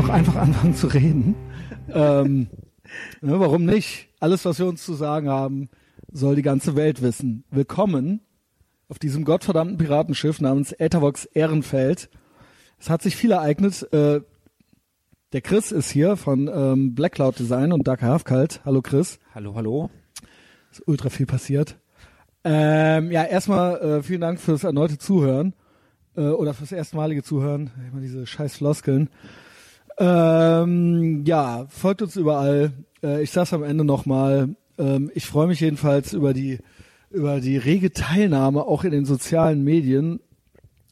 auch 0.00 0.08
einfach 0.08 0.36
anfangen 0.36 0.74
zu 0.74 0.86
reden. 0.86 1.34
ähm, 1.92 2.48
ne, 3.20 3.38
warum 3.38 3.66
nicht? 3.66 4.08
Alles, 4.18 4.46
was 4.46 4.58
wir 4.58 4.66
uns 4.66 4.82
zu 4.82 4.94
sagen 4.94 5.28
haben, 5.28 5.68
soll 6.10 6.36
die 6.36 6.42
ganze 6.42 6.74
Welt 6.74 7.02
wissen. 7.02 7.44
Willkommen 7.50 8.20
auf 8.88 8.98
diesem 8.98 9.24
gottverdammten 9.24 9.76
Piratenschiff 9.76 10.40
namens 10.40 10.72
Ethervox 10.72 11.26
Ehrenfeld. 11.26 12.08
Es 12.78 12.88
hat 12.88 13.02
sich 13.02 13.14
viel 13.14 13.32
ereignet. 13.32 13.92
Äh, 13.92 14.22
der 15.34 15.40
Chris 15.42 15.70
ist 15.70 15.90
hier 15.90 16.16
von 16.16 16.50
ähm, 16.52 16.94
Black 16.94 17.12
Cloud 17.12 17.38
Design 17.38 17.70
und 17.70 17.86
Dark 17.86 18.00
Halfkalt. 18.00 18.62
Hallo 18.64 18.80
Chris. 18.80 19.18
Hallo, 19.34 19.54
hallo. 19.54 19.90
Ist 20.72 20.82
ultra 20.86 21.10
viel 21.10 21.26
passiert. 21.26 21.76
Ähm, 22.42 23.10
ja, 23.10 23.24
erstmal 23.24 23.76
äh, 23.80 24.02
vielen 24.02 24.22
Dank 24.22 24.40
fürs 24.40 24.64
erneute 24.64 24.96
Zuhören 24.96 25.52
äh, 26.16 26.22
oder 26.22 26.54
fürs 26.54 26.72
erstmalige 26.72 27.22
Zuhören. 27.22 27.70
Immer 27.92 28.00
diese 28.00 28.26
scheiß 28.26 28.56
Floskeln. 28.56 29.10
Ähm, 30.00 31.24
ja, 31.26 31.66
folgt 31.68 32.00
uns 32.02 32.16
überall. 32.16 32.72
Äh, 33.02 33.22
ich 33.22 33.30
sag's 33.30 33.52
am 33.52 33.62
Ende 33.62 33.84
nochmal. 33.84 34.56
Ähm, 34.78 35.10
ich 35.14 35.26
freue 35.26 35.46
mich 35.46 35.60
jedenfalls 35.60 36.14
über 36.14 36.32
die 36.32 36.58
über 37.10 37.40
die 37.40 37.56
rege 37.56 37.92
Teilnahme 37.92 38.62
auch 38.62 38.84
in 38.84 38.92
den 38.92 39.04
sozialen 39.04 39.64
Medien, 39.64 40.20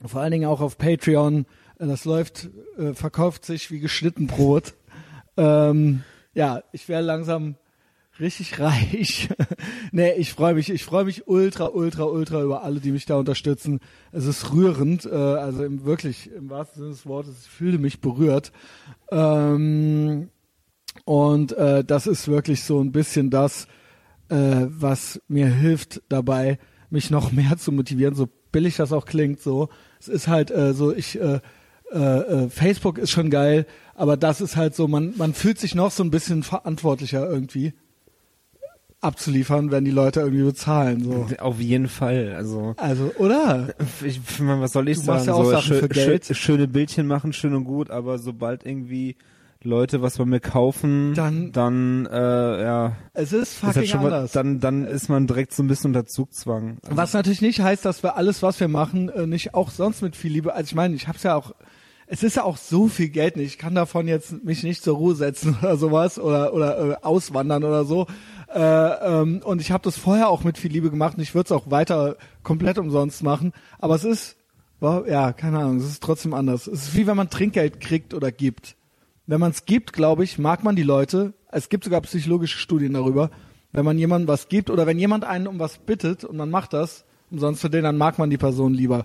vor 0.04 0.20
allen 0.20 0.32
Dingen 0.32 0.48
auch 0.48 0.60
auf 0.60 0.76
Patreon. 0.76 1.46
Äh, 1.78 1.86
Das 1.86 2.04
läuft, 2.04 2.50
äh, 2.76 2.92
verkauft 2.92 3.44
sich 3.44 3.70
wie 3.70 3.80
geschnitten 3.80 4.26
Brot. 4.26 4.74
Ähm, 5.36 6.02
ja, 6.34 6.62
ich 6.72 6.88
werde 6.88 7.06
langsam 7.06 7.54
richtig 8.20 8.58
reich. 8.58 9.28
nee, 9.92 10.12
ich 10.14 10.32
freue 10.32 10.54
mich, 10.54 10.70
ich 10.70 10.84
freue 10.84 11.04
mich 11.04 11.28
ultra, 11.28 11.66
ultra, 11.66 12.04
ultra 12.04 12.42
über 12.42 12.64
alle, 12.64 12.80
die 12.80 12.90
mich 12.90 13.06
da 13.06 13.16
unterstützen. 13.16 13.80
Es 14.10 14.26
ist 14.26 14.52
rührend, 14.52 15.06
äh, 15.06 15.14
also 15.14 15.64
im, 15.64 15.84
wirklich, 15.84 16.30
im 16.32 16.50
wahrsten 16.50 16.82
Sinne 16.82 16.90
des 16.94 17.06
Wortes, 17.06 17.42
ich 17.44 17.48
fühle 17.50 17.78
mich 17.78 18.00
berührt. 18.00 18.52
Ähm, 19.10 20.30
und 21.04 21.52
äh, 21.52 21.84
das 21.84 22.06
ist 22.06 22.28
wirklich 22.28 22.64
so 22.64 22.80
ein 22.80 22.92
bisschen 22.92 23.30
das, 23.30 23.66
äh, 24.28 24.66
was 24.68 25.20
mir 25.28 25.46
hilft 25.46 26.02
dabei, 26.08 26.58
mich 26.90 27.10
noch 27.10 27.32
mehr 27.32 27.56
zu 27.56 27.72
motivieren, 27.72 28.14
so 28.14 28.28
billig 28.52 28.76
das 28.76 28.92
auch 28.92 29.06
klingt, 29.06 29.40
so. 29.40 29.68
Es 30.00 30.08
ist 30.08 30.28
halt 30.28 30.50
äh, 30.50 30.74
so, 30.74 30.94
ich, 30.94 31.20
äh, 31.20 31.40
äh, 31.92 31.98
äh, 31.98 32.48
Facebook 32.50 32.98
ist 32.98 33.10
schon 33.10 33.30
geil, 33.30 33.66
aber 33.94 34.16
das 34.16 34.40
ist 34.40 34.56
halt 34.56 34.74
so, 34.74 34.88
man, 34.88 35.14
man 35.16 35.34
fühlt 35.34 35.58
sich 35.58 35.74
noch 35.74 35.90
so 35.90 36.02
ein 36.02 36.10
bisschen 36.10 36.42
verantwortlicher 36.42 37.28
irgendwie 37.28 37.74
abzuliefern, 39.00 39.70
wenn 39.70 39.84
die 39.84 39.90
Leute 39.90 40.20
irgendwie 40.20 40.42
bezahlen, 40.44 41.02
so. 41.04 41.26
Auf 41.38 41.60
jeden 41.60 41.88
Fall. 41.88 42.34
Also, 42.36 42.74
Also, 42.76 43.12
oder? 43.18 43.68
ich, 44.04 44.20
was 44.40 44.72
soll 44.72 44.88
ich 44.88 44.98
Du 44.98 45.04
sagen? 45.04 45.24
ja 45.26 45.34
auch 45.34 45.44
so, 45.62 45.74
für 45.74 45.88
Geld. 45.88 46.26
schöne 46.36 46.66
Bildchen 46.68 47.06
machen, 47.06 47.32
schön 47.32 47.54
und 47.54 47.64
gut, 47.64 47.90
aber 47.90 48.18
sobald 48.18 48.66
irgendwie 48.66 49.16
Leute 49.62 50.02
was 50.02 50.18
bei 50.18 50.24
mir 50.24 50.38
kaufen, 50.40 51.14
Dann- 51.14 51.50
dann, 51.52 52.06
äh, 52.06 52.62
ja, 52.62 52.92
Es 53.12 53.32
ist 53.32 53.42
ist 53.42 53.54
fucking 53.54 53.74
halt 53.76 53.88
schon 53.88 54.02
mal, 54.02 54.12
anders. 54.12 54.32
dann, 54.32 54.60
dann 54.60 54.84
ist 54.86 55.08
man 55.08 55.26
direkt 55.26 55.52
so 55.52 55.62
ein 55.64 55.66
bisschen 55.68 55.88
unter 55.88 56.06
Zugzwang. 56.06 56.78
Also, 56.84 56.96
Was 56.96 57.12
natürlich 57.12 57.40
nicht 57.42 57.60
heißt, 57.60 57.84
dass 57.84 58.02
wir 58.04 58.16
alles, 58.16 58.42
was 58.42 58.60
wir 58.60 58.68
machen, 58.68 59.08
äh, 59.08 59.26
nicht 59.26 59.54
auch 59.54 59.70
sonst 59.70 60.00
mit 60.02 60.14
viel 60.14 60.32
Liebe. 60.32 60.54
Also 60.54 60.66
ich 60.68 60.74
meine, 60.76 60.94
ich 60.94 61.08
hab's 61.08 61.22
ja 61.24 61.34
auch. 61.34 61.52
Es 62.10 62.22
ist 62.22 62.36
ja 62.36 62.44
auch 62.44 62.56
so 62.56 62.86
viel 62.88 63.10
Geld 63.10 63.36
nicht. 63.36 63.48
Ich 63.48 63.58
kann 63.58 63.74
davon 63.74 64.08
jetzt 64.08 64.42
mich 64.44 64.62
nicht 64.62 64.82
zur 64.82 64.96
Ruhe 64.96 65.14
setzen 65.14 65.56
oder 65.62 65.76
sowas 65.76 66.18
oder 66.20 66.54
oder 66.54 66.90
äh, 66.92 66.96
auswandern 67.02 67.64
oder 67.64 67.84
so. 67.84 68.06
Äh, 68.52 68.60
ähm, 68.60 69.42
und 69.44 69.60
ich 69.60 69.70
habe 69.70 69.84
das 69.84 69.98
vorher 69.98 70.28
auch 70.28 70.42
mit 70.42 70.56
viel 70.56 70.72
Liebe 70.72 70.90
gemacht 70.90 71.16
und 71.16 71.22
ich 71.22 71.34
würde 71.34 71.46
es 71.46 71.52
auch 71.52 71.70
weiter 71.70 72.16
komplett 72.42 72.78
umsonst 72.78 73.22
machen. 73.22 73.52
Aber 73.78 73.94
es 73.94 74.04
ist, 74.04 74.36
ja, 74.80 75.32
keine 75.32 75.58
Ahnung, 75.58 75.76
es 75.76 75.84
ist 75.84 76.02
trotzdem 76.02 76.34
anders. 76.34 76.66
Es 76.66 76.88
ist 76.88 76.96
wie 76.96 77.06
wenn 77.06 77.16
man 77.16 77.30
Trinkgeld 77.30 77.80
kriegt 77.80 78.14
oder 78.14 78.32
gibt. 78.32 78.76
Wenn 79.26 79.40
man 79.40 79.50
es 79.50 79.66
gibt, 79.66 79.92
glaube 79.92 80.24
ich, 80.24 80.38
mag 80.38 80.64
man 80.64 80.76
die 80.76 80.82
Leute. 80.82 81.34
Es 81.50 81.68
gibt 81.68 81.84
sogar 81.84 82.00
psychologische 82.00 82.58
Studien 82.58 82.94
darüber. 82.94 83.30
Wenn 83.72 83.84
man 83.84 83.98
jemandem 83.98 84.28
was 84.28 84.48
gibt 84.48 84.70
oder 84.70 84.86
wenn 84.86 84.98
jemand 84.98 85.24
einen 85.24 85.46
um 85.46 85.58
was 85.58 85.78
bittet 85.78 86.24
und 86.24 86.36
man 86.36 86.50
macht 86.50 86.72
das 86.72 87.04
umsonst 87.30 87.60
für 87.60 87.68
den, 87.68 87.84
dann 87.84 87.98
mag 87.98 88.18
man 88.18 88.30
die 88.30 88.38
Person 88.38 88.72
lieber. 88.72 89.04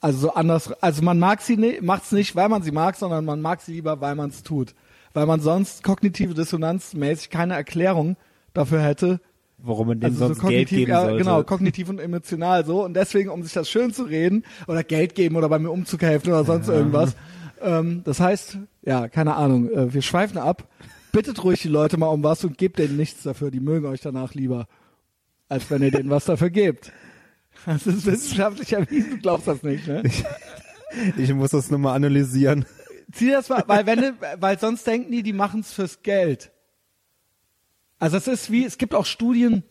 Also 0.00 0.18
so 0.18 0.34
anders, 0.34 0.70
also 0.82 1.02
man 1.02 1.18
mag 1.18 1.40
sie 1.40 1.56
nicht, 1.56 1.80
macht's 1.80 2.12
nicht, 2.12 2.36
weil 2.36 2.50
man 2.50 2.62
sie 2.62 2.72
mag, 2.72 2.96
sondern 2.96 3.24
man 3.24 3.40
mag 3.40 3.62
sie 3.62 3.72
lieber, 3.72 4.02
weil 4.02 4.14
man 4.14 4.28
es 4.28 4.42
tut. 4.42 4.74
Weil 5.14 5.24
man 5.24 5.40
sonst 5.40 5.82
kognitive 5.82 6.34
Dissonanz 6.34 6.92
mäßig 6.92 7.30
keine 7.30 7.54
Erklärung 7.54 8.18
dafür 8.54 8.82
hätte, 8.82 9.20
warum 9.58 9.88
man 9.88 10.00
denen 10.00 10.12
also 10.14 10.26
sonst 10.28 10.40
so 10.40 10.48
Geld 10.48 10.68
geben 10.68 10.90
ja, 10.90 11.02
sollte. 11.02 11.18
genau, 11.18 11.42
kognitiv 11.42 11.88
und 11.88 11.98
emotional 11.98 12.64
so. 12.64 12.84
Und 12.84 12.94
deswegen, 12.94 13.30
um 13.30 13.42
sich 13.42 13.52
das 13.52 13.68
schön 13.68 13.92
zu 13.92 14.04
reden 14.04 14.44
oder 14.66 14.82
Geld 14.82 15.14
geben 15.14 15.36
oder 15.36 15.48
bei 15.48 15.58
mir 15.58 15.70
Umzug 15.70 16.02
helfen 16.02 16.30
oder 16.30 16.44
sonst 16.44 16.68
irgendwas. 16.68 17.16
Ähm, 17.60 18.02
das 18.04 18.20
heißt, 18.20 18.58
ja, 18.82 19.08
keine 19.08 19.36
Ahnung, 19.36 19.70
äh, 19.70 19.92
wir 19.92 20.02
schweifen 20.02 20.38
ab. 20.38 20.68
Bittet 21.12 21.42
ruhig 21.44 21.62
die 21.62 21.68
Leute 21.68 21.96
mal 21.96 22.08
um 22.08 22.22
was 22.24 22.44
und 22.44 22.58
gebt 22.58 22.78
denen 22.78 22.96
nichts 22.96 23.22
dafür. 23.22 23.50
Die 23.50 23.60
mögen 23.60 23.86
euch 23.86 24.00
danach 24.00 24.34
lieber, 24.34 24.66
als 25.48 25.70
wenn 25.70 25.82
ihr 25.82 25.90
denen 25.90 26.10
was 26.10 26.24
dafür 26.24 26.50
gebt. 26.50 26.92
Das 27.66 27.86
ist 27.86 28.04
wissenschaftlich 28.04 28.72
erwiesen, 28.72 29.10
du 29.12 29.18
glaubst 29.18 29.46
das 29.46 29.62
nicht, 29.62 29.86
ne? 29.86 30.02
Ich 31.16 31.32
muss 31.32 31.50
das 31.50 31.70
nochmal 31.70 31.96
analysieren. 31.96 32.66
Zieh 33.12 33.30
das 33.30 33.48
mal, 33.48 33.64
weil 33.66 33.86
wenn, 33.86 34.14
weil 34.38 34.58
sonst 34.58 34.86
denken 34.86 35.12
die, 35.12 35.22
die 35.22 35.32
machen's 35.32 35.72
fürs 35.72 36.02
Geld. 36.02 36.50
Also 37.98 38.16
es 38.16 38.28
ist 38.28 38.50
wie, 38.50 38.64
es 38.64 38.78
gibt 38.78 38.94
auch 38.94 39.06
Studien 39.06 39.62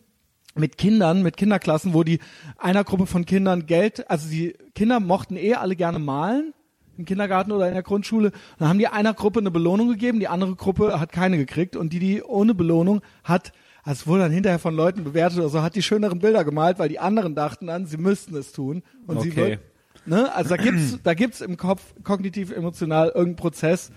mit 0.54 0.78
Kindern, 0.78 1.22
mit 1.22 1.36
Kinderklassen, 1.36 1.94
wo 1.94 2.04
die 2.04 2.20
einer 2.58 2.84
Gruppe 2.84 3.06
von 3.06 3.24
Kindern 3.24 3.66
Geld, 3.66 4.08
also 4.10 4.28
die 4.28 4.54
Kinder 4.74 5.00
mochten 5.00 5.36
eh 5.36 5.54
alle 5.54 5.76
gerne 5.76 5.98
malen 5.98 6.54
im 6.96 7.04
Kindergarten 7.04 7.50
oder 7.50 7.66
in 7.66 7.74
der 7.74 7.82
Grundschule. 7.82 8.30
Dann 8.58 8.68
haben 8.68 8.78
die 8.78 8.86
einer 8.86 9.14
Gruppe 9.14 9.40
eine 9.40 9.50
Belohnung 9.50 9.88
gegeben, 9.88 10.20
die 10.20 10.28
andere 10.28 10.54
Gruppe 10.54 11.00
hat 11.00 11.10
keine 11.10 11.36
gekriegt 11.36 11.74
und 11.74 11.92
die, 11.92 11.98
die 11.98 12.22
ohne 12.22 12.54
Belohnung 12.54 13.00
hat, 13.24 13.52
also 13.82 14.02
es 14.02 14.06
wurde 14.06 14.22
dann 14.22 14.32
hinterher 14.32 14.60
von 14.60 14.76
Leuten 14.76 15.02
bewertet 15.02 15.38
oder 15.38 15.48
so, 15.48 15.60
hat 15.60 15.74
die 15.74 15.82
schöneren 15.82 16.20
Bilder 16.20 16.44
gemalt, 16.44 16.78
weil 16.78 16.88
die 16.88 17.00
anderen 17.00 17.34
dachten 17.34 17.66
dann, 17.66 17.86
sie 17.86 17.96
müssten 17.96 18.36
es 18.36 18.52
tun 18.52 18.82
und 19.06 19.20
sie 19.20 19.30
Okay. 19.30 19.40
wollten 19.40 19.74
Ne? 20.06 20.34
Also 20.34 20.50
da 20.50 20.62
gibt's, 20.62 20.98
da 21.02 21.14
gibt's 21.14 21.40
im 21.40 21.56
Kopf 21.56 21.82
kognitiv 22.02 22.50
emotional 22.50 23.08
irgendeinen 23.08 23.36
Prozess. 23.36 23.90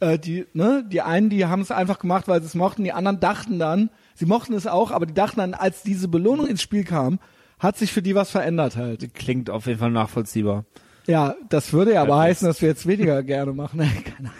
Äh, 0.00 0.18
die, 0.18 0.46
ne, 0.52 0.84
die 0.86 1.00
einen, 1.02 1.30
die 1.30 1.46
haben 1.46 1.62
es 1.62 1.70
einfach 1.70 1.98
gemacht, 1.98 2.28
weil 2.28 2.40
sie 2.40 2.46
es 2.46 2.54
mochten. 2.54 2.84
Die 2.84 2.92
anderen 2.92 3.18
dachten 3.20 3.58
dann, 3.58 3.90
sie 4.14 4.26
mochten 4.26 4.52
es 4.54 4.66
auch, 4.66 4.90
aber 4.90 5.06
die 5.06 5.14
dachten 5.14 5.38
dann, 5.38 5.54
als 5.54 5.82
diese 5.82 6.08
Belohnung 6.08 6.46
ins 6.46 6.62
Spiel 6.62 6.84
kam, 6.84 7.18
hat 7.58 7.78
sich 7.78 7.92
für 7.92 8.02
die 8.02 8.14
was 8.14 8.30
verändert 8.30 8.76
halt. 8.76 9.14
Klingt 9.14 9.48
auf 9.48 9.66
jeden 9.66 9.78
Fall 9.78 9.90
nachvollziehbar. 9.90 10.64
Ja, 11.06 11.34
das 11.48 11.72
würde 11.72 11.94
ja 11.94 12.02
aber 12.02 12.16
Halbwegs. 12.16 12.38
heißen, 12.38 12.48
dass 12.48 12.60
wir 12.62 12.68
jetzt 12.68 12.86
weniger 12.86 13.22
gerne 13.22 13.52
machen. 13.52 13.78
Keine 14.04 14.28
Ahnung. 14.30 14.32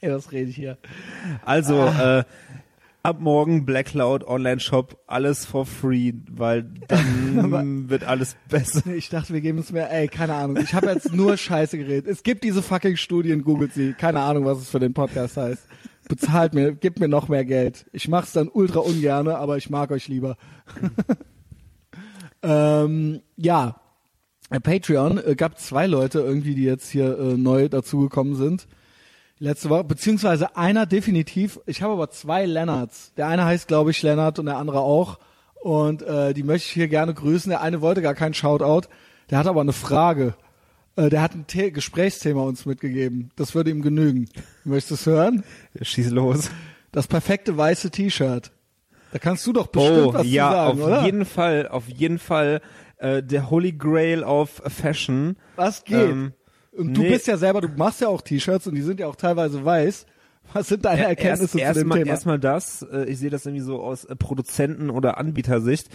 Ey, 0.00 0.12
was 0.12 0.30
rede 0.32 0.50
ich 0.50 0.56
hier? 0.56 0.78
Also, 1.44 1.80
Ah. 1.80 2.18
äh, 2.20 2.24
ab 3.04 3.20
morgen 3.20 3.64
Black 3.66 3.86
Cloud 3.86 4.24
Online 4.26 4.58
Shop, 4.58 4.98
alles 5.06 5.44
for 5.44 5.66
free, 5.66 6.14
weil 6.30 6.64
dann 6.88 7.88
wird 7.88 8.02
alles 8.04 8.36
besser. 8.48 8.82
Ich 8.94 9.10
dachte, 9.10 9.32
wir 9.34 9.40
geben 9.40 9.58
es 9.58 9.70
mehr. 9.70 9.92
Ey, 9.92 10.08
keine 10.08 10.34
Ahnung. 10.34 10.56
Ich 10.56 10.74
habe 10.74 10.86
jetzt 10.86 11.12
nur 11.12 11.36
Scheiße 11.36 11.76
geredet. 11.78 12.06
Es 12.06 12.22
gibt 12.22 12.42
diese 12.44 12.62
fucking 12.62 12.96
Studien, 12.96 13.44
googelt 13.44 13.74
sie. 13.74 13.92
Keine 13.92 14.20
Ahnung, 14.20 14.46
was 14.46 14.58
es 14.58 14.70
für 14.70 14.80
den 14.80 14.94
Podcast 14.94 15.36
heißt. 15.36 15.62
Bezahlt 16.08 16.54
mir, 16.54 16.72
gebt 16.72 16.98
mir 16.98 17.08
noch 17.08 17.28
mehr 17.28 17.44
Geld. 17.44 17.86
Ich 17.92 18.08
mach's 18.08 18.32
dann 18.32 18.48
ultra 18.48 18.80
ungerne, 18.80 19.36
aber 19.36 19.58
ich 19.58 19.68
mag 19.70 19.90
euch 19.90 20.08
lieber. 20.08 20.36
ähm, 22.42 23.20
ja, 23.36 23.80
Äh, 24.50 24.60
Patreon 24.60 25.18
äh, 25.18 25.34
gab 25.34 25.58
zwei 25.58 25.86
Leute 25.86 26.20
irgendwie, 26.20 26.54
die 26.54 26.64
jetzt 26.64 26.90
hier 26.90 27.18
äh, 27.18 27.36
neu 27.36 27.68
dazugekommen 27.68 28.34
sind. 28.34 28.66
Letzte 29.44 29.68
Woche, 29.68 29.84
beziehungsweise 29.84 30.56
einer 30.56 30.86
definitiv. 30.86 31.60
Ich 31.66 31.82
habe 31.82 31.92
aber 31.92 32.08
zwei 32.08 32.46
Lennarts. 32.46 33.12
Der 33.18 33.26
eine 33.26 33.44
heißt, 33.44 33.68
glaube 33.68 33.90
ich, 33.90 34.00
Lennart 34.02 34.38
und 34.38 34.46
der 34.46 34.56
andere 34.56 34.80
auch. 34.80 35.18
Und 35.56 36.00
äh, 36.00 36.32
die 36.32 36.42
möchte 36.42 36.66
ich 36.66 36.72
hier 36.72 36.88
gerne 36.88 37.12
grüßen. 37.12 37.50
Der 37.50 37.60
eine 37.60 37.82
wollte 37.82 38.00
gar 38.00 38.14
keinen 38.14 38.32
Shoutout. 38.32 38.88
Der 39.28 39.36
hat 39.36 39.46
aber 39.46 39.60
eine 39.60 39.74
Frage. 39.74 40.34
Äh, 40.96 41.10
der 41.10 41.20
hat 41.20 41.34
ein 41.34 41.44
The 41.46 41.70
Gesprächsthema 41.70 42.40
uns 42.40 42.64
mitgegeben. 42.64 43.32
Das 43.36 43.54
würde 43.54 43.68
ihm 43.70 43.82
genügen. 43.82 44.30
Möchtest 44.64 44.90
du 44.90 44.94
es 44.94 45.06
hören? 45.14 45.44
Schieß 45.78 46.08
los. 46.08 46.50
Das 46.90 47.06
perfekte 47.06 47.54
weiße 47.54 47.90
T-Shirt. 47.90 48.50
Da 49.12 49.18
kannst 49.18 49.46
du 49.46 49.52
doch 49.52 49.66
bestimmt 49.66 50.06
Oh, 50.06 50.14
was 50.14 50.26
ja, 50.26 50.48
zu 50.48 50.54
sagen, 50.54 50.80
auf 50.80 50.86
oder? 50.86 51.04
jeden 51.04 51.24
Fall, 51.26 51.68
auf 51.68 51.86
jeden 51.90 52.18
Fall 52.18 52.62
äh, 52.96 53.22
der 53.22 53.50
Holy 53.50 53.72
Grail 53.72 54.24
of 54.24 54.62
Fashion. 54.68 55.36
Was 55.56 55.84
geht? 55.84 55.98
Ähm, 55.98 56.32
und 56.76 56.94
du 56.94 57.02
nee. 57.02 57.10
bist 57.10 57.26
ja 57.26 57.36
selber, 57.36 57.60
du 57.60 57.68
machst 57.68 58.00
ja 58.00 58.08
auch 58.08 58.20
T-Shirts 58.20 58.66
und 58.66 58.74
die 58.74 58.82
sind 58.82 59.00
ja 59.00 59.06
auch 59.06 59.16
teilweise 59.16 59.64
weiß. 59.64 60.06
Was 60.52 60.68
sind 60.68 60.84
deine 60.84 61.04
Erkenntnisse 61.06 61.58
erst, 61.58 61.78
zu 61.78 61.84
dem 61.84 61.90
erstmal, 61.90 61.98
Thema? 61.98 62.10
Erstmal 62.10 62.38
das, 62.38 62.82
äh, 62.82 63.04
ich 63.06 63.18
sehe 63.18 63.30
das 63.30 63.46
irgendwie 63.46 63.64
so 63.64 63.80
aus 63.82 64.04
äh, 64.04 64.14
Produzenten- 64.14 64.90
oder 64.90 65.16
Anbietersicht. 65.18 65.88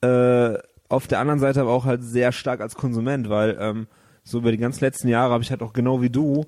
Äh, 0.00 0.58
auf 0.88 1.06
der 1.06 1.20
anderen 1.20 1.40
Seite 1.40 1.60
aber 1.60 1.70
auch 1.70 1.84
halt 1.84 2.02
sehr 2.02 2.32
stark 2.32 2.60
als 2.60 2.74
Konsument, 2.74 3.28
weil 3.30 3.56
ähm, 3.60 3.86
so 4.24 4.38
über 4.38 4.50
die 4.50 4.58
ganzen 4.58 4.84
letzten 4.84 5.08
Jahre 5.08 5.32
habe 5.32 5.42
ich 5.42 5.50
halt 5.50 5.62
auch 5.62 5.72
genau 5.72 6.02
wie 6.02 6.10
du 6.10 6.44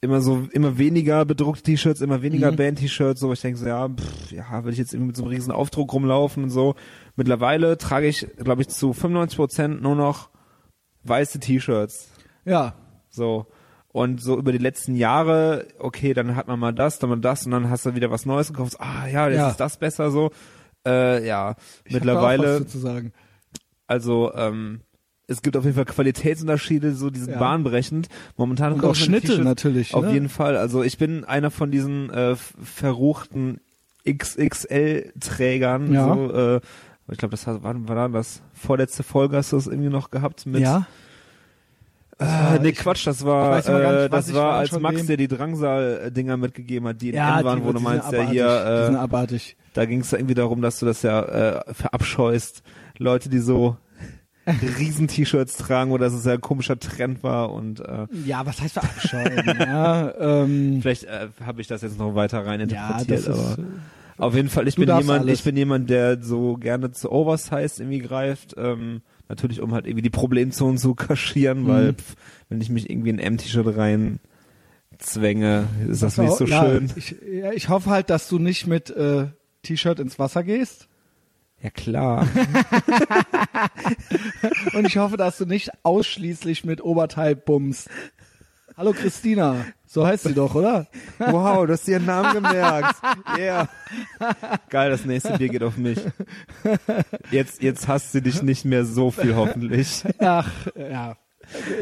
immer 0.00 0.20
so 0.20 0.46
immer 0.52 0.78
weniger 0.78 1.24
bedruckte 1.24 1.64
T-Shirts, 1.64 2.00
immer 2.00 2.22
weniger 2.22 2.52
Mhm. 2.52 2.56
Band-T-Shirts, 2.56 3.20
so 3.20 3.32
ich 3.32 3.40
denke 3.40 3.58
so, 3.58 3.66
ja, 3.66 3.88
pff, 3.88 4.30
ja, 4.30 4.64
will 4.64 4.72
ich 4.72 4.78
jetzt 4.78 4.94
irgendwie 4.94 5.08
mit 5.08 5.16
so 5.16 5.24
einem 5.24 5.32
riesen 5.32 5.50
Aufdruck 5.52 5.92
rumlaufen 5.92 6.44
und 6.44 6.50
so. 6.50 6.76
Mittlerweile 7.16 7.76
trage 7.78 8.06
ich, 8.06 8.26
glaube 8.36 8.62
ich, 8.62 8.68
zu 8.68 8.92
95 8.92 9.36
Prozent 9.36 9.82
nur 9.82 9.96
noch 9.96 10.30
weiße 11.04 11.40
T-Shirts. 11.40 12.10
ja, 12.44 12.74
So. 13.18 13.46
Und 13.90 14.22
so 14.22 14.38
über 14.38 14.52
die 14.52 14.58
letzten 14.58 14.94
Jahre, 14.94 15.66
okay, 15.78 16.14
dann 16.14 16.36
hat 16.36 16.46
man 16.48 16.58
mal 16.58 16.72
das, 16.72 16.98
dann 16.98 17.10
mal 17.10 17.16
das 17.20 17.44
und 17.44 17.52
dann 17.52 17.68
hast 17.68 17.84
du 17.84 17.94
wieder 17.94 18.10
was 18.10 18.24
Neues 18.26 18.48
gekauft. 18.48 18.76
Ah 18.78 19.06
ja, 19.06 19.28
jetzt 19.28 19.36
Ja. 19.38 19.50
ist 19.50 19.60
das 19.60 19.76
besser 19.78 20.10
so. 20.10 20.30
Äh, 20.86 21.26
ja, 21.26 21.56
Ich 21.84 21.92
mittlerweile, 21.94 22.64
also 23.86 24.32
ähm, 24.34 24.80
es 25.26 25.42
gibt 25.42 25.56
auf 25.56 25.64
jeden 25.64 25.74
Fall 25.76 25.84
Qualitätsunterschiede, 25.84 26.94
so 26.94 27.10
die 27.10 27.20
sind 27.20 27.32
Ja. 27.32 27.38
bahnbrechend. 27.38 28.08
Momentan 28.36 28.74
Und 28.74 28.84
auch 28.84 28.94
Schnitte 28.94 29.38
natürlich. 29.42 29.94
Auf 29.94 30.04
ne? 30.04 30.12
jeden 30.12 30.28
Fall. 30.28 30.56
Also 30.56 30.82
ich 30.82 30.96
bin 30.98 31.24
einer 31.24 31.50
von 31.50 31.70
diesen 31.70 32.10
äh, 32.10 32.36
verruchten 32.36 33.60
XXL-Trägern. 34.08 35.92
Ja. 35.92 36.14
So, 36.14 36.32
äh, 36.32 36.60
ich 37.10 37.18
glaube, 37.18 37.32
das 37.32 37.46
war, 37.46 37.62
war 37.62 38.08
das? 38.08 38.42
Vorletzte 38.52 39.02
Folge 39.02 39.36
hast 39.38 39.52
du 39.52 39.56
das 39.56 39.66
irgendwie 39.66 39.88
noch 39.90 40.10
gehabt 40.10 40.46
mit. 40.46 40.60
Ja. 40.60 40.86
Äh, 42.20 42.58
nee, 42.60 42.72
Quatsch, 42.72 43.06
das 43.06 43.24
war, 43.24 43.56
nicht, 43.56 43.68
äh, 43.68 44.10
was 44.10 44.26
das 44.26 44.34
war, 44.34 44.54
als 44.54 44.78
Max 44.78 45.06
dir 45.06 45.16
die 45.16 45.28
Drangsal-Dinger 45.28 46.36
mitgegeben 46.36 46.88
hat, 46.88 47.00
die 47.00 47.10
in 47.10 47.14
Ja, 47.14 47.38
N 47.38 47.44
waren, 47.44 47.60
die, 47.60 47.64
wo 47.64 47.72
du 47.72 47.80
meinst, 47.80 48.10
ja 48.10 48.28
hier, 48.28 48.80
die 48.80 48.86
sind 48.86 48.94
äh, 48.96 48.98
abartig. 48.98 49.56
da 49.74 49.84
ging 49.84 50.00
es 50.00 50.12
irgendwie 50.12 50.34
darum, 50.34 50.60
dass 50.60 50.80
du 50.80 50.86
das 50.86 51.02
ja 51.02 51.22
äh, 51.22 51.74
verabscheust. 51.74 52.62
Leute, 52.98 53.28
die 53.28 53.38
so 53.38 53.76
Riesen-T-Shirts 54.46 55.56
tragen 55.58 55.92
oder 55.92 56.06
dass 56.06 56.14
es 56.14 56.24
ja 56.24 56.32
ein 56.32 56.40
komischer 56.40 56.78
Trend 56.78 57.22
war 57.22 57.52
und 57.52 57.80
äh, 57.80 58.06
Ja, 58.24 58.44
was 58.44 58.60
heißt 58.60 58.74
verabscheuen? 58.74 59.44
ja, 59.60 60.12
ähm, 60.18 60.78
vielleicht 60.82 61.04
äh, 61.04 61.28
habe 61.44 61.60
ich 61.60 61.68
das 61.68 61.82
jetzt 61.82 61.98
noch 61.98 62.14
weiter 62.16 62.44
rein 62.44 62.58
ja, 62.60 62.64
interpretiert, 62.64 63.28
das 63.28 63.38
ist, 63.38 63.58
aber 63.58 63.58
auf 64.18 64.34
jeden 64.34 64.48
Fall, 64.48 64.66
ich 64.66 64.74
bin 64.74 64.88
jemand, 64.88 65.20
alles. 65.22 65.38
ich 65.38 65.44
bin 65.44 65.56
jemand, 65.56 65.88
der 65.90 66.20
so 66.20 66.56
gerne 66.56 66.90
zu 66.90 67.12
Oversize 67.12 67.80
irgendwie 67.80 68.00
greift, 68.00 68.54
ähm, 68.58 69.02
natürlich 69.28 69.60
um 69.60 69.72
halt 69.74 69.86
irgendwie 69.86 70.02
die 70.02 70.10
Problemzonen 70.10 70.78
zu 70.78 70.94
kaschieren, 70.94 71.62
Mhm. 71.62 71.68
weil 71.68 71.94
pff, 71.94 72.14
wenn 72.48 72.60
ich 72.60 72.70
mich 72.70 72.90
irgendwie 72.90 73.10
in 73.10 73.16
ein 73.16 73.34
M-T-Shirt 73.34 73.76
rein 73.76 74.20
zwänge, 74.98 75.68
ist 75.88 76.02
das 76.02 76.16
Pass 76.16 76.24
nicht 76.24 76.36
so 76.38 76.44
ja, 76.46 76.64
schön. 76.64 76.90
Ich, 76.96 77.14
ja, 77.32 77.52
ich 77.52 77.68
hoffe 77.68 77.90
halt, 77.90 78.10
dass 78.10 78.28
du 78.28 78.38
nicht 78.38 78.66
mit 78.66 78.90
äh, 78.90 79.26
T-Shirt 79.62 80.00
ins 80.00 80.18
Wasser 80.18 80.42
gehst. 80.42 80.88
Ja 81.62 81.70
klar. 81.70 82.26
Und 84.74 84.86
ich 84.86 84.96
hoffe, 84.96 85.16
dass 85.16 85.38
du 85.38 85.46
nicht 85.46 85.70
ausschließlich 85.82 86.64
mit 86.64 86.82
Oberteil 86.82 87.36
bummst. 87.36 87.88
Hallo 88.76 88.92
Christina, 88.92 89.64
so 89.88 90.06
heißt 90.06 90.24
sie 90.24 90.34
doch, 90.34 90.54
oder? 90.54 90.86
Wow, 91.18 91.66
du 91.66 91.72
hast 91.72 91.88
ihren 91.88 92.04
Namen 92.04 92.34
gemerkt. 92.34 92.96
Yeah. 93.38 93.68
Geil, 94.68 94.90
das 94.90 95.04
nächste 95.04 95.36
Bier 95.38 95.48
geht 95.48 95.62
auf 95.62 95.76
mich. 95.76 95.98
Jetzt, 97.30 97.62
jetzt 97.62 97.88
hasst 97.88 98.12
sie 98.12 98.22
dich 98.22 98.42
nicht 98.42 98.64
mehr 98.64 98.84
so 98.84 99.10
viel, 99.10 99.36
hoffentlich. 99.36 100.04
Ach, 100.18 100.50
ja. 100.76 101.16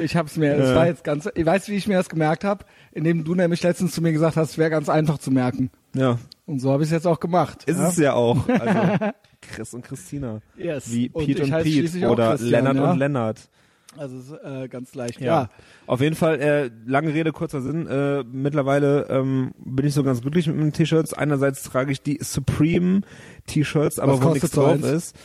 Ich 0.00 0.16
hab's 0.16 0.36
mir, 0.36 0.54
es 0.54 0.74
war 0.74 0.86
jetzt 0.86 1.02
ganz, 1.02 1.28
ich 1.34 1.44
weiß, 1.44 1.68
wie 1.68 1.74
ich 1.74 1.88
mir 1.88 1.96
das 1.96 2.08
gemerkt 2.08 2.44
habe, 2.44 2.64
indem 2.92 3.24
du 3.24 3.34
nämlich 3.34 3.62
letztens 3.62 3.92
zu 3.92 4.02
mir 4.02 4.12
gesagt 4.12 4.36
hast, 4.36 4.50
es 4.50 4.58
wäre 4.58 4.70
ganz 4.70 4.88
einfach 4.88 5.18
zu 5.18 5.30
merken. 5.30 5.70
Ja, 5.94 6.18
Und 6.46 6.60
so 6.60 6.70
habe 6.70 6.82
ich 6.82 6.88
es 6.88 6.92
jetzt 6.92 7.06
auch 7.06 7.18
gemacht. 7.20 7.64
ist 7.64 7.78
ja? 7.78 7.88
es 7.88 7.96
ja 7.96 8.12
auch. 8.14 8.48
Also, 8.48 9.12
Chris 9.40 9.74
und 9.74 9.82
Christina. 9.82 10.40
Yes. 10.56 10.92
Wie 10.92 11.10
Und 11.10 11.26
Pete 11.26 11.38
ich 11.42 11.44
und 11.48 11.52
heiße 11.52 11.64
Pete 11.64 11.78
schließlich 11.78 12.06
auch 12.06 12.12
oder 12.12 12.30
Christian, 12.30 12.50
Lennart 12.50 12.76
ja? 12.76 12.90
und 12.90 12.98
Lennart. 12.98 13.48
Also 13.98 14.36
äh, 14.36 14.68
ganz 14.68 14.94
leicht. 14.94 15.20
Ja. 15.20 15.26
Ja. 15.26 15.50
Auf 15.86 16.00
jeden 16.00 16.16
Fall, 16.16 16.40
äh, 16.40 16.70
lange 16.86 17.12
Rede, 17.14 17.32
kurzer 17.32 17.60
Sinn. 17.62 17.86
Äh, 17.86 18.24
mittlerweile 18.24 19.06
ähm, 19.08 19.52
bin 19.64 19.86
ich 19.86 19.94
so 19.94 20.02
ganz 20.02 20.20
glücklich 20.20 20.46
mit 20.46 20.56
meinen 20.56 20.72
T-Shirts. 20.72 21.14
Einerseits 21.14 21.62
trage 21.62 21.92
ich 21.92 22.02
die 22.02 22.18
Supreme 22.22 23.02
T-Shirts, 23.46 23.98
aber 23.98 24.14
Was 24.18 24.22
wo 24.22 24.30
nichts 24.30 24.50
drauf 24.50 24.72
eins? 24.72 24.86
ist. 24.86 25.16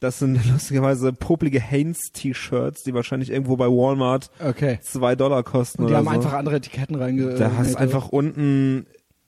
Das 0.00 0.18
sind 0.18 0.38
lustigerweise 0.52 1.12
poplige 1.12 1.60
Hanes-T-Shirts, 1.62 2.82
die 2.84 2.94
wahrscheinlich 2.94 3.30
irgendwo 3.30 3.56
bei 3.56 3.66
Walmart 3.66 4.30
Okay. 4.42 4.78
zwei 4.82 5.14
Dollar 5.14 5.42
kosten 5.42 5.82
Und 5.82 5.90
die 5.90 5.94
haben 5.94 6.04
so. 6.06 6.10
einfach 6.10 6.32
andere 6.32 6.56
Etiketten 6.56 6.96
reinge. 6.96 7.34
da 7.34 7.52
hast 7.58 7.76
einfach 7.76 8.08
unten, 8.08 8.86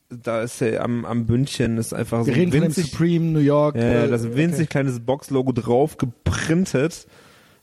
da 0.08 0.40
ist 0.42 0.60
ja 0.60 0.80
am, 0.80 1.04
am 1.04 1.26
Bündchen 1.26 1.76
ist 1.76 1.92
einfach 1.92 2.24
Wir 2.26 2.32
so 2.34 2.38
reden 2.40 2.52
von 2.52 2.60
dem 2.60 2.64
winzig, 2.68 2.90
Supreme 2.90 3.24
New 3.32 3.38
York. 3.40 3.76
ja, 3.76 4.04
äh, 4.04 4.08
das 4.08 4.34
winzig 4.34 4.70
kleines 4.70 5.00
Box-Logo 5.00 5.52
drauf 5.52 5.98
geprintet. 5.98 7.06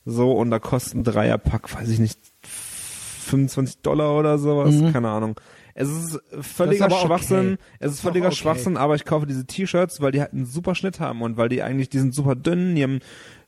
So, 0.09 0.31
und 0.31 0.49
da 0.51 0.59
kosten 0.59 0.99
ein 0.99 1.03
Dreierpack, 1.03 1.73
weiß 1.75 1.89
ich 1.89 1.99
nicht, 1.99 2.19
25 2.43 3.81
Dollar 3.81 4.17
oder 4.17 4.37
sowas, 4.37 4.73
Mhm. 4.75 4.91
keine 4.93 5.09
Ahnung. 5.09 5.39
Es 5.75 5.87
ist 5.89 6.19
völliger 6.41 6.85
okay. 6.87 7.05
Schwachsinn, 7.05 7.57
es 7.79 7.91
ist 7.91 7.93
Ist 7.97 8.01
völliger 8.01 8.27
okay. 8.27 8.35
Schwachsinn, 8.35 8.75
aber 8.75 8.95
ich 8.95 9.05
kaufe 9.05 9.25
diese 9.25 9.45
T-Shirts, 9.45 10.01
weil 10.01 10.11
die 10.11 10.19
halt 10.19 10.33
einen 10.33 10.45
super 10.45 10.75
Schnitt 10.75 10.99
haben 10.99 11.21
und 11.21 11.37
weil 11.37 11.47
die 11.47 11.61
eigentlich, 11.63 11.89
die 11.89 11.99
sind 11.99 12.13
super 12.13 12.35
dünn, 12.35 12.75
die 12.75 12.83
haben 12.83 12.99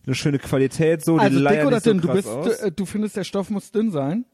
eine 0.06 0.16
schöne 0.16 0.40
Qualität, 0.40 1.04
so, 1.04 1.16
die 1.18 1.24
Also 1.26 1.36
dick 1.38 1.44
leiern 1.44 1.68
oder 1.68 1.76
nicht 1.78 1.84
so 1.86 1.92
dünn? 1.92 2.02
Du 2.02 2.08
bist, 2.14 2.28
du, 2.28 2.66
äh, 2.66 2.72
du 2.72 2.86
findest, 2.86 3.18
der 3.18 3.24
Stoff 3.24 3.50
muss 3.50 3.72
dünn 3.72 3.92
sein. 3.92 4.26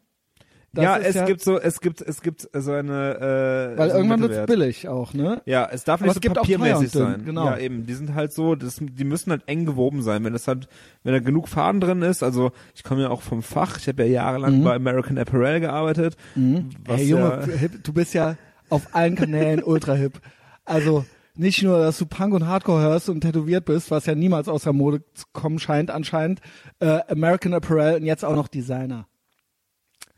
Ja, 0.84 0.98
es 0.98 1.26
gibt 1.26 1.42
so, 1.42 1.60
es 1.60 1.82
gibt, 1.82 2.02
es 2.02 2.22
gibt 2.22 2.48
so 2.54 2.72
eine, 2.72 3.74
äh, 3.76 3.78
Weil 3.78 3.90
so 3.92 3.98
irgendwann 3.98 4.22
wird's 4.22 4.46
billig 4.46 4.88
auch, 4.88 5.14
ne? 5.14 5.42
Ja, 5.46 5.68
es 5.72 5.84
darf 5.84 6.02
Aber 6.02 6.08
nicht 6.08 6.18
es 6.18 6.24
so 6.24 6.34
teuer 6.34 6.42
papiermäßig 6.42 6.92
sein. 6.92 7.24
genau. 7.26 7.46
Ja, 7.46 7.58
eben. 7.58 7.86
Die 7.86 7.94
sind 7.94 8.14
halt 8.16 8.34
so, 8.34 8.56
das, 8.56 8.78
die 8.82 9.04
müssen 9.04 9.32
halt 9.32 9.44
eng 9.48 9.66
gewoben 9.66 10.02
sein. 10.02 10.24
Wenn 10.24 10.34
das 10.34 10.48
halt, 10.48 10.68
wenn 11.04 11.14
da 11.14 11.20
genug 11.20 11.48
Faden 11.48 11.82
drin 11.82 12.02
ist, 12.02 12.24
also 12.24 12.52
ich 12.76 12.84
komme 12.84 13.02
ja 13.04 13.10
auch 13.10 13.22
vom 13.22 13.42
Fach, 13.44 13.78
ich 13.78 13.88
habe 13.88 14.04
ja 14.06 14.10
jahrelang 14.10 14.60
Mhm. 14.60 14.64
bei 14.64 14.76
American 14.76 15.18
Apparel 15.18 15.60
gearbeitet. 15.60 16.16
Was 16.36 16.98
hey 16.98 17.08
Junge, 17.10 17.46
ja, 17.48 17.54
hip, 17.58 17.84
du 17.84 17.94
bist 17.94 18.14
ja 18.14 18.36
auf 18.70 18.94
allen 18.94 19.16
Kanälen 19.16 19.64
ultra 19.64 19.94
hip. 19.94 20.20
Also 20.66 21.06
nicht 21.36 21.62
nur, 21.64 21.78
dass 21.80 21.98
du 22.00 22.06
Punk 22.08 22.34
und 22.34 22.48
Hardcore 22.48 22.82
hörst 22.82 23.10
und 23.10 23.22
tätowiert 23.22 23.66
bist, 23.66 23.92
was 23.92 24.08
ja 24.08 24.16
niemals 24.16 24.48
aus 24.48 24.64
der 24.64 24.74
Mode 24.74 25.04
zu 25.14 25.26
kommen 25.34 25.60
scheint 25.60 25.92
anscheinend, 25.92 26.42
äh, 26.80 27.00
American 27.08 27.54
Apparel 27.54 27.98
und 28.00 28.06
jetzt 28.06 28.26
auch 28.26 28.36
noch 28.36 28.48
Designer. 28.48 29.08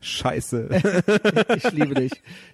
Scheiße. 0.00 0.68
Ich 1.56 1.70
liebe 1.72 1.94
dich. 1.94 2.12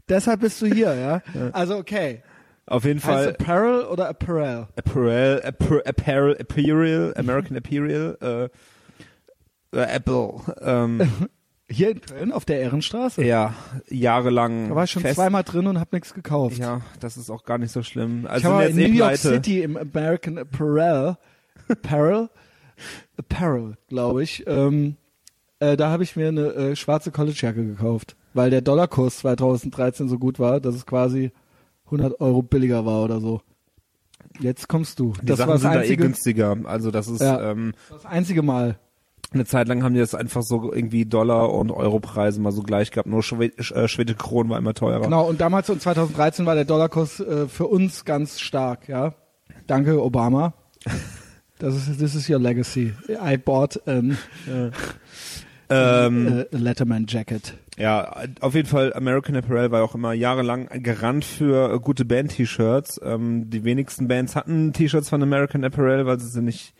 Deshalb 0.09 0.41
bist 0.41 0.61
du 0.63 0.67
hier, 0.67 0.95
ja? 0.95 1.23
Also 1.53 1.77
okay. 1.77 2.23
Auf 2.67 2.85
jeden 2.85 2.99
Heißt 2.99 3.05
Fall 3.07 3.29
Apparel 3.39 3.85
oder 3.85 4.09
Apparel? 4.09 4.67
Apparel, 4.77 5.41
Appar 5.45 5.83
Apparel, 5.87 6.33
Imperial, 6.35 7.15
American 7.17 7.57
Imperial, 7.57 8.19
äh, 9.73 9.77
äh, 9.77 9.83
Apple. 9.95 10.35
Ähm, 10.61 11.01
Hier 11.69 11.91
in 11.91 12.01
Köln 12.01 12.31
auf 12.33 12.45
der 12.45 12.61
Ehrenstraße. 12.61 13.25
ja, 13.25 13.53
jahrelang. 13.89 14.69
Da 14.69 14.77
war 14.77 14.85
ich 14.85 14.91
schon 14.93 15.03
fest. 15.03 15.17
zweimal 15.17 15.43
drin 15.43 15.67
und 15.67 15.81
hab 15.81 15.93
nichts 15.93 16.15
gekauft. 16.15 16.59
Ja, 16.59 16.81
das 17.01 17.17
ist 17.17 17.29
auch 17.29 17.45
gar 17.45 17.59
nicht 17.59 17.73
so 17.73 17.83
schlimm. 17.83 18.21
ich 18.25 18.31
Also 18.31 18.53
habe 18.53 18.67
sind 18.69 18.79
in 18.79 18.91
New 18.91 18.95
eh 18.95 18.99
York 18.99 19.11
pleite. 19.15 19.29
City 19.29 19.63
im 19.63 19.77
American 19.77 20.39
Apparel, 20.39 21.17
Apparel, 21.69 22.29
Apparel, 23.17 23.77
glaube 23.89 24.23
ich. 24.23 24.45
Ähm, 24.47 24.97
äh, 25.61 25.77
da 25.77 25.91
habe 25.91 26.03
ich 26.03 26.17
mir 26.17 26.29
eine 26.29 26.53
äh, 26.55 26.77
schwarze 26.77 27.11
Collegejacke 27.11 27.65
gekauft, 27.67 28.17
weil 28.35 28.51
der 28.51 28.61
Dollarkurs 28.63 29.19
2013 29.19 30.09
so 30.09 30.19
gut 30.19 30.39
war, 30.39 30.61
dass 30.61 30.75
es 30.75 30.87
quasi 30.87 31.33
100 31.87 32.21
Euro 32.21 32.43
billiger 32.43 32.85
war 32.85 33.03
oder 33.05 33.21
so. 33.21 33.41
Jetzt 34.41 34.69
kommst 34.69 34.99
du. 34.99 35.15
Die 35.23 35.27
das 35.27 35.39
Sachen 35.39 35.49
war 35.49 35.55
das 35.55 35.63
sind 35.63 35.71
da 35.73 35.77
eh 35.79 35.83
einzige, 35.83 36.03
günstiger. 36.03 36.57
Also 36.65 36.91
das 36.91 37.09
ist 37.09 37.21
Ja. 37.23 37.51
ähm, 37.53 37.73
das 37.91 38.05
einzige 38.05 38.43
Mal. 38.43 38.79
eine 39.33 39.45
Zeit 39.47 39.67
lang 39.69 39.83
haben 39.83 39.95
die 39.95 40.01
das 40.01 40.15
einfach 40.15 40.43
so 40.43 40.73
irgendwie 40.73 41.07
Dollar- 41.07 41.53
und 41.53 41.71
Europreise 41.71 42.41
mal 42.41 42.53
so 42.53 42.63
gleich 42.63 42.91
gehabt. 42.91 43.09
Nur 43.09 43.23
Schwe 43.23 43.47
äh, 43.57 43.89
schwedische 43.89 44.19
Kronen 44.19 44.51
war 44.51 44.59
immer 44.59 44.75
teurer. 44.75 45.01
Genau. 45.03 45.27
Und 45.27 45.41
damals 45.41 45.71
und 45.71 45.81
2013 45.81 46.45
war 46.45 46.55
der 46.55 46.65
Dollarkurs 46.67 47.21
äh, 47.21 47.47
für 47.49 47.67
uns 47.67 48.05
ganz 48.05 48.41
stark. 48.41 48.89
Ja. 48.89 49.15
Danke 49.67 50.03
Obama. 50.03 50.53
Das 51.59 51.75
ist 51.75 51.99
this 51.99 52.15
is 52.15 52.29
your 52.29 52.39
legacy. 52.39 52.93
I 53.09 53.39
bought 53.39 53.81
an, 53.89 54.19
Ähm, 55.71 56.29
äh, 56.29 56.55
a 56.55 56.59
Letterman 56.59 57.07
Jacket. 57.09 57.55
ja, 57.79 58.15
auf 58.41 58.55
jeden 58.55 58.69
Fall 58.69 58.93
American 58.95 59.35
Apparel 59.37 59.71
war 59.71 59.83
auch 59.83 59.95
immer 59.95 60.13
jahrelang 60.13 60.69
Garant 60.83 61.25
für 61.25 61.73
äh, 61.75 61.79
gute 61.81 62.05
Band-T-Shirts. 62.05 63.01
Ähm, 63.03 63.51
die 63.51 63.65
wenigsten 63.65 64.07
Bands 64.09 64.37
hatten 64.37 64.73
T-Shirts 64.73 65.09
von 65.09 65.23
American 65.23 65.65
Apparel, 65.65 66.07
weil 66.07 66.21
sie 66.21 66.29
sie 66.29 66.43
nicht 66.43 66.75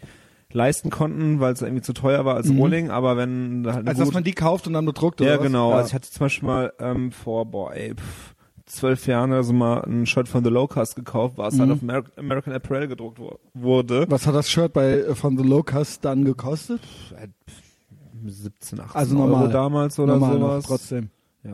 leisten 0.53 0.91
konnten, 0.91 1.41
weil 1.41 1.53
es 1.53 1.63
irgendwie 1.63 1.83
zu 1.83 1.93
teuer 1.93 2.25
war 2.25 2.37
als 2.37 2.47
Mhm. 2.49 2.59
Rohling. 2.59 2.91
Aber 2.91 3.17
wenn 3.17 3.67
halt 3.67 3.89
Also 3.89 4.05
dass 4.05 4.15
man 4.15 4.25
die 4.25 4.33
kauft 4.33 4.67
und 4.67 4.73
dann 4.75 4.87
bedruckt 4.87 5.21
Ja, 5.21 5.27
oder 5.27 5.39
was? 5.41 5.47
genau. 5.47 5.71
Ja. 5.71 5.77
Also 5.79 5.89
ich 5.89 5.95
hatte 5.95 6.11
zum 6.11 6.25
Beispiel 6.25 6.47
mal 6.47 6.73
ähm, 6.79 7.11
vor, 7.13 7.45
boah, 7.47 7.75
ey, 7.75 7.95
pff, 7.95 8.35
zwölf 8.65 9.07
Jahren 9.07 9.33
oder 9.33 9.43
so 9.45 9.53
mal 9.53 9.83
ein 9.85 10.07
Shirt 10.07 10.29
von 10.29 10.43
The 10.45 10.51
Locust 10.51 10.97
gekauft, 10.97 11.35
was 11.39 11.55
Mhm. 11.55 11.61
halt 11.61 11.71
auf 11.73 11.83
Amer 11.83 12.03
American 12.17 12.53
Apparel 12.55 12.89
gedruckt 12.89 13.19
wurde. 13.55 14.07
was 14.09 14.27
hat 14.27 14.35
das 14.35 14.49
Shirt 14.49 14.73
bei 14.73 14.93
äh, 15.01 15.15
von 15.15 15.37
The 15.37 15.45
Locust 15.45 16.05
dann 16.05 16.25
gekostet? 16.25 16.81
Pff, 16.81 17.13
äh, 17.13 17.27
pff, 17.27 17.63
17, 18.25 18.81
18 18.81 18.97
Also 18.97 19.17
Euro 19.19 19.27
normal. 19.29 19.49
damals 19.51 19.99
oder 19.99 20.15
Normal 20.15 20.39
noch, 20.39 20.49
sowas. 20.53 20.65
trotzdem. 20.67 21.11
Ja. 21.45 21.51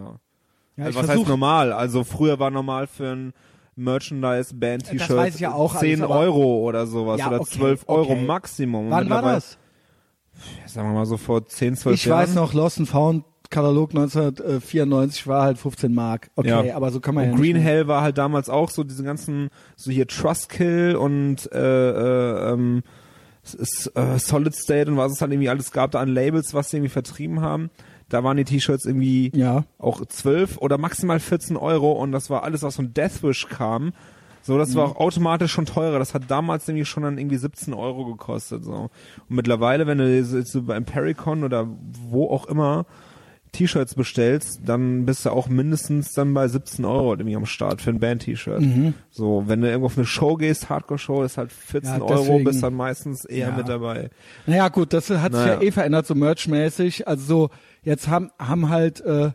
Ja, 0.77 0.85
also 0.87 0.91
ich 0.91 0.97
was 0.97 1.03
heißt 1.03 1.07
versuch, 1.13 1.29
normal? 1.29 1.73
Also 1.73 2.05
früher 2.05 2.39
war 2.39 2.51
normal 2.51 2.87
für 2.87 3.09
ein 3.15 3.33
Merchandise 3.77 4.55
Band 4.55 4.85
T-Shirt 4.85 5.11
Das 5.11 5.17
weiß 5.17 5.35
ich 5.35 5.41
ja 5.43 5.53
auch 5.53 5.77
10 5.79 6.03
alles, 6.03 6.11
Euro 6.17 6.59
oder 6.67 6.87
sowas 6.87 7.21
Ja, 7.21 7.29
oder 7.29 7.41
okay, 7.41 7.59
12 7.59 7.85
Euro 7.89 8.13
okay. 8.13 8.25
Maximum. 8.25 8.87
Und 8.87 8.91
wann 8.91 9.11
war 9.11 9.23
das? 9.23 9.59
Sagen 10.67 10.89
wir 10.89 10.95
mal 10.95 11.07
so 11.07 11.17
vor 11.19 11.47
10, 11.47 11.77
12 11.77 11.95
Ich 11.97 12.05
Jahren. 12.07 12.21
weiß 12.21 12.35
noch, 12.35 12.53
Lost 12.55 12.79
and 12.79 12.89
Found 12.89 13.25
Katalog 13.51 13.91
1994 13.91 15.27
war 15.27 15.43
halt 15.45 15.59
15 15.59 15.93
Mark. 15.95 16.31
Okay, 16.37 16.69
Ja. 16.69 16.75
aber 16.77 16.91
so 16.91 17.01
kann 17.01 17.15
man 17.15 17.25
ja 17.27 17.31
Und 17.33 17.37
Green 17.37 17.55
nicht 17.57 17.65
mehr. 17.65 17.73
Hell 17.75 17.87
war 17.89 18.01
halt 18.03 18.17
damals 18.17 18.49
auch 18.49 18.71
so 18.71 18.83
diese 18.83 19.05
ganzen, 19.05 19.51
so 19.77 19.91
hier 19.91 20.07
Trustkill 20.07 20.97
und 20.97 21.51
äh, 21.53 21.59
äh, 21.91 22.53
ähm, 22.53 22.83
äh, 23.95 24.19
Solid 24.19 24.55
State 24.55 24.91
und 24.91 24.97
was 24.97 25.13
es 25.13 25.21
halt 25.21 25.33
irgendwie 25.33 25.49
alles 25.49 25.73
gab 25.73 25.91
da 25.93 26.01
an 26.01 26.09
Labels, 26.09 26.55
was 26.55 26.71
sie 26.71 26.77
irgendwie 26.79 26.93
vertrieben 26.93 27.41
haben. 27.41 27.71
da 28.09 28.23
waren 28.23 28.37
die 28.37 28.45
T-Shirts 28.45 28.85
irgendwie 28.85 29.33
Ja. 29.35 29.65
auch 29.79 30.05
12 30.05 30.59
oder 30.59 30.77
maximal 30.77 31.19
14 31.19 31.57
Euro 31.57 31.93
und 31.93 32.13
das 32.13 32.29
war 32.29 32.43
alles, 32.43 32.63
was 32.63 32.77
von 32.77 32.93
Deathwish 32.93 33.49
kam. 33.49 33.95
So, 34.43 34.59
das 34.59 34.71
Mhm. 34.71 34.75
war 34.75 34.85
auch 34.91 34.97
automatisch 34.97 35.51
schon 35.53 35.65
teurer. 35.65 35.99
Das 35.99 36.13
hat 36.13 36.25
damals 36.29 36.67
nämlich 36.69 36.89
schon 36.91 37.05
dann 37.05 37.17
irgendwie 37.17 37.39
17 37.39 37.73
Euro 37.73 38.05
gekostet. 38.05 38.65
So. 38.65 38.73
Und 38.75 38.91
mittlerweile, 39.31 39.87
wenn 39.87 39.97
du 39.99 40.15
jetzt 40.15 40.53
so 40.53 40.63
beim 40.63 40.85
Pericon 40.85 41.43
oder 41.43 41.67
wo 42.11 42.29
auch 42.29 42.45
immer 42.47 42.85
T-Shirts 43.53 43.95
bestellst, 43.95 44.61
dann 44.65 45.05
bist 45.05 45.27
du 45.27 45.31
auch 45.31 45.47
mindestens 45.49 46.13
dann 46.15 46.33
bei 46.33 46.49
17 46.49 46.85
Euro 46.87 47.13
irgendwie 47.13 47.37
am 47.37 47.45
Start 47.47 47.83
für 47.83 47.91
ein 47.91 48.01
Band-T-Shirt. 48.01 48.63
So, 49.11 49.45
wenn 49.47 49.61
du 49.61 49.69
irgendwo 49.69 49.87
auf 49.87 49.99
eine 49.99 50.07
Show 50.07 50.37
gehst, 50.37 50.71
Hardcore-Show, 50.71 51.23
ist 51.23 51.37
halt 51.37 51.53
14 51.53 51.95
Mhm. 51.97 51.99
Ja, 52.01 52.05
Euro, 52.07 52.39
bist 52.39 52.63
dann 52.63 52.75
meistens 52.75 53.25
eher 53.27 53.49
Ja. 53.51 53.57
mit 53.57 53.69
dabei. 53.69 54.09
Naja, 54.47 54.69
gut, 54.69 54.93
das 54.95 55.11
hat 55.11 55.33
sich 55.35 55.43
Naja. 55.43 55.55
ja 55.55 55.63
eh 55.63 55.71
verändert, 55.71 56.07
so 56.07 56.15
merchmäßig. 56.15 57.07
Also 57.07 57.25
so, 57.27 57.51
jetzt 57.83 58.09
haben, 58.09 58.31
haben 58.39 58.71
halt, 58.71 59.01
äh, 59.03 59.33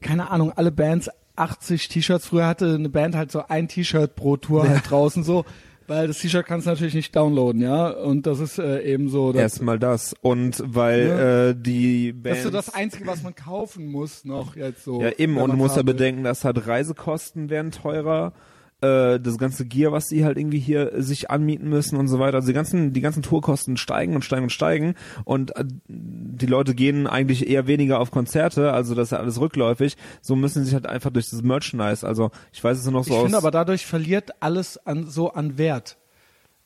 keine 0.00 0.30
Ahnung, 0.30 0.52
alle 0.56 0.72
Bands 0.72 1.08
80 1.36 1.88
T-Shirts. 1.88 2.26
Früher 2.26 2.46
hatte 2.46 2.74
eine 2.74 2.88
Band 2.88 3.14
halt 3.14 3.30
so 3.30 3.44
ein 3.48 3.68
T-Shirt 3.68 4.16
pro 4.16 4.36
Tour 4.38 4.68
halt 4.68 4.90
draußen 4.90 5.22
so, 5.22 5.44
weil 5.90 6.06
das 6.06 6.20
T-Shirt 6.20 6.46
kannst 6.46 6.66
du 6.66 6.70
natürlich 6.70 6.94
nicht 6.94 7.16
downloaden, 7.16 7.60
ja. 7.60 7.88
Und 7.88 8.24
das 8.24 8.38
ist 8.38 8.58
äh, 8.58 8.80
eben 8.82 9.08
so, 9.08 9.32
das, 9.32 9.42
Erstmal 9.42 9.78
das. 9.80 10.14
Und 10.22 10.62
weil 10.64 11.06
Ja. 11.08 11.48
äh, 11.48 11.54
die 11.56 12.12
das 12.12 12.22
Bands... 12.22 12.38
ist 12.38 12.44
so 12.44 12.50
das 12.50 12.72
Einzige, 12.74 13.06
was 13.08 13.22
man 13.24 13.34
kaufen 13.34 13.90
muss 13.90 14.24
noch 14.24 14.54
jetzt 14.54 14.84
so. 14.84 15.02
Ja, 15.02 15.10
eben, 15.18 15.36
und 15.36 15.50
du 15.50 15.56
musst 15.56 15.76
ja 15.76 15.82
bedenken, 15.82 16.22
dass 16.22 16.44
halt 16.44 16.64
Reisekosten 16.64 17.50
werden 17.50 17.72
teurer, 17.72 18.32
äh, 18.80 19.20
das 19.20 19.38
ganze 19.38 19.66
Gear, 19.66 19.92
was 19.92 20.08
die 20.08 20.24
halt 20.24 20.38
irgendwie 20.38 20.58
hier 20.58 20.92
sich 21.02 21.30
anmieten 21.30 21.68
müssen 21.68 21.96
und 21.96 22.08
so 22.08 22.18
weiter. 22.18 22.36
Also 22.36 22.48
die 22.48 22.54
ganzen, 22.54 22.92
die 22.92 23.00
ganzen 23.00 23.22
Tourkosten 23.22 23.76
steigen 23.76 24.14
und 24.14 24.24
steigen 24.24 24.44
und 24.44 24.50
steigen 24.50 24.94
und 25.24 25.56
äh, 25.56 25.64
die 25.88 26.46
Leute 26.46 26.74
gehen 26.74 27.06
eigentlich 27.06 27.48
eher 27.48 27.66
weniger 27.66 28.00
auf 28.00 28.10
Konzerte, 28.10 28.72
also 28.72 28.94
das 28.94 29.08
ist 29.08 29.12
ja 29.12 29.18
alles 29.18 29.40
rückläufig. 29.40 29.96
So 30.22 30.36
müssen 30.36 30.60
sie 30.60 30.66
sich 30.66 30.74
halt 30.74 30.86
einfach 30.86 31.10
durch 31.10 31.30
das 31.30 31.42
Merchandise, 31.42 32.06
also 32.06 32.30
ich 32.52 32.62
weiß 32.62 32.78
es 32.78 32.84
nur 32.84 32.92
noch 32.94 33.04
so 33.04 33.10
Ich 33.10 33.16
aus. 33.16 33.22
finde 33.24 33.38
aber 33.38 33.50
dadurch 33.50 33.86
verliert 33.86 34.30
alles 34.40 34.78
an 34.86 35.08
so 35.08 35.32
an 35.32 35.58
Wert. 35.58 35.96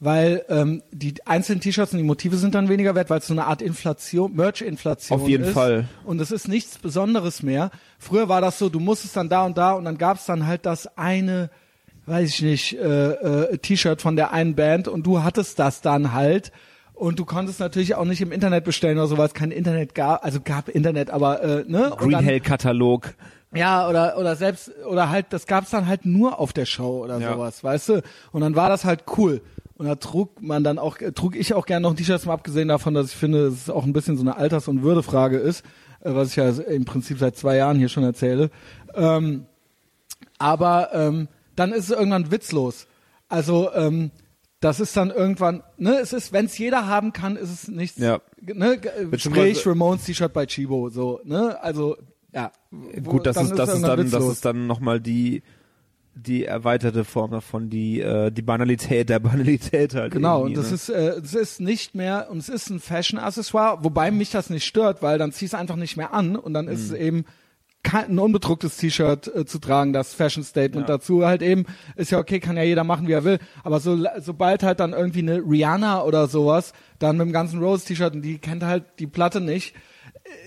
Weil 0.01 0.45
ähm, 0.49 0.83
die 0.91 1.15
einzelnen 1.25 1.61
T-Shirts 1.61 1.93
und 1.93 1.99
die 1.99 2.05
Motive 2.05 2.37
sind 2.37 2.55
dann 2.55 2.69
weniger 2.69 2.95
wert, 2.95 3.11
weil 3.11 3.21
es 3.21 3.29
so 3.29 3.33
eine 3.33 3.47
Art 3.47 3.63
Inflation, 3.63 4.35
Merch-Inflation 4.35 5.19
ist. 5.19 5.23
Auf 5.23 5.29
jeden 5.29 5.47
Fall. 5.47 5.89
Und 6.05 6.21
es 6.21 6.31
ist 6.31 6.49
nichts 6.49 6.79
Besonderes 6.79 7.43
mehr. 7.43 7.71
Früher 7.99 8.29
war 8.29 8.41
das 8.41 8.59
so, 8.59 8.69
du 8.69 8.81
musstest 8.81 9.17
dann 9.17 9.29
da 9.29 9.47
und 9.47 9.57
da 9.57 9.73
und 9.73 9.85
dann 9.85 9.97
gab 9.97 10.19
es 10.19 10.27
dann 10.27 10.47
halt 10.47 10.67
das 10.67 10.99
eine, 10.99 11.49
weiß 12.07 12.29
ich 12.29 12.43
nicht, 12.43 12.79
äh, 12.79 13.11
äh, 13.13 13.59
T-Shirt 13.59 14.01
von 14.03 14.17
der 14.17 14.33
einen 14.33 14.55
Band 14.55 14.89
und 14.89 15.07
du 15.07 15.23
hattest 15.23 15.59
das 15.59 15.81
dann 15.81 16.13
halt. 16.13 16.53
Und 16.93 17.19
du 17.19 17.25
konntest 17.25 17.59
natürlich 17.59 17.97
auch 17.97 18.05
nicht 18.05 18.21
im 18.21 18.31
Internet 18.31 18.63
bestellen 18.65 18.99
oder 18.99 19.09
so, 19.09 19.19
weil 19.19 19.27
es 19.27 19.35
kein 19.35 19.51
Internet 19.51 19.95
gab. 19.97 20.25
Also 20.25 20.39
gab 20.41 20.69
Internet, 20.69 21.11
aber 21.11 21.43
äh, 21.43 21.65
ne? 21.67 21.91
Und 21.91 21.99
Green 21.99 22.11
dann- 22.13 22.25
Hell 22.25 22.39
Katalog. 22.41 23.15
ja, 23.53 23.89
oder, 23.89 24.17
oder 24.17 24.37
selbst, 24.37 24.71
oder 24.89 25.11
halt, 25.11 25.27
das 25.31 25.47
gab's 25.47 25.71
dann 25.71 25.89
halt 25.89 26.07
nur 26.07 26.39
auf 26.39 26.53
der 26.53 26.67
Show 26.67 27.03
oder 27.03 27.19
Ja. 27.19 27.33
sowas, 27.35 27.65
weißt 27.65 27.89
du? 27.89 28.03
Und 28.31 28.43
dann 28.43 28.55
war 28.55 28.69
das 28.69 28.85
halt 28.85 29.05
cool. 29.17 29.41
Und 29.77 29.87
da 29.87 29.97
trug 29.97 30.41
man 30.41 30.63
dann 30.63 30.79
auch, 30.79 30.99
äh, 31.01 31.11
trug 31.11 31.35
ich 31.35 31.53
auch 31.55 31.67
gerne 31.67 31.83
noch 31.83 31.91
ein 31.91 31.97
T-Shirt, 31.97 32.25
mal 32.27 32.35
abgesehen 32.35 32.69
davon, 32.69 32.95
dass 32.95 33.07
ich 33.09 33.17
finde, 33.17 33.47
dass 33.51 33.55
es 33.63 33.71
auch 33.71 33.83
ein 33.85 33.93
bisschen 33.93 34.17
so 34.17 34.23
eine 34.23 34.37
Alters- 34.37 34.69
und 34.69 34.83
Würdefrage 34.85 35.37
ist, 35.39 35.65
äh, 36.01 36.15
was 36.15 36.29
ich 36.29 36.37
ja 36.37 36.49
im 36.49 36.85
Prinzip 36.85 37.19
seit 37.19 37.37
zwei 37.37 37.57
Jahren 37.57 37.77
hier 37.77 37.89
schon 37.89 38.05
erzähle. 38.05 38.51
Ähm, 38.95 39.47
aber 40.39 40.91
ähm, 40.93 41.27
dann 41.57 41.73
ist 41.73 41.85
es 41.85 41.91
irgendwann 41.91 42.31
witzlos. 42.31 42.87
Also, 43.29 43.73
ähm, 43.75 44.11
das 44.61 44.81
ist 44.81 44.97
dann 44.97 45.11
irgendwann, 45.11 45.63
ne, 45.77 45.99
es 46.01 46.13
ist, 46.13 46.33
wenn 46.33 46.47
es 46.47 46.57
jeder 46.57 46.87
haben 46.87 47.13
kann, 47.13 47.37
ist 47.37 47.51
es 47.53 47.69
nichts, 47.69 47.99
Ja. 47.99 48.21
ne, 48.41 48.79
g- 48.79 48.89
äh, 48.89 49.19
sprich 49.19 49.67
Ramones 49.67 50.05
T-Shirt 50.05 50.33
bei 50.33 50.47
Chibo, 50.47 50.89
so, 50.89 51.21
ne, 51.25 51.61
also, 51.63 51.97
ja. 52.33 52.51
Gut, 53.05 53.27
das 53.27 53.37
dann 53.37 53.47
ist, 53.47 53.59
das 53.59 53.75
ist 53.75 53.83
dann, 53.83 53.97
das 53.99 54.07
witzlos. 54.13 54.33
ist 54.35 54.45
dann 54.45 54.67
nochmal 54.67 55.01
die, 55.01 55.43
die 56.15 56.45
erweiterte 56.45 57.05
Form 57.05 57.33
davon, 57.33 57.69
die, 57.71 58.01
äh, 58.01 58.31
die 58.31 58.43
Banalität 58.43 59.09
der 59.11 59.19
Banalität 59.19 59.95
halt. 59.95 60.13
Genau, 60.13 60.45
und 60.45 60.57
das 60.57 60.69
ne? 60.69 60.75
ist, 60.77 60.89
äh, 60.89 61.09
es 61.23 61.35
ist 61.35 61.61
nicht 61.61 61.95
mehr, 61.95 62.29
und 62.31 62.39
es 62.39 62.49
ist 62.49 62.71
ein 62.71 62.81
Fashion-Accessoire, 62.81 63.83
wobei 63.85 64.11
mich 64.13 64.31
das 64.31 64.49
nicht 64.49 64.65
stört, 64.65 65.03
weil 65.03 65.19
dann 65.19 65.33
ziehst 65.33 65.53
du 65.53 65.59
einfach 65.59 65.77
nicht 65.77 65.97
mehr 65.97 66.15
an 66.15 66.37
und 66.37 66.55
dann 66.55 66.69
ist 66.69 66.89
Mhm. 66.89 66.95
es 66.95 67.01
eben 67.01 67.25
ein 67.93 68.19
unbedrucktes 68.19 68.77
T-Shirt 68.79 69.35
äh, 69.35 69.45
zu 69.45 69.59
tragen, 69.59 69.93
das 69.93 70.15
Fashion-Statement 70.15 70.89
Ja. 70.89 70.97
dazu 70.97 71.27
halt 71.27 71.43
eben, 71.43 71.67
ist 71.97 72.11
ja 72.11 72.19
okay, 72.19 72.41
kann 72.41 72.57
ja 72.57 72.63
jeder 72.63 72.85
machen, 72.85 73.07
wie 73.09 73.13
er 73.13 73.25
will, 73.25 73.39
aber 73.63 73.81
so, 73.81 73.99
sobald 74.21 74.63
halt 74.63 74.81
dann 74.81 74.93
irgendwie 74.93 75.21
eine 75.21 75.39
Rihanna 75.39 76.03
oder 76.03 76.27
sowas, 76.27 76.73
dann 76.99 77.17
mit 77.17 77.27
dem 77.27 77.33
ganzen 77.33 77.61
Rose-T-Shirt, 77.63 78.15
und 78.15 78.23
die 78.23 78.39
kennt 78.39 78.63
halt 78.65 78.85
die 78.99 79.07
Platte 79.07 79.41
nicht, 79.41 79.75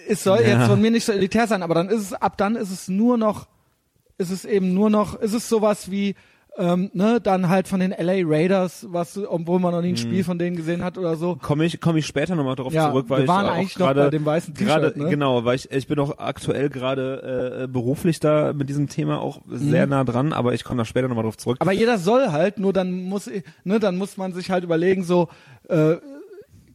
es 0.10 0.24
soll 0.24 0.41
Ja. 0.41 0.58
jetzt 0.58 0.67
von 0.67 0.82
mir 0.82 0.91
nicht 0.91 1.06
so 1.06 1.12
elitär 1.12 1.48
sein, 1.48 1.63
aber 1.63 1.75
dann 1.75 1.89
ist 1.89 2.01
es, 2.01 2.13
ab 2.13 2.38
dann 2.38 2.56
ist 2.56 2.72
es 2.72 2.88
nur 2.88 3.17
noch, 3.17 3.48
ist 4.17 4.32
es 4.32 4.44
eben 4.46 4.74
nur 4.74 4.89
noch, 4.89 5.15
ist 5.20 5.34
es 5.34 5.48
sowas 5.48 5.91
wie, 5.91 6.15
ähm, 6.57 6.89
ne, 6.93 7.19
dann 7.21 7.49
halt 7.49 7.67
von 7.67 7.79
den 7.79 7.91
LA 7.91 8.23
Raiders, 8.25 8.87
was, 8.89 9.17
obwohl 9.17 9.59
man 9.59 9.73
noch 9.73 9.81
nie 9.81 9.89
ein 9.89 9.91
Mhm. 9.91 9.97
Spiel 9.97 10.23
von 10.23 10.39
denen 10.39 10.55
gesehen 10.55 10.83
hat 10.83 10.97
oder 10.97 11.15
so. 11.15 11.35
komme 11.35 11.65
ich 11.65 11.79
komme 11.79 11.99
ich 11.99 12.05
später 12.07 12.35
nochmal 12.35 12.55
drauf 12.55 12.73
Ja, 12.73 12.89
zurück, 12.89 13.05
weil 13.09 13.19
wir 13.19 13.23
ich 13.25 13.29
waren 13.29 13.45
auch 13.45 13.51
eigentlich 13.53 13.77
noch 13.77 13.85
gerade 13.87 14.03
bei 14.05 14.09
dem 14.09 14.25
weißen 14.25 14.53
T-Shirt, 14.55 14.97
ne? 14.97 15.09
genau, 15.09 15.45
weil 15.45 15.55
ich 15.55 15.71
ich 15.71 15.85
bin 15.87 15.99
auch 15.99 16.17
aktuell 16.17 16.69
gerade 16.69 17.61
äh, 17.63 17.67
beruflich 17.67 18.19
da 18.19 18.53
mit 18.53 18.69
diesem 18.69 18.89
Thema 18.89 19.21
auch 19.21 19.41
sehr 19.47 19.85
nah 19.87 20.03
dran, 20.03 20.33
aber 20.33 20.53
ich 20.55 20.63
komme 20.63 20.79
da 20.79 20.85
später 20.85 21.07
nochmal 21.07 21.23
drauf 21.25 21.37
zurück. 21.37 21.57
Mhm. 21.59 21.61
Aber 21.61 21.71
jeder 21.73 21.97
soll 21.99 22.31
halt, 22.31 22.57
nur 22.59 22.73
dann 22.73 23.03
muss, 23.03 23.29
ne, 23.63 23.79
dann 23.79 23.97
muss 23.97 24.17
man 24.17 24.33
sich 24.33 24.49
halt 24.49 24.63
überlegen, 24.63 25.03
so, 25.03 25.27
äh, 25.69 25.97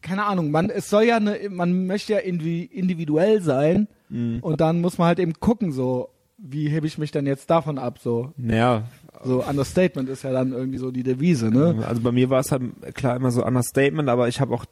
keine 0.00 0.24
Ahnung, 0.26 0.50
man, 0.50 0.70
es 0.70 0.90
soll 0.90 1.04
ja 1.04 1.16
eine, 1.16 1.38
man 1.50 1.86
möchte 1.86 2.12
ja 2.12 2.18
indivi- 2.20 2.70
individuell 2.70 3.40
sein 3.40 3.88
Mhm. 4.08 4.38
und 4.42 4.60
dann 4.60 4.80
muss 4.80 4.98
man 4.98 5.06
halt 5.08 5.18
eben 5.18 5.34
gucken, 5.34 5.72
so, 5.72 6.08
wie 6.38 6.68
hebe 6.68 6.86
ich 6.86 6.98
mich 6.98 7.12
denn 7.12 7.24
jetzt 7.26 7.48
davon 7.50 7.78
ab, 7.78 7.98
so. 8.00 8.32
ja, 8.36 8.82
So, 9.24 9.44
Understatement 9.44 10.08
ist 10.08 10.24
ja 10.24 10.32
dann 10.32 10.52
irgendwie 10.52 10.78
so 10.78 10.90
die 10.90 11.02
Devise, 11.02 11.50
ne? 11.50 11.84
also 11.86 12.00
bei 12.02 12.12
mir 12.12 12.28
war 12.30 12.40
es 12.40 12.50
halt 12.50 12.62
klar 12.94 13.16
immer 13.16 13.30
so 13.30 13.44
Understatement, 13.44 14.08
aber 14.08 14.28
ich 14.28 14.40
habe 14.40 14.52
auch 14.54 14.64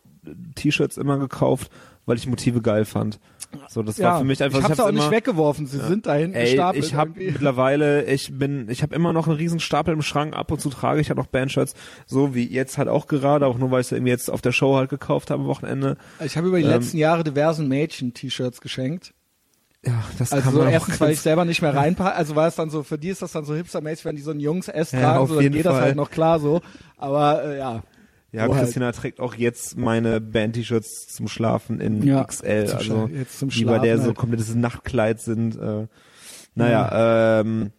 T-Shirts 0.54 0.96
immer 0.96 1.18
gekauft, 1.18 1.70
weil 2.06 2.16
ich 2.16 2.26
Motive 2.26 2.60
geil 2.60 2.84
fand. 2.84 3.20
So, 3.68 3.82
das 3.82 3.98
war 3.98 4.18
für 4.18 4.24
mich 4.24 4.42
einfach 4.42 4.58
ich 4.58 4.64
hab's 4.64 4.78
hab's 4.78 4.88
auch 4.88 4.92
nicht 4.92 5.02
immer, 5.02 5.10
weggeworfen, 5.10 5.66
sie 5.66 5.78
sind 5.78 6.06
da 6.06 6.14
hinten 6.14 6.36
Ey, 6.36 6.50
gestapelt. 6.50 6.84
ich 6.84 6.94
habe 6.94 7.12
mittlerweile, 7.16 8.04
ich 8.04 8.36
bin, 8.38 8.68
ich 8.68 8.82
habe 8.82 8.94
immer 8.94 9.12
noch 9.12 9.26
einen 9.26 9.36
riesen 9.36 9.58
Stapel 9.58 9.92
im 9.92 10.02
Schrank. 10.02 10.36
Ab 10.36 10.52
und 10.52 10.60
zu 10.60 10.70
trage 10.70 11.00
ich 11.00 11.08
halt 11.08 11.18
noch 11.18 11.26
Bandshirts, 11.26 11.74
so 12.06 12.34
wie 12.34 12.46
jetzt 12.48 12.78
halt 12.78 12.88
auch 12.88 13.06
gerade, 13.08 13.46
auch 13.46 13.58
nur 13.58 13.70
weil 13.70 13.80
ich 13.80 13.88
sie 13.88 13.96
irgendwie 13.96 14.12
jetzt 14.12 14.30
auf 14.30 14.40
der 14.40 14.52
Show 14.52 14.76
halt 14.76 14.88
gekauft 14.90 15.30
habe 15.30 15.42
am 15.42 15.48
Wochenende. 15.48 15.96
Ich 16.24 16.36
habe 16.36 16.48
über 16.48 16.58
die 16.58 16.64
Ähm, 16.64 16.70
letzten 16.70 16.98
Jahre 16.98 17.24
diversen 17.24 17.66
Mädchen 17.66 18.14
T-Shirts 18.14 18.60
geschenkt. 18.60 19.14
Ja, 19.84 20.04
das 20.18 20.30
Also 20.32 20.44
kann 20.44 20.52
so 20.52 20.58
man 20.58 20.68
auch 20.68 20.72
erstens, 20.72 21.00
weil 21.00 21.12
ich 21.12 21.20
selber 21.20 21.44
nicht 21.46 21.62
mehr 21.62 21.74
reinpasse, 21.74 22.14
also 22.14 22.36
war 22.36 22.46
es 22.48 22.54
dann 22.54 22.68
so, 22.70 22.82
für 22.82 22.98
die 22.98 23.08
ist 23.08 23.22
das 23.22 23.32
dann 23.32 23.44
so 23.44 23.54
hipstermäßig, 23.54 24.04
wenn 24.04 24.16
die 24.16 24.22
so 24.22 24.30
einen 24.30 24.40
Jungs-S 24.40 24.92
Ja, 24.92 25.00
tragen, 25.00 25.26
so, 25.26 25.40
dann 25.40 25.50
geht 25.52 25.64
das 25.64 25.72
Fall. 25.74 25.82
halt 25.82 25.96
noch 25.96 26.10
klar 26.10 26.38
so. 26.38 26.60
Aber 26.98 27.42
äh, 27.44 27.58
ja. 27.58 27.82
Ja, 28.32 28.46
So 28.46 28.54
halt. 28.54 28.64
Christina 28.64 28.92
trägt 28.92 29.18
auch 29.20 29.34
jetzt 29.34 29.76
meine 29.76 30.20
Band-T-Shirts 30.20 31.08
zum 31.08 31.26
Schlafen 31.28 31.80
in 31.80 32.02
Ja, 32.02 32.22
XL, 32.24 32.66
zum 32.66 32.78
also 32.78 33.08
jetzt 33.12 33.38
zum 33.38 33.48
die 33.48 33.64
bei 33.64 33.78
der 33.78 33.86
Schlafen 33.94 34.00
so 34.02 34.06
halt. 34.08 34.16
komplettes 34.18 34.54
Nachtkleid 34.54 35.20
sind. 35.20 35.56
Äh, 35.56 35.86
naja, 36.54 37.40
ähm, 37.40 37.72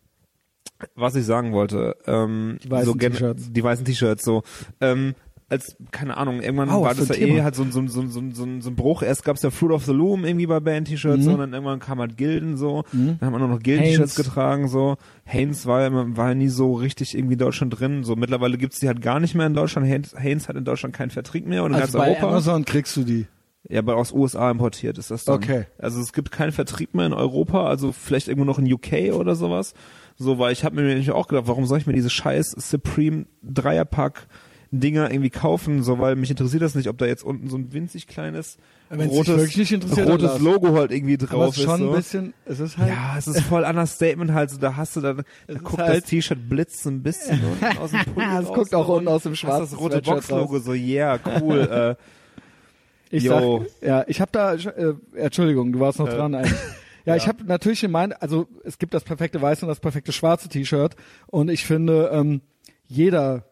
was 0.95 1.15
ich 1.15 1.25
sagen 1.25 1.53
wollte, 1.53 1.95
ähm, 2.07 2.57
Die 2.63 2.71
weißen 2.71 2.85
so 2.85 2.93
T-Shirts. 2.97 3.51
die 3.53 3.63
weißen 3.63 3.85
T-Shirts, 3.85 4.23
so, 4.25 4.43
ähm, 4.81 5.13
als, 5.51 5.75
keine 5.91 6.17
Ahnung, 6.17 6.41
irgendwann 6.41 6.69
Wow, 6.69 6.85
war 6.85 6.95
das 6.95 7.09
ja 7.09 7.15
eh 7.15 7.41
halt 7.43 7.53
so, 7.55 7.61
ein- 7.63 7.71
so, 7.71 7.79
ein- 7.81 7.87
so, 7.89 8.01
ein- 8.01 8.09
so, 8.09 8.19
ein- 8.19 8.31
so, 8.33 8.43
ein- 8.43 8.61
so 8.61 8.69
ein 8.69 8.75
Bruch. 8.75 9.03
Erst 9.03 9.23
gab's 9.25 9.43
ja 9.43 9.51
Fruit 9.51 9.71
of 9.71 9.85
the 9.85 9.91
Loom 9.91 10.25
irgendwie 10.25 10.47
bei 10.47 10.59
Band-T-Shirts, 10.59 11.25
Mhm. 11.25 11.33
und 11.33 11.39
dann 11.39 11.53
irgendwann 11.53 11.79
kam 11.79 11.99
halt 11.99 12.17
Gilden 12.17 12.57
so, 12.57 12.83
Mhm. 12.91 13.17
dann 13.19 13.27
hat 13.27 13.31
man 13.31 13.39
nur 13.41 13.49
noch 13.49 13.59
Gilden-T-Shirts 13.59 14.15
getragen, 14.15 14.67
so. 14.67 14.95
Haynes 15.25 15.65
war, 15.65 15.81
ja- 15.81 15.91
war 16.17 16.33
nie 16.33 16.47
so 16.47 16.73
richtig 16.73 17.15
irgendwie 17.15 17.33
in 17.33 17.39
Deutschland 17.39 17.79
drin, 17.79 18.03
so. 18.03 18.15
Mittlerweile 18.15 18.57
gibt's 18.57 18.79
die 18.79 18.87
halt 18.87 19.01
gar 19.01 19.19
nicht 19.19 19.35
mehr 19.35 19.45
in 19.45 19.53
Deutschland. 19.53 19.85
Haynes, 19.87 20.15
Haynes 20.17 20.47
hat 20.49 20.55
in 20.55 20.65
Deutschland 20.65 20.95
keinen 20.95 21.11
Vertrieb 21.11 21.45
mehr 21.45 21.63
und 21.63 21.71
in 21.71 21.81
Also 21.81 21.97
ganz 21.97 22.05
bei 22.07 22.11
Europa. 22.11 22.29
Amazon 22.29 22.65
kriegst 22.65 22.95
du 22.97 23.03
die. 23.03 23.27
Ja, 23.69 23.79
aber 23.79 23.97
aus 23.97 24.11
USA 24.11 24.49
importiert 24.49 24.97
ist 24.97 25.11
das 25.11 25.23
dann. 25.25 25.35
Okay. 25.35 25.65
Also 25.77 26.01
es 26.01 26.13
gibt 26.13 26.31
keinen 26.31 26.51
Vertrieb 26.51 26.95
mehr 26.95 27.05
in 27.05 27.13
Europa, 27.13 27.67
also 27.67 27.91
vielleicht 27.91 28.27
irgendwo 28.27 28.45
noch 28.45 28.57
in 28.57 28.71
UK 28.71 29.11
oder 29.13 29.35
sowas. 29.35 29.73
So, 30.17 30.39
weil 30.39 30.51
ich 30.51 30.63
habe 30.63 30.75
mir 30.75 30.81
nämlich 30.83 31.11
auch 31.11 31.27
gedacht, 31.27 31.47
warum 31.47 31.65
soll 31.65 31.77
ich 31.77 31.85
mir 31.87 31.93
diese 31.93 32.09
scheiß 32.09 32.51
Supreme 32.57 33.25
Dreierpack 33.43 34.27
Dinger 34.71 35.11
irgendwie 35.11 35.29
kaufen, 35.29 35.83
so 35.83 35.99
weil 35.99 36.15
mich 36.15 36.29
interessiert 36.29 36.61
das 36.61 36.75
nicht, 36.75 36.87
ob 36.87 36.97
da 36.97 37.05
jetzt 37.05 37.23
unten 37.23 37.49
so 37.49 37.57
ein 37.57 37.73
winzig 37.73 38.07
kleines 38.07 38.57
rotes, 38.89 39.57
rotes. 39.97 40.39
Logo 40.39 40.73
halt 40.75 40.91
irgendwie 40.91 41.15
Aber 41.15 41.25
drauf 41.27 41.49
es 41.53 41.57
ist 41.57 41.63
schon. 41.65 41.79
So. 41.79 41.89
ein 41.89 41.95
bisschen, 41.95 42.33
es 42.45 42.59
ist 42.61 42.77
halt, 42.77 42.89
ja, 42.89 43.15
es 43.17 43.27
ist 43.27 43.41
voll 43.41 43.63
Understatement 43.63 44.31
halt, 44.31 44.49
so, 44.49 44.57
da 44.57 44.77
hast 44.77 44.95
du 44.95 45.01
dann, 45.01 45.23
da 45.47 45.53
guckt 45.55 45.77
halt- 45.81 46.03
das 46.03 46.09
T-Shirt 46.09 46.47
blitzt 46.49 46.83
so 46.83 46.89
ein 46.89 47.03
bisschen 47.03 47.41
unten 47.61 47.77
aus 47.79 47.91
dem 47.91 47.99
Pulli 48.13 48.25
Es 48.41 48.47
guckt 48.47 48.73
auch 48.73 48.87
unten 48.87 49.09
aus 49.09 49.23
dem 49.23 49.35
schwarzen 49.35 49.71
das 49.71 49.79
rote 49.79 50.01
Box-Logo, 50.01 50.59
so 50.59 50.71
yeah, 50.73 51.19
cool, 51.41 51.97
äh, 51.99 53.15
ich 53.15 53.23
yo. 53.23 53.65
sag, 53.81 53.85
ja, 53.85 54.05
ich 54.07 54.21
habe 54.21 54.31
da, 54.31 54.53
äh, 54.53 54.93
Entschuldigung, 55.15 55.73
du 55.73 55.81
warst 55.81 55.99
noch 55.99 56.07
Äh, 56.07 56.15
dran 56.15 56.33
eigentlich. 56.33 56.57
Ja, 57.03 57.15
ich 57.15 57.27
habe 57.27 57.43
natürlich 57.43 57.81
gemeint, 57.81 58.21
also 58.21 58.47
es 58.63 58.77
gibt 58.77 58.93
das 58.93 59.03
perfekte 59.03 59.41
weiße 59.41 59.65
und 59.65 59.69
das 59.69 59.79
perfekte 59.79 60.13
schwarze 60.13 60.47
T-Shirt 60.47 60.95
und 61.27 61.49
ich 61.49 61.65
finde, 61.65 62.09
ähm, 62.13 62.41
jeder 62.87 63.43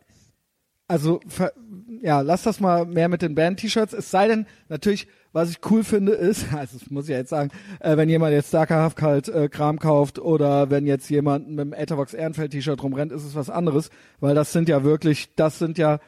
also 0.90 1.22
ja, 2.02 2.22
lass 2.22 2.44
das 2.44 2.60
mal 2.60 2.86
mehr 2.86 3.10
mit 3.10 3.22
den 3.22 3.36
Band-T-Shirts. 3.36 3.94
Es 3.94 4.10
sei 4.10 4.28
denn, 4.28 4.46
natürlich, 4.70 5.08
was 5.32 5.52
ich 5.52 5.60
cool 5.70 5.84
finde, 5.84 6.14
ist, 6.14 6.52
also 6.54 6.78
das 6.80 6.90
muss 6.90 7.06
ich 7.06 7.16
jetzt 7.16 7.30
sagen, 7.30 7.52
äh, 7.80 7.96
wenn 7.96 8.10
jemand 8.10 8.34
jetzt 8.34 8.54
Darker 8.54 8.82
Halfkalt 8.82 9.28
äh, 9.30 9.50
Kram 9.50 9.80
kauft 9.80 10.20
oder 10.20 10.70
wenn 10.70 10.86
jetzt 10.86 11.10
jemand 11.10 11.48
mit 11.48 11.60
dem 11.60 11.74
Etherbox 11.74 12.14
Ehrenfeld 12.14 12.52
T-Shirt 12.52 12.82
rumrennt, 12.82 13.12
ist 13.12 13.24
es 13.24 13.36
was 13.36 13.50
anderes, 13.50 13.92
weil 14.20 14.36
das 14.36 14.52
sind 14.52 14.68
ja 14.68 14.84
wirklich, 14.84 15.36
das 15.36 15.60
sind 15.60 15.78
ja 15.78 16.00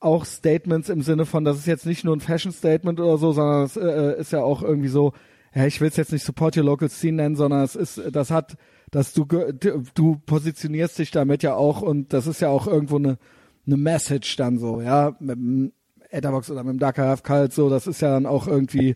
auch 0.00 0.24
Statements 0.24 0.88
im 0.88 1.02
Sinne 1.02 1.24
von, 1.24 1.44
das 1.44 1.58
ist 1.58 1.66
jetzt 1.66 1.86
nicht 1.86 2.04
nur 2.04 2.14
ein 2.14 2.20
Fashion-Statement 2.20 3.00
oder 3.00 3.18
so, 3.18 3.32
sondern 3.32 3.64
es 3.64 3.76
äh, 3.76 4.20
ist 4.20 4.32
ja 4.32 4.42
auch 4.42 4.62
irgendwie 4.62 4.88
so, 4.88 5.12
ja, 5.54 5.66
ich 5.66 5.80
will 5.80 5.88
es 5.88 5.96
jetzt 5.96 6.12
nicht 6.12 6.24
Support 6.24 6.56
Your 6.56 6.64
Local 6.64 6.88
Scene 6.88 7.16
nennen, 7.16 7.36
sondern 7.36 7.62
es 7.62 7.76
ist, 7.76 8.02
das 8.10 8.30
hat, 8.30 8.56
dass 8.90 9.12
du, 9.14 9.24
du 9.24 10.20
positionierst 10.26 10.98
dich 10.98 11.12
damit 11.12 11.42
ja 11.42 11.54
auch 11.54 11.80
und 11.80 12.12
das 12.12 12.26
ist 12.26 12.40
ja 12.40 12.48
auch 12.48 12.66
irgendwo 12.66 12.96
eine, 12.96 13.18
eine 13.66 13.76
Message 13.76 14.36
dann 14.36 14.58
so, 14.58 14.80
ja, 14.80 15.14
mit 15.20 15.36
dem 15.36 15.72
Etherbox 16.10 16.50
oder 16.50 16.62
mit 16.64 16.74
dem 16.74 16.78
Darker 16.78 17.06
Half 17.06 17.22
Kalt 17.22 17.52
so, 17.52 17.68
das 17.68 17.86
ist 17.86 18.00
ja 18.00 18.10
dann 18.10 18.26
auch 18.26 18.46
irgendwie, 18.46 18.94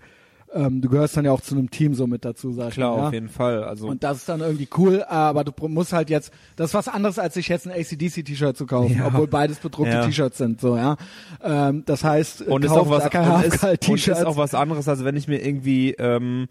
ähm, 0.53 0.81
du 0.81 0.89
gehörst 0.89 1.17
dann 1.17 1.25
ja 1.25 1.33
auch 1.33 1.41
zu 1.41 1.55
einem 1.57 1.71
Team 1.71 1.95
so 1.95 2.07
mit 2.07 2.25
dazu, 2.25 2.53
sag 2.53 2.69
ich 2.69 2.75
Klar, 2.75 2.93
mal, 2.97 3.03
ja? 3.03 3.07
auf 3.09 3.13
jeden 3.13 3.29
Fall. 3.29 3.65
Also 3.65 3.89
Und 3.89 4.03
das 4.05 4.19
ist 4.19 4.29
dann 4.29 4.41
irgendwie 4.41 4.69
cool, 4.79 5.03
aber 5.05 5.45
du 5.45 5.53
musst 5.69 5.93
halt 5.93 6.11
jetzt, 6.11 6.33
das 6.57 6.71
ist 6.71 6.75
was 6.75 6.89
anderes, 6.89 7.19
als 7.19 7.35
sich 7.35 7.49
jetzt 7.49 7.67
ein 7.67 7.73
ACDC-T-Shirt 7.73 8.57
zu 8.57 8.67
kaufen, 8.67 8.97
Ja. 8.97 9.07
obwohl 9.09 9.27
beides 9.27 9.59
bedruckte 9.59 9.93
Ja. 9.95 10.07
T-Shirts 10.07 10.39
sind, 10.39 10.61
so, 10.61 10.77
ja. 10.77 10.97
Ähm, 11.43 11.85
das 11.87 12.05
heißt, 12.05 12.43
und 12.43 12.65
ist 12.65 12.71
kauf 12.71 12.87
auch 12.87 12.91
was 12.91 13.05
und 13.05 13.45
ist, 13.45 13.89
und 13.89 13.99
ist 14.09 14.25
auch 14.27 14.37
was 14.37 14.55
anderes, 14.55 14.89
als 14.89 15.05
wenn 15.05 15.17
ich 15.17 15.29
mir 15.29 15.45
irgendwie 15.45 15.93
ähm, 15.99 16.49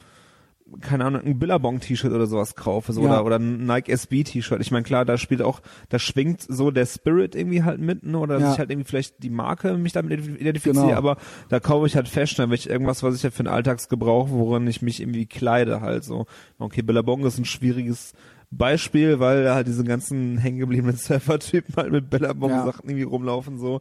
keine 0.81 1.05
Ahnung, 1.05 1.21
ein 1.23 1.39
Billabong-T-Shirt 1.39 2.11
oder 2.11 2.25
sowas 2.27 2.55
kaufe, 2.55 2.93
so, 2.93 3.01
Ja. 3.03 3.07
oder, 3.07 3.25
oder 3.25 3.35
ein 3.39 3.65
Nike 3.65 3.89
SB-T-Shirt. 3.91 4.61
Ich 4.61 4.71
meine, 4.71 4.83
klar, 4.83 5.05
da 5.05 5.17
spielt 5.17 5.41
auch, 5.41 5.61
da 5.89 5.99
schwingt 5.99 6.41
so 6.47 6.71
der 6.71 6.85
Spirit 6.85 7.35
irgendwie 7.35 7.63
halt 7.63 7.79
mit, 7.79 8.03
ne, 8.03 8.17
oder 8.17 8.35
dass 8.35 8.43
Ja. 8.43 8.53
ich 8.53 8.59
halt 8.59 8.69
irgendwie 8.71 8.88
vielleicht 8.88 9.23
die 9.23 9.29
Marke 9.29 9.73
mich 9.77 9.93
damit 9.93 10.11
identifiziere, 10.25 10.85
Genau. 10.88 10.97
aber 10.97 11.17
da 11.49 11.59
kaufe 11.59 11.88
ich 11.88 11.95
halt 11.95 12.07
Fashion, 12.07 12.43
da 12.45 12.49
will 12.49 12.55
ich 12.57 12.69
irgendwas, 12.69 13.03
was 13.03 13.15
ich 13.15 13.23
halt 13.23 13.33
für 13.33 13.43
den 13.43 13.51
Alltagsgebrauch, 13.51 14.29
woran 14.29 14.67
ich 14.67 14.81
mich 14.81 15.01
irgendwie 15.01 15.25
kleide 15.25 15.81
halt 15.81 16.03
so. 16.03 16.25
Okay, 16.57 16.81
Billabong 16.81 17.23
ist 17.25 17.38
ein 17.38 17.45
schwieriges 17.45 18.13
Beispiel, 18.51 19.19
weil 19.19 19.43
da 19.43 19.55
halt 19.55 19.67
diese 19.67 19.83
ganzen 19.83 20.38
hängengebliebenen 20.38 20.95
Surfer-Typen 20.97 21.75
halt 21.77 21.91
mit 21.91 22.09
Billabong-Sachen 22.09 22.89
irgendwie 22.89 23.03
rumlaufen, 23.03 23.59
so, 23.59 23.79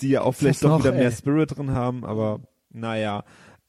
die 0.00 0.10
ja 0.10 0.22
auch 0.22 0.32
vielleicht 0.32 0.62
doch 0.64 0.68
noch, 0.70 0.78
wieder 0.80 0.92
mehr 0.92 1.06
ey? 1.06 1.12
Spirit 1.12 1.56
drin 1.56 1.70
haben, 1.70 2.04
aber 2.04 2.40
naja. 2.70 3.24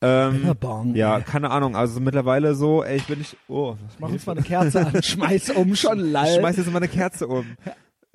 Ähm, 0.06 0.96
ja, 0.96 1.20
keine 1.22 1.50
Ahnung, 1.52 1.76
also 1.76 2.00
mittlerweile 2.00 2.54
so, 2.56 2.84
ey, 2.84 2.98
ich 2.98 3.08
bin 3.08 3.20
nicht, 3.20 3.36
oh, 3.48 3.76
Mach 4.00 4.10
uns 4.10 4.26
mal 4.26 4.34
eine 4.34 4.42
Kerze 4.44 4.86
an, 4.86 5.02
schmeiß 5.02 5.52
um, 5.52 5.76
schon 5.76 6.00
lall. 6.00 6.40
schmeiß 6.40 6.58
jetzt 6.58 6.68
mal 6.72 6.78
eine 6.78 6.88
Kerze 6.88 7.28
um. 7.28 7.46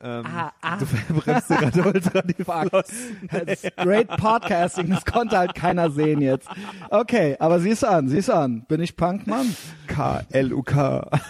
Ähm, 0.03 0.25
Ah, 0.25 0.51
ah. 0.63 0.77
Du 0.79 0.87
verbrennst 0.87 1.51
dir 1.51 1.57
gerade 1.57 1.83
ultra 1.83 2.23
die 2.23 2.43
Fuck. 2.43 2.69
Flossen. 2.71 3.29
Das 3.31 3.63
ist 3.65 3.77
great 3.77 4.09
Podcasting, 4.17 4.89
das 4.91 5.05
konnte 5.05 5.37
halt 5.37 5.55
keiner 5.55 5.91
sehen 5.91 6.23
jetzt. 6.23 6.49
Okay, 6.91 7.37
aber 7.39 7.61
siehst 7.61 7.85
an, 7.85 8.09
siehst 8.09 8.31
an. 8.31 8.65
Bin 8.69 8.81
ich 8.81 8.97
Punkmann? 8.97 9.55
K-L-U-K. 9.89 11.11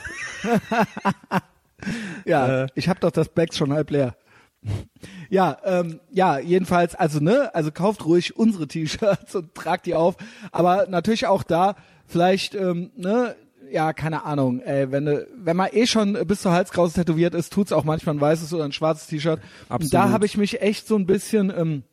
Ja, 2.26 2.64
Äh. 2.64 2.66
ich 2.74 2.88
hab 2.88 3.00
doch 3.00 3.10
das 3.10 3.28
Bags 3.30 3.56
schon 3.56 3.72
halb 3.72 3.90
leer. 3.90 4.14
Ja, 5.32 5.58
ähm, 5.64 6.00
ja, 6.10 6.40
jedenfalls, 6.40 6.96
also 6.96 7.20
ne, 7.20 7.54
also 7.54 7.70
kauft 7.70 8.04
ruhig 8.04 8.36
unsere 8.36 8.66
T-Shirts 8.66 9.34
und 9.36 9.54
tragt 9.54 9.86
die 9.86 9.94
auf, 9.94 10.16
aber 10.50 10.88
natürlich 10.88 11.26
auch 11.28 11.44
da 11.44 11.76
vielleicht, 12.04 12.56
ähm, 12.56 12.90
ne, 12.96 13.36
ja, 13.70 13.92
keine 13.92 14.24
Ahnung, 14.24 14.60
ey, 14.60 14.90
wenn 14.90 15.04
du, 15.04 15.28
wenn 15.36 15.56
man 15.56 15.68
eh 15.72 15.86
schon 15.86 16.14
bis 16.26 16.42
zur 16.42 16.50
Halskrause 16.50 16.94
tätowiert 16.94 17.34
ist, 17.34 17.52
tut's 17.52 17.70
auch 17.70 17.84
manchmal 17.84 18.16
ein 18.16 18.20
weißes 18.20 18.52
oder 18.52 18.64
ein 18.64 18.72
schwarzes 18.72 19.06
T-Shirt. 19.06 19.40
Und 19.68 19.94
da 19.94 20.10
habe 20.10 20.26
ich 20.26 20.36
mich 20.36 20.60
echt 20.60 20.88
so 20.88 20.96
ein 20.96 21.06
bisschen 21.06 21.52
ähm, 21.56 21.84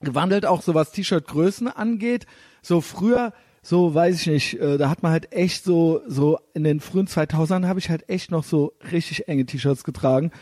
gewandelt, 0.00 0.44
auch 0.44 0.60
so 0.60 0.74
was 0.74 0.92
T-Shirt-Größen 0.92 1.68
angeht. 1.68 2.26
So 2.60 2.82
früher, 2.82 3.32
so 3.62 3.94
weiß 3.94 4.16
ich 4.16 4.26
nicht, 4.26 4.60
äh, 4.60 4.76
da 4.76 4.90
hat 4.90 5.02
man 5.02 5.12
halt 5.12 5.32
echt 5.32 5.64
so, 5.64 6.02
so 6.06 6.38
in 6.52 6.64
den 6.64 6.80
frühen 6.80 7.06
2000ern 7.06 7.66
habe 7.66 7.78
ich 7.78 7.88
halt 7.88 8.08
echt 8.10 8.30
noch 8.30 8.44
so 8.44 8.74
richtig 8.90 9.28
enge 9.28 9.46
T-Shirts 9.46 9.84
getragen. 9.84 10.32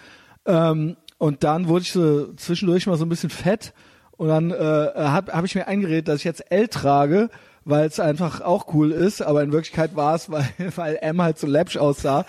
Ähm, 0.46 0.96
und 1.20 1.44
dann 1.44 1.68
wurde 1.68 1.82
ich 1.82 1.92
so 1.92 2.32
zwischendurch 2.32 2.86
mal 2.86 2.96
so 2.96 3.04
ein 3.04 3.10
bisschen 3.10 3.28
fett 3.28 3.74
und 4.12 4.28
dann 4.28 4.50
äh, 4.52 4.54
habe 4.54 5.32
hab 5.34 5.44
ich 5.44 5.54
mir 5.54 5.68
eingeredet, 5.68 6.08
dass 6.08 6.20
ich 6.20 6.24
jetzt 6.24 6.50
L 6.50 6.66
trage, 6.66 7.28
weil 7.66 7.86
es 7.86 8.00
einfach 8.00 8.40
auch 8.40 8.72
cool 8.72 8.90
ist, 8.90 9.20
aber 9.20 9.42
in 9.42 9.52
Wirklichkeit 9.52 9.94
war 9.94 10.14
es, 10.14 10.30
weil, 10.32 10.48
weil 10.76 10.98
M 11.02 11.20
halt 11.20 11.38
so 11.38 11.46
läppsch 11.46 11.76
aussah. 11.76 12.24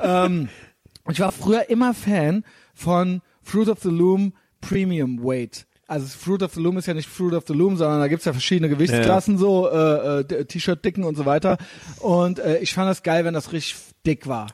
ähm, 0.00 0.48
ich 1.10 1.18
war 1.18 1.32
früher 1.32 1.68
immer 1.70 1.92
Fan 1.92 2.44
von 2.72 3.20
Fruit 3.42 3.68
of 3.68 3.80
the 3.82 3.90
Loom 3.90 4.32
Premium 4.60 5.24
Weight. 5.24 5.66
Also 5.88 6.06
Fruit 6.06 6.44
of 6.44 6.54
the 6.54 6.60
Loom 6.60 6.78
ist 6.78 6.86
ja 6.86 6.94
nicht 6.94 7.08
Fruit 7.08 7.34
of 7.34 7.44
the 7.48 7.52
Loom, 7.52 7.76
sondern 7.76 7.98
da 7.98 8.06
gibt's 8.06 8.26
ja 8.26 8.32
verschiedene 8.32 8.68
Gewichtsklassen, 8.68 9.38
so 9.38 9.68
äh, 9.68 10.20
äh, 10.20 10.44
T-Shirt-Dicken 10.44 11.02
und 11.02 11.16
so 11.16 11.26
weiter. 11.26 11.58
Und 11.98 12.38
äh, 12.38 12.58
ich 12.58 12.74
fand 12.74 12.88
das 12.88 13.02
geil, 13.02 13.24
wenn 13.24 13.34
das 13.34 13.52
richtig 13.52 13.74
dick 14.06 14.28
war. 14.28 14.46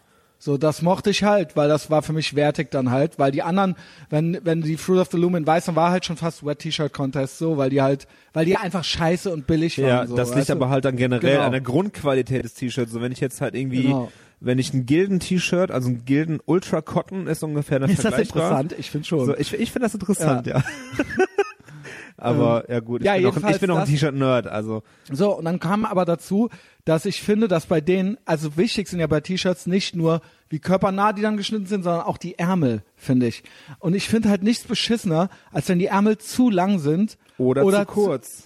So, 0.45 0.59
das 0.59 0.83
mochte 0.83 1.11
ich 1.11 1.23
halt, 1.23 1.55
weil 1.55 1.69
das 1.69 1.89
war 1.89 2.03
für 2.03 2.13
mich 2.13 2.35
wertig 2.35 2.69
dann 2.73 2.91
halt, 2.91 3.17
weil 3.17 3.31
die 3.31 3.45
anderen, 3.45 3.77
wenn, 4.11 4.41
wenn 4.43 4.61
die 4.61 4.77
Fruit 4.77 4.99
of 4.99 5.09
the 5.13 5.17
Loom 5.17 5.37
in 5.37 5.47
weiß, 5.47 5.67
dann 5.67 5.77
war 5.77 5.93
halt 5.93 6.05
schon 6.05 6.17
fast 6.17 6.45
Wet 6.45 6.59
T-Shirt 6.59 6.93
Contest 6.93 7.39
so, 7.39 7.59
weil 7.59 7.71
die 7.71 7.81
halt, 7.81 8.09
weil 8.33 8.45
die 8.45 8.57
einfach 8.57 8.83
scheiße 8.83 9.31
und 9.33 9.47
billig 9.47 9.79
waren. 9.79 9.87
Ja, 9.87 10.05
so, 10.09 10.17
das 10.17 10.35
liegt 10.35 10.49
du? 10.49 10.55
aber 10.55 10.69
halt 10.69 10.85
dann 10.85 10.97
generell 10.97 11.35
Genau. 11.35 11.45
an 11.47 11.53
der 11.53 11.61
Grundqualität 11.61 12.43
des 12.43 12.55
T-Shirts. 12.55 12.91
So, 12.91 13.01
wenn 13.01 13.13
ich 13.13 13.21
jetzt 13.21 13.41
halt 13.41 13.55
irgendwie, 13.55 13.83
Genau. 13.85 14.11
wenn 14.41 14.59
ich 14.59 14.75
ein 14.75 14.85
Gilden-T-Shirt, 14.85 15.71
also 15.71 15.89
ein 15.91 16.05
Gilden 16.05 16.41
Ultra 16.45 16.81
Cotton 16.81 17.29
ist 17.29 17.45
ungefähr 17.45 17.79
dann 17.79 17.89
Ist 17.91 18.05
das 18.05 18.19
interessant? 18.19 18.75
Ich 18.77 18.91
finde 18.91 19.07
schon. 19.07 19.25
So, 19.27 19.37
ich 19.37 19.53
ich 19.55 19.71
finde 19.71 19.87
das 19.87 19.95
interessant, 19.95 20.49
ja. 20.49 20.65
aber 22.17 22.65
ja 22.69 22.81
gut, 22.81 23.01
ich, 23.03 23.07
ja, 23.07 23.15
bin, 23.15 23.27
auch, 23.27 23.37
ich 23.51 23.61
bin 23.61 23.71
auch 23.71 23.75
ein 23.77 23.81
das- 23.83 23.91
T-Shirt-Nerd, 23.91 24.47
also 24.47 24.83
So, 25.11 25.37
und 25.39 25.45
dann 25.45 25.59
kam 25.61 25.85
aber 25.85 26.05
dazu, 26.05 26.51
dass 26.85 27.05
ich 27.07 27.23
finde, 27.23 27.47
dass 27.49 27.67
bei 27.67 27.81
denen, 27.81 28.19
also 28.25 28.57
wichtig 28.57 28.89
sind 28.89 28.99
ja 29.01 29.07
bei 29.07 29.21
T-Shirts 29.21 29.67
nicht 29.67 29.95
nur, 29.95 30.21
wie 30.49 30.59
körpernah 30.59 31.13
die 31.13 31.23
dann 31.23 31.37
geschnitten 31.37 31.67
sind, 31.67 31.83
sondern 31.85 32.03
auch 32.03 32.19
die 32.19 32.39
Ärmel, 32.39 32.83
finde 32.97 33.27
ich. 33.29 33.45
Und 33.79 33.95
ich 33.95 34.09
finde 34.09 34.29
halt 34.31 34.43
nichts 34.43 34.65
beschissener, 34.65 35.29
als 35.53 35.69
wenn 35.69 35.79
die 35.79 35.87
Ärmel 35.87 36.19
zu 36.19 36.51
lang 36.51 36.79
sind. 36.81 37.19
oder, 37.39 37.63
zu 37.87 37.87
kurz. 37.87 38.45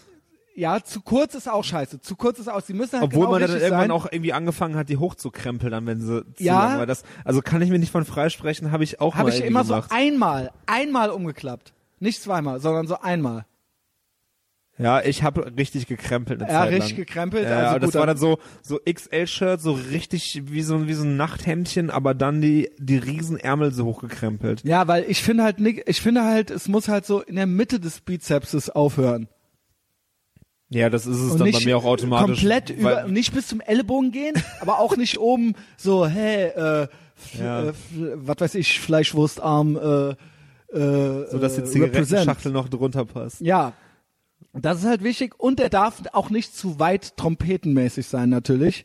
ja, 0.55 0.83
zu 0.83 1.01
kurz 1.01 1.35
ist 1.35 1.49
auch 1.51 1.65
scheiße. 1.65 2.01
Zu 2.01 2.15
kurz 2.17 2.39
ist 2.39 2.49
auch, 2.49 2.61
sie 2.61 2.75
müssen 2.75 2.93
halt 3.01 3.05
Obwohl 3.05 3.21
genau 3.27 3.31
man 3.33 3.41
dann 3.41 3.51
irgendwann 3.53 3.81
sein. 3.81 3.91
auch 3.91 4.07
irgendwie 4.11 4.33
angefangen 4.35 4.77
hat, 4.77 4.89
die 4.91 4.99
hochzukrempeln, 4.99 5.73
dann 5.73 5.87
wenn 5.87 6.01
sie 6.03 6.25
zu 6.35 6.43
Ja. 6.45 6.69
lang 6.69 6.79
war. 6.81 6.87
Das, 6.87 7.05
also 7.25 7.41
kann 7.41 7.63
ich 7.63 7.71
mir 7.71 7.79
nicht 7.79 7.91
von 7.93 8.05
freisprechen, 8.05 8.71
habe 8.71 8.85
ich 8.85 9.01
auch 9.01 9.15
Habe 9.15 9.25
mal 9.25 9.29
ich 9.31 9.37
irgendwie 9.37 9.49
immer 9.51 9.65
gemacht. 9.65 9.91
so 9.91 9.97
einmal, 9.97 10.51
einmal 10.67 11.09
umgeklappt. 11.11 11.73
Nicht 12.01 12.23
zweimal, 12.23 12.61
sondern 12.61 12.87
so 12.87 12.99
einmal. 13.01 13.47
Ja, 14.79 15.03
ich 15.03 15.23
habe 15.23 15.53
richtig 15.57 15.87
gekrempelt 15.87 16.43
eine 16.43 16.53
Ja, 16.53 16.61
Zeit 16.65 16.73
richtig 16.73 16.91
lang. 16.91 17.07
gekrempelt. 17.07 17.45
Ja, 17.49 17.59
also 17.69 17.79
das 17.79 17.91
gut, 17.93 17.95
war 18.01 18.07
dann 18.07 18.19
so 18.19 18.39
so 18.63 18.79
XL-Shirt, 18.85 19.59
so 19.61 19.73
richtig 19.73 20.43
wie 20.47 20.61
so 20.61 20.87
wie 20.87 20.93
so 20.93 21.05
ein 21.05 21.17
Nachthemdchen, 21.17 21.89
aber 21.91 22.13
dann 22.13 22.43
die 22.43 22.71
die 22.79 22.99
Riesenärmel 22.99 23.73
so 23.73 23.87
hochgekrempelt. 23.87 24.63
Ja, 24.65 24.87
weil 24.87 25.05
ich 25.09 25.23
finde 25.23 25.45
halt 25.45 25.61
nicht, 25.61 25.85
ich 25.89 26.03
finde 26.03 26.25
halt, 26.25 26.51
es 26.51 26.69
muss 26.69 26.89
halt 26.89 27.07
so 27.07 27.23
in 27.23 27.37
der 27.37 27.47
Mitte 27.47 27.81
des 27.81 28.01
Bizepses 28.01 28.69
aufhören. 28.69 29.29
Ja, 30.69 30.91
das 30.91 31.07
ist 31.07 31.19
es 31.21 31.33
und 31.33 31.39
dann 31.39 31.53
bei 31.53 31.61
mir 31.61 31.79
auch 31.79 31.85
automatisch. 31.85 32.41
komplett 32.41 32.71
über, 32.71 33.07
nicht 33.07 33.33
bis 33.33 33.47
zum 33.47 33.61
Ellenbogen 33.61 34.11
gehen, 34.11 34.35
aber 34.61 34.81
auch 34.81 34.97
nicht 34.97 35.19
oben 35.19 35.55
so, 35.77 36.07
hey, 36.07 36.49
äh, 36.49 36.89
Ja. 37.41 37.69
äh, 37.69 37.73
was 38.17 38.37
weiß 38.41 38.55
ich, 38.57 38.81
Fleischwurstarm, 38.81 39.77
äh, 39.77 40.77
äh, 40.77 41.31
so 41.31 41.39
dass 41.39 41.55
die 41.55 41.61
äh, 41.63 41.65
Zigarettenschachtel 41.65 42.51
noch 42.53 42.69
drunter 42.69 43.05
passt. 43.05 43.41
Ja. 43.41 43.73
Das 44.53 44.79
ist 44.79 44.87
halt 44.87 45.03
wichtig 45.03 45.39
und 45.39 45.59
der 45.59 45.69
darf 45.69 46.03
auch 46.13 46.31
nicht 46.31 46.57
zu 46.57 46.79
weit 46.79 47.17
trompetenmäßig 47.17 48.07
sein 48.07 48.31
natürlich. 48.31 48.85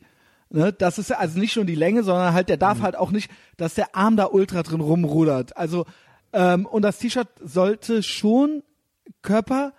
Ne, 0.50 0.70
das 0.70 0.98
ist 0.98 1.08
ja 1.08 1.16
also 1.16 1.38
nicht 1.38 1.56
nur 1.56 1.64
die 1.64 1.74
Länge, 1.74 2.02
sondern 2.02 2.34
halt 2.34 2.50
der 2.50 2.58
darf 2.58 2.78
Mhm. 2.78 2.82
halt 2.82 2.96
auch 2.96 3.10
nicht, 3.10 3.30
dass 3.56 3.72
der 3.74 3.96
Arm 3.96 4.16
da 4.16 4.26
ultra 4.26 4.62
drin 4.62 4.80
rumrudert. 4.80 5.56
Also 5.56 5.86
ähm, 6.34 6.66
und 6.66 6.82
das 6.82 6.98
T-Shirt 6.98 7.28
sollte 7.42 8.02
schon 8.02 8.62
Körper 9.22 9.72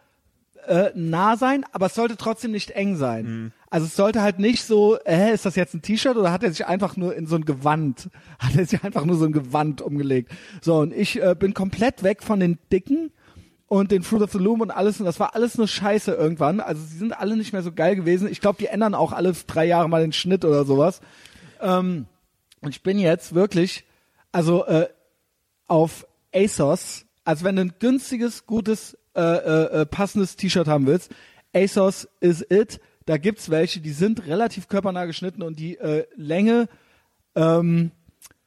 äh, 0.68 0.90
nah 0.96 1.36
sein, 1.38 1.64
aber 1.74 1.88
es 1.88 1.96
sollte 1.96 2.18
trotzdem 2.18 2.52
nicht 2.52 2.72
eng 2.72 2.96
sein. 2.96 3.26
Mhm. 3.26 3.52
Also 3.70 3.86
es 3.88 3.96
sollte 3.96 4.22
halt 4.22 4.40
nicht 4.40 4.64
so, 4.64 4.98
äh, 5.06 5.34
ist 5.34 5.46
das 5.46 5.56
jetzt 5.56 5.74
ein 5.74 5.82
T-Shirt 5.82 6.16
oder 6.16 6.32
hat 6.32 6.44
er 6.44 6.52
sich 6.52 6.66
einfach 6.66 6.96
nur 6.96 7.16
in 7.16 7.28
so 7.28 7.36
ein 7.36 7.46
Gewand, 7.46 8.10
hat 8.40 8.56
er 8.56 8.66
sich 8.66 8.84
einfach 8.84 9.06
nur 9.06 9.18
so 9.18 9.26
ein 9.26 9.32
Gewand 9.32 9.82
umgelegt. 9.82 10.32
So 10.62 10.76
und 10.78 10.94
ich 10.94 11.22
äh, 11.22 11.36
bin 11.38 11.54
komplett 11.54 12.02
weg 12.04 12.24
von 12.24 12.40
den 12.40 12.58
dicken 12.72 13.12
und 13.74 13.90
den 13.90 14.04
Fruit 14.04 14.22
of 14.22 14.32
the 14.32 14.38
Loom 14.38 14.62
und 14.62 14.70
alles 14.70 15.00
und 15.00 15.08
das 15.08 15.20
war 15.20 15.34
alles 15.34 15.58
nur 15.58 15.68
Scheiße 15.68 16.14
irgendwann. 16.14 16.60
Also 16.60 16.84
sie 16.84 16.96
sind 16.96 17.12
alle 17.12 17.36
nicht 17.36 17.54
mehr 17.54 17.64
so 17.64 17.72
geil 17.72 17.96
gewesen. 17.96 18.28
Ich 18.28 18.40
glaube, 18.40 18.60
die 18.60 18.68
ändern 18.68 18.94
auch 18.94 19.14
alle 19.14 19.34
drei 19.48 19.66
Jahre 19.66 19.90
mal 19.90 20.04
den 20.04 20.14
Schnitt 20.14 20.46
oder 20.46 20.64
sowas. 20.64 21.02
Ähm, 21.60 22.06
und 22.62 22.70
ich 22.70 22.84
bin 22.84 23.00
jetzt 23.00 23.34
wirklich, 23.34 23.84
also 24.32 24.64
äh, 24.68 24.90
auf 25.66 26.06
ASOS, 26.36 27.08
also 27.24 27.46
wenn 27.46 27.56
du 27.56 27.64
ein 27.64 27.74
günstiges, 27.80 28.46
gutes, 28.46 28.96
äh, 29.16 29.22
äh, 29.22 29.82
äh, 29.82 29.86
passendes 29.88 30.36
T-Shirt 30.36 30.68
haben 30.68 30.86
willst, 30.86 31.12
ASOS 31.56 32.08
is 32.20 32.46
it. 32.48 32.80
Da 33.08 33.18
gibt's 33.18 33.50
welche, 33.50 33.80
die 33.80 33.92
sind 33.92 34.28
relativ 34.28 34.68
körpernah 34.68 35.06
geschnitten 35.06 35.42
und 35.42 35.58
die 35.58 35.80
äh, 35.80 36.06
Länge 36.16 36.70
ähm, 37.34 37.90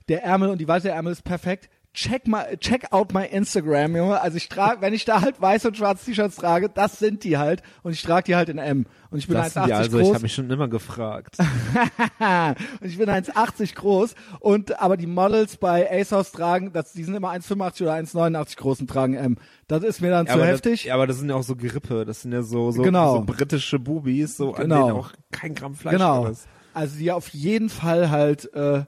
der 0.09 0.23
Ärmel 0.23 0.51
und 0.51 0.59
die 0.59 0.69
Weite 0.69 0.85
der 0.85 0.95
Ärmel 0.95 1.11
ist 1.11 1.25
perfekt. 1.25 1.69
Check 1.97 2.29
my, 2.29 2.57
check 2.61 2.93
out 2.93 3.13
my 3.13 3.25
Instagram, 3.25 3.97
Junge. 3.97 4.21
Also 4.21 4.37
ich 4.37 4.49
trage, 4.49 4.81
wenn 4.83 4.93
ich 4.95 5.05
da 5.05 5.23
halt 5.23 5.41
weiß 5.41 5.65
und 5.67 5.77
schwarze 5.77 6.05
T-Shirts 6.05 6.37
trage, 6.37 6.69
das 6.69 6.99
sind 6.99 7.25
die 7.25 7.39
halt. 7.39 7.63
Und 7.83 7.93
ich 7.93 8.03
trage 8.03 8.25
die 8.25 8.37
halt 8.37 8.49
in 8.49 8.59
M. 8.59 8.87
Und 9.11 9.19
ich 9.19 9.27
bin 9.27 9.37
Das 9.37 9.55
sind 9.55 9.63
1,80 9.63 9.67
die 9.67 9.73
also, 9.73 9.91
groß. 9.99 10.07
ich 10.09 10.15
habe 10.15 10.23
mich 10.23 10.35
schon 10.35 10.51
immer 10.51 10.69
gefragt. 10.69 11.39
und 11.39 12.87
ich 12.87 12.99
bin 12.99 13.09
1,80 13.09 13.75
groß. 13.75 14.15
Und 14.41 14.81
aber 14.81 14.97
die 14.97 15.07
Models 15.07 15.57
bei 15.57 15.91
ASOS 15.91 16.33
tragen, 16.33 16.73
das, 16.73 16.93
die 16.93 17.03
sind 17.03 17.15
immer 17.15 17.31
1,85 17.31 17.83
oder 17.83 17.95
1,89 17.95 18.57
groß 18.59 18.81
und 18.83 18.91
tragen 18.91 19.15
M. 19.15 19.39
Das 19.67 19.83
ist 19.83 20.01
mir 20.01 20.11
dann 20.11 20.27
zu 20.27 20.35
aber 20.35 20.47
heftig. 20.47 20.83
Das, 20.83 20.85
ja, 20.85 20.95
aber 20.95 21.07
das 21.07 21.19
sind 21.19 21.31
ja 21.31 21.35
auch 21.35 21.43
so 21.43 21.57
Gerippe, 21.57 22.05
das 22.05 22.23
sind 22.23 22.33
ja 22.33 22.43
so 22.43 22.71
so, 22.71 22.83
Genau. 22.83 23.17
so 23.17 23.23
britische 23.25 23.79
Bubis, 23.79 24.37
so 24.37 24.55
an 24.55 24.63
Genau. 24.63 24.87
denen 24.87 24.99
auch 24.99 25.13
kein 25.33 25.55
Gramm 25.55 25.75
Fleisch 25.75 25.95
genau. 25.95 26.27
ist. 26.27 26.47
Also 26.75 26.99
die 26.99 27.11
auf 27.11 27.29
jeden 27.31 27.71
Fall 27.71 28.11
halt 28.11 28.53
äh, 28.53 28.85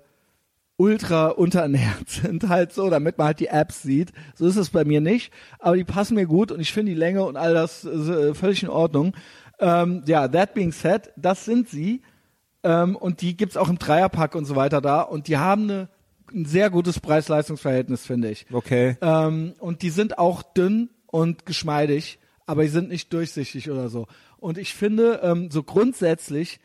ultra 0.79 1.29
unterernährt 1.29 2.07
sind 2.09 2.49
halt 2.49 2.73
so, 2.73 2.89
damit 2.89 3.19
man 3.19 3.27
halt 3.27 3.41
die 3.41 3.49
Apps 3.49 3.83
sieht. 3.83 4.13
So 4.35 4.47
ist 4.47 4.57
es 4.57 4.71
bei 4.71 4.85
mir 4.85 5.03
nicht, 5.03 5.33
aber 5.59 5.77
die 5.77 5.85
passen 5.85 6.15
mir 6.15 6.27
gut 6.27 6.51
und 6.51 6.61
ich 6.61 6.73
finde 6.73 6.93
die 6.93 6.99
Länge 6.99 7.25
und 7.25 7.37
all 7.37 7.53
das 7.53 7.85
äh, 7.85 8.33
völlig 8.33 8.63
in 8.63 8.71
Ordnung. 8.71 9.15
Ähm, 9.59 10.03
ja, 10.07 10.29
that 10.29 10.55
being 10.55 10.73
said, 10.73 11.11
das 11.17 11.45
sind 11.45 11.69
sie 11.69 12.01
ähm, 12.63 12.97
und 12.97 13.21
die 13.21 13.37
gibt's 13.37 13.57
auch 13.57 13.69
im 13.69 13.79
Dreierpack 13.79 14.35
und 14.35 14.47
so 14.47 14.57
weiter 14.57 14.81
da 14.81 15.03
und 15.03 15.29
die 15.29 15.37
haben 15.37 15.65
eine, 15.65 15.89
ein 16.33 16.45
sehr 16.45 16.71
gutes 16.71 17.01
Preis-Leistungs-Verhältnis, 17.01 18.07
finde 18.07 18.31
ich. 18.31 18.47
Okay. 18.53 18.97
Ähm, 19.01 19.55
und 19.59 19.83
die 19.83 19.91
sind 19.91 20.19
auch 20.19 20.43
dünn 20.43 20.91
und 21.07 21.45
geschmeidig, 21.45 22.21
aber 22.47 22.63
die 22.63 22.69
sind 22.69 22.89
nicht 22.89 23.13
durchsichtig 23.13 23.69
oder 23.69 23.89
so. 23.89 24.07
Und 24.39 24.59
ich 24.59 24.75
finde, 24.75 25.21
ähm, 25.25 25.51
so 25.51 25.65
grundsätzlich, 25.65 26.61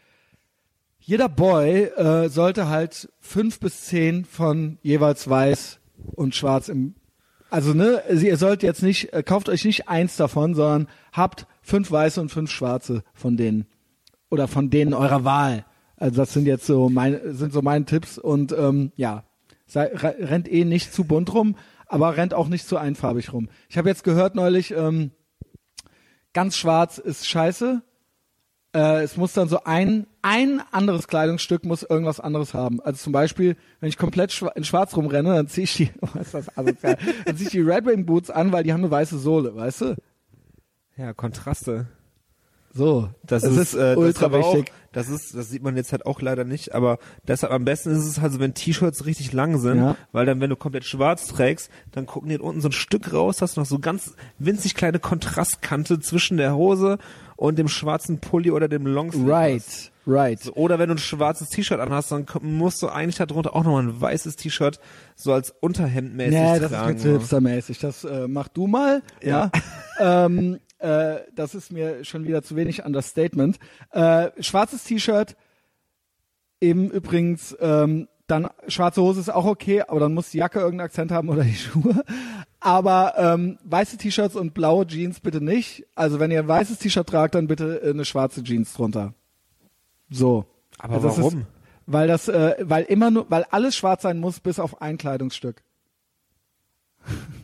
jeder 1.06 1.30
Boy 1.30 1.84
äh, 1.84 2.30
sollte 2.30 2.70
halt 2.70 3.10
fünf 3.20 3.60
bis 3.60 3.86
zehn 3.86 4.26
von 4.26 4.78
jeweils 4.82 5.30
weiß 5.30 5.80
und 6.16 6.34
schwarz 6.34 6.70
im 6.70 6.96
also 7.50 7.76
ne, 7.76 8.02
ihr 8.10 8.38
sollt 8.38 8.64
jetzt 8.64 8.82
nicht, 8.82 9.14
äh, 9.14 9.22
kauft 9.22 9.48
euch 9.48 9.64
nicht 9.64 9.88
eins 9.88 10.18
davon, 10.18 10.56
sondern 10.56 10.88
habt 11.12 11.46
fünf 11.62 11.92
weiße 11.92 12.20
und 12.20 12.30
fünf 12.30 12.50
schwarze 12.50 13.04
von 13.14 13.38
denen. 13.38 13.68
Oder 14.32 14.48
von 14.48 14.72
denen 14.72 14.96
eurer 14.96 15.24
Wahl. 15.24 15.64
Also 15.96 16.16
das 16.16 16.34
sind 16.34 16.48
jetzt 16.48 16.66
so 16.66 16.90
meine, 16.90 17.36
sind 17.36 17.54
so 17.54 17.62
meine 17.62 17.86
Tipps 17.86 18.18
und 18.18 18.54
ähm, 18.58 18.92
ja, 18.96 19.26
sei, 19.68 19.86
re- 19.94 20.16
rennt 20.20 20.52
eh 20.52 20.66
nicht 20.66 20.94
zu 20.94 21.04
bunt 21.04 21.32
rum, 21.36 21.56
aber 21.86 22.18
rennt 22.18 22.34
auch 22.34 22.48
nicht 22.48 22.68
zu 22.68 22.78
einfarbig 22.78 23.32
rum. 23.34 23.50
Ich 23.70 23.78
habe 23.78 23.88
jetzt 23.88 24.04
gehört 24.04 24.34
neulich, 24.34 24.72
ähm, 24.72 25.12
ganz 26.34 26.58
schwarz 26.58 26.98
ist 26.98 27.28
scheiße. 27.28 27.84
Äh, 28.76 29.04
es 29.04 29.18
muss 29.18 29.34
dann 29.34 29.48
so 29.50 29.64
ein, 29.66 30.08
ein 30.24 30.62
anderes 30.72 31.08
Kleidungsstück 31.08 31.64
muss 31.64 31.84
irgendwas 31.84 32.20
anderes 32.20 32.54
haben. 32.54 32.82
Also 32.82 32.98
zum 33.04 33.14
Beispiel, 33.14 33.56
wenn 33.80 33.90
ich 33.90 33.98
komplett 33.98 34.32
schwa 34.32 34.50
in 34.56 34.64
schwarz 34.64 34.96
rumrenne, 34.96 35.36
dann 35.36 35.48
ziehe 35.48 35.66
ich 35.66 35.76
die, 35.76 35.90
was 36.02 36.16
ist 36.28 36.34
das 36.34 36.58
asozial, 36.58 36.98
dann 37.26 37.38
ziehe 37.38 37.48
ich 37.48 37.52
die 37.52 37.62
Red 37.62 37.86
Wing 37.86 38.06
Boots 38.06 38.30
an, 38.32 38.52
weil 38.52 38.64
die 38.64 38.74
haben 38.74 38.82
eine 38.82 38.92
weiße 38.92 39.20
Sohle, 39.20 39.56
weißt 39.56 39.82
du? 39.82 39.96
Ja, 40.98 41.14
Kontraste. 41.14 41.88
So, 42.76 43.10
Das, 43.24 43.44
das 43.44 43.56
ist, 43.56 43.74
äh, 43.76 43.94
das 43.94 43.98
ultra 43.98 44.26
auch, 44.28 44.56
wichtig. 44.56 44.74
das 44.94 45.08
ist, 45.08 45.36
das 45.36 45.48
sieht 45.52 45.62
man 45.62 45.76
jetzt 45.78 45.92
halt 45.92 46.08
auch 46.08 46.22
leider 46.22 46.44
nicht, 46.44 46.74
aber 46.74 46.98
deshalb 47.28 47.54
am 47.54 47.66
besten 47.66 47.92
ist 47.92 48.08
es 48.08 48.20
halt 48.20 48.34
so, 48.34 48.40
wenn 48.40 48.56
T-Shirts 48.56 49.06
richtig 49.06 49.32
lang 49.32 49.60
sind, 49.60 49.78
Ja. 49.78 49.96
weil 50.12 50.26
dann, 50.26 50.42
wenn 50.42 50.50
du 50.50 50.56
komplett 50.56 50.84
schwarz 50.84 51.28
trägst, 51.28 51.70
dann 51.92 52.08
gucken 52.08 52.30
die 52.30 52.40
unten 52.40 52.62
so 52.62 52.70
ein 52.70 52.72
Stück 52.72 53.14
raus, 53.14 53.44
hast 53.44 53.58
noch 53.58 53.68
so 53.68 53.78
ganz 53.78 54.16
winzig 54.40 54.74
kleine 54.74 54.98
Kontrastkante 54.98 56.00
zwischen 56.00 56.38
der 56.38 56.56
Hose 56.56 56.98
und 57.44 57.60
dem 57.60 57.68
schwarzen 57.68 58.20
Pulli 58.20 58.52
oder 58.52 58.70
dem 58.70 58.88
Longsleeve. 58.88 59.30
Right, 59.30 59.92
right. 60.08 60.40
So, 60.40 60.54
oder 60.54 60.80
wenn 60.80 60.88
du 60.88 60.96
ein 60.96 60.98
schwarzes 60.98 61.50
T-Shirt 61.50 61.82
anhast, 61.82 62.10
dann 62.10 62.26
musst 62.42 62.82
du 62.82 62.88
eigentlich 62.88 63.18
darunter 63.18 63.54
auch 63.54 63.66
nochmal 63.66 63.84
ein 63.84 64.00
weißes 64.00 64.38
T-Shirt 64.38 64.80
so 65.18 65.34
als 65.34 65.54
Unterhemd 65.60 66.16
mäßig 66.16 66.40
Nee, 66.40 66.60
das 66.60 66.72
tragen. 66.72 66.96
ist 66.96 67.02
zu 67.02 67.12
hipstermäßig. 67.12 67.80
Das 67.80 68.06
äh, 68.06 68.30
mach 68.30 68.48
du 68.48 68.68
mal. 68.68 69.04
Ja. 69.22 69.52
ähm, 70.00 70.62
äh, 70.78 71.18
das 71.36 71.54
ist 71.54 71.70
mir 71.70 72.06
schon 72.06 72.26
wieder 72.26 72.44
zu 72.44 72.56
wenig 72.56 72.86
Understatement. 72.86 73.60
Äh, 73.92 74.30
schwarzes 74.40 74.86
T-Shirt, 74.86 75.36
eben 76.62 76.92
übrigens, 76.92 77.58
ähm, 77.60 78.08
dann 78.34 78.50
schwarze 78.68 79.02
Hose 79.02 79.20
ist 79.20 79.30
auch 79.30 79.46
okay, 79.46 79.82
aber 79.82 80.00
dann 80.00 80.14
muss 80.14 80.32
die 80.32 80.40
Jacke 80.40 80.60
irgendeinen 80.60 80.88
Akzent 80.88 81.12
haben 81.12 81.30
oder 81.30 81.44
die 81.44 81.56
Schuhe. 81.56 82.04
Aber 82.60 83.14
ähm, 83.18 83.58
weiße 83.64 83.98
T-Shirts 83.98 84.36
und 84.36 84.54
blaue 84.54 84.88
Jeans 84.88 85.20
bitte 85.20 85.42
nicht. 85.42 85.86
Also 85.96 86.20
wenn 86.20 86.32
ihr 86.32 86.40
ein 86.40 86.48
weißes 86.48 86.80
T-Shirt 86.80 87.08
tragt, 87.08 87.36
dann 87.36 87.48
bitte 87.48 87.82
äh, 87.84 87.92
eine 87.92 88.06
schwarze 88.06 88.44
Jeans 88.44 88.74
drunter. 88.74 89.14
So. 90.10 90.46
Aber 90.80 90.96
Also 90.96 91.18
warum? 91.18 91.40
Ist, 91.42 91.48
weil 91.86 92.08
das, 92.08 92.28
äh, 92.28 92.56
weil 92.62 92.84
immer 92.84 93.12
nur, 93.12 93.30
weil 93.30 93.46
alles 93.52 93.76
schwarz 93.76 94.04
sein 94.04 94.20
muss, 94.20 94.40
bis 94.40 94.60
auf 94.60 94.82
ein 94.82 94.98
Kleidungsstück. 94.98 95.62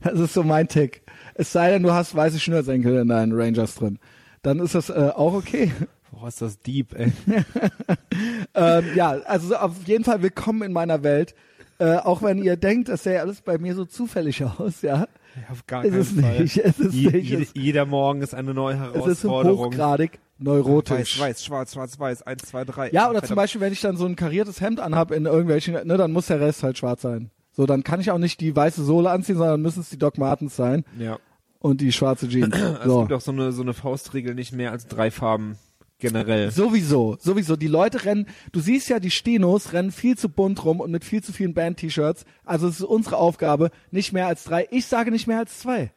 das 0.00 0.18
ist 0.18 0.34
so 0.34 0.42
mein 0.42 0.68
Tick. 0.68 1.02
Es 1.34 1.52
sei 1.52 1.70
denn, 1.70 1.82
du 1.82 1.92
hast 1.92 2.14
weiße 2.14 2.38
Schnürsenkel 2.38 2.98
in 2.98 3.08
deinen 3.08 3.32
Rangers 3.32 3.74
drin. 3.74 3.98
Dann 4.42 4.58
ist 4.58 4.74
das 4.74 4.90
äh, 4.90 5.10
auch 5.14 5.32
okay. 5.32 5.72
Boah, 6.12 6.28
ist 6.28 6.42
das 6.42 6.58
deep, 6.60 6.94
ey. 6.98 7.12
ähm, 8.54 8.84
ja, 8.94 9.10
also 9.26 9.56
auf 9.56 9.72
jeden 9.86 10.04
Fall 10.04 10.22
willkommen 10.22 10.62
in 10.62 10.72
meiner 10.72 11.02
Welt. 11.02 11.34
Äh, 11.78 11.96
auch 11.96 12.22
wenn 12.22 12.38
ihr 12.42 12.56
denkt, 12.56 12.88
das 12.88 13.04
sähe 13.04 13.20
alles 13.20 13.40
bei 13.40 13.58
mir 13.58 13.74
so 13.74 13.84
zufällig 13.84 14.44
aus, 14.44 14.82
ja. 14.82 15.06
Auf 15.50 15.66
gar 15.66 15.84
Ist 15.84 15.90
keinen 15.92 16.00
es 16.00 16.10
Fall. 16.20 16.40
nicht, 16.42 16.56
ist 16.56 16.80
es 16.80 16.94
Je, 16.94 17.10
nicht. 17.10 17.30
jede, 17.30 17.42
Es- 17.42 17.50
jeder 17.54 17.86
Morgen 17.86 18.20
ist 18.22 18.34
eine 18.34 18.52
neue 18.52 18.74
Es 18.74 18.80
ist 18.80 18.94
Herausforderung. 19.24 19.66
hochgradig 19.72 20.18
neurotisch. 20.38 21.18
Weiß, 21.20 21.28
weiß, 21.28 21.44
schwarz, 21.44 21.72
schwarz, 21.74 21.98
weiß, 21.98 22.22
eins, 22.22 22.42
zwei, 22.42 22.64
drei. 22.64 22.90
Ja, 22.90 23.08
oder 23.08 23.22
zum. 23.22 23.36
Beispiel, 23.36 23.60
wenn 23.60 23.72
ich 23.72 23.80
dann 23.80 23.96
so 23.96 24.06
ein 24.06 24.16
kariertes 24.16 24.60
Hemd 24.60 24.80
anhab 24.80 25.12
in 25.12 25.26
irgendwelchen, 25.26 25.74
ne, 25.86 25.96
dann 25.96 26.12
muss 26.12 26.26
der 26.26 26.40
Rest 26.40 26.62
halt 26.64 26.76
schwarz 26.78 27.02
sein. 27.02 27.30
So, 27.52 27.66
dann 27.66 27.84
kann 27.84 28.00
ich 28.00 28.10
auch 28.10 28.18
nicht 28.18 28.40
die 28.40 28.54
weiße 28.54 28.84
Sohle 28.84 29.10
anziehen, 29.10 29.36
sondern 29.36 29.62
müssen 29.62 29.80
es 29.80 29.90
die 29.90 29.98
Doc 29.98 30.18
Martens 30.18 30.56
sein 30.56 30.84
Ja. 30.98 31.18
und 31.60 31.80
die 31.80 31.92
schwarze 31.92 32.28
Jeans. 32.28 32.54
Es 32.80 32.84
So. 32.84 33.00
gibt 33.00 33.12
auch 33.12 33.20
so 33.20 33.32
eine, 33.32 33.52
so 33.52 33.62
eine 33.62 33.72
Faustregel, 33.74 34.34
nicht 34.34 34.52
mehr 34.52 34.72
als 34.72 34.86
drei 34.86 35.10
Farben 35.10 35.56
generell. 36.00 36.50
Sowieso, 36.50 37.16
sowieso. 37.20 37.56
Die 37.56 37.68
Leute 37.68 38.04
rennen, 38.04 38.26
du 38.52 38.60
siehst 38.60 38.88
ja, 38.88 38.98
die 38.98 39.10
Stenos 39.10 39.72
rennen 39.72 39.92
viel 39.92 40.18
zu 40.18 40.28
bunt 40.28 40.64
rum 40.64 40.80
und 40.80 40.90
mit 40.90 41.04
viel 41.04 41.22
zu 41.22 41.32
vielen 41.32 41.54
Band-T-Shirts. 41.54 42.24
Also 42.44 42.68
es 42.68 42.80
ist 42.80 42.86
unsere 42.86 43.16
Aufgabe, 43.16 43.70
nicht 43.90 44.12
mehr 44.12 44.26
als 44.26 44.44
drei. 44.44 44.66
Ich 44.70 44.86
sage 44.86 45.10
nicht 45.10 45.26
mehr 45.26 45.38
als 45.38 45.58
zwei. 45.60 45.92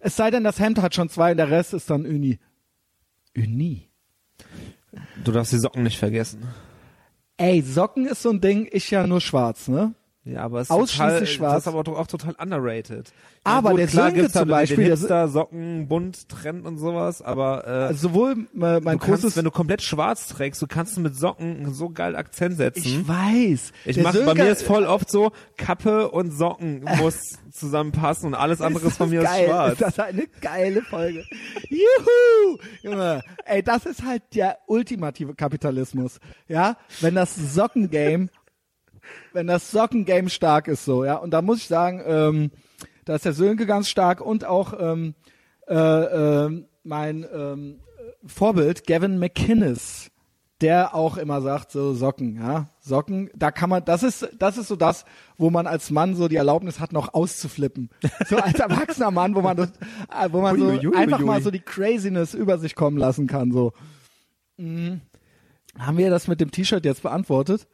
Es 0.00 0.16
sei 0.16 0.30
denn, 0.30 0.44
das 0.44 0.60
Hemd 0.60 0.80
hat 0.80 0.94
schon 0.94 1.08
zwei 1.08 1.32
und 1.32 1.38
der 1.38 1.50
Rest 1.50 1.74
ist 1.74 1.90
dann 1.90 2.06
Uni. 2.06 2.38
Uni? 3.36 3.88
Du 5.24 5.32
darfst 5.32 5.52
die 5.52 5.58
Socken 5.58 5.82
nicht 5.82 5.98
vergessen. 5.98 6.46
Ey, 7.36 7.62
Socken 7.62 8.06
ist 8.06 8.22
so 8.22 8.30
ein 8.30 8.40
Ding, 8.40 8.68
ich 8.70 8.90
ja 8.90 9.06
nur 9.06 9.20
schwarz, 9.20 9.68
ne? 9.68 9.94
Ja, 10.28 10.42
aber 10.42 10.60
es 10.60 10.66
ist 10.68 10.70
Ausschließlich 10.70 11.12
total, 11.12 11.26
schwarz. 11.26 11.52
Das 11.54 11.62
ist 11.62 11.68
aber 11.68 11.84
doch 11.84 11.96
auch 11.98 12.06
total 12.06 12.34
underrated. 12.38 13.12
Aber 13.44 13.70
gut, 13.70 13.78
der 13.78 13.86
klar 13.86 14.10
Sönke 14.10 14.30
zum 14.30 14.48
Beispiel, 14.48 14.84
den 14.84 14.96
Hipster, 14.96 15.28
Socken, 15.28 15.88
bunt, 15.88 16.28
Trend 16.28 16.66
und 16.66 16.76
sowas, 16.76 17.22
aber 17.22 17.66
äh, 17.66 17.70
Also 17.70 18.08
sowohl 18.08 18.32
äh, 18.32 18.36
mein 18.54 18.82
du 18.82 18.82
kannst, 18.98 19.22
großes... 19.22 19.36
wenn 19.36 19.44
du 19.44 19.50
komplett 19.50 19.80
schwarz 19.80 20.28
trägst, 20.28 20.60
du 20.60 20.66
kannst 20.66 20.98
mit 20.98 21.16
Socken 21.16 21.72
so 21.72 21.88
geil 21.88 22.14
Akzent 22.14 22.56
setzen. 22.58 22.82
ich 22.84 23.08
weiß. 23.08 23.72
Ich 23.86 23.96
mach, 24.02 24.14
bei 24.14 24.34
mir 24.34 24.50
ist 24.50 24.62
voll 24.64 24.84
oft 24.84 25.10
so, 25.10 25.32
Kappe 25.56 26.10
und 26.10 26.30
Socken 26.32 26.84
muss 26.98 27.38
zusammenpassen 27.50 28.26
und 28.28 28.34
alles 28.34 28.60
andere 28.60 28.88
ist 28.88 28.98
von 28.98 29.08
mir 29.08 29.22
geil? 29.22 29.46
schwarz. 29.46 29.72
Ist 29.72 29.82
das 29.82 29.98
eine 29.98 30.26
geile 30.42 30.82
Folge? 30.82 31.24
Juhu! 31.70 32.58
Junge, 32.82 33.22
ey, 33.46 33.62
das 33.62 33.86
ist 33.86 34.04
halt 34.04 34.22
der 34.34 34.58
ultimative 34.66 35.34
Kapitalismus. 35.34 36.18
Ja, 36.48 36.76
wenn 37.00 37.14
das 37.14 37.34
Sockengame, 37.34 38.28
wenn 39.32 39.46
das 39.46 39.70
Sockengame 39.70 40.30
stark 40.30 40.68
ist 40.68 40.84
so, 40.84 41.04
ja, 41.04 41.16
und 41.16 41.30
da 41.30 41.42
muss 41.42 41.58
ich 41.58 41.66
sagen, 41.66 42.02
ähm, 42.06 42.50
da 43.04 43.14
ist 43.14 43.24
der 43.24 43.32
Sönke 43.32 43.66
ganz 43.66 43.88
stark 43.88 44.20
und 44.20 44.44
auch 44.44 44.74
ähm, 44.78 45.14
äh, 45.66 45.74
ähm, 45.74 46.66
mein 46.82 47.26
ähm, 47.32 47.80
Vorbild 48.26 48.86
Gavin 48.86 49.18
McInnes, 49.18 50.10
der 50.60 50.94
auch 50.94 51.16
immer 51.16 51.40
sagt 51.40 51.70
so 51.70 51.94
Socken, 51.94 52.36
ja, 52.36 52.68
Socken, 52.80 53.30
da 53.34 53.50
kann 53.50 53.70
man, 53.70 53.84
das 53.84 54.02
ist, 54.02 54.28
das 54.38 54.58
ist 54.58 54.68
so 54.68 54.76
das, 54.76 55.04
wo 55.36 55.50
man 55.50 55.66
als 55.66 55.90
Mann 55.90 56.16
so 56.16 56.28
die 56.28 56.36
Erlaubnis 56.36 56.80
hat, 56.80 56.92
noch 56.92 57.14
auszuflippen. 57.14 57.90
So 58.28 58.36
als 58.36 58.58
erwachsener 58.58 59.10
Mann, 59.10 59.34
wo 59.34 59.40
man 59.40 59.56
das, 59.56 59.70
äh, 59.70 60.28
wo 60.30 60.40
man 60.40 60.58
so 60.58 60.66
Ui, 60.66 60.78
ui, 60.78 60.86
ui, 60.88 60.96
einfach 60.96 61.20
ui. 61.20 61.26
mal 61.26 61.42
so 61.42 61.50
die 61.50 61.60
Craziness 61.60 62.34
über 62.34 62.58
sich 62.58 62.74
kommen 62.74 62.98
lassen 62.98 63.26
kann, 63.26 63.52
so. 63.52 63.72
Mhm. 64.56 65.00
Haben 65.78 65.98
wir 65.98 66.10
das 66.10 66.26
mit 66.26 66.40
dem 66.40 66.50
T-Shirt 66.50 66.84
jetzt 66.84 67.02
beantwortet? 67.02 67.68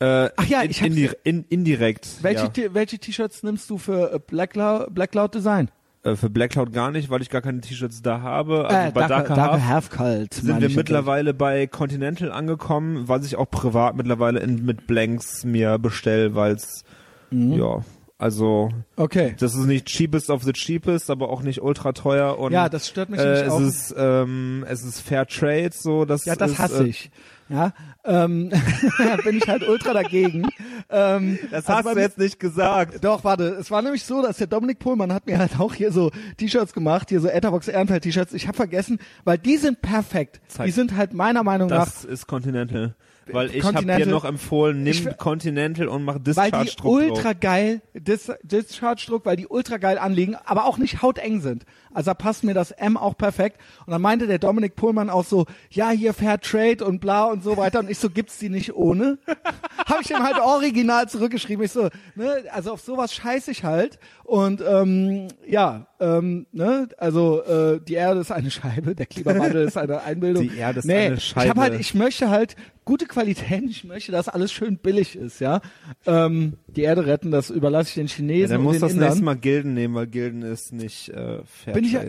Äh, 0.00 0.30
Ach 0.36 0.46
ja, 0.46 0.60
in, 0.62 0.70
ich 0.70 0.82
indi 0.82 1.10
in, 1.24 1.44
indirekt. 1.48 2.06
Welche, 2.22 2.50
ja. 2.56 2.74
Welche 2.74 2.98
T-Shirts 2.98 3.42
nimmst 3.42 3.68
du 3.68 3.78
für 3.78 4.12
äh, 4.14 4.18
Black 4.24 4.50
Cloud, 4.52 4.94
Black 4.94 5.10
Cloud 5.12 5.34
Design? 5.34 5.70
Äh, 6.04 6.14
für 6.14 6.30
Black 6.30 6.50
Cloud 6.52 6.72
gar 6.72 6.92
nicht, 6.92 7.10
weil 7.10 7.20
ich 7.22 7.30
gar 7.30 7.40
keine 7.42 7.60
T-Shirts 7.60 8.00
da 8.02 8.20
habe. 8.20 8.68
Also 8.68 8.88
äh, 8.88 8.92
bei 8.92 9.06
Darker, 9.08 9.34
Darker, 9.34 9.66
Half 9.66 9.90
Cult. 9.90 10.34
sind 10.34 10.60
wir 10.60 10.70
mittlerweile 10.70 11.34
bei 11.34 11.66
Continental 11.66 12.30
angekommen, 12.30 13.08
was 13.08 13.26
ich 13.26 13.34
auch 13.36 13.50
privat 13.50 13.96
mittlerweile 13.96 14.38
in, 14.38 14.64
mit 14.64 14.86
Blanks 14.86 15.44
mir 15.44 15.78
bestell, 15.78 16.34
weil's 16.36 16.84
Mhm. 17.30 17.52
ja, 17.58 17.84
also 18.16 18.70
Okay. 18.96 19.34
das 19.38 19.54
ist 19.54 19.66
nicht 19.66 19.86
cheapest 19.86 20.30
of 20.30 20.42
the 20.44 20.52
cheapest, 20.52 21.10
aber 21.10 21.28
auch 21.28 21.42
nicht 21.42 21.60
ultra 21.60 21.92
teuer 21.92 22.38
und 22.38 22.52
Ja, 22.52 22.68
das 22.70 22.88
stört 22.88 23.10
mich 23.10 23.20
äh, 23.20 23.42
es 23.42 23.50
auch. 23.52 23.60
ist 23.60 23.94
ähm, 23.98 24.64
es 24.66 24.82
ist 24.82 25.00
Fair 25.00 25.26
Trade, 25.26 25.70
so 25.72 26.04
das 26.06 26.24
Ja, 26.24 26.36
das 26.36 26.52
ist, 26.52 26.58
hasse 26.58 26.84
äh, 26.84 26.88
ich. 26.88 27.10
Ja, 27.48 27.72
ähm, 28.04 28.50
bin 29.24 29.36
ich 29.36 29.48
halt 29.48 29.66
ultra 29.66 29.92
dagegen. 29.92 30.48
Ähm, 30.90 31.38
Das 31.50 31.66
also 31.68 31.88
hast 31.88 31.96
du 31.96 32.00
jetzt 32.00 32.18
nicht 32.18 32.40
gesagt. 32.40 33.04
Doch, 33.04 33.24
warte, 33.24 33.44
es 33.60 33.70
war 33.70 33.82
nämlich 33.82 34.04
so, 34.04 34.22
dass 34.22 34.38
der 34.38 34.46
Dominik 34.46 34.78
Pohlmann 34.78 35.12
hat 35.12 35.26
mir 35.26 35.38
halt 35.38 35.58
auch 35.58 35.74
hier 35.74 35.92
so 35.92 36.10
T-Shirts 36.36 36.72
gemacht, 36.72 37.08
hier 37.08 37.20
so 37.20 37.28
Etherbox 37.28 37.68
Ehrenfeld 37.68 38.02
T-Shirts. 38.04 38.32
Ich 38.32 38.46
habe 38.46 38.56
vergessen, 38.56 38.98
weil 39.24 39.38
die 39.38 39.56
sind 39.56 39.80
perfekt. 39.82 40.40
Zeig. 40.48 40.66
Die 40.66 40.72
sind 40.72 40.96
halt 40.96 41.12
meiner 41.12 41.42
Meinung 41.42 41.68
nach 41.68 41.84
Das 41.84 42.04
ist 42.04 42.26
Continental. 42.26 42.94
Weil 43.32 43.54
ich 43.54 43.64
habe 43.64 43.84
dir 43.84 44.06
noch 44.06 44.24
empfohlen, 44.24 44.82
nimm 44.82 44.92
Ich 44.92 45.18
Continental 45.18 45.88
und 45.88 46.04
mach 46.04 46.14
weil 46.14 46.50
Discharge 46.50 46.76
die 46.80 46.86
ultra 46.86 47.32
geil, 47.32 47.82
Dis 47.94 48.30
Discharge 48.42 49.04
Druck, 49.06 49.24
weil 49.26 49.36
die 49.36 49.46
ultra 49.46 49.76
geil 49.76 49.98
anliegen, 49.98 50.36
aber 50.44 50.64
auch 50.66 50.78
nicht 50.78 51.02
hauteng 51.02 51.40
sind. 51.40 51.64
Also 51.92 52.10
da 52.10 52.14
passt 52.14 52.44
mir 52.44 52.54
das 52.54 52.70
M 52.70 52.96
auch 52.96 53.16
perfekt. 53.16 53.58
Und 53.86 53.92
dann 53.92 54.02
meinte 54.02 54.26
der 54.26 54.38
Dominik 54.38 54.76
Pohlmann 54.76 55.10
auch 55.10 55.24
so, 55.24 55.46
ja, 55.70 55.90
hier 55.90 56.14
Fair 56.14 56.40
Trade 56.40 56.84
und 56.84 57.00
bla 57.00 57.24
und 57.24 57.42
so 57.42 57.56
weiter. 57.56 57.80
Und 57.80 57.90
ich 57.90 57.98
so, 57.98 58.10
gibt's 58.10 58.38
die 58.38 58.48
nicht 58.50 58.74
ohne? 58.74 59.18
Habe 59.86 60.02
ich 60.02 60.10
ihm 60.10 60.22
halt 60.22 60.38
original 60.38 61.08
zurückgeschrieben. 61.08 61.64
Ich 61.64 61.72
so, 61.72 61.88
ne, 62.14 62.44
also 62.52 62.72
auf 62.72 62.80
sowas 62.82 63.14
scheiß 63.14 63.48
ich 63.48 63.64
halt. 63.64 63.98
Und 64.24 64.62
ähm, 64.66 65.28
ja, 65.46 65.86
ähm, 66.00 66.46
ne, 66.52 66.88
also 66.98 67.42
äh, 67.42 67.80
die 67.80 67.94
Erde 67.94 68.20
ist 68.20 68.30
eine 68.30 68.50
Scheibe, 68.50 68.94
der 68.94 69.06
Klimawandel 69.06 69.66
ist 69.66 69.76
eine 69.76 70.02
Einbildung. 70.04 70.48
Die 70.48 70.56
Erde 70.56 70.80
ist 70.80 70.84
nee, 70.84 71.06
eine 71.06 71.16
Ich, 71.16 71.34
hab 71.34 71.42
Scheibe. 71.42 71.60
halt, 71.60 71.80
ich 71.80 71.94
möchte 71.94 72.28
halt 72.30 72.54
gute 72.88 73.04
Qualität, 73.06 73.64
ich 73.68 73.84
möchte, 73.84 74.12
dass 74.12 74.28
alles 74.28 74.50
schön 74.50 74.78
billig 74.78 75.14
ist, 75.14 75.40
ja. 75.40 75.60
Ähm, 76.06 76.54
die 76.68 76.82
Erde 76.82 77.04
retten, 77.06 77.30
das 77.30 77.50
überlasse 77.50 77.90
ich 77.90 77.94
den 77.96 78.06
Ja, 78.06 78.12
Chinesen 78.14 78.48
dann 78.50 78.58
und 78.60 78.64
muss 78.64 78.78
das 78.78 78.92
Indern. 78.92 79.08
nächste 79.10 79.24
Mal 79.24 79.36
Gilden 79.36 79.74
nehmen, 79.74 79.94
weil 79.94 80.06
Gilden 80.06 80.40
ist 80.42 80.72
nicht 80.72 81.10
äh, 81.10 81.42
Fairtrade. 81.44 81.72
Bin 81.74 81.84
ich 81.84 81.92
ja- 81.92 82.02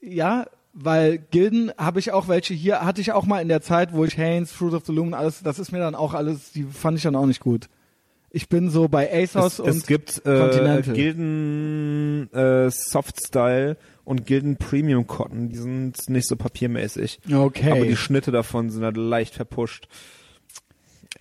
Ja, 0.00 0.46
weil 0.72 1.18
Gilden 1.18 1.70
habe 1.76 2.00
ich 2.00 2.12
auch 2.12 2.28
welche 2.28 2.54
hier, 2.54 2.80
hatte 2.80 3.02
ich 3.02 3.12
auch 3.12 3.26
mal 3.26 3.40
in 3.42 3.48
der 3.48 3.60
Zeit, 3.60 3.92
wo 3.92 4.04
ich 4.06 4.16
Haynes, 4.16 4.50
Fruit 4.52 4.72
of 4.72 4.86
the 4.86 4.92
Loom, 4.92 5.12
alles, 5.12 5.42
das 5.42 5.58
ist 5.58 5.70
mir 5.70 5.80
dann 5.80 5.94
auch 5.94 6.14
alles, 6.14 6.52
die 6.52 6.64
fand 6.64 6.96
ich 6.96 7.02
dann 7.04 7.14
auch 7.14 7.26
nicht 7.26 7.40
gut. 7.40 7.68
Ich 8.30 8.48
bin 8.48 8.70
so 8.70 8.88
bei 8.88 9.12
ASOS 9.12 9.52
es, 9.54 9.60
und 9.60 9.68
es 9.68 9.86
gibt 9.86 10.24
äh. 10.24 10.80
Gilden 10.94 12.32
äh, 12.32 12.70
Soft 12.70 13.16
Style 13.26 13.76
und 14.04 14.24
Gilden 14.24 14.56
Premium 14.56 15.06
Cotton, 15.06 15.50
die 15.50 15.56
sind 15.56 16.08
nicht 16.08 16.26
so 16.26 16.36
papiermäßig. 16.36 17.20
okay. 17.30 17.70
Aber 17.72 17.84
die 17.84 17.96
Schnitte 17.96 18.30
davon 18.32 18.70
sind 18.70 18.82
halt 18.84 18.96
leicht 18.96 19.34
verpusht. 19.34 19.86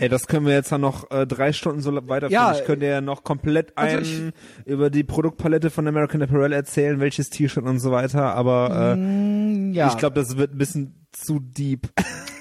Ey, 0.02 0.10
das 0.10 0.26
können 0.26 0.48
wir 0.48 0.54
jetzt 0.54 0.72
dann 0.72 0.82
noch 0.82 1.12
äh, 1.12 1.28
drei 1.28 1.54
Stunden 1.54 1.80
so 1.82 1.94
weiterführen. 1.94 2.32
Ja, 2.32 2.54
ich 2.54 2.66
könnte 2.66 2.88
ja 2.88 3.02
noch 3.02 3.24
komplett 3.24 3.78
also 3.78 3.98
ein 3.98 4.32
über 4.66 4.90
die 4.90 5.04
Produktpalette 5.04 5.70
von 5.70 5.88
American 5.88 6.24
Apparel 6.24 6.54
erzählen, 6.54 7.00
welches 7.00 7.30
T-Shirt 7.30 7.64
und 7.64 7.78
so 7.78 7.92
weiter, 7.92 8.34
aber 8.34 8.96
äh, 8.96 8.96
Mm, 8.96 9.74
ja. 9.74 9.90
ich 9.90 9.98
glaube, 9.98 10.16
das 10.16 10.38
wird 10.38 10.54
ein 10.54 10.58
bisschen 10.58 11.08
zu 11.12 11.40
deep. 11.40 11.88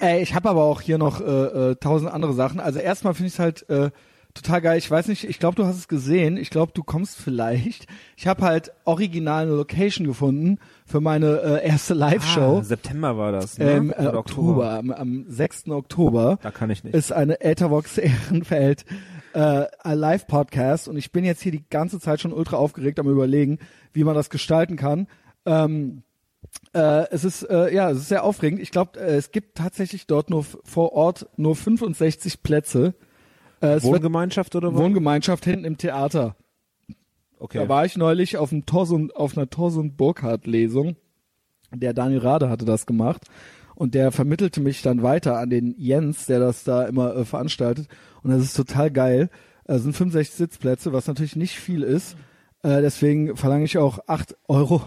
Ey, 0.00 0.22
ich 0.22 0.34
habe 0.34 0.48
aber 0.48 0.62
auch 0.62 0.80
hier 0.80 0.96
noch 0.96 1.20
äh, 1.20 1.24
äh, 1.72 1.76
tausend 1.76 2.10
andere 2.10 2.32
Sachen. 2.32 2.60
Also 2.60 2.78
erstmal 2.78 3.12
finde 3.12 3.28
ich 3.28 3.34
es 3.34 3.38
halt 3.38 3.68
äh, 3.68 3.90
total 4.34 4.60
geil. 4.60 4.78
Ich 4.78 4.90
weiß 4.90 5.08
nicht, 5.08 5.24
ich 5.24 5.38
glaube, 5.38 5.56
du 5.56 5.64
hast 5.64 5.76
es 5.76 5.88
gesehen. 5.88 6.36
Ich 6.36 6.50
glaube, 6.50 6.72
du 6.74 6.82
kommst 6.82 7.16
vielleicht. 7.18 7.86
Ich 8.16 8.26
habe 8.26 8.42
halt 8.42 8.72
original 8.84 9.44
eine 9.44 9.52
Location 9.52 10.06
gefunden 10.06 10.58
für 10.86 11.00
meine 11.00 11.40
äh, 11.40 11.66
erste 11.66 11.94
Live-Show. 11.94 12.58
Ah, 12.58 12.64
September 12.64 13.16
war 13.16 13.32
das, 13.32 13.58
ne? 13.58 13.70
ähm, 13.70 13.94
äh, 13.96 14.06
Oktober, 14.06 14.72
am, 14.72 14.90
am 14.90 15.24
6. 15.28 15.68
Oktober 15.68 16.38
Da 16.42 16.50
kann 16.50 16.70
ich 16.70 16.84
nicht. 16.84 16.94
ist 16.94 17.12
eine 17.12 17.40
Etherbox 17.40 17.98
Ehrenfeld 17.98 18.84
äh, 19.34 19.66
Live-Podcast 19.84 20.88
und 20.88 20.96
ich 20.96 21.12
bin 21.12 21.24
jetzt 21.24 21.42
hier 21.42 21.52
die 21.52 21.64
ganze 21.68 22.00
Zeit 22.00 22.20
schon 22.20 22.32
ultra 22.32 22.56
aufgeregt 22.56 22.98
am 22.98 23.08
überlegen, 23.08 23.58
wie 23.92 24.04
man 24.04 24.14
das 24.14 24.30
gestalten 24.30 24.76
kann. 24.76 25.06
Ähm, 25.46 26.02
äh, 26.72 27.08
es 27.10 27.24
ist 27.24 27.42
äh, 27.44 27.72
ja, 27.72 27.90
es 27.90 27.98
ist 27.98 28.08
sehr 28.08 28.24
aufregend. 28.24 28.60
Ich 28.60 28.70
glaube, 28.70 28.98
äh, 28.98 29.16
es 29.16 29.30
gibt 29.30 29.56
tatsächlich 29.56 30.06
dort 30.06 30.30
nur 30.30 30.44
vor 30.44 30.92
Ort 30.92 31.28
nur 31.36 31.54
65 31.54 32.42
Plätze. 32.42 32.94
Äh, 33.60 33.82
Wohngemeinschaft 33.82 34.54
oder 34.56 34.74
wo? 34.74 34.78
Wohngemeinschaft 34.78 35.44
hinten 35.44 35.64
im 35.64 35.76
Theater. 35.78 36.36
okay. 37.38 37.58
Da 37.58 37.68
war 37.68 37.84
ich 37.84 37.96
neulich 37.96 38.36
auf, 38.36 38.52
einem 38.52 38.66
Torsun, 38.66 39.10
auf 39.10 39.36
einer 39.36 39.48
Torsun 39.50 39.96
Burkhardt 39.96 40.46
Lesung. 40.46 40.96
Der 41.74 41.92
Daniel 41.92 42.20
Rade 42.20 42.48
hatte 42.48 42.64
das 42.64 42.86
gemacht. 42.86 43.22
Und 43.74 43.94
der 43.94 44.12
vermittelte 44.12 44.60
mich 44.60 44.82
dann 44.82 45.02
weiter 45.02 45.38
an 45.38 45.48
den 45.50 45.74
Jens, 45.78 46.26
der 46.26 46.38
das 46.38 46.64
da 46.64 46.84
immer 46.84 47.14
äh, 47.16 47.24
veranstaltet. 47.24 47.88
Und 48.22 48.30
das 48.30 48.42
ist 48.42 48.56
total 48.56 48.90
geil. 48.90 49.30
Äh, 49.64 49.74
Es 49.74 49.82
sind 49.82 49.96
65 49.96 50.34
Sitzplätze, 50.36 50.92
was 50.92 51.06
natürlich 51.06 51.36
nicht 51.36 51.58
viel 51.58 51.82
ist. 51.82 52.16
Äh, 52.62 52.82
deswegen 52.82 53.36
verlange 53.36 53.64
ich 53.64 53.78
auch 53.78 54.00
8 54.06 54.36
Euro 54.48 54.82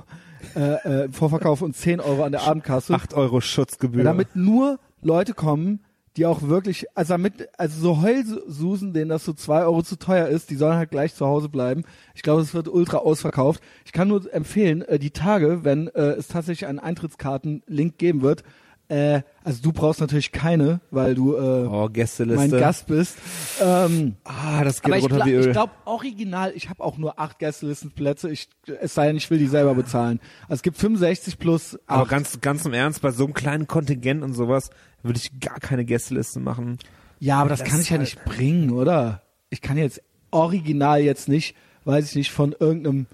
äh, 0.55 0.59
äh, 0.83 1.05
im 1.05 1.13
Vorverkauf 1.13 1.62
und 1.63 1.75
10 1.75 2.01
Euro 2.01 2.23
an 2.23 2.33
der 2.33 2.43
Abendkasse. 2.43 2.93
8 2.93 3.13
Euro 3.15 3.41
Schutzgebühr. 3.41 4.03
Damit 4.03 4.36
nur 4.36 4.77
Leute 5.01 5.33
kommen, 5.33 5.79
die 6.17 6.26
auch 6.26 6.43
wirklich, 6.43 6.86
also 6.95 7.15
damit, 7.15 7.49
also 7.58 7.82
so 7.82 8.02
Heulsusen, 8.02 8.93
denen 8.93 9.10
das 9.10 9.26
so 9.26 9.34
zwei 9.34 9.63
Euro 9.63 9.82
zu 9.82 9.97
teuer 9.97 10.28
ist, 10.28 10.49
die 10.49 10.56
sollen 10.56 10.78
halt 10.78 10.91
gleich 10.91 11.15
zu 11.15 11.26
Hause 11.26 11.49
bleiben. 11.49 11.84
Ich 12.13 12.21
glaube, 12.21 12.41
es 12.41 12.54
wird 12.54 12.67
ultra 12.67 12.97
ausverkauft. 12.97 13.62
Ich 13.86 13.91
kann 13.93 14.08
nur 14.08 14.32
empfehlen, 14.32 14.84
äh, 14.84 14.99
die 14.99 15.12
Tage, 15.12 15.63
wenn 15.63 15.88
äh, 15.88 16.12
es 16.12 16.28
tatsächlich 16.28 16.67
einen 16.67 16.80
Eintrittskarten-Link 16.80 17.97
geben 17.97 18.21
wird, 18.21 18.43
äh, 18.89 19.21
also 19.43 19.61
du 19.61 19.71
brauchst 19.71 20.01
natürlich 20.01 20.31
keine, 20.31 20.81
weil 20.91 21.15
du 21.15 21.35
äh, 21.35 21.65
oh, 21.67 21.89
mein 22.35 22.51
Gast 22.51 22.87
bist. 22.87 23.17
Ähm, 23.61 24.15
Ah, 24.23 24.63
das 24.63 24.81
geht 24.81 24.91
aber 24.91 24.97
ich 24.97 25.03
runter 25.03 25.15
glaube, 25.17 25.31
wie 25.31 25.35
Öl. 25.35 25.45
ich 25.47 25.51
glaub, 25.51 25.69
original, 25.85 26.51
ich 26.55 26.69
habe 26.69 26.83
auch 26.83 26.97
nur 26.97 27.19
acht 27.19 27.39
Gästelistenplätze. 27.39 28.29
Ich, 28.29 28.49
es 28.81 28.93
sei 28.93 29.07
denn, 29.07 29.15
ich 29.17 29.29
will 29.29 29.37
die 29.39 29.47
selber 29.47 29.73
bezahlen. 29.73 30.19
Also 30.43 30.55
es 30.55 30.61
gibt 30.63 30.77
65 30.77 31.39
plus 31.39 31.79
Aber 31.87 32.03
acht. 32.03 32.09
ganz, 32.09 32.39
ganz 32.41 32.65
im 32.65 32.73
Ernst, 32.73 33.01
bei 33.01 33.11
so 33.11 33.23
einem 33.25 33.33
kleinen 33.33 33.67
Kontingent 33.67 34.21
und 34.23 34.33
sowas 34.33 34.69
würde 35.01 35.19
ich 35.19 35.39
gar 35.39 35.59
keine 35.59 35.85
Gästeliste 35.85 36.39
machen. 36.39 36.77
Ja, 37.19 37.39
aber 37.39 37.49
das, 37.49 37.59
Das 37.59 37.69
kann 37.69 37.79
ich 37.81 37.87
ja 37.89 37.91
halt- 37.97 38.01
nicht 38.01 38.23
bringen, 38.25 38.71
oder? 38.71 39.21
Ich 39.49 39.61
kann 39.61 39.77
jetzt 39.77 40.01
original 40.31 40.99
jetzt 41.01 41.29
nicht, 41.29 41.55
weiß 41.85 42.09
ich 42.09 42.15
nicht, 42.15 42.31
von 42.31 42.55
irgendeinem, 42.59 43.05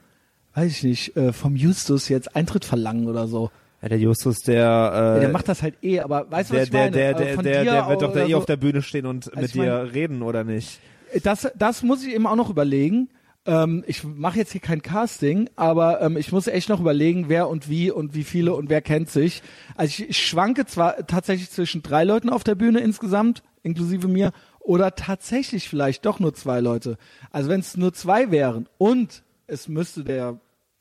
weiß 0.55 0.71
ich 0.71 0.83
nicht, 0.83 1.15
äh, 1.17 1.31
vom 1.33 1.55
Justus 1.55 2.09
jetzt 2.09 2.35
Eintritt 2.35 2.65
verlangen 2.65 3.07
oder 3.07 3.27
so. 3.27 3.51
Ja, 3.81 3.89
der 3.89 3.99
Justus, 3.99 4.39
der, 4.39 4.55
äh, 4.63 4.65
Ja, 4.65 5.19
der 5.19 5.29
macht 5.29 5.47
das 5.47 5.61
halt 5.61 5.75
eh, 5.81 5.99
aber 6.01 6.29
weißt 6.29 6.49
du, 6.49 6.53
der, 6.53 6.61
was 6.61 6.67
ich 6.67 6.71
der, 6.71 6.79
meine? 6.81 6.91
der, 6.91 7.09
Äh, 7.11 7.15
der, 7.15 7.33
von 7.35 7.43
der, 7.43 7.63
der 7.63 7.87
wird 7.89 8.01
doch 8.01 8.13
da 8.13 8.25
eh 8.25 8.31
so. 8.31 8.37
auf 8.37 8.45
der 8.45 8.57
Bühne 8.57 8.81
stehen 8.81 9.05
und 9.05 9.33
mit 9.35 9.45
ich 9.45 9.51
dir 9.53 9.63
mein- 9.83 9.87
reden, 9.87 10.21
oder 10.21 10.43
nicht? 10.43 10.79
das, 11.23 11.49
das 11.57 11.81
muss 11.83 12.03
ich 12.05 12.13
eben 12.13 12.27
auch 12.27 12.35
noch 12.35 12.49
überlegen. 12.49 13.09
Ähm, 13.45 13.83
ich 13.87 14.03
mache 14.03 14.37
jetzt 14.37 14.51
hier 14.51 14.59
kein 14.61 14.81
Casting, 14.81 15.49
aber 15.55 16.01
ähm, 16.01 16.17
ich 16.17 16.31
muss 16.33 16.47
echt 16.47 16.67
noch 16.69 16.81
überlegen, 16.81 17.29
wer 17.29 17.47
und 17.47 17.69
wie 17.69 17.89
und 17.89 18.13
wie 18.13 18.25
viele 18.25 18.53
und 18.53 18.69
wer 18.69 18.81
kennt 18.81 19.09
sich. 19.09 19.41
Also 19.75 20.03
ich, 20.03 20.09
ich 20.09 20.17
schwanke 20.25 20.65
zwar 20.65 21.07
tatsächlich 21.07 21.49
zwischen 21.49 21.81
drei 21.81 22.03
Leuten 22.03 22.29
auf 22.29 22.43
der 22.43 22.55
Bühne 22.55 22.81
insgesamt, 22.81 23.41
inklusive 23.63 24.07
mir, 24.09 24.33
oder 24.59 24.93
tatsächlich 24.95 25.69
vielleicht 25.69 26.05
doch 26.05 26.19
nur 26.19 26.33
zwei 26.35 26.59
Leute. 26.59 26.97
Also 27.31 27.49
wenn 27.49 27.61
es 27.61 27.77
nur 27.77 27.93
zwei 27.93 28.29
wären 28.29 28.67
und 28.77 29.23
es 29.47 29.67
müsste 29.69 30.03
der 30.03 30.37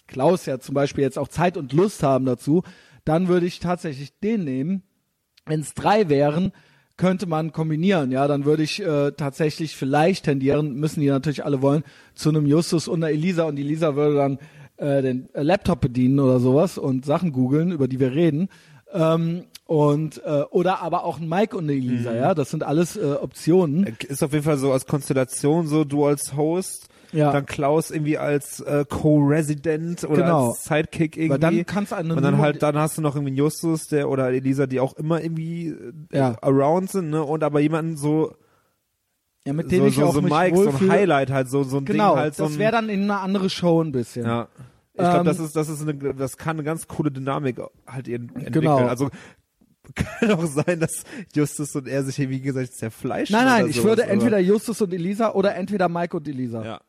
Klaus 0.09 0.47
ja 0.47 0.59
zum 0.59 0.75
Beispiel 0.75 1.05
jetzt 1.05 1.18
auch 1.18 1.29
Zeit 1.29 1.57
und 1.57 1.73
Lust 1.73 2.03
haben 2.03 2.25
dazu, 2.25 2.64
dann 3.05 3.29
würde 3.29 3.47
ich 3.47 3.61
tatsächlich 3.61 4.18
den 4.18 4.44
nehmen. 4.44 4.83
Wenn 5.47 5.61
es 5.61 5.75
drei 5.75 6.09
wären, 6.09 6.53
könnte 6.99 7.27
man 7.27 7.53
kombinieren. 7.53 8.11
Ja, 8.11 8.27
dann 8.27 8.44
würde 8.44 8.64
ich 8.64 8.83
äh, 8.83 9.12
tatsächlich 9.12 9.77
vielleicht 9.77 10.25
tendieren, 10.25 10.75
müssen 10.75 11.01
die 11.01 11.07
natürlich 11.07 11.44
alle 11.44 11.62
wollen, 11.62 11.85
zu 12.14 12.29
einem 12.29 12.44
Justus 12.44 12.88
und 12.88 13.03
einer 13.03 13.12
Elisa 13.12 13.44
und 13.44 13.57
die 13.57 13.62
Elisa 13.62 13.94
würde 13.94 14.16
dann 14.16 14.38
äh, 14.77 15.01
den 15.01 15.33
äh, 15.35 15.42
Laptop 15.42 15.81
bedienen 15.81 16.21
oder 16.21 16.40
sowas 16.40 16.77
und 16.77 17.07
Sachen 17.07 17.33
googeln, 17.33 17.71
über 17.71 17.88
die 17.88 18.01
wir 18.01 18.12
reden. 18.12 18.49
Ähm, 18.92 19.44
und 19.64 20.23
äh, 20.25 20.42
oder 20.51 20.83
aber 20.83 21.05
auch 21.05 21.21
ein 21.21 21.29
Mike 21.29 21.57
und 21.57 21.64
eine 21.64 21.75
Elisa, 21.75 22.14
ja, 22.14 22.35
das 22.35 22.51
sind 22.51 22.62
alles 22.62 22.97
äh, 22.97 23.16
Optionen. 23.21 23.85
Ist 24.09 24.23
auf 24.23 24.33
jeden 24.33 24.44
Fall 24.44 24.57
so 24.57 24.73
als 24.73 24.87
Konstellation 24.87 25.66
so, 25.66 25.85
du 25.85 26.07
als 26.07 26.35
Host, 26.37 26.88
Ja. 27.12 27.33
dann 27.33 27.47
Klaus 27.47 27.90
irgendwie 27.90 28.18
als 28.18 28.61
äh, 28.61 28.85
Co-Resident 28.88 30.05
oder 30.05 30.23
Genau. 30.23 30.49
als 30.51 30.64
Sidekick 30.64 31.16
irgendwie. 31.16 31.31
Weil 31.31 31.38
dann 31.38 31.66
kannst 31.66 31.92
du 31.92 31.97
und 31.97 32.23
dann 32.23 32.38
halt, 32.38 32.62
dann 32.62 32.77
hast 32.77 32.99
du 32.99 33.03
noch 33.03 33.16
irgendwie 33.16 33.35
Justus, 33.35 33.88
der 33.88 34.09
oder 34.11 34.29
Elisa, 34.31 34.66
die 34.66 34.79
auch 34.81 34.92
immer 34.94 35.23
irgendwie 35.23 35.68
äh, 35.68 35.92
Ja. 36.16 36.37
around 36.42 36.90
sind, 36.90 37.11
ne? 37.11 37.23
Und 37.23 37.42
aber 37.44 37.61
jemanden 37.61 37.97
so, 37.97 38.35
Ja, 39.47 39.53
mit 39.55 39.71
denen 39.73 39.83
so, 39.83 39.88
ich 39.88 39.94
so, 39.97 40.05
auch 40.05 40.14
so 40.14 40.21
mich 40.23 40.33
Mike, 40.33 40.57
so 40.57 40.62
ein 40.62 40.73
wohlfühle. 40.75 40.92
Highlight 40.92 41.31
halt, 41.31 41.49
so, 41.49 41.62
so 41.64 41.79
ein 41.79 41.85
Genau, 41.87 42.11
Ding 42.12 42.21
halt, 42.21 42.35
so 42.35 42.44
das 42.44 42.59
wäre 42.59 42.73
dann 42.73 42.88
in 42.90 43.05
eine 43.05 43.21
andere 43.21 43.49
Show 43.49 43.83
ein 43.83 43.92
bisschen. 43.92 44.27
Ja. 44.27 44.49
Ich 44.92 44.99
glaube, 45.01 45.18
Ähm, 45.21 45.25
das 45.27 45.38
ist, 45.38 45.55
das 45.57 45.68
ist 45.68 45.81
eine, 45.81 45.94
das 46.14 46.37
kann 46.37 46.57
eine 46.57 46.64
ganz 46.64 46.88
coole 46.88 47.11
Dynamik 47.11 47.59
halt 47.87 48.09
ent- 48.09 48.35
entwickeln. 48.35 48.53
Genau. 48.53 48.79
Also 48.87 49.09
kann 49.94 50.33
auch 50.33 50.44
sein, 50.44 50.81
dass 50.81 51.05
Justus 51.35 51.75
und 51.75 51.88
er 51.88 52.03
sich, 52.03 52.18
wie 52.18 52.40
gesagt, 52.42 52.75
zerfleischen. 52.75 53.35
Nein, 53.35 53.47
nein, 53.47 53.66
ich 53.68 53.83
würde 53.83 54.03
entweder 54.03 54.38
Justus 54.38 54.83
und 54.83 54.92
Elisa 54.92 55.33
oder 55.33 55.55
entweder 55.55 55.88
Mike 55.88 56.14
und 56.16 56.29
Elisa. 56.29 56.62
Ja. 56.64 56.81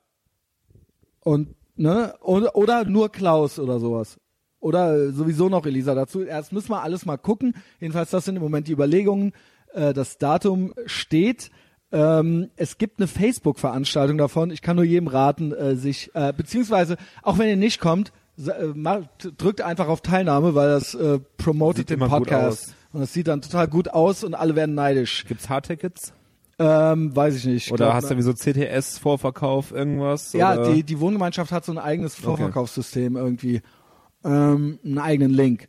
Und, 1.29 1.55
ne, 1.75 2.15
oder, 2.21 2.55
oder 2.55 2.85
nur 2.85 3.11
Klaus 3.11 3.59
oder 3.59 3.79
sowas. 3.79 4.17
Oder 4.59 5.11
sowieso 5.11 5.47
noch 5.47 5.63
Elisa 5.63 5.93
dazu. 5.93 6.23
Erst 6.23 6.51
müssen 6.51 6.71
wir 6.71 6.81
alles 6.81 7.05
mal 7.05 7.17
gucken. 7.17 7.53
Jedenfalls, 7.79 8.09
das 8.09 8.25
sind 8.25 8.35
im 8.35 8.41
Moment 8.41 8.67
die 8.67 8.71
Überlegungen. 8.71 9.33
Äh, 9.75 9.93
das 9.93 10.17
Datum 10.17 10.73
steht. 10.87 11.51
Ähm, 11.91 12.49
es 12.55 12.79
gibt 12.79 12.97
eine 12.99 13.05
Facebook-Veranstaltung 13.05 14.17
davon. 14.17 14.49
Ich 14.49 14.63
kann 14.63 14.75
nur 14.75 14.85
jedem 14.85 15.07
raten, 15.07 15.51
äh, 15.51 15.75
sich, 15.75 16.09
äh, 16.15 16.33
beziehungsweise, 16.35 16.97
auch 17.21 17.37
wenn 17.37 17.47
ihr 17.47 17.57
nicht 17.57 17.79
kommt, 17.79 18.11
äh, 18.43 19.01
drückt 19.37 19.61
einfach 19.61 19.87
auf 19.87 20.01
Teilnahme, 20.01 20.55
weil 20.55 20.69
das 20.69 20.95
äh, 20.95 21.19
promotet 21.37 21.89
Sieht 21.89 22.01
den 22.01 22.09
Podcast. 22.09 22.73
Und 22.91 23.01
das 23.01 23.13
sieht 23.13 23.27
dann 23.27 23.43
total 23.43 23.67
gut 23.67 23.89
aus 23.89 24.23
und 24.23 24.33
alle 24.33 24.55
werden 24.55 24.73
neidisch. 24.73 25.25
Gibt's 25.27 25.47
Hardtickets? 25.47 26.11
Ähm, 26.59 27.15
weiß 27.15 27.35
ich 27.35 27.45
nicht. 27.45 27.67
Ich 27.67 27.71
Oder 27.71 27.85
glaub, 27.85 27.95
hast 27.95 28.11
du 28.11 28.17
wie 28.17 28.21
so 28.21 28.33
CTS-Vorverkauf, 28.33 29.71
irgendwas? 29.71 30.33
Ja, 30.33 30.53
oder? 30.59 30.73
die, 30.73 30.83
die 30.83 30.99
Wohngemeinschaft 30.99 31.51
hat 31.51 31.63
so 31.65 31.71
ein 31.71 31.77
eigenes 31.77 32.15
Vorverkaufssystem 32.15 33.15
irgendwie. 33.15 33.61
Ähm, 34.25 34.79
einen 34.83 34.97
eigenen 34.99 35.31
Link. 35.31 35.67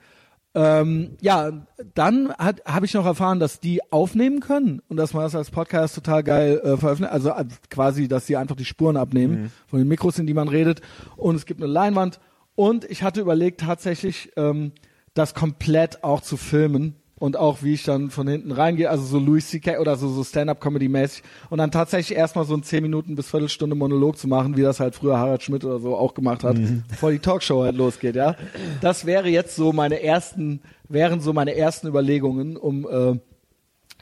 Ähm, 0.53 1.17
ja, 1.21 1.53
dann 1.95 2.35
habe 2.35 2.85
ich 2.85 2.95
noch 2.95 3.07
erfahren, 3.07 3.39
dass 3.39 3.61
die 3.61 3.81
aufnehmen 3.93 4.41
können 4.41 4.83
und 4.89 4.97
dass 4.97 5.15
man 5.15 5.23
das 5.23 5.37
als 5.37 5.53
Podcast 5.53 5.95
total 5.95 6.25
geil 6.25 6.59
äh, 6.65 6.77
veröffentlicht. 6.77 7.13
Also 7.13 7.31
äh, 7.31 7.45
quasi, 7.71 8.09
dass 8.09 8.27
sie 8.27 8.37
einfach 8.37 8.57
die 8.57 8.65
Spuren 8.65 8.97
abnehmen 8.97 9.43
Mhm. 9.43 9.51
von 9.69 9.79
den 9.79 9.87
Mikros, 9.87 10.19
in 10.19 10.27
die 10.27 10.35
man 10.35 10.49
redet. 10.49 10.81
Und 11.17 11.37
es 11.37 11.47
gibt 11.47 11.63
eine 11.63 11.71
Leinwand. 11.73 12.19
Und 12.57 12.85
ich 12.91 13.05
hatte 13.05 13.21
überlegt, 13.21 13.61
tatsächlich 13.61 14.33
ähm, 14.37 14.73
das 15.15 15.35
komplett 15.35 16.03
auch 16.03 16.21
zu 16.21 16.37
filmen 16.37 16.97
und 17.21 17.37
auch 17.37 17.63
wie 17.63 17.75
ich 17.75 17.85
dann 17.85 18.09
von 18.11 18.27
hinten 18.27 18.51
reingehe, 18.51 18.89
also 18.89 19.05
so 19.05 19.19
Louis 19.19 19.47
C.K. 19.47 19.79
oder 19.79 19.97
so, 19.97 20.09
so 20.09 20.25
Stand-up-Comedy-mäßig 20.25 21.23
und 21.51 21.59
dann 21.59 21.71
tatsächlich 21.71 22.17
erstmal 22.17 22.47
so 22.47 22.55
ein 22.55 22.63
10 22.63 22.83
Minuten 22.83 23.15
bis 23.15 23.29
Viertelstunde 23.29 23.77
Monolog 23.77 24.17
zu 24.17 24.27
machen, 24.27 24.57
wie 24.57 24.63
das 24.63 24.81
halt 24.81 24.95
früher 24.95 25.19
Harald 25.19 25.43
Schmidt 25.43 25.63
oder 25.63 25.79
so 25.79 25.97
auch 25.97 26.15
gemacht 26.15 26.43
hat, 26.43 26.57
bevor 26.89 27.13
die 27.13 27.19
Talkshow 27.19 27.63
halt 27.63 27.77
losgeht, 27.77 28.17
ja. 28.17 28.37
Das 28.81 29.05
wäre 29.05 29.29
jetzt 29.29 29.55
so 29.55 29.73
meine 29.75 30.03
ersten, 30.03 30.63
wären 30.89 31.21
so 31.21 31.35
meine 31.35 31.55
ersten 31.55 31.89
Überlegungen, 31.89 32.57
um 32.57 32.89
äh, 32.89 33.21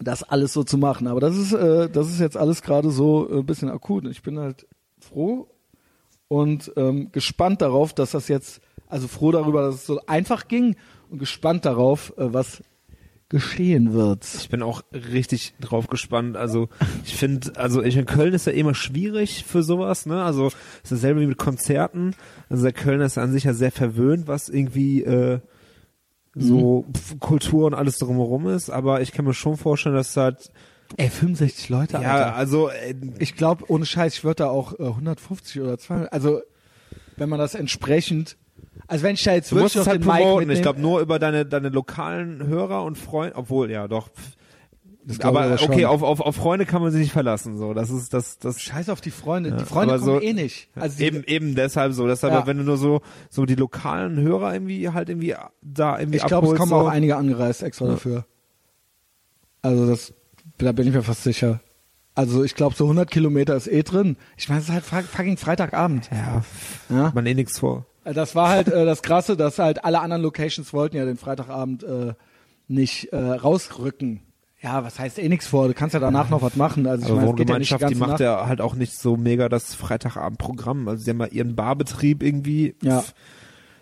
das 0.01 0.23
alles 0.23 0.53
so 0.53 0.63
zu 0.63 0.79
machen. 0.79 1.09
Aber 1.09 1.19
das 1.19 1.37
ist, 1.37 1.53
äh, 1.53 1.91
das 1.91 2.09
ist 2.09 2.21
jetzt 2.21 2.37
alles 2.37 2.63
gerade 2.63 2.91
so 2.91 3.29
äh, 3.29 3.39
ein 3.39 3.47
bisschen 3.47 3.69
akut. 3.69 4.07
Ich 4.07 4.23
bin 4.23 4.39
halt 4.39 4.65
froh 5.01 5.49
und 6.29 6.73
ähm, 6.77 7.11
gespannt 7.11 7.63
darauf, 7.63 7.93
dass 7.95 8.13
das 8.13 8.29
jetzt, 8.29 8.61
also 8.87 9.09
froh 9.09 9.33
darüber, 9.33 9.63
dass 9.63 9.75
es 9.75 9.87
so 9.87 10.01
einfach 10.07 10.47
ging 10.47 10.77
und 11.11 11.19
gespannt 11.19 11.65
darauf, 11.65 12.13
äh, 12.17 12.33
was 12.33 12.63
geschehen 13.29 13.93
wird. 13.93 14.25
Ich 14.39 14.49
bin 14.49 14.63
auch 14.63 14.83
richtig 14.93 15.55
drauf 15.61 15.89
gespannt. 15.89 16.37
Also 16.37 16.69
ich 17.05 17.15
finde, 17.17 17.53
also 17.57 17.83
ich 17.83 17.97
in 17.97 18.07
Köln 18.07 18.33
ist 18.33 18.47
ja 18.47 18.53
immer 18.53 18.75
schwierig 18.75 19.45
für 19.45 19.63
sowas, 19.63 20.07
ne? 20.07 20.23
Also 20.23 20.47
es 20.47 20.55
ist 20.85 20.93
dasselbe 20.93 21.21
wie 21.21 21.27
mit 21.27 21.37
Konzerten. 21.39 22.15
Also 22.49 22.63
der 22.63 22.73
Kölner 22.73 23.05
ist 23.05 23.19
an 23.19 23.33
sich 23.33 23.45
ja 23.45 23.53
sehr 23.53 23.71
verwöhnt, 23.73 24.29
was 24.29 24.49
irgendwie 24.49 25.03
äh, 25.03 25.41
so 26.35 26.87
pf, 26.97 27.19
Kultur 27.21 27.67
und 27.67 27.75
alles 27.75 27.99
drumherum 27.99 28.49
ist. 28.49 28.71
Aber 28.71 29.03
ich 29.03 29.13
kann 29.13 29.25
mir 29.27 29.35
schon 29.35 29.57
vorstellen, 29.57 29.95
dass 29.95 30.17
halt 30.17 30.51
Ey, 30.97 31.11
65 31.11 31.69
Leute, 31.69 31.93
ja, 31.95 32.15
Alter. 32.15 32.35
also 32.35 32.69
äh, 32.71 32.95
Ich 33.19 33.35
glaube, 33.35 33.65
ohne 33.69 33.85
Scheiß, 33.85 34.15
ich 34.15 34.25
würde 34.25 34.45
da 34.45 34.49
auch 34.49 34.73
äh, 34.79 34.85
150 34.85 35.61
oder 35.61 35.77
200, 35.77 36.13
also 36.15 36.41
wenn 37.19 37.29
man 37.29 37.39
das 37.39 37.55
entsprechend, 37.55 38.39
also 38.89 39.05
wenn 39.05 39.15
ich 39.15 39.23
da 39.23 39.33
jetzt 39.35 39.53
du 39.53 39.57
musst 39.57 39.77
wirklich 39.77 39.83
es 39.83 39.87
halt 39.89 40.03
promoten. 40.03 40.51
Ich 40.51 40.63
glaube 40.63 40.81
nur 40.81 41.01
über 41.01 41.19
deine 41.21 41.47
deine 41.47 41.69
lokalen 41.69 42.45
Hörer 42.47 42.83
und 42.85 42.99
Freunde, 42.99 43.37
obwohl 43.37 43.71
ja 43.71 43.87
doch. 43.87 44.11
Aber 45.23 45.57
okay, 45.63 45.87
auf, 45.87 46.03
auf, 46.03 46.21
auf 46.21 46.37
Freunde 46.37 46.67
kann 46.67 46.83
man 46.83 46.91
sich 46.91 47.01
nicht 47.01 47.13
verlassen. 47.13 47.57
So, 47.57 47.73
das 47.73 47.89
ist 47.89 48.13
das 48.13 48.39
das 48.39 48.61
Scheiß 48.61 48.91
auf 48.91 49.01
die 49.01 49.11
Freunde. 49.11 49.51
Ja, 49.51 49.57
die 49.57 49.65
Freunde 49.65 49.95
kommen 49.99 50.05
so- 50.05 50.21
eh 50.21 50.35
nicht. 50.35 50.69
Also 50.75 50.99
die- 50.99 51.05
eben 51.05 51.25
eben 51.25 51.55
deshalb 51.55 51.95
so. 51.95 52.07
Deshalb, 52.07 52.35
Ja. 52.35 52.47
wenn 52.47 52.59
du 52.59 52.65
nur 52.65 52.77
so 52.77 53.01
so 53.31 53.47
die 53.47 53.55
lokalen 53.55 54.21
Hörer 54.21 54.53
irgendwie 54.53 54.87
halt 54.91 55.09
irgendwie 55.09 55.35
da 55.63 55.99
irgendwie 55.99 56.19
ich 56.19 56.27
glaube, 56.27 56.49
es 56.49 56.55
kommen 56.57 56.71
so. 56.71 56.77
auch 56.77 56.89
einige 56.89 57.17
angereist 57.17 57.63
extra 57.63 57.87
Ja. 57.87 57.91
dafür. 57.93 58.27
Also 59.63 59.87
das, 59.87 60.13
da 60.59 60.73
bin 60.73 60.87
ich 60.87 60.93
mir 60.95 61.03
fast 61.03 61.25
sicher. 61.25 61.61
Also 62.15 62.43
ich 62.45 62.55
glaube, 62.55 62.75
so 62.75 62.85
100 62.87 63.11
Kilometer 63.11 63.55
ist 63.57 63.67
eh 63.69 63.83
drin. 63.83 64.17
Ich 64.37 64.49
meine, 64.49 64.61
es 64.61 64.69
ist 64.69 64.75
halt 64.75 64.85
fuck- 64.85 65.05
fucking 65.05 65.37
Freitagabend. 65.37 66.11
Ja, 66.13 66.43
Ja? 66.91 67.13
man 67.15 67.25
eh 67.27 67.35
nichts 67.35 67.59
vor. 67.61 67.87
Das 68.15 68.35
war 68.35 68.49
halt 68.49 68.69
äh, 68.69 68.85
das 68.85 69.03
Krasse, 69.03 69.37
dass 69.37 69.59
halt 69.59 69.85
alle 69.85 70.01
anderen 70.01 70.23
Locations 70.23 70.73
wollten 70.73 70.97
ja 70.97 71.05
den 71.05 71.17
Freitagabend 71.17 71.83
äh, 71.85 72.15
nicht 72.69 73.13
äh, 73.13 73.17
rausrücken. 73.17 74.21
Ja, 74.61 74.83
was 74.83 74.99
heißt 74.99 75.19
eh 75.21 75.29
nichts 75.29 75.47
vor? 75.47 75.69
Du 75.69 75.75
kannst 75.75 75.95
ja 75.95 76.01
danach 76.01 76.31
noch 76.31 76.43
was 76.43 76.57
machen. 76.57 76.87
Also 76.87 77.07
ich 77.07 77.15
meine, 77.15 77.35
geht 77.35 77.49
ja 77.49 77.59
nicht 77.59 77.81
die 77.81 77.87
die 77.87 77.95
macht 77.95 78.11
Nacht. 78.11 78.21
ja 78.21 78.47
halt 78.49 78.61
auch 78.61 78.75
nicht 78.75 78.99
so 78.99 79.17
mega 79.17 79.49
das 79.49 79.75
Freitagabendprogramm. 79.75 80.89
Also 80.89 81.05
sie 81.05 81.11
haben 81.11 81.21
ja 81.21 81.27
ihren 81.27 81.55
Barbetrieb 81.55 82.23
irgendwie. 82.23 82.75
Ja. 82.83 83.05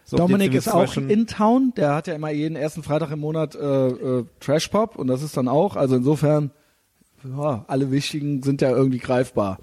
So, 0.05 0.19
Dominik 0.19 0.55
ist 0.55 0.69
auch 0.69 0.93
Stunden- 0.93 1.11
in 1.11 1.27
Town. 1.27 1.73
Der 1.77 1.95
hat 1.95 2.07
ja 2.07 2.15
immer 2.15 2.31
jeden 2.31 2.57
ersten 2.57 2.83
Freitag 2.83 3.11
im 3.11 3.21
Monat 3.21 3.55
äh, 3.55 3.89
äh, 3.89 4.25
Trash 4.39 4.69
Pop 4.69 4.97
und 4.97 5.07
das 5.09 5.23
ist 5.23 5.37
dann 5.37 5.49
auch. 5.49 5.77
Also 5.77 5.97
insofern, 5.97 6.51
ja, 7.25 7.65
alle 7.67 7.91
wichtigen 7.91 8.43
sind 8.43 8.61
ja 8.61 8.71
irgendwie 8.71 8.99
greifbar. 8.99 9.59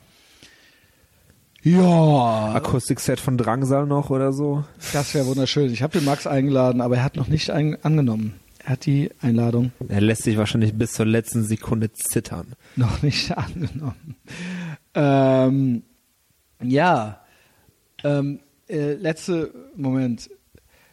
Ja, 1.63 2.53
Akustikset 2.53 3.19
von 3.21 3.37
Drangsal 3.37 3.85
noch 3.85 4.09
oder 4.09 4.33
so. 4.33 4.65
das 4.91 5.13
wäre 5.13 5.25
wunderschön. 5.25 5.71
Ich 5.71 5.81
habe 5.81 5.97
den 5.97 6.05
Max 6.05 6.27
eingeladen, 6.27 6.81
aber 6.81 6.97
er 6.97 7.03
hat 7.03 7.15
noch 7.15 7.29
nicht 7.29 7.51
ein 7.51 7.77
angenommen. 7.83 8.33
Er 8.59 8.73
hat 8.73 8.85
die 8.85 9.11
Einladung 9.21 9.71
Er 9.89 10.01
lässt 10.01 10.23
sich 10.23 10.37
wahrscheinlich 10.37 10.73
bis 10.73 10.93
zur 10.93 11.05
letzten 11.05 11.43
Sekunde 11.43 11.91
zittern. 11.91 12.47
noch 12.75 13.01
nicht 13.01 13.31
angenommen. 13.37 14.15
Ähm, 14.93 15.83
ja, 16.61 17.21
ähm, 18.03 18.39
äh, 18.67 18.93
letzte 18.93 19.53
Moment. 19.75 20.29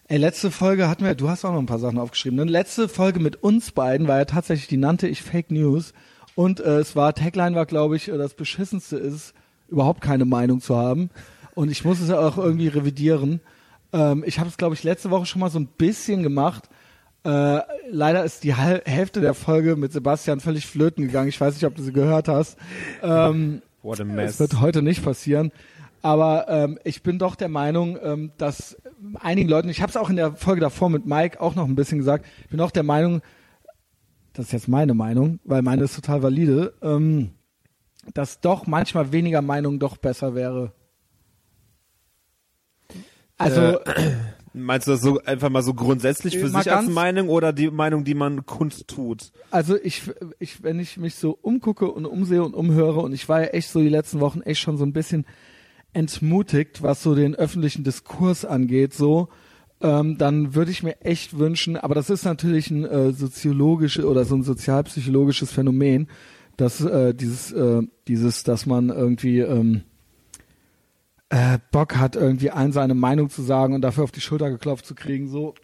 Ey, 0.08 0.18
letzte 0.18 0.50
Folge 0.50 0.88
hatten 0.88 1.04
wir, 1.04 1.14
du 1.14 1.28
hast 1.28 1.44
auch 1.44 1.52
noch 1.52 1.60
ein 1.60 1.66
paar 1.66 1.78
Sachen 1.78 1.98
aufgeschrieben. 1.98 2.36
Ne? 2.36 2.44
Letzte 2.44 2.88
Folge 2.88 3.20
mit 3.20 3.42
uns 3.42 3.70
beiden 3.72 4.08
war 4.08 4.18
ja 4.18 4.24
tatsächlich, 4.24 4.66
die 4.66 4.76
nannte 4.76 5.06
ich 5.06 5.22
Fake 5.22 5.50
News. 5.50 5.92
Und 6.34 6.60
äh, 6.60 6.78
es 6.78 6.96
war, 6.96 7.14
Tagline 7.14 7.54
war, 7.54 7.66
glaube 7.66 7.96
ich, 7.96 8.08
äh, 8.08 8.18
das 8.18 8.34
Beschissenste 8.34 8.96
ist, 8.96 9.34
überhaupt 9.70 10.00
keine 10.00 10.24
Meinung 10.24 10.60
zu 10.60 10.76
haben. 10.76 11.10
Und 11.54 11.70
ich 11.70 11.84
muss 11.84 12.00
es 12.00 12.08
ja 12.08 12.18
auch 12.18 12.38
irgendwie 12.38 12.68
revidieren. 12.68 13.40
Ähm, 13.92 14.22
ich 14.26 14.38
habe 14.38 14.48
es, 14.48 14.56
glaube 14.56 14.74
ich, 14.74 14.82
letzte 14.84 15.10
Woche 15.10 15.26
schon 15.26 15.40
mal 15.40 15.50
so 15.50 15.58
ein 15.58 15.66
bisschen 15.66 16.22
gemacht. 16.22 16.68
Äh, 17.24 17.60
leider 17.90 18.24
ist 18.24 18.44
die 18.44 18.54
Hälfte 18.54 19.20
der 19.20 19.34
Folge 19.34 19.76
mit 19.76 19.92
Sebastian 19.92 20.40
völlig 20.40 20.66
flöten 20.66 21.04
gegangen. 21.06 21.28
Ich 21.28 21.40
weiß 21.40 21.54
nicht, 21.54 21.66
ob 21.66 21.74
du 21.74 21.82
sie 21.82 21.92
gehört 21.92 22.28
hast. 22.28 22.56
Ähm, 23.02 23.62
What 23.82 24.00
a 24.00 24.04
es 24.04 24.08
mess. 24.08 24.40
wird 24.40 24.60
heute 24.60 24.82
nicht 24.82 25.04
passieren. 25.04 25.52
Aber 26.02 26.46
ähm, 26.48 26.78
ich 26.84 27.02
bin 27.02 27.18
doch 27.18 27.34
der 27.34 27.50
Meinung, 27.50 27.98
ähm, 28.02 28.32
dass 28.38 28.76
einigen 29.20 29.50
Leuten, 29.50 29.68
ich 29.68 29.82
habe 29.82 29.90
es 29.90 29.96
auch 29.96 30.08
in 30.08 30.16
der 30.16 30.32
Folge 30.32 30.62
davor 30.62 30.88
mit 30.88 31.04
Mike 31.04 31.40
auch 31.40 31.54
noch 31.54 31.66
ein 31.66 31.74
bisschen 31.74 31.98
gesagt, 31.98 32.24
ich 32.42 32.48
bin 32.48 32.60
auch 32.60 32.70
der 32.70 32.84
Meinung, 32.84 33.20
das 34.32 34.46
ist 34.46 34.52
jetzt 34.52 34.68
meine 34.68 34.94
Meinung, 34.94 35.40
weil 35.44 35.60
meine 35.60 35.82
ist 35.84 35.96
total 35.96 36.22
valide, 36.22 36.72
ähm, 36.80 37.32
dass 38.14 38.40
doch 38.40 38.66
manchmal 38.66 39.12
weniger 39.12 39.42
Meinung 39.42 39.78
doch 39.78 39.96
besser 39.96 40.34
wäre. 40.34 40.72
Also 43.38 43.80
Äh, 43.80 44.12
Meinst 44.52 44.88
du 44.88 44.92
das 44.92 45.00
so 45.00 45.20
einfach 45.22 45.48
mal 45.48 45.62
so 45.62 45.74
grundsätzlich 45.74 46.36
für 46.36 46.48
sich 46.48 46.72
als 46.72 46.88
Meinung 46.88 47.28
oder 47.28 47.52
die 47.52 47.70
Meinung, 47.70 48.02
die 48.02 48.14
man 48.14 48.46
kundtut? 48.46 49.30
Also 49.52 49.76
ich, 49.80 50.02
ich, 50.40 50.64
wenn 50.64 50.80
ich 50.80 50.96
mich 50.96 51.14
so 51.14 51.38
umgucke 51.40 51.88
und 51.88 52.04
umsehe 52.04 52.42
und 52.42 52.54
umhöre 52.54 53.00
und 53.00 53.12
ich 53.12 53.28
war 53.28 53.42
ja 53.42 53.46
echt 53.48 53.70
so 53.70 53.80
die 53.80 53.88
letzten 53.88 54.18
Wochen 54.18 54.40
echt 54.40 54.60
schon 54.60 54.76
so 54.76 54.84
ein 54.84 54.92
bisschen 54.92 55.24
entmutigt, 55.92 56.82
was 56.82 57.02
so 57.02 57.14
den 57.14 57.36
öffentlichen 57.36 57.84
Diskurs 57.84 58.44
angeht, 58.44 58.92
so, 58.92 59.28
ähm, 59.80 60.18
dann 60.18 60.54
würde 60.56 60.72
ich 60.72 60.82
mir 60.82 61.00
echt 61.00 61.38
wünschen, 61.38 61.76
aber 61.76 61.94
das 61.94 62.10
ist 62.10 62.24
natürlich 62.24 62.70
ein 62.70 62.84
äh, 62.84 63.12
soziologisches 63.12 64.04
oder 64.04 64.24
so 64.24 64.34
ein 64.34 64.42
sozialpsychologisches 64.42 65.52
Phänomen, 65.52 66.08
dass 66.60 66.80
äh, 66.80 67.14
dieses, 67.14 67.52
äh, 67.52 67.82
dieses, 68.06 68.42
dass 68.44 68.66
man 68.66 68.90
irgendwie 68.90 69.40
ähm, 69.40 69.82
äh, 71.30 71.58
Bock 71.70 71.96
hat, 71.96 72.16
irgendwie 72.16 72.50
allen 72.50 72.72
seine 72.72 72.94
Meinung 72.94 73.30
zu 73.30 73.42
sagen 73.42 73.74
und 73.74 73.82
dafür 73.82 74.04
auf 74.04 74.12
die 74.12 74.20
Schulter 74.20 74.50
geklopft 74.50 74.84
zu 74.84 74.94
kriegen, 74.94 75.28
so. 75.28 75.54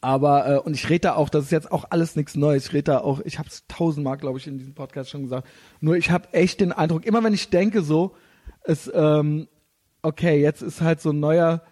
Aber, 0.00 0.48
äh, 0.48 0.58
und 0.58 0.74
ich 0.74 0.88
rede 0.88 1.00
da 1.00 1.14
auch, 1.14 1.28
das 1.28 1.46
ist 1.46 1.50
jetzt 1.50 1.72
auch 1.72 1.86
alles 1.90 2.14
nichts 2.14 2.36
Neues, 2.36 2.66
ich 2.66 2.72
rede 2.72 2.84
da 2.84 2.98
auch, 3.00 3.20
ich 3.24 3.38
habe 3.38 3.48
es 3.48 3.64
tausendmal, 3.66 4.16
glaube 4.16 4.38
ich, 4.38 4.46
in 4.46 4.58
diesem 4.58 4.74
Podcast 4.74 5.10
schon 5.10 5.22
gesagt, 5.22 5.48
nur 5.80 5.96
ich 5.96 6.10
habe 6.10 6.32
echt 6.32 6.60
den 6.60 6.72
Eindruck, 6.72 7.04
immer 7.04 7.24
wenn 7.24 7.34
ich 7.34 7.50
denke 7.50 7.82
so, 7.82 8.14
es, 8.62 8.90
ähm, 8.94 9.48
okay, 10.02 10.40
jetzt 10.40 10.62
ist 10.62 10.80
halt 10.80 11.00
so 11.00 11.10
ein 11.10 11.18
neuer 11.18 11.62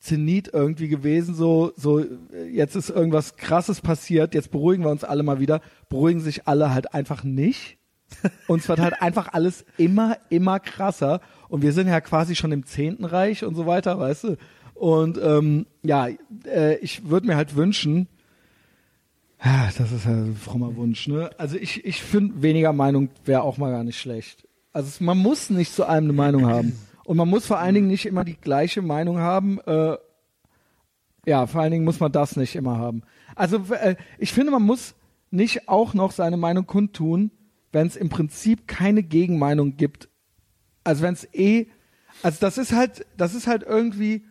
Zenit 0.00 0.50
irgendwie 0.52 0.88
gewesen, 0.88 1.34
so, 1.34 1.72
so, 1.76 2.04
jetzt 2.50 2.74
ist 2.74 2.88
irgendwas 2.88 3.36
krasses 3.36 3.82
passiert, 3.82 4.34
jetzt 4.34 4.50
beruhigen 4.50 4.82
wir 4.82 4.90
uns 4.90 5.04
alle 5.04 5.22
mal 5.22 5.40
wieder, 5.40 5.60
beruhigen 5.88 6.20
sich 6.20 6.48
alle 6.48 6.72
halt 6.72 6.94
einfach 6.94 7.22
nicht. 7.22 7.76
Und 8.48 8.60
es 8.60 8.68
wird 8.68 8.80
halt 8.80 8.94
einfach 9.02 9.28
alles 9.32 9.64
immer, 9.76 10.16
immer 10.30 10.58
krasser. 10.58 11.20
Und 11.48 11.62
wir 11.62 11.72
sind 11.72 11.86
ja 11.86 12.00
quasi 12.00 12.34
schon 12.34 12.50
im 12.50 12.64
zehnten 12.64 13.04
Reich 13.04 13.44
und 13.44 13.54
so 13.54 13.66
weiter, 13.66 13.98
weißt 13.98 14.24
du? 14.24 14.36
Und 14.74 15.18
ähm, 15.22 15.66
ja, 15.82 16.08
äh, 16.46 16.76
ich 16.76 17.08
würde 17.08 17.26
mir 17.26 17.36
halt 17.36 17.54
wünschen, 17.54 18.08
das 19.42 19.92
ist 19.92 20.04
ja 20.04 20.12
ein 20.12 20.36
frommer 20.36 20.76
Wunsch, 20.76 21.08
ne? 21.08 21.30
Also 21.38 21.56
ich, 21.56 21.84
ich 21.84 22.02
finde, 22.02 22.42
weniger 22.42 22.72
Meinung 22.72 23.08
wäre 23.24 23.42
auch 23.42 23.58
mal 23.58 23.70
gar 23.70 23.84
nicht 23.84 23.98
schlecht. 23.98 24.46
Also 24.72 25.02
man 25.02 25.18
muss 25.18 25.50
nicht 25.50 25.74
zu 25.74 25.84
allem 25.86 26.04
eine 26.04 26.12
Meinung 26.12 26.46
haben. 26.46 26.78
Und 27.10 27.16
man 27.16 27.28
muss 27.28 27.44
vor 27.44 27.58
allen 27.58 27.74
Dingen 27.74 27.88
nicht 27.88 28.06
immer 28.06 28.22
die 28.22 28.36
gleiche 28.36 28.82
Meinung 28.82 29.18
haben. 29.18 29.58
Äh, 29.66 29.96
ja, 31.26 31.48
vor 31.48 31.60
allen 31.60 31.72
Dingen 31.72 31.84
muss 31.84 31.98
man 31.98 32.12
das 32.12 32.36
nicht 32.36 32.54
immer 32.54 32.78
haben. 32.78 33.02
Also 33.34 33.64
äh, 33.74 33.96
ich 34.18 34.32
finde, 34.32 34.52
man 34.52 34.62
muss 34.62 34.94
nicht 35.32 35.68
auch 35.68 35.92
noch 35.92 36.12
seine 36.12 36.36
Meinung 36.36 36.68
kundtun, 36.68 37.32
wenn 37.72 37.88
es 37.88 37.96
im 37.96 38.10
Prinzip 38.10 38.68
keine 38.68 39.02
Gegenmeinung 39.02 39.76
gibt. 39.76 40.08
Also 40.84 41.02
wenn 41.02 41.14
es 41.14 41.24
eh, 41.34 41.66
also 42.22 42.38
das 42.40 42.58
ist 42.58 42.72
halt, 42.72 43.04
das 43.16 43.34
ist 43.34 43.48
halt 43.48 43.64
irgendwie, 43.64 44.24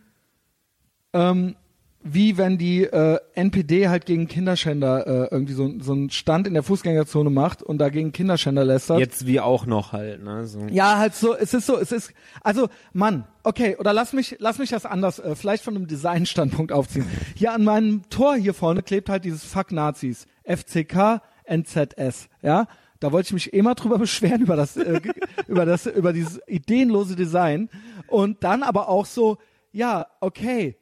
ähm, 1.12 1.56
wie 2.02 2.38
wenn 2.38 2.56
die 2.56 2.84
äh, 2.84 3.18
NPD 3.34 3.88
halt 3.88 4.06
gegen 4.06 4.26
Kinderschänder 4.26 5.06
äh, 5.06 5.28
irgendwie 5.30 5.52
so, 5.52 5.70
so 5.80 5.92
einen 5.92 6.08
Stand 6.08 6.46
in 6.46 6.54
der 6.54 6.62
Fußgängerzone 6.62 7.28
macht 7.28 7.62
und 7.62 7.78
dagegen 7.78 8.12
Kinderschänder 8.12 8.64
lästert. 8.64 8.98
Jetzt 8.98 9.26
wie 9.26 9.38
auch 9.40 9.66
noch 9.66 9.92
halt, 9.92 10.22
ne? 10.22 10.46
So. 10.46 10.60
Ja, 10.70 10.96
halt 10.96 11.14
so, 11.14 11.34
es 11.36 11.52
ist 11.52 11.66
so, 11.66 11.78
es 11.78 11.92
ist, 11.92 12.12
also, 12.42 12.68
Mann, 12.94 13.24
okay, 13.42 13.76
oder 13.78 13.92
lass 13.92 14.14
mich, 14.14 14.36
lass 14.38 14.58
mich 14.58 14.70
das 14.70 14.86
anders, 14.86 15.18
äh, 15.18 15.34
vielleicht 15.34 15.62
von 15.62 15.76
einem 15.76 15.88
Designstandpunkt 15.88 16.72
aufziehen. 16.72 17.04
Hier 17.34 17.52
an 17.52 17.64
meinem 17.64 18.08
Tor 18.08 18.34
hier 18.34 18.54
vorne 18.54 18.82
klebt 18.82 19.10
halt 19.10 19.24
dieses 19.24 19.44
Fuck 19.44 19.70
Nazis. 19.70 20.26
FCK, 20.44 21.20
NZS, 21.44 22.28
ja? 22.42 22.66
Da 22.98 23.12
wollte 23.12 23.28
ich 23.28 23.32
mich 23.32 23.54
eh 23.54 23.62
mal 23.62 23.74
drüber 23.74 23.98
beschweren, 23.98 24.42
über 24.42 24.56
das, 24.56 24.76
äh, 24.78 25.00
über 25.48 25.66
das, 25.66 25.84
über 25.86 26.14
dieses 26.14 26.40
ideenlose 26.46 27.14
Design. 27.14 27.68
Und 28.06 28.42
dann 28.42 28.62
aber 28.62 28.88
auch 28.88 29.04
so, 29.04 29.36
ja, 29.72 30.06
okay, 30.20 30.76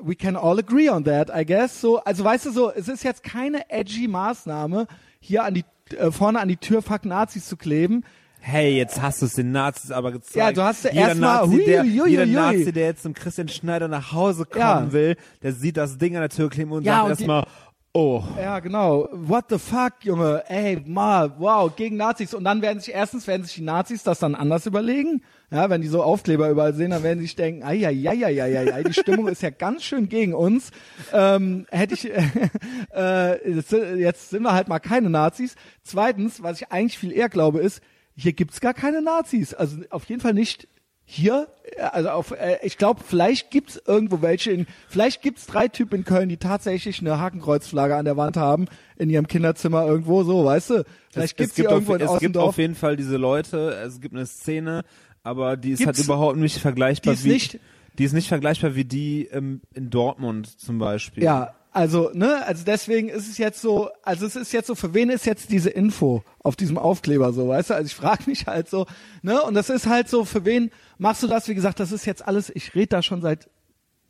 we 0.00 0.14
can 0.14 0.36
all 0.36 0.58
agree 0.58 0.88
on 0.88 1.04
that, 1.04 1.30
I 1.34 1.44
guess. 1.44 1.80
So, 1.80 1.98
also 2.04 2.24
weißt 2.24 2.46
du 2.46 2.50
so, 2.52 2.70
es 2.72 2.88
ist 2.88 3.04
jetzt 3.04 3.22
keine 3.22 3.68
edgy 3.70 4.08
Maßnahme, 4.08 4.86
hier 5.20 5.44
an 5.44 5.54
die 5.54 5.64
äh, 5.96 6.10
vorne 6.10 6.40
an 6.40 6.48
die 6.48 6.56
Tür 6.56 6.82
Fuck 6.82 7.04
Nazis 7.04 7.46
zu 7.46 7.56
kleben. 7.56 8.04
Hey, 8.44 8.76
jetzt 8.76 9.00
hast 9.00 9.22
du 9.22 9.26
es 9.26 9.34
den 9.34 9.52
Nazis 9.52 9.92
aber 9.92 10.10
gezeigt. 10.10 10.34
Ja, 10.36 10.50
du 10.50 10.62
hast 10.62 10.82
ja 10.84 10.90
jeder 10.92 11.08
erstmal- 11.08 11.46
Nazi, 11.46 11.64
der, 11.64 11.82
hui, 11.84 11.98
hui, 12.00 12.10
jeder 12.10 12.24
hui. 12.24 12.32
Nazi, 12.32 12.72
der 12.72 12.86
jetzt 12.86 13.02
zum 13.04 13.14
Christian 13.14 13.48
Schneider 13.48 13.86
nach 13.86 14.12
Hause 14.12 14.46
kommen 14.46 14.60
Ja. 14.86 14.92
will, 14.92 15.16
der 15.42 15.52
sieht 15.52 15.76
das 15.76 15.96
Ding 15.98 16.16
an 16.16 16.22
der 16.22 16.28
Tür 16.30 16.50
kleben 16.50 16.72
und 16.72 16.82
Ja, 16.84 16.98
sagt 16.98 17.10
erstmal, 17.10 17.46
oh. 17.92 18.24
Ja, 18.40 18.58
genau. 18.58 19.08
What 19.12 19.44
the 19.50 19.58
fuck, 19.58 19.92
Junge? 20.02 20.42
Ey, 20.48 20.82
mal, 20.84 21.32
wow, 21.38 21.70
gegen 21.76 21.96
Nazis. 21.96 22.34
Und 22.34 22.42
dann 22.42 22.62
werden 22.62 22.80
sich 22.80 22.92
erstens 22.92 23.28
werden 23.28 23.44
sich 23.44 23.54
die 23.54 23.62
Nazis 23.62 24.02
das 24.02 24.18
dann 24.18 24.34
anders 24.34 24.66
überlegen. 24.66 25.22
Ja, 25.52 25.68
wenn 25.68 25.82
die 25.82 25.88
so 25.88 26.02
Aufkleber 26.02 26.48
überall 26.48 26.72
sehen, 26.72 26.92
dann 26.92 27.02
werden 27.02 27.18
sie 27.18 27.26
sich 27.26 27.36
denken, 27.36 27.62
ai, 27.62 27.86
ai, 27.86 28.08
ai, 28.08 28.24
ai, 28.24 28.42
ai, 28.42 28.72
ai, 28.72 28.82
die 28.82 28.94
Stimmung 28.94 29.28
ist 29.28 29.42
ja 29.42 29.50
ganz 29.50 29.84
schön 29.84 30.08
gegen 30.08 30.32
uns. 30.32 30.70
Ähm, 31.12 31.66
hätte 31.70 31.92
ich, 31.92 32.10
äh, 32.94 33.50
jetzt, 33.52 34.30
sind 34.30 34.42
wir 34.42 34.54
halt 34.54 34.68
mal 34.68 34.78
keine 34.78 35.10
Nazis. 35.10 35.54
Zweitens, 35.82 36.42
was 36.42 36.62
ich 36.62 36.72
eigentlich 36.72 36.98
viel 36.98 37.12
eher 37.12 37.28
glaube, 37.28 37.60
ist, 37.60 37.82
hier 38.16 38.32
gibt's 38.32 38.60
gar 38.60 38.72
keine 38.72 39.02
Nazis. 39.02 39.52
Also 39.52 39.76
auf 39.90 40.06
jeden 40.06 40.22
Fall 40.22 40.32
nicht 40.32 40.68
hier, 41.04 41.48
also 41.78 42.08
auf, 42.08 42.30
äh, 42.30 42.58
ich 42.62 42.78
glaube, 42.78 43.02
vielleicht 43.06 43.50
gibt's 43.50 43.80
irgendwo 43.86 44.22
welche, 44.22 44.52
in, 44.52 44.66
vielleicht 44.88 45.20
gibt's 45.20 45.46
drei 45.46 45.68
Typen 45.68 45.96
in 45.96 46.04
Köln, 46.04 46.30
die 46.30 46.38
tatsächlich 46.38 47.00
eine 47.00 47.18
Hakenkreuzflagge 47.18 47.94
an 47.96 48.06
der 48.06 48.16
Wand 48.16 48.38
haben, 48.38 48.66
in 48.96 49.10
ihrem 49.10 49.26
Kinderzimmer 49.26 49.86
irgendwo, 49.86 50.22
so, 50.22 50.44
weißt 50.46 50.70
du? 50.70 50.84
Vielleicht 51.10 51.32
es, 51.32 51.36
gibt's 51.36 51.52
es 51.52 51.56
gibt, 51.56 51.70
irgendwo 51.70 51.92
auf, 51.92 52.00
in 52.00 52.06
es 52.06 52.18
gibt 52.18 52.36
auf 52.38 52.56
jeden 52.56 52.74
Fall 52.74 52.96
diese 52.96 53.18
Leute, 53.18 53.82
es 53.84 54.00
gibt 54.00 54.14
eine 54.14 54.24
Szene, 54.24 54.84
aber 55.22 55.56
die 55.56 55.72
ist 55.72 55.78
Gibt's- 55.80 55.98
halt 55.98 56.04
überhaupt 56.06 56.36
nicht 56.36 56.58
vergleichbar 56.58 57.14
Die 57.14 57.18
ist 57.20 57.24
wie, 57.24 57.28
nicht- 57.32 57.60
die 57.98 58.04
ist 58.04 58.12
nicht 58.12 58.28
vergleichbar 58.28 58.74
wie 58.74 58.84
die 58.84 59.26
ähm, 59.26 59.60
in 59.74 59.90
Dortmund 59.90 60.58
zum 60.60 60.78
Beispiel. 60.78 61.22
Ja, 61.22 61.54
also, 61.74 62.10
ne, 62.12 62.44
also 62.46 62.64
deswegen 62.66 63.08
ist 63.08 63.28
es 63.30 63.38
jetzt 63.38 63.62
so, 63.62 63.88
also 64.02 64.26
es 64.26 64.36
ist 64.36 64.52
jetzt 64.52 64.66
so, 64.66 64.74
für 64.74 64.92
wen 64.92 65.08
ist 65.08 65.24
jetzt 65.24 65.50
diese 65.50 65.70
Info 65.70 66.22
auf 66.40 66.54
diesem 66.54 66.76
Aufkleber 66.76 67.32
so, 67.32 67.48
weißt 67.48 67.70
du? 67.70 67.74
Also 67.74 67.86
ich 67.86 67.94
frage 67.94 68.24
mich 68.26 68.46
halt 68.46 68.68
so, 68.68 68.86
ne, 69.22 69.42
und 69.42 69.54
das 69.54 69.70
ist 69.70 69.86
halt 69.86 70.08
so, 70.08 70.24
für 70.26 70.44
wen 70.44 70.70
machst 70.98 71.22
du 71.22 71.28
das? 71.28 71.48
Wie 71.48 71.54
gesagt, 71.54 71.80
das 71.80 71.90
ist 71.92 72.04
jetzt 72.04 72.26
alles, 72.26 72.50
ich 72.54 72.74
rede 72.74 72.88
da 72.88 73.02
schon 73.02 73.22
seit 73.22 73.48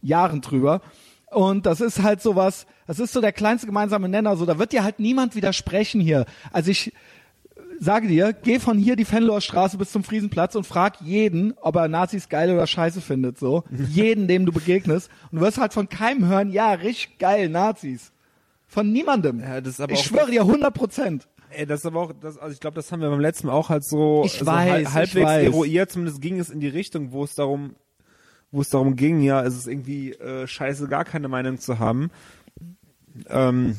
Jahren 0.01 0.41
drüber. 0.41 0.81
Und 1.31 1.65
das 1.67 1.81
ist 1.81 2.03
halt 2.03 2.21
so 2.21 2.35
was, 2.37 2.67
das 2.87 2.99
ist 2.99 3.13
so 3.13 3.21
der 3.21 3.33
kleinste 3.33 3.67
gemeinsame 3.67 4.09
Nenner, 4.09 4.37
so, 4.37 4.45
da 4.45 4.59
wird 4.59 4.73
dir 4.73 4.83
halt 4.85 4.99
niemand 4.99 5.35
widersprechen 5.37 6.01
hier. 6.01 6.27
Also 6.53 6.71
ich 6.71 6.93
sage 7.85 8.07
dir, 8.09 8.33
geh 8.33 8.59
von 8.59 8.79
hier 8.79 8.95
die 8.97 9.05
Fenloher 9.05 9.41
Straße 9.41 9.77
bis 9.77 9.91
zum 9.93 10.05
Friesenplatz 10.05 10.55
und 10.55 10.67
frag 10.67 11.01
jeden, 11.01 11.55
ob 11.61 11.77
er 11.77 11.89
Nazis 11.89 12.29
geil 12.29 12.53
oder 12.53 12.67
scheiße 12.67 13.01
findet, 13.01 13.39
so. 13.39 13.65
jeden, 13.89 14.29
dem 14.29 14.47
du 14.47 14.53
begegnest. 14.53 15.11
Und 15.31 15.39
du 15.41 15.45
wirst 15.45 15.59
halt 15.59 15.73
von 15.73 15.89
keinem 15.89 16.27
hören, 16.27 16.51
ja, 16.51 16.73
richtig 16.73 17.19
geil, 17.19 17.49
Nazis. 17.49 18.13
Von 18.67 18.93
niemandem. 18.93 19.41
Ja, 19.41 19.61
das 19.61 19.75
ist 19.75 19.81
aber 19.81 19.93
ich 19.93 19.99
auch- 20.01 20.05
schwöre 20.05 20.31
dir 20.31 20.43
100 20.43 20.73
Prozent. 20.73 21.29
Ey, 21.51 21.67
das 21.67 21.81
ist 21.81 21.87
aber 21.87 22.01
auch, 22.01 22.13
das, 22.19 22.39
also 22.39 22.55
ich 22.55 22.61
glaube, 22.61 22.77
das 22.77 22.91
haben 22.93 23.01
wir 23.03 23.11
beim 23.11 23.21
letzten 23.21 23.49
Mal 23.49 23.53
auch 23.53 23.69
halt 23.69 23.85
so, 23.85 24.23
Ich 24.25 24.39
so 24.39 24.47
weiß, 24.47 24.71
hal- 24.71 24.83
ich 24.83 24.89
halbwegs 24.93 25.27
weiß. 25.27 25.45
eruiert, 25.45 25.91
zumindest 25.91 26.23
ging 26.23 26.39
es 26.41 26.49
in 26.49 26.61
die 26.61 26.69
Richtung, 26.69 27.13
wo 27.13 27.25
es 27.25 27.35
darum, 27.35 27.75
wo 28.51 28.61
es 28.63 28.71
darum 28.71 28.97
ging, 28.97 29.21
ja, 29.21 29.43
es 29.43 29.55
ist 29.57 29.67
irgendwie 29.67 30.13
äh, 30.13 30.47
scheiße, 30.47 30.89
gar 30.89 31.05
keine 31.05 31.29
Meinung 31.29 31.59
zu 31.59 31.79
haben. 31.79 32.11
Ähm, 33.29 33.77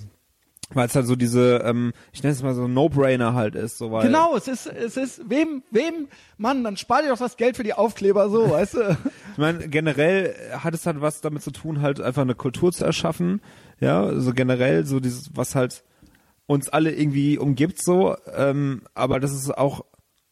weil 0.74 0.88
es 0.88 0.96
halt 0.96 1.08
so 1.08 1.16
diese, 1.16 1.62
ähm, 1.66 1.94
ich 2.12 2.24
nenne 2.24 2.34
es 2.34 2.44
mal 2.44 2.54
so 2.54 2.68
No-Brainer 2.68 3.34
halt 3.34 3.56
ist, 3.56 3.78
so 3.78 3.92
weil 3.92 4.08
Genau, 4.08 4.36
es 4.36 4.48
ist, 4.48 4.68
es 4.68 4.98
ist, 4.98 5.30
wem, 5.30 5.64
wem, 5.72 6.08
Mann, 6.38 6.64
dann 6.64 6.78
spar 6.78 7.02
dir 7.02 7.10
doch 7.10 7.18
das 7.18 7.38
Geld 7.38 7.58
für 7.58 7.64
die 7.64 7.74
Aufkleber 7.74 8.30
so, 8.30 8.50
weißt 8.50 8.74
du? 8.76 8.98
Ich 9.34 9.40
meine, 9.40 9.68
generell 9.68 10.36
hat 10.60 10.76
es 10.76 10.86
halt 10.86 11.02
was 11.02 11.22
damit 11.22 11.42
zu 11.42 11.50
tun, 11.50 11.82
halt 11.82 12.00
einfach 12.00 12.22
eine 12.22 12.36
Kultur 12.36 12.72
zu 12.72 12.86
erschaffen. 12.86 13.42
Ja, 13.80 14.04
also 14.04 14.32
generell 14.32 14.86
so 14.86 15.00
dieses, 15.00 15.32
was 15.36 15.56
halt 15.56 15.84
uns 16.46 16.70
alle 16.70 16.92
irgendwie 16.92 17.40
umgibt 17.40 17.84
so. 17.84 18.16
Ähm, 18.36 18.84
aber 18.94 19.20
das 19.20 19.34
ist 19.34 19.58
auch, 19.58 19.86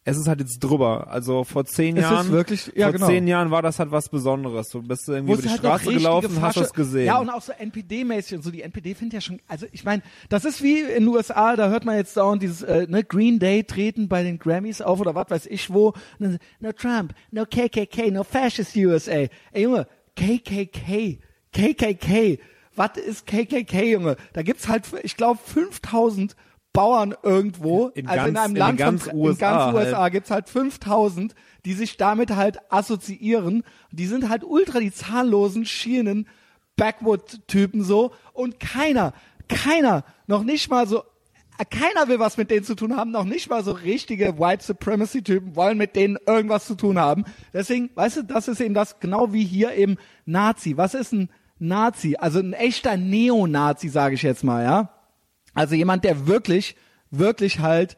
es 0.04 0.18
ist 0.18 0.28
halt 0.28 0.40
jetzt 0.40 0.60
drüber. 0.60 1.08
Also 1.12 1.44
vor 1.44 1.64
zehn 1.66 1.96
Es 1.96 2.06
ist 2.06 2.10
Jahren, 2.12 2.32
wirklich- 2.32 2.72
ja, 2.76 2.88
vor 2.88 2.94
genau. 2.94 3.08
zehn 3.08 3.28
Jahren 3.28 3.52
war 3.52 3.62
das 3.62 3.78
halt 3.78 3.92
was 3.92 4.10
Besonderes. 4.10 4.70
Du 4.70 4.82
bist 4.82 5.08
irgendwie 5.08 5.30
Wo 5.30 5.34
über 5.34 5.42
die 5.44 5.50
halt 5.50 5.60
Straße 5.60 5.94
gelaufen, 5.94 6.42
hast 6.42 6.56
Fasche- 6.56 6.60
das 6.62 6.74
gesehen. 6.74 7.06
Ja, 7.06 7.20
und 7.20 7.30
auch 7.30 7.42
so 7.42 7.52
NPD-mäßig 7.52 8.36
und 8.38 8.44
so. 8.44 8.50
Die 8.50 8.64
NPD 8.64 8.96
findet 8.96 9.14
ja 9.14 9.22
schon, 9.22 9.40
also 9.48 9.68
ich 9.72 9.84
meine, 9.84 10.02
das 10.30 10.44
ist 10.46 10.64
wie 10.64 10.80
in 10.80 11.04
den 11.06 11.08
USA, 11.08 11.56
da 11.56 11.70
hört 11.70 11.86
man 11.86 11.98
jetzt 11.98 12.18
dauernd 12.18 12.42
dieses, 12.42 12.64
äh, 12.64 12.88
ne, 12.90 13.04
Green 13.04 13.38
Day 13.38 13.64
treten 13.64 14.08
bei 14.08 14.24
den 14.24 14.40
Grammys 14.40 14.82
auf 14.82 15.00
oder 15.00 15.14
was 15.14 15.30
weiß 15.30 15.46
ich 15.46 15.72
wo. 15.72 15.94
Ne, 16.18 16.40
No 16.60 16.72
Trump, 16.72 17.14
no 17.30 17.46
KKK, 17.46 18.10
no 18.10 18.24
Fascist 18.24 18.76
USA. 18.76 19.12
Ey 19.52 19.64
Junge, 19.64 19.86
KKK, 20.16 21.20
KKK, 21.54 22.40
was 22.76 22.98
ist 22.98 23.28
KKK, 23.28 23.92
Junge? 23.92 24.16
Da 24.34 24.42
gibt's 24.42 24.68
halt, 24.68 24.84
ich 25.04 25.16
glaube, 25.18 25.40
5000 25.46 26.36
Bauern 26.74 27.14
irgendwo, 27.24 27.88
In 27.90 28.08
also 28.08 28.28
in 28.28 28.34
ganz- 28.34 28.46
einem 28.46 28.56
in 28.56 28.60
Land 28.60 28.78
ganz 28.80 29.04
von, 29.04 29.12
in 29.14 29.20
USA 29.20 29.40
ganz 29.52 29.64
halt. 29.76 29.88
USA 29.88 30.10
gibt's 30.10 30.32
halt 30.32 30.50
5000, 30.50 31.36
die 31.66 31.74
sich 31.74 31.98
damit 31.98 32.32
halt 32.32 32.60
assoziieren. 32.72 33.64
Die 33.92 34.06
sind 34.08 34.30
halt 34.30 34.44
ultra 34.44 34.80
die 34.80 34.92
zahnlosen, 34.94 35.66
schienen 35.66 36.28
Backwood-Typen 36.78 37.84
so. 37.84 38.12
Und 38.34 38.60
keiner, 38.60 39.14
keiner, 39.48 40.04
noch 40.28 40.44
nicht 40.44 40.70
mal 40.70 40.88
so, 40.88 41.04
keiner 41.70 42.08
will 42.08 42.20
was 42.20 42.38
mit 42.38 42.50
denen 42.50 42.64
zu 42.64 42.74
tun 42.76 42.96
haben, 42.96 43.12
noch 43.12 43.26
nicht 43.26 43.50
mal 43.50 43.64
so 43.64 43.72
richtige 43.72 44.40
White 44.40 44.64
Supremacy-Typen 44.64 45.56
wollen 45.56 45.78
mit 45.78 45.96
denen 45.96 46.18
irgendwas 46.26 46.66
zu 46.66 46.76
tun 46.76 46.98
haben. 46.98 47.26
Deswegen, 47.54 47.90
weißt 47.94 48.18
du, 48.18 48.24
das 48.24 48.48
ist 48.48 48.62
eben 48.62 48.74
das, 48.74 49.00
genau 49.00 49.32
wie 49.34 49.44
hier 49.44 49.74
eben 49.76 49.98
Nazi. 50.26 50.76
Was 50.78 50.94
ist 50.96 51.12
ein 51.14 51.30
Nazi? 51.60 52.16
Also 52.18 52.40
ein 52.40 52.54
echter 52.54 52.98
Neonazi, 52.98 53.90
sage 53.90 54.16
ich 54.16 54.24
jetzt 54.24 54.44
mal, 54.44 54.64
ja? 54.64 54.90
Also 55.54 55.76
jemand, 55.76 56.04
der 56.04 56.28
wirklich, 56.28 56.76
wirklich 57.10 57.60
halt, 57.60 57.98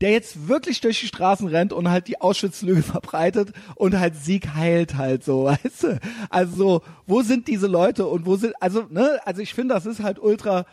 der 0.00 0.10
jetzt 0.10 0.48
wirklich 0.48 0.80
durch 0.80 1.00
die 1.00 1.06
Straßen 1.06 1.46
rennt 1.46 1.72
und 1.72 1.88
halt 1.88 2.08
die 2.08 2.20
Auschwitz-Lüge 2.20 2.82
verbreitet 2.82 3.52
und 3.76 3.98
halt 3.98 4.16
Sieg 4.16 4.54
heilt 4.54 4.96
halt 4.96 5.24
so, 5.24 5.44
weißt 5.64 5.82
du? 5.84 6.00
Also 6.28 6.56
so, 6.56 6.82
wo 7.06 7.22
sind 7.22 7.48
diese 7.48 7.68
Leute 7.68 8.06
und 8.06 8.26
wo 8.26 8.36
sind, 8.36 8.54
also, 8.60 8.84
ne, 8.90 9.20
also 9.24 9.40
ich 9.40 9.54
finde, 9.54 9.74
das 9.74 9.86
ist 9.86 10.02
halt 10.02 10.18
ultra, 10.18 10.66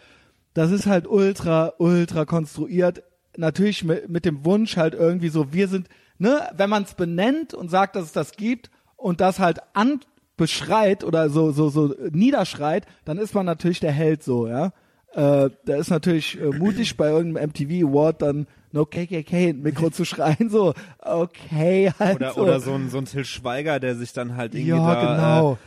das 0.54 0.72
ist 0.72 0.88
halt 0.88 1.08
ultra, 1.08 1.74
ultra 1.78 2.26
konstruiert. 2.26 3.04
Natürlich 3.38 3.84
mit, 3.84 4.10
mit 4.10 4.26
dem 4.26 4.44
Wunsch 4.44 4.76
halt 4.76 4.96
irgendwie 4.96 5.30
so, 5.30 5.54
wir 5.54 5.68
sind, 5.68 5.88
ne, 6.18 6.50
wenn 6.56 6.70
man 6.70 6.84
es 6.84 6.96
benennt 6.96 7.54
und 7.54 7.70
sagt, 7.70 7.96
dass 7.96 8.06
es 8.06 8.12
das 8.12 8.32
gibt 8.34 8.72
und 8.98 9.22
das 9.22 9.40
halt 9.40 9.60
an 9.74 10.02
beschreit 10.38 11.04
oder 11.04 11.30
so, 11.30 11.52
so, 11.52 11.70
so 11.70 11.94
niederschreit, 12.12 12.88
dann 13.06 13.18
ist 13.18 13.36
man 13.36 13.46
natürlich 13.46 13.80
der 13.80 13.92
Held 13.92 14.24
so, 14.24 14.48
ja. 14.48 14.72
Äh, 15.14 15.50
da 15.66 15.76
ist 15.76 15.90
natürlich 15.90 16.40
äh, 16.40 16.46
mutig 16.46 16.96
bei 16.96 17.10
irgendeinem 17.10 17.50
MTV 17.50 17.88
Award 17.88 18.22
dann 18.22 18.48
No 18.72 18.86
KKK 18.86 19.50
ins 19.50 19.64
Mikro 19.64 19.90
zu 19.90 20.06
schreien, 20.06 20.50
so, 20.50 20.76
okay, 21.00 21.92
halt 21.98 22.18
oder, 22.18 22.34
so. 22.34 22.42
oder 22.42 22.60
so 22.60 22.74
ein, 22.74 22.90
so 22.92 23.00
ein 23.00 23.06
Till 23.06 23.26
Schweiger, 23.26 23.80
der 23.80 23.96
sich 23.96 24.14
dann 24.14 24.38
halt 24.38 24.54
irgendwie 24.54 24.70
ja, 24.78 24.94
da, 24.96 25.16
genau. 25.16 25.58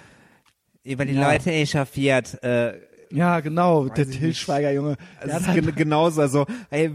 äh, 0.84 0.92
über 0.92 1.04
die 1.04 1.14
Ja. 1.14 1.32
Leute 1.32 1.50
echauffiert. 1.50 2.42
Äh, 2.44 2.74
ja, 3.10 3.40
genau, 3.40 3.88
der 3.88 4.06
ich 4.08 4.18
Til 4.18 4.28
nicht. 4.28 4.40
Schweiger, 4.40 4.70
Junge. 4.72 4.96
Es 5.20 5.26
Der 5.26 5.38
ist 5.40 5.46
halt, 5.48 5.64
gen 5.64 5.74
genauso, 5.74 6.20
also, 6.20 6.46
ey, 6.70 6.92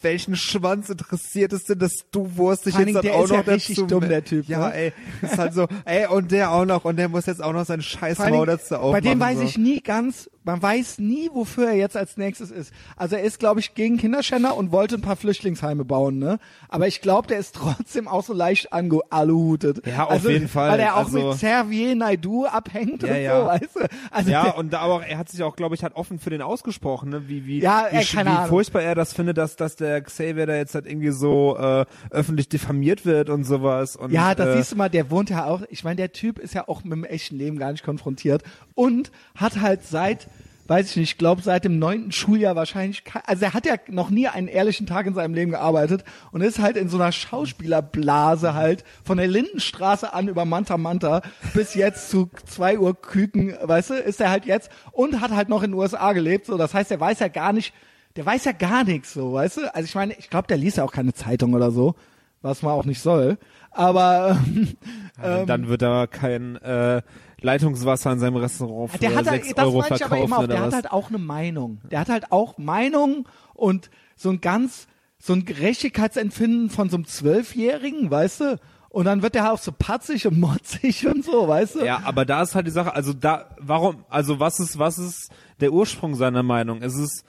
welchen 0.00 0.36
Schwanz 0.36 0.88
interessiert 0.90 1.52
es 1.52 1.64
denn, 1.64 1.80
dass 1.80 1.92
du 2.12 2.36
Wurst 2.36 2.66
dich 2.66 2.78
jetzt 2.78 2.94
dann 2.94 3.02
der 3.02 3.14
auch 3.16 3.24
ist 3.24 3.30
ja 3.30 3.38
noch 3.38 3.46
richtig 3.48 3.76
dazu... 3.76 3.86
dumm, 3.88 4.08
der 4.08 4.24
Typ, 4.24 4.48
Ja, 4.48 4.68
ne? 4.68 4.74
ey, 4.74 4.92
ist 5.22 5.38
halt 5.38 5.54
so, 5.54 5.66
ey, 5.84 6.06
und 6.06 6.30
der 6.30 6.52
auch 6.52 6.64
noch, 6.64 6.84
und 6.84 6.96
der 6.96 7.08
muss 7.08 7.26
jetzt 7.26 7.42
auch 7.42 7.52
noch 7.52 7.64
sein 7.66 7.82
scheiß 7.82 8.16
dazu 8.18 8.76
aufmachen. 8.76 8.92
bei 8.92 9.00
dem 9.00 9.18
weiß 9.18 9.38
so. 9.38 9.44
ich 9.44 9.58
nie 9.58 9.80
ganz, 9.80 10.30
man 10.48 10.62
weiß 10.62 10.98
nie, 10.98 11.28
wofür 11.34 11.68
er 11.68 11.74
jetzt 11.76 11.94
als 11.94 12.16
nächstes 12.16 12.50
ist. 12.50 12.72
Also 12.96 13.16
er 13.16 13.22
ist, 13.22 13.38
glaube 13.38 13.60
ich, 13.60 13.74
gegen 13.74 13.98
Kinderschänder 13.98 14.56
und 14.56 14.72
wollte 14.72 14.94
ein 14.94 15.02
paar 15.02 15.16
Flüchtlingsheime 15.16 15.84
bauen, 15.84 16.18
ne? 16.18 16.38
Aber 16.70 16.86
ich 16.86 17.02
glaube, 17.02 17.28
der 17.28 17.38
ist 17.38 17.54
trotzdem 17.54 18.08
auch 18.08 18.24
so 18.24 18.32
leicht 18.32 18.72
angealuhutet. 18.72 19.86
Ja, 19.86 20.04
auf 20.04 20.10
also, 20.12 20.30
jeden 20.30 20.48
Fall. 20.48 20.70
Weil 20.70 20.80
er 20.80 20.94
auch 20.94 21.04
Also- 21.04 21.28
mit 21.28 21.36
Xavier 21.36 21.94
Naidu 21.94 22.46
abhängt 22.46 23.02
Ja, 23.02 23.14
und 23.14 23.20
ja. 23.22 23.40
so, 23.40 23.46
weißt 23.46 23.76
du? 23.76 23.80
Also 24.10 24.30
Ja, 24.30 24.42
der, 24.44 24.56
und 24.56 24.72
da 24.72 24.78
aber 24.80 25.06
er 25.06 25.18
hat 25.18 25.28
sich 25.28 25.42
auch, 25.42 25.54
glaube 25.54 25.74
ich, 25.74 25.84
hat 25.84 25.94
offen 25.96 26.18
für 26.18 26.30
den 26.30 26.40
ausgesprochen, 26.40 27.10
ne? 27.10 27.28
wie 27.28 27.44
wie 27.44 27.60
Ja, 27.60 27.86
wie, 27.90 27.96
äh, 27.96 28.00
wie 28.24 28.48
furchtbar 28.48 28.80
er 28.82 28.94
das 28.94 29.12
findet, 29.12 29.36
dass 29.36 29.56
dass 29.56 29.76
der 29.76 30.00
Xavier 30.00 30.46
da 30.46 30.56
jetzt 30.56 30.74
halt 30.74 30.86
irgendwie 30.86 31.10
so 31.10 31.58
äh, 31.58 31.84
öffentlich 32.10 32.48
diffamiert 32.48 33.04
wird 33.04 33.28
und 33.28 33.44
sowas. 33.44 33.96
Und, 33.96 34.12
Ja, 34.12 34.34
das 34.34 34.48
äh, 34.48 34.56
siehst 34.56 34.72
du 34.72 34.76
mal, 34.76 34.88
der 34.88 35.10
wohnt 35.10 35.28
ja 35.28 35.44
auch, 35.44 35.60
ich 35.68 35.84
meine, 35.84 35.96
der 35.96 36.12
Typ 36.12 36.38
ist 36.38 36.54
ja 36.54 36.66
auch 36.68 36.84
mit 36.84 36.92
dem 36.92 37.04
echten 37.04 37.36
Leben 37.36 37.58
gar 37.58 37.70
nicht 37.72 37.84
konfrontiert 37.84 38.42
und 38.74 39.10
hat 39.34 39.60
halt 39.60 39.84
seit, 39.84 40.28
weiß 40.68 40.90
ich 40.90 40.96
nicht, 40.96 41.12
ich 41.12 41.18
glaube 41.18 41.42
seit 41.42 41.64
dem 41.64 41.78
neunten 41.78 42.12
Schuljahr 42.12 42.54
wahrscheinlich, 42.54 43.02
also 43.26 43.44
er 43.44 43.54
hat 43.54 43.66
ja 43.66 43.74
noch 43.88 44.10
nie 44.10 44.28
einen 44.28 44.48
ehrlichen 44.48 44.86
Tag 44.86 45.06
in 45.06 45.14
seinem 45.14 45.34
Leben 45.34 45.50
gearbeitet 45.50 46.04
und 46.30 46.42
ist 46.42 46.58
halt 46.58 46.76
in 46.76 46.88
so 46.88 46.98
einer 46.98 47.10
Schauspielerblase 47.10 48.54
halt 48.54 48.84
von 49.02 49.18
der 49.18 49.26
Lindenstraße 49.26 50.12
an 50.12 50.28
über 50.28 50.44
Manta 50.44 50.76
Manta 50.76 51.22
bis 51.54 51.74
jetzt 51.74 52.10
zu 52.10 52.30
zwei 52.44 52.78
Uhr 52.78 53.00
Küken, 53.00 53.56
weißt 53.60 53.90
du, 53.90 53.94
ist 53.94 54.20
er 54.20 54.30
halt 54.30 54.44
jetzt 54.44 54.70
und 54.92 55.20
hat 55.20 55.30
halt 55.30 55.48
noch 55.48 55.62
in 55.62 55.72
den 55.72 55.80
USA 55.80 56.12
gelebt, 56.12 56.46
so, 56.46 56.58
das 56.58 56.74
heißt, 56.74 56.90
er 56.90 57.00
weiß 57.00 57.18
ja 57.20 57.28
gar 57.28 57.52
nicht, 57.52 57.72
der 58.16 58.26
weiß 58.26 58.44
ja 58.44 58.52
gar 58.52 58.84
nichts 58.84 59.12
so, 59.14 59.32
weißt 59.32 59.56
du? 59.58 59.74
Also 59.74 59.86
ich 59.86 59.94
meine, 59.94 60.14
ich 60.14 60.28
glaube, 60.28 60.48
der 60.48 60.56
liest 60.56 60.76
ja 60.76 60.84
auch 60.84 60.92
keine 60.92 61.14
Zeitung 61.14 61.54
oder 61.54 61.70
so, 61.70 61.94
was 62.42 62.62
man 62.62 62.72
auch 62.72 62.84
nicht 62.84 63.00
soll. 63.00 63.38
Aber 63.70 64.38
ähm, 64.46 64.76
ja, 65.22 65.44
dann 65.44 65.68
wird 65.68 65.82
da 65.82 66.06
kein 66.06 66.56
äh, 66.56 67.02
Leitungswasser 67.40 68.12
in 68.12 68.18
seinem 68.18 68.36
Restaurant 68.36 68.90
für 68.90 68.98
der 68.98 69.14
hat 69.14 69.26
halt, 69.26 69.44
6 69.44 69.54
das 69.54 69.64
Euro 69.64 69.78
meine 69.78 69.96
ich 69.96 70.04
aber 70.04 70.16
verkaufen 70.16 70.44
immer 70.44 70.48
der 70.48 70.60
hat 70.60 70.74
halt 70.74 70.90
auch 70.90 71.08
eine 71.08 71.18
Meinung. 71.18 71.80
Der 71.90 72.00
hat 72.00 72.08
halt 72.08 72.32
auch 72.32 72.58
Meinung 72.58 73.28
und 73.54 73.90
so 74.16 74.30
ein 74.30 74.40
ganz, 74.40 74.88
so 75.18 75.32
ein 75.32 75.44
Gerechtigkeitsempfinden 75.44 76.70
von 76.70 76.90
so 76.90 76.96
einem 76.96 77.06
Zwölfjährigen, 77.06 78.10
weißt 78.10 78.40
du? 78.40 78.60
Und 78.90 79.04
dann 79.04 79.22
wird 79.22 79.34
der 79.34 79.52
auch 79.52 79.58
so 79.58 79.72
patzig 79.72 80.26
und 80.26 80.38
motzig 80.40 81.06
und 81.06 81.24
so, 81.24 81.46
weißt 81.46 81.76
du? 81.76 81.84
Ja, 81.84 82.02
aber 82.04 82.24
da 82.24 82.42
ist 82.42 82.54
halt 82.54 82.66
die 82.66 82.72
Sache, 82.72 82.94
also 82.94 83.12
da, 83.12 83.50
warum, 83.58 84.04
also 84.08 84.40
was 84.40 84.58
ist, 84.58 84.78
was 84.78 84.98
ist 84.98 85.30
der 85.60 85.72
Ursprung 85.72 86.14
seiner 86.14 86.42
Meinung? 86.42 86.82
Ist 86.82 86.96
es 86.96 87.24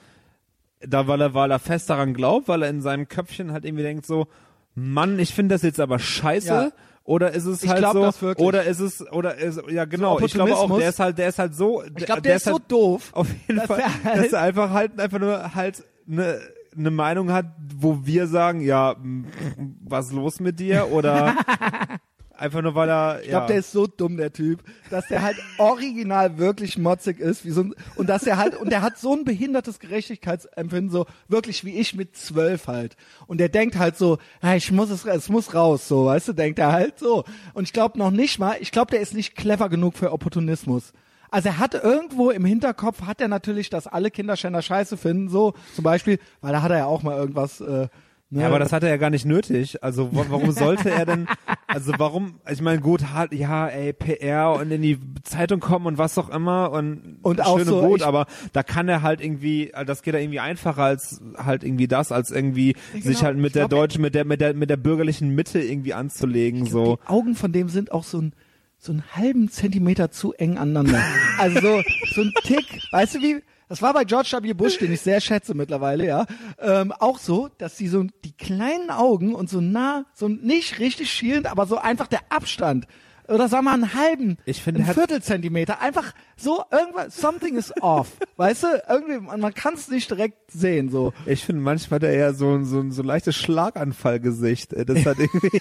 da, 0.80 1.06
weil 1.06 1.20
er, 1.20 1.34
weil 1.34 1.50
er 1.50 1.58
fest 1.58 1.90
daran 1.90 2.14
glaubt, 2.14 2.48
weil 2.48 2.62
er 2.62 2.70
in 2.70 2.80
seinem 2.80 3.06
Köpfchen 3.06 3.52
halt 3.52 3.64
irgendwie 3.64 3.82
denkt 3.84 4.06
so, 4.06 4.26
Mann, 4.74 5.18
ich 5.18 5.34
finde 5.34 5.54
das 5.54 5.62
jetzt 5.62 5.80
aber 5.80 5.98
scheiße. 5.98 6.48
Ja. 6.48 6.70
Oder 7.10 7.32
ist 7.32 7.44
es 7.44 7.64
Ich 7.64 7.68
halt 7.68 7.80
glaub 7.80 7.92
so, 7.94 8.02
das 8.02 8.22
wirklich. 8.22 8.46
oder 8.46 8.62
ist 8.62 8.78
es, 8.78 9.04
oder 9.12 9.34
ist, 9.34 9.60
ja 9.68 9.84
genau, 9.84 10.20
ich 10.20 10.32
glaube 10.32 10.56
auch, 10.56 10.78
der 10.78 10.90
ist 10.90 11.00
halt, 11.00 11.18
der 11.18 11.28
ist 11.28 11.40
halt 11.40 11.56
so, 11.56 11.82
ich 11.82 12.06
glaube, 12.06 12.22
der, 12.22 12.36
ist 12.36 12.44
so 12.44 12.52
halt, 12.52 12.62
doof. 12.70 13.10
auf 13.12 13.26
jeden 13.48 13.58
dass 13.58 13.66
Fall, 13.66 13.80
er 13.80 14.04
halt- 14.04 14.24
dass 14.26 14.32
er 14.32 14.40
einfach 14.42 14.70
halt, 14.70 15.00
einfach 15.00 15.18
nur 15.18 15.54
halt 15.56 15.82
eine, 16.08 16.38
eine 16.76 16.90
Meinung 16.92 17.32
hat, 17.32 17.46
wo 17.76 17.98
wir 18.04 18.28
sagen, 18.28 18.60
ja, 18.60 18.94
was 19.84 20.06
ist 20.06 20.12
los 20.12 20.38
mit 20.38 20.60
dir? 20.60 20.92
Oder 20.92 21.34
einfach 22.40 22.62
nur, 22.62 22.74
weil 22.74 22.88
er, 22.88 23.20
Ich 23.22 23.28
glaube, 23.28 23.46
der 23.46 23.58
ist 23.58 23.72
so 23.72 23.86
dumm, 23.86 24.16
der 24.16 24.32
Typ, 24.32 24.62
dass 24.90 25.06
der 25.08 25.22
halt 25.22 25.36
original 25.58 26.38
wirklich 26.38 26.78
motzig 26.78 27.20
ist, 27.20 27.44
wie 27.44 27.50
so 27.50 27.62
ein, 27.62 27.74
und 27.96 28.08
dass 28.08 28.24
er 28.26 28.36
halt, 28.36 28.56
und 28.56 28.70
der 28.70 28.82
hat 28.82 28.98
so 28.98 29.14
ein 29.14 29.24
behindertes 29.24 29.78
Gerechtigkeitsempfinden, 29.78 30.90
so 30.90 31.06
wirklich 31.28 31.64
wie 31.64 31.78
ich 31.78 31.94
mit 31.94 32.16
zwölf 32.16 32.66
halt. 32.66 32.96
Und 33.26 33.38
der 33.38 33.48
denkt 33.48 33.78
halt 33.78 33.96
so, 33.96 34.18
ja, 34.42 34.54
ich 34.54 34.72
muss 34.72 34.90
es, 34.90 35.04
es 35.04 35.28
muss 35.28 35.54
raus, 35.54 35.86
so, 35.86 36.06
weißt 36.06 36.28
du, 36.28 36.32
denkt 36.32 36.58
er 36.58 36.72
halt 36.72 36.98
so. 36.98 37.24
Und 37.54 37.64
ich 37.64 37.72
glaube 37.72 37.98
noch 37.98 38.10
nicht 38.10 38.38
mal, 38.38 38.56
ich 38.60 38.72
glaube, 38.72 38.90
der 38.90 39.00
ist 39.00 39.14
nicht 39.14 39.36
clever 39.36 39.68
genug 39.68 39.96
für 39.96 40.12
Opportunismus. 40.12 40.92
Also 41.30 41.50
er 41.50 41.58
hat 41.58 41.74
irgendwo 41.74 42.30
im 42.30 42.44
Hinterkopf, 42.44 43.02
hat 43.02 43.20
er 43.20 43.28
natürlich, 43.28 43.70
dass 43.70 43.86
alle 43.86 44.10
Kinderschänder 44.10 44.62
scheiße 44.62 44.96
finden, 44.96 45.28
so, 45.28 45.54
zum 45.76 45.84
Beispiel, 45.84 46.18
weil 46.40 46.52
da 46.52 46.62
hat 46.62 46.72
er 46.72 46.78
ja 46.78 46.86
auch 46.86 47.02
mal 47.02 47.16
irgendwas, 47.16 47.60
äh, 47.60 47.88
ne, 48.30 48.40
Ja, 48.42 48.46
aber 48.48 48.58
das 48.58 48.72
hat 48.72 48.82
er 48.82 48.88
ja 48.88 48.96
gar 48.96 49.10
nicht 49.10 49.26
nötig. 49.26 49.82
Also 49.82 50.14
wa- 50.14 50.26
warum 50.28 50.52
sollte 50.52 50.90
er 50.90 51.04
denn, 51.06 51.26
also 51.68 51.92
warum, 51.98 52.40
ich 52.50 52.60
meine, 52.62 52.80
gut, 52.80 53.12
halt, 53.12 53.32
ja, 53.32 53.68
ey, 53.68 53.92
PR 53.92 54.54
und 54.54 54.70
in 54.70 54.82
die 54.82 54.98
Zeitung 55.22 55.60
kommen 55.60 55.86
und 55.86 55.98
was 55.98 56.16
auch 56.18 56.28
immer 56.30 56.72
und, 56.72 57.18
Und 57.22 57.40
auch 57.42 57.58
schön 57.58 57.66
so, 57.68 57.78
und 57.80 57.88
gut, 57.88 58.02
aber 58.02 58.26
da 58.52 58.62
kann 58.62 58.88
er 58.88 59.02
halt 59.02 59.20
irgendwie, 59.20 59.72
das 59.86 60.02
geht 60.02 60.14
er 60.14 60.20
irgendwie 60.20 60.40
einfacher 60.40 60.82
als 60.82 61.20
halt 61.36 61.62
irgendwie 61.64 61.86
das, 61.88 62.10
als 62.12 62.30
irgendwie 62.30 62.74
Genau, 62.92 63.04
sich 63.04 63.22
halt 63.22 63.36
mit 63.36 63.46
ich 63.48 63.52
der 63.52 63.68
glaub, 63.68 63.80
deutschen, 63.80 64.02
mit 64.02 64.14
der, 64.14 64.24
mit 64.24 64.40
der, 64.40 64.54
mit 64.54 64.70
der 64.70 64.76
bürgerlichen 64.78 65.34
Mitte 65.34 65.60
irgendwie 65.60 65.94
anzulegen, 65.94 66.66
so. 66.66 66.96
Die 66.96 67.08
Augen 67.08 67.34
von 67.34 67.52
dem 67.52 67.68
sind 67.68 67.92
auch 67.92 68.04
so 68.04 68.20
ein 68.20 68.32
so 68.82 68.92
einen 68.92 69.02
halben 69.14 69.50
Zentimeter 69.50 70.10
zu 70.10 70.32
eng 70.32 70.56
aneinander. 70.56 71.02
Also 71.36 71.60
so, 71.60 71.82
so 72.14 72.22
ein 72.22 72.32
Tick, 72.42 72.80
weißt 72.90 73.16
du 73.16 73.18
wie? 73.20 73.42
Das 73.70 73.80
war 73.82 73.94
bei 73.94 74.02
George 74.02 74.36
W. 74.42 74.52
Bush, 74.52 74.78
den 74.78 74.92
ich 74.92 75.00
sehr 75.00 75.20
schätze 75.20 75.54
mittlerweile, 75.54 76.04
ja. 76.04 76.26
Ähm, 76.58 76.90
auch 76.90 77.18
so, 77.18 77.50
dass 77.58 77.76
die 77.76 77.86
so 77.86 78.04
die 78.24 78.32
kleinen 78.32 78.90
Augen 78.90 79.32
und 79.32 79.48
so 79.48 79.60
nah, 79.60 80.06
so 80.12 80.26
nicht 80.26 80.80
richtig 80.80 81.12
schielend, 81.12 81.46
aber 81.46 81.66
so 81.66 81.78
einfach 81.78 82.08
der 82.08 82.18
Abstand. 82.30 82.88
Oder 83.30 83.48
sagen 83.48 83.64
wir 83.64 83.70
mal 83.70 83.74
einen 83.74 83.94
halben, 83.94 84.36
Ich 84.44 84.62
finde, 84.62 84.80
ein 84.80 84.86
hat- 84.86 84.94
Viertelzentimeter. 84.96 85.80
Einfach 85.80 86.12
so 86.36 86.62
irgendwas, 86.70 87.16
something 87.16 87.56
is 87.56 87.72
off. 87.80 88.08
weißt 88.36 88.62
du? 88.64 88.82
Irgendwie, 88.88 89.20
man, 89.20 89.40
man 89.40 89.54
kann 89.54 89.74
es 89.74 89.88
nicht 89.88 90.10
direkt 90.10 90.50
sehen, 90.50 90.90
so. 90.90 91.12
Ich 91.26 91.44
finde 91.44 91.62
manchmal 91.62 91.96
hat 91.98 92.02
er 92.04 92.12
eher 92.12 92.34
so, 92.34 92.50
ein- 92.54 92.64
so, 92.64 92.80
ein- 92.80 92.92
so 92.92 93.02
ein 93.02 93.06
leichtes 93.06 93.36
Schlaganfallgesicht. 93.36 94.72
äh, 94.72 94.84
Das 94.84 95.04
hat 95.06 95.18
irgendwie, 95.20 95.60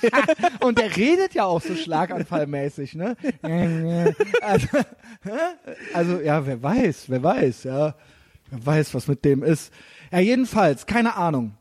Und 0.62 0.78
der 0.80 0.96
redet 0.96 1.34
ja 1.34 1.46
auch 1.46 1.62
so 1.62 1.76
schlaganfallmäßig, 1.76 2.96
ne? 2.96 3.16
also, 4.42 4.68
also, 5.94 6.20
ja, 6.22 6.46
wer 6.46 6.62
weiß, 6.62 7.06
wer 7.10 7.24
weiß, 7.24 7.64
ja. 7.64 7.96
Wer 8.52 8.66
weiß, 8.66 8.94
was 8.96 9.08
mit 9.08 9.24
dem 9.26 9.44
ist. 9.44 9.72
Ja, 10.12 10.20
jedenfalls, 10.20 10.86
keine 10.88 11.16
Ahnung. 11.16 11.56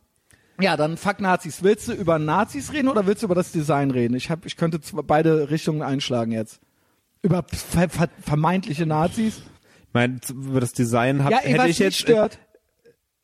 Ja, 0.60 0.76
dann 0.76 0.96
fuck 0.96 1.20
Nazis. 1.20 1.62
Willst 1.62 1.88
du 1.88 1.92
über 1.92 2.18
Nazis 2.18 2.72
reden 2.72 2.88
oder 2.88 3.06
willst 3.06 3.22
du 3.22 3.26
über 3.26 3.34
das 3.34 3.52
Design 3.52 3.90
reden? 3.90 4.14
Ich 4.14 4.30
hab, 4.30 4.44
ich 4.44 4.56
könnte 4.56 4.80
beide 5.04 5.50
Richtungen 5.50 5.82
einschlagen 5.82 6.32
jetzt. 6.32 6.60
Über 7.22 7.44
ver 7.48 7.88
ver 7.88 8.08
vermeintliche 8.22 8.86
Nazis? 8.86 9.38
ich 9.38 9.94
meine, 9.94 10.18
über 10.30 10.60
das 10.60 10.72
Design 10.72 11.24
hab, 11.24 11.30
Ja, 11.30 11.38
ey, 11.42 11.52
hätte 11.52 11.68
ich 11.68 11.78
jetzt, 11.78 11.98
stört. 11.98 12.38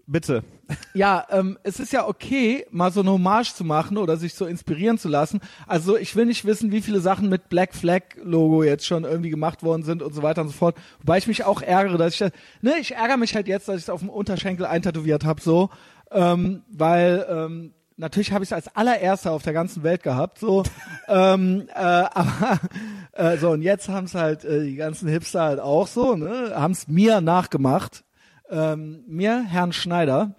bitte. 0.07 0.45
Ja, 0.95 1.27
ähm, 1.31 1.59
es 1.63 1.79
ist 1.79 1.93
ja 1.93 2.07
okay, 2.09 2.67
mal 2.71 2.91
so 2.91 3.01
eine 3.01 3.11
Hommage 3.11 3.55
zu 3.55 3.65
machen 3.65 3.99
oder 3.99 4.17
sich 4.17 4.33
so 4.35 4.47
inspirieren 4.47 4.97
zu 4.97 5.09
lassen. 5.09 5.41
Also 5.67 5.97
ich 5.99 6.17
will 6.17 6.25
nicht 6.25 6.45
wissen, 6.47 6.73
wie 6.73 6.81
viele 6.81 7.01
Sachen 7.01 7.29
mit 7.29 7.51
Black 7.51 7.75
Flag 7.75 8.03
Logo 8.23 8.63
jetzt 8.63 8.87
schon 8.87 9.05
irgendwie 9.05 9.29
gemacht 9.31 9.63
worden 9.63 9.83
sind 9.83 10.03
und 10.03 10.15
so 10.15 10.23
weiter 10.23 10.41
und 10.43 10.49
so 10.49 10.55
fort. 10.55 10.77
Wobei 11.01 11.19
ich 11.19 11.27
mich 11.27 11.45
auch 11.45 11.61
ärgere, 11.61 11.99
dass 11.99 12.15
ich 12.15 12.19
das, 12.21 12.33
ne, 12.63 12.75
ich 12.81 12.95
ärgere 12.95 13.19
mich 13.19 13.35
halt 13.35 13.47
jetzt, 13.47 13.69
dass 13.69 13.77
ich 13.77 13.83
es 13.83 13.91
auf 13.91 14.01
dem 14.01 14.09
Unterschenkel 14.09 14.65
eintätowiert 14.65 15.25
habe, 15.25 15.43
so, 15.43 15.69
ähm, 16.15 16.63
weil 16.71 17.27
ähm, 17.29 17.75
natürlich 17.97 18.33
habe 18.33 18.45
ich 18.45 18.49
es 18.49 18.53
als 18.53 18.75
allererster 18.75 19.33
auf 19.33 19.43
der 19.43 19.53
ganzen 19.53 19.83
Welt 19.83 20.03
gehabt, 20.03 20.39
so, 20.39 20.63
ähm, 21.09 21.69
äh, 21.75 21.75
aber 21.75 22.61
äh, 23.13 23.37
so 23.37 23.51
und 23.51 23.63
jetzt 23.63 23.89
haben 23.89 24.05
es 24.05 24.15
halt 24.15 24.45
äh, 24.45 24.65
die 24.65 24.77
ganzen 24.77 25.09
Hipster 25.09 25.43
halt 25.43 25.61
auch 25.61 25.87
so, 25.87 26.17
ne, 26.17 26.53
haben 26.55 26.73
es 26.73 26.89
mir 26.89 27.21
nachgemacht, 27.21 28.05
ähm, 28.49 29.05
mir 29.07 29.45
Herrn 29.45 29.73
Schneider. 29.73 30.35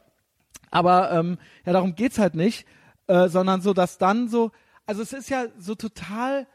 Aber 0.72 1.12
ähm, 1.12 1.38
ja, 1.66 1.74
darum 1.74 1.96
geht's 1.96 2.20
halt 2.20 2.36
nicht, 2.36 2.66
äh, 3.08 3.30
sondern 3.30 3.62
so, 3.62 3.74
dass 3.74 3.98
dann 3.98 4.28
so, 4.28 4.52
also 4.86 5.02
es 5.02 5.14
ist 5.14 5.30
ja 5.30 5.46
so 5.58 5.76
total, 5.76 6.48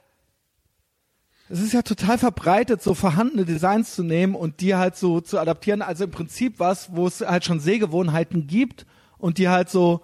es 1.48 1.60
ist 1.60 1.72
ja 1.72 1.82
total 1.82 2.18
verbreitet, 2.18 2.82
so 2.82 2.94
vorhandene 2.94 3.44
Designs 3.44 3.94
zu 3.94 4.02
nehmen 4.02 4.34
und 4.34 4.60
die 4.60 4.74
halt 4.74 4.96
so 4.96 5.20
zu 5.20 5.38
adaptieren. 5.38 5.82
Also 5.82 6.04
im 6.04 6.10
Prinzip 6.10 6.58
was, 6.58 6.94
wo 6.94 7.06
es 7.06 7.20
halt 7.20 7.44
schon 7.44 7.60
Sehgewohnheiten 7.60 8.46
gibt 8.46 8.86
und 9.20 9.38
die 9.38 9.48
halt 9.48 9.68
so 9.68 10.00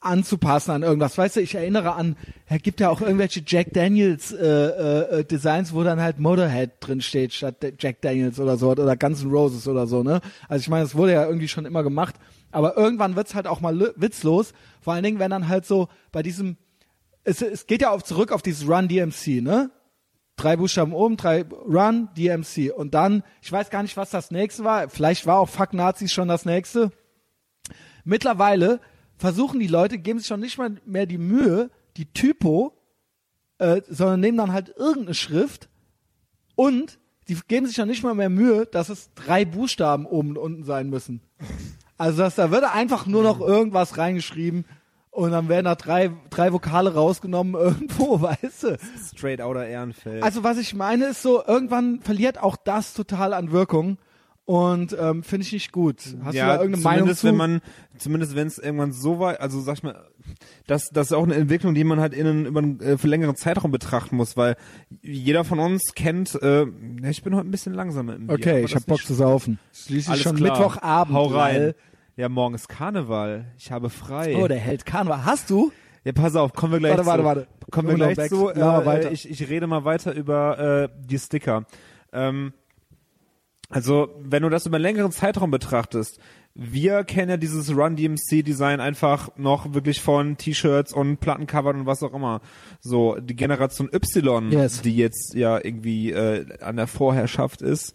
anzupassen 0.00 0.70
an 0.70 0.82
irgendwas. 0.82 1.18
Weißt 1.18 1.36
du, 1.36 1.40
ich 1.40 1.54
erinnere 1.54 1.92
an, 1.92 2.16
er 2.46 2.58
gibt 2.58 2.80
ja 2.80 2.88
auch 2.88 3.02
irgendwelche 3.02 3.42
Jack 3.46 3.72
Daniels 3.72 4.32
äh, 4.32 4.46
äh, 4.46 5.24
Designs, 5.24 5.74
wo 5.74 5.82
dann 5.82 6.00
halt 6.00 6.18
Motorhead 6.18 6.72
drin 6.80 7.02
steht 7.02 7.34
statt 7.34 7.56
Jack 7.78 8.00
Daniels 8.00 8.40
oder 8.40 8.56
so 8.56 8.70
oder 8.70 8.96
Guns 8.96 9.22
N' 9.22 9.30
Roses 9.30 9.68
oder 9.68 9.86
so, 9.86 10.02
ne? 10.02 10.20
Also 10.48 10.62
ich 10.62 10.68
meine, 10.68 10.84
es 10.84 10.94
wurde 10.94 11.12
ja 11.12 11.26
irgendwie 11.26 11.48
schon 11.48 11.66
immer 11.66 11.82
gemacht, 11.82 12.14
aber 12.50 12.76
irgendwann 12.76 13.14
wird's 13.14 13.34
halt 13.34 13.46
auch 13.46 13.60
mal 13.60 13.92
witzlos, 13.96 14.54
vor 14.80 14.94
allen 14.94 15.04
Dingen, 15.04 15.18
wenn 15.18 15.30
dann 15.30 15.48
halt 15.48 15.66
so 15.66 15.88
bei 16.12 16.22
diesem 16.22 16.56
es, 17.24 17.42
es 17.42 17.66
geht 17.66 17.82
ja 17.82 17.90
auch 17.90 18.02
zurück 18.02 18.32
auf 18.32 18.42
dieses 18.42 18.68
Run 18.68 18.88
DMC, 18.88 19.42
ne? 19.42 19.70
Drei 20.36 20.56
Buchstaben 20.56 20.94
oben, 20.94 21.18
drei 21.18 21.42
Run 21.42 22.08
DMC 22.16 22.72
und 22.74 22.94
dann, 22.94 23.22
ich 23.42 23.52
weiß 23.52 23.68
gar 23.68 23.82
nicht, 23.82 23.98
was 23.98 24.08
das 24.08 24.30
nächste 24.30 24.64
war, 24.64 24.88
vielleicht 24.88 25.26
war 25.26 25.38
auch 25.38 25.48
Fuck 25.50 25.74
Nazis 25.74 26.12
schon 26.12 26.28
das 26.28 26.46
nächste. 26.46 26.92
Mittlerweile 28.10 28.80
versuchen 29.18 29.60
die 29.60 29.68
Leute, 29.68 29.96
geben 29.96 30.18
sich 30.18 30.26
schon 30.26 30.40
nicht 30.40 30.58
mal 30.58 30.74
mehr 30.84 31.06
die 31.06 31.16
Mühe, 31.16 31.70
die 31.96 32.12
Typo, 32.12 32.76
äh, 33.58 33.82
sondern 33.88 34.18
nehmen 34.18 34.36
dann 34.36 34.52
halt 34.52 34.74
irgendeine 34.76 35.14
Schrift 35.14 35.68
und 36.56 36.98
die 37.28 37.38
geben 37.46 37.66
sich 37.66 37.76
schon 37.76 37.86
nicht 37.86 38.02
mal 38.02 38.16
mehr 38.16 38.28
Mühe, 38.28 38.66
dass 38.66 38.88
es 38.88 39.14
drei 39.14 39.44
Buchstaben 39.44 40.06
oben 40.06 40.30
und 40.30 40.38
unten 40.38 40.64
sein 40.64 40.90
müssen. 40.90 41.20
Also 41.98 42.18
dass 42.22 42.34
da 42.34 42.50
wird 42.50 42.64
einfach 42.64 43.06
nur 43.06 43.22
noch 43.22 43.40
irgendwas 43.40 43.96
reingeschrieben 43.96 44.64
und 45.10 45.30
dann 45.30 45.48
werden 45.48 45.66
da 45.66 45.76
drei, 45.76 46.10
drei 46.30 46.52
Vokale 46.52 46.94
rausgenommen 46.94 47.54
irgendwo, 47.60 48.20
weißt 48.20 48.62
du. 48.64 48.78
Straight 49.06 49.40
outer 49.40 49.68
Ehrenfeld. 49.68 50.24
Also 50.24 50.42
was 50.42 50.58
ich 50.58 50.74
meine 50.74 51.04
ist 51.04 51.22
so, 51.22 51.44
irgendwann 51.46 52.00
verliert 52.00 52.42
auch 52.42 52.56
das 52.56 52.92
total 52.92 53.34
an 53.34 53.52
Wirkung 53.52 53.98
und 54.50 54.96
ähm, 54.98 55.22
finde 55.22 55.46
ich 55.46 55.52
nicht 55.52 55.70
gut. 55.70 55.98
Hast 56.24 56.34
ja, 56.34 56.46
du 56.46 56.56
da 56.56 56.62
irgendeine 56.64 56.82
Meinung 56.82 56.98
zumindest 56.98 57.20
zu? 57.20 57.26
wenn 57.28 57.36
man, 57.36 57.60
zumindest 57.98 58.34
wenn 58.34 58.48
es 58.48 58.58
irgendwann 58.58 58.90
so 58.90 59.20
weit, 59.20 59.40
also 59.40 59.60
sag 59.60 59.74
ich 59.74 59.84
mal, 59.84 60.08
das, 60.66 60.88
das 60.88 61.06
ist 61.06 61.12
auch 61.12 61.22
eine 61.22 61.36
Entwicklung, 61.36 61.72
die 61.72 61.84
man 61.84 62.00
halt 62.00 62.12
in 62.14 62.26
einen, 62.26 62.46
über 62.46 62.58
einen 62.58 62.80
äh, 62.80 62.98
für 62.98 63.06
längeren 63.06 63.36
Zeitraum 63.36 63.70
betrachten 63.70 64.16
muss, 64.16 64.36
weil 64.36 64.56
jeder 65.02 65.44
von 65.44 65.60
uns 65.60 65.92
kennt, 65.94 66.34
äh, 66.42 66.66
ich 67.08 67.22
bin 67.22 67.36
heute 67.36 67.46
ein 67.46 67.52
bisschen 67.52 67.74
langsamer 67.74 68.16
im 68.16 68.26
Bier, 68.26 68.34
okay, 68.34 68.64
ich 68.64 68.74
habe 68.74 68.84
Bock 68.86 69.00
zu 69.00 69.14
saufen. 69.14 69.60
Schließlich 69.72 70.08
Alles 70.08 70.22
schon 70.22 70.34
klar. 70.34 70.58
Mittwochabend. 70.58 71.16
Hau 71.16 71.26
rein. 71.26 71.74
Ja, 72.16 72.28
morgen 72.28 72.56
ist 72.56 72.68
Karneval. 72.68 73.52
Ich 73.56 73.70
habe 73.70 73.88
frei. 73.88 74.34
Oh, 74.36 74.48
der 74.48 74.58
Held 74.58 74.84
Karneval. 74.84 75.24
Hast 75.24 75.48
du? 75.48 75.70
Ja, 76.02 76.10
pass 76.10 76.34
auf, 76.34 76.54
kommen 76.54 76.72
wir 76.72 76.80
gleich 76.80 76.90
Warte, 76.96 77.04
zu. 77.04 77.08
warte, 77.08 77.24
warte. 77.24 77.46
Kommen 77.70 77.88
wir 77.88 77.94
gleich 77.94 78.16
Back- 78.16 78.30
zu. 78.30 78.50
Äh, 78.50 78.56
weiter. 78.58 79.12
Ich, 79.12 79.30
ich 79.30 79.48
rede 79.48 79.68
mal 79.68 79.84
weiter 79.84 80.12
über 80.12 80.58
äh, 80.58 80.88
die 81.06 81.20
Sticker. 81.20 81.66
Ähm, 82.12 82.52
also, 83.70 84.08
wenn 84.22 84.42
du 84.42 84.48
das 84.50 84.66
über 84.66 84.76
einen 84.76 84.82
längeren 84.82 85.12
Zeitraum 85.12 85.50
betrachtest, 85.50 86.18
wir 86.54 87.04
kennen 87.04 87.30
ja 87.30 87.36
dieses 87.36 87.70
Run 87.74 87.94
DMC 87.94 88.42
Design 88.44 88.80
einfach 88.80 89.30
noch 89.36 89.72
wirklich 89.72 90.00
von 90.00 90.36
T-Shirts 90.36 90.92
und 90.92 91.18
Plattencovern 91.18 91.80
und 91.80 91.86
was 91.86 92.02
auch 92.02 92.12
immer. 92.12 92.40
So, 92.80 93.16
die 93.20 93.36
Generation 93.36 93.88
Y, 93.92 94.50
Yes. 94.50 94.82
die 94.82 94.96
jetzt 94.96 95.34
ja 95.34 95.58
irgendwie 95.64 96.10
äh, 96.10 96.44
an 96.60 96.76
der 96.76 96.88
Vorherrschaft 96.88 97.62
ist, 97.62 97.94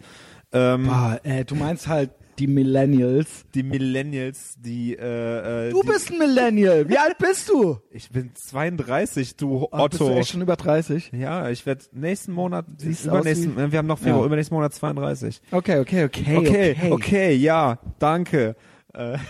ähm, 0.52 0.86
Boah, 0.86 1.20
äh, 1.22 1.44
du 1.44 1.54
meinst 1.54 1.86
halt 1.86 2.10
die 2.38 2.46
Millennials. 2.46 3.44
die 3.54 3.62
Millennials, 3.62 4.56
die 4.58 4.94
äh, 4.94 5.68
äh, 5.68 5.70
Du 5.70 5.82
die, 5.82 5.88
bist 5.88 6.10
ein 6.10 6.18
Millennial. 6.18 6.88
Wie 6.88 6.98
alt 6.98 7.18
bist 7.18 7.48
du? 7.48 7.78
ich 7.90 8.10
bin 8.10 8.30
32, 8.34 9.36
du 9.36 9.68
Ach, 9.72 9.88
bist 9.88 10.00
du 10.00 10.06
Otto. 10.06 10.16
echt 10.18 10.30
schon 10.30 10.42
über 10.42 10.56
30? 10.56 11.12
Ja, 11.12 11.48
ich 11.50 11.64
werde 11.66 11.84
nächsten 11.92 12.32
Monat, 12.32 12.66
Siehst 12.78 13.06
übernächsten, 13.06 13.58
äh, 13.58 13.72
wir 13.72 13.78
haben 13.78 13.86
noch 13.86 13.98
Februar, 13.98 14.20
Ja. 14.20 14.26
übernächsten 14.26 14.54
Monat 14.56 14.74
32. 14.74 15.40
Okay, 15.50 15.78
okay, 15.80 16.04
okay, 16.04 16.36
Okay, 16.36 16.70
okay. 16.78 16.92
okay, 16.92 17.34
ja, 17.34 17.78
danke. 17.98 18.56
Äh, 18.92 19.18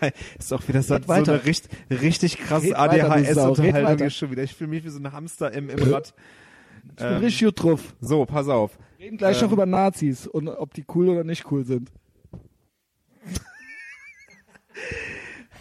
Geil. 0.00 0.12
Ist 0.38 0.52
auch 0.52 0.66
wieder 0.68 0.82
so, 0.82 0.98
so 1.02 1.12
eine 1.12 1.44
richtig, 1.44 1.70
richtig 1.90 2.38
krasse 2.38 2.76
ADHS-Unterhaltung 2.76 4.06
ist 4.08 4.16
schon 4.16 4.30
wieder. 4.30 4.42
Ich 4.42 4.54
fühle 4.54 4.68
mich 4.70 4.84
wie 4.84 4.90
so 4.90 4.98
ein 4.98 5.10
Hamster 5.12 5.52
im, 5.52 5.70
im 5.70 5.78
Rad. 5.90 6.12
Ich 6.90 6.96
bin 6.96 7.06
Ähm, 7.06 7.16
richtig 7.24 7.44
gut 7.46 7.62
drauf. 7.62 7.94
So, 8.00 8.26
pass 8.26 8.48
auf. 8.48 8.78
Wir 9.00 9.06
reden 9.06 9.16
gleich 9.16 9.40
ähm, 9.40 9.46
noch 9.46 9.52
über 9.52 9.64
Nazis 9.64 10.26
und 10.26 10.46
ob 10.46 10.74
die 10.74 10.84
cool 10.94 11.08
oder 11.08 11.24
nicht 11.24 11.50
cool 11.50 11.64
sind. 11.64 11.90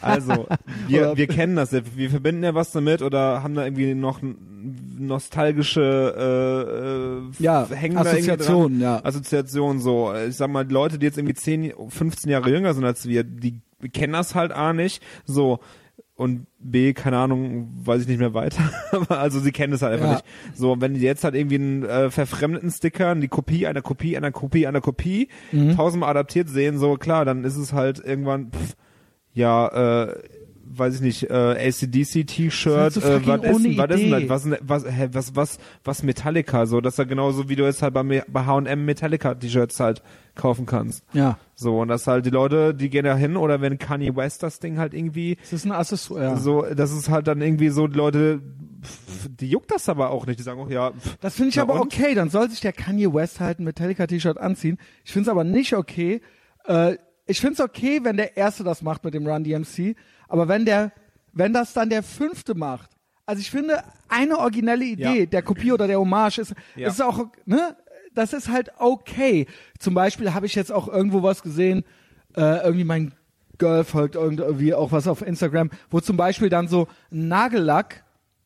Also, 0.01 0.47
wir, 0.87 1.15
wir 1.15 1.27
kennen 1.27 1.55
das, 1.55 1.71
wir 1.71 2.09
verbinden 2.09 2.43
ja 2.43 2.53
was 2.53 2.71
damit 2.71 3.01
oder 3.01 3.41
haben 3.41 3.55
da 3.55 3.63
irgendwie 3.63 3.95
noch 3.95 4.19
nostalgische 4.97 6.15
äh, 6.17 7.41
äh, 7.41 7.43
Ja, 7.43 7.65
hängen 7.69 7.97
Assoziationen, 7.97 8.81
ja. 8.81 9.03
Assoziationen 9.05 9.81
so. 9.81 10.13
Ich 10.13 10.35
sag 10.35 10.49
mal, 10.49 10.65
die 10.65 10.73
Leute, 10.73 10.99
die 10.99 11.05
jetzt 11.05 11.17
irgendwie 11.17 11.33
10, 11.33 11.73
15 11.87 12.29
Jahre 12.29 12.49
jünger 12.49 12.73
sind 12.73 12.83
als 12.83 13.07
wir, 13.07 13.23
die 13.23 13.61
kennen 13.93 14.13
das 14.13 14.35
halt 14.35 14.51
A 14.51 14.73
nicht. 14.73 15.01
So. 15.25 15.59
Und 16.19 16.47
B, 16.59 16.91
keine 16.91 17.17
Ahnung, 17.17 17.69
weiß 17.85 18.01
ich 18.01 18.07
nicht 18.09 18.19
mehr 18.19 18.33
weiter. 18.33 18.61
Aber 18.91 19.19
also 19.19 19.39
sie 19.39 19.53
kennen 19.53 19.71
es 19.71 19.81
halt 19.81 19.93
einfach 19.93 20.05
Ja. 20.07 20.13
nicht. 20.15 20.25
So, 20.53 20.75
wenn 20.81 20.93
die 20.93 20.99
jetzt 20.99 21.23
halt 21.23 21.33
irgendwie 21.33 21.55
einen 21.55 21.83
äh, 21.85 22.09
verfremdeten 22.11 22.69
Sticker, 22.71 23.15
die 23.15 23.29
Kopie 23.29 23.65
einer 23.67 23.81
Kopie 23.81 24.17
einer 24.17 24.31
Kopie 24.33 24.67
einer 24.67 24.81
Kopie, 24.81 25.29
Mhm. 25.53 25.77
tausendmal 25.77 26.09
adaptiert 26.09 26.49
sehen, 26.49 26.77
so 26.77 26.95
klar, 26.95 27.23
dann 27.23 27.45
ist 27.45 27.55
es 27.55 27.71
halt 27.71 27.99
irgendwann, 28.03 28.51
pff, 28.51 28.75
ja, 29.33 30.07
äh, 30.09 30.19
weiß 30.71 30.95
ich 30.95 31.01
nicht, 31.01 31.29
äh, 31.29 31.33
ACDC 31.33 32.25
T-Shirt, 32.27 32.95
Das 32.95 32.97
ist 32.97 33.03
äh, 33.03 33.19
so 33.19 33.27
was 33.27 33.41
ist 33.41 33.77
was 33.77 33.89
ist 33.91 34.01
denn 34.03 34.11
das? 34.11 34.29
Was, 34.29 34.45
was, 34.61 34.85
hä, 34.85 35.09
was, 35.11 35.35
was, 35.35 35.57
was 35.83 36.03
Metallica, 36.03 36.65
so, 36.65 36.79
dass 36.81 36.99
er 36.99 37.05
genauso 37.05 37.49
wie 37.49 37.55
du 37.55 37.63
jetzt 37.63 37.81
halt 37.81 37.93
bei, 37.93 38.03
bei 38.27 38.45
H&M 38.45 38.85
Metallica 38.85 39.33
T-Shirts 39.35 39.79
halt 39.79 40.03
kaufen 40.35 40.65
kannst. 40.65 41.03
Ja. 41.13 41.37
So, 41.55 41.79
und 41.79 41.87
das 41.89 42.07
halt 42.07 42.25
die 42.25 42.29
Leute, 42.29 42.73
die 42.73 42.89
gehen 42.89 43.03
da 43.05 43.15
hin, 43.15 43.35
oder 43.35 43.61
wenn 43.61 43.77
Kanye 43.77 44.15
West 44.15 44.43
das 44.43 44.59
Ding 44.59 44.77
halt 44.77 44.93
irgendwie, 44.93 45.37
Es 45.43 45.53
ist 45.53 45.65
ein 45.65 45.71
Accessoire. 45.71 46.23
Ja. 46.23 46.35
so, 46.37 46.61
das 46.63 46.91
ist 46.91 47.09
halt 47.09 47.27
dann 47.27 47.41
irgendwie 47.41 47.69
so, 47.69 47.87
die 47.87 47.97
Leute, 47.97 48.41
pff, 48.81 49.27
die 49.39 49.49
juckt 49.49 49.71
das 49.71 49.89
aber 49.89 50.11
auch 50.11 50.25
nicht, 50.27 50.39
die 50.39 50.43
sagen 50.43 50.61
auch, 50.61 50.69
ja, 50.69 50.91
pff, 50.91 51.17
Das 51.19 51.35
finde 51.35 51.49
ich 51.49 51.59
aber 51.59 51.73
und? 51.73 51.81
okay. 51.81 52.13
Dann 52.15 52.29
soll 52.29 52.49
sich 52.49 52.61
der 52.61 52.73
Kanye 52.73 53.13
West 53.13 53.39
halt 53.39 53.59
ein 53.59 53.63
Metallica-T-Shirt 53.65 54.37
anziehen. 54.37 54.77
Ich 55.03 55.11
finde 55.11 55.29
es 55.29 55.31
aber 55.31 55.43
nicht 55.43 55.73
okay. 55.73 56.21
Äh, 56.65 56.97
ich 57.25 57.41
finde 57.41 57.53
es 57.55 57.59
okay, 57.59 57.99
wenn 58.03 58.17
der 58.17 58.37
Erste 58.37 58.63
das 58.63 58.81
macht 58.81 59.03
mit 59.03 59.13
dem 59.13 59.27
Run 59.27 59.43
DMC. 59.43 59.95
Aber 60.29 60.47
wenn 60.47 60.63
der, 60.65 60.91
wenn 61.33 61.51
das 61.53 61.73
dann 61.73 61.89
der 61.89 62.01
Fünfte 62.03 62.55
macht. 62.55 62.89
Also 63.25 63.41
ich 63.41 63.51
finde, 63.51 63.83
eine 64.07 64.39
originelle 64.39 64.85
Idee 64.85 65.19
Ja. 65.21 65.25
der 65.25 65.41
Kopie 65.43 65.71
oder 65.73 65.85
der 65.87 65.99
Hommage 65.99 66.37
ist, 66.39 66.53
Ja. 66.75 66.87
ist 66.87 67.01
auch, 67.01 67.25
ne? 67.45 67.75
Das 68.15 68.33
ist 68.33 68.49
halt 68.49 68.71
okay. 68.79 69.45
Zum 69.77 69.93
Beispiel 69.93 70.33
habe 70.33 70.45
ich 70.47 70.55
jetzt 70.55 70.71
auch 70.71 70.87
irgendwo 70.87 71.21
was 71.21 71.43
gesehen, 71.43 71.83
äh, 72.35 72.63
irgendwie 72.63 72.83
mein 72.85 73.13
Girl 73.59 73.83
folgt 73.83 74.15
irgendwie 74.15 74.73
auch 74.73 74.91
was 74.91 75.07
auf 75.07 75.21
Instagram, 75.21 75.69
wo 75.91 75.99
zum 75.99 76.15
Beispiel 76.17 76.49
dann 76.49 76.67
so 76.67 76.87
Nagellack, 77.11 78.03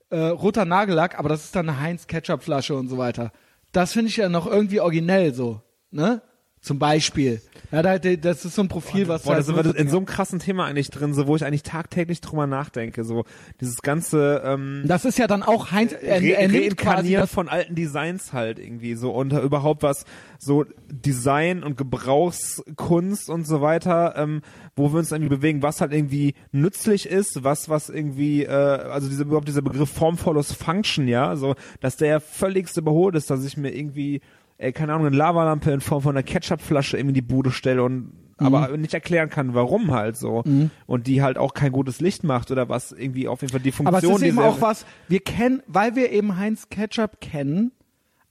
äh, 0.10 0.18
roter 0.18 0.66
Nagellack, 0.66 1.18
aber 1.18 1.30
das 1.30 1.46
ist 1.46 1.56
dann 1.56 1.70
eine 1.70 1.80
Heinz 1.80 2.08
Ketchup 2.08 2.44
Flasche 2.44 2.76
und 2.76 2.88
so 2.90 2.98
weiter. 2.98 3.32
Das 3.72 3.94
finde 3.94 4.10
ich 4.10 4.18
ja 4.18 4.28
noch 4.30 4.48
irgendwie 4.48 4.80
originell 4.82 5.34
so, 5.34 5.62
ne? 5.92 6.22
Zum 6.64 6.80
Beispiel. 6.80 7.42
Ja, 7.74 7.82
da, 7.82 7.98
das 7.98 8.46
ist 8.46 8.56
so 8.56 8.62
ein 8.62 8.70
Profil, 8.70 9.10
was 9.10 9.24
Boah, 9.24 9.32
halt 9.32 9.40
das 9.40 9.48
sind 9.48 9.58
wir 9.58 9.76
in 9.76 9.90
so 9.90 9.98
einem 9.98 10.06
krassen 10.06 10.40
Thema 10.40 10.66
eigentlich 10.66 10.90
drin, 10.92 11.14
so 11.14 11.28
wo 11.28 11.36
ich 11.36 11.44
eigentlich 11.44 11.64
tagtäglich 11.64 12.22
drüber 12.22 12.48
nachdenke, 12.48 13.04
so 13.04 13.26
dieses 13.60 13.82
ganze 13.82 14.42
ähm, 14.46 14.84
das 14.86 15.04
ist 15.04 15.18
ja 15.18 15.28
dann 15.28 15.44
auch 15.44 15.72
Heinz, 15.72 15.92
er, 15.92 16.22
Re 16.22 16.36
er 16.36 17.20
das, 17.20 17.32
von 17.32 17.50
alten 17.50 17.76
Designs 17.76 18.32
halt 18.32 18.60
irgendwie 18.60 18.96
so 18.96 19.12
und 19.12 19.34
überhaupt 19.34 19.84
was 19.84 20.06
so 20.40 20.66
Design 20.90 21.64
und 21.64 21.76
Gebrauchskunst 21.76 23.30
und 23.30 23.46
so 23.46 23.60
weiter, 23.60 24.14
ähm, 24.16 24.42
wo 24.78 24.94
wir 24.94 25.00
uns 25.00 25.12
irgendwie 25.12 25.36
bewegen, 25.36 25.64
was 25.64 25.82
halt 25.82 25.92
irgendwie 25.92 26.34
nützlich 26.54 27.10
ist, 27.10 27.44
was 27.44 27.68
was 27.68 27.90
irgendwie, 27.90 28.44
äh, 28.44 28.50
also 28.50 29.10
dieser 29.10 29.24
überhaupt 29.24 29.50
dieser 29.50 29.64
Begriff 29.64 29.90
Form 29.90 30.18
follows 30.18 30.54
Function, 30.54 31.10
ja, 31.10 31.36
so 31.36 31.56
dass 31.82 31.98
der 31.98 32.22
völligst 32.22 32.78
überholt 32.78 33.16
ist, 33.16 33.30
dass 33.30 33.44
ich 33.44 33.58
mir 33.58 33.76
irgendwie 33.76 34.22
ey, 34.64 34.72
keine 34.74 34.94
Ahnung, 34.94 35.08
eine 35.08 35.16
Lavalampe 35.16 35.72
in 35.72 35.82
Form 35.82 36.02
von 36.02 36.16
einer 36.16 36.24
Ketchupflasche 36.24 36.98
in 36.98 37.14
die 37.14 37.22
Bude 37.22 37.52
stelle 37.52 37.84
und 37.84 38.14
aber 38.38 38.76
nicht 38.78 38.94
erklären 38.94 39.30
kann, 39.30 39.54
warum 39.54 39.92
halt 39.92 40.18
so. 40.18 40.44
Und 40.88 41.08
die 41.08 41.22
halt 41.22 41.38
auch 41.38 41.54
kein 41.54 41.72
gutes 41.72 42.02
Licht 42.02 42.24
macht 42.24 42.52
oder 42.52 42.68
was 42.68 42.92
irgendwie 42.92 43.28
auf 43.28 43.42
jeden 43.42 43.52
Fall 43.52 43.62
die 43.62 43.72
Funktion 43.72 43.96
aber 43.96 44.06
es 44.06 44.22
ist 44.22 44.28
eben 44.28 44.40
auch 44.40 44.60
was, 44.60 44.86
wir 45.08 45.20
kennen, 45.20 45.62
weil 45.68 45.96
wir 45.96 46.12
eben 46.12 46.38
Heinz 46.38 46.68
Ketchup 46.70 47.22
kennen, 47.22 47.72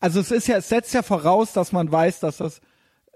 also 0.00 0.18
es 0.20 0.32
ist 0.32 0.48
ja, 0.48 0.56
es 0.56 0.68
setzt 0.68 0.92
ja 0.92 1.02
voraus, 1.02 1.52
dass 1.52 1.70
man 1.72 1.90
weiß, 1.90 2.18
dass 2.20 2.38
das, 2.38 2.60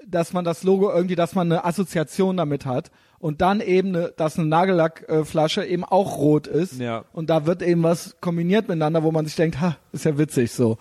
dass 0.06 0.32
man 0.32 0.44
das 0.44 0.62
Logo 0.62 0.90
irgendwie, 0.90 1.16
dass 1.16 1.34
man 1.34 1.50
eine 1.50 1.64
Assoziation 1.64 2.36
damit 2.36 2.64
hat 2.64 2.92
und 3.18 3.40
dann 3.40 3.60
eben, 3.60 3.88
eine, 3.88 4.12
dass 4.16 4.38
eine 4.38 4.46
Nagellackflasche 4.46 5.64
eben 5.64 5.84
auch 5.84 6.18
rot 6.18 6.46
ist 6.46 6.78
Ja. 6.78 7.04
und 7.12 7.28
da 7.28 7.44
wird 7.44 7.62
eben 7.62 7.82
was 7.82 8.16
kombiniert 8.20 8.68
miteinander, 8.68 9.02
wo 9.02 9.10
man 9.10 9.26
sich 9.26 9.34
denkt, 9.34 9.60
ha, 9.60 9.76
ist 9.92 10.04
ja 10.04 10.16
witzig 10.16 10.52
so. 10.52 10.78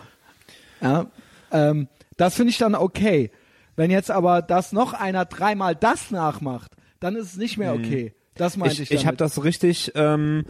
Ja, 0.80 1.06
ähm, 1.50 1.88
das 2.16 2.34
finde 2.36 2.50
ich 2.50 2.58
dann 2.58 2.74
okay. 2.74 3.30
Wenn 3.76 3.90
jetzt 3.90 4.10
aber 4.10 4.40
das 4.42 4.72
noch 4.72 4.92
einer 4.94 5.24
dreimal 5.26 5.74
das 5.76 6.10
nachmacht, 6.10 6.72
dann 7.00 7.14
ist 7.16 7.32
es 7.32 7.36
nicht 7.36 7.58
mehr 7.58 7.74
okay. 7.74 8.14
Das 8.36 8.56
meinte 8.56 8.74
ich, 8.74 8.78
Mhm. 8.90 8.94
ich, 8.96 9.00
ich 9.02 9.06
habe 9.06 9.16
das 9.16 9.44
richtig 9.44 9.92
ähm, 9.94 10.44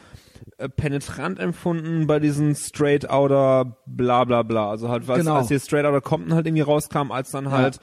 äh, 0.58 0.68
penetrant 0.68 1.38
empfunden 1.38 2.06
bei 2.06 2.18
diesen 2.20 2.54
Straight 2.54 3.08
Outer 3.10 3.78
bla 3.86 4.24
bla 4.24 4.42
bla. 4.42 4.70
Also 4.70 4.88
halt, 4.88 5.08
was, 5.08 5.18
Genau. 5.18 5.36
als 5.36 5.48
die 5.48 5.58
Straight 5.58 5.84
Outer 5.86 6.00
Compton 6.00 6.34
halt 6.34 6.46
irgendwie 6.46 6.62
rauskam, 6.62 7.10
als 7.10 7.30
dann 7.30 7.50
halt, 7.50 7.78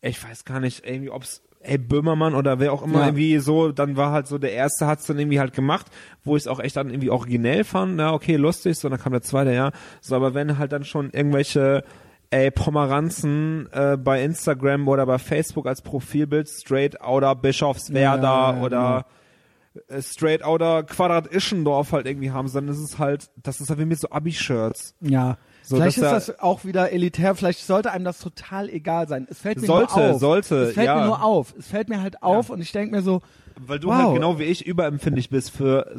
ich 0.00 0.22
weiß 0.22 0.44
gar 0.44 0.60
nicht, 0.60 0.86
irgendwie 0.86 1.10
ob's 1.10 1.42
ey, 1.66 1.78
Böhmermann 1.78 2.34
oder 2.34 2.60
wer 2.60 2.72
auch 2.74 2.82
immer 2.82 3.00
Ja. 3.00 3.06
irgendwie 3.06 3.38
so, 3.38 3.72
dann 3.72 3.96
war 3.96 4.10
halt 4.12 4.26
so, 4.26 4.36
der 4.36 4.52
erste 4.52 4.86
hat's 4.86 5.06
dann 5.06 5.18
irgendwie 5.18 5.40
halt 5.40 5.54
gemacht, 5.54 5.86
wo 6.22 6.36
ich 6.36 6.42
es 6.42 6.46
auch 6.46 6.60
echt 6.60 6.76
dann 6.76 6.90
irgendwie 6.90 7.08
originell 7.08 7.64
fand, 7.64 7.98
ja, 7.98 8.12
okay, 8.12 8.36
lustig, 8.36 8.76
so, 8.78 8.88
dann 8.90 9.00
kam 9.00 9.12
der 9.12 9.22
zweite, 9.22 9.54
ja, 9.54 9.72
so, 10.02 10.14
aber 10.14 10.34
wenn 10.34 10.58
halt 10.58 10.72
dann 10.72 10.84
schon 10.84 11.08
irgendwelche 11.10 11.82
ey, 12.30 12.50
Pomeranzen 12.50 13.68
äh, 13.72 13.96
bei 13.96 14.22
Instagram 14.22 14.88
oder 14.88 15.06
bei 15.06 15.18
Facebook 15.18 15.66
als 15.66 15.82
Profilbild 15.82 16.48
Straight 16.48 17.00
Outer 17.00 17.34
Bischofswerda 17.34 18.22
Ja, 18.22 18.50
ja, 18.52 18.56
ja, 18.58 18.62
oder 18.64 19.06
äh, 19.88 20.02
Straight 20.02 20.42
Outer 20.44 20.82
Quadrat 20.84 21.26
Ischendorf 21.28 21.92
halt 21.92 22.06
irgendwie 22.06 22.30
haben, 22.30 22.48
sondern 22.48 22.74
es 22.74 22.80
ist 22.80 22.98
halt, 22.98 23.30
das 23.42 23.60
ist 23.60 23.70
halt 23.70 23.78
wie 23.78 23.84
mit 23.84 23.98
so 23.98 24.08
Abi-Shirts. 24.10 24.94
Ja. 25.00 25.38
So, 25.62 25.76
vielleicht 25.76 25.96
ist 25.96 26.02
dass 26.02 26.26
das 26.26 26.40
auch 26.40 26.64
wieder 26.66 26.92
elitär, 26.92 27.34
vielleicht 27.34 27.60
sollte 27.60 27.90
einem 27.90 28.04
das 28.04 28.18
total 28.18 28.68
egal 28.68 29.08
sein. 29.08 29.26
Es 29.30 29.38
fällt 29.38 29.60
mir 29.60 29.66
Sollte, 29.66 29.98
nur 29.98 30.10
auf. 30.10 30.20
sollte, 30.20 30.56
Es 30.64 30.74
fällt 30.74 30.86
ja. 30.88 30.96
mir 31.00 31.06
nur 31.06 31.22
auf. 31.22 31.54
Es 31.58 31.68
fällt 31.68 31.88
mir 31.88 32.02
halt 32.02 32.22
auf 32.22 32.50
und 32.50 32.60
ich 32.60 32.70
denke 32.72 32.94
mir 32.94 33.00
so, 33.02 33.22
Weil 33.58 33.78
du 33.78 33.88
Wow. 33.88 33.94
halt 33.94 34.14
genau 34.14 34.38
wie 34.38 34.42
ich 34.44 34.66
überempfindlich 34.66 35.30
bist 35.30 35.50
für 35.52 35.94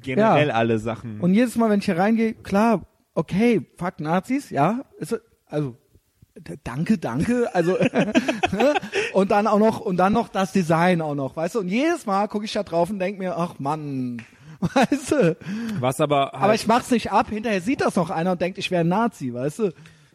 generell 0.00 0.50
alle 0.52 0.78
Sachen. 0.78 1.20
und 1.20 1.34
jedes 1.34 1.56
Mal, 1.56 1.68
wenn 1.70 1.80
ich 1.80 1.84
hier 1.86 1.98
reingehe, 1.98 2.34
klar, 2.34 2.82
okay, 3.14 3.66
fuck 3.76 3.98
Nazis, 4.00 4.50
ja, 4.50 4.82
ist, 4.98 5.20
also, 5.52 5.76
danke, 6.64 6.98
danke, 6.98 7.54
also, 7.54 7.72
ne? 8.52 8.74
und 9.12 9.30
dann 9.30 9.46
auch 9.46 9.58
noch, 9.58 9.80
und 9.80 9.98
dann 9.98 10.14
noch 10.14 10.28
das 10.28 10.52
Design 10.52 11.02
auch 11.02 11.14
noch, 11.14 11.36
weißt 11.36 11.56
du, 11.56 11.60
und 11.60 11.68
jedes 11.68 12.06
Mal 12.06 12.26
gucke 12.28 12.46
ich 12.46 12.52
da 12.52 12.62
drauf 12.62 12.88
und 12.88 12.98
denke 12.98 13.18
mir, 13.18 13.36
ach 13.36 13.58
Mann, 13.58 14.22
weißt 14.60 15.12
du, 15.12 15.36
Was 15.78 16.00
aber 16.00 16.30
halt, 16.32 16.42
aber 16.42 16.54
ich 16.54 16.66
mach's 16.66 16.90
nicht 16.90 17.12
ab, 17.12 17.28
hinterher 17.28 17.60
sieht 17.60 17.82
das 17.82 17.96
noch 17.96 18.10
einer 18.10 18.32
und 18.32 18.40
denkt, 18.40 18.58
ich 18.58 18.70
wäre 18.70 18.80
ein 18.82 18.88
Nazi, 18.88 19.34
weißt 19.34 19.58
du, 19.58 19.72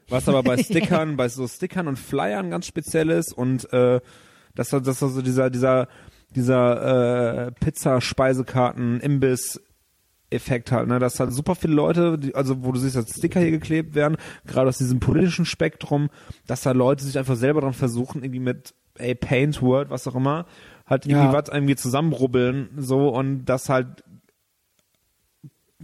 Was 0.09 0.27
aber 0.27 0.41
bei 0.41 0.57
Stickern, 0.63 1.17
bei 1.17 1.29
so 1.29 1.47
Stickern 1.47 1.87
und 1.87 1.99
Flyern 1.99 2.49
ganz 2.49 2.65
speziell 2.65 3.11
ist 3.11 3.31
und 3.31 3.71
äh, 3.71 4.01
das 4.55 4.69
das 4.69 4.81
das 4.81 4.99
so 4.99 5.21
dieser 5.21 5.51
dieser 5.51 5.87
dieser 6.35 7.47
äh, 7.47 7.51
Pizza 7.51 8.01
Speisekarten 8.01 8.99
Imbiss 9.01 9.61
Effekt 10.29 10.71
halt, 10.71 10.87
ne, 10.87 10.99
dass 10.99 11.19
halt 11.19 11.31
super 11.31 11.55
viele 11.55 11.73
Leute, 11.73 12.17
die, 12.17 12.35
also 12.35 12.63
wo 12.63 12.71
du 12.71 12.79
siehst, 12.79 12.95
dass 12.95 13.09
Sticker 13.09 13.39
hier 13.39 13.51
geklebt 13.51 13.95
werden, 13.95 14.17
gerade 14.45 14.67
aus 14.67 14.77
diesem 14.77 14.99
politischen 14.99 15.45
Spektrum, 15.45 16.09
dass 16.47 16.61
da 16.61 16.71
Leute 16.71 17.03
sich 17.05 17.17
einfach 17.17 17.35
selber 17.35 17.61
dran 17.61 17.73
versuchen, 17.73 18.23
irgendwie 18.23 18.41
mit 18.41 18.73
ey, 18.97 19.15
Paint, 19.15 19.61
Word, 19.61 19.89
was 19.89 20.07
auch 20.07 20.15
immer, 20.15 20.45
halt 20.85 21.05
irgendwie 21.05 21.27
Ja. 21.27 21.33
was 21.33 21.49
irgendwie 21.49 21.75
zusammenrubbeln, 21.75 22.69
so 22.77 23.09
und 23.09 23.45
das 23.45 23.69
halt 23.69 24.03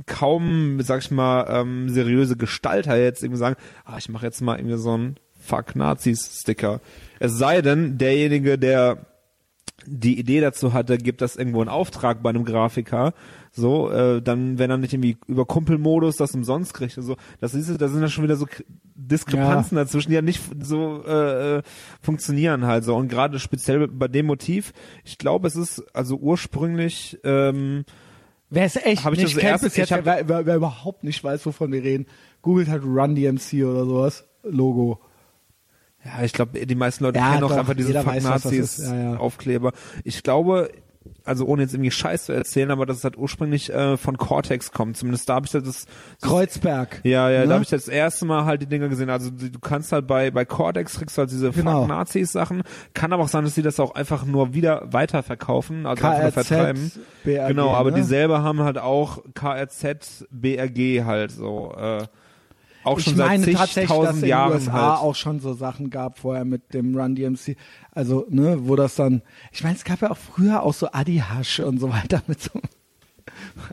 kaum, 0.07 0.79
sag 0.81 1.01
ich 1.01 1.11
mal, 1.11 1.45
ähm, 1.49 1.89
seriöse 1.89 2.35
Gestalter 2.35 2.97
jetzt 2.97 3.23
irgendwie 3.23 3.39
sagen, 3.39 3.55
ah, 3.85 3.97
ich 3.97 4.09
mache 4.09 4.25
jetzt 4.25 4.41
mal 4.41 4.57
irgendwie 4.57 4.77
so 4.77 4.93
einen 4.93 5.17
Fuck 5.39 5.75
Nazis 5.75 6.39
Sticker. 6.41 6.81
Es 7.19 7.37
sei 7.37 7.61
denn, 7.61 7.97
derjenige, 7.97 8.57
der 8.57 9.05
die 9.85 10.17
Idee 10.17 10.39
dazu 10.41 10.73
hatte, 10.73 10.97
gibt 10.97 11.21
das 11.21 11.35
irgendwo 11.35 11.61
in 11.61 11.67
Auftrag 11.69 12.23
bei 12.23 12.29
einem 12.29 12.45
Grafiker, 12.45 13.13
so, 13.55 13.91
äh, 13.91 14.19
dann, 14.21 14.57
wenn 14.57 14.71
er 14.71 14.77
nicht 14.77 14.93
irgendwie 14.93 15.15
über 15.27 15.45
Kumpelmodus 15.45 16.17
das 16.17 16.33
umsonst 16.33 16.73
kriegt 16.73 16.97
und 16.97 17.03
so, 17.03 17.17
das 17.39 17.53
ist, 17.53 17.79
da 17.79 17.87
sind 17.87 18.01
ja 18.01 18.07
schon 18.09 18.23
wieder 18.23 18.35
so 18.35 18.47
Diskrepanzen 18.95 19.75
dazwischen, 19.77 20.09
die 20.09 20.15
ja 20.15 20.23
nicht 20.23 20.41
so 20.61 21.03
äh, 21.05 21.57
äh, 21.57 21.61
funktionieren 22.01 22.65
halt 22.65 22.83
so. 22.83 22.95
Und 22.95 23.09
gerade 23.09 23.39
speziell 23.39 23.87
bei 23.87 24.07
dem 24.07 24.25
Motiv, 24.25 24.73
ich 25.03 25.19
glaube, 25.19 25.47
es 25.47 25.55
ist 25.55 25.83
also 25.95 26.17
ursprünglich 26.17 27.19
ähm, 27.23 27.85
Wer 28.49 28.65
es 28.65 28.75
echt 28.75 29.03
Hab 29.03 29.13
ich 29.13 29.19
nicht 29.19 29.35
das 29.35 29.41
kennt 29.41 29.61
bis 29.61 29.75
jetzt, 29.77 29.91
hab- 29.91 30.05
wer, 30.05 30.27
wer, 30.27 30.45
wer 30.45 30.55
überhaupt 30.55 31.03
nicht 31.03 31.23
weiß, 31.23 31.45
wovon 31.45 31.71
wir 31.71 31.83
reden, 31.83 32.05
googelt 32.41 32.69
halt 32.69 32.83
Run 32.83 33.15
DMC 33.15 33.63
oder 33.65 33.85
sowas, 33.85 34.27
Logo. 34.43 34.99
Ja, 36.05 36.23
ich 36.23 36.33
glaube, 36.33 36.65
die 36.65 36.75
meisten 36.75 37.03
Leute 37.03 37.17
Ja, 37.19 37.31
kennen 37.31 37.43
auch 37.45 37.49
doch, 37.49 37.57
einfach 37.57 37.75
diese 37.75 37.93
Fuck 37.93 38.05
weiß, 38.07 38.23
Nazis 38.23 38.77
ist. 38.79 38.91
Ja, 38.91 38.95
ja. 39.13 39.17
Aufkleber. 39.17 39.71
Ich 40.03 40.21
glaube, 40.21 40.69
also 41.25 41.45
ohne 41.45 41.61
jetzt 41.63 41.73
irgendwie 41.73 41.91
Scheiß 41.91 42.25
zu 42.25 42.33
erzählen, 42.33 42.71
aber 42.71 42.85
das 42.85 43.03
hat 43.03 43.17
ursprünglich 43.17 43.71
äh, 43.73 43.97
von 43.97 44.17
Cortex 44.17 44.71
kommt. 44.71 44.97
Zumindest 44.97 45.29
da 45.29 45.35
habe 45.35 45.45
ich 45.45 45.51
das, 45.51 45.63
das 45.63 45.85
Kreuzberg. 46.21 47.01
ja, 47.03 47.29
ja, 47.29 47.41
Ne? 47.41 47.47
da 47.47 47.53
habe 47.55 47.63
ich 47.63 47.69
das 47.69 47.87
erste 47.87 48.25
Mal 48.25 48.45
halt 48.45 48.61
die 48.61 48.65
Dinger 48.67 48.89
gesehen. 48.89 49.09
Also 49.09 49.29
du 49.31 49.59
kannst 49.59 49.91
halt 49.91 50.07
bei 50.07 50.31
bei 50.31 50.45
Cortex 50.45 50.97
kriegst 50.97 51.17
du 51.17 51.21
halt 51.21 51.31
diese 51.31 51.51
Genau. 51.51 51.87
Nazis 51.87 52.31
Sachen. 52.31 52.63
Kann 52.93 53.13
aber 53.13 53.23
auch 53.23 53.27
sein, 53.29 53.43
dass 53.43 53.55
die 53.55 53.61
das 53.61 53.79
auch 53.79 53.95
einfach 53.95 54.25
nur 54.25 54.53
wieder 54.53 54.83
weiterverkaufen, 54.91 55.85
also 55.85 56.03
einfach 56.05 56.21
nur 56.23 56.31
KRZ, 56.31 56.47
vertreiben. 56.47 56.91
BRG, 57.23 57.47
genau, 57.47 57.71
aber 57.71 57.91
ne? 57.91 57.97
die 57.97 58.03
selber 58.03 58.43
haben 58.43 58.61
halt 58.61 58.77
auch 58.77 59.19
KRZ, 59.33 60.25
BRG 60.31 61.03
halt 61.05 61.31
so. 61.31 61.73
Äh, 61.77 62.05
auch 62.83 62.99
ich 62.99 63.05
schon 63.05 63.15
seit 63.15 63.27
meine 63.27 63.51
tatsächlich, 63.53 63.99
dass 63.99 64.21
in 64.21 64.27
Jahren 64.27 64.53
USA 64.53 64.71
halt. 64.71 65.01
auch 65.01 65.15
schon 65.15 65.39
so 65.39 65.53
Sachen 65.53 65.89
gab 65.89 66.19
vorher 66.19 66.45
mit 66.45 66.73
dem 66.73 66.95
Run 66.95 67.15
DMC. 67.15 67.55
Also, 67.91 68.25
ne, 68.29 68.67
wo 68.67 68.75
das 68.75 68.95
dann, 68.95 69.21
ich 69.51 69.63
meine, 69.63 69.75
es 69.75 69.83
gab 69.83 70.01
ja 70.01 70.11
auch 70.11 70.17
früher 70.17 70.63
auch 70.63 70.73
so 70.73 70.89
Adi 70.91 71.17
Hasch 71.17 71.59
und 71.59 71.79
so 71.79 71.89
weiter 71.91 72.21
mit 72.27 72.41
so, 72.41 72.51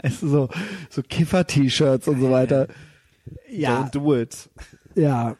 weißt 0.03 0.23
du, 0.23 0.29
so, 0.29 0.49
so 0.89 1.03
Kiffer-T-Shirts 1.03 2.09
und 2.09 2.21
so 2.21 2.31
weiter. 2.31 2.69
Ja, 3.51 3.83
Don't 3.83 3.91
do 3.91 4.15
it. 4.17 4.49
ja. 4.95 5.37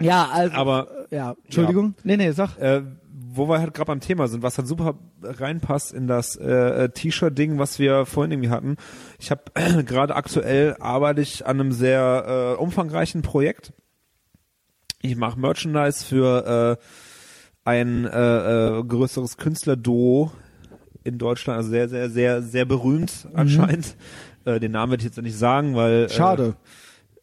Ja, 0.00 0.28
also, 0.32 0.56
Aber 0.56 0.88
ja, 1.10 1.36
Entschuldigung. 1.44 1.94
Nee, 2.02 2.16
nee, 2.16 2.32
sag. 2.32 2.58
äh, 2.58 2.82
wo 3.34 3.48
wir 3.48 3.60
halt 3.60 3.74
gerade 3.74 3.86
beim 3.86 4.00
Thema 4.00 4.28
sind, 4.28 4.42
was 4.42 4.58
halt 4.58 4.66
super 4.66 4.98
reinpasst 5.22 5.92
in 5.92 6.06
das 6.06 6.36
äh, 6.36 6.84
äh, 6.84 6.88
T-Shirt-Ding, 6.88 7.58
was 7.58 7.78
wir 7.78 8.06
vorhin 8.06 8.32
irgendwie 8.32 8.50
hatten. 8.50 8.76
Ich 9.24 9.30
habe 9.30 9.42
gerade 9.84 10.14
aktuell 10.16 10.76
arbeite 10.80 11.22
ich 11.22 11.46
an 11.46 11.58
einem 11.58 11.72
sehr 11.72 12.56
äh, 12.58 12.60
umfangreichen 12.62 13.22
Projekt. 13.22 13.72
Ich 15.00 15.16
mache 15.16 15.40
Merchandise 15.40 16.04
für 16.04 16.78
äh, 16.78 16.84
ein 17.64 18.04
äh, 18.04 18.78
äh, 18.78 18.84
größeres 18.84 19.38
Künstlerduo 19.38 20.30
in 21.04 21.16
Deutschland, 21.16 21.56
also 21.56 21.70
sehr, 21.70 21.88
sehr, 21.88 22.10
sehr, 22.10 22.42
sehr 22.42 22.66
berühmt 22.66 23.26
anscheinend. 23.32 23.96
Äh, 24.44 24.60
den 24.60 24.72
Namen 24.72 24.92
werde 24.92 25.00
ich 25.00 25.06
jetzt 25.06 25.22
nicht 25.22 25.38
sagen, 25.38 25.74
weil 25.74 26.04
Mhm. 26.04 26.08
Schade. 26.10 26.56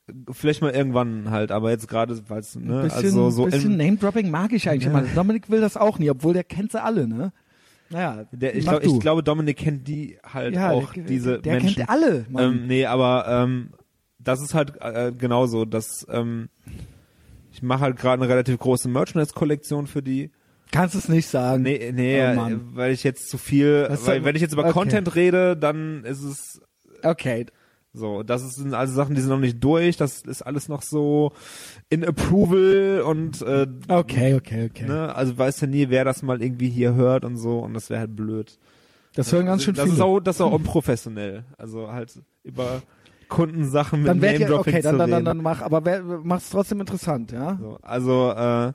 Äh, 0.07 0.13
vielleicht 0.31 0.63
mal 0.63 0.71
irgendwann 0.71 1.29
halt, 1.29 1.51
aber 1.51 1.69
jetzt 1.69 1.87
gerade, 1.87 2.19
weil 2.29 2.39
es 2.39 2.55
ne, 2.55 2.77
Ein 2.77 2.81
bisschen, 2.85 2.97
also 2.97 3.29
so 3.29 3.45
bisschen 3.45 3.73
in, 3.73 3.77
Name-Dropping 3.77 4.31
mag 4.31 4.53
ich 4.53 4.67
eigentlich 4.67 4.87
immer. 4.87 5.03
Dominik 5.03 5.51
will 5.51 5.61
das 5.61 5.77
auch 5.77 5.99
nie, 5.99 6.09
obwohl 6.09 6.33
der 6.33 6.43
kennt 6.43 6.71
sie 6.71 6.81
alle, 6.81 7.07
ne? 7.07 7.31
Naja, 7.91 8.25
Der, 8.31 8.55
ich, 8.55 8.65
glaub, 8.65 8.83
ich 8.83 8.99
glaube, 8.99 9.23
Dominik 9.23 9.57
kennt 9.57 9.87
die 9.87 10.17
halt 10.23 10.55
ja, 10.55 10.71
auch, 10.71 10.93
der, 10.93 11.03
diese 11.03 11.39
der 11.39 11.53
Menschen. 11.55 11.75
kennt 11.75 11.89
alle, 11.89 12.25
Mann. 12.29 12.43
ähm, 12.43 12.67
nee, 12.67 12.85
aber 12.85 13.25
ähm, 13.27 13.71
das 14.19 14.41
ist 14.41 14.53
halt 14.53 14.73
äh, 14.81 15.11
genauso, 15.11 15.65
dass 15.65 16.05
ähm, 16.09 16.49
ich 17.51 17.61
mache 17.61 17.81
halt 17.81 17.97
gerade 17.97 18.21
eine 18.23 18.31
relativ 18.31 18.57
große 18.59 18.87
Merchandise-Kollektion 18.87 19.87
für 19.87 20.01
die. 20.01 20.31
Kannst 20.71 20.95
es 20.95 21.09
nicht 21.09 21.27
sagen. 21.27 21.63
Nee, 21.63 21.91
nee, 21.93 22.17
Oh, 22.21 22.47
äh, 22.47 22.57
weil 22.73 22.93
ich 22.93 23.03
jetzt 23.03 23.29
zu 23.29 23.37
viel, 23.37 23.87
weil 24.05 24.23
wenn 24.23 24.35
ich 24.37 24.41
jetzt 24.41 24.53
über 24.53 24.63
okay. 24.63 24.71
Content 24.71 25.15
rede, 25.15 25.57
dann 25.57 26.05
ist 26.05 26.23
es 26.23 26.61
Okay. 27.03 27.45
So, 27.93 28.23
das 28.23 28.55
sind 28.55 28.73
also 28.73 28.93
Sachen, 28.93 29.15
die 29.15 29.21
sind 29.21 29.29
noch 29.29 29.39
nicht 29.39 29.61
durch, 29.61 29.97
das 29.97 30.21
ist 30.21 30.41
alles 30.43 30.69
noch 30.69 30.81
so 30.81 31.33
in 31.89 32.05
Approval 32.05 33.03
und 33.05 33.41
äh, 33.41 33.67
Okay, 33.89 34.35
okay, 34.35 34.69
okay. 34.69 34.85
ne, 34.85 35.13
also 35.13 35.37
weiß 35.37 35.59
ja 35.61 35.67
nie, 35.67 35.89
wer 35.89 36.05
das 36.05 36.21
mal 36.21 36.41
irgendwie 36.41 36.69
hier 36.69 36.93
hört 36.93 37.25
und 37.25 37.37
so 37.37 37.59
und 37.59 37.73
das 37.73 37.89
wäre 37.89 37.99
halt 37.99 38.15
blöd. 38.15 38.57
Das 39.15 39.31
hören 39.33 39.45
ganz 39.45 39.63
schön 39.63 39.75
das 39.75 39.83
viele. 39.83 39.95
Ist 39.95 40.01
auch, 40.01 40.19
das 40.21 40.37
ist 40.37 40.41
auch 40.41 40.53
unprofessionell. 40.53 41.43
Also 41.57 41.91
halt 41.91 42.17
über 42.43 42.81
Kundensachen 43.27 43.99
mit 44.01 44.09
dann 44.09 44.21
werd 44.21 44.39
ihr, 44.39 44.47
Name-Dropping 44.47 44.73
okay, 44.73 44.81
dann, 44.81 44.93
zu 44.93 44.97
dann, 44.97 45.09
dann, 45.09 45.17
reden. 45.19 45.25
dann 45.25 45.37
mach, 45.37 45.61
aber 45.61 46.01
mach's 46.23 46.49
trotzdem 46.49 46.79
interessant, 46.79 47.31
ja? 47.31 47.57
So, 47.59 47.77
also 47.81 48.31
äh, 48.31 48.71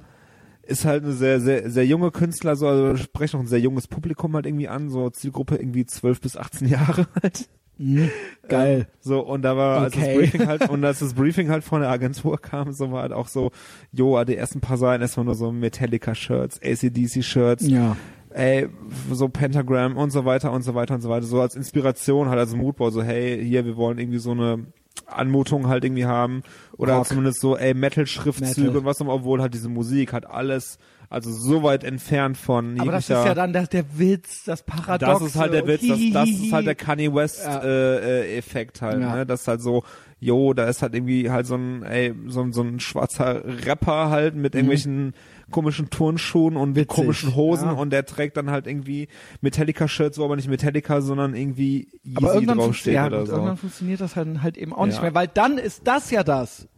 ist 0.63 0.85
halt 0.85 1.05
eine 1.05 1.13
sehr, 1.13 1.41
sehr, 1.41 1.71
sehr 1.71 1.87
junge 1.87 2.11
Künstler, 2.11 2.57
so 2.57 2.67
also 2.67 2.97
sprechen 2.97 3.37
auch 3.37 3.41
ein 3.41 3.47
sehr 3.47 3.61
junges 3.61 3.87
Publikum 3.87 4.35
halt 4.35 4.47
irgendwie 4.47 4.69
an, 4.69 4.91
so 4.91 5.09
Zielgruppe 5.11 5.57
irgendwie 5.57 5.87
12 5.87 6.21
bis 6.21 6.37
18 6.37 6.69
Jahre 6.69 7.07
halt. 7.23 7.49
Mhm. 7.79 8.11
Geil. 8.49 8.87
So, 9.01 9.21
und 9.21 9.43
da 9.43 9.57
war, 9.57 9.81
als 9.83 9.95
das. 9.95 10.05
Briefing 10.05 10.47
halt, 10.47 10.69
und 10.71 10.85
als 10.85 11.01
das 11.01 11.15
Briefing 11.15 11.51
halt 11.51 11.65
von 11.65 11.81
der 11.81 11.91
Agentur 11.91 12.39
kam, 12.41 12.73
so 12.73 12.91
war 12.93 13.03
halt 13.03 13.13
auch 13.13 13.29
so, 13.29 13.51
jo, 13.93 14.23
die 14.25 14.37
ersten 14.37 14.61
paar 14.61 14.77
Seiten 14.79 15.03
erstmal 15.03 15.27
nur 15.27 15.35
so 15.35 15.53
Metallica-Shirts, 15.53 16.61
ACDC-Shirts, 16.63 17.67
Ja. 17.67 17.97
ey, 18.31 18.69
so 19.13 19.29
Pentagram 19.29 19.97
und 19.97 20.11
so 20.11 20.25
weiter 20.25 20.53
und 20.53 20.63
so 20.63 20.75
weiter 20.75 20.95
und 20.95 21.01
so 21.03 21.09
weiter, 21.09 21.27
so 21.27 21.41
als 21.41 21.55
Inspiration 21.57 22.29
halt, 22.29 22.39
als 22.39 22.55
Moodboard, 22.55 22.93
so 22.93 23.03
hey, 23.03 23.45
hier, 23.45 23.65
wir 23.65 23.77
wollen 23.77 23.99
irgendwie 23.99 24.19
so 24.19 24.31
eine 24.33 24.67
Anmutung 25.07 25.69
halt 25.69 25.85
irgendwie 25.85 26.05
haben 26.07 26.43
oder 26.77 26.95
Rock. 26.95 27.07
zumindest 27.07 27.41
so, 27.41 27.57
ey, 27.57 27.75
Metal-Schriftzüge 27.75 28.61
Metal. 28.69 28.77
und 28.79 28.85
was 28.85 28.97
auch 28.99 29.03
immer, 29.03 29.15
obwohl 29.15 29.41
halt 29.41 29.55
diese 29.55 29.69
Musik 29.69 30.13
hat 30.13 30.27
alles, 30.29 30.79
also 31.09 31.31
so 31.31 31.63
weit 31.63 31.85
entfernt 31.85 32.37
von 32.37 32.81
Aber 32.81 32.91
das 32.93 33.05
ist 33.05 33.11
ja 33.11 33.35
dann 33.35 33.53
der, 33.53 33.67
der 33.69 33.85
Witz, 33.99 34.43
das 34.45 34.63
Paradox. 34.65 35.21
das 35.21 35.29
ist 35.31 35.37
halt 35.37 35.53
der 35.53 35.67
Witz, 35.67 35.87
das, 35.87 36.01
das 36.13 36.29
ist 36.29 36.53
halt 36.53 36.67
der 36.67 36.75
Kanye 36.75 37.15
West 37.15 37.43
Ja. 37.45 37.63
äh, 37.63 38.25
äh, 38.35 38.37
Effekt 38.39 38.83
halt, 38.83 39.01
Ja. 39.01 39.15
ne? 39.17 39.27
Das 39.27 39.43
ist 39.43 39.49
halt 39.49 39.61
so, 39.63 39.85
jo, 40.19 40.53
da 40.55 40.65
ist 40.67 40.83
halt 40.83 40.95
irgendwie 40.95 41.31
halt 41.31 41.47
so 41.47 41.55
ein, 41.55 41.83
ey, 41.85 42.13
so, 42.27 42.41
ein- 42.43 42.53
so 42.53 42.63
ein 42.63 42.81
schwarzer 42.81 43.43
Rapper 43.67 44.11
halt 44.11 44.35
mit 44.35 44.55
irgendwelchen 44.55 45.15
komischen 45.51 45.91
Turnschuhen 45.91 46.57
und. 46.57 46.75
Witzig, 46.77 46.89
komischen 46.89 47.35
Hosen 47.35 47.69
ja. 47.69 47.75
und 47.75 47.91
der 47.91 48.05
trägt 48.07 48.37
dann 48.37 48.51
halt 48.51 48.67
irgendwie 48.67 49.09
Metallica-Shirts, 49.41 50.19
wo 50.19 50.25
aber 50.25 50.37
nicht 50.37 50.49
Metallica, 50.49 51.01
sondern 51.01 51.35
irgendwie 51.35 51.89
Yeezy 52.05 52.17
aber 52.17 52.35
irgendwann, 52.35 52.59
draufsteht 52.59 52.95
ja, 52.95 53.07
oder 53.07 53.27
so. 53.27 53.33
irgendwann 53.33 53.57
funktioniert 53.57 54.01
das 54.01 54.17
halt, 54.17 54.43
halt 54.43 54.57
eben 54.57 54.73
auch 54.73 54.87
nicht 54.87 54.97
Ja. 54.97 55.03
mehr, 55.03 55.15
weil 55.15 55.29
dann 55.29 55.59
ist 55.59 55.83
das 55.87 56.11
ja 56.11 56.25
das. 56.25 56.69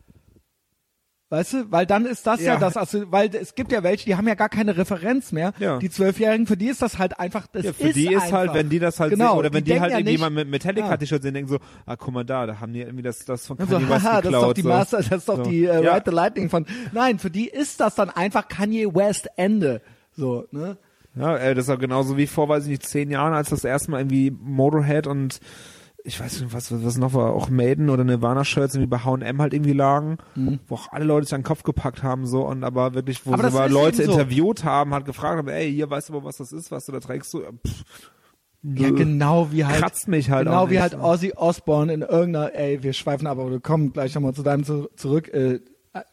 Weißt 1.30 1.52
du, 1.52 1.70
weil 1.70 1.84
dann 1.84 2.06
ist 2.06 2.26
das 2.26 2.40
ja, 2.40 2.54
Ja. 2.54 2.58
das, 2.58 2.78
also, 2.78 3.12
weil 3.12 3.28
es 3.34 3.54
gibt 3.54 3.70
ja 3.70 3.82
welche, 3.82 4.06
die 4.06 4.16
haben 4.16 4.26
ja 4.26 4.34
gar 4.34 4.48
keine 4.48 4.78
Referenz 4.78 5.30
mehr. 5.30 5.52
Ja. 5.58 5.78
Die 5.78 5.90
Zwölfjährigen, 5.90 6.46
für 6.46 6.56
die 6.56 6.68
ist 6.68 6.80
das 6.80 6.98
halt 6.98 7.20
einfach, 7.20 7.46
das 7.48 7.64
Ja, 7.64 7.72
für 7.74 7.88
ist 7.88 7.96
die 7.96 8.06
ist 8.14 8.22
einfach. 8.22 8.38
halt, 8.38 8.54
wenn 8.54 8.70
die 8.70 8.78
das 8.78 8.98
halt 8.98 9.10
Genau, 9.10 9.32
sehen, 9.32 9.38
oder 9.40 9.52
wenn 9.52 9.62
die 9.64 9.72
die, 9.72 9.80
halt 9.80 9.92
ja 10.08 10.18
mal 10.18 10.30
mit 10.30 10.48
Metallica 10.48 10.88
Ja. 10.88 10.96
T-Shirt 10.96 11.22
sehen, 11.22 11.34
denken 11.34 11.50
so, 11.50 11.58
ah, 11.84 11.96
guck 11.96 12.14
mal 12.14 12.24
da, 12.24 12.46
da 12.46 12.60
haben 12.60 12.72
die 12.72 12.80
irgendwie 12.80 13.02
das, 13.02 13.26
das 13.26 13.46
von 13.46 13.58
Kanye 13.58 13.70
so, 13.72 13.88
West 13.90 14.04
haha, 14.06 14.10
das 14.10 14.16
ist 14.16 14.22
geklaut. 14.24 14.44
doch 14.48 14.54
die 14.54 14.62
so. 14.62 14.68
Master, 14.68 14.96
das 14.96 15.10
ist 15.10 15.28
doch 15.28 15.36
So. 15.36 15.42
die 15.50 15.64
äh, 15.64 15.84
Ja. 15.84 15.94
Ride 15.94 16.02
the 16.06 16.14
Lightning 16.14 16.48
von. 16.48 16.64
Nein, 16.92 17.18
für 17.18 17.30
die 17.30 17.46
ist 17.48 17.78
das 17.80 17.94
dann 17.94 18.08
einfach 18.08 18.48
Kanye 18.48 18.86
West 18.94 19.28
Ende. 19.36 19.82
So, 20.16 20.46
ne? 20.50 20.78
Ja, 21.14 21.36
äh, 21.36 21.54
das 21.54 21.64
ist 21.66 21.70
auch 21.70 21.78
genauso 21.78 22.16
wie 22.16 22.26
vor, 22.26 22.48
weiß 22.48 22.64
ich 22.64 22.70
nicht, 22.70 22.86
zehn 22.86 23.10
Jahren, 23.10 23.34
als 23.34 23.50
das 23.50 23.64
erste 23.64 23.90
Mal 23.90 24.00
irgendwie 24.00 24.30
Motorhead 24.30 25.06
und 25.06 25.40
ich 26.08 26.18
weiß 26.20 26.40
nicht, 26.40 26.52
was, 26.52 26.72
was 26.84 26.96
noch 26.98 27.14
war, 27.14 27.32
auch 27.34 27.48
Maiden 27.50 27.90
oder 27.90 28.02
Nirvana-Shirts 28.02 28.74
irgendwie 28.74 28.88
bei 28.90 28.98
H&M 28.98 29.40
halt 29.40 29.52
irgendwie 29.54 29.72
lagen, 29.72 30.18
wo 30.66 30.74
auch 30.74 30.90
alle 30.92 31.04
Leute 31.04 31.26
sich 31.26 31.34
an 31.34 31.42
den 31.42 31.46
Kopf 31.46 31.62
gepackt 31.62 32.02
haben, 32.02 32.26
so, 32.26 32.42
und 32.46 32.64
aber 32.64 32.94
wirklich, 32.94 33.24
wo 33.26 33.30
Mhm. 33.30 33.40
Aber 33.40 33.66
ist 33.66 33.72
Leute 33.72 34.04
so. 34.04 34.12
interviewt 34.12 34.64
haben, 34.64 34.92
halt 34.94 35.04
gefragt 35.04 35.38
haben, 35.38 35.48
ey, 35.48 35.72
hier, 35.72 35.88
weißt 35.88 36.08
du 36.08 36.14
mal, 36.14 36.24
was 36.24 36.38
das 36.38 36.52
ist, 36.52 36.70
was 36.70 36.86
du 36.86 36.92
da 36.92 37.00
trägst, 37.00 37.30
so, 37.30 37.42
ja, 37.42 37.50
pff, 37.50 37.84
Ja, 38.62 38.90
genau 38.90 39.52
wie 39.52 39.64
halt. 39.64 39.78
Kratzt 39.78 40.08
mich 40.08 40.30
halt 40.30 40.46
Genau 40.46 40.68
wie 40.68 40.72
nicht, 40.74 40.82
halt. 40.82 40.94
Ozzy 41.00 41.32
Osbourne 41.36 41.92
in 41.92 42.02
irgendeiner, 42.02 42.54
ey, 42.54 42.82
wir 42.82 42.92
schweifen 42.92 43.26
ab, 43.28 43.38
aber 43.38 43.50
wir 43.50 43.60
kommen 43.60 43.92
gleich 43.92 44.14
nochmal 44.14 44.34
zu 44.34 44.42
deinem 44.42 44.64
zu, 44.64 44.88
zurück, 44.96 45.28
äh, 45.32 45.60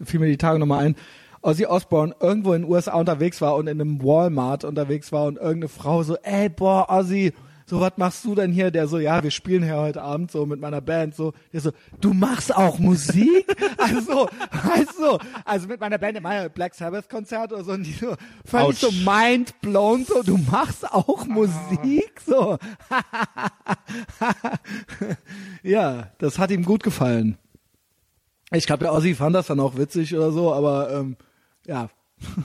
fiel 0.04 0.20
mir 0.20 0.28
die 0.28 0.38
Tage 0.38 0.60
nochmal 0.60 0.86
ein. 0.86 0.96
Ozzy 1.42 1.66
Osbourne 1.66 2.16
irgendwo 2.20 2.54
in 2.54 2.64
den 2.64 2.72
USA 2.72 2.94
unterwegs 3.00 3.40
war 3.42 3.56
und 3.56 3.68
in 3.68 3.80
einem 3.80 4.04
Walmart 4.04 4.64
unterwegs 4.64 5.12
war 5.12 5.26
und 5.26 5.38
irgendeine 5.38 5.70
Frau 5.70 6.02
so, 6.04 6.18
ey, 6.24 6.50
boah, 6.50 6.88
Ozzy, 6.90 7.34
so 7.66 7.80
was 7.80 7.94
machst 7.98 8.24
du 8.26 8.36
denn 8.36 8.52
hier? 8.52 8.70
Der 8.70 8.88
so, 8.88 9.00
ja, 9.00 9.24
wir 9.24 9.32
spielen 9.32 9.64
hier 9.64 9.78
heute 9.78 10.02
Abend 10.02 10.32
so 10.32 10.46
mit 10.46 10.60
meiner 10.60 10.82
Band, 10.82 11.16
so, 11.16 11.34
der 11.52 11.62
so, 11.62 11.72
du 12.00 12.14
machst 12.14 12.56
auch 12.56 12.78
Musik? 12.78 13.46
also, 13.78 14.30
weißt 14.52 15.00
du, 15.00 15.18
also 15.44 15.68
mit 15.68 15.80
meiner 15.80 15.98
Band, 15.98 16.18
in 16.18 16.24
meiner 16.24 16.50
Black 16.50 16.76
Sabbath 16.76 17.10
Konzert 17.10 17.52
oder 17.52 17.64
so, 17.64 17.72
und 17.72 17.84
die 17.84 17.94
so, 17.94 18.16
völlig 18.46 18.68
Ouch. 18.68 18.76
so 18.76 18.92
mind 18.92 19.60
blown, 19.62 20.06
so, 20.06 20.22
du 20.22 20.38
machst 20.38 20.92
auch 20.92 21.26
Musik, 21.26 22.22
so. 22.26 22.58
ja, 25.64 26.12
das 26.20 26.38
hat 26.38 26.52
ihm 26.52 26.64
gut 26.64 26.84
gefallen. 26.84 27.38
Ich 28.52 28.68
glaube, 28.68 28.84
der 28.84 28.94
Ossi 28.94 29.16
fand 29.16 29.36
das 29.36 29.48
dann 29.48 29.60
auch 29.60 29.76
witzig 29.76 30.16
oder 30.16 30.32
so, 30.32 30.54
aber 30.54 30.92
ähm, 30.92 31.18
ja. 31.66 31.90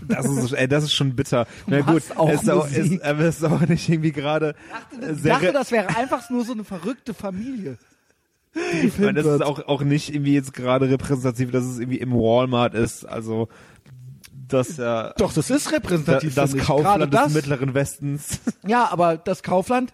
Das 0.08 0.26
ist, 0.26 0.52
ey, 0.52 0.68
das 0.68 0.84
ist 0.84 0.92
schon 0.92 1.14
bitter. 1.16 1.46
Na 1.66 1.80
gut, 1.80 1.98
es 1.98 2.10
ist 2.42 2.50
auch, 2.50 2.68
ist, 2.70 3.02
aber 3.02 3.20
es 3.20 3.36
ist 3.38 3.44
auch 3.44 3.60
nicht 3.62 3.88
irgendwie 3.88 4.12
gerade 4.12 4.54
äh, 5.00 5.12
Ich 5.12 5.22
dachte, 5.22 5.52
das 5.52 5.70
wäre 5.72 5.96
einfach 5.96 6.28
nur 6.30 6.44
so 6.44 6.52
eine 6.52 6.64
verrückte 6.64 7.14
Familie. 7.14 7.78
Ich 8.82 8.98
meine, 8.98 9.22
das 9.22 9.26
ist 9.36 9.42
auch, 9.42 9.60
auch 9.68 9.82
nicht 9.82 10.12
irgendwie 10.12 10.34
jetzt 10.34 10.52
gerade 10.54 10.90
repräsentativ, 10.90 11.52
dass 11.52 11.64
es 11.64 11.78
irgendwie 11.78 11.98
im 11.98 12.12
Walmart 12.12 12.74
ist. 12.74 13.04
Also 13.04 13.48
das 14.48 14.76
ja 14.76 15.12
Doch, 15.16 15.32
das 15.32 15.50
ist 15.50 15.66
da, 15.66 15.70
repräsentativ. 15.70 16.34
das 16.34 16.54
ich. 16.54 16.60
Gerade 16.62 16.82
Kaufland 16.82 17.14
des 17.14 17.20
das, 17.20 17.32
Mittleren 17.32 17.74
Westens. 17.74 18.40
Ja, 18.66 18.90
aber 18.90 19.16
das 19.16 19.44
Kaufland, 19.44 19.92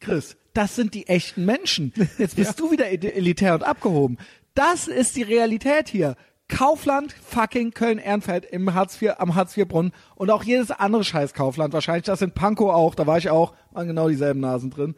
Chris, 0.00 0.36
das 0.52 0.76
sind 0.76 0.92
die 0.92 1.06
echten 1.06 1.46
Menschen. 1.46 1.92
Jetzt 2.18 2.36
bist 2.36 2.60
du 2.60 2.70
wieder 2.70 2.90
ed- 2.90 3.04
elitär 3.16 3.54
und 3.54 3.64
abgehoben. 3.64 4.18
Das 4.54 4.86
ist 4.86 5.16
die 5.16 5.22
Realität 5.22 5.88
hier. 5.88 6.16
Kaufland, 6.48 7.12
fucking 7.12 7.72
Köln-Ehrenfeld 7.72 8.44
im 8.44 8.74
Hartz 8.74 9.00
IV, 9.00 9.12
am 9.18 9.34
Hartz 9.34 9.56
IV 9.56 9.66
Brunnen 9.66 9.92
und 10.14 10.30
auch 10.30 10.44
jedes 10.44 10.70
andere 10.70 11.04
scheiß 11.04 11.32
Kaufland. 11.32 11.72
Wahrscheinlich 11.72 12.04
das 12.04 12.22
in 12.22 12.32
Pankow 12.32 12.70
auch, 12.70 12.94
da 12.94 13.06
war 13.06 13.18
ich 13.18 13.30
auch, 13.30 13.54
waren 13.72 13.86
genau 13.86 14.08
dieselben 14.08 14.40
Nasen 14.40 14.70
drin. 14.70 14.94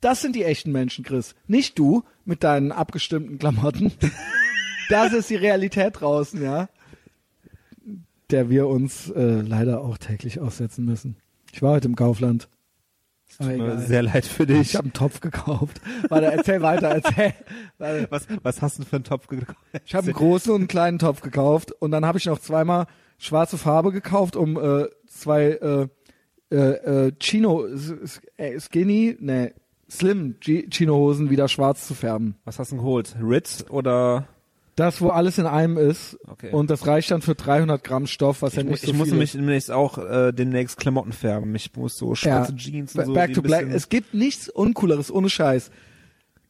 Das 0.00 0.20
sind 0.22 0.34
die 0.34 0.44
echten 0.44 0.72
Menschen, 0.72 1.04
Chris. 1.04 1.34
Nicht 1.46 1.78
du 1.78 2.04
mit 2.24 2.42
deinen 2.44 2.72
abgestimmten 2.72 3.38
Klamotten. 3.38 3.92
Das 4.90 5.12
ist 5.12 5.30
die 5.30 5.36
Realität 5.36 6.00
draußen, 6.00 6.42
ja. 6.42 6.68
Der 8.28 8.50
wir 8.50 8.66
uns 8.66 9.08
äh, 9.10 9.40
leider 9.40 9.82
auch 9.82 9.98
täglich 9.98 10.40
aussetzen 10.40 10.84
müssen. 10.84 11.14
Ich 11.52 11.62
war 11.62 11.74
heute 11.74 11.86
im 11.86 11.94
Kaufland. 11.94 12.48
Tut 13.36 13.46
mir 13.46 13.54
egal. 13.54 13.78
Sehr 13.78 14.02
leid 14.02 14.26
für 14.26 14.46
dich. 14.46 14.60
Ich 14.60 14.76
habe 14.76 14.84
einen 14.84 14.92
Topf 14.92 15.20
gekauft. 15.20 15.80
Warte, 16.08 16.26
erzähl 16.26 16.62
weiter, 16.62 16.88
erzähl. 16.88 17.34
Warte. 17.78 18.06
was, 18.10 18.26
was 18.42 18.62
hast 18.62 18.78
du 18.78 18.84
für 18.84 18.96
einen 18.96 19.04
Topf 19.04 19.26
gekauft? 19.26 19.58
Ich 19.84 19.94
habe 19.94 20.06
einen 20.06 20.14
großen 20.14 20.52
und 20.52 20.60
einen 20.60 20.68
kleinen 20.68 20.98
Topf 20.98 21.20
gekauft 21.20 21.72
und 21.72 21.90
dann 21.90 22.04
habe 22.04 22.18
ich 22.18 22.26
noch 22.26 22.38
zweimal 22.38 22.86
schwarze 23.18 23.58
Farbe 23.58 23.92
gekauft, 23.92 24.36
um 24.36 24.56
äh, 24.56 24.86
zwei 25.06 25.50
äh, 25.50 25.88
äh, 26.50 27.06
äh, 27.06 27.12
Chino 27.20 27.66
äh, 28.36 28.60
Skinny, 28.60 29.16
ne 29.20 29.54
Slim 29.88 30.36
Chino 30.40 30.94
Hosen 30.94 31.30
wieder 31.30 31.48
schwarz 31.48 31.86
zu 31.86 31.94
färben. 31.94 32.36
Was 32.44 32.58
hast 32.58 32.70
du 32.70 32.76
denn 32.76 32.84
geholt? 32.84 33.16
Ritz 33.20 33.64
oder? 33.70 34.28
Das, 34.80 35.00
wo 35.00 35.08
alles 35.10 35.38
in 35.38 35.46
einem 35.46 35.76
ist 35.76 36.18
Okay. 36.26 36.50
und 36.50 36.70
das 36.70 36.86
reicht 36.86 37.10
dann 37.10 37.22
für 37.22 37.34
300 37.34 37.84
Gramm 37.84 38.06
Stoff, 38.06 38.42
was 38.42 38.54
ja 38.54 38.60
Ich, 38.62 38.64
mu- 38.66 38.70
nicht 38.72 38.82
so 38.82 38.90
ich 38.90 38.96
muss 38.96 39.04
viel 39.08 39.12
nämlich 39.14 39.32
demnächst 39.32 39.70
auch 39.70 39.98
äh, 39.98 40.32
demnächst 40.32 40.76
Klamotten 40.78 41.12
färben. 41.12 41.54
Ich 41.54 41.74
muss 41.76 41.96
so 41.96 42.14
schwarze 42.14 42.54
Jeans 42.56 42.94
und 42.96 43.06
so. 43.06 43.12
Back 43.12 43.34
to 43.34 43.42
Black. 43.42 43.66
Es 43.70 43.88
gibt 43.88 44.14
nichts 44.14 44.48
Uncooleres, 44.48 45.12
ohne 45.12 45.30
Scheiß. 45.30 45.70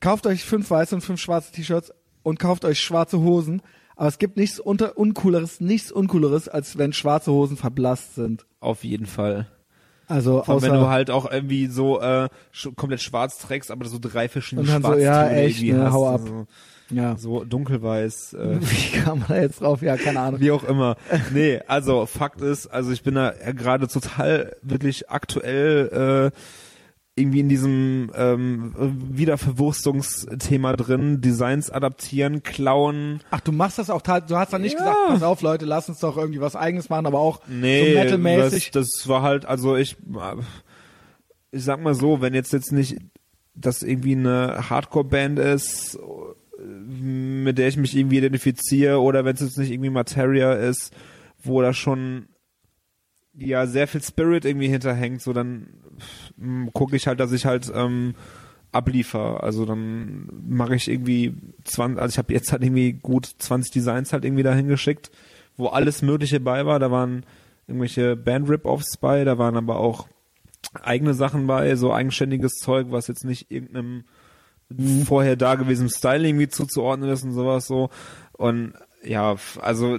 Kauft 0.00 0.26
euch 0.26 0.44
fünf 0.44 0.70
weiße 0.70 0.94
und 0.94 1.00
fünf 1.02 1.20
schwarze 1.20 1.52
T-Shirts 1.52 1.92
und 2.22 2.38
kauft 2.38 2.64
euch 2.64 2.80
schwarze 2.80 3.18
Hosen. 3.20 3.60
Aber 3.96 4.08
es 4.08 4.18
gibt 4.18 4.38
nichts 4.38 4.58
unter 4.58 4.96
Uncooleres, 4.96 5.60
nichts 5.60 5.92
Uncooleres, 5.92 6.48
als 6.48 6.78
wenn 6.78 6.94
schwarze 6.94 7.32
Hosen 7.32 7.58
verblasst 7.58 8.14
sind. 8.14 8.46
Auf 8.60 8.82
jeden 8.84 9.04
Fall. 9.06 9.46
Also 10.06 10.42
Vor 10.42 10.48
allem, 10.48 10.56
außer 10.56 10.72
wenn 10.72 10.80
du 10.80 10.88
halt 10.88 11.10
auch 11.10 11.30
irgendwie 11.30 11.66
so 11.66 12.00
äh, 12.00 12.28
sch 12.50 12.68
komplett 12.76 13.00
schwarz 13.02 13.38
trägst, 13.38 13.70
aber 13.70 13.86
so 13.86 13.98
drei 14.00 14.28
verschiedene 14.28 14.66
Und 14.74 14.82
dann 14.84 14.92
so, 14.94 14.98
ja, 14.98 15.28
echt, 15.30 15.62
ne, 15.62 15.82
hast. 15.84 15.92
hau 15.92 16.08
ab. 16.08 16.20
So, 16.26 16.46
ja. 16.90 17.16
so 17.16 17.44
dunkelweiß. 17.44 18.34
Äh, 18.34 18.56
Wie 18.60 18.98
kam 18.98 19.20
man 19.20 19.28
da 19.28 19.40
jetzt 19.40 19.60
drauf? 19.62 19.82
Ja, 19.82 19.96
keine 19.96 20.20
Ahnung. 20.20 20.40
wie 20.40 20.50
auch 20.50 20.64
immer. 20.64 20.96
Nee, 21.32 21.60
also 21.66 22.06
Fakt 22.06 22.40
ist, 22.40 22.66
also 22.66 22.90
ich 22.92 23.02
bin 23.02 23.14
da 23.14 23.30
gerade 23.54 23.88
total 23.88 24.54
wirklich 24.62 25.08
aktuell 25.10 26.30
äh, 26.32 27.20
irgendwie 27.20 27.40
in 27.40 27.48
diesem 27.50 28.10
ähm, 28.14 28.74
Wiederverwurstungsthema 29.10 30.74
drin, 30.74 31.20
Designs 31.20 31.70
adaptieren, 31.70 32.42
klauen. 32.42 33.20
Ach, 33.30 33.40
du 33.40 33.52
machst 33.52 33.78
das 33.78 33.90
auch, 33.90 34.00
du 34.00 34.36
hast 34.36 34.52
dann 34.52 34.62
nicht 34.62 34.74
Ja. 34.74 34.78
gesagt, 34.78 34.96
pass 35.08 35.22
auf 35.22 35.42
Leute, 35.42 35.66
lass 35.66 35.88
uns 35.88 35.98
doch 36.00 36.16
irgendwie 36.16 36.40
was 36.40 36.56
eigenes 36.56 36.88
machen, 36.88 37.06
aber 37.06 37.18
auch 37.18 37.40
Nee, 37.46 37.92
so 37.94 37.98
metalmäßig. 37.98 38.70
das, 38.70 38.90
das 38.92 39.08
war 39.08 39.22
halt, 39.22 39.44
also 39.44 39.76
ich, 39.76 39.96
ich 41.50 41.64
sag 41.64 41.82
mal 41.82 41.94
so, 41.94 42.20
wenn 42.22 42.32
jetzt 42.32 42.52
jetzt 42.52 42.72
nicht 42.72 42.96
das 43.54 43.82
irgendwie 43.82 44.14
eine 44.16 44.70
Hardcore-Band 44.70 45.38
ist, 45.40 45.98
mit 46.64 47.58
der 47.58 47.68
ich 47.68 47.76
mich 47.76 47.96
irgendwie 47.96 48.18
identifiziere, 48.18 49.00
oder 49.00 49.24
wenn 49.24 49.34
es 49.34 49.40
jetzt 49.40 49.58
nicht 49.58 49.70
irgendwie 49.70 49.90
Materia 49.90 50.52
ist, 50.52 50.94
wo 51.42 51.60
da 51.62 51.72
schon 51.72 52.26
ja 53.34 53.66
sehr 53.66 53.86
viel 53.88 54.02
Spirit 54.02 54.44
irgendwie 54.44 54.68
hinterhängt, 54.68 55.22
so 55.22 55.32
dann 55.32 55.68
gucke 56.72 56.96
ich 56.96 57.06
halt, 57.06 57.20
dass 57.20 57.32
ich 57.32 57.46
halt 57.46 57.70
ähm, 57.74 58.14
abliefer. 58.72 59.42
Also 59.42 59.64
dann 59.64 60.28
mache 60.46 60.74
ich 60.74 60.88
irgendwie 60.88 61.34
20, 61.64 62.00
also 62.00 62.12
ich 62.12 62.18
habe 62.18 62.32
jetzt 62.32 62.52
halt 62.52 62.62
irgendwie 62.62 62.92
gut 62.92 63.26
20 63.26 63.72
Designs 63.72 64.12
halt 64.12 64.24
irgendwie 64.24 64.42
dahin 64.42 64.68
geschickt, 64.68 65.10
wo 65.56 65.68
alles 65.68 66.02
Mögliche 66.02 66.40
bei 66.40 66.66
war. 66.66 66.78
Da 66.78 66.90
waren 66.90 67.24
irgendwelche 67.66 68.16
Band-Rip-Offs 68.16 68.96
bei, 68.98 69.24
da 69.24 69.38
waren 69.38 69.56
aber 69.56 69.78
auch 69.78 70.08
eigene 70.82 71.14
Sachen 71.14 71.46
bei, 71.46 71.74
so 71.76 71.92
eigenständiges 71.92 72.52
Zeug, 72.54 72.88
was 72.90 73.08
jetzt 73.08 73.24
nicht 73.24 73.50
irgendeinem 73.50 74.04
vorher 75.04 75.36
dagewesenen 75.36 75.90
Style 75.90 76.26
irgendwie 76.26 76.48
zuzuordnen 76.48 77.10
ist 77.10 77.24
und 77.24 77.32
sowas 77.32 77.66
so. 77.66 77.90
Und 78.32 78.74
ja, 79.02 79.36
also 79.60 79.98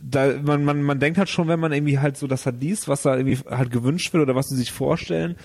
da, 0.00 0.34
man, 0.42 0.64
man, 0.64 0.82
man 0.82 1.00
denkt 1.00 1.18
halt 1.18 1.28
schon, 1.28 1.48
wenn 1.48 1.60
man 1.60 1.72
irgendwie 1.72 1.98
halt 1.98 2.16
so 2.16 2.26
das 2.26 2.46
halt 2.46 2.60
liest, 2.60 2.88
was 2.88 3.02
da 3.02 3.16
irgendwie 3.16 3.38
halt 3.48 3.70
gewünscht 3.70 4.12
wird 4.12 4.22
oder 4.22 4.34
was 4.34 4.48
sie 4.48 4.56
sich 4.56 4.72
vorstellen, 4.72 5.36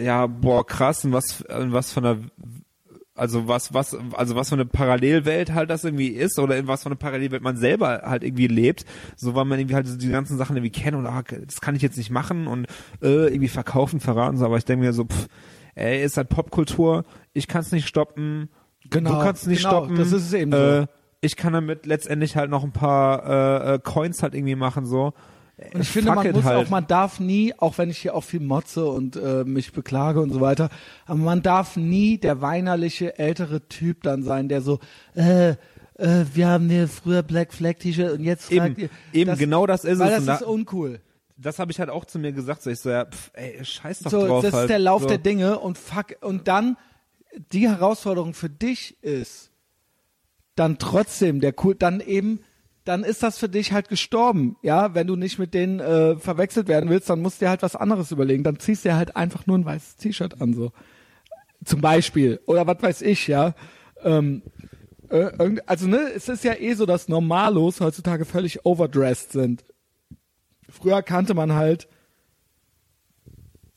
ja, 0.00 0.26
boah, 0.26 0.64
krass, 0.64 1.04
und 1.04 1.12
was, 1.12 1.44
was 1.48 1.92
von 1.92 2.04
einer, 2.04 2.18
also 3.14 3.48
was, 3.48 3.74
was, 3.74 3.96
also 4.12 4.36
was 4.36 4.50
für 4.50 4.54
eine 4.54 4.66
Parallelwelt 4.66 5.52
halt 5.52 5.70
das 5.70 5.84
irgendwie 5.84 6.08
ist 6.08 6.38
oder 6.38 6.56
in 6.56 6.68
was 6.68 6.84
für 6.84 6.88
eine 6.88 6.96
Parallelwelt 6.96 7.42
man 7.42 7.56
selber 7.56 8.02
halt 8.04 8.22
irgendwie 8.22 8.46
lebt, 8.46 8.84
so 9.16 9.34
weil 9.34 9.44
man 9.44 9.58
irgendwie 9.58 9.74
halt 9.74 10.00
die 10.00 10.08
ganzen 10.08 10.38
Sachen 10.38 10.56
irgendwie 10.56 10.80
kennt 10.80 10.96
und 10.96 11.06
ah, 11.06 11.24
das 11.46 11.60
kann 11.60 11.74
ich 11.74 11.82
jetzt 11.82 11.96
nicht 11.98 12.10
machen 12.10 12.46
und 12.46 12.66
äh, 13.02 13.26
irgendwie 13.26 13.48
verkaufen, 13.48 13.98
verraten, 13.98 14.36
so, 14.36 14.44
aber 14.44 14.58
ich 14.58 14.64
denke 14.64 14.86
mir 14.86 14.92
so, 14.92 15.04
pff, 15.04 15.26
ey, 15.78 16.02
ist 16.04 16.16
halt 16.16 16.28
Popkultur, 16.28 17.04
ich 17.32 17.46
kann 17.48 17.60
es 17.62 17.72
nicht 17.72 17.86
stoppen, 17.88 18.48
Genau, 18.90 19.10
du 19.18 19.18
kannst 19.24 19.46
nicht 19.46 19.58
genau, 19.62 19.70
stoppen, 19.70 19.96
das 19.96 20.12
ist 20.12 20.26
es 20.26 20.32
eben 20.32 20.52
so. 20.52 20.56
äh, 20.58 20.86
ich 21.20 21.36
kann 21.36 21.52
damit 21.52 21.84
letztendlich 21.84 22.36
halt 22.36 22.48
noch 22.50 22.62
ein 22.64 22.72
paar 22.72 23.70
äh, 23.70 23.74
äh, 23.74 23.78
Coins 23.80 24.22
halt 24.22 24.34
irgendwie 24.34 24.54
machen, 24.54 24.86
so. 24.86 25.12
Und 25.74 25.80
ich 25.80 25.88
finde, 25.88 26.12
man 26.14 26.30
muss 26.30 26.44
halt. 26.44 26.66
auch, 26.66 26.70
man 26.70 26.86
darf 26.86 27.18
nie, 27.18 27.52
auch 27.58 27.76
wenn 27.78 27.90
ich 27.90 27.98
hier 27.98 28.14
auch 28.14 28.22
viel 28.22 28.38
motze 28.40 28.86
und 28.86 29.16
äh, 29.16 29.42
mich 29.44 29.72
beklage 29.72 30.20
und 30.20 30.30
so 30.32 30.40
weiter, 30.40 30.68
aber 31.06 31.18
man 31.18 31.42
darf 31.42 31.76
nie 31.76 32.16
der 32.18 32.40
weinerliche 32.40 33.18
ältere 33.18 33.66
Typ 33.68 34.04
dann 34.04 34.22
sein, 34.22 34.48
der 34.48 34.60
so, 34.62 34.78
äh, 35.16 35.50
äh, 35.50 35.56
wir 36.32 36.46
haben 36.46 36.70
hier 36.70 36.86
früher 36.86 37.24
Black 37.24 37.52
Flag 37.52 37.74
T-Shirt 37.80 38.12
und 38.12 38.22
jetzt 38.24 38.52
Eben, 38.52 38.66
fragt 38.66 38.78
ihr, 38.78 38.88
eben, 39.12 39.36
genau 39.36 39.66
das 39.66 39.84
ist 39.84 39.98
weil 39.98 40.10
es. 40.12 40.12
das 40.12 40.20
Und 40.20 40.26
da- 40.28 40.34
ist 40.36 40.42
uncool. 40.42 41.00
Das 41.40 41.58
habe 41.58 41.70
ich 41.70 41.78
halt 41.78 41.88
auch 41.88 42.04
zu 42.04 42.18
mir 42.18 42.32
gesagt, 42.32 42.62
so 42.62 42.70
ich 42.70 42.80
so, 42.80 42.90
ja, 42.90 43.06
pff, 43.06 43.30
ey, 43.34 43.64
scheiß 43.64 44.00
doch 44.00 44.10
So, 44.10 44.26
drauf 44.26 44.42
das 44.42 44.52
halt. 44.52 44.64
ist 44.64 44.70
der 44.70 44.78
Lauf 44.80 45.02
so. 45.02 45.08
der 45.08 45.18
Dinge 45.18 45.58
und 45.60 45.78
fuck, 45.78 46.16
und 46.20 46.48
dann 46.48 46.76
die 47.52 47.68
Herausforderung 47.68 48.34
für 48.34 48.50
dich 48.50 49.02
ist, 49.02 49.50
dann 50.56 50.78
trotzdem 50.78 51.40
der 51.40 51.54
cool, 51.64 51.76
dann 51.76 52.00
eben, 52.00 52.40
dann 52.84 53.04
ist 53.04 53.22
das 53.22 53.38
für 53.38 53.48
dich 53.48 53.72
halt 53.72 53.88
gestorben, 53.88 54.56
ja, 54.62 54.94
wenn 54.94 55.06
du 55.06 55.14
nicht 55.14 55.38
mit 55.38 55.54
denen 55.54 55.78
äh, 55.78 56.16
verwechselt 56.16 56.66
werden 56.66 56.90
willst, 56.90 57.08
dann 57.08 57.20
musst 57.22 57.40
du 57.40 57.44
dir 57.44 57.50
halt 57.50 57.62
was 57.62 57.76
anderes 57.76 58.10
überlegen, 58.10 58.42
dann 58.42 58.58
ziehst 58.58 58.84
du 58.84 58.88
dir 58.88 58.96
halt 58.96 59.14
einfach 59.14 59.46
nur 59.46 59.56
ein 59.58 59.64
weißes 59.64 59.96
T-Shirt 59.96 60.40
an, 60.40 60.54
so. 60.54 60.72
Zum 61.64 61.80
Beispiel, 61.80 62.40
oder 62.46 62.66
was 62.66 62.82
weiß 62.82 63.02
ich, 63.02 63.28
ja. 63.28 63.54
Ähm, 64.02 64.42
äh, 65.10 65.30
also 65.66 65.86
ne, 65.86 66.10
es 66.14 66.28
ist 66.28 66.42
ja 66.44 66.54
eh 66.54 66.74
so, 66.74 66.86
dass 66.86 67.08
Normalos 67.08 67.80
heutzutage 67.80 68.24
völlig 68.24 68.64
overdressed 68.64 69.32
sind. 69.32 69.64
Früher 70.68 71.02
kannte 71.02 71.34
man 71.34 71.52
halt 71.52 71.88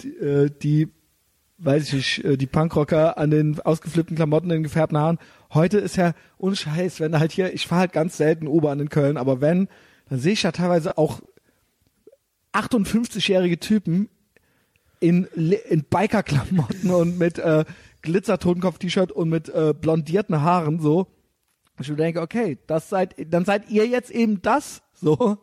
die, 0.02 0.16
äh, 0.18 0.50
die 0.50 0.92
weiß 1.64 1.88
ich 1.88 1.94
nicht, 1.94 2.26
äh, 2.26 2.38
die 2.38 2.48
Punkrocker 2.48 3.18
an 3.18 3.30
den 3.30 3.60
ausgeflippten 3.60 4.16
Klamotten, 4.16 4.50
den 4.50 4.64
gefärbten 4.64 4.98
Haaren. 4.98 5.20
Heute 5.54 5.78
ist 5.78 5.96
ja 5.96 6.14
unscheiß, 6.38 7.00
wenn 7.00 7.20
halt 7.20 7.32
hier, 7.32 7.54
ich 7.54 7.68
fahre 7.68 7.82
halt 7.82 7.94
ganz 7.94 8.18
selten 8.18 8.48
U-Bahn 8.48 8.80
in 8.80 8.90
Köln, 8.90 9.18
aber 9.18 9.42
wenn, 9.42 9.68
dann 10.10 10.20
sehe 10.20 10.34
ich 10.34 10.44
ja 10.44 10.52
teilweise 10.52 10.98
auch 10.98 11.22
58-jährige 12.54 13.60
Typen 13.60 14.10
in, 15.00 15.26
in 15.70 15.84
Biker-Klamotten 15.84 16.90
und 16.92 17.18
mit 17.18 17.38
äh, 17.38 17.66
Glitzer-Totenkopf-T-Shirt 18.02 19.12
und 19.12 19.30
mit 19.30 19.50
äh, 19.50 19.74
blondierten 19.80 20.42
Haaren 20.42 20.80
so. 20.80 21.08
Ich 21.80 21.94
denke, 21.96 22.22
okay, 22.22 22.58
das 22.68 22.90
seid, 22.90 23.16
dann 23.32 23.46
seid 23.46 23.70
ihr 23.70 23.88
jetzt 23.88 24.12
eben 24.12 24.42
das 24.42 24.82
so. 24.94 25.38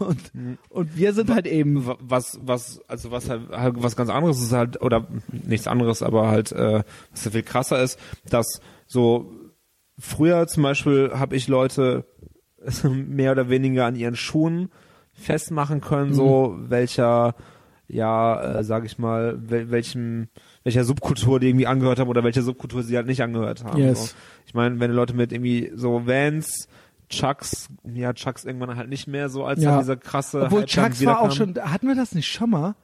Und, 0.00 0.32
und 0.68 0.96
wir 0.96 1.12
sind 1.12 1.30
halt 1.30 1.46
eben. 1.46 1.86
Wa- 1.86 1.96
was 2.00 2.40
was 2.42 2.80
also 2.88 3.10
was 3.12 3.30
halt, 3.30 3.50
halt 3.50 3.74
was 3.82 3.94
ganz 3.94 4.10
anderes 4.10 4.40
ist 4.42 4.52
halt 4.52 4.82
oder 4.82 5.06
nichts 5.30 5.68
anderes 5.68 6.02
aber 6.02 6.28
halt 6.28 6.50
äh, 6.52 6.82
was 7.12 7.24
ja 7.24 7.30
viel 7.30 7.42
krasser 7.44 7.80
ist 7.82 7.98
dass 8.28 8.60
so 8.88 9.30
früher 9.98 10.46
zum 10.48 10.64
Beispiel 10.64 11.12
habe 11.14 11.36
ich 11.36 11.46
Leute 11.48 12.04
mehr 12.84 13.30
oder 13.32 13.48
weniger 13.48 13.86
an 13.86 13.94
ihren 13.96 14.16
Schuhen 14.16 14.70
festmachen 15.12 15.80
können 15.80 16.12
so 16.14 16.56
welcher 16.58 17.34
ja 17.88 18.58
äh, 18.58 18.64
sag 18.64 18.84
ich 18.84 18.98
mal 18.98 19.38
wel, 19.48 19.70
welchem 19.70 20.28
welcher 20.64 20.82
Subkultur 20.84 21.38
die 21.38 21.48
irgendwie 21.48 21.68
angehört 21.68 22.00
haben 22.00 22.08
oder 22.08 22.24
welche 22.24 22.42
Subkultur 22.42 22.82
sie 22.82 22.96
halt 22.96 23.06
nicht 23.06 23.22
angehört 23.22 23.62
haben 23.64 23.78
Yes. 23.80 24.10
so. 24.10 24.16
ich 24.46 24.54
meine 24.54 24.80
wenn 24.80 24.90
Leute 24.90 25.14
mit 25.14 25.32
irgendwie 25.32 25.70
so 25.76 26.06
Vans 26.06 26.68
Chucks, 27.08 27.68
ja, 27.84 28.12
Chucks 28.12 28.44
irgendwann 28.44 28.76
halt 28.76 28.88
nicht 28.88 29.06
mehr 29.06 29.28
so, 29.28 29.44
als 29.44 29.62
Ja. 29.62 29.70
dann 29.72 29.80
dieser 29.80 29.96
krasse 29.96 30.42
Obwohl 30.42 30.60
Hype 30.62 30.68
Chucks 30.68 31.04
war 31.04 31.20
auch 31.20 31.32
schon, 31.32 31.54
hatten 31.56 31.86
wir 31.88 31.94
das 31.94 32.14
nicht 32.14 32.26
schon 32.26 32.50
mal? 32.50 32.74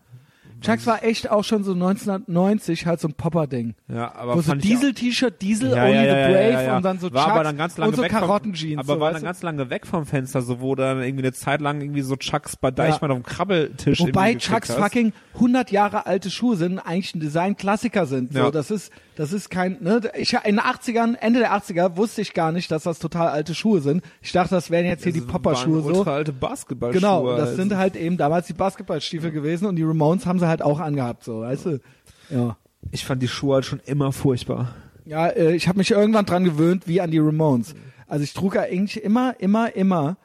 Chucks 0.63 0.87
war 0.87 1.05
echt 1.05 1.31
auch 1.31 1.45
schon 1.45 1.65
so 1.65 1.73
1990 1.73 2.87
halt 2.87 3.01
so 3.01 3.09
ein 3.09 3.15
Popper-Ding. 3.15 3.75
Ja, 3.89 4.15
aber 4.15 4.37
Wo 4.37 4.41
so 4.41 4.55
Diesel-T-Shirt, 4.55 5.41
Diesel, 5.43 5.71
ja, 5.71 5.85
Only 5.85 5.95
ja, 5.95 6.03
the 6.03 6.33
Brave 6.33 6.65
ja, 6.65 6.77
und 6.77 6.85
dann 6.85 6.99
so 6.99 7.13
war 7.13 7.25
Chucks 7.25 7.35
aber 7.35 7.45
dann 7.45 7.57
ganz 7.57 7.77
lange 7.77 7.91
und 7.91 7.97
so 7.97 8.03
Karottenjeans. 8.03 8.79
aber 8.81 8.95
so, 8.95 9.01
war 9.01 9.13
dann 9.13 9.23
ganz 9.23 9.43
lange 9.43 9.71
weg 9.71 9.87
vom 9.87 10.07
Fenster, 10.07 10.43
so 10.43 10.61
wo 10.61 10.75
dann 10.75 11.03
irgendwie 11.03 11.25
eine 11.25 11.33
Zeit 11.33 11.61
lang 11.61 11.81
irgendwie 11.81 12.03
so 12.03 12.17
Chucks 12.17 12.57
bei 12.57 12.71
Deichmann 12.71 13.11
auf 13.11 13.19
dem 13.19 13.25
Krabbeltisch 13.25 14.01
Wobei 14.01 14.35
Chucks 14.37 14.71
hast. 14.71 14.79
fucking 14.79 15.13
100 15.35 15.71
Jahre 15.71 16.07
alte 16.07 16.31
Schuhe 16.31 16.57
sind, 16.57 16.79
eigentlich 16.79 17.15
ein 17.15 17.21
Design-Klassiker 17.21 18.07
sind. 18.07 18.33
So, 18.33 18.51
das 18.51 18.71
ist, 18.71 18.93
das 19.17 19.33
ist 19.33 19.51
kein, 19.51 19.79
ne, 19.81 20.01
ich, 20.17 20.33
in 20.33 20.57
den 20.57 20.61
80ern, 20.61 21.17
Ende 21.21 21.41
der 21.41 21.53
80er 21.53 21.97
wusste 21.97 22.23
ich 22.23 22.35
gar 22.35 22.53
nicht, 22.53 22.71
dass 22.71 22.85
das 22.85 22.99
total 22.99 23.29
alte 23.29 23.55
Schuhe 23.55 23.81
sind. 23.81 24.03
Ich 24.21 24.33
dachte, 24.33 24.55
das 24.55 24.71
wären 24.71 24.87
jetzt 24.87 25.05
hier 25.05 25.13
die 25.13 25.21
Das 25.21 25.29
Popper-Schuhe 25.29 25.85
waren 25.85 25.95
so. 25.95 25.99
ultra 26.01 26.15
alte 26.15 26.33
Basketballschuhe. 26.33 27.01
Genau, 27.01 27.37
das 27.37 27.51
also. 27.51 27.57
sind 27.57 27.77
halt 27.77 27.97
eben 27.97 28.17
damals 28.17 28.47
die 28.47 28.53
Basketballstiefel 28.53 29.31
gewesen 29.31 29.67
und 29.67 29.77
die 29.77 29.83
Ramones 29.83 30.27
haben 30.27 30.39
sie 30.39 30.47
halt 30.47 30.52
auch 30.61 30.81
angehabt, 30.81 31.25
so, 31.25 31.41
weißt 31.41 31.67
du? 31.67 31.81
Ja. 32.29 32.59
Ich 32.91 33.07
fand 33.07 33.23
die 33.23 33.29
Schuhe 33.29 33.55
halt 33.55 33.65
schon 33.65 33.81
immer 33.87 34.13
furchtbar. 34.13 34.75
Ja, 35.07 35.29
äh, 35.29 35.55
ich 35.55 35.69
habe 35.69 35.79
mich 35.79 35.91
irgendwann 35.91 36.27
dran 36.27 36.45
gewöhnt, 36.45 36.87
wie 36.87 37.01
an 37.01 37.11
die 37.11 37.19
Ramones. 37.19 37.75
Also 38.07 38.25
ich 38.25 38.35
trug 38.35 38.57
ja 38.57 38.63
eigentlich 38.63 39.03
immer, 39.03 39.41
immer, 39.41 39.75
immer 39.75 40.19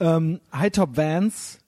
ähm, 0.00 0.40
High-Top 0.52 0.96
Vans. 0.96 1.60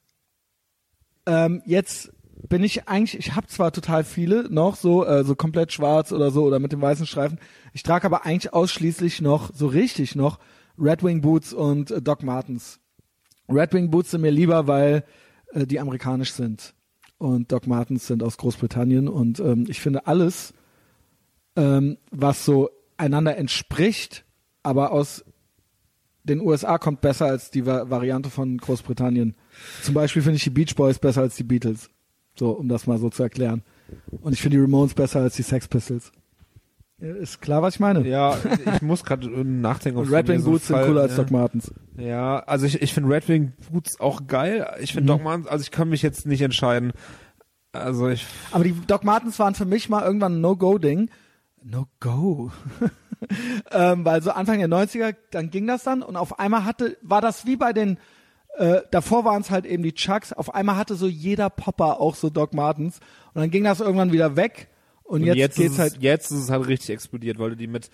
Ähm, 1.27 1.63
jetzt 1.65 2.13
bin 2.49 2.63
ich 2.63 2.89
eigentlich, 2.89 3.19
ich 3.19 3.35
habe 3.35 3.47
zwar 3.47 3.73
total 3.73 4.05
viele 4.05 4.53
noch, 4.53 4.77
so 4.77 5.07
äh, 5.07 5.25
so 5.25 5.35
komplett 5.35 5.73
schwarz 5.73 6.13
oder 6.13 6.31
so 6.31 6.45
oder 6.45 6.59
mit 6.59 6.73
dem 6.73 6.83
weißen 6.83 7.07
Streifen. 7.07 7.39
Ich 7.73 7.83
trage 7.83 8.05
aber 8.05 8.27
eigentlich 8.27 8.53
ausschließlich 8.53 9.23
noch, 9.23 9.51
so 9.55 9.67
richtig 9.67 10.15
noch, 10.15 10.39
Red 10.79 11.03
Wing 11.03 11.21
Boots 11.23 11.53
und 11.53 11.91
äh, 11.91 12.03
Doc 12.03 12.23
Martens. 12.23 12.81
Red 13.49 13.73
Wing 13.73 13.91
Boots 13.91 14.11
sind 14.11 14.21
mir 14.21 14.31
lieber, 14.31 14.67
weil 14.67 15.05
äh, 15.53 15.67
die 15.67 15.81
amerikanisch 15.81 16.33
sind. 16.33 16.75
Und 17.25 17.53
Doc 17.53 17.67
Martens 17.67 18.07
sind 18.07 18.23
aus 18.23 18.37
Großbritannien. 18.37 19.09
Und 19.09 19.41
ähm, 19.41 19.65
ich 19.67 19.81
finde 19.81 20.07
alles, 20.07 20.53
ähm, 21.57 21.97
was 22.11 22.45
so 22.45 22.69
einander 22.99 23.39
entspricht, 23.39 24.27
aber 24.63 24.93
aus 24.93 25.25
den 26.25 26.41
USA 26.41 26.77
kommt 26.77 27.01
besser 27.01 27.25
als 27.25 27.51
die 27.51 27.65
Va 27.65 27.89
Variante 27.89 28.29
von 28.29 28.59
Großbritannien. 28.59 29.37
Zum 29.83 29.95
Beispiel 29.95 30.21
finde 30.21 30.37
ich 30.37 30.45
die 30.45 30.51
Beach 30.51 30.75
Boys 30.75 30.99
besser 30.99 31.23
als 31.23 31.37
die 31.37 31.45
Beatles. 31.45 31.89
So, 32.39 32.51
um 32.51 32.69
das 32.69 32.87
mal 32.87 32.99
so 32.99 33.09
zu 33.09 33.23
erklären. 33.23 33.63
Und 34.21 34.35
ich 34.35 34.43
finde 34.43 34.59
die 34.59 34.63
Ramones 34.63 34.93
besser 34.93 35.21
als 35.21 35.37
die 35.37 35.43
Sex 35.43 35.67
Pistols. 35.67 36.13
Ja, 37.05 37.15
Ist 37.15 37.43
klar, 37.43 37.61
was 37.61 37.75
ich 37.75 37.81
meine? 37.81 38.07
Ja, 38.09 38.37
ich 38.75 38.83
muss 38.83 39.05
gerade 39.05 39.29
nachdenken. 39.29 39.99
Und 39.99 40.07
es 40.07 40.13
Red 40.13 40.29
Wing 40.29 40.43
Boots 40.43 40.69
sind 40.69 40.81
cooler 40.83 41.03
als 41.03 41.17
ja. 41.17 41.23
Doc 41.23 41.31
Martens. 41.31 41.71
Ja, 41.99 42.39
also 42.41 42.65
ich, 42.65 42.81
ich 42.81 42.95
finde 42.95 43.15
Red 43.15 43.29
Wing 43.29 43.53
Boots 43.71 44.01
auch 44.01 44.27
geil. 44.27 44.67
Ich 44.81 44.93
finde 44.93 45.13
Mhm. 45.13 45.19
Doc 45.19 45.25
Martens, 45.25 45.47
also 45.49 45.63
ich 45.63 45.71
kann 45.71 45.91
mich 45.91 46.01
jetzt 46.01 46.27
nicht 46.27 46.41
entscheiden. 46.41 46.93
Also 47.73 48.09
ich, 48.09 48.25
Aber 48.53 48.65
die 48.65 48.75
Doc 48.87 49.05
Martens 49.05 49.39
waren 49.39 49.55
für 49.55 49.67
mich 49.67 49.89
mal 49.89 50.03
irgendwann 50.03 50.37
ein 50.37 50.41
No-Go-Ding. 50.41 51.11
No-Go. 51.63 52.53
ähm, 53.73 54.05
weil 54.05 54.23
so 54.23 54.31
Anfang 54.31 54.59
der 54.59 54.69
90er, 54.69 55.15
dann 55.31 55.51
ging 55.51 55.67
das 55.67 55.83
dann 55.85 56.03
und 56.03 56.17
auf 56.17 56.39
einmal 56.39 56.65
hatte, 56.65 56.97
war 57.03 57.21
das 57.21 57.47
wie 57.47 57.57
bei 57.57 57.73
den, 57.73 57.99
äh, 58.57 58.81
davor 58.91 59.25
waren 59.25 59.43
es 59.43 59.51
halt 59.51 59.67
eben 59.67 59.83
die 59.83 59.95
Chucks, 59.95 60.33
auf 60.33 60.55
einmal 60.55 60.77
hatte 60.77 60.95
so 60.95 61.07
jeder 61.07 61.51
Popper 61.51 62.01
auch 62.01 62.15
so 62.15 62.31
Doc 62.31 62.55
Martens 62.55 63.01
und 63.35 63.41
dann 63.41 63.51
ging 63.51 63.65
das 63.65 63.81
irgendwann 63.81 64.13
wieder 64.13 64.37
weg 64.37 64.69
und, 65.05 65.21
und 65.21 65.27
jetzt, 65.27 65.37
jetzt, 65.37 65.57
geht's 65.57 65.73
ist 65.75 65.79
halt 65.79 65.93
es, 65.97 66.03
jetzt 66.03 66.31
ist 66.33 66.39
es 66.41 66.51
halt 66.51 66.67
richtig 66.67 66.91
explodiert, 66.91 67.39
weil 67.39 67.51
du 67.51 67.57
die 67.57 67.67
mit 67.69 67.91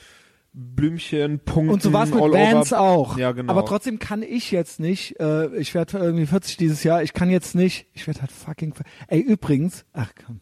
Blümchen, 0.52 1.38
Punkten, 1.38 1.74
Und 1.74 1.82
so 1.82 1.92
war 1.92 2.04
es 2.04 2.10
mit 2.10 2.20
Vans 2.20 2.72
over, 2.72 2.80
auch. 2.80 3.16
Ja, 3.18 3.30
genau. 3.32 3.52
Aber 3.52 3.64
trotzdem 3.64 3.98
kann 4.00 4.22
ich 4.22 4.50
jetzt 4.50 4.80
nicht, 4.80 5.20
äh, 5.20 5.54
ich 5.56 5.74
werde 5.74 5.98
irgendwie 5.98 6.26
40 6.26 6.56
dieses 6.56 6.82
Jahr, 6.82 7.02
ich 7.04 7.12
kann 7.12 7.30
jetzt 7.30 7.54
nicht, 7.54 7.86
ich 7.92 8.06
werde 8.08 8.20
halt 8.22 8.32
fucking, 8.32 8.74
ey 9.06 9.20
übrigens, 9.20 9.84
ach 9.92 10.10
komm, 10.26 10.40